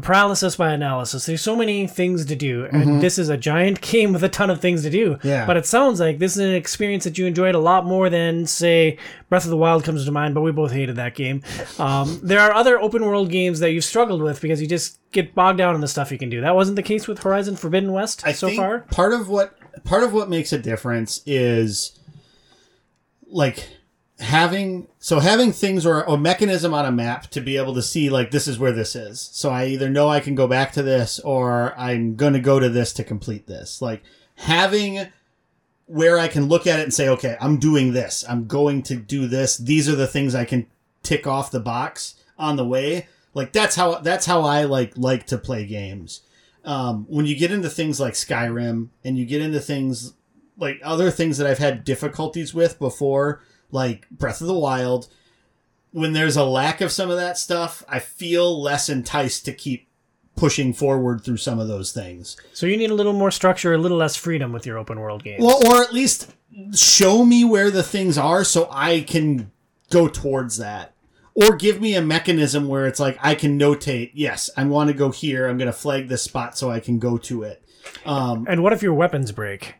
paralysis 0.01 0.55
by 0.55 0.71
analysis. 0.71 1.25
There's 1.25 1.41
so 1.41 1.55
many 1.55 1.87
things 1.87 2.25
to 2.25 2.35
do, 2.35 2.65
and 2.65 3.01
this 3.01 3.17
is 3.17 3.29
a 3.29 3.37
giant 3.37 3.81
game 3.91 4.13
with 4.13 4.23
a 4.23 4.29
ton 4.29 4.49
of 4.49 4.61
things 4.61 4.83
to 4.83 4.89
do. 4.89 5.17
Yeah. 5.23 5.45
But 5.45 5.57
it 5.57 5.65
sounds 5.65 5.99
like 5.99 6.19
this 6.19 6.33
is 6.33 6.39
an 6.39 6.53
experience 6.53 7.03
that 7.03 7.17
you 7.17 7.25
enjoyed 7.25 7.55
a 7.55 7.59
lot 7.59 7.85
more 7.85 8.09
than, 8.09 8.45
say, 8.45 8.97
Breath 9.29 9.43
of 9.45 9.49
the 9.49 9.57
Wild 9.57 9.83
comes 9.83 10.05
to 10.05 10.11
mind, 10.11 10.35
but 10.35 10.41
we 10.41 10.51
both 10.51 10.71
hated 10.71 10.95
that 10.97 11.15
game. 11.15 11.41
Um, 11.79 12.19
there 12.23 12.39
are 12.39 12.53
other 12.53 12.79
open 12.79 13.05
world 13.05 13.29
games 13.29 13.59
that 13.59 13.71
you've 13.71 13.83
struggled 13.83 14.21
with 14.21 14.41
because 14.41 14.61
you 14.61 14.67
just 14.67 14.99
get 15.11 15.33
bogged 15.33 15.57
down 15.57 15.75
in 15.75 15.81
the 15.81 15.87
stuff 15.87 16.11
you 16.11 16.17
can 16.17 16.29
do. 16.29 16.41
That 16.41 16.55
wasn't 16.55 16.75
the 16.75 16.83
case 16.83 17.07
with 17.07 17.21
Horizon 17.23 17.55
Forbidden 17.55 17.91
West 17.91 18.25
I 18.25 18.31
so 18.31 18.47
think 18.47 18.59
far. 18.59 18.79
part 18.91 19.13
of 19.13 19.29
what 19.29 19.57
part 19.83 20.03
of 20.03 20.13
what 20.13 20.29
makes 20.29 20.53
a 20.53 20.57
difference 20.57 21.21
is 21.25 21.99
like 23.27 23.67
having 24.19 24.87
so 24.97 25.19
having 25.19 25.51
things 25.51 25.85
or 25.85 26.03
a 26.03 26.17
mechanism 26.17 26.73
on 26.73 26.85
a 26.85 26.91
map 26.91 27.27
to 27.27 27.41
be 27.41 27.57
able 27.57 27.73
to 27.73 27.81
see 27.81 28.09
like 28.09 28.31
this 28.31 28.47
is 28.47 28.57
where 28.57 28.71
this 28.71 28.95
is. 28.95 29.19
So 29.33 29.49
I 29.49 29.65
either 29.67 29.89
know 29.89 30.09
I 30.09 30.19
can 30.19 30.35
go 30.35 30.47
back 30.47 30.71
to 30.73 30.83
this 30.83 31.19
or 31.19 31.77
I'm 31.77 32.15
going 32.15 32.33
to 32.33 32.39
go 32.39 32.59
to 32.59 32.69
this 32.69 32.93
to 32.93 33.03
complete 33.03 33.47
this. 33.47 33.81
Like 33.81 34.03
having 34.35 35.07
where 35.87 36.17
I 36.17 36.27
can 36.27 36.47
look 36.47 36.65
at 36.65 36.79
it 36.79 36.83
and 36.83 36.93
say, 36.93 37.09
okay, 37.09 37.37
I'm 37.39 37.57
doing 37.57 37.93
this. 37.93 38.25
I'm 38.27 38.47
going 38.47 38.83
to 38.83 38.95
do 38.95 39.27
this. 39.27 39.57
These 39.57 39.87
are 39.87 39.95
the 39.95 40.07
things 40.07 40.33
I 40.33 40.45
can 40.45 40.67
tick 41.03 41.27
off 41.27 41.51
the 41.51 41.59
box 41.59 42.15
on 42.37 42.55
the 42.55 42.65
way. 42.65 43.07
Like 43.33 43.51
that's 43.51 43.75
how 43.75 43.99
that's 43.99 44.25
how 44.25 44.41
I 44.41 44.63
like 44.63 44.93
like 44.97 45.27
to 45.27 45.37
play 45.37 45.65
games. 45.65 46.21
Um, 46.63 47.05
when 47.07 47.25
you 47.25 47.35
get 47.35 47.51
into 47.51 47.69
things 47.69 47.99
like 47.99 48.13
Skyrim 48.13 48.89
and 49.03 49.17
you 49.17 49.25
get 49.25 49.41
into 49.41 49.59
things 49.59 50.13
like 50.57 50.79
other 50.83 51.11
things 51.11 51.37
that 51.37 51.45
I've 51.45 51.59
had 51.59 51.83
difficulties 51.83 52.53
with 52.53 52.79
before, 52.79 53.41
like 53.75 54.09
Breath 54.09 54.41
of 54.41 54.47
the 54.47 54.53
Wild, 54.57 55.07
when 55.91 56.13
there's 56.13 56.35
a 56.35 56.43
lack 56.43 56.81
of 56.81 56.91
some 56.91 57.11
of 57.11 57.17
that 57.17 57.37
stuff, 57.37 57.83
I 57.87 57.99
feel 57.99 58.61
less 58.61 58.89
enticed 58.89 59.45
to 59.45 59.53
keep 59.53 59.87
pushing 60.35 60.73
forward 60.73 61.23
through 61.23 61.37
some 61.37 61.59
of 61.59 61.67
those 61.67 61.91
things. 61.91 62.35
So 62.53 62.65
you 62.65 62.75
need 62.75 62.91
a 62.91 62.95
little 62.95 63.13
more 63.13 63.31
structure, 63.31 63.73
a 63.73 63.77
little 63.77 63.97
less 63.97 64.15
freedom 64.15 64.51
with 64.51 64.65
your 64.65 64.77
open 64.77 64.99
world 64.99 65.23
games. 65.23 65.43
Well, 65.43 65.65
or 65.65 65.81
at 65.81 65.93
least 65.93 66.33
show 66.73 67.23
me 67.23 67.45
where 67.45 67.71
the 67.71 67.83
things 67.83 68.17
are 68.17 68.43
so 68.43 68.67
I 68.71 69.01
can 69.01 69.51
go 69.89 70.07
towards 70.07 70.57
that. 70.57 70.93
Or 71.33 71.55
give 71.55 71.81
me 71.81 71.95
a 71.95 72.01
mechanism 72.01 72.67
where 72.67 72.87
it's 72.87 72.99
like 72.99 73.17
I 73.21 73.35
can 73.35 73.59
notate, 73.59 74.11
yes, 74.13 74.49
I 74.55 74.63
want 74.63 74.89
to 74.89 74.93
go 74.93 75.11
here. 75.11 75.47
I'm 75.47 75.57
going 75.57 75.67
to 75.67 75.73
flag 75.73 76.07
this 76.07 76.23
spot 76.23 76.57
so 76.57 76.69
I 76.69 76.79
can 76.79 76.97
go 76.97 77.17
to 77.19 77.43
it. 77.43 77.61
Um, 78.05 78.45
and 78.49 78.63
what 78.63 78.73
if 78.73 78.81
your 78.81 78.93
weapons 78.93 79.31
break? 79.31 79.75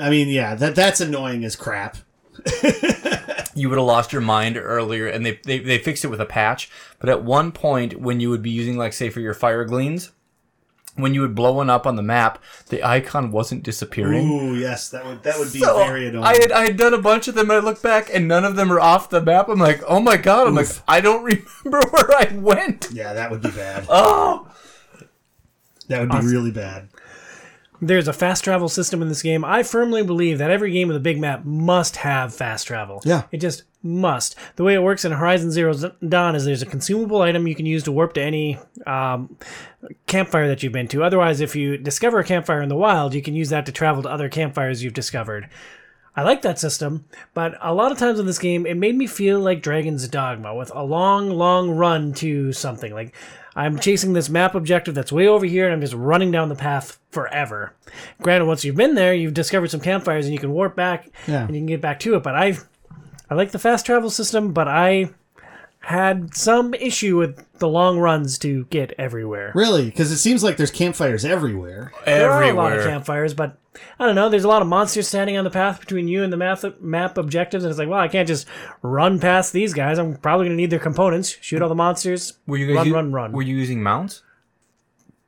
I 0.00 0.10
mean, 0.10 0.28
yeah, 0.28 0.54
that 0.56 0.74
that's 0.74 1.00
annoying 1.00 1.44
as 1.44 1.56
crap. 1.56 1.98
You 3.54 3.68
would 3.68 3.78
have 3.78 3.86
lost 3.88 4.12
your 4.12 4.22
mind 4.22 4.56
earlier, 4.56 5.08
and 5.08 5.26
they, 5.26 5.40
they, 5.44 5.58
they 5.58 5.78
fixed 5.78 6.04
it 6.04 6.08
with 6.08 6.20
a 6.20 6.26
patch. 6.26 6.70
But 7.00 7.08
at 7.08 7.24
one 7.24 7.50
point, 7.50 7.98
when 8.00 8.20
you 8.20 8.30
would 8.30 8.42
be 8.42 8.50
using, 8.50 8.76
like, 8.76 8.92
say, 8.92 9.10
for 9.10 9.18
your 9.18 9.34
fire 9.34 9.64
gleams, 9.64 10.12
when 10.94 11.12
you 11.12 11.22
would 11.22 11.34
blow 11.34 11.52
one 11.54 11.68
up 11.68 11.84
on 11.84 11.96
the 11.96 12.02
map, 12.02 12.40
the 12.68 12.84
icon 12.84 13.32
wasn't 13.32 13.64
disappearing. 13.64 14.30
Ooh, 14.30 14.54
yes, 14.54 14.90
that 14.90 15.04
would 15.04 15.24
that 15.24 15.40
would 15.40 15.52
be 15.52 15.58
So, 15.58 15.76
very 15.76 16.06
annoying. 16.06 16.24
I 16.24 16.34
had 16.38 16.52
I 16.52 16.64
had 16.66 16.76
done 16.76 16.94
a 16.94 16.98
bunch 17.02 17.26
of 17.26 17.34
them. 17.34 17.50
and 17.50 17.58
I 17.60 17.64
look 17.64 17.82
back, 17.82 18.10
and 18.14 18.28
none 18.28 18.44
of 18.44 18.54
them 18.54 18.70
are 18.72 18.78
off 18.80 19.10
the 19.10 19.20
map. 19.20 19.48
I'm 19.48 19.58
like, 19.58 19.82
oh 19.88 19.98
my 20.00 20.16
god! 20.16 20.46
I'm 20.46 20.54
like, 20.54 20.68
I 20.86 21.00
don't 21.00 21.24
remember 21.64 21.80
where 21.90 22.12
I 22.16 22.32
went. 22.36 22.90
yeah, 22.92 23.12
that 23.14 23.28
would 23.30 23.42
be 23.42 23.50
bad. 23.50 23.86
Oh, 23.90 24.46
That 25.88 26.00
would 26.00 26.10
be 26.20 26.26
really 26.28 26.52
bad. 26.52 26.88
There's 27.80 28.08
a 28.08 28.12
fast 28.12 28.42
travel 28.44 28.68
system 28.68 29.02
in 29.02 29.08
this 29.08 29.22
game. 29.22 29.44
I 29.44 29.62
firmly 29.62 30.02
believe 30.02 30.38
that 30.38 30.50
every 30.50 30.72
game 30.72 30.88
with 30.88 30.96
a 30.96 31.00
big 31.00 31.20
map 31.20 31.44
must 31.44 31.96
have 31.96 32.34
fast 32.34 32.66
travel. 32.66 33.02
Yeah. 33.04 33.24
It 33.30 33.38
just 33.38 33.62
must. 33.82 34.34
The 34.56 34.64
way 34.64 34.74
it 34.74 34.82
works 34.82 35.04
in 35.04 35.12
Horizon 35.12 35.52
Zero 35.52 35.72
Dawn 36.06 36.34
is 36.34 36.44
there's 36.44 36.62
a 36.62 36.66
consumable 36.66 37.22
item 37.22 37.46
you 37.46 37.54
can 37.54 37.66
use 37.66 37.84
to 37.84 37.92
warp 37.92 38.14
to 38.14 38.22
any 38.22 38.58
um, 38.86 39.36
campfire 40.06 40.48
that 40.48 40.62
you've 40.62 40.72
been 40.72 40.88
to. 40.88 41.04
Otherwise, 41.04 41.40
if 41.40 41.54
you 41.54 41.78
discover 41.78 42.18
a 42.18 42.24
campfire 42.24 42.62
in 42.62 42.68
the 42.68 42.76
wild, 42.76 43.14
you 43.14 43.22
can 43.22 43.34
use 43.34 43.50
that 43.50 43.66
to 43.66 43.72
travel 43.72 44.02
to 44.02 44.10
other 44.10 44.28
campfires 44.28 44.82
you've 44.82 44.94
discovered. 44.94 45.48
I 46.16 46.22
like 46.22 46.42
that 46.42 46.58
system, 46.58 47.04
but 47.32 47.56
a 47.60 47.72
lot 47.72 47.92
of 47.92 47.98
times 47.98 48.18
in 48.18 48.26
this 48.26 48.40
game, 48.40 48.66
it 48.66 48.76
made 48.76 48.96
me 48.96 49.06
feel 49.06 49.38
like 49.38 49.62
Dragon's 49.62 50.08
Dogma 50.08 50.52
with 50.52 50.72
a 50.74 50.82
long, 50.82 51.30
long 51.30 51.70
run 51.70 52.12
to 52.14 52.52
something. 52.52 52.92
Like, 52.92 53.14
I'm 53.58 53.78
chasing 53.78 54.12
this 54.12 54.28
map 54.28 54.54
objective 54.54 54.94
that's 54.94 55.10
way 55.12 55.26
over 55.26 55.44
here, 55.44 55.64
and 55.66 55.74
I'm 55.74 55.80
just 55.80 55.92
running 55.94 56.30
down 56.30 56.48
the 56.48 56.54
path 56.54 56.98
forever. 57.10 57.74
Granted, 58.22 58.46
once 58.46 58.64
you've 58.64 58.76
been 58.76 58.94
there, 58.94 59.12
you've 59.12 59.34
discovered 59.34 59.70
some 59.70 59.80
campfires, 59.80 60.24
and 60.26 60.32
you 60.32 60.38
can 60.40 60.52
warp 60.52 60.76
back, 60.76 61.10
Yeah. 61.26 61.40
and 61.44 61.54
you 61.54 61.60
can 61.60 61.66
get 61.66 61.80
back 61.80 61.98
to 62.00 62.14
it. 62.14 62.22
But 62.22 62.36
I, 62.36 62.56
I 63.28 63.34
like 63.34 63.50
the 63.50 63.58
fast 63.58 63.84
travel 63.84 64.10
system, 64.10 64.52
but 64.52 64.68
I 64.68 65.10
had 65.80 66.34
some 66.34 66.74
issue 66.74 67.16
with 67.16 67.44
the 67.60 67.68
long 67.68 67.98
runs 67.98 68.36
to 68.38 68.64
get 68.66 68.92
everywhere. 68.98 69.52
Really? 69.54 69.86
Because 69.86 70.10
it 70.12 70.18
seems 70.18 70.42
like 70.44 70.56
there's 70.56 70.70
campfires 70.70 71.24
everywhere. 71.24 71.92
There 72.04 72.30
are 72.30 72.42
a 72.42 72.52
lot 72.52 72.72
of 72.72 72.78
Everywhere. 72.78 72.92
campfires, 72.96 73.32
but 73.34 73.56
I 73.98 74.06
don't 74.06 74.14
know. 74.16 74.28
There's 74.28 74.44
a 74.44 74.48
lot 74.48 74.60
of 74.60 74.68
monsters 74.68 75.06
standing 75.08 75.36
on 75.36 75.44
the 75.44 75.50
path 75.50 75.80
between 75.80 76.08
you 76.08 76.22
and 76.24 76.32
the 76.32 76.36
map, 76.36 76.62
map 76.80 77.16
objectives, 77.16 77.64
and 77.64 77.70
it's 77.70 77.78
like, 77.78 77.88
well, 77.88 78.00
I 78.00 78.08
can't 78.08 78.26
just 78.28 78.46
run 78.82 79.18
past 79.20 79.52
these 79.52 79.72
guys. 79.72 79.98
I'm 79.98 80.16
probably 80.16 80.46
going 80.46 80.56
to 80.56 80.60
need 80.60 80.70
their 80.70 80.78
components. 80.80 81.36
Shoot 81.40 81.62
all 81.62 81.68
the 81.68 81.74
monsters. 81.76 82.34
Were 82.46 82.56
you 82.56 82.66
guys 82.66 82.76
run, 82.76 82.86
u- 82.88 82.94
run, 82.94 83.12
run? 83.12 83.32
Were 83.32 83.42
you 83.42 83.56
using 83.56 83.82
mounts? 83.82 84.22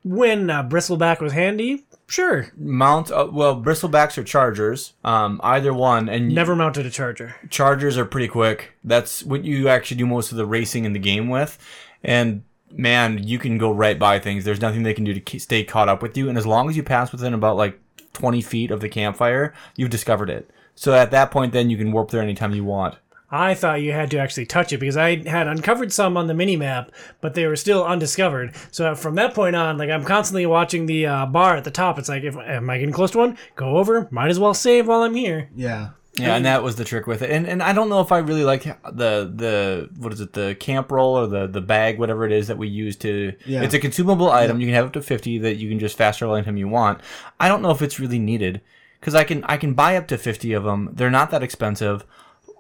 when 0.03 0.49
uh, 0.49 0.63
Bristleback 0.67 1.21
was 1.21 1.33
handy, 1.35 1.85
sure. 2.11 2.49
Mount 2.57 3.11
uh, 3.11 3.29
well, 3.33 3.61
bristlebacks 3.61 4.19
or 4.19 4.25
chargers, 4.25 4.93
um, 5.05 5.41
either 5.43 5.73
one, 5.73 6.09
and 6.09 6.35
Never 6.35 6.55
mounted 6.57 6.85
a 6.87 6.91
charger. 6.91 7.37
chargers 7.49 7.97
are 7.97 8.05
pretty 8.05 8.29
quick. 8.29 8.73
That's 8.85 9.23
what 9.23 9.45
you 9.45 9.69
actually 9.69 9.97
do 9.99 10.07
most 10.07 10.33
of 10.33 10.37
the 10.39 10.47
racing 10.47 10.85
in 10.85 10.93
the 10.93 10.99
game 10.99 11.29
with, 11.29 11.59
and 12.05 12.43
man, 12.73 13.23
you 13.23 13.39
can 13.39 13.59
go 13.59 13.73
right 13.73 13.99
by 13.99 14.19
things. 14.19 14.45
There's 14.45 14.61
nothing 14.61 14.83
they 14.83 14.95
can 14.95 15.05
do 15.05 15.19
to 15.19 15.39
stay 15.39 15.65
caught 15.65 15.89
up 15.89 16.03
with 16.03 16.17
you, 16.17 16.29
and 16.29 16.37
as 16.37 16.47
long 16.47 16.69
as 16.69 16.77
you 16.77 16.83
pass 16.83 17.13
within 17.13 17.35
about 17.35 17.57
like 17.57 17.79
20 18.13 18.41
feet 18.43 18.71
of 18.71 18.81
the 18.81 18.89
campfire, 18.89 19.55
you've 19.77 19.91
discovered 19.91 20.31
it. 20.31 20.51
So 20.75 20.95
at 20.95 21.11
that 21.11 21.31
point, 21.31 21.53
then 21.53 21.69
you 21.71 21.77
can 21.77 21.93
warp 21.93 22.11
there 22.11 22.23
anytime 22.23 22.55
you 22.55 22.65
want. 22.65 22.97
I 23.31 23.55
thought 23.55 23.81
you 23.81 23.93
had 23.93 24.11
to 24.11 24.19
actually 24.19 24.47
touch 24.47 24.73
it 24.73 24.79
because 24.79 24.97
I 24.97 25.17
had 25.29 25.47
uncovered 25.47 25.93
some 25.93 26.17
on 26.17 26.27
the 26.27 26.35
mini 26.35 26.57
map, 26.57 26.91
but 27.21 27.35
they 27.35 27.47
were 27.47 27.57
still 27.57 27.85
undiscovered. 27.85 28.55
So 28.73 28.95
from 28.95 29.15
that 29.15 29.35
point 29.35 29.55
on, 29.55 29.79
like 29.79 29.91
I'm 29.91 30.05
constantly 30.05 30.47
watching 30.47 30.87
the 30.87 31.07
uh, 31.07 31.27
bar 31.27 31.57
at 31.57 31.65
the 31.65 31.71
top. 31.71 31.99
It's 31.99 32.09
like, 32.09 32.25
if 32.25 32.37
am 32.37 32.69
I 32.69 32.79
getting 32.79 32.95
close 32.95 33.13
to 33.13 33.19
one? 33.19 33.39
Go 33.55 33.77
over. 33.77 34.09
Might 34.11 34.31
as 34.31 34.39
well 34.39 34.55
save 34.55 34.89
while 34.89 35.03
I'm 35.03 35.15
here. 35.15 35.49
Yeah. 35.55 35.91
Yeah, 36.15 36.35
and 36.35 36.45
that 36.45 36.65
was 36.65 36.75
the 36.75 36.85
trick 36.85 37.07
with 37.07 37.23
it. 37.23 37.31
And 37.31 37.47
and 37.47 37.63
I 37.63 37.73
don't 37.73 37.89
know 37.89 38.01
if 38.01 38.11
I 38.11 38.19
really 38.19 38.45
like 38.45 38.65
the 38.65 39.33
the 39.33 39.89
what 39.97 40.13
is 40.13 40.21
it 40.21 40.33
the 40.33 40.57
camp 40.59 40.91
roll 40.91 41.17
or 41.17 41.27
the 41.29 41.47
the 41.47 41.61
bag 41.61 41.99
whatever 41.99 42.27
it 42.27 42.33
is 42.33 42.49
that 42.49 42.59
we 42.59 42.69
use 42.69 42.97
to. 42.97 43.33
Yeah. 43.47 43.63
It's 43.63 43.75
a 43.75 43.79
consumable 43.79 44.31
item. 44.31 44.61
You 44.61 44.67
can 44.67 44.75
have 44.75 44.87
up 44.87 44.93
to 44.95 45.03
fifty 45.03 45.39
that 45.39 45.57
you 45.57 45.69
can 45.69 45.79
just 45.79 45.97
fast 45.97 46.19
travel 46.19 46.35
anytime 46.35 46.57
you 46.57 46.69
want. 46.69 47.01
I 47.39 47.47
don't 47.47 47.63
know 47.63 47.71
if 47.71 47.81
it's 47.81 48.01
really 48.01 48.19
needed 48.19 48.61
because 48.99 49.15
I 49.15 49.23
can 49.23 49.45
I 49.45 49.57
can 49.57 49.75
buy 49.75 49.97
up 49.97 50.09
to 50.09 50.19
fifty 50.19 50.53
of 50.53 50.65
them. 50.65 50.91
They're 50.93 51.11
not 51.11 51.31
that 51.31 51.45
expensive. 51.45 52.05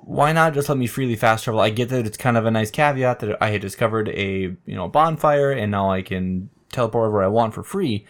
Why 0.03 0.33
not 0.33 0.55
just 0.55 0.69
let 0.69 0.79
me 0.79 0.87
freely 0.87 1.17
fast 1.17 1.45
travel? 1.45 1.61
I 1.61 1.71
get 1.71 1.89
that 1.91 2.07
it's 2.07 2.17
kind 2.17 2.37
of 2.37 2.47
a 2.47 2.51
nice 2.51 2.71
caveat 2.71 3.21
that 3.21 3.43
I 3.43 3.51
had 3.51 3.61
discovered 3.61 4.09
a 4.09 4.57
you 4.65 4.75
know 4.75 4.89
bonfire 4.89 5.53
and 5.53 5.71
now 5.71 5.91
I 5.91 6.03
can 6.03 6.51
teleport 6.73 7.11
wherever 7.11 7.25
I 7.25 7.29
want 7.29 7.55
for 7.55 7.63
free. 7.63 8.07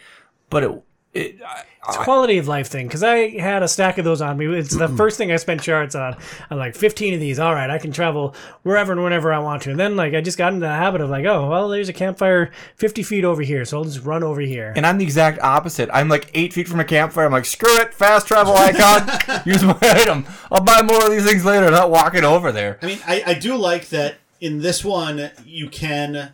But 0.49 0.63
it 0.63 0.83
it 1.13 1.41
I, 1.45 1.63
It's 1.87 1.97
a 1.97 1.99
quality 1.99 2.37
of 2.37 2.47
life 2.47 2.67
thing 2.67 2.87
because 2.87 3.03
I 3.03 3.29
had 3.37 3.63
a 3.63 3.67
stack 3.67 3.97
of 3.97 4.05
those 4.05 4.21
on 4.21 4.37
me. 4.37 4.45
It's 4.57 4.75
the 4.75 4.87
hmm. 4.87 4.95
first 4.95 5.17
thing 5.17 5.31
I 5.31 5.35
spent 5.35 5.63
shards 5.63 5.93
on. 5.93 6.15
I'm 6.49 6.57
like 6.57 6.75
15 6.75 7.15
of 7.15 7.19
these. 7.19 7.37
All 7.37 7.53
right, 7.53 7.69
I 7.69 7.77
can 7.77 7.91
travel 7.91 8.33
wherever 8.63 8.93
and 8.93 9.03
whenever 9.03 9.33
I 9.33 9.39
want 9.39 9.63
to. 9.63 9.71
And 9.71 9.79
then 9.79 9.95
like 9.95 10.13
I 10.13 10.21
just 10.21 10.37
got 10.37 10.53
into 10.53 10.65
the 10.65 10.71
habit 10.71 11.01
of 11.01 11.09
like, 11.09 11.25
oh 11.25 11.49
well, 11.49 11.69
there's 11.69 11.89
a 11.89 11.93
campfire 11.93 12.51
50 12.75 13.03
feet 13.03 13.25
over 13.25 13.41
here, 13.41 13.65
so 13.65 13.77
I'll 13.77 13.83
just 13.83 14.05
run 14.05 14.23
over 14.23 14.41
here. 14.41 14.73
And 14.75 14.85
I'm 14.85 14.97
the 14.97 15.05
exact 15.05 15.39
opposite. 15.41 15.89
I'm 15.91 16.07
like 16.07 16.31
eight 16.33 16.53
feet 16.53 16.67
from 16.67 16.79
a 16.79 16.85
campfire. 16.85 17.25
I'm 17.25 17.31
like, 17.31 17.45
screw 17.45 17.77
it, 17.79 17.93
fast 17.93 18.27
travel 18.27 18.53
icon. 18.55 19.41
Use 19.45 19.63
my 19.63 19.77
item. 19.81 20.25
I'll 20.51 20.63
buy 20.63 20.81
more 20.81 21.03
of 21.05 21.11
these 21.11 21.25
things 21.25 21.43
later. 21.43 21.69
Not 21.71 21.91
walking 21.91 22.23
over 22.23 22.51
there. 22.51 22.79
I 22.81 22.85
mean, 22.85 22.99
I, 23.05 23.23
I 23.27 23.33
do 23.33 23.55
like 23.57 23.89
that 23.89 24.15
in 24.39 24.59
this 24.59 24.83
one 24.83 25.29
you 25.45 25.69
can 25.69 26.33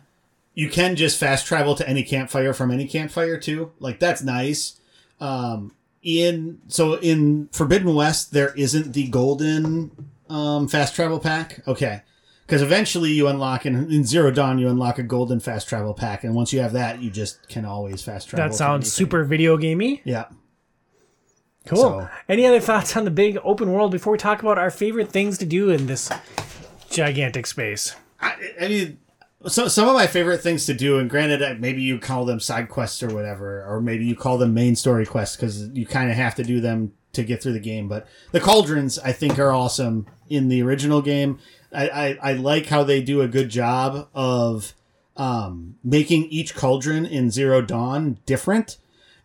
you 0.58 0.68
can 0.68 0.96
just 0.96 1.16
fast 1.20 1.46
travel 1.46 1.76
to 1.76 1.88
any 1.88 2.02
campfire 2.02 2.52
from 2.52 2.72
any 2.72 2.84
campfire 2.88 3.38
too. 3.38 3.70
Like 3.78 4.00
that's 4.00 4.24
nice. 4.24 4.80
Um, 5.20 5.72
in 6.02 6.60
so 6.66 6.94
in 6.94 7.48
Forbidden 7.52 7.94
West 7.94 8.32
there 8.32 8.52
isn't 8.56 8.92
the 8.92 9.06
golden 9.06 9.92
um, 10.28 10.66
fast 10.66 10.96
travel 10.96 11.20
pack. 11.20 11.60
Okay. 11.68 12.02
Because 12.44 12.60
eventually 12.60 13.12
you 13.12 13.28
unlock 13.28 13.66
in, 13.66 13.92
in 13.92 14.04
Zero 14.04 14.32
Dawn 14.32 14.58
you 14.58 14.68
unlock 14.68 14.98
a 14.98 15.04
golden 15.04 15.38
fast 15.38 15.68
travel 15.68 15.94
pack, 15.94 16.24
and 16.24 16.34
once 16.34 16.52
you 16.52 16.58
have 16.58 16.72
that, 16.72 17.00
you 17.00 17.10
just 17.10 17.48
can 17.48 17.64
always 17.64 18.02
fast 18.02 18.28
travel. 18.28 18.48
That 18.48 18.56
sounds 18.56 18.90
super 18.92 19.22
video 19.22 19.56
gamey. 19.58 20.00
Yeah. 20.04 20.24
Cool. 21.66 21.78
So- 21.78 22.08
Any 22.28 22.46
other 22.46 22.58
thoughts 22.60 22.96
on 22.96 23.04
the 23.04 23.12
big 23.12 23.38
open 23.44 23.70
world 23.72 23.92
before 23.92 24.10
we 24.12 24.18
talk 24.18 24.42
about 24.42 24.58
our 24.58 24.70
favorite 24.72 25.10
things 25.12 25.38
to 25.38 25.46
do 25.46 25.70
in 25.70 25.86
this 25.86 26.10
gigantic 26.90 27.46
space? 27.46 27.94
I, 28.20 28.34
I 28.60 28.68
mean, 28.68 28.98
so 29.46 29.68
some 29.68 29.88
of 29.88 29.94
my 29.94 30.06
favorite 30.06 30.42
things 30.42 30.66
to 30.66 30.74
do, 30.74 30.98
and 30.98 31.08
granted, 31.08 31.42
uh, 31.42 31.54
maybe 31.58 31.80
you 31.82 31.98
call 31.98 32.24
them 32.24 32.40
side 32.40 32.68
quests 32.68 33.02
or 33.02 33.14
whatever, 33.14 33.64
or 33.64 33.80
maybe 33.80 34.04
you 34.04 34.16
call 34.16 34.36
them 34.36 34.52
main 34.52 34.74
story 34.74 35.06
quests 35.06 35.36
because 35.36 35.68
you 35.68 35.86
kind 35.86 36.10
of 36.10 36.16
have 36.16 36.34
to 36.36 36.42
do 36.42 36.60
them 36.60 36.92
to 37.12 37.22
get 37.22 37.42
through 37.42 37.52
the 37.52 37.60
game. 37.60 37.88
But 37.88 38.06
the 38.32 38.40
cauldrons, 38.40 38.98
I 38.98 39.12
think, 39.12 39.38
are 39.38 39.52
awesome 39.52 40.06
in 40.28 40.48
the 40.48 40.62
original 40.62 41.02
game. 41.02 41.38
I, 41.72 41.88
I, 41.88 42.18
I 42.22 42.32
like 42.32 42.66
how 42.66 42.82
they 42.82 43.00
do 43.00 43.20
a 43.20 43.28
good 43.28 43.48
job 43.48 44.08
of 44.12 44.74
um, 45.16 45.76
making 45.84 46.24
each 46.26 46.54
cauldron 46.54 47.06
in 47.06 47.30
Zero 47.30 47.60
Dawn 47.60 48.18
different. 48.26 48.78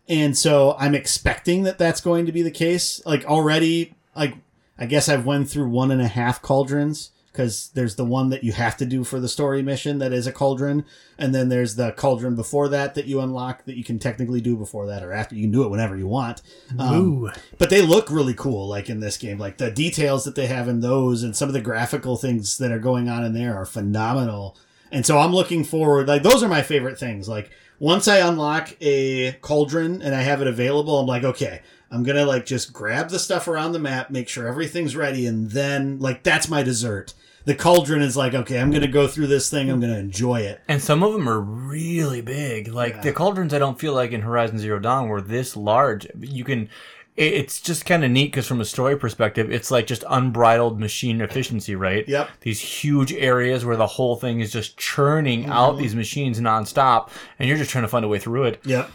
And 0.08 0.36
so 0.36 0.76
I'm 0.78 0.94
expecting 0.94 1.62
that 1.62 1.78
that's 1.78 2.00
going 2.00 2.26
to 2.26 2.32
be 2.32 2.42
the 2.42 2.50
case. 2.50 3.04
Like 3.06 3.24
already, 3.24 3.94
like 4.14 4.36
I 4.78 4.86
guess 4.86 5.08
I've 5.08 5.26
went 5.26 5.48
through 5.48 5.68
one 5.68 5.90
and 5.90 6.02
a 6.02 6.08
half 6.08 6.42
cauldrons 6.42 7.10
because 7.34 7.70
there's 7.74 7.96
the 7.96 8.04
one 8.04 8.30
that 8.30 8.44
you 8.44 8.52
have 8.52 8.76
to 8.76 8.86
do 8.86 9.02
for 9.02 9.18
the 9.18 9.28
story 9.28 9.60
mission 9.60 9.98
that 9.98 10.12
is 10.12 10.28
a 10.28 10.32
cauldron, 10.32 10.84
and 11.18 11.34
then 11.34 11.48
there's 11.48 11.74
the 11.74 11.90
cauldron 11.90 12.36
before 12.36 12.68
that 12.68 12.94
that 12.94 13.06
you 13.06 13.20
unlock 13.20 13.64
that 13.64 13.76
you 13.76 13.82
can 13.82 13.98
technically 13.98 14.40
do 14.40 14.56
before 14.56 14.86
that 14.86 15.02
or 15.02 15.12
after. 15.12 15.34
You 15.34 15.42
can 15.42 15.50
do 15.50 15.64
it 15.64 15.68
whenever 15.68 15.96
you 15.96 16.06
want. 16.06 16.42
Um, 16.78 17.32
but 17.58 17.70
they 17.70 17.82
look 17.82 18.08
really 18.08 18.34
cool, 18.34 18.68
like 18.68 18.88
in 18.88 19.00
this 19.00 19.16
game. 19.16 19.36
Like 19.36 19.58
the 19.58 19.72
details 19.72 20.24
that 20.24 20.36
they 20.36 20.46
have 20.46 20.68
in 20.68 20.78
those, 20.78 21.24
and 21.24 21.36
some 21.36 21.48
of 21.48 21.54
the 21.54 21.60
graphical 21.60 22.16
things 22.16 22.56
that 22.58 22.70
are 22.70 22.78
going 22.78 23.08
on 23.08 23.24
in 23.24 23.34
there 23.34 23.56
are 23.56 23.66
phenomenal. 23.66 24.56
And 24.92 25.04
so 25.04 25.18
I'm 25.18 25.34
looking 25.34 25.64
forward. 25.64 26.06
Like 26.06 26.22
those 26.22 26.44
are 26.44 26.48
my 26.48 26.62
favorite 26.62 27.00
things. 27.00 27.28
Like 27.28 27.50
once 27.80 28.06
I 28.06 28.18
unlock 28.18 28.76
a 28.80 29.32
cauldron 29.40 30.02
and 30.02 30.14
I 30.14 30.22
have 30.22 30.40
it 30.40 30.46
available, 30.46 31.00
I'm 31.00 31.06
like, 31.06 31.24
okay, 31.24 31.62
I'm 31.90 32.04
gonna 32.04 32.26
like 32.26 32.46
just 32.46 32.72
grab 32.72 33.10
the 33.10 33.18
stuff 33.18 33.48
around 33.48 33.72
the 33.72 33.80
map, 33.80 34.10
make 34.10 34.28
sure 34.28 34.46
everything's 34.46 34.94
ready, 34.94 35.26
and 35.26 35.50
then 35.50 35.98
like 35.98 36.22
that's 36.22 36.48
my 36.48 36.62
dessert. 36.62 37.12
The 37.44 37.54
cauldron 37.54 38.00
is 38.00 38.16
like, 38.16 38.34
okay, 38.34 38.58
I'm 38.58 38.70
gonna 38.70 38.88
go 38.88 39.06
through 39.06 39.26
this 39.26 39.50
thing. 39.50 39.70
I'm 39.70 39.80
gonna 39.80 39.98
enjoy 39.98 40.40
it. 40.40 40.60
And 40.66 40.80
some 40.80 41.02
of 41.02 41.12
them 41.12 41.28
are 41.28 41.40
really 41.40 42.20
big. 42.20 42.68
Like 42.68 43.02
the 43.02 43.12
cauldrons, 43.12 43.52
I 43.52 43.58
don't 43.58 43.78
feel 43.78 43.92
like 43.92 44.12
in 44.12 44.22
Horizon 44.22 44.58
Zero 44.58 44.78
Dawn 44.78 45.08
were 45.08 45.20
this 45.20 45.56
large. 45.56 46.06
You 46.18 46.44
can. 46.44 46.68
It's 47.16 47.60
just 47.60 47.86
kind 47.86 48.02
of 48.02 48.10
neat 48.10 48.32
because 48.32 48.48
from 48.48 48.60
a 48.60 48.64
story 48.64 48.96
perspective, 48.96 49.48
it's 49.52 49.70
like 49.70 49.86
just 49.86 50.02
unbridled 50.08 50.80
machine 50.80 51.20
efficiency, 51.20 51.76
right? 51.76 52.08
Yep. 52.08 52.28
These 52.40 52.60
huge 52.60 53.12
areas 53.12 53.64
where 53.64 53.76
the 53.76 53.86
whole 53.86 54.16
thing 54.16 54.40
is 54.40 54.50
just 54.50 54.76
churning 54.76 55.46
out 55.46 55.74
mm-hmm. 55.74 55.82
these 55.82 55.94
machines 55.94 56.40
nonstop, 56.40 57.10
and 57.38 57.48
you're 57.48 57.58
just 57.58 57.70
trying 57.70 57.84
to 57.84 57.88
find 57.88 58.04
a 58.04 58.08
way 58.08 58.18
through 58.18 58.44
it. 58.44 58.60
Yep. 58.64 58.90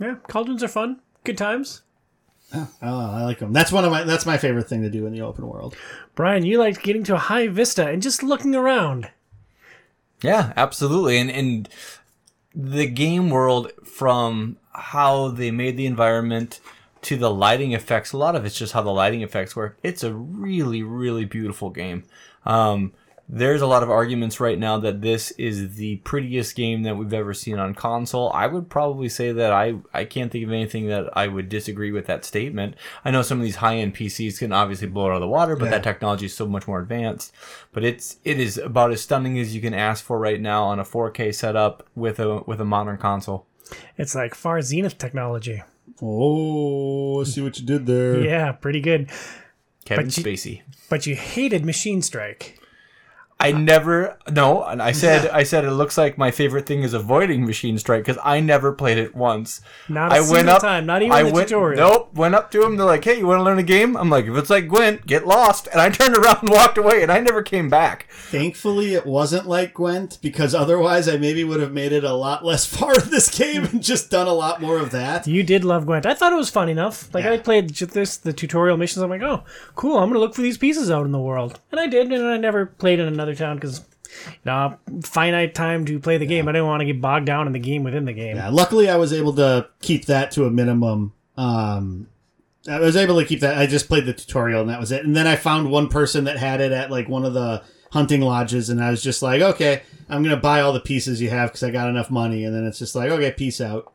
Yeah, 0.00 0.16
cauldrons 0.28 0.62
are 0.62 0.68
fun. 0.68 1.00
Good 1.24 1.38
times. 1.38 1.80
Oh, 2.54 2.68
I 2.82 3.24
like 3.24 3.38
them. 3.38 3.52
That's 3.52 3.72
one 3.72 3.84
of 3.84 3.90
my. 3.90 4.04
That's 4.04 4.26
my 4.26 4.36
favorite 4.36 4.68
thing 4.68 4.82
to 4.82 4.90
do 4.90 5.06
in 5.06 5.12
the 5.12 5.22
open 5.22 5.46
world. 5.46 5.74
Brian, 6.14 6.44
you 6.44 6.58
liked 6.58 6.82
getting 6.82 7.04
to 7.04 7.14
a 7.14 7.18
high 7.18 7.48
vista 7.48 7.88
and 7.88 8.02
just 8.02 8.22
looking 8.22 8.54
around. 8.54 9.10
Yeah, 10.22 10.52
absolutely. 10.56 11.18
And 11.18 11.30
and 11.30 11.68
the 12.54 12.86
game 12.86 13.30
world 13.30 13.72
from 13.84 14.58
how 14.72 15.28
they 15.28 15.50
made 15.50 15.76
the 15.76 15.86
environment 15.86 16.60
to 17.02 17.16
the 17.16 17.30
lighting 17.30 17.72
effects, 17.72 18.12
a 18.12 18.18
lot 18.18 18.36
of 18.36 18.44
it's 18.44 18.56
just 18.56 18.72
how 18.72 18.82
the 18.82 18.90
lighting 18.90 19.22
effects 19.22 19.56
work. 19.56 19.78
It's 19.82 20.04
a 20.04 20.12
really, 20.12 20.82
really 20.82 21.24
beautiful 21.24 21.70
game. 21.70 22.04
Um, 22.44 22.92
there's 23.34 23.62
a 23.62 23.66
lot 23.66 23.82
of 23.82 23.88
arguments 23.90 24.40
right 24.40 24.58
now 24.58 24.76
that 24.78 25.00
this 25.00 25.30
is 25.32 25.76
the 25.76 25.96
prettiest 26.04 26.54
game 26.54 26.82
that 26.82 26.98
we've 26.98 27.14
ever 27.14 27.32
seen 27.32 27.58
on 27.58 27.74
console. 27.74 28.30
I 28.34 28.46
would 28.46 28.68
probably 28.68 29.08
say 29.08 29.32
that 29.32 29.50
I, 29.52 29.76
I 29.94 30.04
can't 30.04 30.30
think 30.30 30.44
of 30.44 30.52
anything 30.52 30.88
that 30.88 31.08
I 31.16 31.28
would 31.28 31.48
disagree 31.48 31.92
with 31.92 32.04
that 32.08 32.26
statement. 32.26 32.74
I 33.06 33.10
know 33.10 33.22
some 33.22 33.38
of 33.38 33.44
these 33.44 33.56
high 33.56 33.76
end 33.78 33.94
PCs 33.96 34.38
can 34.38 34.52
obviously 34.52 34.86
blow 34.88 35.06
it 35.06 35.12
out 35.12 35.14
of 35.14 35.20
the 35.22 35.28
water, 35.28 35.56
but 35.56 35.64
Yeah. 35.64 35.70
that 35.72 35.82
technology 35.82 36.26
is 36.26 36.36
so 36.36 36.46
much 36.46 36.68
more 36.68 36.78
advanced. 36.80 37.32
But 37.72 37.84
it's 37.84 38.18
it 38.22 38.38
is 38.38 38.58
about 38.58 38.92
as 38.92 39.00
stunning 39.00 39.38
as 39.38 39.54
you 39.54 39.62
can 39.62 39.72
ask 39.72 40.04
for 40.04 40.18
right 40.18 40.38
now 40.40 40.64
on 40.64 40.78
a 40.78 40.84
4K 40.84 41.34
setup 41.34 41.86
with 41.94 42.20
a 42.20 42.40
with 42.46 42.60
a 42.60 42.66
modern 42.66 42.98
console. 42.98 43.46
It's 43.96 44.14
like 44.14 44.34
far 44.34 44.60
zenith 44.60 44.98
technology. 44.98 45.62
Oh, 46.02 47.22
I 47.22 47.24
see 47.24 47.40
what 47.40 47.58
you 47.58 47.64
did 47.64 47.86
there. 47.86 48.22
Yeah, 48.22 48.52
pretty 48.52 48.80
good. 48.82 49.10
Kevin 49.86 50.06
But 50.06 50.16
you- 50.18 50.22
Spacey. 50.24 50.62
But 50.90 51.06
you 51.06 51.14
hated 51.16 51.64
Machine 51.64 52.02
Strike. 52.02 52.58
I 53.42 53.52
never 53.52 54.16
no, 54.30 54.64
and 54.64 54.80
I 54.80 54.92
said 54.92 55.28
I 55.30 55.42
said 55.42 55.64
it 55.64 55.72
looks 55.72 55.98
like 55.98 56.16
my 56.16 56.30
favorite 56.30 56.66
thing 56.66 56.82
is 56.82 56.94
avoiding 56.94 57.44
machine 57.44 57.78
strike 57.78 58.04
because 58.04 58.20
I 58.24 58.40
never 58.40 58.72
played 58.72 58.98
it 58.98 59.14
once. 59.14 59.60
Not 59.88 60.12
a 60.12 60.16
I 60.16 60.20
single 60.20 60.58
time, 60.58 60.86
not 60.86 61.02
even 61.02 61.12
I 61.12 61.24
the 61.24 61.32
went, 61.32 61.48
tutorial. 61.48 61.88
Nope, 61.90 62.14
went 62.14 62.34
up 62.34 62.50
to 62.52 62.62
him. 62.64 62.76
They're 62.76 62.86
like, 62.86 63.04
"Hey, 63.04 63.18
you 63.18 63.26
want 63.26 63.40
to 63.40 63.44
learn 63.44 63.58
a 63.58 63.62
game?" 63.62 63.96
I'm 63.96 64.10
like, 64.10 64.26
"If 64.26 64.36
it's 64.36 64.50
like 64.50 64.68
Gwent, 64.68 65.06
get 65.06 65.26
lost." 65.26 65.68
And 65.72 65.80
I 65.80 65.88
turned 65.90 66.16
around 66.16 66.38
and 66.42 66.50
walked 66.50 66.78
away, 66.78 67.02
and 67.02 67.10
I 67.10 67.20
never 67.20 67.42
came 67.42 67.68
back. 67.68 68.06
Thankfully, 68.10 68.94
it 68.94 69.06
wasn't 69.06 69.46
like 69.46 69.74
Gwent 69.74 70.18
because 70.22 70.54
otherwise, 70.54 71.08
I 71.08 71.16
maybe 71.16 71.44
would 71.44 71.60
have 71.60 71.72
made 71.72 71.92
it 71.92 72.04
a 72.04 72.14
lot 72.14 72.44
less 72.44 72.64
far 72.76 72.92
of 72.96 73.10
this 73.10 73.36
game 73.36 73.64
and 73.64 73.82
just 73.82 74.10
done 74.10 74.26
a 74.28 74.32
lot 74.32 74.60
more 74.60 74.78
of 74.78 74.90
that. 74.92 75.26
You 75.26 75.42
did 75.42 75.64
love 75.64 75.86
Gwent. 75.86 76.06
I 76.06 76.14
thought 76.14 76.32
it 76.32 76.36
was 76.36 76.50
fun 76.50 76.68
enough. 76.68 77.12
Like 77.12 77.24
Yeah. 77.24 77.32
I 77.32 77.38
played 77.38 77.70
this 77.70 78.16
the 78.16 78.32
tutorial 78.32 78.76
missions. 78.76 79.02
I'm 79.02 79.10
like, 79.10 79.22
oh, 79.22 79.44
cool. 79.74 79.98
I'm 79.98 80.08
gonna 80.08 80.20
look 80.20 80.34
for 80.34 80.42
these 80.42 80.58
pieces 80.58 80.90
out 80.90 81.04
in 81.06 81.12
the 81.12 81.20
world, 81.20 81.60
and 81.70 81.80
I 81.80 81.86
did. 81.86 82.12
And 82.12 82.24
I 82.26 82.36
never 82.36 82.66
played 82.66 82.98
in 83.00 83.06
another 83.06 83.31
town 83.34 83.56
because, 83.56 83.84
nah, 84.44 84.74
finite 85.02 85.54
time 85.54 85.84
to 85.86 85.98
play 85.98 86.18
the 86.18 86.26
game. 86.26 86.48
I 86.48 86.52
didn't 86.52 86.66
want 86.66 86.80
to 86.80 86.86
get 86.86 87.00
bogged 87.00 87.26
down 87.26 87.46
in 87.46 87.52
the 87.52 87.58
game 87.58 87.84
within 87.84 88.04
the 88.04 88.12
game. 88.12 88.36
Yeah, 88.36 88.48
luckily, 88.50 88.88
I 88.88 88.96
was 88.96 89.12
able 89.12 89.34
to 89.34 89.68
keep 89.80 90.06
that 90.06 90.30
to 90.32 90.44
a 90.46 90.50
minimum. 90.50 91.12
Um, 91.36 92.08
I 92.68 92.78
was 92.78 92.96
able 92.96 93.18
to 93.18 93.26
keep 93.26 93.40
that. 93.40 93.58
I 93.58 93.66
just 93.66 93.88
played 93.88 94.06
the 94.06 94.12
tutorial 94.12 94.60
and 94.60 94.70
that 94.70 94.78
was 94.78 94.92
it. 94.92 95.04
And 95.04 95.16
then 95.16 95.26
I 95.26 95.34
found 95.36 95.70
one 95.70 95.88
person 95.88 96.24
that 96.24 96.38
had 96.38 96.60
it 96.60 96.70
at 96.70 96.90
like 96.90 97.08
one 97.08 97.24
of 97.24 97.34
the 97.34 97.62
hunting 97.90 98.20
lodges, 98.20 98.70
and 98.70 98.82
I 98.82 98.90
was 98.90 99.02
just 99.02 99.20
like, 99.22 99.42
okay, 99.42 99.82
I'm 100.08 100.22
gonna 100.22 100.36
buy 100.36 100.60
all 100.60 100.72
the 100.72 100.80
pieces 100.80 101.20
you 101.20 101.28
have 101.30 101.48
because 101.50 101.62
I 101.62 101.70
got 101.70 101.88
enough 101.88 102.10
money. 102.10 102.44
And 102.44 102.54
then 102.54 102.64
it's 102.64 102.78
just 102.78 102.94
like, 102.94 103.10
okay, 103.10 103.32
peace 103.32 103.60
out. 103.60 103.92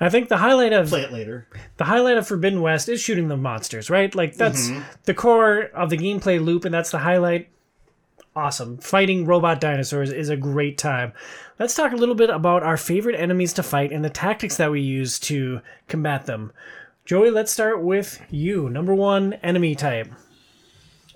I 0.00 0.10
think 0.10 0.28
the 0.28 0.36
highlight 0.36 0.72
of 0.72 0.88
Play 0.88 1.02
it 1.02 1.12
later. 1.12 1.46
the 1.78 1.84
highlight 1.84 2.18
of 2.18 2.26
Forbidden 2.26 2.60
West 2.60 2.88
is 2.88 3.00
shooting 3.00 3.28
the 3.28 3.36
monsters, 3.36 3.88
right? 3.88 4.14
Like 4.14 4.36
that's 4.36 4.68
Mm-hmm. 4.68 4.82
the 5.04 5.14
core 5.14 5.70
of 5.74 5.88
the 5.90 5.96
gameplay 5.96 6.44
loop, 6.44 6.64
and 6.64 6.74
that's 6.74 6.90
the 6.90 6.98
highlight. 6.98 7.48
Awesome. 8.34 8.78
Fighting 8.78 9.26
robot 9.26 9.60
dinosaurs 9.60 10.10
is 10.10 10.28
a 10.30 10.36
great 10.36 10.78
time. 10.78 11.12
Let's 11.58 11.74
talk 11.74 11.92
a 11.92 11.96
little 11.96 12.14
bit 12.14 12.30
about 12.30 12.62
our 12.62 12.76
favorite 12.78 13.18
enemies 13.20 13.52
to 13.54 13.62
fight 13.62 13.92
and 13.92 14.04
the 14.04 14.10
tactics 14.10 14.56
that 14.56 14.70
we 14.70 14.80
use 14.80 15.18
to 15.20 15.60
combat 15.88 16.24
them. 16.26 16.52
Joey, 17.04 17.30
let's 17.30 17.52
start 17.52 17.82
with 17.82 18.22
you. 18.30 18.70
Number 18.70 18.94
one 18.94 19.34
enemy 19.34 19.74
type. 19.74 20.08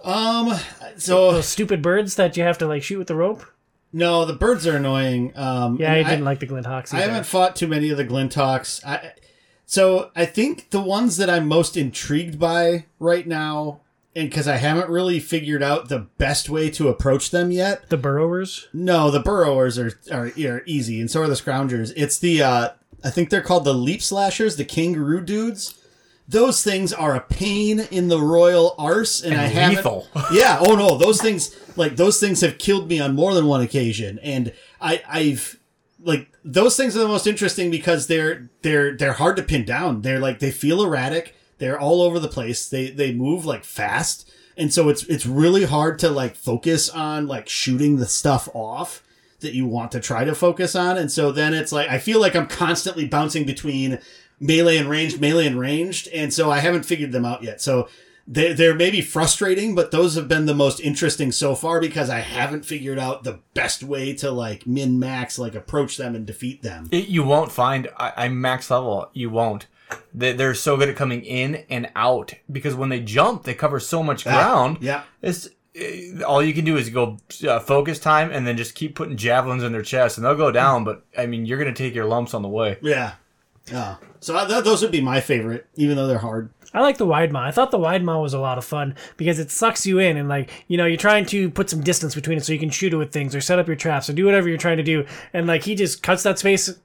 Um, 0.05 0.55
so 0.97 1.33
Those 1.33 1.49
stupid 1.49 1.81
birds 1.83 2.17
that 2.17 2.37
you 2.37 2.43
have 2.43 2.59
to 2.59 2.67
like 2.67 2.83
shoot 2.83 2.99
with 2.99 3.09
the 3.09 3.17
rope. 3.17 3.45
no, 3.93 4.25
the 4.25 4.35
birds 4.35 4.67
are 4.67 4.77
annoying. 4.77 5.33
Um, 5.37 5.79
Yeah, 5.81 5.93
I 5.93 6.03
didn't 6.03 6.25
like 6.25 6.41
the 6.41 6.47
Glint 6.47 6.67
Hawks. 6.67 6.93
I 6.93 6.99
haven't 7.01 7.25
fought 7.27 7.57
too 7.57 7.67
many 7.67 7.89
of 7.91 7.97
the 7.97 8.05
Glinthawks. 8.05 8.85
I 8.85 9.13
so 9.65 10.11
I 10.15 10.27
think 10.27 10.71
the 10.71 10.81
ones 10.81 11.17
that 11.17 11.29
I'm 11.31 11.49
most 11.49 11.77
intrigued 11.77 12.39
by 12.39 12.85
right 13.01 13.27
now, 13.27 13.81
and 14.17 14.31
because 14.31 14.49
I 14.49 14.57
haven't 14.57 14.89
really 14.89 15.21
figured 15.21 15.63
out 15.63 15.91
the 15.91 16.09
best 16.17 16.49
way 16.49 16.71
to 16.71 16.89
approach 16.89 17.31
them 17.31 17.51
yet. 17.53 17.89
the 17.91 17.99
burrowers. 17.99 18.67
No, 18.73 19.11
the 19.11 19.21
burrowers 19.21 19.79
are 19.79 19.93
are, 20.11 20.33
are 20.39 20.63
easy, 20.65 21.01
and 21.01 21.11
so 21.11 21.21
are 21.21 21.29
the 21.29 21.35
scroungers. 21.35 21.93
It's 21.95 22.19
the 22.19 22.43
uh, 22.43 22.69
I 23.05 23.11
think 23.11 23.29
they're 23.29 23.43
called 23.43 23.65
the 23.65 23.75
Leaplashers, 23.75 24.57
the 24.57 24.65
kangaroo 24.65 25.21
dudes. 25.21 25.79
Those 26.27 26.65
things 26.65 26.93
are 26.93 27.15
a 27.15 27.21
pain 27.21 27.81
in 27.93 28.09
the 28.09 28.21
royal 28.21 28.75
arse, 28.79 29.23
and, 29.23 29.35
I 29.35 29.45
haven't. 29.45 29.77
lethal. 29.77 30.09
yeah. 30.33 30.59
Oh 30.61 30.75
no, 30.75 30.97
those 30.97 31.21
things 31.21 31.55
like 31.77 31.97
those 31.97 32.19
things 32.19 32.41
have 32.41 32.59
killed 32.59 32.89
me 32.89 32.99
on 32.99 33.15
more 33.15 33.35
than 33.35 33.47
one 33.47 33.61
occasion, 33.61 34.19
and 34.23 34.53
I 34.81 35.03
I've 35.07 35.61
like 36.01 36.33
those 36.43 36.75
things 36.75 36.97
are 36.97 37.01
the 37.01 37.09
most 37.09 37.27
interesting 37.27 37.71
because 37.71 38.07
they're 38.07 38.49
they're 38.63 38.97
they're 38.97 39.13
hard 39.13 39.37
to 39.37 39.43
pin 39.43 39.67
down. 39.67 40.01
They're 40.01 40.21
like 40.21 40.39
they 40.39 40.51
feel 40.51 40.83
erratic. 40.83 41.35
They're 41.59 41.79
all 41.79 42.03
over 42.03 42.19
the 42.19 42.29
place. 42.29 42.69
They 42.69 42.91
they 42.91 43.13
move 43.13 43.45
like 43.45 43.65
fast, 43.65 44.31
and 44.57 44.73
so 44.73 44.89
it's 44.89 45.05
it's 45.05 45.27
really 45.27 45.65
hard 45.65 45.99
to 46.01 46.11
like 46.11 46.37
focus 46.37 46.89
on 46.89 47.27
like 47.27 47.49
shooting 47.49 47.97
the 47.97 48.07
stuff 48.07 48.49
off 48.55 49.03
that 49.41 49.55
you 49.55 49.67
want 49.67 49.93
to 49.93 50.01
try 50.01 50.25
to 50.25 50.35
focus 50.35 50.75
on. 50.75 50.97
And 50.97 51.11
so 51.11 51.33
then 51.33 51.55
it's 51.55 51.73
like 51.73 51.89
I 51.89 51.99
feel 51.99 52.21
like 52.21 52.35
I'm 52.35 52.47
constantly 52.47 53.07
bouncing 53.07 53.45
between 53.45 53.99
melee 54.41 54.77
and 54.77 54.89
ranged, 54.89 55.21
melee 55.21 55.47
and 55.47 55.59
ranged, 55.59 56.09
and 56.09 56.33
so 56.33 56.51
I 56.51 56.59
haven't 56.59 56.85
figured 56.85 57.13
them 57.13 57.25
out 57.25 57.43
yet. 57.43 57.61
So 57.61 57.89
they 58.27 58.53
they're 58.53 58.75
maybe 58.75 59.01
frustrating, 59.01 59.75
but 59.75 59.91
those 59.91 60.15
have 60.17 60.29
been 60.29 60.47
the 60.47 60.55
most 60.55 60.81
interesting 60.81 61.33
so 61.33 61.55
far 61.55 61.81
because 61.81 62.11
I 62.11 62.21
haven't 62.21 62.65
figured 62.65 62.99
out 62.99 63.25
the 63.25 63.41
best 63.55 63.83
way 63.83 64.15
to 64.15 64.31
like 64.31 64.67
min 64.67 64.99
max 64.99 65.39
like 65.39 65.55
approach 65.55 65.97
them 65.97 66.15
and 66.15 66.27
defeat 66.27 66.63
them. 66.63 66.89
It, 66.91 67.09
you 67.09 67.23
won't 67.23 67.53
find. 67.53 67.89
I, 67.97 68.13
I'm 68.17 68.41
max 68.41 68.71
level. 68.71 69.11
You 69.13 69.31
won't. 69.31 69.67
They, 70.13 70.33
they're 70.33 70.55
so 70.55 70.77
good 70.77 70.89
at 70.89 70.97
coming 70.97 71.25
in 71.25 71.65
and 71.71 71.91
out 71.95 72.35
because 72.51 72.75
when 72.75 72.89
they 72.89 73.01
jump, 73.01 73.45
they 73.45 73.55
cover 73.55 73.79
so 73.79 74.03
much 74.03 74.25
ground. 74.25 74.79
yeah. 74.81 75.03
It's 75.23 75.49
eh, 75.75 76.21
all 76.27 76.43
you 76.43 76.55
can 76.55 76.65
do 76.65 76.77
is 76.77 76.89
go 76.91 77.19
uh, 77.47 77.61
focus 77.61 77.99
time 77.99 78.31
and 78.33 78.47
then 78.47 78.57
just 78.57 78.75
keep 78.75 78.95
putting 78.95 79.17
javelins 79.17 79.63
in 79.63 79.73
their 79.73 79.83
chest 79.83 80.17
and 80.17 80.25
they'll 80.27 80.35
go 80.35 80.51
down. 80.51 80.85
But 80.85 81.05
I 81.17 81.27
mean, 81.27 81.47
you're 81.47 81.59
gonna 81.59 81.75
take 81.75 81.95
your 81.95 82.07
lumps 82.07 82.35
on 82.35 82.43
the 82.43 82.49
way. 82.49 82.79
Yeah. 82.83 83.15
Oh. 83.73 83.99
So 84.21 84.37
I, 84.37 84.47
th- 84.47 84.65
those 84.65 84.83
would 84.83 84.93
be 84.93 85.01
my 85.01 85.21
favorite, 85.21 85.67
even 85.75 85.97
though 85.97 86.07
they're 86.07 86.19
hard. 86.19 86.51
I 86.73 86.81
like 86.81 86.99
the 86.99 87.07
wide 87.07 87.33
maw. 87.33 87.45
I 87.45 87.51
thought 87.53 87.71
the 87.71 87.79
wide 87.79 88.03
maw 88.05 88.21
was 88.21 88.35
a 88.35 88.39
lot 88.39 88.59
of 88.59 88.65
fun 88.65 88.97
because 89.17 89.39
it 89.39 89.51
sucks 89.51 89.87
you 89.87 89.99
in 89.99 90.17
and 90.17 90.29
like 90.29 90.51
you 90.69 90.77
know 90.77 90.85
you're 90.85 90.97
trying 90.97 91.25
to 91.27 91.51
put 91.51 91.71
some 91.71 91.83
distance 91.83 92.15
between 92.15 92.39
it 92.39 92.45
so 92.45 92.53
you 92.53 92.59
can 92.59 92.71
shoot 92.71 92.93
it 92.93 92.97
with 92.97 93.13
things 93.13 93.35
or 93.35 93.41
set 93.41 93.59
up 93.59 93.67
your 93.67 93.77
traps 93.77 94.11
or 94.11 94.13
do 94.13 94.25
whatever 94.25 94.49
you're 94.49 94.59
trying 94.59 94.77
to 94.77 94.83
do 94.83 95.07
and 95.33 95.47
like 95.47 95.63
he 95.63 95.75
just 95.75 96.03
cuts 96.03 96.23
that 96.25 96.39
space 96.39 96.79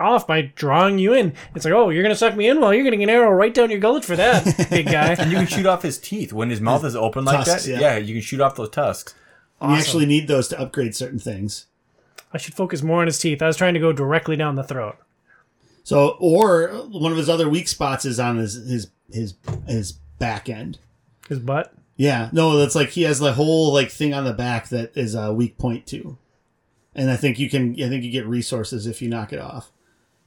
off 0.00 0.26
by 0.26 0.42
drawing 0.54 0.98
you 0.98 1.12
in. 1.14 1.34
It's 1.54 1.64
like 1.64 1.74
oh 1.74 1.90
you're 1.90 2.02
gonna 2.02 2.14
suck 2.14 2.36
me 2.36 2.48
in 2.48 2.60
well 2.60 2.74
you're 2.74 2.84
getting 2.84 3.02
an 3.02 3.10
arrow 3.10 3.30
right 3.30 3.52
down 3.54 3.70
your 3.70 3.80
gullet 3.80 4.04
for 4.04 4.16
that 4.16 4.66
big 4.70 4.86
guy. 4.86 5.14
And 5.14 5.30
you 5.30 5.38
can 5.38 5.46
shoot 5.46 5.66
off 5.66 5.82
his 5.82 5.98
teeth 5.98 6.32
when 6.32 6.50
his 6.50 6.60
mouth 6.60 6.84
is 6.84 6.96
open 6.96 7.24
like 7.24 7.44
tusks, 7.44 7.66
that. 7.66 7.70
yeah. 7.70 7.80
Yeah. 7.80 7.96
you 7.98 8.14
can 8.14 8.22
shoot 8.22 8.40
off 8.40 8.56
those 8.56 8.70
tusks. 8.70 9.14
You 9.62 9.70
actually 9.70 10.04
need 10.04 10.28
those 10.28 10.48
to 10.48 10.60
upgrade 10.60 10.94
certain 10.94 11.18
things. 11.18 11.66
I 12.32 12.38
should 12.38 12.54
focus 12.54 12.82
more 12.82 13.00
on 13.00 13.06
his 13.06 13.18
teeth. 13.18 13.40
I 13.40 13.46
was 13.46 13.56
trying 13.56 13.74
to 13.74 13.80
go 13.80 13.92
directly 13.92 14.36
down 14.36 14.56
the 14.56 14.64
throat. 14.64 14.96
So, 15.84 16.16
or 16.18 16.68
one 16.90 17.12
of 17.12 17.18
his 17.18 17.28
other 17.28 17.48
weak 17.48 17.68
spots 17.68 18.04
is 18.04 18.18
on 18.18 18.38
his 18.38 18.54
his 18.54 18.90
his 19.10 19.34
his 19.66 19.92
back 20.18 20.48
end. 20.48 20.78
His 21.28 21.38
butt. 21.38 21.72
Yeah, 21.96 22.28
no, 22.32 22.58
that's 22.58 22.74
like 22.74 22.90
he 22.90 23.02
has 23.02 23.20
the 23.20 23.34
whole 23.34 23.72
like 23.72 23.90
thing 23.90 24.12
on 24.12 24.24
the 24.24 24.32
back 24.32 24.68
that 24.70 24.96
is 24.96 25.14
a 25.14 25.32
weak 25.32 25.56
point 25.58 25.86
too, 25.86 26.18
and 26.94 27.10
I 27.10 27.16
think 27.16 27.38
you 27.38 27.48
can. 27.48 27.72
I 27.80 27.88
think 27.88 28.02
you 28.02 28.10
get 28.10 28.26
resources 28.26 28.86
if 28.86 29.00
you 29.00 29.08
knock 29.08 29.32
it 29.32 29.38
off, 29.38 29.70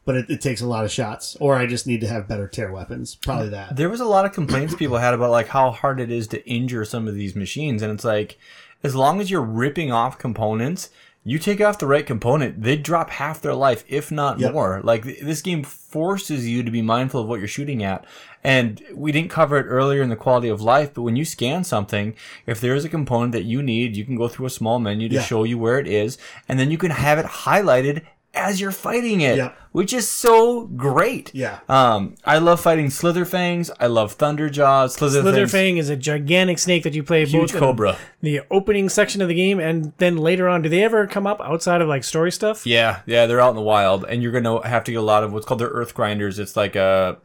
but 0.07 0.15
it, 0.15 0.29
it 0.29 0.41
takes 0.41 0.61
a 0.61 0.65
lot 0.67 0.85
of 0.85 0.91
shots. 0.91 1.35
Or 1.39 1.55
I 1.55 1.67
just 1.67 1.85
need 1.85 2.01
to 2.01 2.07
have 2.07 2.27
better 2.27 2.47
tear 2.47 2.71
weapons. 2.71 3.13
Probably 3.15 3.49
that. 3.49 3.75
There 3.75 3.89
was 3.89 3.99
a 3.99 4.05
lot 4.05 4.25
of 4.25 4.31
complaints 4.33 4.73
people 4.73 4.97
had 4.97 5.13
about 5.13 5.29
like 5.29 5.49
how 5.49 5.69
hard 5.69 5.99
it 5.99 6.09
is 6.11 6.27
to 6.29 6.43
injure 6.49 6.85
some 6.85 7.07
of 7.07 7.13
these 7.13 7.35
machines, 7.35 7.81
and 7.83 7.91
it's 7.91 8.05
like 8.05 8.39
as 8.83 8.95
long 8.95 9.19
as 9.21 9.29
you're 9.29 9.41
ripping 9.41 9.91
off 9.91 10.17
components, 10.17 10.89
you 11.23 11.37
take 11.39 11.59
off 11.59 11.77
the 11.79 11.87
right 11.87 12.05
component, 12.05 12.61
they 12.63 12.77
drop 12.77 13.09
half 13.09 13.41
their 13.41 13.53
life, 13.53 13.83
if 13.89 14.11
not 14.11 14.39
Yep. 14.39 14.53
more. 14.53 14.79
Like 14.83 15.03
th- 15.03 15.19
this 15.19 15.41
game 15.41 15.61
forces 15.63 16.47
you 16.47 16.63
to 16.63 16.71
be 16.71 16.81
mindful 16.81 17.19
of 17.21 17.27
what 17.27 17.39
you're 17.39 17.47
shooting 17.49 17.83
at. 17.83 18.05
And 18.45 18.81
we 18.93 19.11
didn't 19.11 19.29
cover 19.29 19.57
it 19.57 19.63
earlier 19.65 20.01
in 20.01 20.07
the 20.09 20.15
quality 20.15 20.47
of 20.47 20.61
life, 20.61 20.93
but 20.93 21.01
when 21.01 21.17
you 21.17 21.25
scan 21.25 21.65
something, 21.65 22.15
if 22.45 22.61
there 22.61 22.75
is 22.75 22.85
a 22.85 22.89
component 22.89 23.33
that 23.33 23.43
you 23.43 23.61
need, 23.61 23.97
you 23.97 24.05
can 24.05 24.15
go 24.15 24.29
through 24.29 24.45
a 24.45 24.49
small 24.49 24.79
menu 24.79 25.09
to 25.09 25.15
Yeah. 25.15 25.21
show 25.21 25.43
you 25.43 25.57
where 25.57 25.79
it 25.79 25.87
is, 25.87 26.17
and 26.47 26.57
then 26.57 26.71
you 26.71 26.77
can 26.77 26.91
have 26.91 27.17
it 27.19 27.25
highlighted 27.25 28.03
as 28.33 28.61
you're 28.61 28.71
fighting 28.71 29.19
it, 29.21 29.37
Yep. 29.37 29.57
Which 29.77 29.93
is 29.93 30.09
so 30.09 30.65
great. 30.65 31.29
Yeah. 31.35 31.59
Um, 31.69 32.15
I 32.25 32.39
love 32.39 32.59
fighting 32.59 32.87
Slitherfangs. 32.87 33.69
I 33.79 33.85
love 33.85 34.17
Thunderjaws. 34.17 34.97
Slitherfangs. 34.97 35.21
Slitherfang 35.21 35.77
is 35.77 35.91
a 35.91 35.95
gigantic 35.95 36.57
snake 36.57 36.81
that 36.81 36.95
you 36.95 37.03
play 37.03 37.27
Huge 37.27 37.51
both 37.51 37.53
in 37.53 37.59
cobra. 37.59 37.97
the 38.21 38.41
opening 38.49 38.89
section 38.89 39.21
of 39.21 39.27
the 39.27 39.35
game 39.35 39.59
and 39.59 39.93
then 39.99 40.17
later 40.17 40.49
on. 40.49 40.63
Do 40.63 40.69
they 40.69 40.83
ever 40.83 41.05
come 41.05 41.27
up 41.27 41.39
outside 41.41 41.81
of 41.81 41.87
like 41.87 42.03
story 42.03 42.31
stuff? 42.31 42.65
Yeah, 42.65 43.01
yeah, 43.05 43.27
they're 43.27 43.39
out 43.39 43.51
in 43.51 43.55
the 43.55 43.61
wild, 43.61 44.03
and 44.05 44.23
you're 44.23 44.31
gonna 44.31 44.67
have 44.67 44.83
to 44.85 44.91
get 44.91 44.97
a 44.97 45.01
lot 45.03 45.23
of 45.23 45.31
what's 45.31 45.45
called 45.45 45.59
their 45.59 45.67
earth 45.67 45.93
grinders. 45.93 46.39
It's 46.39 46.57
like 46.57 46.75
a, 46.75 47.17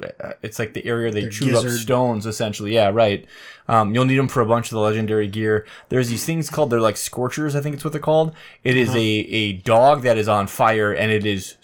it's 0.43 0.59
like 0.59 0.75
the 0.75 0.85
area 0.85 1.11
they 1.11 1.31
chew 1.31 1.57
up 1.57 1.67
stones, 1.67 2.27
essentially. 2.27 2.75
Yeah, 2.75 2.91
right. 2.93 3.25
Um, 3.67 3.95
you'll 3.95 4.05
need 4.05 4.19
them 4.19 4.29
for 4.29 4.43
a 4.43 4.47
bunch 4.47 4.67
of 4.67 4.73
the 4.73 4.81
legendary 4.81 5.29
gear. 5.29 5.65
There's 5.89 6.11
these 6.11 6.27
things 6.27 6.51
called 6.51 6.69
they're 6.69 6.83
like 6.83 6.99
scorchers, 6.99 7.57
I 7.57 7.63
think 7.63 7.77
it's 7.77 7.85
what 7.85 7.95
they're 7.95 8.03
called. 8.03 8.35
It 8.63 8.77
is 8.77 8.95
a 8.95 9.01
a 9.01 9.53
dog 9.55 10.03
that 10.03 10.19
is 10.19 10.29
on 10.29 10.49
fire, 10.49 10.93
and 10.93 11.11
it 11.11 11.25
is 11.25 11.57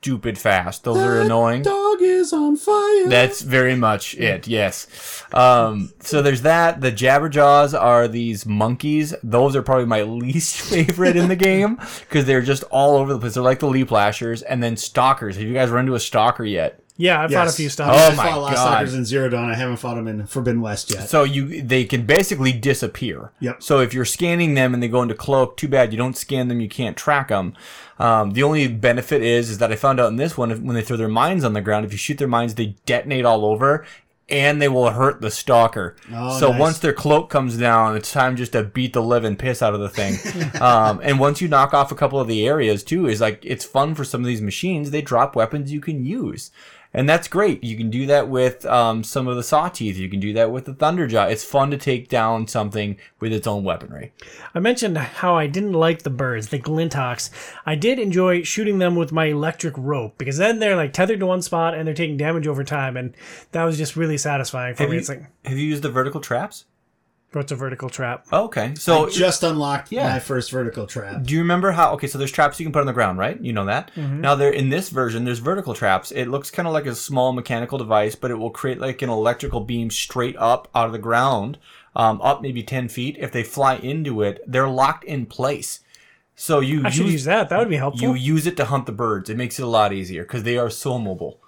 stupid 0.00 0.38
fast. 0.38 0.84
Those 0.84 0.98
are 0.98 1.20
annoying. 1.20 1.62
Dog 1.62 2.00
is 2.00 2.32
on 2.32 2.56
fire. 2.56 3.08
That's 3.08 3.40
very 3.42 3.74
much 3.74 4.14
it. 4.16 4.46
Yes. 4.46 5.24
Um, 5.32 5.92
so 6.00 6.22
there's 6.22 6.42
that. 6.42 6.80
The 6.80 6.92
Clamberjaws 6.92 7.78
are 7.78 8.06
these 8.06 8.46
monkeys. 8.46 9.14
Those 9.22 9.56
are 9.56 9.62
probably 9.62 9.86
my 9.86 10.02
least 10.02 10.60
favorite 10.60 11.16
in 11.16 11.28
the 11.28 11.36
game 11.36 11.80
because 12.00 12.26
they're 12.26 12.42
just 12.42 12.62
all 12.64 12.96
over 12.96 13.12
the 13.12 13.18
place. 13.18 13.34
They're 13.34 13.42
like 13.42 13.58
the 13.58 13.66
leap 13.66 13.90
lashers 13.90 14.42
and 14.42 14.62
then 14.62 14.76
stalkers. 14.76 15.36
Have 15.36 15.46
you 15.46 15.54
guys 15.54 15.70
run 15.70 15.80
into 15.80 15.94
a 15.94 16.00
stalker 16.00 16.44
yet? 16.44 16.80
Yeah, 17.00 17.22
I've 17.22 17.32
fought 17.32 17.46
a 17.48 17.52
few 17.52 17.66
I 17.66 17.68
stuff. 17.70 17.90
mean, 17.92 18.00
Oh 18.00 18.06
I 18.06 18.14
my 18.16 18.24
fought 18.28 18.36
a 18.36 18.40
lot 18.40 18.50
of 18.50 18.56
God. 18.56 18.66
stalkers 18.66 18.94
in 18.94 19.04
Zero 19.04 19.28
Dawn. 19.28 19.48
I 19.48 19.54
haven't 19.54 19.76
fought 19.76 19.94
them 19.94 20.08
in 20.08 20.26
Forbidden 20.26 20.60
West 20.60 20.90
yet. 20.92 21.08
So 21.08 21.22
you 21.22 21.62
they 21.62 21.84
can 21.84 22.04
basically 22.04 22.52
disappear. 22.52 23.30
Yep. 23.40 23.62
So 23.62 23.78
if 23.80 23.94
you're 23.94 24.04
scanning 24.04 24.54
them 24.54 24.74
and 24.74 24.82
they 24.82 24.88
go 24.88 25.00
into 25.02 25.14
cloak, 25.14 25.56
too 25.56 25.68
bad 25.68 25.92
you 25.92 25.96
don't 25.98 26.16
scan 26.16 26.48
them. 26.48 26.60
You 26.60 26.68
can't 26.68 26.96
track 26.96 27.28
them. 27.28 27.54
Um, 28.00 28.32
the 28.32 28.42
only 28.42 28.66
benefit 28.68 29.22
is 29.22 29.48
is 29.48 29.58
that 29.58 29.70
I 29.72 29.76
found 29.76 30.00
out 30.00 30.08
in 30.08 30.16
this 30.16 30.36
one 30.36 30.50
if- 30.50 30.60
when 30.60 30.74
they 30.74 30.82
throw 30.82 30.96
their 30.96 31.08
mines 31.08 31.44
on 31.44 31.52
the 31.52 31.60
ground, 31.60 31.86
if 31.86 31.92
you 31.92 31.98
shoot 31.98 32.18
their 32.18 32.28
mines, 32.28 32.56
they 32.56 32.74
detonate 32.84 33.24
all 33.24 33.44
over. 33.44 33.84
and 34.30 34.60
they 34.60 34.68
will 34.68 34.90
hurt 34.90 35.22
the 35.22 35.30
stalker. 35.30 35.96
Oh, 36.12 36.38
so 36.38 36.50
nice. 36.50 36.60
once 36.60 36.78
their 36.80 36.92
cloak 36.92 37.30
comes 37.30 37.56
down, 37.56 37.96
it's 37.96 38.12
time 38.12 38.36
just 38.36 38.52
to 38.52 38.62
beat 38.62 38.92
the 38.92 39.00
living 39.02 39.36
piss 39.36 39.62
out 39.62 39.72
of 39.72 39.80
the 39.80 39.88
thing. 39.88 40.18
um, 40.60 41.00
and 41.02 41.18
once 41.18 41.40
you 41.40 41.48
knock 41.48 41.72
off 41.72 41.90
a 41.90 41.94
couple 41.94 42.20
of 42.20 42.28
the 42.28 42.46
areas 42.46 42.84
too, 42.84 43.06
is 43.06 43.22
like 43.22 43.38
it's 43.42 43.64
fun 43.64 43.94
for 43.94 44.04
some 44.04 44.20
of 44.20 44.26
these 44.26 44.42
machines. 44.42 44.90
They 44.90 45.00
drop 45.00 45.34
weapons 45.34 45.72
you 45.72 45.80
can 45.80 46.04
use. 46.04 46.50
And 46.94 47.06
that's 47.08 47.28
great. 47.28 47.62
You 47.62 47.76
can 47.76 47.90
do 47.90 48.06
that 48.06 48.28
with 48.28 48.64
um, 48.64 49.04
some 49.04 49.28
of 49.28 49.36
the 49.36 49.42
saw 49.42 49.68
teeth. 49.68 49.98
You 49.98 50.08
can 50.08 50.20
do 50.20 50.32
that 50.32 50.50
with 50.50 50.64
the 50.64 50.72
thunderjaw. 50.72 51.30
It's 51.30 51.44
fun 51.44 51.70
to 51.70 51.76
take 51.76 52.08
down 52.08 52.48
something 52.48 52.96
with 53.20 53.32
its 53.32 53.46
own 53.46 53.62
weaponry. 53.62 54.12
I 54.54 54.60
mentioned 54.60 54.96
how 54.96 55.36
I 55.36 55.46
didn't 55.48 55.74
like 55.74 56.02
the 56.02 56.10
birds, 56.10 56.48
the 56.48 56.58
glinthawks. 56.58 57.30
I 57.66 57.74
did 57.74 57.98
enjoy 57.98 58.42
shooting 58.42 58.78
them 58.78 58.96
with 58.96 59.12
my 59.12 59.26
electric 59.26 59.74
rope 59.76 60.16
because 60.16 60.38
then 60.38 60.60
they're 60.60 60.76
like 60.76 60.94
tethered 60.94 61.20
to 61.20 61.26
one 61.26 61.42
spot 61.42 61.74
and 61.74 61.86
they're 61.86 61.94
taking 61.94 62.16
damage 62.16 62.46
over 62.46 62.64
time, 62.64 62.96
and 62.96 63.14
that 63.52 63.64
was 63.64 63.76
just 63.76 63.94
really 63.94 64.16
satisfying 64.18 64.74
for 64.74 64.84
Have 64.84 64.90
me. 64.90 64.96
you, 64.96 65.00
It's 65.00 65.08
like 65.10 65.22
have 65.44 65.58
you 65.58 65.66
used 65.66 65.82
the 65.82 65.90
vertical 65.90 66.20
traps? 66.22 66.64
What's 67.32 67.52
a 67.52 67.56
vertical 67.56 67.88
trap? 67.88 68.26
Okay, 68.32 68.74
so 68.76 69.06
I 69.06 69.10
just 69.10 69.42
unlocked 69.42 69.92
Yeah. 69.92 70.08
my 70.08 70.18
first 70.18 70.50
vertical 70.50 70.86
trap. 70.86 71.22
Do 71.24 71.34
you 71.34 71.40
remember 71.40 71.72
how? 71.72 71.92
Okay, 71.94 72.06
so 72.06 72.18
there's 72.18 72.32
traps 72.32 72.58
you 72.58 72.66
can 72.66 72.72
put 72.72 72.80
on 72.80 72.86
the 72.86 72.92
ground, 72.92 73.18
right? 73.18 73.40
You 73.40 73.52
know 73.52 73.64
that. 73.66 73.90
Now, 73.96 74.34
there 74.34 74.50
in 74.52 74.70
this 74.70 74.88
version, 74.88 75.24
there's 75.24 75.38
vertical 75.38 75.74
traps. 75.74 76.10
It 76.10 76.26
looks 76.26 76.50
kind 76.50 76.66
of 76.66 76.74
like 76.74 76.86
a 76.86 76.94
small 76.94 77.32
mechanical 77.32 77.78
device, 77.78 78.14
but 78.14 78.30
it 78.30 78.36
will 78.36 78.50
create 78.50 78.78
like 78.80 79.02
an 79.02 79.10
electrical 79.10 79.60
beam 79.60 79.90
straight 79.90 80.36
up 80.38 80.68
out 80.74 80.86
of 80.86 80.92
the 80.92 80.98
ground, 80.98 81.58
um, 81.94 82.20
up 82.22 82.42
maybe 82.42 82.62
ten 82.62 82.88
feet. 82.88 83.16
If 83.18 83.32
they 83.32 83.42
fly 83.44 83.76
into 83.76 84.22
it, 84.22 84.42
they're 84.46 84.68
locked 84.68 85.04
in 85.04 85.26
place. 85.26 85.80
So 86.40 86.60
you 86.60 86.82
I 86.84 86.90
should 86.90 87.04
use, 87.06 87.12
use 87.12 87.24
that. 87.24 87.48
That 87.48 87.58
would 87.58 87.68
be 87.68 87.76
helpful. 87.76 88.00
you 88.00 88.14
use 88.14 88.46
it 88.46 88.56
to 88.58 88.64
hunt 88.66 88.86
the 88.86 88.92
birds. 88.92 89.28
It 89.28 89.36
makes 89.36 89.58
it 89.58 89.62
a 89.62 89.66
lot 89.66 89.92
easier 89.92 90.22
because 90.22 90.44
they 90.44 90.56
are 90.56 90.70
so 90.70 90.96
mobile. 90.98 91.40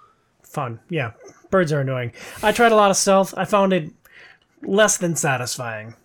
Fun. 0.43 0.81
Yeah. 0.89 1.11
Birds 1.49 1.71
are 1.71 1.79
annoying. 1.79 2.11
I 2.43 2.51
tried 2.51 2.73
a 2.73 2.75
lot 2.75 2.91
of 2.91 2.97
stealth. 2.97 3.33
I 3.37 3.45
found 3.45 3.71
it 3.71 3.89
less 4.63 4.97
than 4.97 5.15
satisfying. 5.15 5.95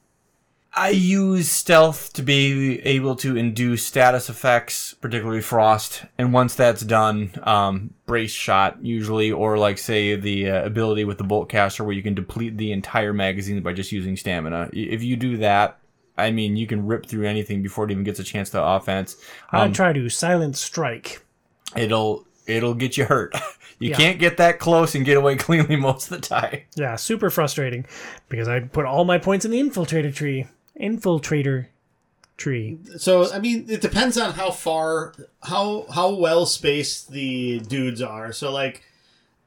I 0.78 0.90
use 0.90 1.50
stealth 1.50 2.12
to 2.12 2.22
be 2.22 2.80
able 2.80 3.16
to 3.16 3.34
induce 3.34 3.82
status 3.82 4.28
effects, 4.28 4.92
particularly 5.00 5.40
frost. 5.40 6.04
And 6.18 6.34
once 6.34 6.54
that's 6.54 6.82
done, 6.82 7.30
um, 7.44 7.94
brace 8.04 8.30
shot 8.30 8.84
usually, 8.84 9.32
or 9.32 9.56
like 9.56 9.78
say 9.78 10.16
the 10.16 10.50
uh, 10.50 10.66
ability 10.66 11.04
with 11.04 11.16
the 11.16 11.24
bolt 11.24 11.48
caster 11.48 11.82
where 11.82 11.94
you 11.94 12.02
can 12.02 12.12
deplete 12.12 12.58
the 12.58 12.72
entire 12.72 13.14
magazine 13.14 13.62
by 13.62 13.72
just 13.72 13.90
using 13.90 14.18
stamina. 14.18 14.68
If 14.74 15.02
you 15.02 15.16
do 15.16 15.38
that, 15.38 15.78
I 16.18 16.30
mean, 16.30 16.56
you 16.56 16.66
can 16.66 16.86
rip 16.86 17.06
through 17.06 17.26
anything 17.26 17.62
before 17.62 17.86
it 17.86 17.90
even 17.90 18.04
gets 18.04 18.18
a 18.18 18.24
chance 18.24 18.50
to 18.50 18.62
offense. 18.62 19.16
I'd 19.50 19.74
try 19.74 19.94
to 19.94 20.08
silent 20.10 20.56
strike. 20.58 21.24
It'll 21.74 22.26
it'll 22.46 22.74
get 22.74 22.98
you 22.98 23.06
hurt. 23.06 23.34
you 23.78 23.90
Yeah. 23.90 23.96
can't 23.96 24.18
get 24.18 24.36
that 24.38 24.58
close 24.58 24.94
and 24.94 25.04
get 25.04 25.16
away 25.16 25.36
cleanly 25.46 25.76
most 25.76 26.10
of 26.10 26.20
the 26.20 26.26
time. 26.26 26.60
Yeah, 26.74 26.96
super 26.96 27.30
frustrating 27.30 27.84
because 28.28 28.48
I 28.48 28.60
put 28.60 28.84
all 28.86 29.04
my 29.04 29.18
points 29.18 29.44
in 29.44 29.50
the 29.50 29.60
infiltrator 29.60 30.14
tree. 30.14 30.46
Infiltrator 30.80 31.66
tree. 32.36 32.78
So 32.98 33.32
I 33.32 33.38
mean, 33.38 33.66
it 33.68 33.80
depends 33.80 34.18
on 34.18 34.32
how 34.34 34.50
far, 34.50 35.14
how 35.42 35.86
how 35.94 36.14
well 36.14 36.46
spaced 36.46 37.10
the 37.10 37.60
dudes 37.60 38.02
are. 38.02 38.32
So 38.32 38.52
like, 38.52 38.82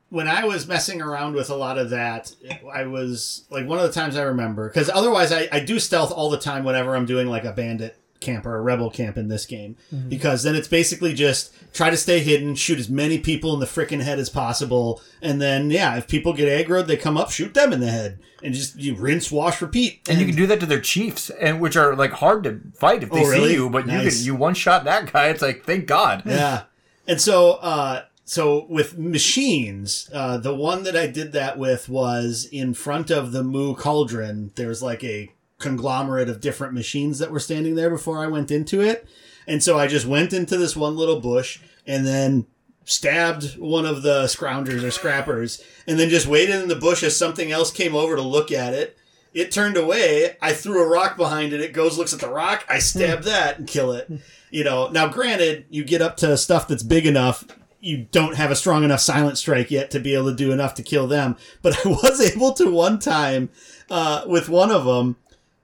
when 0.09 0.27
I 0.27 0.43
was 0.45 0.67
messing 0.67 1.01
around 1.01 1.35
with 1.35 1.51
a 1.51 1.55
lot 1.55 1.77
of 1.77 1.91
that, 1.91 2.33
I 2.73 2.85
was 2.85 3.45
like 3.51 3.67
one 3.67 3.77
of 3.77 3.85
the 3.85 3.91
times 3.93 4.15
I 4.17 4.23
remember 4.23 4.67
because 4.69 4.89
otherwise 4.89 5.31
I, 5.31 5.47
I 5.51 5.59
do 5.59 5.77
stealth 5.79 6.11
all 6.11 6.31
the 6.31 6.39
time 6.39 6.63
whenever 6.63 6.95
I'm 6.95 7.05
doing 7.05 7.27
like 7.27 7.43
a 7.45 7.51
bandit 7.51 7.95
camp 8.19 8.45
or 8.45 8.55
a 8.55 8.61
rebel 8.61 8.89
camp 8.89 9.17
in 9.17 9.27
this 9.29 9.45
game 9.45 9.77
because 10.09 10.43
then 10.43 10.55
it's 10.55 10.67
basically 10.67 11.13
just 11.13 11.53
try 11.73 11.89
to 11.89 11.97
stay 11.97 12.19
hidden, 12.19 12.55
shoot 12.55 12.77
as 12.79 12.89
many 12.89 13.17
people 13.19 13.53
in 13.53 13.59
the 13.59 13.65
freaking 13.65 14.01
head 14.01 14.19
as 14.19 14.29
possible, 14.29 15.01
and 15.21 15.41
then 15.41 15.69
yeah, 15.71 15.95
if 15.97 16.07
people 16.07 16.33
get 16.33 16.47
aggroed, 16.67 16.87
they 16.87 16.97
come 16.97 17.17
up, 17.17 17.31
shoot 17.31 17.53
them 17.53 17.71
in 17.71 17.79
the 17.79 17.91
head, 17.91 18.19
and 18.43 18.53
just 18.53 18.75
you 18.75 18.95
rinse, 18.95 19.31
wash, 19.31 19.61
repeat. 19.61 20.01
And 20.09 20.19
you 20.19 20.25
can 20.25 20.35
do 20.35 20.47
that 20.47 20.59
to 20.59 20.65
their 20.65 20.81
chiefs, 20.81 21.29
and 21.29 21.61
which 21.61 21.77
are 21.77 21.95
like 21.95 22.11
hard 22.11 22.43
to 22.43 22.59
fight 22.75 23.03
if 23.03 23.11
they 23.11 23.23
Oh, 23.23 23.29
really? 23.29 23.49
see 23.49 23.53
you. 23.55 23.69
But 23.69 23.85
you 23.87 23.99
can 24.09 24.11
you 24.23 24.35
one 24.35 24.53
shot 24.53 24.83
that 24.83 25.11
guy. 25.13 25.27
It's 25.29 25.41
like 25.41 25.63
thank 25.65 25.85
God. 25.85 26.23
yeah 26.25 26.63
and 27.07 27.19
so 27.19 27.53
uh 27.53 28.03
so 28.25 28.67
with 28.69 28.95
machines 28.97 30.09
uh 30.13 30.37
the 30.37 30.53
one 30.53 30.83
that 30.83 30.95
i 30.95 31.07
did 31.07 31.31
that 31.31 31.57
with 31.57 31.89
was 31.89 32.47
in 32.51 32.73
front 32.73 33.09
of 33.09 33.31
the 33.31 33.43
MU 33.43 33.73
cauldron 33.75 34.51
there's 34.55 34.83
like 34.83 35.03
a 35.03 35.31
conglomerate 35.59 36.29
of 36.29 36.41
different 36.41 36.73
machines 36.73 37.19
that 37.19 37.31
were 37.31 37.39
standing 37.39 37.75
there 37.75 37.89
before 37.89 38.17
i 38.19 38.27
went 38.27 38.49
into 38.49 38.81
it 38.81 39.07
and 39.47 39.63
so 39.63 39.77
i 39.77 39.87
just 39.87 40.05
went 40.05 40.33
into 40.33 40.57
this 40.57 40.75
one 40.75 40.95
little 40.95 41.19
bush 41.19 41.59
and 41.85 42.05
then 42.07 42.45
stabbed 42.85 43.55
one 43.59 43.85
of 43.85 44.01
the 44.01 44.23
scroungers 44.23 44.83
or 44.83 44.89
scrappers 44.89 45.63
and 45.85 45.99
then 45.99 46.09
just 46.09 46.25
waited 46.25 46.61
in 46.61 46.69
the 46.69 46.75
bush 46.75 47.03
as 47.03 47.15
something 47.15 47.51
else 47.51 47.71
came 47.71 47.93
over 47.93 48.15
to 48.15 48.21
look 48.21 48.51
at 48.51 48.73
it 48.73 48.97
it 49.33 49.51
turned 49.51 49.77
away. 49.77 50.37
I 50.41 50.53
threw 50.53 50.83
a 50.83 50.87
rock 50.87 51.17
behind 51.17 51.53
it. 51.53 51.61
It 51.61 51.73
goes, 51.73 51.97
looks 51.97 52.13
at 52.13 52.19
the 52.19 52.29
rock. 52.29 52.65
I 52.69 52.79
stab 52.79 53.23
that 53.23 53.59
and 53.59 53.67
kill 53.67 53.91
it. 53.91 54.11
You 54.49 54.63
know, 54.63 54.89
now 54.89 55.07
granted, 55.07 55.65
you 55.69 55.83
get 55.83 56.01
up 56.01 56.17
to 56.17 56.35
stuff 56.37 56.67
that's 56.67 56.83
big 56.83 57.05
enough. 57.05 57.45
You 57.79 58.07
don't 58.11 58.35
have 58.35 58.51
a 58.51 58.55
strong 58.55 58.83
enough 58.83 58.99
silent 58.99 59.37
strike 59.37 59.71
yet 59.71 59.91
to 59.91 59.99
be 59.99 60.15
able 60.15 60.31
to 60.31 60.35
do 60.35 60.51
enough 60.51 60.73
to 60.75 60.83
kill 60.83 61.07
them. 61.07 61.37
But 61.61 61.77
I 61.85 61.89
was 61.89 62.19
able 62.19 62.53
to 62.53 62.71
one 62.71 62.99
time, 62.99 63.49
uh, 63.89 64.23
with 64.25 64.49
one 64.49 64.71
of 64.71 64.85
them, 64.85 65.17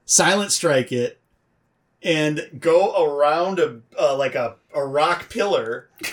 silent 0.06 0.52
strike 0.52 0.90
it 0.90 1.20
and 2.02 2.48
go 2.58 3.04
around 3.04 3.58
a, 3.58 3.80
uh, 4.00 4.16
like 4.16 4.34
a, 4.34 4.56
a 4.74 4.84
rock 4.84 5.28
pillar. 5.28 5.90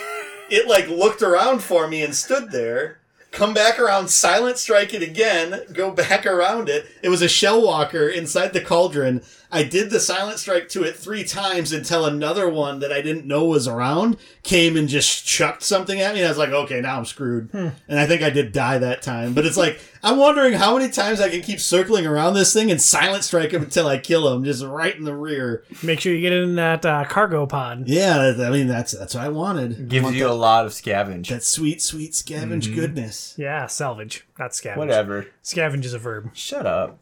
It 0.50 0.68
like 0.68 0.88
looked 0.90 1.24
around 1.24 1.64
for 1.64 1.88
me 1.88 2.04
and 2.04 2.14
stood 2.14 2.52
there 2.52 3.00
come 3.34 3.54
back 3.54 3.80
around, 3.80 4.08
silent 4.08 4.58
strike 4.58 4.94
it 4.94 5.02
again, 5.02 5.62
go 5.74 5.92
back 5.92 6.26
around 6.26 6.70
it. 6.70 6.86
It 7.02 7.10
was 7.10 7.22
a 7.22 7.28
shell 7.28 7.62
walker 7.62 8.08
inside 8.08 8.54
the 8.54 8.62
cauldron. 8.62 9.24
I 9.54 9.64
did 9.64 9.92
the 9.92 10.00
silent 10.00 10.40
strike 10.40 10.68
to 10.70 10.84
it 10.84 10.96
three 10.96 11.24
times 11.24 11.72
until 11.72 12.06
another 12.06 12.50
one 12.50 12.80
that 12.80 12.92
I 12.92 13.02
didn't 13.02 13.28
know 13.28 13.46
was 13.46 13.68
around 13.68 14.18
came 14.42 14.76
and 14.76 14.90
just 14.90 15.26
chucked 15.28 15.62
something 15.62 16.02
at 16.02 16.14
me. 16.16 16.22
And 16.22 16.28
I 16.28 16.32
was 16.32 16.40
like, 16.40 16.50
okay, 16.50 16.82
now 16.82 16.98
I'm 16.98 17.06
screwed. 17.06 17.54
And 17.54 17.72
I 18.00 18.08
think 18.08 18.24
I 18.24 18.32
did 18.32 18.52
die 18.52 18.80
that 18.80 19.04
time. 19.04 19.34
But 19.34 19.46
it's 19.46 19.56
like, 19.56 19.80
I'm 20.04 20.18
wondering 20.18 20.54
how 20.54 20.76
many 20.78 20.92
times 20.92 21.22
I 21.22 21.30
can 21.30 21.42
keep 21.42 21.60
circling 21.60 22.06
around 22.08 22.34
this 22.34 22.52
thing 22.52 22.72
and 22.72 22.82
silent 22.82 23.24
strike 23.24 23.52
him 23.52 23.62
until 23.64 23.88
I 23.88 24.00
kill 24.00 24.34
him, 24.34 24.44
just 24.44 24.64
right 24.64 24.96
in 24.96 25.04
the 25.04 25.16
rear. 25.16 25.64
Make 25.84 26.00
sure 26.02 26.14
you 26.14 26.20
get 26.22 26.34
in 26.34 26.56
that 26.56 26.86
uh, 26.86 27.06
cargo 27.06 27.46
pod. 27.46 27.88
Yeah, 27.88 28.34
I 28.40 28.50
mean, 28.50 28.68
that's 28.68 28.92
that's 28.92 29.14
what 29.16 29.24
I 29.24 29.30
wanted. 29.30 29.74
I 29.74 29.84
Gives 29.84 30.04
want 30.04 30.16
you 30.16 30.28
a 30.28 30.34
lot 30.34 30.66
of 30.66 30.72
scavenge. 30.72 31.28
that 31.30 31.44
sweet, 31.44 31.82
sweet 31.82 32.12
scavenge 32.12 32.74
goodness. 32.76 33.36
Yeah, 33.38 33.68
salvage, 33.68 34.26
not 34.40 34.52
scavenge. 34.52 34.78
Whatever. 34.78 35.28
Scavenge 35.44 35.86
is 35.86 35.94
a 35.94 36.00
verb. 36.00 36.32
Shut 36.34 36.66
up. 36.66 37.00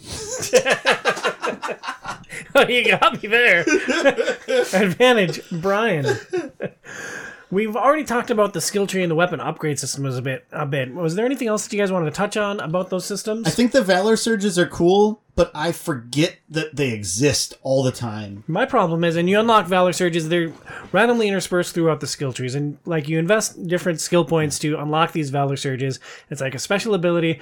Oh, 2.54 2.66
you 2.66 2.88
got 2.88 3.22
me 3.22 3.28
there. 3.28 3.60
Advantage, 4.72 5.40
Brian. 5.50 6.06
We've 7.50 7.74
already 7.76 8.04
talked 8.04 8.30
about 8.30 8.52
the 8.52 8.60
skill 8.60 8.86
tree 8.86 9.02
and 9.02 9.10
the 9.10 9.14
weapon 9.16 9.40
upgrade 9.40 9.78
system 9.78 10.06
a 10.06 10.22
bit. 10.22 10.46
A 10.52 10.66
bit. 10.66 10.94
Was 10.94 11.16
there 11.16 11.26
anything 11.26 11.48
else 11.48 11.64
that 11.64 11.72
you 11.72 11.80
guys 11.80 11.90
wanted 11.90 12.06
to 12.06 12.10
touch 12.12 12.36
on 12.36 12.60
about 12.60 12.90
those 12.90 13.04
systems? 13.04 13.46
I 13.46 13.50
think 13.50 13.72
the 13.72 13.82
Valor 13.82 14.16
Surges 14.16 14.56
are 14.58 14.66
cool, 14.66 15.20
but 15.34 15.50
I 15.54 15.72
forget 15.72 16.36
that 16.48 16.76
they 16.76 16.92
exist 16.92 17.54
all 17.62 17.82
the 17.82 17.92
time. 17.92 18.44
My 18.46 18.66
problem 18.66 19.02
is, 19.02 19.16
and 19.16 19.28
you 19.28 19.40
unlock 19.40 19.66
Valor 19.66 19.92
Surges, 19.92 20.28
they're 20.28 20.52
randomly 20.92 21.26
interspersed 21.28 21.74
throughout 21.74 22.00
the 22.00 22.06
skill 22.06 22.32
trees. 22.32 22.54
And, 22.54 22.78
like, 22.84 23.08
you 23.08 23.18
invest 23.18 23.66
different 23.66 24.00
skill 24.00 24.24
points 24.24 24.58
to 24.60 24.78
unlock 24.78 25.12
these 25.12 25.30
Valor 25.30 25.56
Surges. 25.56 25.98
It's 26.30 26.40
like 26.40 26.54
a 26.54 26.58
special 26.60 26.94
ability. 26.94 27.40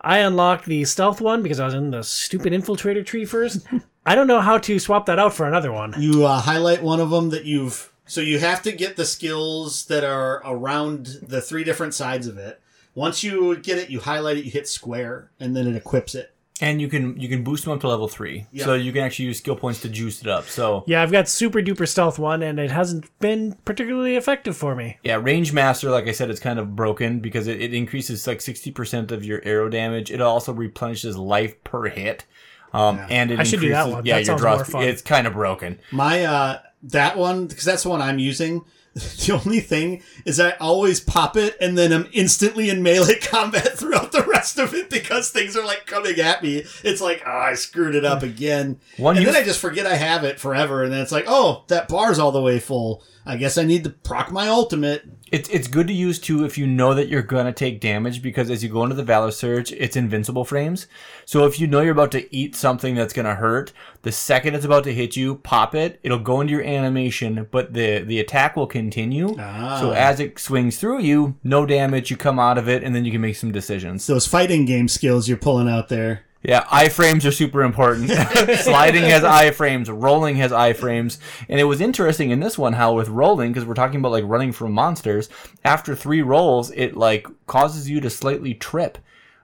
I 0.00 0.18
unlocked 0.18 0.66
the 0.66 0.84
stealth 0.84 1.20
one 1.20 1.42
because 1.42 1.60
I 1.60 1.66
was 1.66 1.74
in 1.74 1.90
the 1.90 2.02
stupid 2.02 2.52
infiltrator 2.52 3.04
tree 3.04 3.24
first. 3.24 3.66
I 4.06 4.14
don't 4.14 4.26
know 4.26 4.40
how 4.40 4.58
to 4.58 4.78
swap 4.78 5.06
that 5.06 5.18
out 5.18 5.34
for 5.34 5.46
another 5.46 5.72
one. 5.72 5.94
You 5.98 6.24
uh, 6.24 6.40
highlight 6.40 6.82
one 6.82 7.00
of 7.00 7.10
them 7.10 7.30
that 7.30 7.44
you've. 7.44 7.92
So 8.06 8.20
you 8.20 8.38
have 8.38 8.62
to 8.62 8.72
get 8.72 8.96
the 8.96 9.04
skills 9.04 9.86
that 9.86 10.02
are 10.02 10.42
around 10.44 11.18
the 11.22 11.40
three 11.40 11.64
different 11.64 11.94
sides 11.94 12.26
of 12.26 12.38
it. 12.38 12.60
Once 12.94 13.22
you 13.22 13.56
get 13.58 13.78
it, 13.78 13.90
you 13.90 14.00
highlight 14.00 14.36
it, 14.36 14.44
you 14.44 14.50
hit 14.50 14.66
square, 14.66 15.30
and 15.38 15.54
then 15.54 15.68
it 15.68 15.76
equips 15.76 16.14
it. 16.14 16.34
And 16.62 16.80
you 16.80 16.88
can 16.88 17.18
you 17.18 17.28
can 17.28 17.42
boost 17.42 17.64
them 17.64 17.72
up 17.72 17.80
to 17.80 17.88
level 17.88 18.06
three, 18.06 18.46
Yeah. 18.52 18.64
so 18.66 18.74
you 18.74 18.92
can 18.92 19.02
actually 19.02 19.24
use 19.26 19.38
skill 19.38 19.56
points 19.56 19.80
to 19.82 19.88
juice 19.88 20.20
it 20.20 20.28
up. 20.28 20.44
So 20.44 20.84
Yeah, 20.86 21.02
I've 21.02 21.10
got 21.12 21.26
super 21.28 21.60
duper 21.62 21.88
stealth 21.88 22.18
one, 22.18 22.42
and 22.42 22.58
it 22.60 22.70
hasn't 22.70 23.06
been 23.18 23.56
particularly 23.64 24.16
effective 24.16 24.56
for 24.56 24.74
me. 24.74 24.98
yeah, 25.02 25.14
range 25.22 25.52
master, 25.54 25.90
like 25.90 26.06
I 26.06 26.12
said, 26.12 26.28
it's 26.30 26.40
kind 26.40 26.58
of 26.58 26.76
broken 26.76 27.20
because 27.20 27.46
it, 27.46 27.60
it 27.62 27.72
increases 27.72 28.26
like 28.26 28.40
sixty 28.42 28.70
percent 28.70 29.10
of 29.10 29.24
your 29.24 29.40
arrow 29.44 29.68
damage. 29.70 30.10
It 30.10 30.20
also 30.20 30.52
replenishes 30.52 31.16
life 31.16 31.62
per 31.64 31.88
hit, 31.88 32.26
um, 32.74 33.00
and 33.08 33.30
it 33.30 33.40
I 33.40 33.42
should 33.44 33.60
do 33.60 33.70
that 33.70 33.86
increases- 33.86 33.94
one. 33.94 34.04
Yeah, 34.06 34.14
That 34.14 34.18
your 34.20 34.24
sounds 34.26 34.40
draw. 34.42 34.54
more 34.56 34.64
fun. 34.64 34.82
It's 34.84 35.02
kind 35.02 35.26
of 35.26 35.32
broken. 35.32 35.78
My 35.92 36.24
uh 36.24 36.58
that 36.84 37.16
one 37.16 37.46
because 37.46 37.64
that's 37.64 37.84
the 37.84 37.88
one 37.88 38.02
I'm 38.02 38.18
using. 38.18 38.64
The 39.26 39.40
only 39.44 39.60
thing 39.60 40.02
is 40.24 40.40
I 40.40 40.52
always 40.52 40.98
pop 40.98 41.36
it 41.36 41.56
and 41.60 41.78
then 41.78 41.92
I'm 41.92 42.08
instantly 42.12 42.70
in 42.70 42.82
melee 42.82 43.18
combat 43.20 43.78
throughout 43.78 44.12
the 44.12 44.22
rest 44.22 44.58
of 44.58 44.74
it 44.74 44.90
because 44.90 45.30
things 45.30 45.56
are 45.56 45.64
like 45.64 45.86
coming 45.86 46.18
at 46.18 46.42
me. 46.42 46.64
It's 46.82 47.00
like, 47.00 47.22
oh, 47.24 47.30
I 47.30 47.54
screwed 47.54 47.94
it 47.94 48.04
up 48.04 48.20
hmm. 48.20 48.26
again. 48.26 48.80
One 48.96 49.16
and 49.16 49.24
use- 49.24 49.32
then 49.32 49.42
I 49.42 49.46
just 49.46 49.60
forget 49.60 49.86
I 49.86 49.94
have 49.96 50.24
it 50.24 50.40
forever 50.40 50.82
and 50.82 50.92
then 50.92 51.00
it's 51.00 51.12
like, 51.12 51.26
oh, 51.28 51.64
that 51.68 51.88
bar's 51.88 52.18
all 52.18 52.32
the 52.32 52.42
way 52.42 52.58
full. 52.58 53.04
I 53.26 53.36
guess 53.36 53.58
I 53.58 53.64
need 53.64 53.84
to 53.84 53.90
proc 53.90 54.32
my 54.32 54.48
ultimate. 54.48 55.04
It's 55.30 55.48
it's 55.50 55.68
good 55.68 55.86
to 55.86 55.92
use 55.92 56.18
too 56.18 56.44
if 56.44 56.58
you 56.58 56.66
know 56.66 56.94
that 56.94 57.08
you're 57.08 57.22
gonna 57.22 57.52
take 57.52 57.80
damage 57.80 58.22
because 58.22 58.50
as 58.50 58.62
you 58.62 58.68
go 58.68 58.82
into 58.82 58.96
the 58.96 59.04
Valor 59.04 59.30
Surge, 59.30 59.72
it's 59.72 59.94
invincible 59.94 60.44
frames. 60.44 60.86
So 61.24 61.44
if 61.44 61.60
you 61.60 61.66
know 61.66 61.80
you're 61.80 61.92
about 61.92 62.12
to 62.12 62.34
eat 62.34 62.56
something 62.56 62.94
that's 62.94 63.12
gonna 63.12 63.34
hurt, 63.36 63.72
the 64.02 64.10
second 64.10 64.54
it's 64.54 64.64
about 64.64 64.84
to 64.84 64.94
hit 64.94 65.16
you, 65.16 65.36
pop 65.36 65.74
it. 65.74 66.00
It'll 66.02 66.18
go 66.18 66.40
into 66.40 66.52
your 66.52 66.64
animation, 66.64 67.46
but 67.50 67.74
the 67.74 68.00
the 68.00 68.18
attack 68.18 68.56
will 68.56 68.66
continue. 68.66 69.36
Ah. 69.38 69.78
So 69.80 69.92
as 69.92 70.18
it 70.18 70.38
swings 70.38 70.78
through 70.78 71.00
you, 71.00 71.36
no 71.44 71.66
damage. 71.66 72.10
You 72.10 72.16
come 72.16 72.38
out 72.38 72.58
of 72.58 72.68
it, 72.68 72.82
and 72.82 72.94
then 72.94 73.04
you 73.04 73.12
can 73.12 73.20
make 73.20 73.36
some 73.36 73.52
decisions. 73.52 74.06
Those 74.06 74.26
fighting 74.26 74.64
game 74.64 74.88
skills 74.88 75.28
you're 75.28 75.38
pulling 75.38 75.68
out 75.68 75.88
there. 75.88 76.24
Yeah, 76.42 76.64
iframes 76.64 77.26
are 77.26 77.32
super 77.32 77.62
important. 77.62 78.10
Sliding 78.60 79.02
has 79.04 79.22
iframes, 79.22 79.88
rolling 79.90 80.36
has 80.36 80.52
iframes. 80.52 81.18
And 81.48 81.60
it 81.60 81.64
was 81.64 81.82
interesting 81.82 82.30
in 82.30 82.40
this 82.40 82.56
one 82.56 82.72
how 82.74 82.94
with 82.94 83.08
rolling, 83.08 83.52
because 83.52 83.66
we're 83.66 83.74
talking 83.74 84.00
about 84.00 84.12
like 84.12 84.24
running 84.26 84.52
from 84.52 84.72
monsters, 84.72 85.28
after 85.64 85.94
three 85.94 86.22
rolls, 86.22 86.70
it 86.70 86.96
like 86.96 87.26
causes 87.46 87.90
you 87.90 88.00
to 88.00 88.08
slightly 88.08 88.54
trip. 88.54 88.98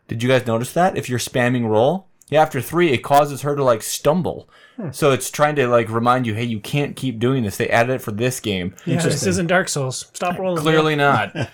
Did 0.09 0.23
you 0.23 0.29
guys 0.29 0.47
notice 0.47 0.73
that? 0.73 0.97
If 0.97 1.09
you're 1.09 1.19
spamming 1.19 1.69
roll? 1.69 2.07
Yeah, 2.29 2.43
after 2.43 2.61
three, 2.61 2.93
it 2.93 2.99
causes 2.99 3.43
her 3.43 3.55
to 3.55 3.63
like 3.63 3.83
stumble. 3.83 4.49
Hmm. 4.77 4.91
So 4.91 5.13
it's 5.13 5.31
trying 5.31 5.57
to 5.57 5.69
like 5.69 5.91
remind 5.91 6.27
you, 6.27 6.35
hey, 6.35 6.45
you 6.45 6.61
can't 6.61 6.97
keep 6.97 7.19
doing 7.19 7.43
this. 7.43 7.57
They 7.57 7.69
added 7.69 7.97
it 7.97 8.03
for 8.03 8.13
this 8.13 8.41
game. 8.41 8.75
Yeah, 8.87 9.01
this 9.01 9.27
isn't 9.27 9.47
Dark 9.47 9.69
Souls. 9.69 10.07
Stop 10.15 10.39
rolling. 10.39 10.63
Clearly 10.63 10.97
not. 10.97 11.35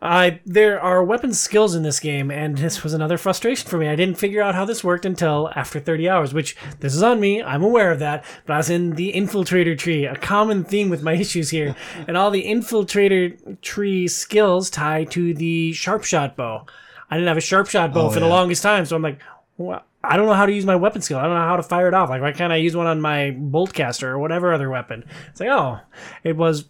I 0.00 0.40
there 0.44 0.80
are 0.80 1.02
weapon 1.02 1.32
skills 1.32 1.74
in 1.74 1.82
this 1.82 2.00
game, 2.00 2.30
and 2.30 2.58
this 2.58 2.82
was 2.82 2.92
another 2.92 3.16
frustration 3.16 3.68
for 3.68 3.78
me. 3.78 3.88
I 3.88 3.96
didn't 3.96 4.18
figure 4.18 4.42
out 4.42 4.54
how 4.54 4.64
this 4.64 4.84
worked 4.84 5.06
until 5.06 5.50
after 5.56 5.80
30 5.80 6.08
hours, 6.08 6.34
which 6.34 6.56
this 6.80 6.94
is 6.94 7.02
on 7.02 7.18
me. 7.18 7.42
I'm 7.42 7.62
aware 7.62 7.90
of 7.90 7.98
that, 8.00 8.24
but 8.44 8.54
I 8.54 8.56
was 8.58 8.70
in 8.70 8.90
the 8.90 9.12
infiltrator 9.12 9.76
tree, 9.76 10.04
a 10.04 10.16
common 10.16 10.64
theme 10.64 10.90
with 10.90 11.02
my 11.02 11.12
issues 11.20 11.50
here, 11.50 11.74
and 12.06 12.16
all 12.16 12.30
the 12.30 12.44
infiltrator 12.44 13.60
tree 13.62 14.06
skills 14.06 14.68
tie 14.70 15.04
to 15.04 15.32
the 15.34 15.72
sharp 15.72 16.04
shot 16.04 16.36
bow. 16.36 16.66
I 17.10 17.16
didn't 17.16 17.28
have 17.28 17.36
a 17.36 17.40
sharp 17.40 17.68
shot 17.68 17.94
bow 17.94 18.08
Oh, 18.08 18.10
for 18.10 18.20
the 18.20 18.28
longest 18.28 18.62
time, 18.62 18.84
so 18.84 18.96
I'm 18.96 19.02
like, 19.02 19.20
well, 19.56 19.82
I 20.04 20.16
don't 20.16 20.26
know 20.26 20.34
how 20.34 20.46
to 20.46 20.52
use 20.52 20.66
my 20.66 20.76
weapon 20.76 21.02
skill. 21.02 21.18
I 21.18 21.22
don't 21.22 21.34
know 21.34 21.40
how 21.40 21.56
to 21.56 21.62
fire 21.62 21.88
it 21.88 21.94
off. 21.94 22.10
Like, 22.10 22.20
why 22.20 22.32
can't 22.32 22.52
I 22.52 22.56
use 22.56 22.76
one 22.76 22.86
on 22.86 23.00
my 23.00 23.30
bolt 23.30 23.72
caster 23.72 24.10
or 24.10 24.18
whatever 24.18 24.52
other 24.52 24.68
weapon? 24.70 25.04
It's 25.30 25.40
like, 25.40 25.48
oh, 25.48 25.80
it 26.22 26.36
was. 26.36 26.66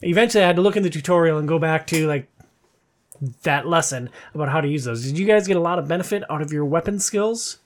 Eventually, 0.00 0.44
I 0.44 0.46
had 0.46 0.56
to 0.56 0.62
look 0.62 0.76
in 0.76 0.84
the 0.84 0.90
tutorial 0.90 1.38
and 1.38 1.48
go 1.48 1.58
back 1.58 1.86
to 1.88 2.06
like 2.06 2.30
that 3.42 3.66
lesson 3.66 4.10
about 4.34 4.48
how 4.48 4.60
to 4.60 4.68
use 4.68 4.84
those. 4.84 5.04
Did 5.04 5.18
you 5.18 5.26
guys 5.26 5.46
get 5.46 5.56
a 5.56 5.60
lot 5.60 5.78
of 5.78 5.88
benefit 5.88 6.22
out 6.30 6.42
of 6.42 6.52
your 6.52 6.64
weapon 6.64 6.98
skills? 6.98 7.58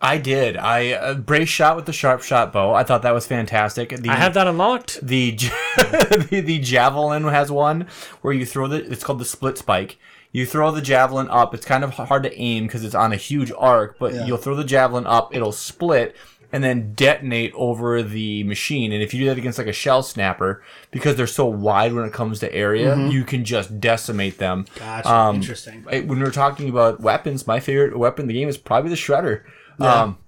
I 0.00 0.18
did. 0.18 0.56
I 0.56 0.92
uh, 0.92 1.14
brace 1.14 1.48
shot 1.48 1.76
with 1.76 1.86
the 1.86 1.92
sharp 1.92 2.22
shot 2.22 2.52
bow. 2.52 2.74
I 2.74 2.84
thought 2.84 3.02
that 3.02 3.14
was 3.14 3.26
fantastic. 3.26 3.90
The, 3.90 4.10
I 4.10 4.16
have 4.16 4.34
that 4.34 4.46
unlocked. 4.46 5.00
the, 5.04 5.32
the 6.30 6.42
the 6.44 6.58
javelin 6.58 7.24
has 7.24 7.50
one 7.50 7.88
where 8.20 8.32
you 8.32 8.46
throw 8.46 8.68
the 8.68 8.84
it's 8.90 9.02
called 9.02 9.18
the 9.18 9.24
split 9.24 9.58
spike. 9.58 9.98
You 10.30 10.44
throw 10.44 10.70
the 10.70 10.82
javelin 10.82 11.28
up. 11.30 11.54
It's 11.54 11.64
kind 11.64 11.82
of 11.82 11.94
hard 11.94 12.22
to 12.24 12.38
aim 12.38 12.66
because 12.66 12.84
it's 12.84 12.94
on 12.94 13.12
a 13.12 13.16
huge 13.16 13.50
arc, 13.56 13.98
but 13.98 14.26
you'll 14.26 14.36
throw 14.36 14.54
the 14.54 14.64
javelin 14.64 15.06
up. 15.06 15.34
It'll 15.34 15.52
split 15.52 16.14
and 16.52 16.64
then 16.64 16.94
detonate 16.94 17.52
over 17.54 18.02
the 18.02 18.42
machine. 18.44 18.92
And 18.92 19.02
if 19.02 19.12
you 19.12 19.20
do 19.20 19.26
that 19.26 19.38
against 19.38 19.58
like 19.58 19.66
a 19.66 19.72
shell 19.72 20.02
snapper, 20.02 20.62
because 20.90 21.16
they're 21.16 21.26
so 21.26 21.46
wide 21.46 21.92
when 21.92 22.04
it 22.04 22.12
comes 22.12 22.40
to 22.40 22.52
area, 22.54 22.96
you 23.08 23.24
can 23.24 23.44
just 23.44 23.80
decimate 23.80 24.38
them. 24.38 24.66
Gotcha. 24.76 25.08
Um, 25.12 25.36
Interesting. 25.36 25.84
I- 25.90 26.00
when 26.00 26.20
we're 26.20 26.30
talking 26.30 26.68
about 26.68 27.00
weapons, 27.00 27.46
my 27.46 27.60
favorite 27.60 27.96
weapon 27.98 28.22
in 28.24 28.28
the 28.28 28.34
game 28.34 28.48
is 28.48 28.56
probably 28.56 28.90
the 28.90 28.96
shredder. 28.96 29.42
Um, 29.78 30.18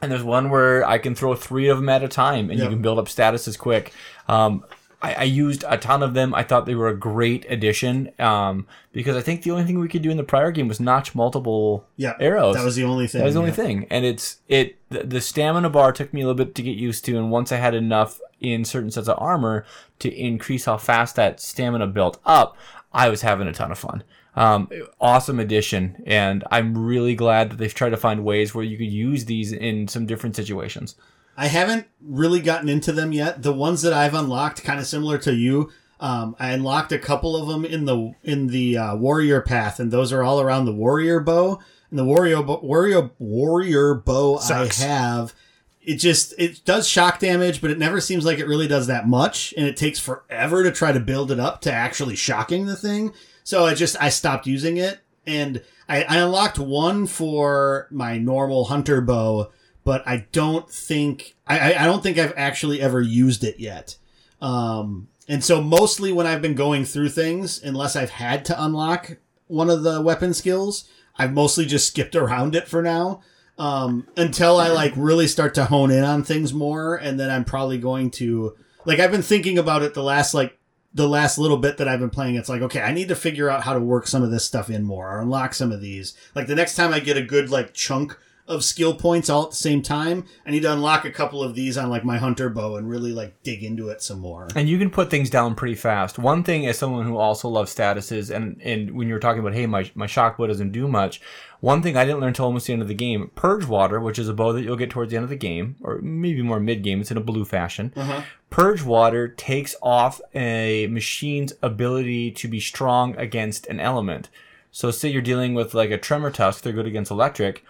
and 0.00 0.12
there's 0.12 0.22
one 0.22 0.50
where 0.50 0.86
I 0.86 0.98
can 0.98 1.14
throw 1.14 1.34
three 1.34 1.68
of 1.68 1.78
them 1.78 1.88
at 1.88 2.02
a 2.02 2.08
time, 2.08 2.50
and 2.50 2.58
Yep. 2.58 2.64
you 2.64 2.70
can 2.76 2.82
build 2.82 2.98
up 2.98 3.06
statuses 3.06 3.58
quick. 3.58 3.92
Um, 4.28 4.64
I, 5.04 5.12
I 5.12 5.22
used 5.24 5.64
a 5.68 5.76
ton 5.76 6.02
of 6.02 6.14
them. 6.14 6.34
I 6.34 6.42
thought 6.42 6.64
they 6.64 6.74
were 6.74 6.88
a 6.88 6.96
great 6.96 7.44
addition 7.50 8.10
um, 8.18 8.66
because 8.90 9.16
I 9.16 9.20
think 9.20 9.42
the 9.42 9.50
only 9.50 9.64
thing 9.64 9.78
we 9.78 9.86
could 9.86 10.00
do 10.00 10.10
in 10.10 10.16
the 10.16 10.24
prior 10.24 10.50
game 10.50 10.66
was 10.66 10.80
notch 10.80 11.14
multiple 11.14 11.86
Yeah, 11.96 12.14
arrows. 12.18 12.54
That 12.54 12.64
was 12.64 12.74
the 12.74 12.84
only 12.84 13.06
thing. 13.06 13.18
That 13.18 13.26
was 13.26 13.34
the 13.34 13.40
only 13.40 13.50
yeah. 13.50 13.56
thing, 13.56 13.86
and 13.90 14.06
it's 14.06 14.38
it. 14.48 14.78
The, 14.88 15.04
the 15.04 15.20
stamina 15.20 15.68
bar 15.68 15.92
took 15.92 16.14
me 16.14 16.22
a 16.22 16.26
little 16.26 16.42
bit 16.42 16.54
to 16.54 16.62
get 16.62 16.78
used 16.78 17.04
to, 17.04 17.18
and 17.18 17.30
once 17.30 17.52
I 17.52 17.56
had 17.56 17.74
enough 17.74 18.18
in 18.40 18.64
certain 18.64 18.90
sets 18.90 19.08
of 19.08 19.18
armor 19.18 19.66
to 19.98 20.10
increase 20.10 20.64
how 20.64 20.78
fast 20.78 21.16
that 21.16 21.38
stamina 21.38 21.86
built 21.88 22.18
up, 22.24 22.56
I 22.90 23.10
was 23.10 23.20
having 23.20 23.46
a 23.46 23.52
ton 23.52 23.72
of 23.72 23.78
fun. 23.78 24.04
Um, 24.36 24.70
awesome 25.00 25.38
addition, 25.38 26.02
and 26.06 26.44
I'm 26.50 26.78
really 26.78 27.14
glad 27.14 27.50
that 27.50 27.58
they've 27.58 27.74
tried 27.74 27.90
to 27.90 27.98
find 27.98 28.24
ways 28.24 28.54
where 28.54 28.64
you 28.64 28.78
could 28.78 28.90
use 28.90 29.26
these 29.26 29.52
in 29.52 29.86
some 29.86 30.06
different 30.06 30.34
situations. 30.34 30.94
I 31.36 31.48
haven't 31.48 31.86
really 32.00 32.40
gotten 32.40 32.68
into 32.68 32.92
them 32.92 33.12
yet. 33.12 33.42
The 33.42 33.52
ones 33.52 33.82
that 33.82 33.92
I've 33.92 34.14
unlocked, 34.14 34.62
kind 34.62 34.78
of 34.78 34.86
similar 34.86 35.18
to 35.18 35.34
you, 35.34 35.70
um, 36.00 36.36
I 36.38 36.50
unlocked 36.50 36.92
a 36.92 36.98
couple 36.98 37.36
of 37.36 37.48
them 37.48 37.64
in 37.64 37.84
the 37.86 38.14
in 38.22 38.48
the 38.48 38.76
uh, 38.76 38.96
warrior 38.96 39.40
path, 39.40 39.80
and 39.80 39.90
those 39.90 40.12
are 40.12 40.22
all 40.22 40.40
around 40.40 40.64
the 40.64 40.74
warrior 40.74 41.20
bow. 41.20 41.60
And 41.90 41.98
the 41.98 42.04
warrior 42.04 42.42
bo- 42.42 42.60
warrior 42.62 43.10
warrior 43.18 43.94
bow 43.94 44.38
Sucks. 44.38 44.82
I 44.82 44.86
have, 44.86 45.34
it 45.80 45.96
just 45.96 46.34
it 46.38 46.64
does 46.64 46.88
shock 46.88 47.20
damage, 47.20 47.60
but 47.60 47.70
it 47.70 47.78
never 47.78 48.00
seems 48.00 48.24
like 48.24 48.38
it 48.38 48.48
really 48.48 48.68
does 48.68 48.86
that 48.88 49.06
much, 49.06 49.54
and 49.56 49.66
it 49.66 49.76
takes 49.76 49.98
forever 49.98 50.62
to 50.62 50.72
try 50.72 50.92
to 50.92 51.00
build 51.00 51.30
it 51.30 51.40
up 51.40 51.60
to 51.62 51.72
actually 51.72 52.16
shocking 52.16 52.66
the 52.66 52.76
thing. 52.76 53.12
So 53.44 53.64
I 53.64 53.74
just 53.74 54.00
I 54.00 54.08
stopped 54.08 54.46
using 54.46 54.76
it, 54.76 55.00
and 55.26 55.62
I, 55.88 56.02
I 56.04 56.16
unlocked 56.18 56.58
one 56.58 57.06
for 57.06 57.86
my 57.90 58.18
normal 58.18 58.64
hunter 58.64 59.00
bow, 59.00 59.52
but 59.84 60.02
I 60.06 60.26
don't 60.32 60.68
think 60.70 61.34
I, 61.46 61.74
I- 61.74 61.84
don't 61.84 62.02
think 62.02 62.18
I've 62.18 62.34
actually 62.36 62.80
ever 62.80 63.00
used 63.00 63.44
it 63.44 63.60
yet. 63.60 63.96
Um, 64.40 65.08
and 65.28 65.42
so 65.42 65.62
mostly 65.62 66.12
when 66.12 66.26
I've 66.26 66.42
been 66.42 66.54
going 66.54 66.84
through 66.84 67.08
things, 67.10 67.62
unless 67.62 67.96
I've 67.96 68.10
had 68.10 68.44
to 68.46 68.62
unlock 68.64 69.16
one 69.46 69.70
of 69.70 69.82
the 69.82 70.00
weapon 70.02 70.34
skills, 70.34 70.84
I've 71.16 71.32
mostly 71.32 71.64
just 71.64 71.86
skipped 71.86 72.14
around 72.16 72.54
it 72.54 72.68
for 72.68 72.82
now. 72.82 73.22
Um, 73.56 74.08
until 74.16 74.58
I 74.58 74.68
like 74.68 74.92
really 74.96 75.28
start 75.28 75.54
to 75.54 75.66
hone 75.66 75.90
in 75.92 76.02
on 76.02 76.24
things 76.24 76.52
more, 76.52 76.96
and 76.96 77.20
then 77.20 77.30
I'm 77.30 77.44
probably 77.44 77.78
going 77.78 78.10
to 78.12 78.56
like 78.84 78.98
I've 78.98 79.12
been 79.12 79.22
thinking 79.22 79.58
about 79.58 79.82
it 79.82 79.94
the 79.94 80.02
last 80.02 80.34
like 80.34 80.58
the 80.92 81.08
last 81.08 81.38
little 81.38 81.56
bit 81.56 81.76
that 81.78 81.88
I've 81.88 82.00
been 82.00 82.10
playing, 82.10 82.34
it's 82.36 82.48
like, 82.48 82.62
okay, 82.62 82.80
I 82.80 82.92
need 82.92 83.08
to 83.08 83.16
figure 83.16 83.48
out 83.50 83.62
how 83.62 83.72
to 83.72 83.80
work 83.80 84.06
some 84.06 84.22
of 84.22 84.30
this 84.30 84.44
stuff 84.44 84.70
in 84.70 84.82
more 84.84 85.10
or 85.10 85.20
unlock 85.22 85.54
some 85.54 85.70
of 85.72 85.80
these. 85.80 86.14
Like 86.34 86.46
the 86.48 86.54
next 86.54 86.74
time 86.76 86.92
I 86.92 87.00
get 87.00 87.16
a 87.16 87.22
good 87.22 87.48
like 87.50 87.74
chunk 87.74 88.18
of 88.46 88.62
skill 88.62 88.94
points 88.94 89.30
all 89.30 89.44
at 89.44 89.50
the 89.50 89.56
same 89.56 89.80
time, 89.80 90.26
I 90.46 90.50
need 90.50 90.62
to 90.62 90.72
unlock 90.72 91.04
a 91.04 91.10
couple 91.10 91.42
of 91.42 91.54
these 91.54 91.78
on 91.78 91.88
like 91.88 92.04
my 92.04 92.18
hunter 92.18 92.50
bow 92.50 92.76
and 92.76 92.88
really 92.88 93.12
like 93.12 93.42
dig 93.42 93.62
into 93.64 93.88
it 93.88 94.02
some 94.02 94.18
more. 94.18 94.48
And 94.54 94.68
you 94.68 94.78
can 94.78 94.90
put 94.90 95.10
things 95.10 95.30
down 95.30 95.54
pretty 95.54 95.74
fast. 95.74 96.18
One 96.18 96.44
thing, 96.44 96.66
as 96.66 96.78
someone 96.78 97.06
who 97.06 97.16
also 97.16 97.48
loves 97.48 97.74
statuses, 97.74 98.34
and 98.34 98.60
and 98.62 98.90
when 98.92 99.08
you 99.08 99.14
were 99.14 99.20
talking 99.20 99.40
about, 99.40 99.54
hey, 99.54 99.66
my 99.66 99.90
my 99.94 100.06
shock 100.06 100.36
bow 100.36 100.46
doesn't 100.46 100.72
do 100.72 100.86
much. 100.86 101.20
One 101.60 101.80
thing 101.80 101.96
I 101.96 102.04
didn't 102.04 102.20
learn 102.20 102.28
until 102.28 102.44
almost 102.44 102.66
the 102.66 102.74
end 102.74 102.82
of 102.82 102.88
the 102.88 102.94
game: 102.94 103.30
Purge 103.34 103.66
Water, 103.66 103.98
which 103.98 104.18
is 104.18 104.28
a 104.28 104.34
bow 104.34 104.52
that 104.52 104.62
you'll 104.62 104.76
get 104.76 104.90
towards 104.90 105.10
the 105.10 105.16
end 105.16 105.24
of 105.24 105.30
the 105.30 105.36
game, 105.36 105.76
or 105.80 105.98
maybe 106.02 106.42
more 106.42 106.60
mid 106.60 106.82
game. 106.82 107.00
It's 107.00 107.10
in 107.10 107.16
a 107.16 107.22
blue 107.22 107.46
fashion. 107.46 107.92
Uh-huh. 107.96 108.22
Purge 108.50 108.82
Water 108.82 109.28
takes 109.28 109.74
off 109.82 110.20
a 110.34 110.86
machine's 110.88 111.54
ability 111.62 112.30
to 112.32 112.48
be 112.48 112.60
strong 112.60 113.16
against 113.16 113.66
an 113.66 113.80
element. 113.80 114.28
So, 114.70 114.90
say 114.90 115.08
you're 115.08 115.22
dealing 115.22 115.54
with 115.54 115.72
like 115.72 115.90
a 115.90 115.98
Tremor 115.98 116.30
Tusk, 116.30 116.62
they're 116.62 116.72
good 116.72 116.86
against 116.86 117.10
electric. 117.10 117.64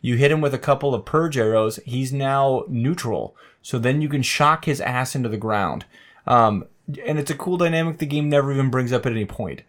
You 0.00 0.16
hit 0.16 0.30
him 0.30 0.40
with 0.40 0.54
a 0.54 0.58
couple 0.58 0.94
of 0.94 1.04
purge 1.04 1.36
arrows. 1.36 1.78
He's 1.84 2.12
now 2.12 2.64
neutral. 2.68 3.34
So 3.62 3.78
then 3.78 4.00
you 4.00 4.08
can 4.08 4.22
shock 4.22 4.64
his 4.64 4.80
ass 4.80 5.14
into 5.14 5.28
the 5.28 5.36
ground. 5.36 5.84
Um, 6.26 6.66
and 7.04 7.18
it's 7.18 7.30
a 7.30 7.34
cool 7.34 7.56
dynamic 7.56 7.98
the 7.98 8.06
game 8.06 8.28
never 8.28 8.52
even 8.52 8.70
brings 8.70 8.92
up 8.92 9.04
at 9.06 9.12
any 9.12 9.24
point. 9.26 9.62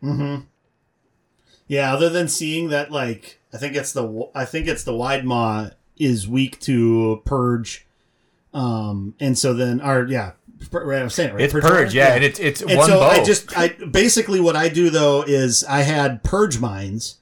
Yeah, 1.68 1.94
other 1.94 2.10
than 2.10 2.28
seeing 2.28 2.70
that, 2.70 2.92
like 2.92 3.40
I 3.54 3.58
think 3.58 3.76
it's 3.76 3.94
the 3.94 4.30
I 4.34 4.46
think 4.46 4.68
it's 4.68 4.84
the 4.84 4.96
wide 4.96 5.26
maw 5.26 5.70
is 5.98 6.28
weak 6.28 6.60
to 6.62 7.22
purge, 7.26 7.86
um, 8.54 9.14
and 9.20 9.38
so 9.38 9.54
then 9.54 9.80
our 9.80 10.06
yeah, 10.06 10.32
right, 10.72 11.02
I'm 11.02 11.10
saying 11.12 11.30
it, 11.30 11.34
right? 11.34 11.44
It's 11.44 11.54
purge, 11.54 11.94
yeah, 11.94 12.16
and 12.16 12.24
it's 12.24 12.40
it's 12.40 12.62
And 12.62 12.76
one 12.76 12.88
so 12.90 13.00
bow. 13.00 13.10
I 13.10 13.24
just 13.24 13.56
I 13.56 13.68
basically 13.70 14.40
what 14.40 14.56
I 14.56 14.68
do 14.70 14.90
though 14.90 15.24
is 15.24 15.64
I 15.64 15.82
had 15.82 16.24
purge 16.24 16.60
mines 16.60 17.19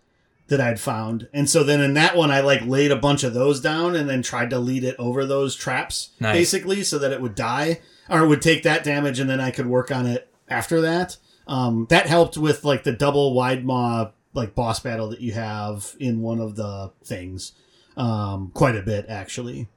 that 0.47 0.61
I'd 0.61 0.79
found, 0.79 1.27
and 1.33 1.49
so 1.49 1.63
then 1.63 1.81
in 1.81 1.93
that 1.95 2.15
one 2.15 2.31
I 2.31 2.39
like 2.41 2.61
laid 2.65 2.91
a 2.91 2.95
bunch 2.95 3.23
of 3.23 3.33
those 3.33 3.59
down 3.61 3.95
and 3.95 4.09
then 4.09 4.21
tried 4.21 4.49
to 4.51 4.59
lead 4.59 4.83
it 4.83 4.95
over 4.97 5.25
those 5.25 5.55
traps 5.55 6.09
Nice. 6.19 6.35
basically 6.35 6.83
so 6.83 6.97
that 6.99 7.11
it 7.11 7.21
would 7.21 7.35
die 7.35 7.81
or 8.09 8.25
would 8.25 8.41
take 8.41 8.63
that 8.63 8.83
damage 8.83 9.19
and 9.19 9.29
then 9.29 9.41
I 9.41 9.51
could 9.51 9.67
work 9.67 9.91
on 9.91 10.05
it 10.05 10.31
after 10.47 10.81
that. 10.81 11.17
Um, 11.47 11.87
that 11.89 12.07
helped 12.07 12.37
with 12.37 12.63
like 12.63 12.83
the 12.83 12.91
double 12.91 13.33
wide 13.33 13.65
maw 13.65 14.11
like 14.33 14.55
boss 14.55 14.79
battle 14.79 15.09
that 15.09 15.21
you 15.21 15.33
have 15.33 15.95
in 15.99 16.21
one 16.21 16.39
of 16.39 16.55
the 16.55 16.91
things 17.03 17.53
um, 17.95 18.51
quite 18.53 18.75
a 18.75 18.81
bit 18.81 19.05
actually. 19.09 19.67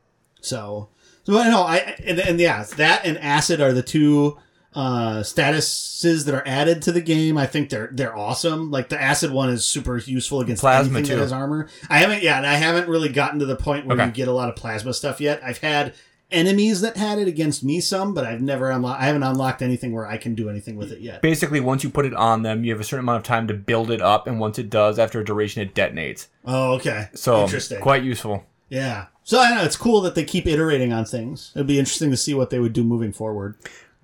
So, 0.41 0.89
so 1.25 1.39
I 1.39 1.49
know 1.49 1.63
I 1.63 1.97
and, 2.05 2.19
and 2.21 2.41
yeah, 2.41 2.65
that 2.77 3.05
and 3.05 3.19
acid 3.19 3.61
are 3.61 3.73
the 3.73 3.83
two 3.83 4.39
uh 4.75 5.21
statuses 5.21 6.25
that 6.27 6.35
are 6.35 6.47
added 6.47 6.83
to 6.83 6.93
the 6.93 7.01
game. 7.01 7.37
I 7.37 7.47
think 7.47 7.71
they're 7.71 7.91
they're 7.93 8.17
awesome. 8.17 8.71
Like 8.71 8.89
the 8.89 9.01
acid 9.01 9.31
one 9.33 9.51
is 9.51 9.65
super 9.65 9.97
useful 9.99 10.41
against 10.41 10.61
Plasma, 10.61 10.99
anything 10.99 11.05
too. 11.11 11.17
that 11.17 11.23
has 11.23 11.33
armor. 11.33 11.69
I 11.89 11.99
haven't 11.99 12.23
yeah, 12.23 12.37
and 12.37 12.47
I 12.47 12.55
haven't 12.55 12.89
really 12.89 13.09
gotten 13.09 13.39
to 13.41 13.47
the 13.47 13.57
point 13.57 13.87
where 13.87 13.97
Okay. 13.97 14.07
you 14.07 14.13
get 14.13 14.29
a 14.29 14.33
lot 14.33 14.49
of 14.49 14.57
plasma 14.57 14.95
stuff 14.95 15.21
yet. 15.21 15.41
I've 15.45 15.59
had 15.59 15.95
enemies 16.31 16.81
that 16.83 16.97
had 16.97 17.19
it 17.19 17.27
against 17.27 17.65
me 17.65 17.81
some, 17.81 18.15
but 18.15 18.25
I've 18.25 18.41
never 18.41 18.71
unlocked. 18.71 19.03
I 19.03 19.07
haven't 19.07 19.25
unlocked 19.25 19.63
anything 19.63 19.93
where 19.93 20.07
I 20.07 20.17
can 20.17 20.37
do 20.37 20.49
anything 20.49 20.77
with 20.77 20.93
it 20.93 21.01
yet. 21.01 21.21
Basically, 21.23 21.59
once 21.59 21.83
you 21.83 21.91
put 21.91 22.07
it 22.07 22.15
on 22.15 22.43
them, 22.43 22.63
you 22.63 22.71
have 22.71 22.81
a 22.81 22.85
certain 22.85 23.05
amount 23.05 23.17
of 23.19 23.23
time 23.25 23.49
to 23.49 23.55
build 23.55 23.91
it 23.91 24.01
up, 24.01 24.29
and 24.29 24.39
once 24.39 24.57
it 24.57 24.71
does, 24.71 25.01
after 25.01 25.19
a 25.19 25.25
duration, 25.25 25.61
it 25.63 25.75
detonates. 25.75 26.29
Oh, 26.45 26.75
okay. 26.75 27.09
So 27.15 27.43
interesting. 27.43 27.81
quite 27.81 28.05
useful. 28.05 28.45
Yeah. 28.69 29.07
So 29.25 29.41
I 29.41 29.53
know. 29.57 29.65
It's 29.65 29.77
cool 29.77 30.01
that 30.03 30.15
they 30.15 30.23
keep 30.25 30.47
iterating 30.47 30.93
on 30.93 31.05
things. 31.05 31.51
It'd 31.57 31.67
be 31.67 31.81
interesting 31.81 32.13
to 32.13 32.17
see 32.17 32.35
what 32.35 32.51
they 32.51 32.61
would 32.61 32.73
do 32.73 32.85
moving 32.85 33.13
forward. 33.13 33.57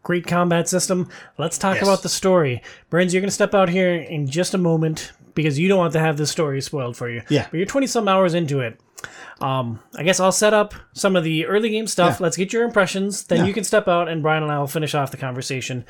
Great 0.07 0.25
combat 0.25 0.69
system. 0.69 1.09
Let's 1.37 1.59
talk 1.59 1.75
Yes. 1.75 1.83
about 1.83 2.03
the 2.05 2.09
story. 2.09 2.63
Burns, 2.91 3.13
you're 3.13 3.21
going 3.21 3.27
to 3.29 3.35
step 3.35 3.55
out 3.55 3.69
here 3.69 3.93
in 3.93 4.29
just 4.29 4.55
a 4.55 4.59
moment 4.59 5.11
because 5.35 5.59
you 5.59 5.67
don't 5.67 5.79
want 5.79 5.93
to 5.95 5.99
have 5.99 6.17
this 6.17 6.31
story 6.31 6.61
spoiled 6.61 6.97
for 6.97 7.11
you. 7.11 7.23
Yeah. 7.29 7.49
But 7.51 7.57
you're 7.57 7.67
20 7.67 7.89
some 7.89 8.07
hours 8.07 8.33
into 8.33 8.61
it. 8.61 8.79
Um, 9.41 9.81
I 9.97 10.05
guess 10.05 10.21
I'll 10.21 10.31
set 10.31 10.55
up 10.55 10.75
some 10.93 11.17
of 11.17 11.25
the 11.25 11.45
early 11.47 11.71
game 11.71 11.89
stuff. 11.89 12.19
Yeah. 12.21 12.25
Let's 12.25 12.37
get 12.37 12.53
your 12.53 12.63
impressions. 12.63 13.25
Then 13.25 13.39
Yeah. 13.41 13.47
you 13.47 13.53
can 13.53 13.65
step 13.65 13.89
out, 13.89 14.09
and 14.09 14.23
Brian 14.23 14.45
and 14.45 14.53
I 14.53 14.61
will 14.61 14.69
finish 14.69 14.95
off 14.95 15.11
the 15.11 15.17
conversation. 15.17 15.85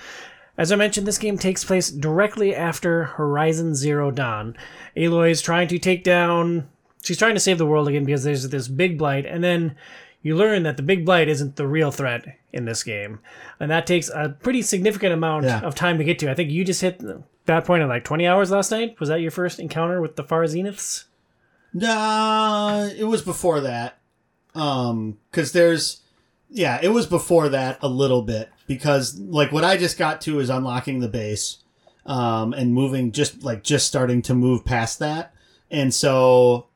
As 0.56 0.72
I 0.72 0.76
mentioned, 0.76 1.06
this 1.06 1.18
game 1.18 1.36
takes 1.36 1.62
place 1.62 1.90
directly 1.90 2.54
after 2.54 3.04
Horizon 3.04 3.74
Zero 3.74 4.10
Dawn. 4.10 4.56
Aloy 4.96 5.30
is 5.30 5.42
trying 5.42 5.68
to 5.68 5.78
take 5.78 6.02
down. 6.04 6.68
She's 7.02 7.18
trying 7.18 7.34
to 7.34 7.40
save 7.40 7.58
the 7.58 7.66
world 7.66 7.86
again 7.86 8.04
because 8.06 8.24
there's 8.24 8.48
this 8.48 8.66
big 8.66 8.96
blight, 8.96 9.26
and 9.26 9.44
then 9.44 9.76
you 10.26 10.36
learn 10.36 10.62
that 10.64 10.76
the 10.76 10.82
big 10.82 11.04
blight 11.04 11.28
isn't 11.28 11.56
the 11.56 11.66
real 11.66 11.90
threat 11.90 12.24
in 12.52 12.64
this 12.64 12.82
game, 12.82 13.20
and 13.60 13.70
that 13.70 13.86
takes 13.86 14.08
a 14.08 14.36
pretty 14.40 14.62
significant 14.62 15.12
amount 15.12 15.44
Yeah. 15.44 15.60
of 15.60 15.74
time 15.74 15.98
to 15.98 16.04
get 16.04 16.18
to. 16.20 16.30
I 16.30 16.34
think 16.34 16.50
you 16.50 16.64
just 16.64 16.80
hit 16.80 17.00
that 17.46 17.64
point 17.64 17.82
in 17.82 17.88
like 17.88 18.04
20 18.04 18.26
hours 18.26 18.50
last 18.50 18.70
night. 18.70 18.98
Was 18.98 19.08
that 19.08 19.20
your 19.20 19.30
first 19.30 19.60
encounter 19.60 20.00
with 20.00 20.16
the 20.16 20.24
Far 20.24 20.42
Zeniths? 20.44 21.04
Nah, 21.72 22.88
it 22.96 23.04
was 23.04 23.22
before 23.22 23.60
that. 23.60 23.98
Um, 24.54 25.18
because 25.30 25.52
there's, 25.52 26.00
yeah, 26.48 26.78
it 26.82 26.88
was 26.88 27.06
before 27.06 27.50
that 27.50 27.78
a 27.82 27.88
little 27.88 28.22
bit 28.22 28.48
because 28.66 29.18
like 29.20 29.52
what 29.52 29.62
I 29.64 29.76
just 29.76 29.98
got 29.98 30.20
to 30.22 30.40
is 30.40 30.48
unlocking 30.48 31.00
the 31.00 31.08
base, 31.08 31.58
um, 32.06 32.52
and 32.54 32.72
moving 32.72 33.12
just 33.12 33.42
like 33.44 33.62
just 33.62 33.86
starting 33.86 34.22
to 34.22 34.34
move 34.34 34.64
past 34.64 34.98
that, 35.00 35.34
and 35.70 35.92
so 35.92 36.66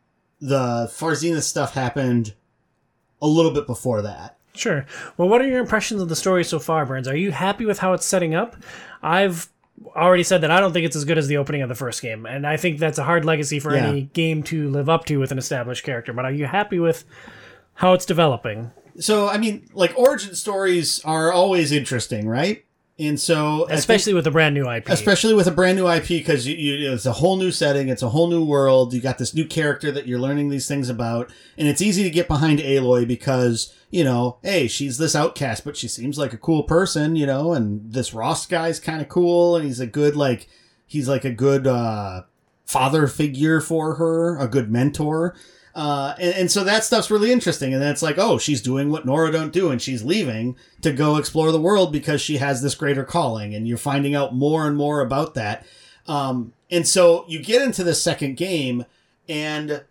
the 0.40 0.90
Far 0.92 1.14
Zenith 1.14 1.44
stuff 1.44 1.72
happened 1.74 2.34
a 3.22 3.26
little 3.26 3.50
bit 3.52 3.66
before 3.66 4.02
that. 4.02 4.36
Sure. 4.54 4.84
Well, 5.16 5.28
what 5.28 5.40
are 5.40 5.46
your 5.46 5.60
impressions 5.60 6.02
of 6.02 6.08
the 6.08 6.16
story 6.16 6.42
so 6.44 6.58
far, 6.58 6.84
Burns? 6.84 7.06
Are 7.08 7.16
you 7.16 7.30
happy 7.30 7.64
with 7.66 7.78
how 7.78 7.92
it's 7.92 8.04
setting 8.04 8.34
up? 8.34 8.56
I've 9.02 9.48
already 9.96 10.22
said 10.24 10.40
that 10.42 10.50
I 10.50 10.60
don't 10.60 10.72
think 10.72 10.84
it's 10.84 10.96
as 10.96 11.04
good 11.04 11.18
as 11.18 11.28
the 11.28 11.36
opening 11.38 11.62
of 11.62 11.68
the 11.68 11.74
first 11.74 12.02
game, 12.02 12.26
and 12.26 12.46
I 12.46 12.56
think 12.56 12.78
that's 12.78 12.98
a 12.98 13.04
hard 13.04 13.24
legacy 13.24 13.60
for 13.60 13.74
Yeah. 13.74 13.86
any 13.88 14.02
game 14.12 14.42
to 14.44 14.68
live 14.68 14.88
up 14.90 15.04
to 15.06 15.18
with 15.18 15.32
an 15.32 15.38
established 15.38 15.84
character. 15.84 16.12
But 16.12 16.24
are 16.24 16.32
you 16.32 16.46
happy 16.46 16.78
with 16.78 17.04
how 17.74 17.92
it's 17.94 18.04
developing? 18.04 18.72
So 18.98 19.28
I 19.28 19.38
mean, 19.38 19.66
like 19.72 19.96
origin 19.96 20.34
stories 20.34 21.00
are 21.04 21.32
always 21.32 21.72
interesting, 21.72 22.28
right? 22.28 22.64
And 23.00 23.18
so 23.18 23.64
I 23.64 23.68
think- 23.68 23.78
Especially 23.78 24.14
with 24.14 24.26
a 24.26 24.30
brand 24.30 24.54
new 24.54 24.68
IP. 24.70 24.88
especially 24.90 25.32
with 25.34 25.46
a 25.46 25.50
brand 25.50 25.78
new 25.78 25.88
IP 25.88 26.08
because 26.08 26.46
you, 26.46 26.54
you, 26.54 26.92
it's 26.92 27.06
a 27.06 27.12
whole 27.12 27.36
new 27.36 27.50
setting, 27.50 27.88
it's 27.88 28.02
a 28.02 28.10
whole 28.10 28.28
new 28.28 28.44
world. 28.44 28.92
You 28.92 29.00
got 29.00 29.16
this 29.18 29.34
new 29.34 29.46
character 29.46 29.90
that 29.90 30.06
you're 30.06 30.20
learning 30.20 30.50
these 30.50 30.68
things 30.68 30.88
about, 30.90 31.32
and 31.56 31.66
it's 31.66 31.80
easy 31.80 32.02
to 32.02 32.10
get 32.10 32.28
behind 32.28 32.58
Aloy 32.58 33.08
because 33.08 33.74
you 33.90 34.04
know, 34.04 34.36
hey, 34.42 34.68
she's 34.68 34.98
this 34.98 35.16
outcast, 35.16 35.64
but 35.64 35.76
she 35.76 35.88
seems 35.88 36.16
like 36.16 36.32
a 36.32 36.38
cool 36.38 36.62
person, 36.62 37.16
you 37.16 37.26
know, 37.26 37.52
and 37.52 37.92
this 37.92 38.14
Rost 38.14 38.48
guy's 38.48 38.78
kind 38.78 39.00
of 39.00 39.08
cool, 39.08 39.56
and 39.56 39.64
he's 39.64 39.80
a 39.80 39.86
good 39.86 40.14
like, 40.14 40.46
he's 40.86 41.08
like 41.08 41.24
a 41.24 41.32
good 41.32 41.66
uh, 41.66 42.22
father 42.64 43.08
figure 43.08 43.60
for 43.60 43.94
her, 43.96 44.38
a 44.38 44.46
good 44.46 44.70
mentor. 44.70 45.34
Uh, 45.74 46.14
and, 46.18 46.34
and 46.34 46.50
so 46.50 46.64
that 46.64 46.84
stuff's 46.84 47.10
really 47.10 47.32
interesting. 47.32 47.72
And 47.72 47.82
then 47.82 47.90
it's 47.92 48.02
like, 48.02 48.18
oh, 48.18 48.38
she's 48.38 48.60
doing 48.60 48.90
what 48.90 49.06
Nora 49.06 49.30
don't 49.30 49.52
do, 49.52 49.70
and 49.70 49.80
she's 49.80 50.02
leaving 50.02 50.56
to 50.82 50.92
go 50.92 51.16
explore 51.16 51.52
the 51.52 51.60
world 51.60 51.92
because 51.92 52.20
she 52.20 52.38
has 52.38 52.62
this 52.62 52.74
greater 52.74 53.04
calling, 53.04 53.54
and 53.54 53.68
you're 53.68 53.78
finding 53.78 54.14
out 54.14 54.34
more 54.34 54.66
and 54.66 54.76
more 54.76 55.00
about 55.00 55.34
that. 55.34 55.64
Um, 56.06 56.52
and 56.70 56.86
so 56.86 57.24
you 57.28 57.40
get 57.40 57.62
into 57.62 57.84
the 57.84 57.94
second 57.94 58.36
game, 58.36 58.84
and 59.28 59.84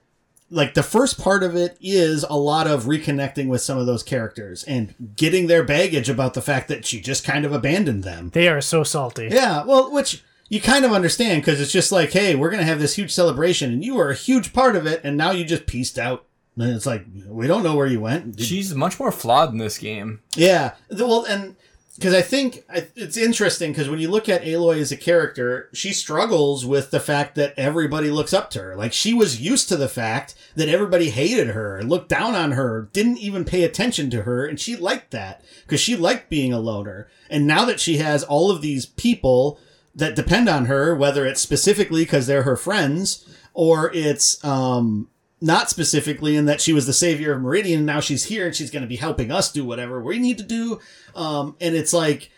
like 0.51 0.73
the 0.73 0.83
first 0.83 1.19
part 1.21 1.43
of 1.43 1.55
it 1.55 1.77
is 1.79 2.23
a 2.23 2.37
lot 2.37 2.67
of 2.67 2.85
reconnecting 2.85 3.47
with 3.47 3.61
some 3.61 3.77
of 3.77 3.85
those 3.85 4.03
characters 4.03 4.63
and 4.63 4.95
getting 5.15 5.47
their 5.47 5.63
baggage 5.63 6.09
about 6.09 6.33
the 6.33 6.41
fact 6.41 6.67
that 6.67 6.85
she 6.85 6.99
just 6.99 7.23
kind 7.23 7.45
of 7.45 7.53
abandoned 7.53 8.03
them. 8.03 8.31
they 8.33 8.47
are 8.47 8.61
so 8.61 8.83
salty. 8.83 9.29
Yeah, 9.31 9.63
well, 9.63 9.91
which 9.91 10.23
you 10.49 10.59
kind 10.59 10.83
of 10.85 10.91
understand 10.91 11.41
because 11.41 11.61
it's 11.61 11.71
just 11.71 11.91
like, 11.91 12.11
hey, 12.11 12.35
we're 12.35 12.49
gonna 12.49 12.63
have 12.63 12.79
this 12.79 12.95
huge 12.95 13.11
celebration, 13.11 13.71
and 13.71 13.83
you 13.85 13.95
were 13.95 14.09
a 14.09 14.15
huge 14.15 14.51
part 14.53 14.75
of 14.75 14.85
it, 14.85 15.01
and 15.03 15.15
now 15.15 15.31
you 15.31 15.45
just 15.45 15.65
pieced 15.67 15.97
out. 15.97 16.25
And 16.57 16.71
it's 16.71 16.85
like 16.85 17.05
we 17.27 17.47
don't 17.47 17.63
know 17.63 17.75
where 17.75 17.87
you 17.87 18.01
went. 18.01 18.35
Did- 18.35 18.45
She's 18.45 18.75
much 18.75 18.99
more 18.99 19.11
flawed 19.11 19.51
in 19.51 19.57
this 19.59 19.77
game. 19.77 20.21
yeah, 20.35 20.73
well, 20.91 21.23
and 21.23 21.55
because 21.95 22.13
I 22.13 22.21
think 22.21 22.63
it's 22.95 23.17
interesting 23.17 23.71
because 23.71 23.89
when 23.89 23.99
you 23.99 24.09
look 24.09 24.29
at 24.29 24.43
Aloy 24.43 24.79
as 24.79 24.91
a 24.91 24.95
character, 24.97 25.69
she 25.73 25.91
struggles 25.91 26.65
with 26.65 26.91
the 26.91 26.99
fact 27.01 27.35
that 27.35 27.53
everybody 27.57 28.09
looks 28.09 28.33
up 28.33 28.49
to 28.51 28.59
her. 28.61 28.75
Like 28.77 28.93
she 28.93 29.13
was 29.13 29.41
used 29.41 29.67
to 29.69 29.75
the 29.75 29.89
fact 29.89 30.33
that 30.55 30.69
everybody 30.69 31.09
hated 31.09 31.47
her 31.49 31.81
looked 31.83 32.07
down 32.09 32.35
on 32.35 32.53
her, 32.53 32.89
didn't 32.93 33.17
even 33.17 33.43
pay 33.43 33.63
attention 33.63 34.09
to 34.11 34.21
her, 34.23 34.45
and 34.45 34.57
she 34.59 34.75
liked 34.77 35.11
that 35.11 35.43
because 35.65 35.81
she 35.81 35.95
liked 35.97 36.29
being 36.29 36.53
a 36.53 36.59
loner. 36.59 37.09
And 37.29 37.45
now 37.45 37.65
that 37.65 37.81
she 37.81 37.97
has 37.97 38.23
all 38.23 38.49
of 38.49 38.61
these 38.61 38.85
people 38.85 39.59
that 39.95 40.15
depend 40.15 40.47
on 40.47 40.65
her, 40.65 40.95
whether 40.95 41.25
it's 41.25 41.41
specifically 41.41 42.03
because 42.03 42.27
they're 42.27 42.43
her 42.43 42.57
friends 42.57 43.25
or 43.53 43.91
it's 43.93 44.43
um 44.43 45.09
not 45.41 45.69
specifically 45.69 46.35
in 46.35 46.45
that 46.45 46.61
she 46.61 46.73
was 46.73 46.85
the 46.85 46.93
savior 46.93 47.33
of 47.33 47.41
Meridian 47.41 47.79
and 47.79 47.85
now 47.85 47.99
she's 47.99 48.25
here 48.25 48.45
and 48.45 48.55
she's 48.55 48.71
going 48.71 48.81
to 48.81 48.89
be 48.89 48.97
helping 48.97 49.31
us 49.31 49.51
do 49.51 49.63
whatever 49.63 50.01
we 50.01 50.19
need 50.19 50.37
to 50.37 50.43
do. 50.43 50.79
Um, 51.15 51.55
and 51.61 51.75
it's 51.75 51.93
like, 51.93 52.31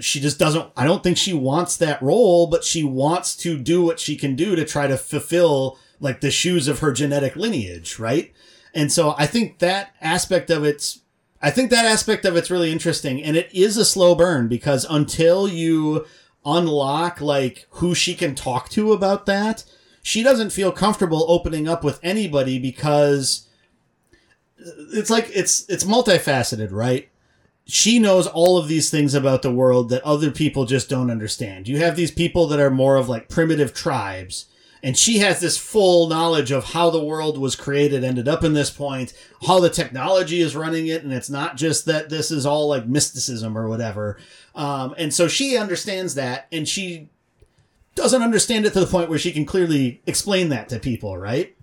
she 0.00 0.20
just 0.20 0.38
doesn't, 0.38 0.70
I 0.76 0.84
don't 0.84 1.02
think 1.02 1.16
she 1.16 1.34
wants 1.34 1.76
that 1.76 2.02
role, 2.02 2.46
but 2.46 2.64
she 2.64 2.84
wants 2.84 3.36
to 3.38 3.58
do 3.58 3.82
what 3.82 4.00
she 4.00 4.16
can 4.16 4.34
do 4.34 4.56
to 4.56 4.64
try 4.64 4.86
to 4.86 4.96
fulfill 4.96 5.78
like 6.00 6.20
the 6.20 6.30
shoes 6.30 6.68
of 6.68 6.78
her 6.78 6.92
genetic 6.92 7.36
lineage. 7.36 7.98
Right. 7.98 8.32
And 8.74 8.92
so 8.92 9.14
I 9.18 9.26
think 9.26 9.58
that 9.58 9.94
aspect 10.00 10.50
of 10.50 10.64
it's, 10.64 11.00
I 11.40 11.50
think 11.50 11.70
that 11.70 11.84
aspect 11.84 12.24
of 12.24 12.36
it's 12.36 12.50
really 12.50 12.72
interesting 12.72 13.22
and 13.22 13.36
it 13.36 13.50
is 13.52 13.76
a 13.76 13.84
slow 13.84 14.14
burn 14.14 14.48
because 14.48 14.86
until 14.88 15.46
you 15.48 16.06
unlock 16.44 17.20
like 17.20 17.66
who 17.70 17.94
she 17.94 18.14
can 18.14 18.34
talk 18.34 18.68
to 18.70 18.92
about 18.92 19.26
that, 19.26 19.64
she 20.02 20.22
doesn't 20.22 20.50
feel 20.50 20.72
comfortable 20.72 21.26
opening 21.28 21.68
up 21.68 21.84
with 21.84 22.00
anybody 22.02 22.58
because 22.58 23.46
it's 24.92 25.10
like 25.10 25.30
it's 25.34 25.68
it's 25.68 25.84
multifaceted, 25.84 26.72
right? 26.72 27.08
She 27.64 27.98
knows 27.98 28.26
all 28.26 28.56
of 28.56 28.68
these 28.68 28.90
things 28.90 29.14
about 29.14 29.42
the 29.42 29.52
world 29.52 29.90
that 29.90 30.02
other 30.02 30.30
people 30.30 30.64
just 30.64 30.88
don't 30.88 31.10
understand. 31.10 31.68
You 31.68 31.78
have 31.78 31.96
these 31.96 32.10
people 32.10 32.46
that 32.48 32.58
are 32.58 32.70
more 32.70 32.96
of 32.96 33.08
like 33.08 33.28
primitive 33.28 33.74
tribes, 33.74 34.46
and 34.82 34.96
she 34.96 35.18
has 35.18 35.40
this 35.40 35.58
full 35.58 36.08
knowledge 36.08 36.50
of 36.50 36.64
how 36.64 36.90
the 36.90 37.02
world 37.02 37.38
was 37.38 37.56
created, 37.56 38.04
ended 38.04 38.28
up 38.28 38.44
in 38.44 38.54
this 38.54 38.70
point, 38.70 39.12
how 39.46 39.60
the 39.60 39.70
technology 39.70 40.40
is 40.40 40.56
running 40.56 40.86
it, 40.86 41.02
and 41.02 41.12
it's 41.12 41.30
not 41.30 41.56
just 41.56 41.86
that 41.86 42.08
this 42.08 42.30
is 42.30 42.46
all 42.46 42.68
like 42.68 42.86
mysticism 42.86 43.56
or 43.56 43.68
whatever. 43.68 44.18
Um, 44.54 44.94
and 44.96 45.12
so 45.12 45.28
she 45.28 45.56
understands 45.56 46.14
that, 46.14 46.46
and 46.52 46.68
she 46.68 47.08
doesn't 47.94 48.22
understand 48.22 48.64
it 48.64 48.72
to 48.72 48.80
the 48.80 48.86
point 48.86 49.10
where 49.10 49.18
she 49.18 49.32
can 49.32 49.44
clearly 49.44 50.00
explain 50.06 50.50
that 50.50 50.68
to 50.68 50.78
people, 50.78 51.18
right? 51.18 51.56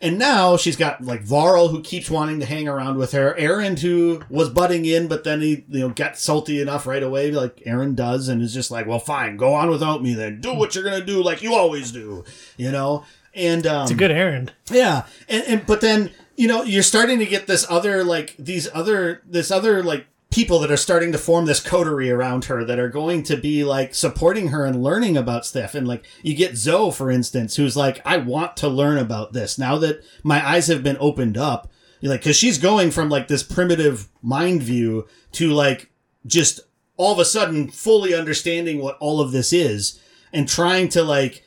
And 0.00 0.18
now 0.18 0.56
she's 0.56 0.76
got 0.76 1.02
like 1.02 1.22
Varl 1.22 1.68
who 1.68 1.80
keeps 1.82 2.08
wanting 2.10 2.38
to 2.40 2.46
hang 2.46 2.68
around 2.68 2.98
with 2.98 3.12
her, 3.12 3.34
Erend 3.38 3.80
who 3.80 4.22
was 4.30 4.48
butting 4.48 4.84
in, 4.84 5.08
but 5.08 5.24
then 5.24 5.40
he 5.40 5.64
you 5.68 5.80
know 5.80 5.88
got 5.88 6.16
salty 6.18 6.60
enough 6.62 6.86
right 6.86 7.02
away, 7.02 7.32
like 7.32 7.56
Erend 7.66 7.96
does, 7.96 8.28
and 8.28 8.40
is 8.40 8.54
just 8.54 8.70
like, 8.70 8.86
well, 8.86 9.00
fine, 9.00 9.36
go 9.36 9.54
on 9.54 9.70
without 9.70 10.02
me 10.02 10.14
then, 10.14 10.40
do 10.40 10.54
what 10.54 10.74
you're 10.74 10.84
gonna 10.84 11.04
do, 11.04 11.22
like 11.22 11.42
you 11.42 11.54
always 11.54 11.90
do, 11.90 12.24
you 12.56 12.70
know. 12.70 13.04
And 13.34 13.66
um, 13.66 13.82
It's 13.82 13.90
a 13.90 13.94
good 13.94 14.10
errand. 14.10 14.52
yeah, 14.70 15.06
and, 15.28 15.44
and 15.46 15.66
but 15.66 15.80
then 15.80 16.10
you 16.36 16.46
know 16.46 16.62
you're 16.62 16.82
starting 16.84 17.18
to 17.18 17.26
get 17.26 17.46
this 17.48 17.66
other 17.68 18.04
like 18.04 18.36
these 18.38 18.68
other 18.72 19.22
this 19.26 19.50
other 19.50 19.82
like 19.82 20.06
people 20.30 20.58
that 20.58 20.70
are 20.70 20.76
starting 20.76 21.10
to 21.12 21.18
form 21.18 21.46
this 21.46 21.60
coterie 21.60 22.10
around 22.10 22.44
her 22.46 22.64
that 22.64 22.78
are 22.78 22.90
going 22.90 23.22
to 23.22 23.36
be 23.36 23.64
like 23.64 23.94
supporting 23.94 24.48
her 24.48 24.66
and 24.66 24.82
learning 24.82 25.16
about 25.16 25.46
stuff. 25.46 25.74
And 25.74 25.88
like 25.88 26.04
you 26.22 26.34
get 26.34 26.56
Zoe, 26.56 26.92
for 26.92 27.10
instance, 27.10 27.56
who's 27.56 27.76
like, 27.76 28.00
I 28.04 28.18
want 28.18 28.56
to 28.58 28.68
learn 28.68 28.98
about 28.98 29.32
this 29.32 29.58
now 29.58 29.78
that 29.78 30.04
my 30.22 30.46
eyes 30.46 30.66
have 30.66 30.82
been 30.82 30.98
opened 31.00 31.38
up. 31.38 31.70
You're 32.00 32.12
like, 32.12 32.20
because 32.20 32.36
she's 32.36 32.58
going 32.58 32.90
from 32.90 33.08
like 33.08 33.28
this 33.28 33.42
primitive 33.42 34.08
mind 34.22 34.62
view 34.62 35.06
to 35.32 35.50
like 35.50 35.90
just 36.26 36.60
all 36.96 37.12
of 37.12 37.18
a 37.18 37.24
sudden 37.24 37.68
fully 37.70 38.14
understanding 38.14 38.80
what 38.80 38.98
all 38.98 39.20
of 39.20 39.32
this 39.32 39.52
is 39.52 39.98
and 40.32 40.46
trying 40.46 40.88
to 40.90 41.02
like 41.02 41.44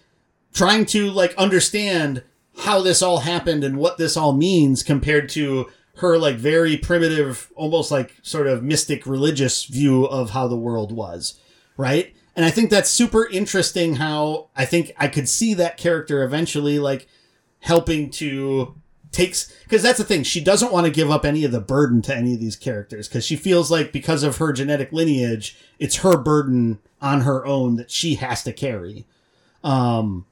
trying 0.53 0.85
to 0.85 1.11
like 1.11 1.35
understand 1.35 2.23
how 2.57 2.81
this 2.81 3.01
all 3.01 3.19
happened 3.19 3.63
and 3.63 3.77
what 3.77 3.97
this 3.97 4.17
all 4.17 4.33
means 4.33 4.83
compared 4.83 5.29
to 5.29 5.69
her 6.01 6.17
like 6.17 6.35
very 6.35 6.77
primitive 6.77 7.51
almost 7.55 7.91
like 7.91 8.15
sort 8.21 8.47
of 8.47 8.63
mystic 8.63 9.05
religious 9.05 9.65
view 9.65 10.05
of 10.05 10.31
how 10.31 10.47
the 10.47 10.57
world 10.57 10.91
was 10.91 11.39
right? 11.77 12.13
And 12.35 12.45
i 12.45 12.49
think 12.49 12.69
that's 12.69 12.89
super 12.89 13.27
interesting 13.27 13.95
how 13.95 14.49
i 14.55 14.65
think 14.65 14.93
i 14.97 15.07
could 15.07 15.27
see 15.27 15.53
that 15.55 15.77
character 15.77 16.23
eventually 16.23 16.79
like 16.79 17.07
helping 17.59 18.09
to 18.11 18.75
takes 19.11 19.51
because 19.63 19.83
that's 19.83 19.97
the 19.97 20.03
thing 20.05 20.23
she 20.23 20.41
doesn't 20.41 20.71
want 20.71 20.85
to 20.85 20.91
give 20.91 21.11
up 21.11 21.25
any 21.25 21.43
of 21.43 21.51
the 21.51 21.59
burden 21.59 22.01
to 22.01 22.15
any 22.15 22.33
of 22.33 22.39
these 22.39 22.55
characters 22.55 23.07
because 23.07 23.25
she 23.25 23.35
feels 23.35 23.69
like 23.69 23.91
because 23.91 24.23
of 24.23 24.37
her 24.37 24.53
genetic 24.53 24.91
lineage 24.93 25.57
it's 25.77 25.97
her 25.97 26.17
burden 26.17 26.79
on 27.01 27.21
her 27.21 27.45
own 27.45 27.75
that 27.75 27.91
she 27.91 28.15
has 28.15 28.43
to 28.43 28.53
carry. 28.53 29.05
Um 29.63 30.25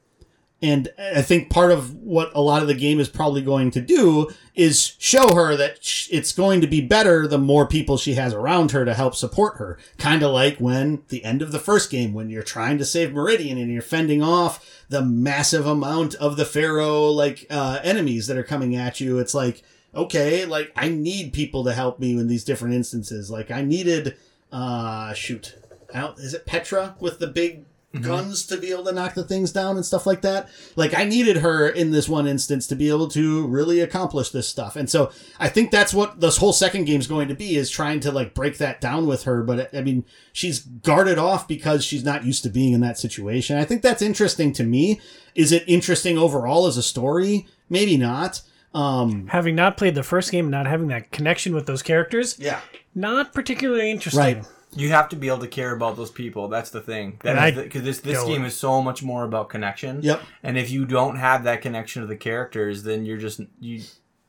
and 0.61 0.89
i 1.15 1.21
think 1.21 1.49
part 1.49 1.71
of 1.71 1.95
what 1.95 2.31
a 2.35 2.41
lot 2.41 2.61
of 2.61 2.67
the 2.67 2.73
game 2.73 2.99
is 2.99 3.07
probably 3.07 3.41
going 3.41 3.71
to 3.71 3.81
do 3.81 4.29
is 4.59 4.93
show 4.99 5.35
her 5.35 5.55
that 5.55 5.77
it's 6.11 6.33
going 6.33 6.59
to 6.59 6.67
be 6.67 6.81
better 6.81 7.25
the 7.25 7.37
more 7.37 7.65
people 7.65 7.97
she 7.97 8.15
has 8.15 8.33
around 8.33 8.71
her 8.71 8.83
to 8.83 8.93
help 8.93 9.15
support 9.15 9.55
her. 9.55 9.79
Kind 9.97 10.21
of 10.21 10.33
like 10.33 10.57
when 10.57 11.01
the 11.07 11.23
end 11.23 11.41
of 11.41 11.53
the 11.53 11.59
first 11.59 11.89
game 11.89 12.13
when 12.13 12.29
you're 12.29 12.43
trying 12.43 12.77
to 12.77 12.83
save 12.83 13.13
meridian 13.13 13.57
and 13.57 13.71
you're 13.71 13.81
fending 13.81 14.21
off 14.21 14.83
the 14.89 15.01
massive 15.01 15.65
amount 15.65 16.13
of 16.15 16.35
the 16.35 16.43
Faro 16.43 17.05
like 17.05 17.47
uh, 17.49 17.79
enemies 17.83 18.27
that 18.27 18.35
are 18.35 18.43
coming 18.43 18.75
at 18.75 18.99
you. 18.99 19.17
It's 19.17 19.33
like 19.33 19.63
okay 19.95 20.45
like 20.45 20.71
i 20.75 20.87
need 20.87 21.33
people 21.33 21.63
to 21.63 21.73
help 21.73 21.99
me 21.99 22.11
in 22.11 22.27
these 22.27 22.43
different 22.43 22.75
instances. 22.75 23.31
Like 23.31 23.49
i 23.49 23.61
needed 23.61 24.17
uh 24.51 25.13
shoot 25.13 25.55
out 25.93 26.19
is 26.19 26.33
it 26.33 26.45
petra 26.45 26.95
with 26.99 27.19
the 27.19 27.27
big 27.27 27.63
guns 27.93 28.45
to 28.45 28.57
be 28.57 28.71
able 28.71 28.83
to 28.83 28.91
knock 28.91 29.15
the 29.15 29.23
things 29.23 29.51
down 29.51 29.75
and 29.75 29.85
stuff 29.85 30.05
like 30.05 30.21
that. 30.21 30.47
Like 30.75 30.97
i 30.97 31.03
needed 31.03 31.37
her 31.37 31.67
in 31.67 31.91
this 31.91 32.07
one 32.07 32.27
instance 32.27 32.67
to 32.67 32.75
be 32.75 32.89
able 32.89 33.07
to 33.09 33.47
really 33.47 33.79
accomplish 33.79 34.29
this 34.29 34.47
stuff. 34.47 34.75
And 34.75 34.89
so 34.89 35.11
i 35.39 35.49
think 35.49 35.71
that's 35.71 35.93
what 35.93 36.19
this 36.19 36.37
whole 36.37 36.53
second 36.53 36.85
game's 36.85 37.07
going 37.07 37.27
to 37.29 37.35
be 37.35 37.55
is 37.55 37.69
trying 37.69 37.99
to 38.01 38.11
like 38.11 38.35
break 38.35 38.57
that 38.59 38.79
down 38.79 39.07
with 39.07 39.23
her. 39.23 39.41
But 39.41 39.73
i 39.75 39.81
mean 39.81 40.05
she's 40.31 40.59
guarded 40.59 41.17
off 41.17 41.47
because 41.47 41.83
she's 41.83 42.03
not 42.03 42.25
used 42.25 42.43
to 42.43 42.49
being 42.49 42.73
in 42.73 42.81
that 42.81 42.99
situation. 42.99 43.57
I 43.57 43.65
think 43.65 43.81
that's 43.81 44.01
interesting 44.01 44.53
to 44.53 44.63
me. 44.63 45.01
Is 45.33 45.51
it 45.51 45.63
interesting 45.67 46.17
overall 46.17 46.67
as 46.67 46.77
a 46.77 46.83
story? 46.83 47.47
Maybe 47.69 47.97
not. 47.97 48.41
Um 48.75 49.27
Having 49.27 49.55
not 49.55 49.77
played 49.77 49.95
the 49.95 50.03
first 50.03 50.31
game, 50.31 50.45
and 50.45 50.51
not 50.51 50.67
having 50.67 50.89
that 50.89 51.11
connection 51.11 51.55
with 51.55 51.65
those 51.65 51.81
characters, 51.81 52.37
yeah. 52.37 52.61
not 52.93 53.33
particularly 53.33 53.89
interesting. 53.89 54.19
right 54.21 54.45
You 54.75 54.89
have 54.89 55.09
to 55.09 55.15
be 55.15 55.27
able 55.27 55.39
to 55.39 55.47
care 55.47 55.73
about 55.73 55.95
those 55.95 56.11
people. 56.11 56.47
That's 56.47 56.69
the 56.69 56.81
thing. 56.81 57.19
That 57.23 57.55
because 57.55 57.81
this 57.83 58.01
this 58.01 58.23
game 58.23 58.45
is 58.45 58.55
so 58.55 58.81
much 58.81 59.01
more 59.01 59.23
about 59.23 59.49
connection. 59.49 60.01
Yep. 60.03 60.21
And 60.43 60.57
if 60.57 60.69
you 60.69 60.85
don't 60.85 61.15
have 61.17 61.43
that 61.45 61.61
connection 61.61 62.01
to 62.03 62.07
the 62.07 62.15
characters, 62.15 62.83
then 62.83 63.05
you're 63.05 63.17
just 63.17 63.41
you. 63.59 63.81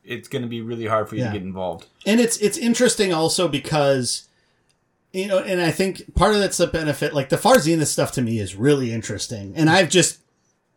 It's 0.03 0.27
going 0.27 0.41
to 0.41 0.47
be 0.47 0.61
really 0.61 0.87
hard 0.87 1.07
for 1.09 1.15
you 1.15 1.21
Yeah. 1.21 1.31
to 1.31 1.37
get 1.37 1.43
involved. 1.45 1.85
and 2.07 2.19
it's 2.19 2.37
it's 2.37 2.57
interesting 2.57 3.13
also 3.13 3.47
because 3.47 4.27
you 5.13 5.27
know 5.27 5.37
and 5.37 5.61
i 5.61 5.69
think 5.69 6.15
part 6.15 6.33
of 6.33 6.39
that's 6.39 6.57
the 6.57 6.65
benefit 6.65 7.13
like 7.13 7.29
the 7.29 7.37
far 7.37 7.59
zenith 7.59 7.87
stuff 7.89 8.11
to 8.13 8.21
me 8.21 8.39
is 8.39 8.55
really 8.55 8.91
interesting 8.91 9.53
and 9.55 9.69
i've 9.69 9.89
just 9.89 10.19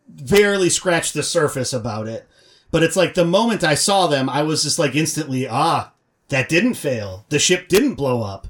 barely 0.09 0.69
scratched 0.69 1.15
the 1.15 1.23
surface 1.23 1.73
about 1.73 2.07
it 2.07 2.29
but 2.71 2.83
it's 2.83 2.97
like 2.97 3.15
the 3.15 3.25
moment 3.25 3.65
i 3.65 3.75
saw 3.75 4.07
them 4.07 4.29
i 4.29 4.43
was 4.43 4.63
just 4.65 4.79
like 4.79 4.95
instantly 4.95 5.49
ah 5.49 5.93
that 6.29 6.49
didn't 6.49 6.75
fail 6.75 7.25
the 7.31 7.39
ship 7.39 7.69
didn't 7.69 7.95
blow 7.95 8.23
up 8.23 8.47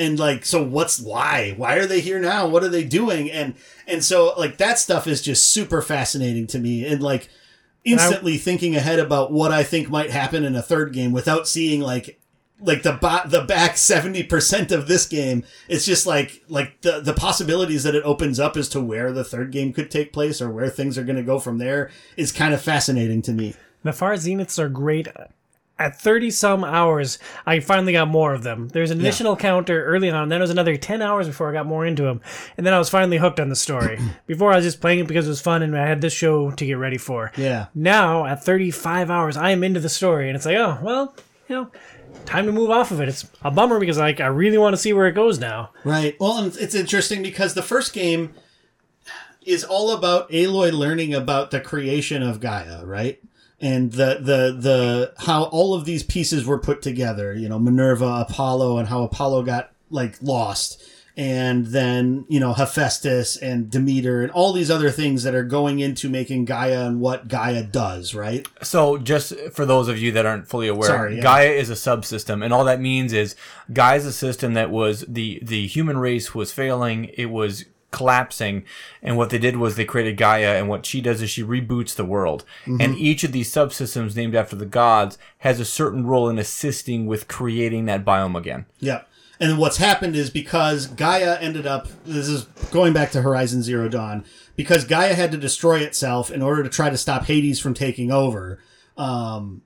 and 0.00 0.18
like 0.18 0.44
so 0.44 0.62
what's 0.62 0.98
why? 0.98 1.54
Why 1.56 1.76
are 1.76 1.86
they 1.86 2.00
here 2.00 2.18
now? 2.18 2.48
What 2.48 2.64
are 2.64 2.68
they 2.68 2.84
doing? 2.84 3.30
And 3.30 3.54
and 3.86 4.02
so 4.02 4.34
like 4.36 4.56
that 4.56 4.78
stuff 4.78 5.06
is 5.06 5.20
just 5.20 5.50
super 5.50 5.82
fascinating 5.82 6.46
to 6.48 6.58
me. 6.58 6.86
And 6.86 7.02
like 7.02 7.28
instantly 7.84 8.36
thinking 8.36 8.76
ahead 8.76 8.98
about 8.98 9.32
what 9.32 9.50
i 9.50 9.62
think 9.62 9.88
might 9.88 10.10
happen 10.10 10.44
in 10.44 10.54
a 10.54 10.60
third 10.60 10.92
game 10.92 11.12
without 11.12 11.48
seeing 11.48 11.80
like 11.80 12.20
like 12.60 12.82
the 12.82 12.92
ba- 12.92 13.22
the 13.26 13.40
back 13.40 13.72
70% 13.72 14.70
of 14.70 14.86
this 14.86 15.06
game. 15.06 15.44
It's 15.68 15.86
just 15.86 16.06
like 16.06 16.42
like 16.48 16.80
the 16.82 17.00
the 17.00 17.14
possibilities 17.14 17.84
that 17.84 17.94
it 17.94 18.04
opens 18.04 18.38
up 18.38 18.56
as 18.56 18.68
to 18.70 18.80
where 18.80 19.12
the 19.12 19.24
third 19.24 19.50
game 19.50 19.72
could 19.72 19.90
take 19.90 20.12
place 20.12 20.40
or 20.40 20.50
where 20.50 20.68
things 20.68 20.98
are 20.98 21.04
going 21.04 21.16
to 21.16 21.22
go 21.22 21.38
from 21.38 21.58
there 21.58 21.90
is 22.16 22.32
kind 22.32 22.52
of 22.52 22.60
fascinating 22.60 23.22
to 23.22 23.32
me. 23.32 23.54
The 23.82 23.92
Far 23.92 24.12
Zeniths 24.12 24.58
are 24.58 24.68
great. 24.68 25.08
At 25.80 25.98
30 25.98 26.30
some 26.30 26.62
hours, 26.62 27.18
I 27.46 27.60
finally 27.60 27.92
got 27.92 28.06
more 28.06 28.34
of 28.34 28.42
them. 28.42 28.68
There's 28.68 28.90
an 28.90 29.00
additional 29.00 29.34
counter 29.34 29.82
early 29.86 30.10
on, 30.10 30.28
then 30.28 30.38
it 30.38 30.42
was 30.42 30.50
another 30.50 30.76
10 30.76 31.00
hours 31.00 31.26
before 31.26 31.48
I 31.48 31.54
got 31.54 31.64
more 31.64 31.86
into 31.86 32.02
them. 32.02 32.20
And 32.58 32.66
then 32.66 32.74
I 32.74 32.78
was 32.78 32.90
finally 32.90 33.16
hooked 33.16 33.40
on 33.40 33.48
the 33.48 33.56
story. 33.56 33.98
before 34.26 34.52
I 34.52 34.56
was 34.56 34.66
just 34.66 34.82
playing 34.82 34.98
it 34.98 35.08
because 35.08 35.26
it 35.26 35.30
was 35.30 35.40
fun 35.40 35.62
and 35.62 35.74
I 35.76 35.86
had 35.86 36.02
this 36.02 36.12
show 36.12 36.50
to 36.50 36.66
get 36.66 36.74
ready 36.74 36.98
for. 36.98 37.32
yeah 37.36 37.66
Now, 37.74 38.26
at 38.26 38.44
35 38.44 39.10
hours, 39.10 39.38
I 39.38 39.50
am 39.50 39.64
into 39.64 39.80
the 39.80 39.88
story. 39.88 40.28
And 40.28 40.36
it's 40.36 40.44
like, 40.44 40.56
oh, 40.56 40.78
well, 40.82 41.14
you 41.48 41.56
know, 41.56 41.70
time 42.26 42.44
to 42.44 42.52
move 42.52 42.68
off 42.68 42.90
of 42.90 43.00
it. 43.00 43.08
It's 43.08 43.26
a 43.42 43.50
bummer 43.50 43.80
because 43.80 43.98
like 43.98 44.20
I 44.20 44.26
really 44.26 44.58
want 44.58 44.74
to 44.74 44.80
see 44.80 44.92
where 44.92 45.06
it 45.06 45.14
goes 45.14 45.38
now. 45.38 45.70
Right. 45.84 46.14
Well, 46.20 46.36
and 46.36 46.54
it's 46.56 46.74
interesting 46.74 47.22
because 47.22 47.54
the 47.54 47.62
first 47.62 47.92
game 47.94 48.34
is 49.42 49.64
all 49.64 49.90
about 49.90 50.30
Aloy 50.30 50.72
learning 50.72 51.14
about 51.14 51.50
the 51.50 51.60
creation 51.60 52.22
of 52.22 52.40
Gaia, 52.40 52.84
right? 52.84 53.20
And 53.60 53.92
the 53.92 54.18
the 54.20 54.56
the 54.58 55.12
how 55.18 55.44
all 55.44 55.74
of 55.74 55.84
these 55.84 56.02
pieces 56.02 56.46
were 56.46 56.58
put 56.58 56.80
together. 56.82 57.34
You 57.34 57.48
know, 57.48 57.58
Minerva, 57.58 58.24
Apollo, 58.28 58.78
and 58.78 58.88
how 58.88 59.02
Apollo 59.02 59.42
got 59.42 59.72
like 59.90 60.16
lost. 60.22 60.82
And 61.16 61.66
then, 61.66 62.24
you 62.28 62.40
know, 62.40 62.54
Hephaestus 62.54 63.36
and 63.36 63.68
Demeter 63.68 64.22
and 64.22 64.30
all 64.30 64.54
these 64.54 64.70
other 64.70 64.90
things 64.90 65.24
that 65.24 65.34
are 65.34 65.42
going 65.42 65.80
into 65.80 66.08
making 66.08 66.46
Gaia 66.46 66.86
and 66.86 66.98
what 66.98 67.28
Gaia 67.28 67.62
does, 67.62 68.14
right? 68.14 68.46
So, 68.62 68.96
just 68.96 69.34
for 69.52 69.66
those 69.66 69.88
of 69.88 69.98
you 69.98 70.12
that 70.12 70.24
aren't 70.24 70.48
fully 70.48 70.68
aware, 70.68 70.88
Sorry, 70.88 71.16
yeah. 71.16 71.22
Gaia 71.22 71.50
is 71.50 71.68
a 71.68 71.74
subsystem, 71.74 72.42
and 72.42 72.54
all 72.54 72.64
that 72.64 72.80
means 72.80 73.12
is 73.12 73.36
Gaia 73.70 73.96
is 73.96 74.06
a 74.06 74.12
system 74.12 74.54
that 74.54 74.70
was 74.70 75.04
the 75.06 75.40
the 75.42 75.66
human 75.66 75.98
race 75.98 76.34
was 76.34 76.52
failing. 76.52 77.10
It 77.18 77.26
was 77.26 77.66
collapsing, 77.90 78.64
and 79.02 79.16
what 79.16 79.30
they 79.30 79.38
did 79.38 79.56
was 79.56 79.76
they 79.76 79.84
created 79.84 80.16
Gaia, 80.16 80.56
and 80.56 80.68
what 80.68 80.86
she 80.86 81.00
does 81.00 81.22
is 81.22 81.30
she 81.30 81.42
reboots 81.42 81.94
the 81.94 82.04
world. 82.04 82.44
Mm-hmm. 82.64 82.80
And 82.80 82.96
each 82.96 83.24
of 83.24 83.32
these 83.32 83.52
subsystems, 83.52 84.16
named 84.16 84.34
after 84.34 84.56
the 84.56 84.66
gods, 84.66 85.18
has 85.38 85.60
a 85.60 85.64
certain 85.64 86.06
role 86.06 86.28
in 86.28 86.38
assisting 86.38 87.06
with 87.06 87.28
creating 87.28 87.86
that 87.86 88.04
biome 88.04 88.36
again. 88.36 88.66
Yeah. 88.78 89.02
And 89.40 89.56
what's 89.58 89.78
happened 89.78 90.16
is 90.16 90.28
because 90.28 90.86
Gaia 90.86 91.38
ended 91.40 91.66
up, 91.66 91.88
this 92.04 92.28
is 92.28 92.44
going 92.70 92.92
back 92.92 93.10
to 93.12 93.22
Horizon 93.22 93.62
Zero 93.62 93.88
Dawn, 93.88 94.24
because 94.54 94.84
Gaia 94.84 95.14
had 95.14 95.32
to 95.32 95.38
destroy 95.38 95.78
itself 95.78 96.30
in 96.30 96.42
order 96.42 96.62
to 96.62 96.68
try 96.68 96.90
to 96.90 96.98
stop 96.98 97.24
Hades 97.24 97.58
from 97.58 97.72
taking 97.72 98.12
over, 98.12 98.58
um, 98.98 99.62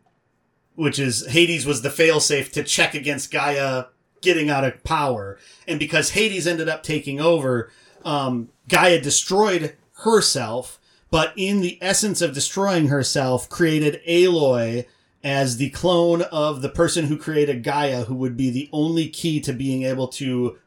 which 0.76 1.00
is 1.00 1.26
Hades 1.26 1.66
was 1.66 1.82
the 1.82 1.88
failsafe 1.88 2.52
to 2.52 2.62
check 2.62 2.94
against 2.94 3.32
Gaia 3.32 3.86
getting 4.22 4.48
out 4.48 4.62
of 4.62 4.82
power. 4.84 5.38
And 5.66 5.80
because 5.80 6.10
Hades 6.10 6.46
ended 6.46 6.68
up 6.68 6.84
taking 6.84 7.20
over, 7.20 7.70
um, 8.04 8.48
Gaia 8.68 9.00
destroyed 9.00 9.76
herself, 9.98 10.78
but 11.10 11.32
in 11.36 11.60
the 11.60 11.78
essence 11.80 12.20
of 12.20 12.34
destroying 12.34 12.88
herself, 12.88 13.48
created 13.48 14.00
Aloy 14.06 14.86
as 15.22 15.56
the 15.56 15.70
clone 15.70 16.22
of 16.22 16.60
the 16.60 16.68
person 16.68 17.06
who 17.06 17.16
created 17.16 17.62
Gaia, 17.62 18.04
who 18.04 18.14
would 18.14 18.36
be 18.36 18.50
the 18.50 18.68
only 18.72 19.08
key 19.08 19.40
to 19.40 19.52
being 19.52 19.82
able 19.82 20.08
to 20.08 20.58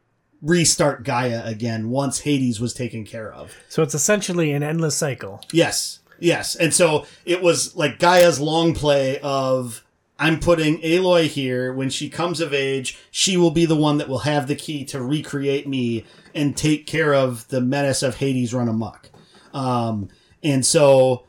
restart 0.42 1.04
Gaia 1.04 1.44
again 1.46 1.90
once 1.90 2.20
Hades 2.20 2.60
was 2.60 2.74
taken 2.74 3.06
care 3.06 3.32
of. 3.32 3.56
So 3.70 3.84
it's 3.84 3.94
essentially 3.94 4.52
an 4.52 4.64
endless 4.64 4.96
cycle. 4.96 5.42
Yes, 5.52 6.00
yes. 6.20 6.56
And 6.56 6.74
so 6.74 7.06
it 7.26 7.42
was 7.42 7.76
like 7.76 8.00
Gaia's 8.00 8.40
long 8.40 8.74
play 8.74 9.20
of 9.20 9.84
I'm 10.20 10.40
putting 10.40 10.80
Aloy 10.82 11.28
here. 11.28 11.72
When 11.72 11.90
she 11.90 12.10
comes 12.10 12.40
of 12.40 12.54
age, 12.54 12.98
she 13.12 13.38
will 13.38 13.52
be 13.52 13.66
the 13.66 13.76
one 13.76 13.98
that 13.98 14.10
will 14.10 14.20
have 14.20 14.48
the 14.48 14.56
key 14.56 14.84
to 14.86 15.02
recreate 15.02 15.68
me 15.68 16.06
and 16.34 16.56
take 16.58 16.88
care 16.88 17.14
of 17.14 17.48
the 17.50 17.62
menace 17.62 18.04
of 18.04 18.18
Hades 18.18 18.54
run 18.54 18.68
amok. 18.68 19.10
Um, 19.54 20.10
and 20.44 20.66
so, 20.66 21.26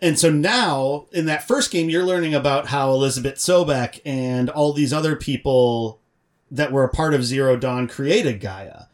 and 0.00 0.18
so 0.18 0.30
now 0.30 1.06
in 1.12 1.26
that 1.26 1.46
first 1.46 1.70
game, 1.70 1.88
you're 1.88 2.04
learning 2.04 2.34
about 2.34 2.68
how 2.68 2.90
Elizabeth 2.90 3.36
Sobeck 3.36 4.00
and 4.04 4.50
all 4.50 4.72
these 4.72 4.92
other 4.92 5.16
people 5.16 6.00
that 6.50 6.72
were 6.72 6.84
a 6.84 6.88
part 6.88 7.14
of 7.14 7.24
Zero 7.24 7.56
Dawn 7.56 7.88
created 7.88 8.40
Gaia. 8.40 8.84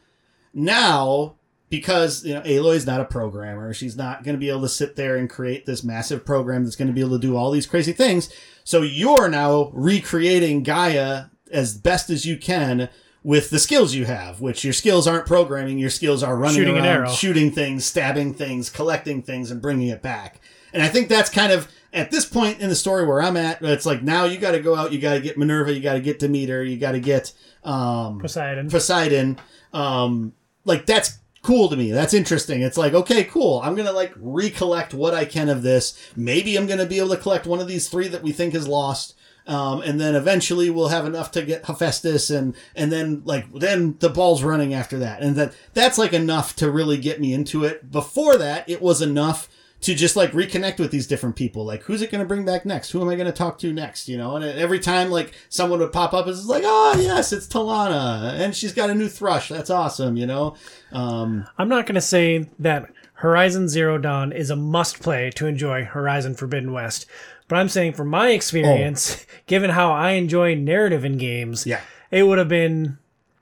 Now, 0.53 1.35
because 1.73 2.23
you 2.23 2.35
know 2.35 2.43
Aloy's 2.45 2.85
not 2.85 3.01
a 3.01 3.05
programmer, 3.05 3.73
she's 3.73 3.97
not 3.97 4.23
going 4.23 4.35
to 4.35 4.39
be 4.39 4.47
able 4.47 4.61
to 4.61 4.69
sit 4.69 4.95
there 4.95 5.17
and 5.17 5.27
create 5.27 5.65
this 5.65 5.83
massive 5.83 6.23
program 6.23 6.63
that's 6.63 6.75
going 6.75 6.87
to 6.87 6.93
be 6.93 7.01
able 7.01 7.17
to 7.17 7.27
do 7.27 7.35
all 7.35 7.49
these 7.49 7.65
crazy 7.65 7.93
things. 7.93 8.31
So 8.63 8.83
you're 8.83 9.27
now 9.27 9.71
recreating 9.73 10.61
Gaia 10.61 11.25
as 11.51 11.75
best 11.75 12.11
as 12.11 12.27
you 12.27 12.37
can 12.37 12.89
with 13.23 13.49
the 13.49 13.57
skills 13.57 13.95
you 13.95 14.05
have, 14.05 14.39
which 14.39 14.63
your 14.63 14.71
skills 14.71 15.07
aren't 15.07 15.25
programming, 15.25 15.79
your 15.79 15.89
skills 15.89 16.21
are 16.21 16.37
running 16.37 16.57
Shooting 16.57 16.77
around, 16.77 17.09
shooting 17.09 17.49
things, 17.49 17.85
stabbing 17.85 18.35
things, 18.35 18.69
collecting 18.69 19.23
things, 19.23 19.49
and 19.49 19.59
bringing 19.59 19.87
it 19.87 20.03
back. 20.03 20.41
And 20.73 20.83
I 20.83 20.89
think 20.89 21.09
that's 21.09 21.31
kind 21.31 21.51
of 21.51 21.67
at 21.91 22.11
this 22.11 22.23
point 22.23 22.59
in 22.59 22.69
the 22.69 22.75
story 22.75 23.03
where 23.03 23.19
I'm 23.19 23.35
at. 23.35 23.63
It's 23.63 23.87
like 23.87 24.03
now 24.03 24.25
you 24.25 24.37
got 24.37 24.51
to 24.51 24.59
go 24.59 24.75
out, 24.75 24.91
you 24.91 24.99
got 24.99 25.15
to 25.15 25.21
get 25.21 25.39
Minerva, 25.39 25.73
you 25.73 25.79
got 25.79 25.93
to 25.93 26.01
get 26.01 26.19
Demeter, 26.19 26.63
you 26.63 26.77
got 26.77 26.91
to 26.91 26.99
get 26.99 27.33
um, 27.63 28.19
Poseidon. 28.19 28.69
Poseidon. 28.69 29.39
Um, 29.73 30.33
like 30.65 30.85
that's 30.85 31.17
cool 31.43 31.69
to 31.69 31.77
me. 31.77 31.91
That's 31.91 32.13
interesting. 32.15 32.61
It's 32.61 32.77
like, 32.77 32.93
okay, 32.93 33.25
cool. 33.25 33.61
I'm 33.63 33.75
gonna 33.75 33.91
like 33.91 34.13
recollect 34.15 34.93
what 34.93 35.13
I 35.13 35.25
can 35.25 35.49
of 35.49 35.61
this. 35.61 36.11
Maybe 36.15 36.55
I'm 36.57 36.65
gonna 36.65 36.87
be 36.87 36.97
able 36.97 37.09
to 37.09 37.17
collect 37.17 37.45
one 37.45 37.59
of 37.59 37.67
these 37.67 37.89
three 37.89 38.07
that 38.07 38.23
we 38.23 38.31
think 38.31 38.55
is 38.55 38.67
lost. 38.67 39.15
Um, 39.45 39.81
and 39.81 39.99
then 39.99 40.15
eventually 40.15 40.69
we'll 40.69 40.87
have 40.87 41.05
enough 41.05 41.31
to 41.31 41.43
get 41.43 41.65
Hephaestus 41.65 42.29
and, 42.29 42.55
and 42.77 42.93
then 42.93 43.23
like, 43.25 43.51
then 43.53 43.97
the 43.99 44.09
ball's 44.09 44.41
running 44.41 44.73
after 44.73 44.97
that. 44.99 45.21
And 45.21 45.35
that, 45.35 45.53
that's 45.73 45.97
like 45.97 46.13
enough 46.13 46.55
to 46.57 46.71
really 46.71 46.97
get 46.97 47.19
me 47.19 47.33
into 47.33 47.65
it. 47.65 47.91
Before 47.91 48.37
that, 48.37 48.69
it 48.69 48.81
was 48.81 49.01
enough 49.01 49.49
to 49.83 49.93
just 49.95 50.15
like 50.15 50.31
reconnect 50.31 50.79
with 50.79 50.91
these 50.91 51.07
different 51.07 51.35
people. 51.35 51.63
Like, 51.65 51.83
who's 51.83 52.01
it 52.01 52.11
going 52.11 52.19
to 52.23 52.27
bring 52.27 52.43
back 52.45 52.65
next? 52.65 52.91
Who 52.91 53.01
am 53.01 53.09
I 53.09 53.15
going 53.15 53.27
to 53.27 53.31
talk 53.31 53.57
to 53.59 53.71
next? 53.71 54.09
You 54.09 54.17
know, 54.17 54.35
and 54.35 54.43
every 54.43 54.79
time 54.79 55.09
like 55.11 55.33
someone 55.49 55.79
would 55.79 55.91
pop 55.93 56.13
up, 56.13 56.27
it's 56.27 56.45
like, 56.45 56.63
oh 56.65 56.95
yes, 56.99 57.31
it's 57.31 57.47
Talanah, 57.47 58.33
and 58.39 58.55
she's 58.55 58.73
got 58.73 58.89
a 58.89 58.95
new 58.95 59.07
thrush. 59.07 59.49
That's 59.49 59.69
awesome. 59.69 60.17
You 60.17 60.25
know, 60.25 60.55
um, 60.91 61.45
I'm 61.57 61.69
not 61.69 61.85
going 61.85 61.95
to 61.95 62.01
say 62.01 62.49
that 62.59 62.91
Horizon 63.15 63.69
Zero 63.69 63.97
Dawn 63.97 64.31
is 64.31 64.49
a 64.49 64.55
must 64.55 65.01
play 65.01 65.29
to 65.35 65.47
enjoy 65.47 65.85
Horizon 65.85 66.35
Forbidden 66.35 66.73
West, 66.73 67.05
but 67.47 67.57
I'm 67.57 67.69
saying 67.69 67.93
from 67.93 68.07
my 68.09 68.29
experience, 68.31 69.25
given 69.47 69.69
how 69.69 69.91
I 69.91 70.11
enjoy 70.11 70.55
narrative 70.55 71.05
in 71.05 71.17
games, 71.17 71.65
Yeah. 71.65 71.81
it 72.11 72.23
would 72.23 72.37
have 72.37 72.49
been 72.49 72.97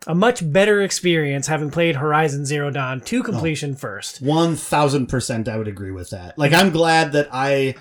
a 0.08 0.16
much 0.16 0.52
better 0.52 0.82
experience 0.82 1.48
having 1.48 1.72
played 1.72 1.96
Horizon 1.96 2.46
Zero 2.46 2.72
Dawn 2.72 3.02
to 3.02 3.20
oh. 3.20 3.24
completion 3.24 3.76
first. 3.76 4.22
One 4.22 4.56
thousand 4.56 5.08
percent, 5.08 5.48
I 5.48 5.58
would 5.58 5.68
agree 5.68 5.92
with 5.92 6.10
that. 6.10 6.38
Like, 6.38 6.54
I'm 6.54 6.72
glad 6.72 7.12
that 7.12 7.30
I, 7.32 7.76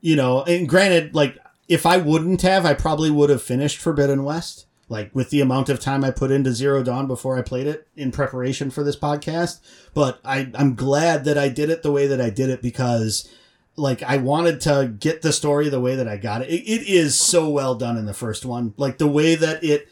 you 0.00 0.16
know, 0.16 0.42
and 0.42 0.68
granted, 0.68 1.14
like, 1.14 1.38
if 1.68 1.86
I 1.86 1.96
wouldn't 1.96 2.42
have, 2.42 2.64
I 2.64 2.74
probably 2.74 3.10
would 3.10 3.30
have 3.30 3.42
finished 3.42 3.78
Forbidden 3.78 4.24
West. 4.24 4.66
Like 4.88 5.10
with 5.12 5.30
the 5.30 5.40
amount 5.40 5.68
of 5.68 5.80
time 5.80 6.04
I 6.04 6.12
put 6.12 6.30
into 6.30 6.52
Zero 6.52 6.80
Dawn 6.84 7.08
before 7.08 7.36
I 7.36 7.42
played 7.42 7.66
it 7.66 7.88
in 7.96 8.12
preparation 8.12 8.70
for 8.70 8.84
this 8.84 8.94
podcast, 8.94 9.58
but 9.94 10.20
I, 10.24 10.48
I'm 10.54 10.76
glad 10.76 11.24
that 11.24 11.36
I 11.36 11.48
did 11.48 11.70
it 11.70 11.82
the 11.82 11.90
way 11.90 12.06
that 12.06 12.20
I 12.20 12.30
did 12.30 12.50
it 12.50 12.62
because, 12.62 13.28
like, 13.74 14.00
I 14.04 14.18
wanted 14.18 14.60
to 14.60 14.94
get 14.96 15.22
the 15.22 15.32
story 15.32 15.68
the 15.68 15.80
way 15.80 15.96
that 15.96 16.06
I 16.06 16.18
got 16.18 16.42
it. 16.42 16.50
It, 16.50 16.62
it 16.70 16.86
is 16.86 17.18
so 17.18 17.48
well 17.48 17.74
done 17.74 17.96
in 17.96 18.06
the 18.06 18.14
first 18.14 18.44
one, 18.44 18.74
like 18.76 18.98
the 18.98 19.08
way 19.08 19.34
that 19.34 19.64
it, 19.64 19.88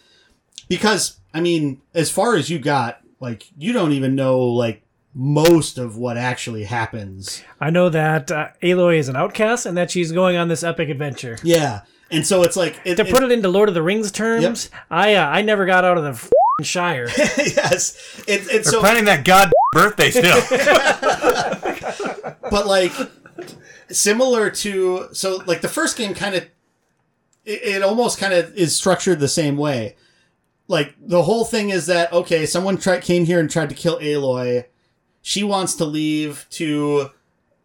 because 0.69 1.19
I 1.35 1.41
mean, 1.41 1.83
as 1.93 2.11
far 2.11 2.37
as 2.37 2.49
you 2.49 2.61
got, 2.61 3.01
like, 3.19 3.47
you 3.59 3.73
don't 3.73 3.93
even 3.93 4.15
know 4.15 4.41
like 4.41 4.85
most 5.15 5.79
of 5.79 5.97
what 5.97 6.17
actually 6.17 6.65
happens. 6.65 7.43
I 7.61 7.71
know 7.71 7.89
that 7.89 8.31
uh, 8.31 8.49
Aloy 8.63 8.99
is 8.99 9.09
an 9.09 9.17
outcast 9.17 9.67
and 9.67 9.77
that 9.77 9.91
she's 9.91 10.13
going 10.13 10.37
on 10.37 10.49
this 10.49 10.63
epic 10.63 10.89
adventure. 10.89 11.39
Yeah, 11.43 11.83
and 12.11 12.27
so 12.27 12.43
it's 12.43 12.57
like 12.57 12.81
it, 12.85 12.97
To 12.97 13.05
put 13.05 13.23
it 13.23 13.33
into 13.33 13.49
Lord 13.49 13.69
of 13.69 13.75
the 13.75 13.83
Rings 13.83 14.13
terms, 14.13 14.71
I 14.91 15.15
uh, 15.15 15.27
I 15.27 15.43
never 15.43 15.67
got 15.67 15.85
out 15.85 15.99
of 15.99 16.05
the 16.05 16.11
f***ing 16.11 16.65
Shire. 16.65 17.09
yes, 17.17 18.23
it, 18.27 18.43
it's 18.43 18.49
They're 18.49 18.63
so 18.65 18.81
planning 18.81 19.05
that 19.07 19.25
god 19.25 19.51
birthday 19.73 20.11
still. 20.11 20.41
but 22.51 22.67
like 22.67 22.93
similar 23.91 24.51
to 24.51 25.09
so 25.13 25.43
like 25.47 25.61
the 25.61 25.69
first 25.69 25.97
game 25.97 26.15
kind 26.15 26.35
of 26.35 26.45
it, 27.45 27.63
it 27.63 27.83
almost 27.83 28.19
kind 28.19 28.33
of 28.33 28.55
is 28.57 28.75
structured 28.75 29.21
the 29.21 29.29
same 29.29 29.57
way 29.57 29.95
like 30.69 30.95
the 31.01 31.23
whole 31.23 31.45
thing 31.45 31.71
is 31.71 31.87
that 31.87 32.13
okay 32.13 32.47
someone 32.47 32.77
tried 32.77 33.03
came 33.03 33.25
here 33.25 33.41
and 33.41 33.51
tried 33.51 33.69
to 33.69 33.75
kill 33.75 33.99
aloy. 33.99 34.65
She 35.23 35.43
wants 35.43 35.75
to 35.77 35.85
leave 35.85 36.47
to 36.51 37.11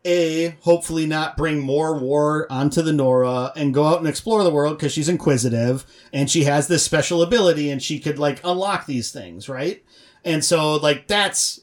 a 0.05 0.55
hopefully 0.61 1.05
not 1.05 1.35
bring 1.35 1.59
more 1.59 1.97
war 1.97 2.47
onto 2.49 2.81
the 2.81 2.93
nora 2.93 3.51
and 3.55 3.73
go 3.73 3.85
out 3.85 3.99
and 3.99 4.07
explore 4.07 4.43
the 4.43 4.49
world 4.49 4.77
because 4.77 4.93
she's 4.93 5.09
inquisitive 5.09 5.85
and 6.13 6.29
she 6.29 6.45
has 6.45 6.67
this 6.67 6.83
special 6.83 7.21
ability 7.21 7.69
and 7.69 7.83
she 7.83 7.99
could 7.99 8.17
like 8.17 8.39
unlock 8.43 8.85
these 8.85 9.11
things 9.11 9.49
right? 9.49 9.83
And 10.23 10.43
so 10.43 10.75
like 10.75 11.07
that's 11.07 11.61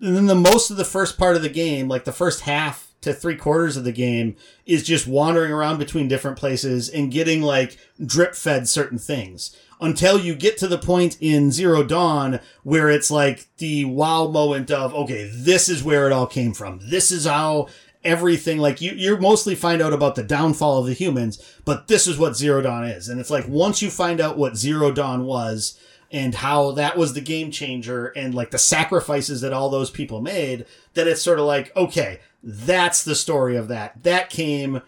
and 0.00 0.16
then 0.16 0.26
the 0.26 0.34
most 0.34 0.70
of 0.70 0.76
the 0.76 0.84
first 0.84 1.16
part 1.16 1.36
of 1.36 1.42
the 1.42 1.48
game, 1.48 1.88
like 1.88 2.04
the 2.04 2.12
first 2.12 2.40
half 2.40 2.92
to 3.02 3.12
three 3.12 3.36
quarters 3.36 3.76
of 3.76 3.84
the 3.84 3.92
game, 3.92 4.34
is 4.66 4.82
just 4.82 5.06
wandering 5.06 5.52
around 5.52 5.78
between 5.78 6.08
different 6.08 6.36
places 6.36 6.88
and 6.88 7.12
getting 7.12 7.40
like 7.40 7.78
drip 8.04 8.34
fed 8.34 8.68
certain 8.68 8.98
things 8.98 9.56
until 9.82 10.18
you 10.18 10.34
get 10.34 10.56
to 10.58 10.68
the 10.68 10.78
point 10.78 11.16
in 11.20 11.50
Zero 11.50 11.82
Dawn 11.82 12.40
where 12.62 12.88
it's 12.88 13.10
like 13.10 13.48
the 13.58 13.84
wow 13.84 14.28
moment 14.28 14.70
of, 14.70 14.94
okay, 14.94 15.30
this 15.34 15.68
is 15.68 15.82
where 15.82 16.06
it 16.06 16.12
all 16.12 16.26
came 16.26 16.54
from. 16.54 16.80
This 16.82 17.10
is 17.10 17.26
how 17.26 17.68
everything 18.04 18.58
like 18.58 18.80
you 18.80 18.92
you 18.92 19.16
mostly 19.18 19.54
find 19.54 19.80
out 19.80 19.92
about 19.92 20.16
the 20.16 20.24
downfall 20.24 20.78
of 20.78 20.86
the 20.86 20.92
humans 20.92 21.40
but 21.64 21.86
this 21.86 22.08
is 22.08 22.18
what 22.18 22.36
zero 22.36 22.60
dawn 22.60 22.84
is 22.84 23.08
and 23.08 23.20
it's 23.20 23.30
like 23.30 23.46
once 23.46 23.80
you 23.80 23.88
find 23.88 24.20
out 24.20 24.36
what 24.36 24.56
zero 24.56 24.90
dawn 24.90 25.24
was 25.24 25.78
and 26.10 26.34
how 26.34 26.72
that 26.72 26.96
was 26.96 27.14
the 27.14 27.20
game 27.20 27.50
changer 27.52 28.08
and 28.08 28.34
like 28.34 28.50
the 28.50 28.58
sacrifices 28.58 29.40
that 29.40 29.52
all 29.52 29.70
those 29.70 29.88
people 29.88 30.20
made 30.20 30.66
that 30.94 31.06
it's 31.06 31.22
sort 31.22 31.38
of 31.38 31.44
like 31.44 31.74
okay 31.76 32.18
that's 32.42 33.04
the 33.04 33.14
story 33.14 33.54
of 33.54 33.68
that 33.68 34.02
that 34.02 34.28
came 34.28 34.82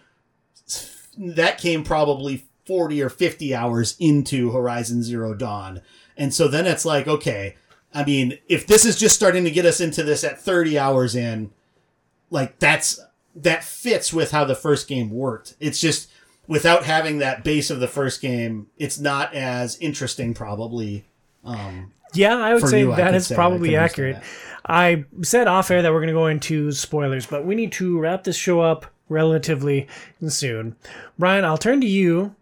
that 1.17 1.57
came 1.57 1.83
probably 1.83 2.44
40 2.65 3.01
or 3.01 3.09
50 3.09 3.53
hours 3.55 3.95
into 3.99 4.51
horizon 4.51 5.03
zero 5.03 5.33
dawn. 5.33 5.81
And 6.17 6.33
so 6.33 6.47
then 6.47 6.65
it's 6.65 6.85
like 6.85 7.07
okay 7.07 7.55
i 7.93 8.03
mean 8.03 8.37
if 8.49 8.67
this 8.67 8.83
is 8.85 8.97
just 8.97 9.15
starting 9.15 9.45
to 9.45 9.51
get 9.51 9.65
us 9.65 9.79
into 9.79 10.03
this 10.03 10.23
at 10.23 10.39
30 10.39 10.77
hours 10.77 11.15
in 11.15 11.49
like 12.29 12.59
that's 12.59 12.99
that 13.35 13.63
fits 13.63 14.13
with 14.13 14.31
how 14.31 14.45
the 14.45 14.55
first 14.55 14.87
game 14.87 15.09
worked. 15.09 15.55
It's 15.59 15.79
just 15.79 16.09
without 16.47 16.85
having 16.85 17.17
that 17.17 17.43
base 17.43 17.69
of 17.69 17.79
the 17.79 17.87
first 17.87 18.21
game 18.21 18.67
it's 18.77 18.99
not 18.99 19.33
as 19.33 19.77
interesting 19.79 20.33
probably 20.33 21.05
um 21.43 21.91
Yeah, 22.13 22.37
I 22.37 22.53
would 22.53 22.67
say 22.67 22.81
you, 22.81 22.93
I 22.93 22.97
that 22.97 23.15
is 23.15 23.27
say, 23.27 23.35
probably 23.35 23.75
understand 23.75 24.15
accurate. 24.15 24.23
I 24.67 25.05
said 25.23 25.47
off 25.47 25.69
air 25.71 25.81
that 25.81 25.91
we're 25.91 25.99
going 25.99 26.07
to 26.07 26.13
go 26.13 26.27
into 26.27 26.71
spoilers, 26.71 27.25
but 27.25 27.45
we 27.45 27.55
need 27.55 27.71
to 27.73 27.99
wrap 27.99 28.23
this 28.23 28.35
show 28.35 28.61
up 28.61 28.85
relatively 29.09 29.87
soon. 30.27 30.75
Brian, 31.19 31.45
I'll 31.45 31.57
turn 31.57 31.81
to 31.81 31.87
you 31.87 32.35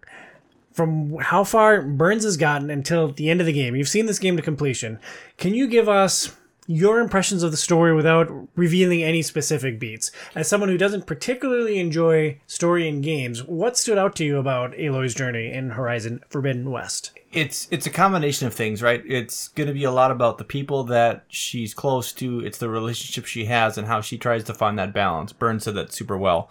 from 0.73 1.17
how 1.19 1.43
far 1.43 1.81
Burns 1.81 2.23
has 2.23 2.37
gotten 2.37 2.69
until 2.69 3.09
the 3.09 3.29
end 3.29 3.39
of 3.39 3.45
the 3.45 3.53
game. 3.53 3.75
You've 3.75 3.87
seen 3.87 4.05
this 4.05 4.19
game 4.19 4.35
to 4.37 4.43
completion. 4.43 4.99
Can 5.37 5.53
you 5.53 5.67
give 5.67 5.87
us 5.87 6.35
your 6.65 6.99
impressions 6.99 7.43
of 7.43 7.51
the 7.51 7.57
story 7.57 7.93
without 7.93 8.29
revealing 8.55 9.03
any 9.03 9.21
specific 9.21 9.79
beats? 9.79 10.11
As 10.35 10.47
someone 10.47 10.69
who 10.69 10.77
doesn't 10.77 11.07
particularly 11.07 11.79
enjoy 11.79 12.39
story 12.47 12.87
in 12.87 13.01
games, 13.01 13.43
what 13.43 13.77
stood 13.77 13.97
out 13.97 14.15
to 14.17 14.25
you 14.25 14.37
about 14.37 14.77
Aloy's 14.79 15.13
journey 15.13 15.51
in 15.51 15.71
Horizon 15.71 16.21
Forbidden 16.29 16.71
West? 16.71 17.11
it's 17.33 17.67
it's 17.71 17.87
a 17.87 17.89
combination 17.89 18.47
of 18.47 18.53
things, 18.53 18.81
right? 18.81 19.03
It's 19.05 19.47
going 19.49 19.67
to 19.67 19.73
be 19.73 19.83
a 19.83 19.91
lot 19.91 20.11
about 20.11 20.37
the 20.37 20.43
people 20.43 20.83
that 20.85 21.25
she's 21.27 21.73
close 21.73 22.13
to. 22.13 22.39
It's 22.41 22.59
the 22.59 22.69
relationship 22.69 23.25
she 23.25 23.45
has 23.45 23.77
and 23.77 23.87
how 23.87 24.01
she 24.01 24.17
tries 24.17 24.43
to 24.45 24.53
find 24.53 24.77
that 24.77 24.93
balance. 24.93 25.33
Burns 25.33 25.63
said 25.63 25.75
that 25.75 25.91
super 25.91 26.17
well. 26.17 26.49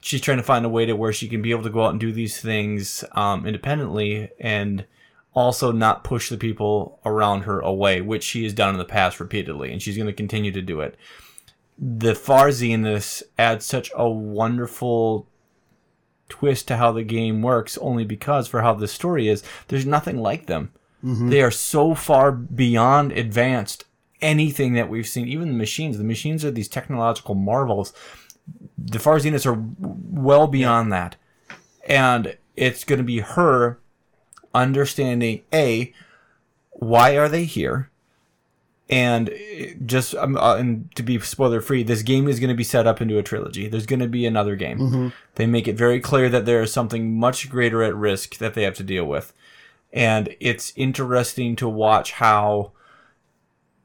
She's 0.00 0.20
trying 0.20 0.38
to 0.38 0.42
find 0.42 0.64
a 0.64 0.70
way 0.70 0.86
to 0.86 0.94
where 0.94 1.12
she 1.12 1.28
can 1.28 1.42
be 1.42 1.50
able 1.50 1.62
to 1.64 1.70
go 1.70 1.84
out 1.84 1.90
and 1.90 2.00
do 2.00 2.12
these 2.12 2.40
things 2.40 3.04
um, 3.12 3.46
independently 3.46 4.30
and 4.40 4.86
also 5.34 5.72
not 5.72 6.04
push 6.04 6.28
the 6.28 6.38
people 6.38 6.98
around 7.04 7.42
her 7.42 7.60
away, 7.60 8.00
which 8.00 8.24
she 8.24 8.42
has 8.44 8.52
done 8.52 8.74
in 8.74 8.78
the 8.78 8.84
past 8.84 9.20
repeatedly, 9.20 9.72
and 9.72 9.80
she's 9.80 9.96
going 9.96 10.06
to 10.06 10.12
continue 10.12 10.50
to 10.52 10.62
do 10.62 10.80
it. 10.80 10.96
The 11.78 12.14
Far 12.14 12.48
Zeniths 12.48 13.22
adds 13.38 13.64
such 13.64 13.90
a 13.94 14.08
wonderful 14.08 15.26
twist 16.28 16.68
to 16.68 16.76
how 16.76 16.92
the 16.92 17.02
game 17.02 17.42
works 17.42 17.76
only 17.78 18.04
because 18.04 18.48
for 18.48 18.62
how 18.62 18.72
the 18.74 18.88
story 18.88 19.28
is 19.28 19.42
there's 19.68 19.86
nothing 19.86 20.18
like 20.18 20.46
them. 20.46 20.72
They 21.28 21.42
are 21.42 21.50
so 21.50 21.94
far 21.94 22.30
beyond 22.30 23.12
advanced 23.12 23.84
anything 24.20 24.74
that 24.74 24.88
we've 24.90 25.08
seen 25.08 25.26
even 25.26 25.48
the 25.48 25.54
machines. 25.54 25.96
The 25.98 26.04
machines 26.04 26.44
are 26.44 26.50
these 26.50 26.68
technological 26.68 27.34
marvels 27.34 27.92
the 28.86 28.98
Far 28.98 29.18
Zeniths 29.18 29.46
are 29.46 29.62
well 29.78 30.46
beyond 30.46 30.92
that. 30.92 31.16
And 31.86 32.36
it's 32.56 32.84
going 32.84 32.98
to 32.98 33.04
be 33.04 33.20
her 33.20 33.78
understanding 34.54 35.42
a 35.52 35.92
why 36.72 37.16
are 37.16 37.28
they 37.28 37.44
here? 37.44 37.90
And 38.88 39.30
just 39.86 40.16
um, 40.16 40.36
uh, 40.36 40.56
and 40.56 40.90
to 40.96 41.04
be 41.04 41.20
spoiler 41.20 41.60
free, 41.60 41.84
this 41.84 42.02
game 42.02 42.26
is 42.26 42.40
going 42.40 42.48
to 42.48 42.56
be 42.56 42.64
set 42.64 42.88
up 42.88 43.00
into 43.00 43.18
a 43.18 43.22
trilogy. 43.22 43.68
There's 43.68 43.86
going 43.86 44.00
to 44.00 44.08
be 44.08 44.26
another 44.26 44.56
game. 44.56 44.78
They 45.36 45.46
make 45.46 45.68
it 45.68 45.76
very 45.76 46.00
clear 46.00 46.28
that 46.28 46.44
there 46.44 46.60
is 46.60 46.72
something 46.72 47.16
much 47.16 47.48
greater 47.48 47.84
at 47.84 47.94
risk 47.94 48.38
that 48.38 48.54
they 48.54 48.64
have 48.64 48.74
to 48.74 48.82
deal 48.82 49.04
with, 49.04 49.32
and 49.92 50.34
it's 50.40 50.72
interesting 50.74 51.54
to 51.56 51.68
watch 51.68 52.12
how 52.12 52.72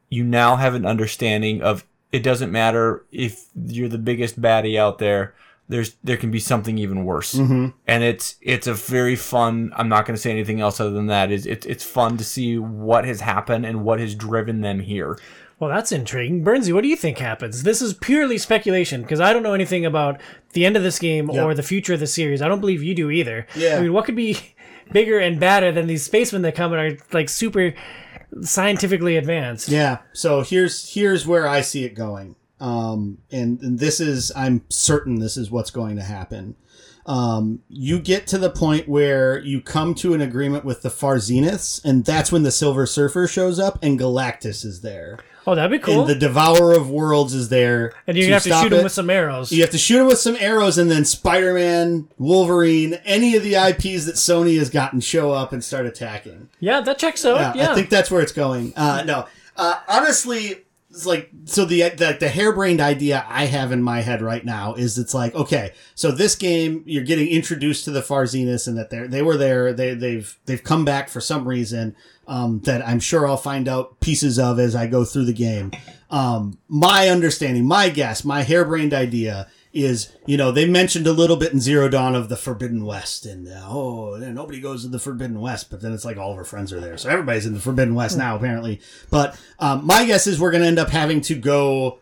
you 0.09 0.23
now 0.23 0.55
have 0.55 0.73
an 0.73 0.87
understanding 0.87 1.61
of 1.61 1.85
it 2.11 2.23
doesn't 2.23 2.51
matter 2.51 3.05
if 3.11 3.45
you're 3.55 3.89
the 3.89 3.97
biggest 3.97 4.41
baddie 4.41 4.77
out 4.77 4.99
there. 4.99 5.35
There's 5.67 5.95
there 6.03 6.17
can 6.17 6.29
be 6.29 6.39
something 6.39 6.77
even 6.77 7.05
worse, 7.05 7.33
mm-hmm. 7.33 7.69
and 7.87 8.03
it's 8.03 8.35
it's 8.39 8.67
a 8.67 8.73
very 8.75 9.15
fun. 9.15 9.73
I'm 9.75 9.89
not 9.89 10.05
going 10.05 10.15
to 10.15 10.21
say 10.21 10.29
anything 10.29 10.61
else 10.61 10.79
other 10.79 10.91
than 10.91 11.07
that. 11.07 11.31
Is 11.31 11.47
it's 11.47 11.65
it's 11.65 11.83
fun 11.83 12.17
to 12.17 12.23
see 12.23 12.59
what 12.59 13.03
has 13.05 13.21
happened 13.21 13.65
and 13.65 13.83
what 13.83 13.99
has 13.99 14.13
driven 14.13 14.61
them 14.61 14.79
here. 14.79 15.17
Well, 15.59 15.69
that's 15.69 15.91
intriguing. 15.91 16.43
Bernsey, 16.43 16.73
what 16.73 16.81
do 16.81 16.89
you 16.89 16.97
think 16.97 17.17
happens? 17.17 17.63
This 17.63 17.81
is 17.81 17.93
purely 17.93 18.37
speculation 18.37 19.01
because 19.01 19.21
I 19.21 19.31
don't 19.31 19.41
know 19.41 19.53
anything 19.53 19.85
about 19.85 20.19
the 20.51 20.65
end 20.65 20.75
of 20.75 20.83
this 20.83 20.99
game 20.99 21.29
Yeah. 21.31 21.43
or 21.45 21.53
the 21.53 21.63
future 21.63 21.93
of 21.93 22.01
the 22.01 22.07
series. 22.07 22.41
I 22.41 22.47
don't 22.49 22.59
believe 22.59 22.83
you 22.83 22.93
do 22.93 23.09
either. 23.09 23.47
Yeah. 23.55 23.77
I 23.77 23.81
mean, 23.81 23.93
what 23.93 24.05
could 24.05 24.17
be 24.17 24.37
bigger 24.91 25.17
and 25.17 25.39
badder 25.39 25.71
than 25.71 25.87
these 25.87 26.03
spacemen 26.03 26.41
that 26.41 26.55
come 26.55 26.73
and 26.73 26.81
are 26.81 26.97
like 27.13 27.29
super 27.29 27.73
scientifically 28.41 29.17
advanced? 29.17 29.69
Yeah. 29.69 29.99
So 30.13 30.41
here's 30.41 30.93
here's 30.93 31.25
where 31.25 31.47
I 31.47 31.61
see 31.61 31.85
it 31.85 31.95
going. 31.95 32.35
Um, 32.59 33.19
and, 33.31 33.59
and 33.61 33.79
this 33.79 33.99
is 33.99 34.31
I'm 34.35 34.63
certain 34.69 35.19
this 35.19 35.37
is 35.37 35.51
what's 35.51 35.71
going 35.71 35.97
to 35.97 36.03
happen. 36.03 36.55
Um, 37.05 37.61
you 37.69 37.99
get 37.99 38.25
to 38.27 38.37
the 38.37 38.49
point 38.49 38.89
where 38.89 39.39
you 39.39 39.61
come 39.61 39.93
to 39.95 40.13
an 40.15 40.21
agreement 40.21 40.65
with 40.65 40.81
the 40.81 40.89
Far 40.89 41.17
Zeniths, 41.17 41.83
and 41.85 42.03
that's 42.03 42.31
when 42.31 42.41
the 42.41 42.51
Silver 42.51 42.87
Surfer 42.87 43.27
shows 43.27 43.59
up 43.59 43.77
and 43.83 43.99
Galactus 43.99 44.65
is 44.65 44.81
there. 44.81 45.19
Oh, 45.47 45.53
that'd 45.53 45.71
be 45.71 45.83
cool. 45.83 46.01
And 46.01 46.09
the 46.09 46.15
Devourer 46.15 46.73
of 46.73 46.89
Worlds 46.89 47.33
is 47.33 47.49
there. 47.49 47.93
And 48.07 48.17
you 48.17 48.33
have 48.33 48.43
to 48.43 48.49
shoot 48.49 48.73
him 48.73 48.83
with 48.83 48.91
some 48.91 49.09
arrows. 49.09 49.51
You 49.51 49.61
have 49.61 49.71
to 49.71 49.77
shoot 49.77 50.01
him 50.01 50.07
with 50.07 50.17
some 50.17 50.35
arrows, 50.39 50.77
and 50.77 50.89
then 50.89 51.05
Spider 51.05 51.53
Man, 51.53 52.07
Wolverine, 52.17 52.95
any 53.05 53.35
of 53.35 53.43
the 53.43 53.55
IPs 53.55 54.05
that 54.05 54.15
Sony 54.15 54.57
has 54.57 54.69
gotten 54.69 54.99
show 54.99 55.31
up 55.31 55.53
and 55.53 55.63
start 55.63 55.85
attacking. 55.85 56.49
Yeah, 56.59 56.81
that 56.81 56.97
checks 56.97 57.25
out. 57.25 57.55
Yeah. 57.55 57.71
I 57.71 57.75
think 57.75 57.89
that's 57.89 58.09
where 58.09 58.21
it's 58.21 58.31
going. 58.31 58.73
Uh, 58.75 59.03
no, 59.05 59.27
uh, 59.55 59.79
honestly, 59.87 60.65
it's 60.95 61.05
like 61.05 61.29
so 61.43 61.65
the, 61.65 61.89
the 61.89 62.17
the 62.19 62.29
harebrained 62.29 62.79
idea 62.79 63.25
I 63.27 63.45
have 63.45 63.73
in 63.73 63.83
my 63.83 63.99
head 64.01 64.21
right 64.21 64.43
now 64.43 64.75
is 64.75 64.97
it's 64.97 65.13
like 65.13 65.35
okay, 65.35 65.73
so 65.93 66.09
this 66.11 66.35
game 66.35 66.83
you're 66.85 67.03
getting 67.03 67.27
introduced 67.27 67.83
to 67.85 67.91
the 67.91 68.01
Far 68.01 68.23
Zeniths 68.23 68.67
and 68.67 68.77
that 68.77 68.89
they 68.89 69.05
they 69.05 69.21
were 69.21 69.35
there, 69.35 69.73
they 69.73 69.93
they've 69.93 70.39
they've 70.45 70.63
come 70.63 70.85
back 70.85 71.09
for 71.09 71.19
some 71.19 71.47
reason 71.47 71.95
um, 72.27 72.59
that 72.61 72.85
I'm 72.87 72.99
sure 72.99 73.27
I'll 73.27 73.37
find 73.37 73.67
out 73.67 73.99
pieces 73.99 74.39
of 74.39 74.59
as 74.59 74.75
I 74.75 74.87
go 74.87 75.05
through 75.05 75.25
the 75.25 75.33
game. 75.33 75.71
Um, 76.09 76.59
my 76.67 77.09
understanding, 77.09 77.65
my 77.65 77.89
guess, 77.89 78.23
my 78.23 78.43
harebrained 78.43 78.93
idea 78.93 79.47
is, 79.73 80.15
you 80.25 80.37
know, 80.37 80.51
they 80.51 80.65
mentioned 80.65 81.05
a 81.05 81.11
little 81.11 81.35
bit 81.35 81.51
in 81.51 81.59
Zero 81.59 81.89
Dawn 81.89 82.15
of 82.15 82.29
the 82.29 82.37
Forbidden 82.37 82.85
West, 82.85 83.25
and 83.25 83.47
uh, 83.47 83.65
oh, 83.65 84.15
nobody 84.17 84.61
goes 84.61 84.83
to 84.83 84.87
the 84.87 84.99
Forbidden 84.99 85.41
West, 85.41 85.69
but 85.69 85.81
then 85.81 85.91
it's 85.93 86.05
like 86.05 86.17
all 86.17 86.31
of 86.31 86.37
our 86.37 86.45
friends 86.45 86.71
are 86.71 86.79
there, 86.79 86.97
so 86.97 87.09
everybody's 87.09 87.45
in 87.45 87.53
the 87.53 87.59
Forbidden 87.59 87.93
West 87.93 88.17
now, 88.17 88.37
apparently. 88.37 88.79
But 89.09 89.37
um, 89.59 89.85
my 89.85 90.05
guess 90.05 90.27
is 90.27 90.39
we're 90.39 90.51
going 90.51 90.61
to 90.61 90.67
end 90.67 90.79
up 90.79 90.89
having 90.89 91.19
to 91.21 91.35
go 91.35 91.99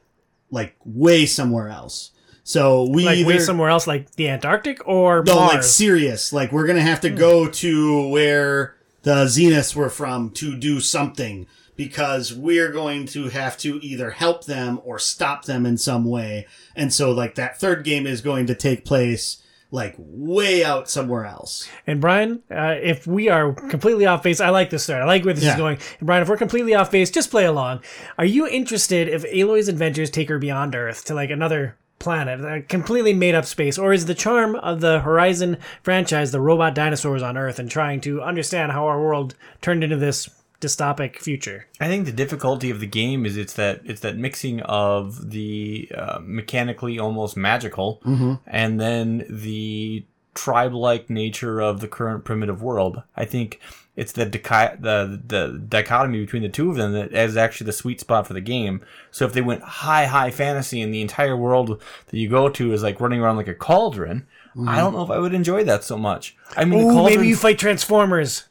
like 0.52 0.76
way 0.86 1.26
somewhere 1.26 1.70
else. 1.70 2.12
So 2.44 2.90
we 2.90 3.06
like 3.06 3.18
either 3.18 3.28
way 3.28 3.40
somewhere 3.40 3.70
else, 3.70 3.88
like 3.88 4.12
the 4.12 4.30
Antarctic 4.30 4.86
or 4.88 5.24
no, 5.24 5.36
Mars. 5.36 5.54
like 5.54 5.64
serious. 5.64 6.34
Like 6.34 6.52
we're 6.52 6.68
gonna 6.68 6.82
have 6.82 7.02
to 7.02 7.10
go 7.10 7.48
to 7.48 8.10
where 8.10 8.76
the 9.04 9.26
Zeniths 9.26 9.76
were 9.76 9.90
from 9.90 10.32
to 10.32 10.56
do 10.56 10.80
something 10.80 11.46
because 11.76 12.34
we're 12.34 12.72
going 12.72 13.06
to 13.08 13.30
have 13.30 13.58
to 13.58 13.80
either 13.84 14.12
help 14.12 14.46
them 14.46 14.80
or 14.84 15.00
stop 15.00 15.46
them 15.46 15.66
in 15.66 15.78
some 15.78 16.06
way. 16.06 16.46
And 16.76 16.94
so 16.94 17.12
like 17.12 17.36
that 17.36 17.60
third 17.60 17.84
game 17.84 18.06
is 18.08 18.22
going 18.22 18.46
to 18.48 18.56
take 18.56 18.86
place 18.86 19.38
like 19.72 19.96
way 19.98 20.64
out 20.64 20.88
somewhere 20.88 21.26
else. 21.26 21.68
And 21.88 22.00
Brian, 22.00 22.44
uh, 22.52 22.76
if 22.80 23.08
we 23.08 23.28
are 23.30 23.54
completely 23.54 24.06
off 24.06 24.22
base, 24.22 24.40
I 24.40 24.50
like 24.50 24.70
this 24.70 24.84
start. 24.84 25.02
I 25.02 25.06
like 25.06 25.26
where 25.26 25.34
this 25.34 25.44
Yeah. 25.44 25.54
is 25.54 25.58
going. 25.58 25.80
And 26.00 26.06
Brian, 26.06 26.22
if 26.22 26.30
we're 26.30 26.38
completely 26.38 26.76
off 26.76 26.92
base, 26.92 27.10
just 27.10 27.32
play 27.32 27.46
along. 27.46 27.82
Are 28.20 28.26
you 28.26 28.48
interested 28.48 29.08
if 29.10 29.26
Aloy's 29.34 29.68
adventures 29.68 30.12
take 30.12 30.30
her 30.30 30.38
beyond 30.38 30.76
Earth 30.76 31.06
to 31.06 31.16
like 31.16 31.32
another 31.32 31.76
planet, 32.04 32.44
a 32.44 32.62
completely 32.62 33.14
made 33.14 33.34
up 33.34 33.46
space, 33.46 33.78
or 33.78 33.94
is 33.94 34.06
the 34.06 34.14
charm 34.14 34.56
of 34.58 34.82
the 34.82 35.00
Horizon 35.00 35.58
franchise 35.82 36.32
the 36.32 36.42
robot 36.42 36.76
dinosaurs 36.76 37.24
on 37.24 37.38
Earth 37.38 37.58
and 37.60 37.72
trying 37.72 38.02
to 38.02 38.22
understand 38.22 38.72
how 38.74 38.86
our 38.86 39.02
world 39.02 39.36
turned 39.62 39.84
into 39.84 39.96
this 39.96 40.30
dystopic 40.60 41.20
future? 41.20 41.68
I 41.80 41.88
think 41.88 42.06
the 42.06 42.12
difficulty 42.12 42.70
of 42.70 42.80
the 42.80 42.88
game 42.88 43.26
is 43.26 43.38
it's 43.38 43.54
that 43.54 43.82
it's 43.86 44.02
that 44.02 44.18
mixing 44.18 44.62
of 44.62 45.32
the 45.32 45.90
uh, 45.98 46.20
mechanically 46.22 47.00
almost 47.00 47.36
magical 47.36 48.02
and 48.46 48.80
then 48.80 49.26
the 49.30 50.06
tribe-like 50.36 51.10
nature 51.10 51.62
of 51.62 51.80
the 51.80 51.88
current 51.88 52.26
primitive 52.26 52.62
world. 52.62 53.02
I 53.16 53.26
think 53.26 53.60
it's 53.96 54.12
the 54.12 54.26
dichi- 54.26 54.82
the 54.82 55.22
the 55.26 55.64
dichotomy 55.70 56.20
between 56.20 56.42
the 56.42 56.50
two 56.50 56.70
of 56.70 56.76
them 56.76 56.94
that 56.94 57.14
is 57.14 57.38
actually 57.38 57.66
the 57.66 57.74
sweet 57.74 58.00
spot 58.00 58.26
for 58.26 58.34
the 58.34 58.42
game. 58.42 58.82
So 59.12 59.26
if 59.26 59.34
they 59.34 59.42
went 59.42 59.62
high 59.62 60.06
high 60.06 60.32
fantasy 60.32 60.82
and 60.82 60.94
the 60.94 61.02
entire 61.02 61.38
world 61.38 61.82
that 62.08 62.18
you 62.18 62.30
go 62.30 62.50
to 62.50 62.74
is 62.74 62.82
like 62.82 63.00
running 63.00 63.22
around 63.22 63.38
like 63.38 63.48
a 63.48 63.54
cauldron, 63.54 64.26
I 64.56 64.58
mm-hmm. 64.58 64.76
don't 64.76 64.94
know 64.94 65.04
if 65.04 65.12
I 65.12 65.20
would 65.20 65.34
enjoy 65.34 65.64
that 65.66 65.84
so 65.84 65.98
much. 65.98 66.36
I 66.58 66.66
mean, 66.66 66.80
the 66.80 66.86
Ooh, 66.86 66.92
cauldron 66.92 67.18
maybe 67.18 67.28
you 67.28 67.36
fight 67.36 67.60
Transformers. 67.60 68.46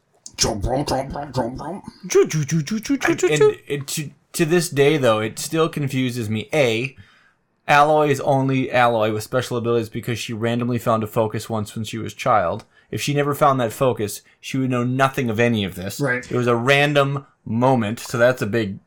and 3.42 3.58
it, 3.66 3.86
to, 3.88 4.10
to 4.32 4.44
this 4.44 4.70
day 4.70 4.96
though 4.96 5.20
it 5.20 5.38
still 5.38 5.68
confuses 5.68 6.30
me 6.30 6.48
a 6.54 6.96
Aloy 7.68 8.08
is 8.08 8.20
only 8.20 8.68
Aloy 8.68 9.12
with 9.12 9.22
special 9.22 9.56
abilities 9.56 9.88
because 9.88 10.18
she 10.18 10.32
randomly 10.32 10.78
found 10.78 11.04
a 11.04 11.06
focus 11.06 11.50
once 11.50 11.76
when 11.76 11.84
she 11.84 11.98
was 11.98 12.14
child 12.14 12.64
if 12.92 13.00
she 13.02 13.12
never 13.14 13.34
found 13.34 13.58
that 13.58 13.72
focus 13.72 14.22
she 14.40 14.56
would 14.58 14.70
know 14.70 14.84
nothing 14.84 15.28
of 15.28 15.40
any 15.40 15.64
of 15.64 15.74
this 15.74 15.98
Right. 16.00 16.24
it 16.30 16.36
was 16.36 16.46
a 16.46 16.54
random 16.56 17.26
moment 17.44 17.98
so 17.98 18.16
that's 18.18 18.40
a 18.42 18.46
big 18.46 18.78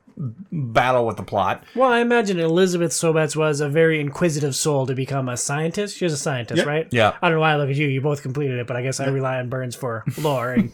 battle 0.52 1.06
with 1.06 1.18
the 1.18 1.24
plot 1.24 1.64
Well, 1.76 1.90
I 1.92 2.00
imagine 2.00 2.40
Elizabeth 2.40 2.92
Sobats 2.92 3.36
was 3.36 3.60
a 3.60 3.68
very 3.68 4.00
inquisitive 4.00 4.56
soul 4.56 4.86
to 4.88 4.96
become 4.96 5.28
a 5.28 5.36
scientist. 5.36 5.98
She 5.98 6.06
was 6.06 6.14
a 6.14 6.18
scientist, 6.18 6.60
Yep. 6.60 6.68
right? 6.68 6.88
Yeah. 6.92 7.18
I 7.22 7.28
don't 7.28 7.36
know 7.36 7.42
why 7.42 7.52
I 7.52 7.58
look 7.58 7.70
at 7.70 7.76
you. 7.76 7.88
You 7.88 8.00
both 8.00 8.22
completed 8.22 8.58
it, 8.60 8.66
but 8.66 8.78
I 8.78 8.82
guess 8.82 9.02
I 9.02 9.08
rely 9.08 9.40
on 9.40 9.50
Burns 9.50 9.76
for 9.76 10.06
lore 10.18 10.54
and 10.54 10.72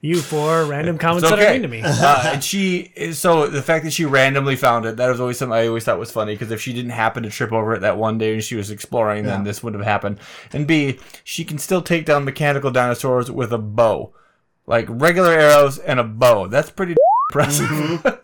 you 0.00 0.20
for 0.20 0.64
random 0.64 0.98
comments 0.98 1.24
It's 1.24 1.30
that 1.30 1.38
are 1.38 1.42
okay. 1.42 1.52
mean 1.54 1.62
to 1.62 1.68
me. 1.68 1.82
uh, 1.84 2.32
and 2.32 2.44
she 2.44 2.92
so 3.12 3.46
the 3.46 3.62
fact 3.62 3.84
that 3.84 3.92
she 3.92 4.04
randomly 4.04 4.56
found 4.56 4.86
it 4.86 4.96
that 4.96 5.08
was 5.08 5.20
always 5.20 5.38
something 5.38 5.56
I 5.56 5.66
always 5.66 5.84
thought 5.84 5.98
was 5.98 6.10
funny 6.10 6.34
because 6.34 6.50
if 6.50 6.60
she 6.60 6.72
didn't 6.72 6.92
happen 6.92 7.22
to 7.22 7.30
trip 7.30 7.52
over 7.52 7.74
it 7.74 7.80
that 7.80 7.96
one 7.98 8.18
day 8.18 8.34
and 8.34 8.42
she 8.42 8.56
was 8.56 8.70
exploring, 8.70 9.24
then 9.24 9.44
this 9.44 9.62
wouldn't 9.62 9.82
have 9.82 9.90
happened. 9.90 10.18
And 10.52 10.66
B, 10.66 10.98
she 11.24 11.44
can 11.44 11.58
still 11.58 11.82
take 11.82 12.04
down 12.06 12.24
mechanical 12.24 12.70
dinosaurs 12.70 13.30
with 13.30 13.52
a 13.52 13.58
bow, 13.58 14.12
like 14.66 14.86
regular 14.88 15.32
arrows 15.32 15.78
and 15.78 16.00
a 16.00 16.04
bow. 16.04 16.46
That's 16.46 16.70
pretty 16.70 16.96
impressive. 17.30 18.20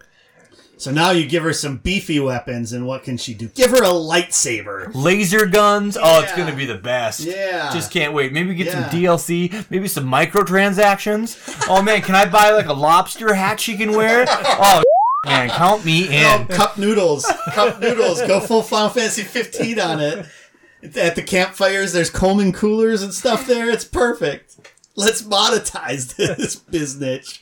So 0.78 0.90
now 0.90 1.10
you 1.10 1.26
give 1.26 1.42
her 1.42 1.54
some 1.54 1.78
beefy 1.78 2.20
weapons, 2.20 2.72
and 2.74 2.86
what 2.86 3.02
can 3.02 3.16
she 3.16 3.32
do? 3.32 3.48
Give 3.48 3.70
her 3.70 3.82
a 3.82 3.88
lightsaber. 3.88 4.90
Laser 4.94 5.46
guns. 5.46 5.96
Oh, 6.00 6.20
it's 6.20 6.30
Yeah. 6.32 6.36
gonna 6.36 6.54
be 6.54 6.66
the 6.66 6.74
best. 6.74 7.20
Yeah. 7.20 7.70
Just 7.72 7.90
can't 7.90 8.12
wait. 8.12 8.32
Maybe 8.32 8.54
get 8.54 8.66
Yeah. 8.66 8.90
some 8.90 9.00
DLC. 9.00 9.52
Maybe 9.70 9.88
some 9.88 10.04
microtransactions. 10.06 11.36
Oh 11.68 11.82
man, 11.82 12.02
can 12.02 12.14
I 12.14 12.26
buy 12.26 12.50
like 12.50 12.66
a 12.66 12.72
lobster 12.74 13.34
hat 13.34 13.58
she 13.60 13.76
can 13.76 13.92
wear? 13.92 14.26
Oh 14.28 14.82
man, 15.24 15.48
count 15.48 15.84
me 15.84 16.08
in. 16.14 16.46
cup 16.48 16.76
noodles. 16.76 17.24
Cup 17.52 17.80
noodles. 17.80 18.20
Go 18.22 18.40
full 18.40 18.62
Final 18.62 18.90
Fantasy 18.90 19.22
15 19.22 19.80
on 19.80 20.00
it. 20.00 20.26
At 20.94 21.16
the 21.16 21.22
campfires, 21.22 21.92
there's 21.94 22.10
Coleman 22.10 22.52
coolers 22.52 23.02
and 23.02 23.12
stuff 23.14 23.46
there. 23.46 23.70
It's 23.70 23.84
perfect. 23.84 24.56
Let's 24.94 25.22
monetize 25.22 26.14
this 26.16 26.56
business. 26.56 27.40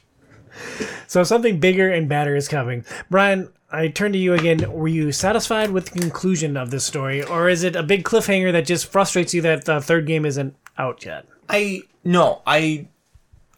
So 1.06 1.22
something 1.24 1.60
bigger 1.60 1.90
and 1.90 2.08
badder 2.08 2.34
is 2.36 2.48
coming. 2.48 2.84
Brian, 3.10 3.50
I 3.70 3.88
turn 3.88 4.12
to 4.12 4.18
you 4.18 4.34
again. 4.34 4.70
Were 4.72 4.88
you 4.88 5.12
satisfied 5.12 5.70
with 5.70 5.90
the 5.90 5.98
conclusion 6.00 6.56
of 6.56 6.70
this 6.70 6.84
story, 6.84 7.22
or 7.22 7.48
is 7.48 7.62
it 7.64 7.76
a 7.76 7.82
big 7.82 8.04
cliffhanger 8.04 8.52
that 8.52 8.66
just 8.66 8.86
frustrates 8.90 9.34
you 9.34 9.42
that 9.42 9.64
the 9.64 9.80
third 9.80 10.06
game 10.06 10.24
isn't 10.24 10.54
out 10.78 11.04
yet? 11.04 11.26
I 11.48 11.82
no, 12.04 12.42
I 12.46 12.88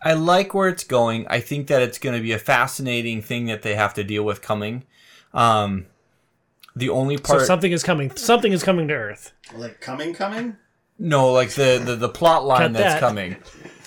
I 0.02 0.14
like 0.14 0.54
where 0.54 0.68
it's 0.68 0.84
going. 0.84 1.26
I 1.28 1.40
think 1.40 1.66
that 1.68 1.82
it's 1.82 1.98
going 1.98 2.16
to 2.16 2.22
be 2.22 2.32
a 2.32 2.38
fascinating 2.38 3.22
thing 3.22 3.46
that 3.46 3.62
they 3.62 3.74
have 3.74 3.94
to 3.94 4.04
deal 4.04 4.22
with 4.24 4.40
coming. 4.42 4.84
Um, 5.34 5.86
the 6.74 6.88
only 6.90 7.16
So 7.16 7.22
part, 7.22 7.46
something 7.46 7.72
is 7.72 7.82
coming. 7.82 8.10
Something 8.16 8.52
is 8.52 8.62
coming 8.62 8.88
to 8.88 8.94
Earth. 8.94 9.32
Like 9.54 9.80
coming, 9.80 10.12
coming? 10.14 10.56
no, 10.98 11.30
like 11.32 11.50
the 11.50 11.80
the, 11.84 11.94
the 11.96 12.08
plot 12.08 12.44
line 12.44 12.60
Cut 12.60 12.72
that's 12.74 12.94
that. 12.94 13.00
coming. 13.00 13.36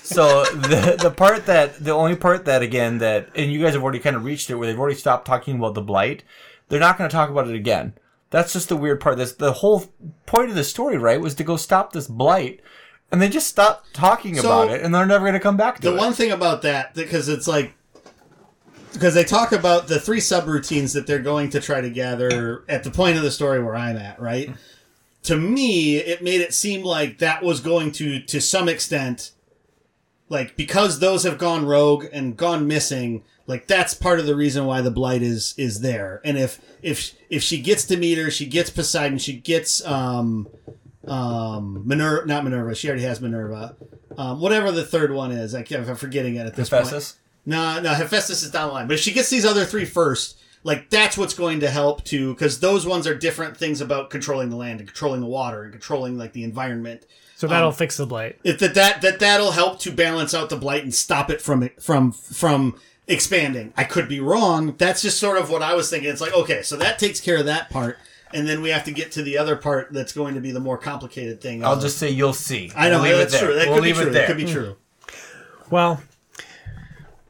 So 0.10 0.44
the 0.46 0.98
the 1.00 1.12
part 1.12 1.46
that 1.46 1.84
the 1.84 1.92
only 1.92 2.16
part 2.16 2.46
that 2.46 2.64
again 2.64 2.98
that 2.98 3.30
and 3.36 3.52
you 3.52 3.62
guys 3.62 3.74
have 3.74 3.84
already 3.84 4.00
kind 4.00 4.16
of 4.16 4.26
reached 4.26 4.50
it 4.50 4.56
where 4.56 4.68
they've 4.68 4.80
already 4.80 4.96
stopped 4.96 5.28
talking 5.28 5.56
about 5.58 5.76
the 5.76 5.82
blight. 5.82 6.24
They're 6.68 6.80
not 6.80 6.98
going 6.98 7.10
to 7.10 7.16
talk 7.16 7.30
about 7.30 7.48
it 7.48 7.56
again. 7.56 7.94
That's 8.32 8.54
just 8.54 8.70
the 8.70 8.76
weird 8.78 9.00
part. 9.00 9.18
This 9.18 9.34
the 9.34 9.54
whole 9.54 9.86
point 10.26 10.50
of 10.50 10.56
the 10.56 10.64
story, 10.64 10.98
right, 10.98 11.22
was 11.22 11.36
to 11.36 11.44
go 11.44 11.58
stop 11.58 11.94
this 11.94 12.08
blight, 12.08 12.60
and 13.12 13.22
they 13.22 13.30
just 13.30 13.48
stopped 13.48 13.94
talking 13.94 14.36
So, 14.36 14.64
about 14.64 14.74
it, 14.76 14.82
and 14.82 14.94
they're 14.94 15.06
never 15.06 15.26
going 15.26 15.34
to 15.34 15.40
come 15.40 15.58
back 15.58 15.76
to 15.76 15.82
The 15.82 15.90
it. 15.90 15.92
The 15.92 15.98
one 15.98 16.14
thing 16.14 16.32
about 16.32 16.62
that, 16.64 16.94
because 16.94 17.30
it's 17.30 17.48
like, 17.48 17.74
because 18.94 19.14
they 19.14 19.24
talk 19.24 19.52
about 19.52 19.88
the 19.88 20.00
three 20.00 20.20
subroutines 20.20 20.94
that 20.94 21.08
they're 21.08 21.20
going 21.20 21.50
to 21.52 21.60
try 21.60 21.82
to 21.82 21.90
gather 21.90 22.64
at 22.68 22.84
the 22.84 22.92
point 22.92 23.18
of 23.18 23.24
the 23.24 23.32
story 23.32 23.64
where 23.64 23.76
I'm 23.76 23.98
at, 23.98 24.20
right? 24.20 24.52
To 25.24 25.36
me, 25.36 25.98
it 25.98 26.24
made 26.24 26.42
it 26.42 26.54
seem 26.54 26.84
like 26.84 27.18
that 27.20 27.44
was 27.44 27.60
going 27.62 27.92
to, 27.94 28.20
to 28.22 28.40
some 28.40 28.70
extent, 28.70 29.32
like 30.30 30.56
because 30.56 31.00
those 31.00 31.24
have 31.24 31.38
gone 31.38 31.66
rogue 31.66 32.06
and 32.12 32.38
gone 32.38 32.68
missing, 32.68 33.24
like 33.48 33.68
that's 33.68 33.94
part 33.94 34.20
of 34.20 34.26
the 34.26 34.36
reason 34.36 34.66
why 34.66 34.82
the 34.82 34.92
blight 34.92 35.22
is 35.22 35.54
is 35.58 35.82
there. 35.82 36.22
And 36.24 36.38
if 36.38 36.62
if 36.82 37.14
if 37.30 37.44
she 37.44 37.60
gets 37.60 37.86
Demeter, 37.86 38.32
she 38.32 38.46
gets 38.46 38.70
Poseidon, 38.70 39.18
she 39.18 39.34
gets 39.34 39.86
um 39.86 40.48
um 41.08 41.84
Minerva, 41.86 42.28
not 42.28 42.44
Minerva. 42.44 42.76
She 42.76 42.88
already 42.88 43.04
has 43.04 43.20
Minerva. 43.20 43.76
Um, 44.18 44.42
whatever 44.42 44.72
the 44.72 44.86
third 44.86 45.12
one 45.14 45.32
is, 45.32 45.56
I 45.56 45.64
can't, 45.64 45.88
I'm 45.88 45.96
forgetting 45.96 46.36
it 46.36 46.46
at 46.46 46.56
this 46.56 46.70
Hephaestus? 46.70 47.14
point. 47.14 47.20
No, 47.46 47.80
no, 47.80 47.94
Hephaestus 47.94 48.44
is 48.44 48.52
down 48.52 48.68
the 48.68 48.74
line. 48.74 48.88
But 48.88 48.96
if 48.96 49.00
she 49.00 49.14
gets 49.14 49.30
these 49.30 49.46
other 49.46 49.64
three 49.64 49.86
first, 49.86 50.38
like 50.64 50.90
that's 50.90 51.18
what's 51.18 51.34
going 51.34 51.62
to 51.62 51.70
help 51.70 52.04
to 52.06 52.34
because 52.34 52.60
those 52.60 52.86
ones 52.86 53.08
are 53.08 53.16
different 53.16 53.56
things 53.56 53.82
about 53.82 54.10
controlling 54.10 54.50
the 54.50 54.56
land 54.56 54.80
and 54.80 54.90
controlling 54.90 55.22
the 55.22 55.28
water 55.28 55.64
and 55.64 55.72
controlling 55.72 56.18
like 56.18 56.34
the 56.34 56.44
environment. 56.44 57.06
So 57.40 57.48
that'll 57.48 57.70
um, 57.70 57.74
fix 57.74 57.96
the 57.96 58.06
blight. 58.06 58.38
If 58.44 58.60
that 58.60 58.74
that 58.74 59.02
that 59.02 59.20
that'll 59.22 59.52
help 59.52 59.80
to 59.80 59.92
balance 59.92 60.34
out 60.34 60.50
the 60.50 60.58
blight 60.58 60.84
and 60.84 60.94
stop 60.94 61.30
it 61.30 61.40
from 61.42 61.70
from 61.80 62.12
from 62.12 62.78
expanding. 63.08 63.72
I 63.78 63.86
could 63.86 64.10
be 64.10 64.20
wrong. 64.20 64.76
That's 64.78 65.02
just 65.02 65.22
sort 65.22 65.38
of 65.38 65.50
what 65.50 65.62
I 65.62 65.74
was 65.74 65.90
thinking. 65.90 66.10
It's 66.10 66.20
like 66.20 66.34
okay, 66.34 66.64
so 66.64 66.76
that 66.76 67.00
takes 67.00 67.22
care 67.22 67.38
of 67.38 67.46
that 67.46 67.70
part, 67.70 67.98
and 68.34 68.46
then 68.46 68.62
we 68.62 68.72
have 68.72 68.84
to 68.84 68.92
get 68.92 69.14
to 69.14 69.24
the 69.24 69.38
other 69.38 69.56
part 69.56 69.94
that's 69.94 70.12
going 70.12 70.36
to 70.36 70.42
be 70.42 70.52
the 70.52 70.60
more 70.60 70.78
complicated 70.78 71.40
thing. 71.40 71.64
I'll 71.64 71.80
just 71.80 71.98
say 71.98 72.10
you'll 72.10 72.34
see. 72.34 72.74
I 72.76 72.90
know 72.90 73.02
We'll 73.02 73.20
that's 73.20 73.40
true. 73.40 73.56
That 73.56 73.68
We'll 73.68 73.78
could 73.78 73.84
be 73.84 73.88
leave 73.88 74.00
it 74.00 74.04
true. 74.04 74.12
there. 74.12 74.22
That 74.24 74.28
could 74.28 74.38
be 74.38 74.44
hmm. 74.44 74.52
true. 74.52 74.76
Well, 75.70 76.02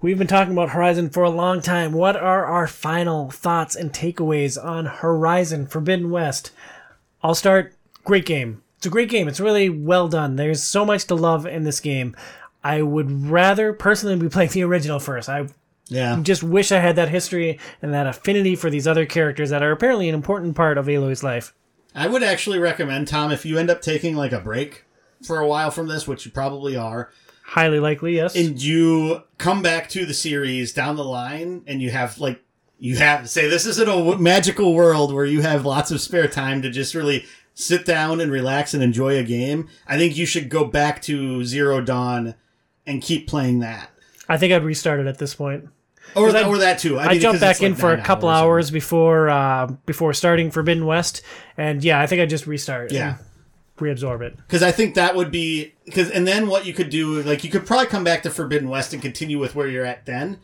We've 0.01 0.17
been 0.17 0.27
talking 0.27 0.53
about 0.53 0.69
Horizon 0.69 1.09
for 1.09 1.23
a 1.23 1.29
long 1.29 1.61
time. 1.61 1.91
What 1.91 2.15
are 2.15 2.45
our 2.45 2.67
final 2.67 3.29
thoughts 3.29 3.75
and 3.75 3.91
takeaways 3.91 4.57
on 4.57 4.85
Horizon 4.85 5.67
Forbidden 5.67 6.09
West? 6.09 6.51
I'll 7.21 7.35
start. 7.35 7.75
Great 8.05 8.25
game. 8.25 8.63
It's 8.79 8.85
a 8.85 8.89
great 8.89 9.09
game. 9.09 9.27
It's 9.27 9.41
really 9.41 9.69
well 9.69 10.07
done. 10.07 10.37
There's 10.37 10.63
so 10.63 10.85
much 10.85 11.03
to 11.05 11.15
love 11.15 11.45
in 11.45 11.65
this 11.65 11.81
game. 11.81 12.15
I 12.63 12.81
would 12.81 13.29
rather 13.29 13.73
personally 13.73 14.15
be 14.15 14.29
playing 14.33 14.51
the 14.51 14.63
original 14.63 14.99
first. 14.99 15.27
I 15.29 15.47
Yeah. 15.89 16.17
just 16.21 16.43
wish 16.43 16.71
I 16.71 16.79
had 16.79 16.95
that 16.95 17.09
history 17.09 17.59
and 17.81 17.93
that 17.93 18.07
affinity 18.07 18.55
for 18.55 18.69
these 18.69 18.87
other 18.87 19.05
characters 19.05 19.49
that 19.49 19.61
are 19.63 19.71
apparently 19.71 20.07
an 20.07 20.15
important 20.15 20.55
part 20.55 20.77
of 20.77 20.87
Aloy's 20.87 21.23
life. 21.23 21.53
I 21.93 22.07
would 22.07 22.23
actually 22.23 22.57
recommend, 22.59 23.09
Tom, 23.09 23.31
if 23.31 23.45
you 23.45 23.57
end 23.57 23.69
up 23.69 23.81
taking 23.81 24.15
like 24.15 24.31
a 24.31 24.39
break 24.39 24.85
for 25.25 25.39
a 25.39 25.47
while 25.47 25.71
from 25.71 25.87
this, 25.87 26.07
which 26.07 26.25
you 26.25 26.31
probably 26.31 26.77
are, 26.77 27.11
Highly 27.43 27.79
likely, 27.79 28.15
yes. 28.15 28.35
and 28.35 28.61
you 28.61 29.23
come 29.39 29.61
back 29.63 29.89
to 29.89 30.05
the 30.05 30.13
series 30.13 30.71
down 30.71 30.95
the 30.95 31.03
line 31.03 31.63
and 31.67 31.81
you 31.81 31.89
have 31.89 32.17
like 32.19 32.39
you 32.77 32.95
have 32.97 33.27
say 33.29 33.49
this 33.49 33.65
isn't 33.65 33.89
a 33.89 34.17
magical 34.19 34.73
world 34.75 35.11
where 35.13 35.25
you 35.25 35.41
have 35.41 35.65
lots 35.65 35.89
of 35.91 35.99
spare 35.99 36.27
time 36.29 36.61
to 36.61 36.69
just 36.69 36.93
really 36.93 37.25
sit 37.59 37.85
down 37.85 38.21
and 38.21 38.31
relax 38.31 38.73
and 38.73 38.81
enjoy 38.81 39.17
a 39.17 39.23
game 39.23 39.67
i 39.87 39.97
think 39.97 40.15
you 40.17 40.25
should 40.25 40.49
go 40.49 40.63
back 40.65 41.01
to 41.01 41.43
zero 41.43 41.81
dawn 41.81 42.33
and 42.85 43.01
keep 43.01 43.27
playing 43.27 43.59
that 43.59 43.89
I 44.31 44.37
think 44.37 44.53
I'd 44.53 44.63
restart 44.63 44.99
it 44.99 45.07
at 45.07 45.17
this 45.17 45.33
point. 45.33 45.67
or, 46.15 46.29
I- 46.29 46.43
or 46.43 46.59
that 46.59 46.77
too 46.77 46.99
I 46.99 47.09
mean, 47.13 47.19
jumped 47.19 47.41
back 47.41 47.63
in 47.63 47.73
for 47.73 47.93
a 47.93 48.01
couple 48.01 48.29
or 48.29 48.33
hours 48.33 48.69
before 48.69 49.27
uh, 49.27 49.65
before 49.87 50.13
starting 50.13 50.51
Forbidden 50.51 50.85
West, 50.85 51.23
and 51.57 51.83
yeah, 51.83 51.99
I 51.99 52.05
think 52.05 52.21
I 52.21 52.27
just 52.27 52.45
restart. 52.45 52.91
yeah 52.91 53.17
and 53.17 53.87
reabsorb 53.97 54.21
it. 54.21 54.37
because 54.37 54.61
I 54.61 54.71
think 54.71 54.93
that 54.95 55.15
would 55.15 55.31
be 55.31 55.73
because 55.85 56.11
and 56.11 56.27
then 56.27 56.47
what 56.47 56.65
you 56.67 56.73
could 56.73 56.89
do 56.91 57.23
like 57.23 57.43
you 57.43 57.49
could 57.49 57.65
probably 57.65 57.87
come 57.87 58.03
back 58.03 58.21
to 58.23 58.29
Forbidden 58.29 58.69
West 58.69 58.93
and 58.93 59.01
continue 59.01 59.39
with 59.39 59.55
where 59.55 59.67
you're 59.67 59.85
at 59.85 60.05
then. 60.05 60.39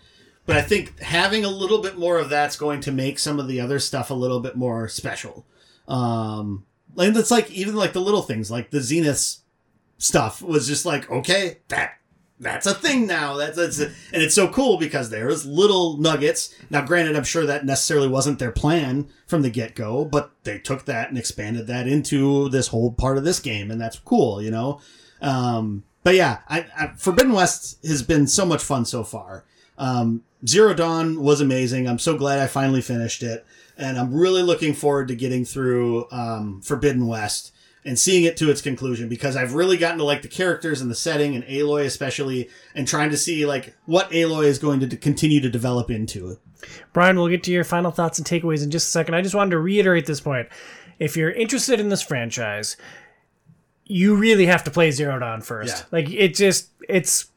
But 0.47 0.57
I 0.57 0.61
think 0.63 0.99
having 0.99 1.45
a 1.45 1.49
little 1.49 1.79
bit 1.79 1.95
more 1.97 2.17
of 2.17 2.29
that's 2.29 2.55
going 2.55 2.79
to 2.81 2.91
make 2.91 3.19
some 3.19 3.39
of 3.39 3.47
the 3.47 3.59
other 3.61 3.77
stuff 3.79 4.09
a 4.09 4.15
little 4.15 4.39
bit 4.39 4.55
more 4.55 4.87
special. 4.87 5.45
Um, 5.87 6.65
and 6.97 7.15
it's 7.17 7.31
like 7.31 7.49
even 7.51 7.75
like 7.75 7.93
the 7.93 8.01
little 8.01 8.21
things 8.21 8.51
like 8.51 8.71
the 8.71 8.81
Zenith 8.81 9.37
stuff 9.97 10.41
was 10.41 10.67
just 10.67 10.85
like 10.85 11.09
okay 11.09 11.57
that 11.69 11.97
that's 12.37 12.67
a 12.67 12.73
thing 12.73 13.07
now. 13.07 13.37
That's, 13.37 13.55
that's 13.55 13.79
and 13.79 13.93
it's 14.11 14.35
so 14.35 14.49
cool 14.49 14.77
because 14.77 15.09
there's 15.09 15.45
little 15.45 15.97
nuggets. 15.97 16.53
Now 16.69 16.85
granted 16.85 17.15
i'm 17.15 17.23
sure 17.23 17.45
that 17.45 17.65
necessarily 17.65 18.07
wasn't 18.07 18.39
their 18.39 18.51
plan 18.51 19.07
from 19.25 19.41
the 19.41 19.49
get-go 19.49 20.05
but 20.05 20.31
they 20.43 20.59
took 20.59 20.85
that 20.85 21.09
and 21.09 21.17
expanded 21.17 21.67
that 21.67 21.87
into 21.87 22.49
this 22.49 22.67
whole 22.67 22.91
part 22.91 23.17
of 23.17 23.23
this 23.23 23.39
game 23.39 23.71
and 23.71 23.79
that's 23.79 23.99
cool 23.99 24.41
you 24.41 24.51
know? 24.51 24.81
Um, 25.21 25.85
but 26.03 26.15
yeah 26.15 26.39
I, 26.49 26.65
I, 26.77 26.87
forbidden 26.97 27.31
west 27.31 27.83
has 27.85 28.03
been 28.03 28.27
so 28.27 28.45
much 28.45 28.61
fun 28.61 28.85
so 28.85 29.03
far. 29.03 29.45
Um, 29.77 30.23
zero 30.45 30.73
dawn 30.73 31.21
was 31.21 31.41
amazing. 31.41 31.87
I'm 31.87 31.99
so 31.99 32.17
glad 32.17 32.39
i 32.39 32.47
finally 32.47 32.81
finished 32.81 33.23
it 33.23 33.45
and 33.77 33.97
i'm 33.97 34.13
really 34.13 34.43
looking 34.43 34.73
forward 34.73 35.07
to 35.07 35.15
getting 35.15 35.45
through 35.45 36.07
um, 36.11 36.61
forbidden 36.61 37.07
west 37.07 37.51
and 37.85 37.99
seeing 37.99 38.23
it 38.23 38.35
to 38.35 38.49
its 38.49 38.61
conclusion 38.61 39.07
because 39.07 39.35
I've 39.35 39.53
really 39.53 39.77
gotten 39.77 39.99
to 39.99 40.03
like 40.03 40.23
the 40.23 40.27
characters 40.27 40.81
and 40.81 40.89
the 40.89 40.95
setting 40.95 41.35
and 41.35 41.43
Aloy 41.45 41.85
especially 41.85 42.49
and 42.73 42.87
trying 42.87 43.11
to 43.11 43.17
see 43.17 43.45
like 43.45 43.75
what 43.85 44.09
Aloy 44.09 44.45
is 44.45 44.57
going 44.57 44.79
to 44.79 44.87
d- 44.87 44.97
continue 44.97 45.39
to 45.39 45.49
develop 45.49 45.91
into. 45.91 46.39
Brian, 46.93 47.15
we'll 47.15 47.27
get 47.27 47.43
to 47.43 47.51
your 47.51 47.63
final 47.63 47.91
thoughts 47.91 48.17
and 48.17 48.27
takeaways 48.27 48.63
in 48.63 48.71
just 48.71 48.87
a 48.87 48.91
second. 48.91 49.13
I 49.13 49.21
just 49.21 49.35
wanted 49.35 49.51
to 49.51 49.59
reiterate 49.59 50.07
this 50.07 50.19
point. 50.19 50.49
If 50.97 51.15
you're 51.15 51.29
interested 51.29 51.79
in 51.79 51.89
this 51.89 52.01
franchise, 52.01 52.75
you 53.83 54.15
really 54.15 54.47
have 54.47 54.63
to 54.63 54.71
play 54.71 54.89
Zero 54.89 55.19
Dawn 55.19 55.41
first. 55.41 55.77
Yeah. 55.77 55.85
Like 55.91 56.09
it 56.09 56.33
just 56.33 56.69
it's 56.89 57.27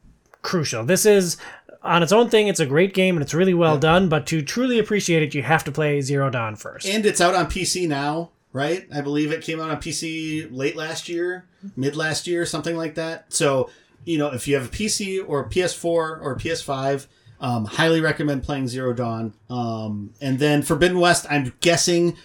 crucial. 0.41 0.83
This 0.83 1.05
is 1.05 1.37
on 1.81 2.03
its 2.03 2.11
own 2.11 2.29
thing, 2.29 2.47
it's 2.47 2.59
a 2.59 2.65
great 2.65 2.93
game 2.93 3.15
and 3.15 3.23
it's 3.23 3.33
really 3.33 3.53
well 3.53 3.77
done, 3.77 4.09
but 4.09 4.25
to 4.27 4.41
truly 4.41 4.79
appreciate 4.79 5.23
it, 5.23 5.33
you 5.33 5.43
have 5.43 5.63
to 5.63 5.71
play 5.71 6.01
Zero 6.01 6.29
Dawn 6.29 6.55
first. 6.55 6.87
And 6.87 7.05
it's 7.05 7.21
out 7.21 7.35
on 7.35 7.45
PC 7.45 7.87
now, 7.87 8.31
right? 8.51 8.85
I 8.93 9.01
believe 9.01 9.31
it 9.31 9.43
came 9.43 9.59
out 9.59 9.69
on 9.69 9.77
PC 9.77 10.49
late 10.51 10.75
last 10.75 11.07
year, 11.07 11.45
mid 11.75 11.95
last 11.95 12.27
year, 12.27 12.45
something 12.45 12.75
like 12.75 12.95
that. 12.95 13.31
So, 13.31 13.69
you 14.03 14.17
know, 14.17 14.27
if 14.27 14.47
you 14.47 14.55
have 14.55 14.65
a 14.65 14.69
PC 14.69 15.23
or 15.25 15.41
a 15.41 15.49
PS4 15.49 15.85
or 15.85 16.33
a 16.33 16.37
PS5, 16.37 17.07
um, 17.41 17.65
highly 17.65 18.01
recommend 18.01 18.43
playing 18.43 18.67
Zero 18.67 18.91
Dawn. 18.91 19.33
Um, 19.49 20.13
and 20.19 20.39
then 20.39 20.61
Forbidden 20.61 20.99
West, 20.99 21.25
I'm 21.29 21.53
guessing 21.61 22.17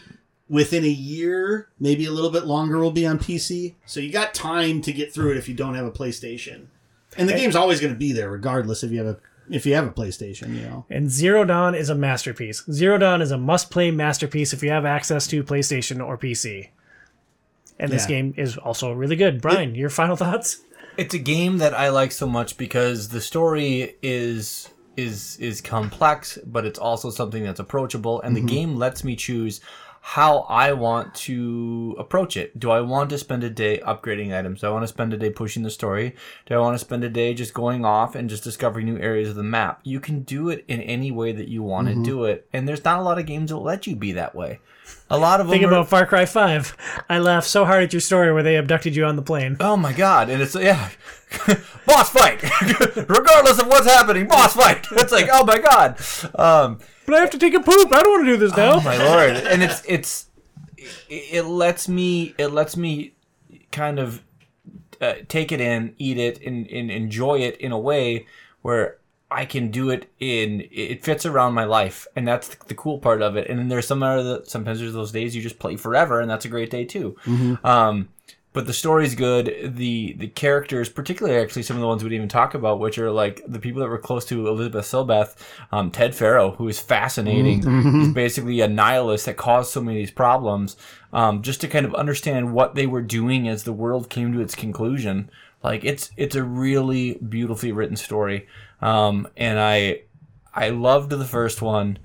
within 0.49 0.85
a 0.85 0.89
year, 0.89 1.69
maybe 1.79 2.07
a 2.07 2.11
little 2.11 2.31
bit 2.31 2.47
longer, 2.47 2.79
will 2.79 2.91
be 2.91 3.07
on 3.07 3.19
PC. 3.21 3.75
So 3.87 4.01
you 4.01 4.11
got 4.11 4.35
time 4.35 4.81
to 4.83 4.93
get 4.93 5.15
through 5.15 5.33
it 5.33 5.37
if 5.37 5.49
you 5.49 5.55
don't 5.55 5.75
have 5.75 5.87
a 5.87 5.93
PlayStation. 5.93 6.67
And 7.17 7.29
the 7.29 7.35
game's 7.35 7.55
always 7.55 7.81
going 7.81 7.93
to 7.93 7.99
be 7.99 8.11
there, 8.13 8.29
regardless 8.29 8.83
if 8.83 8.91
you 8.91 8.99
have 8.99 9.07
a 9.07 9.21
if 9.51 9.67
you 9.67 9.75
have 9.75 9.87
a 9.87 9.91
PlayStation. 9.91 10.55
You 10.55 10.63
know. 10.63 10.87
And 10.91 11.11
Zero 11.11 11.45
Dawn 11.45 11.75
is 11.75 11.91
a 11.91 11.95
masterpiece. 11.95 12.65
Zero 12.71 12.99
Dawn 12.99 13.23
is 13.23 13.31
a 13.31 13.39
must 13.39 13.71
play 13.71 13.91
masterpiece 13.91 14.53
if 14.53 14.63
you 14.63 14.71
have 14.71 14.85
access 14.85 15.27
to 15.29 15.43
PlayStation 15.43 16.05
or 16.05 16.17
PC. 16.19 16.71
And 17.79 17.91
this 17.91 18.05
Yeah. 18.05 18.17
game 18.17 18.35
is 18.37 18.57
also 18.57 18.93
really 18.93 19.17
good. 19.17 19.41
Brian, 19.41 19.75
your 19.75 19.91
final 19.91 20.17
thoughts? 20.25 20.61
It's 20.97 21.15
a 21.15 21.19
game 21.19 21.59
that 21.59 21.75
I 21.75 21.89
like 21.89 22.13
so 22.13 22.27
much 22.27 22.57
because 22.57 23.09
the 23.09 23.21
story 23.21 23.97
is 24.03 24.69
is 24.97 25.37
is 25.39 25.61
complex, 25.61 26.39
but 26.47 26.65
it's 26.65 26.79
also 26.79 27.11
something 27.11 27.43
that's 27.43 27.59
approachable, 27.59 28.21
and 28.23 28.37
the 28.37 28.41
mm-hmm. 28.41 28.47
game 28.47 28.77
lets 28.77 29.03
me 29.03 29.17
choose 29.17 29.61
how 30.07 30.41
I 30.51 30.75
want 30.75 31.15
to 31.15 31.97
approach 31.99 32.37
it. 32.37 32.61
Do 32.61 32.71
I 32.71 32.83
want 32.83 33.09
to 33.09 33.17
spend 33.17 33.43
a 33.43 33.49
day 33.49 33.79
upgrading 33.79 34.39
items? 34.39 34.61
Do 34.61 34.67
I 34.67 34.71
want 34.71 34.83
to 34.83 34.89
spend 34.89 35.15
a 35.15 35.17
day 35.17 35.31
pushing 35.31 35.63
the 35.63 35.71
story? 35.71 36.15
Do 36.45 36.55
I 36.55 36.59
want 36.59 36.75
to 36.75 36.79
spend 36.79 37.05
a 37.05 37.09
day 37.09 37.33
just 37.33 37.55
going 37.55 37.87
off 37.87 38.15
and 38.15 38.29
just 38.29 38.45
discovering 38.45 38.85
new 38.85 38.99
areas 38.99 39.31
of 39.31 39.35
the 39.35 39.43
map? 39.43 39.81
You 39.83 40.01
can 40.01 40.21
do 40.21 40.51
it 40.51 40.67
in 40.69 40.83
any 40.83 41.11
way 41.11 41.33
that 41.33 41.49
you 41.49 41.63
want 41.63 41.89
to 41.89 42.03
do 42.03 42.25
it, 42.25 42.47
and 42.53 42.69
there's 42.69 42.85
not 42.85 42.99
a 42.99 43.03
lot 43.03 43.19
of 43.19 43.25
games 43.25 43.49
that 43.49 43.57
let 43.57 43.87
you 43.87 43.97
be 43.97 44.13
that 44.13 44.35
way. 44.35 44.61
A 45.09 45.17
lot 45.17 45.41
of 45.41 45.49
Think 45.49 45.63
them 45.63 45.71
are, 45.71 45.79
about 45.79 45.89
Far 45.89 46.05
Cry 46.05 46.27
5. 46.27 47.05
I 47.09 47.19
laughed 47.19 47.47
so 47.47 47.65
hard 47.65 47.83
at 47.83 47.95
your 47.95 48.01
story 48.01 48.31
where 48.31 48.43
they 48.43 48.57
abducted 48.57 48.95
you 48.95 49.07
on 49.07 49.17
the 49.17 49.23
plane. 49.23 49.57
Oh 49.59 49.79
my 49.79 49.95
god! 49.95 50.29
And 50.29 50.43
it's 50.43 50.55
yeah, 50.55 50.91
boss 51.87 52.11
fight. 52.11 52.43
Regardless 52.97 53.59
of 53.59 53.69
what's 53.69 53.87
happening, 53.87 54.29
boss 54.29 54.55
fight. 54.55 54.87
It's 54.93 55.13
like 55.13 55.31
oh 55.33 55.47
my 55.47 55.59
god. 55.59 55.99
Um, 56.39 56.79
But 57.07 57.15
I 57.15 57.21
have 57.21 57.31
to 57.31 57.39
take 57.39 57.55
a 57.55 57.61
poop. 57.61 57.93
I 57.93 58.03
don't 58.03 58.13
want 58.13 58.27
to 58.27 58.33
do 58.33 58.37
this 58.37 58.57
now. 58.57 58.75
oh 58.75 58.81
my 58.81 58.97
lord! 58.97 59.31
And 59.37 59.63
it's 59.63 59.83
it's 59.87 60.27
it, 60.77 60.89
it 61.09 61.43
lets 61.45 61.89
me 61.89 62.35
it 62.39 62.49
lets 62.49 62.77
me 62.77 63.15
kind 63.71 63.99
of 63.99 64.23
uh, 65.01 65.15
take 65.29 65.53
it 65.53 65.61
in, 65.61 65.95
eat 65.99 66.19
it, 66.19 66.41
and, 66.43 66.67
and 66.69 66.91
enjoy 66.91 67.41
it 67.41 67.57
in 67.59 67.73
a 67.73 67.79
way 67.79 68.27
where 68.63 68.99
I 69.31 69.45
can 69.45 69.71
do 69.71 69.91
it 69.91 70.09
in 70.21 70.67
it 70.71 71.05
fits 71.05 71.27
around 71.27 71.55
my 71.55 71.65
life, 71.65 72.07
and 72.15 72.27
that's 72.27 72.55
the 72.55 72.75
cool 72.75 72.99
part 72.99 73.21
of 73.21 73.37
it. 73.37 73.49
And 73.49 73.59
then 73.59 73.69
there's 73.69 73.87
some 73.87 74.03
other 74.03 74.45
sometimes 74.45 74.79
there's 74.81 74.93
those 74.93 75.13
days 75.13 75.35
you 75.35 75.43
just 75.43 75.59
play 75.59 75.77
forever, 75.77 76.21
and 76.21 76.31
that's 76.31 76.45
a 76.45 76.49
great 76.49 76.71
day 76.71 76.85
too. 76.85 77.17
Um, 77.65 78.09
but 78.55 78.67
the 78.67 78.73
story's 78.73 79.17
good. 79.17 79.73
The 79.77 80.15
the 80.15 80.29
characters, 80.29 80.89
particularly 80.89 81.39
actually 81.39 81.65
some 81.65 81.77
of 81.77 81.81
the 81.81 81.89
ones 81.89 82.03
we'd 82.03 82.13
even 82.13 82.29
talk 82.29 82.55
about, 82.55 82.79
which 82.79 82.99
are 82.99 83.11
like 83.11 83.43
the 83.47 83.59
people 83.59 83.83
that 83.83 83.89
were 83.89 83.99
close 83.99 84.25
to 84.27 84.47
Elizabeth 84.47 84.87
Silbeth, 84.87 85.35
um, 85.73 85.91
Ted 85.91 86.15
Faro, 86.15 86.53
who 86.53 86.69
is 86.69 86.79
fascinating. 86.79 87.63
He's 88.01 88.15
basically 88.15 88.61
a 88.61 88.69
nihilist 88.69 89.27
that 89.27 89.37
caused 89.37 89.73
so 89.73 89.83
many 89.83 89.99
of 89.99 90.03
these 90.03 90.15
problems. 90.15 90.77
Um, 91.13 91.43
just 91.43 91.61
to 91.61 91.69
kind 91.69 91.85
of 91.85 91.95
understand 91.95 92.55
what 92.55 92.75
they 92.75 92.87
were 92.87 93.03
doing 93.03 93.49
as 93.49 93.65
the 93.65 93.73
world 93.73 94.09
came 94.09 94.33
to 94.33 94.41
its 94.41 94.55
conclusion. 94.55 95.31
Like 95.63 95.85
it's 95.85 96.13
it's 96.17 96.37
a 96.37 96.45
really 96.45 97.15
beautifully 97.15 97.73
written 97.73 97.97
story, 97.97 98.47
um, 98.81 99.27
and 99.37 99.59
I 99.59 100.03
I 100.55 100.69
loved 100.69 101.11
the 101.11 101.25
first 101.25 101.61
one. 101.61 101.99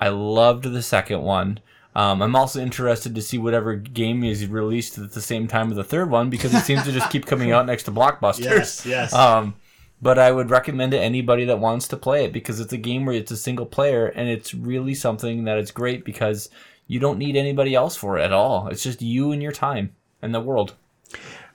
I 0.00 0.08
loved 0.08 0.64
the 0.64 0.82
second 0.82 1.20
one. 1.20 1.60
Um, 1.94 2.22
I'm 2.22 2.34
also 2.34 2.60
interested 2.60 3.14
to 3.14 3.22
see 3.22 3.36
whatever 3.36 3.74
game 3.74 4.24
is 4.24 4.46
released 4.46 4.96
at 4.98 5.12
the 5.12 5.20
same 5.20 5.46
time 5.46 5.70
as 5.70 5.76
the 5.76 5.84
third 5.84 6.10
one 6.10 6.30
because 6.30 6.54
it 6.54 6.62
seems 6.62 6.84
to 6.84 6.92
just 6.92 7.10
keep 7.10 7.26
coming 7.26 7.52
out 7.52 7.66
next 7.66 7.84
to 7.84 7.92
blockbusters. 7.92 8.42
Yes, 8.52 8.86
yes. 8.86 9.12
Um, 9.12 9.54
but 10.00 10.18
I 10.18 10.32
would 10.32 10.50
recommend 10.50 10.94
it 10.94 10.98
to 10.98 11.02
anybody 11.02 11.44
that 11.44 11.60
wants 11.60 11.86
to 11.88 11.96
play 11.96 12.24
it 12.24 12.32
because 12.32 12.60
it's 12.60 12.72
a 12.72 12.78
game 12.78 13.06
where 13.06 13.14
it's 13.14 13.30
a 13.30 13.36
single 13.36 13.66
player 13.66 14.06
and 14.06 14.28
it's 14.28 14.52
really 14.52 14.94
something 14.94 15.44
that 15.44 15.58
is 15.58 15.70
great 15.70 16.04
because 16.04 16.48
you 16.88 16.98
don't 16.98 17.18
need 17.18 17.36
anybody 17.36 17.74
else 17.74 17.94
for 17.94 18.18
it 18.18 18.22
at 18.22 18.32
all. 18.32 18.68
It's 18.68 18.82
just 18.82 19.00
you 19.00 19.30
and 19.30 19.42
your 19.42 19.52
time 19.52 19.94
and 20.20 20.34
the 20.34 20.40
world. 20.40 20.74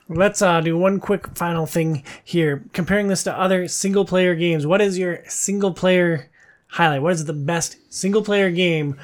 Let's 0.07 0.41
uh, 0.41 0.61
do 0.61 0.77
one 0.77 1.01
quick 1.01 1.35
final 1.35 1.65
thing 1.65 2.03
here. 2.23 2.63
Comparing 2.71 3.07
this 3.07 3.23
to 3.23 3.37
other 3.37 3.67
single 3.67 4.05
player 4.05 4.35
games, 4.35 4.65
what 4.65 4.81
is 4.81 4.97
your 4.97 5.23
single 5.27 5.73
player 5.73 6.29
highlight? 6.67 7.01
What 7.01 7.13
is 7.13 7.25
the 7.25 7.33
best 7.33 7.77
single 7.89 8.23
player 8.23 8.49
game 8.49 8.97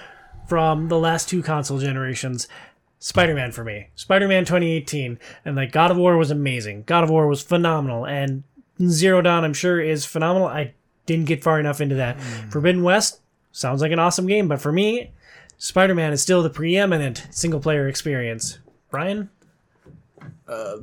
from 0.53 0.87
the 0.87 0.99
last 0.99 1.29
two 1.29 1.41
console 1.41 1.79
generations? 1.79 2.47
Spider 2.99 3.33
Man 3.33 3.51
for 3.51 3.63
me. 3.63 3.87
Spider 3.95 4.27
Man 4.27 4.45
2018. 4.45 5.17
And 5.43 5.55
like 5.55 5.71
God 5.71 5.89
of 5.89 5.97
War 5.97 6.15
was 6.15 6.29
amazing. 6.29 6.83
God 6.83 7.03
of 7.03 7.09
War 7.09 7.25
was 7.25 7.41
phenomenal. 7.41 8.05
And 8.05 8.43
Zero 8.79 9.23
Dawn, 9.23 9.43
I'm 9.43 9.55
sure, 9.55 9.81
is 9.81 10.05
phenomenal. 10.05 10.47
I 10.47 10.75
didn't 11.07 11.25
get 11.25 11.43
far 11.43 11.59
enough 11.59 11.81
into 11.81 11.95
that. 11.95 12.17
Hmm. 12.21 12.49
Forbidden 12.49 12.83
West 12.83 13.21
sounds 13.51 13.81
like 13.81 13.91
an 13.91 13.97
awesome 13.97 14.27
game, 14.27 14.47
but 14.47 14.61
for 14.61 14.71
me, 14.71 15.11
Spider 15.57 15.95
Man 15.95 16.13
is 16.13 16.21
still 16.21 16.43
the 16.43 16.51
preeminent 16.51 17.25
single 17.31 17.59
player 17.59 17.87
experience. 17.87 18.59
Brian? 18.91 19.31
Uh, 20.47 20.77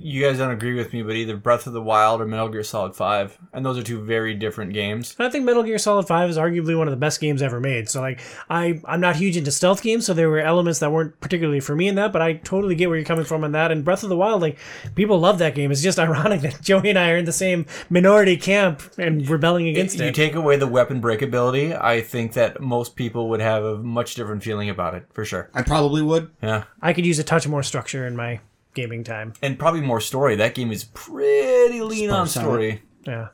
you 0.00 0.24
guys 0.24 0.38
don't 0.38 0.50
agree 0.50 0.74
with 0.74 0.92
me, 0.92 1.02
but 1.02 1.14
either 1.14 1.36
Breath 1.36 1.66
of 1.66 1.74
the 1.74 1.82
Wild 1.82 2.20
or 2.20 2.26
Metal 2.26 2.48
Gear 2.48 2.62
Solid 2.62 2.96
Five, 2.96 3.38
and 3.52 3.64
those 3.64 3.76
are 3.76 3.82
two 3.82 4.02
very 4.02 4.34
different 4.34 4.72
games. 4.72 5.14
I 5.18 5.28
think 5.28 5.44
Metal 5.44 5.62
Gear 5.62 5.78
Solid 5.78 6.06
5 6.06 6.30
is 6.30 6.36
arguably 6.38 6.76
one 6.76 6.88
of 6.88 6.92
the 6.92 6.96
best 6.96 7.20
games 7.20 7.42
ever 7.42 7.60
made. 7.60 7.88
So 7.88 8.00
like 8.00 8.20
I 8.48 8.80
I'm 8.86 9.00
not 9.00 9.16
huge 9.16 9.36
into 9.36 9.50
stealth 9.50 9.82
games, 9.82 10.06
so 10.06 10.14
there 10.14 10.30
were 10.30 10.40
elements 10.40 10.80
that 10.80 10.90
weren't 10.90 11.20
particularly 11.20 11.60
for 11.60 11.76
me 11.76 11.88
in 11.88 11.96
that, 11.96 12.12
but 12.12 12.22
I 12.22 12.34
totally 12.34 12.74
get 12.74 12.88
where 12.88 12.96
you're 12.96 13.04
coming 13.04 13.24
from 13.24 13.44
on 13.44 13.52
that. 13.52 13.70
And 13.70 13.84
Breath 13.84 14.02
of 14.02 14.08
the 14.08 14.16
Wild, 14.16 14.40
like 14.40 14.58
people 14.94 15.18
love 15.18 15.38
that 15.38 15.54
game. 15.54 15.70
It's 15.70 15.82
just 15.82 15.98
ironic 16.00 16.40
that 16.40 16.62
Joey 16.62 16.90
and 16.90 16.98
I 16.98 17.10
are 17.10 17.18
in 17.18 17.26
the 17.26 17.32
same 17.32 17.66
minority 17.90 18.36
camp 18.36 18.82
and 18.98 19.28
rebelling 19.28 19.68
against 19.68 19.98
you 19.98 20.06
it. 20.06 20.14
take 20.14 20.34
away 20.34 20.56
the 20.56 20.66
weapon 20.66 21.02
breakability, 21.02 21.78
I 21.78 22.00
think 22.00 22.32
that 22.34 22.60
most 22.60 22.96
people 22.96 23.28
would 23.28 23.40
have 23.40 23.64
a 23.64 23.78
much 23.78 24.14
different 24.14 24.42
feeling 24.42 24.70
about 24.70 24.94
it 24.94 25.04
for 25.12 25.24
sure. 25.24 25.50
I 25.52 25.62
probably 25.62 26.02
would. 26.02 26.30
Yeah, 26.42 26.64
I 26.80 26.92
could 26.92 27.04
use 27.04 27.18
a 27.18 27.24
touch 27.24 27.46
more 27.46 27.62
structure 27.62 28.06
in 28.06 28.16
my 28.16 28.40
gaming 28.74 29.04
time. 29.04 29.32
and 29.42 29.58
probably 29.58 29.80
more 29.80 30.00
story. 30.00 30.36
That 30.36 30.54
game 30.54 30.70
is 30.72 30.84
pretty 30.84 31.80
lean 31.82 32.10
on 32.10 32.26
Sparse 32.28 32.36
on 32.36 32.42
story. 32.52 32.82
Yeah. 33.06 33.28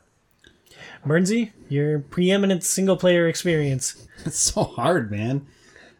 Bernsey, 1.05 1.51
your 1.69 1.99
preeminent 1.99 2.63
single 2.63 2.97
player 2.97 3.27
experience. 3.27 4.03
It's 4.25 4.39
so 4.39 4.63
hard, 4.63 5.11
man. 5.11 5.45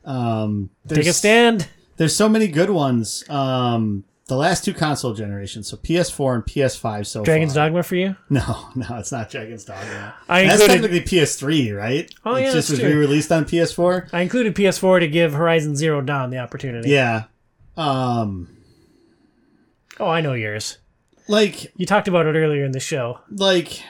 Um, 0.03 0.71
Take 0.87 0.97
a 0.97 1.01
there's- 1.03 1.17
stand. 1.17 1.67
There's 1.97 2.15
so 2.15 2.27
many 2.27 2.47
good 2.47 2.71
ones. 2.71 3.23
Um, 3.29 4.03
the 4.25 4.35
last 4.35 4.65
two 4.65 4.73
console 4.73 5.13
generations, 5.13 5.67
so 5.69 5.77
PS4 5.77 6.33
and 6.35 6.43
PS5 6.43 7.05
so 7.05 7.23
Dragon's 7.23 7.53
far. 7.53 7.67
Dogma 7.67 7.83
for 7.83 7.95
you? 7.95 8.15
No, 8.29 8.69
no, 8.75 8.85
it's 8.97 9.11
not 9.11 9.29
Dragon's 9.29 9.63
Dogma. 9.65 10.15
I 10.27 10.43
That's 10.45 10.61
included 10.61 10.81
technically 10.91 11.19
PS3, 11.19 11.77
right? 11.77 12.13
Oh, 12.25 12.35
it 12.35 12.41
yeah, 12.41 12.45
just 12.51 12.55
that's 12.55 12.69
was 12.71 12.79
true. 12.79 12.89
re-released 12.89 13.31
on 13.31 13.45
PS4. 13.45 14.09
I 14.11 14.21
included 14.21 14.55
PS4 14.55 14.99
to 15.01 15.07
give 15.07 15.33
Horizon 15.33 15.75
Zero 15.75 16.01
Dawn 16.01 16.31
the 16.31 16.39
opportunity. 16.39 16.89
Yeah. 16.89 17.25
Um, 17.77 18.56
Oh, 19.99 20.07
I 20.09 20.21
know 20.21 20.33
yours. 20.33 20.77
like, 21.27 21.71
You 21.75 21.85
talked 21.85 22.07
about 22.07 22.25
it 22.25 22.35
earlier 22.37 22.63
in 22.65 22.71
the 22.71 22.79
show. 22.79 23.19
like, 23.29 23.81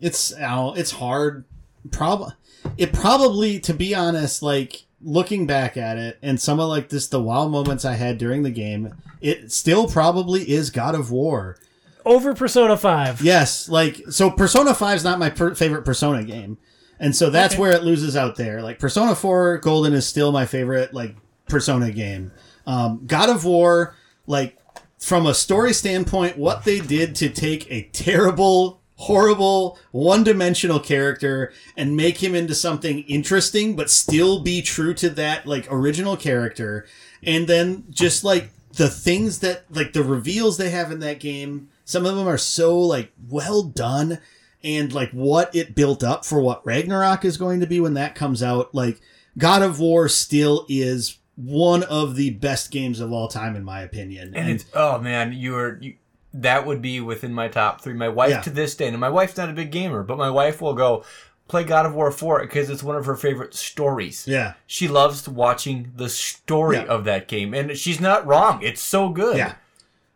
it's 0.00 0.32
oh, 0.40 0.72
it's 0.74 0.92
hard. 0.92 1.44
Prob, 1.90 2.32
it 2.76 2.92
probably, 2.92 3.58
to 3.60 3.72
be 3.74 3.94
honest, 3.94 4.42
like 4.42 4.84
looking 5.02 5.46
back 5.46 5.76
at 5.76 5.96
it, 5.98 6.18
and 6.22 6.40
some 6.40 6.60
of 6.60 6.68
like 6.68 6.88
this, 6.88 7.06
the 7.08 7.20
wow 7.22 7.48
moments 7.48 7.84
I 7.84 7.94
had 7.94 8.18
during 8.18 8.42
the 8.42 8.50
game, 8.50 8.94
it 9.20 9.50
still 9.52 9.88
probably 9.88 10.50
is 10.50 10.70
God 10.70 10.94
of 10.94 11.10
War. 11.10 11.56
Over 12.04 12.34
Persona 12.34 12.76
5. 12.76 13.20
Yes, 13.22 13.68
like 13.68 14.02
so 14.10 14.30
Persona 14.30 14.74
5 14.74 14.96
is 14.96 15.04
not 15.04 15.18
my 15.18 15.30
per- 15.30 15.54
favorite 15.54 15.84
Persona 15.84 16.22
game. 16.24 16.58
And 16.98 17.16
so 17.16 17.30
that's 17.30 17.54
Okay. 17.54 17.60
where 17.62 17.72
it 17.72 17.82
loses 17.82 18.14
out 18.16 18.36
there. 18.36 18.60
Like 18.62 18.78
Persona 18.78 19.14
4 19.14 19.58
Golden 19.58 19.94
is 19.94 20.06
still 20.06 20.32
my 20.32 20.44
favorite 20.46 20.92
like 20.92 21.16
Persona 21.48 21.90
game. 21.92 22.30
Um, 22.66 23.02
God 23.06 23.28
of 23.30 23.44
War 23.44 23.94
like 24.26 24.58
from 25.00 25.26
a 25.26 25.34
story 25.34 25.72
standpoint 25.72 26.38
what 26.38 26.64
they 26.64 26.78
did 26.78 27.14
to 27.16 27.28
take 27.28 27.70
a 27.70 27.82
terrible 27.92 28.80
horrible 28.96 29.78
one-dimensional 29.92 30.78
character 30.78 31.50
and 31.74 31.96
make 31.96 32.22
him 32.22 32.34
into 32.34 32.54
something 32.54 33.00
interesting 33.04 33.74
but 33.74 33.88
still 33.88 34.42
be 34.42 34.60
true 34.60 34.92
to 34.92 35.08
that 35.08 35.46
like 35.46 35.66
original 35.70 36.18
character. 36.18 36.86
And 37.22 37.46
then 37.46 37.84
just 37.88 38.24
like 38.24 38.50
the 38.74 38.90
things 38.90 39.38
that 39.38 39.64
like 39.70 39.94
the 39.94 40.04
reveals 40.04 40.58
they 40.58 40.68
have 40.68 40.92
in 40.92 41.00
that 41.00 41.18
game 41.18 41.70
some 41.86 42.04
of 42.06 42.14
them 42.14 42.28
are 42.28 42.38
so 42.38 42.78
like 42.78 43.10
well 43.28 43.62
done 43.62 44.18
and 44.62 44.92
like 44.92 45.10
what 45.12 45.54
it 45.56 45.74
built 45.74 46.04
up 46.04 46.24
for 46.24 46.40
what 46.40 46.64
Ragnarok 46.66 47.24
is 47.24 47.38
going 47.38 47.60
to 47.60 47.66
be 47.66 47.80
when 47.80 47.94
that 47.94 48.14
comes 48.14 48.42
out. 48.42 48.74
Like 48.74 49.00
God 49.38 49.62
of 49.62 49.80
War 49.80 50.08
still 50.08 50.66
is 50.68 51.18
one 51.44 51.82
of 51.84 52.16
the 52.16 52.30
best 52.30 52.70
games 52.70 53.00
of 53.00 53.12
all 53.12 53.28
time 53.28 53.56
in 53.56 53.64
my 53.64 53.80
opinion 53.82 54.34
And 54.34 54.50
it's 54.50 54.64
oh 54.74 54.98
man, 54.98 55.32
you 55.32 55.52
were 55.52 55.78
you, 55.80 55.94
that 56.34 56.66
would 56.66 56.80
be 56.82 57.00
within 57.00 57.32
my 57.32 57.48
top 57.48 57.80
three. 57.80 57.94
My 57.94 58.08
wife 58.08 58.30
Yeah. 58.30 58.40
to 58.42 58.50
this 58.50 58.74
day, 58.74 58.88
and 58.88 58.98
my 58.98 59.08
wife's 59.08 59.36
not 59.36 59.48
a 59.50 59.52
big 59.52 59.70
gamer, 59.72 60.02
but 60.02 60.18
my 60.18 60.30
wife 60.30 60.60
will 60.60 60.74
go 60.74 61.04
play 61.48 61.64
God 61.64 61.84
of 61.86 61.94
War 61.94 62.12
4 62.12 62.42
because 62.42 62.70
it's 62.70 62.82
one 62.82 62.94
of 62.94 63.06
her 63.06 63.16
favorite 63.16 63.54
stories. 63.54 64.24
yeah 64.28 64.52
She 64.66 64.86
loves 64.86 65.28
watching 65.28 65.92
the 65.96 66.08
story 66.08 66.76
Yeah. 66.76 66.84
of 66.84 67.04
that 67.04 67.26
game, 67.26 67.54
and 67.54 67.76
she's 67.76 68.00
not 68.00 68.24
wrong. 68.26 68.62
It's 68.62 68.80
so 68.82 69.08
good. 69.08 69.36
Yeah. 69.36 69.54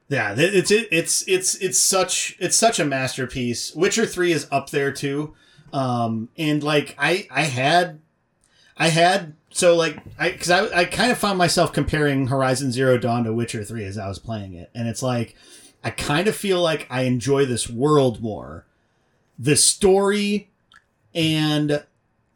Yeah, 0.08 0.34
it's 0.36 0.70
it, 0.70 0.86
it's 0.92 1.24
it's 1.26 1.54
it's 1.56 1.78
such 1.78 2.36
it's 2.38 2.54
such 2.56 2.78
a 2.78 2.84
masterpiece. 2.84 3.74
Witcher 3.74 4.04
3 4.06 4.32
is 4.32 4.46
up 4.52 4.70
there 4.70 4.92
too. 4.92 5.34
Um 5.72 6.28
and 6.36 6.62
like 6.62 6.94
I 6.98 7.26
I 7.30 7.44
had 7.44 7.98
I 8.76 8.88
had 8.88 9.34
so 9.54 9.76
like 9.76 9.98
I 10.18 10.30
cuz 10.32 10.50
I 10.50 10.80
I 10.80 10.84
kind 10.84 11.12
of 11.12 11.16
found 11.18 11.38
myself 11.38 11.72
comparing 11.72 12.26
Horizon 12.26 12.72
Zero 12.72 12.98
Dawn 12.98 13.22
to 13.24 13.32
Witcher 13.32 13.62
3 13.64 13.84
as 13.84 13.96
I 13.96 14.08
was 14.08 14.18
playing 14.18 14.54
it. 14.54 14.68
And 14.74 14.88
it's 14.88 15.02
like 15.02 15.36
I 15.84 15.90
kind 15.90 16.26
of 16.26 16.34
feel 16.34 16.60
like 16.60 16.88
I 16.90 17.02
enjoy 17.02 17.46
this 17.46 17.70
world 17.70 18.20
more. 18.20 18.66
The 19.38 19.54
story 19.54 20.50
and 21.14 21.84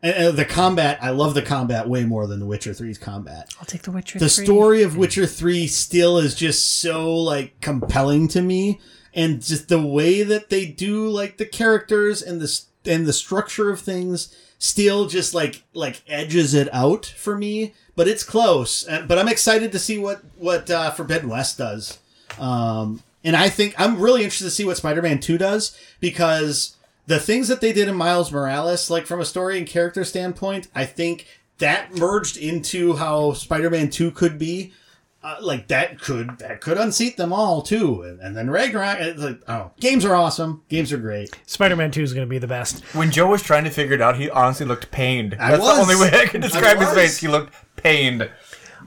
and 0.00 0.28
uh, 0.28 0.30
the 0.30 0.44
combat, 0.44 0.96
I 1.02 1.10
love 1.10 1.34
the 1.34 1.42
combat 1.42 1.88
way 1.88 2.04
more 2.04 2.28
than 2.28 2.38
The 2.38 2.46
Witcher 2.46 2.70
3's 2.70 2.98
combat 2.98 3.52
I'll 3.58 3.66
take 3.66 3.82
the 3.82 3.90
Witcher 3.90 4.20
the 4.20 4.28
3. 4.28 4.44
story 4.44 4.82
of 4.84 4.96
Witcher 4.96 5.26
3 5.26 5.66
still 5.66 6.18
is 6.18 6.36
just 6.36 6.78
so 6.80 7.12
like 7.16 7.60
compelling 7.60 8.28
to 8.28 8.40
me 8.40 8.78
and 9.12 9.42
just 9.42 9.68
the 9.68 9.84
way 9.84 10.22
that 10.22 10.50
they 10.50 10.66
do 10.66 11.08
like 11.08 11.38
the 11.38 11.46
characters 11.46 12.22
and 12.22 12.40
the 12.40 12.60
and 12.84 13.06
the 13.06 13.12
structure 13.12 13.70
of 13.70 13.80
things 13.80 14.32
still 14.58 15.06
just 15.06 15.34
like 15.34 15.62
like 15.72 16.02
edges 16.08 16.52
it 16.54 16.68
out 16.72 17.06
for 17.06 17.36
me 17.36 17.72
but 17.96 18.08
it's 18.08 18.24
close 18.24 18.86
Uh, 18.88 19.04
but 19.06 19.18
I'm 19.18 19.28
excited 19.28 19.72
to 19.72 19.78
see 19.78 19.98
what 19.98 20.22
what 20.36 20.68
uh, 20.70 20.90
Forbidden 20.90 21.28
West 21.28 21.58
does 21.58 21.98
um 22.38 23.02
and 23.24 23.34
I 23.36 23.48
think 23.48 23.74
I'm 23.78 24.00
really 24.00 24.22
interested 24.22 24.44
to 24.44 24.50
see 24.50 24.64
what 24.64 24.76
Spider-Man 24.76 25.18
2 25.20 25.38
does 25.38 25.76
because 26.00 26.76
the 27.06 27.18
things 27.18 27.48
that 27.48 27.60
they 27.60 27.72
did 27.72 27.88
in 27.88 27.96
Miles 27.96 28.30
Morales, 28.30 28.90
like 28.90 29.06
from 29.06 29.20
a 29.20 29.24
story 29.24 29.58
and 29.58 29.66
character 29.66 30.04
standpoint, 30.04 30.68
I 30.74 30.84
think 30.84 31.26
that 31.58 31.96
merged 31.96 32.36
into 32.36 32.94
how 32.96 33.32
Spider-Man 33.32 33.90
Two 33.90 34.10
could 34.12 34.38
be. 34.38 34.72
Uh, 35.20 35.36
like 35.40 35.66
that 35.66 36.00
could 36.00 36.38
that 36.38 36.60
could 36.60 36.78
unseat 36.78 37.16
them 37.16 37.32
all 37.32 37.60
too, 37.60 38.02
and, 38.02 38.20
and 38.20 38.36
then 38.36 38.48
Ragnarok. 38.48 38.98
It's 39.00 39.20
like, 39.20 39.40
oh, 39.48 39.72
games 39.80 40.04
are 40.04 40.14
awesome. 40.14 40.62
Games 40.68 40.92
are 40.92 40.98
great. 40.98 41.36
Spider-Man 41.44 41.90
2 41.90 42.02
is 42.02 42.12
going 42.14 42.24
to 42.24 42.30
be 42.30 42.38
the 42.38 42.46
best. 42.46 42.84
When 42.94 43.10
Joe 43.10 43.26
was 43.26 43.42
trying 43.42 43.64
to 43.64 43.70
figure 43.70 43.94
it 43.94 44.00
out, 44.00 44.16
he 44.16 44.30
honestly 44.30 44.64
looked 44.64 44.92
pained. 44.92 45.34
I 45.40 45.50
That's 45.50 45.62
was. 45.62 45.76
the 45.76 45.82
only 45.92 45.96
way 45.96 46.20
I 46.20 46.26
can 46.26 46.42
I 46.42 46.46
describe 46.46 46.78
his 46.78 46.92
face. 46.92 47.18
He 47.18 47.26
looked 47.26 47.52
pained. 47.74 48.30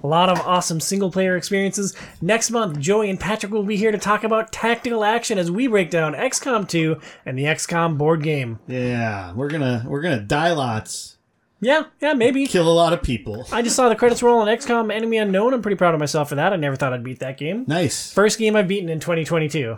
A 0.03 0.08
lot 0.08 0.30
of 0.30 0.40
awesome 0.40 0.80
single 0.80 1.11
player 1.11 1.35
experiences. 1.35 1.95
Next 2.22 2.50
month, 2.50 2.80
Joey 2.80 3.10
and 3.10 3.19
Patrick 3.19 3.51
will 3.51 3.64
be 3.64 3.76
here 3.77 3.92
to 3.92 3.98
talk 4.00 4.24
about 4.24 4.51
tactical 4.51 5.03
action 5.03 5.38
as 5.38 5.51
we 5.51 5.68
break 5.68 5.92
down 5.92 6.14
XCOM 6.14 6.68
2 6.68 7.00
and 7.26 7.38
the 7.38 7.43
XCOM 7.43 7.98
board 7.98 8.24
game. 8.24 8.58
Yeah, 8.68 9.34
we're 9.34 9.50
gonna 9.50 9.84
we're 9.85 10.01
gonna 10.01 10.22
die 10.22 10.53
lots, 10.53 11.18
Yeah, 11.61 11.83
yeah, 12.01 12.14
maybe. 12.14 12.48
kill 12.48 12.67
a 12.67 12.73
lot 12.73 12.91
of 12.91 13.03
people. 13.03 13.45
I 13.51 13.61
just 13.61 13.75
saw 13.75 13.88
the 13.88 13.95
credits 13.95 14.23
roll 14.23 14.40
on 14.40 14.48
XCOM 14.48 14.91
Enemy 14.91 15.17
Unknown. 15.17 15.53
I'm 15.53 15.61
pretty 15.61 15.77
proud 15.77 15.93
of 15.93 15.99
myself 15.99 16.30
for 16.30 16.35
that. 16.35 16.53
I 16.53 16.56
never 16.56 16.75
thought 16.75 16.91
I'd 16.91 17.03
beat 17.03 17.19
that 17.19 17.38
game. 17.38 17.65
Nice, 17.67 18.11
First 18.11 18.40
game 18.40 18.56
I've 18.56 18.67
beaten 18.67 18.90
in 18.90 18.99
2022. 18.99 19.77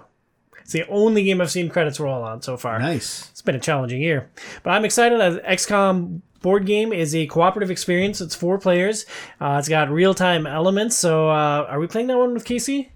It's 0.61 0.71
the 0.71 0.87
only 0.87 1.23
game 1.25 1.41
I've 1.41 1.51
seen 1.51 1.69
credits 1.69 1.99
roll 1.99 2.23
on 2.23 2.41
so 2.41 2.55
far. 2.55 2.79
nice. 2.79 3.29
It's 3.31 3.41
been 3.41 3.55
a 3.55 3.59
challenging 3.59 4.01
year. 4.01 4.29
But 4.63 4.71
I'm 4.71 4.85
excited 4.85 5.19
as 5.19 5.35
XCOM 5.39 6.21
board 6.41 6.65
game 6.65 6.93
is 6.93 7.13
a 7.13 7.27
cooperative 7.27 7.69
experience. 7.69 8.21
It's 8.21 8.33
four 8.33 8.57
players. 8.57 9.05
Uh, 9.41 9.57
it's 9.59 9.67
got 9.67 9.89
real 9.89 10.13
time 10.13 10.47
elements. 10.47 10.97
So 10.97 11.29
uh, 11.29 11.67
are 11.69 11.79
we 11.79 11.87
playing 11.87 12.07
that 12.07 12.17
one 12.17 12.33
with 12.33 12.45
Casey? 12.45 12.93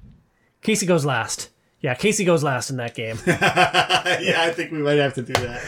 Casey 0.61 0.85
goes 0.85 1.03
last. 1.05 1.49
Yeah, 1.81 1.93
Casey 1.93 2.23
goes 2.23 2.41
last 2.43 2.69
in 2.69 2.77
that 2.77 2.95
game. 2.95 3.17
yeah, 3.27 4.35
I 4.39 4.51
think 4.55 4.71
we 4.71 4.79
might 4.79 4.97
have 4.97 5.13
to 5.15 5.21
do 5.21 5.33
that. 5.33 5.61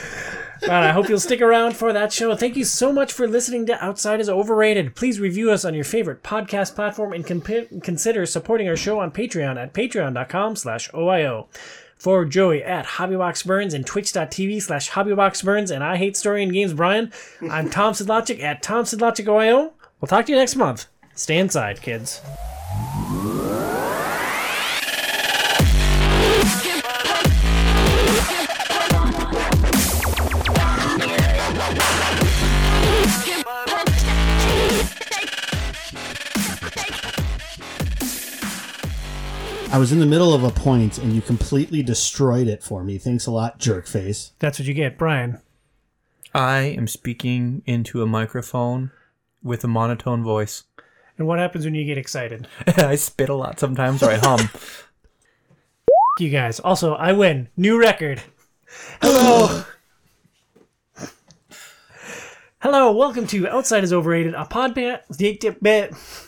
I 0.68 0.92
hope 0.92 1.10
you'll 1.10 1.20
stick 1.20 1.42
around 1.42 1.76
for 1.76 1.94
that 1.94 2.12
show. 2.12 2.36
Thank 2.36 2.56
you 2.56 2.66
so 2.66 2.92
much 2.92 3.14
for 3.14 3.28
listening 3.28 3.66
to 3.68 3.84
Outside 3.84 4.20
is 4.20 4.30
Overrated. 4.30 4.96
Please 4.96 5.20
review 5.20 5.52
us 5.52 5.64
on 5.64 5.74
your 5.74 5.84
favorite 5.84 6.24
podcast 6.24 6.76
platform 6.76 7.14
and 7.14 7.26
comp- 7.26 7.84
consider 7.84 8.26
supporting 8.26 8.68
our 8.68 8.76
show 8.76 9.00
on 9.00 9.12
Patreon 9.12 9.58
at 9.62 9.74
patreon.com 9.74 10.56
slash 10.56 10.90
OIO. 10.92 11.48
For 11.98 12.24
Joey 12.24 12.64
at 12.64 12.86
HobbyBoxBurns 12.86 13.74
and 13.74 13.86
twitch.tv 13.86 14.62
slash 14.62 14.90
HobbyBoxBurns 14.92 15.70
and 15.70 15.84
I 15.84 15.98
Hate 15.98 16.16
Story 16.16 16.44
and 16.44 16.54
Games 16.54 16.74
Brian, 16.74 17.12
I'm 17.50 17.70
Tom 17.70 17.94
Sidlogic 17.94 18.42
at 18.42 18.64
Tom 18.64 18.86
Sidlogic 18.86 19.26
OIO. 19.26 19.74
We'll 20.00 20.08
talk 20.08 20.26
to 20.28 20.32
you 20.32 20.38
next 20.38 20.56
month. 20.56 20.86
Stay 21.16 21.38
inside, 21.38 21.82
kids. 21.82 22.22
I 39.72 39.78
was 39.78 39.92
in 39.92 40.00
the 40.00 40.06
middle 40.08 40.34
of 40.34 40.44
a 40.44 40.50
point 40.50 40.98
and 40.98 41.14
you 41.14 41.22
completely 41.22 41.84
destroyed 41.84 42.48
it 42.48 42.64
for 42.64 42.84
me. 42.84 42.98
Thanks 42.98 43.28
a 43.28 43.32
lot, 43.32 43.60
jerk 43.60 43.86
face. 43.86 44.32
That's 44.40 44.58
what 44.58 44.68
you 44.68 44.74
get, 44.74 44.98
Brian. 44.98 45.40
I 46.34 46.62
am 46.62 46.88
speaking 46.88 47.62
into 47.68 48.02
a 48.02 48.08
microphone 48.08 48.90
with 49.44 49.64
a 49.64 49.68
monotone 49.68 50.24
voice. 50.24 50.64
And 51.20 51.28
what 51.28 51.38
happens 51.38 51.66
when 51.66 51.76
you 51.76 51.86
get 51.86 52.00
excited? 52.00 52.48
I 52.68 52.96
spit 52.96 53.30
a 53.30 53.36
lot 53.36 53.60
sometimes, 53.60 54.02
or 54.02 54.10
I 54.10 54.18
hum. 54.18 54.50
You 56.20 56.30
guys. 56.30 56.60
Also, 56.60 56.96
I 56.96 57.14
win. 57.14 57.48
New 57.56 57.80
record. 57.80 58.22
Hello. 59.02 59.64
Hello, 62.60 62.92
welcome 62.92 63.26
to 63.28 63.48
Outside 63.48 63.84
is 63.86 63.94
Overrated, 63.94 64.34
a 64.34 64.46
podcast. 64.46 65.18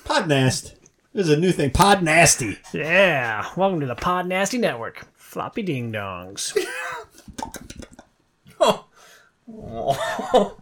Podnast. 0.05 0.75
There's 1.13 1.29
a 1.29 1.37
new 1.37 1.51
thing. 1.51 1.71
Pod 1.71 2.03
nasty. 2.03 2.57
Yeah, 2.73 3.45
welcome 3.57 3.81
to 3.81 3.85
the 3.85 3.95
Pod 3.95 4.27
Nasty 4.27 4.57
Network. 4.57 5.05
Floppy 5.15 5.61
ding 5.63 5.91
dongs. 5.91 6.57
Oh. 8.63 8.85
Oh. 10.33 10.57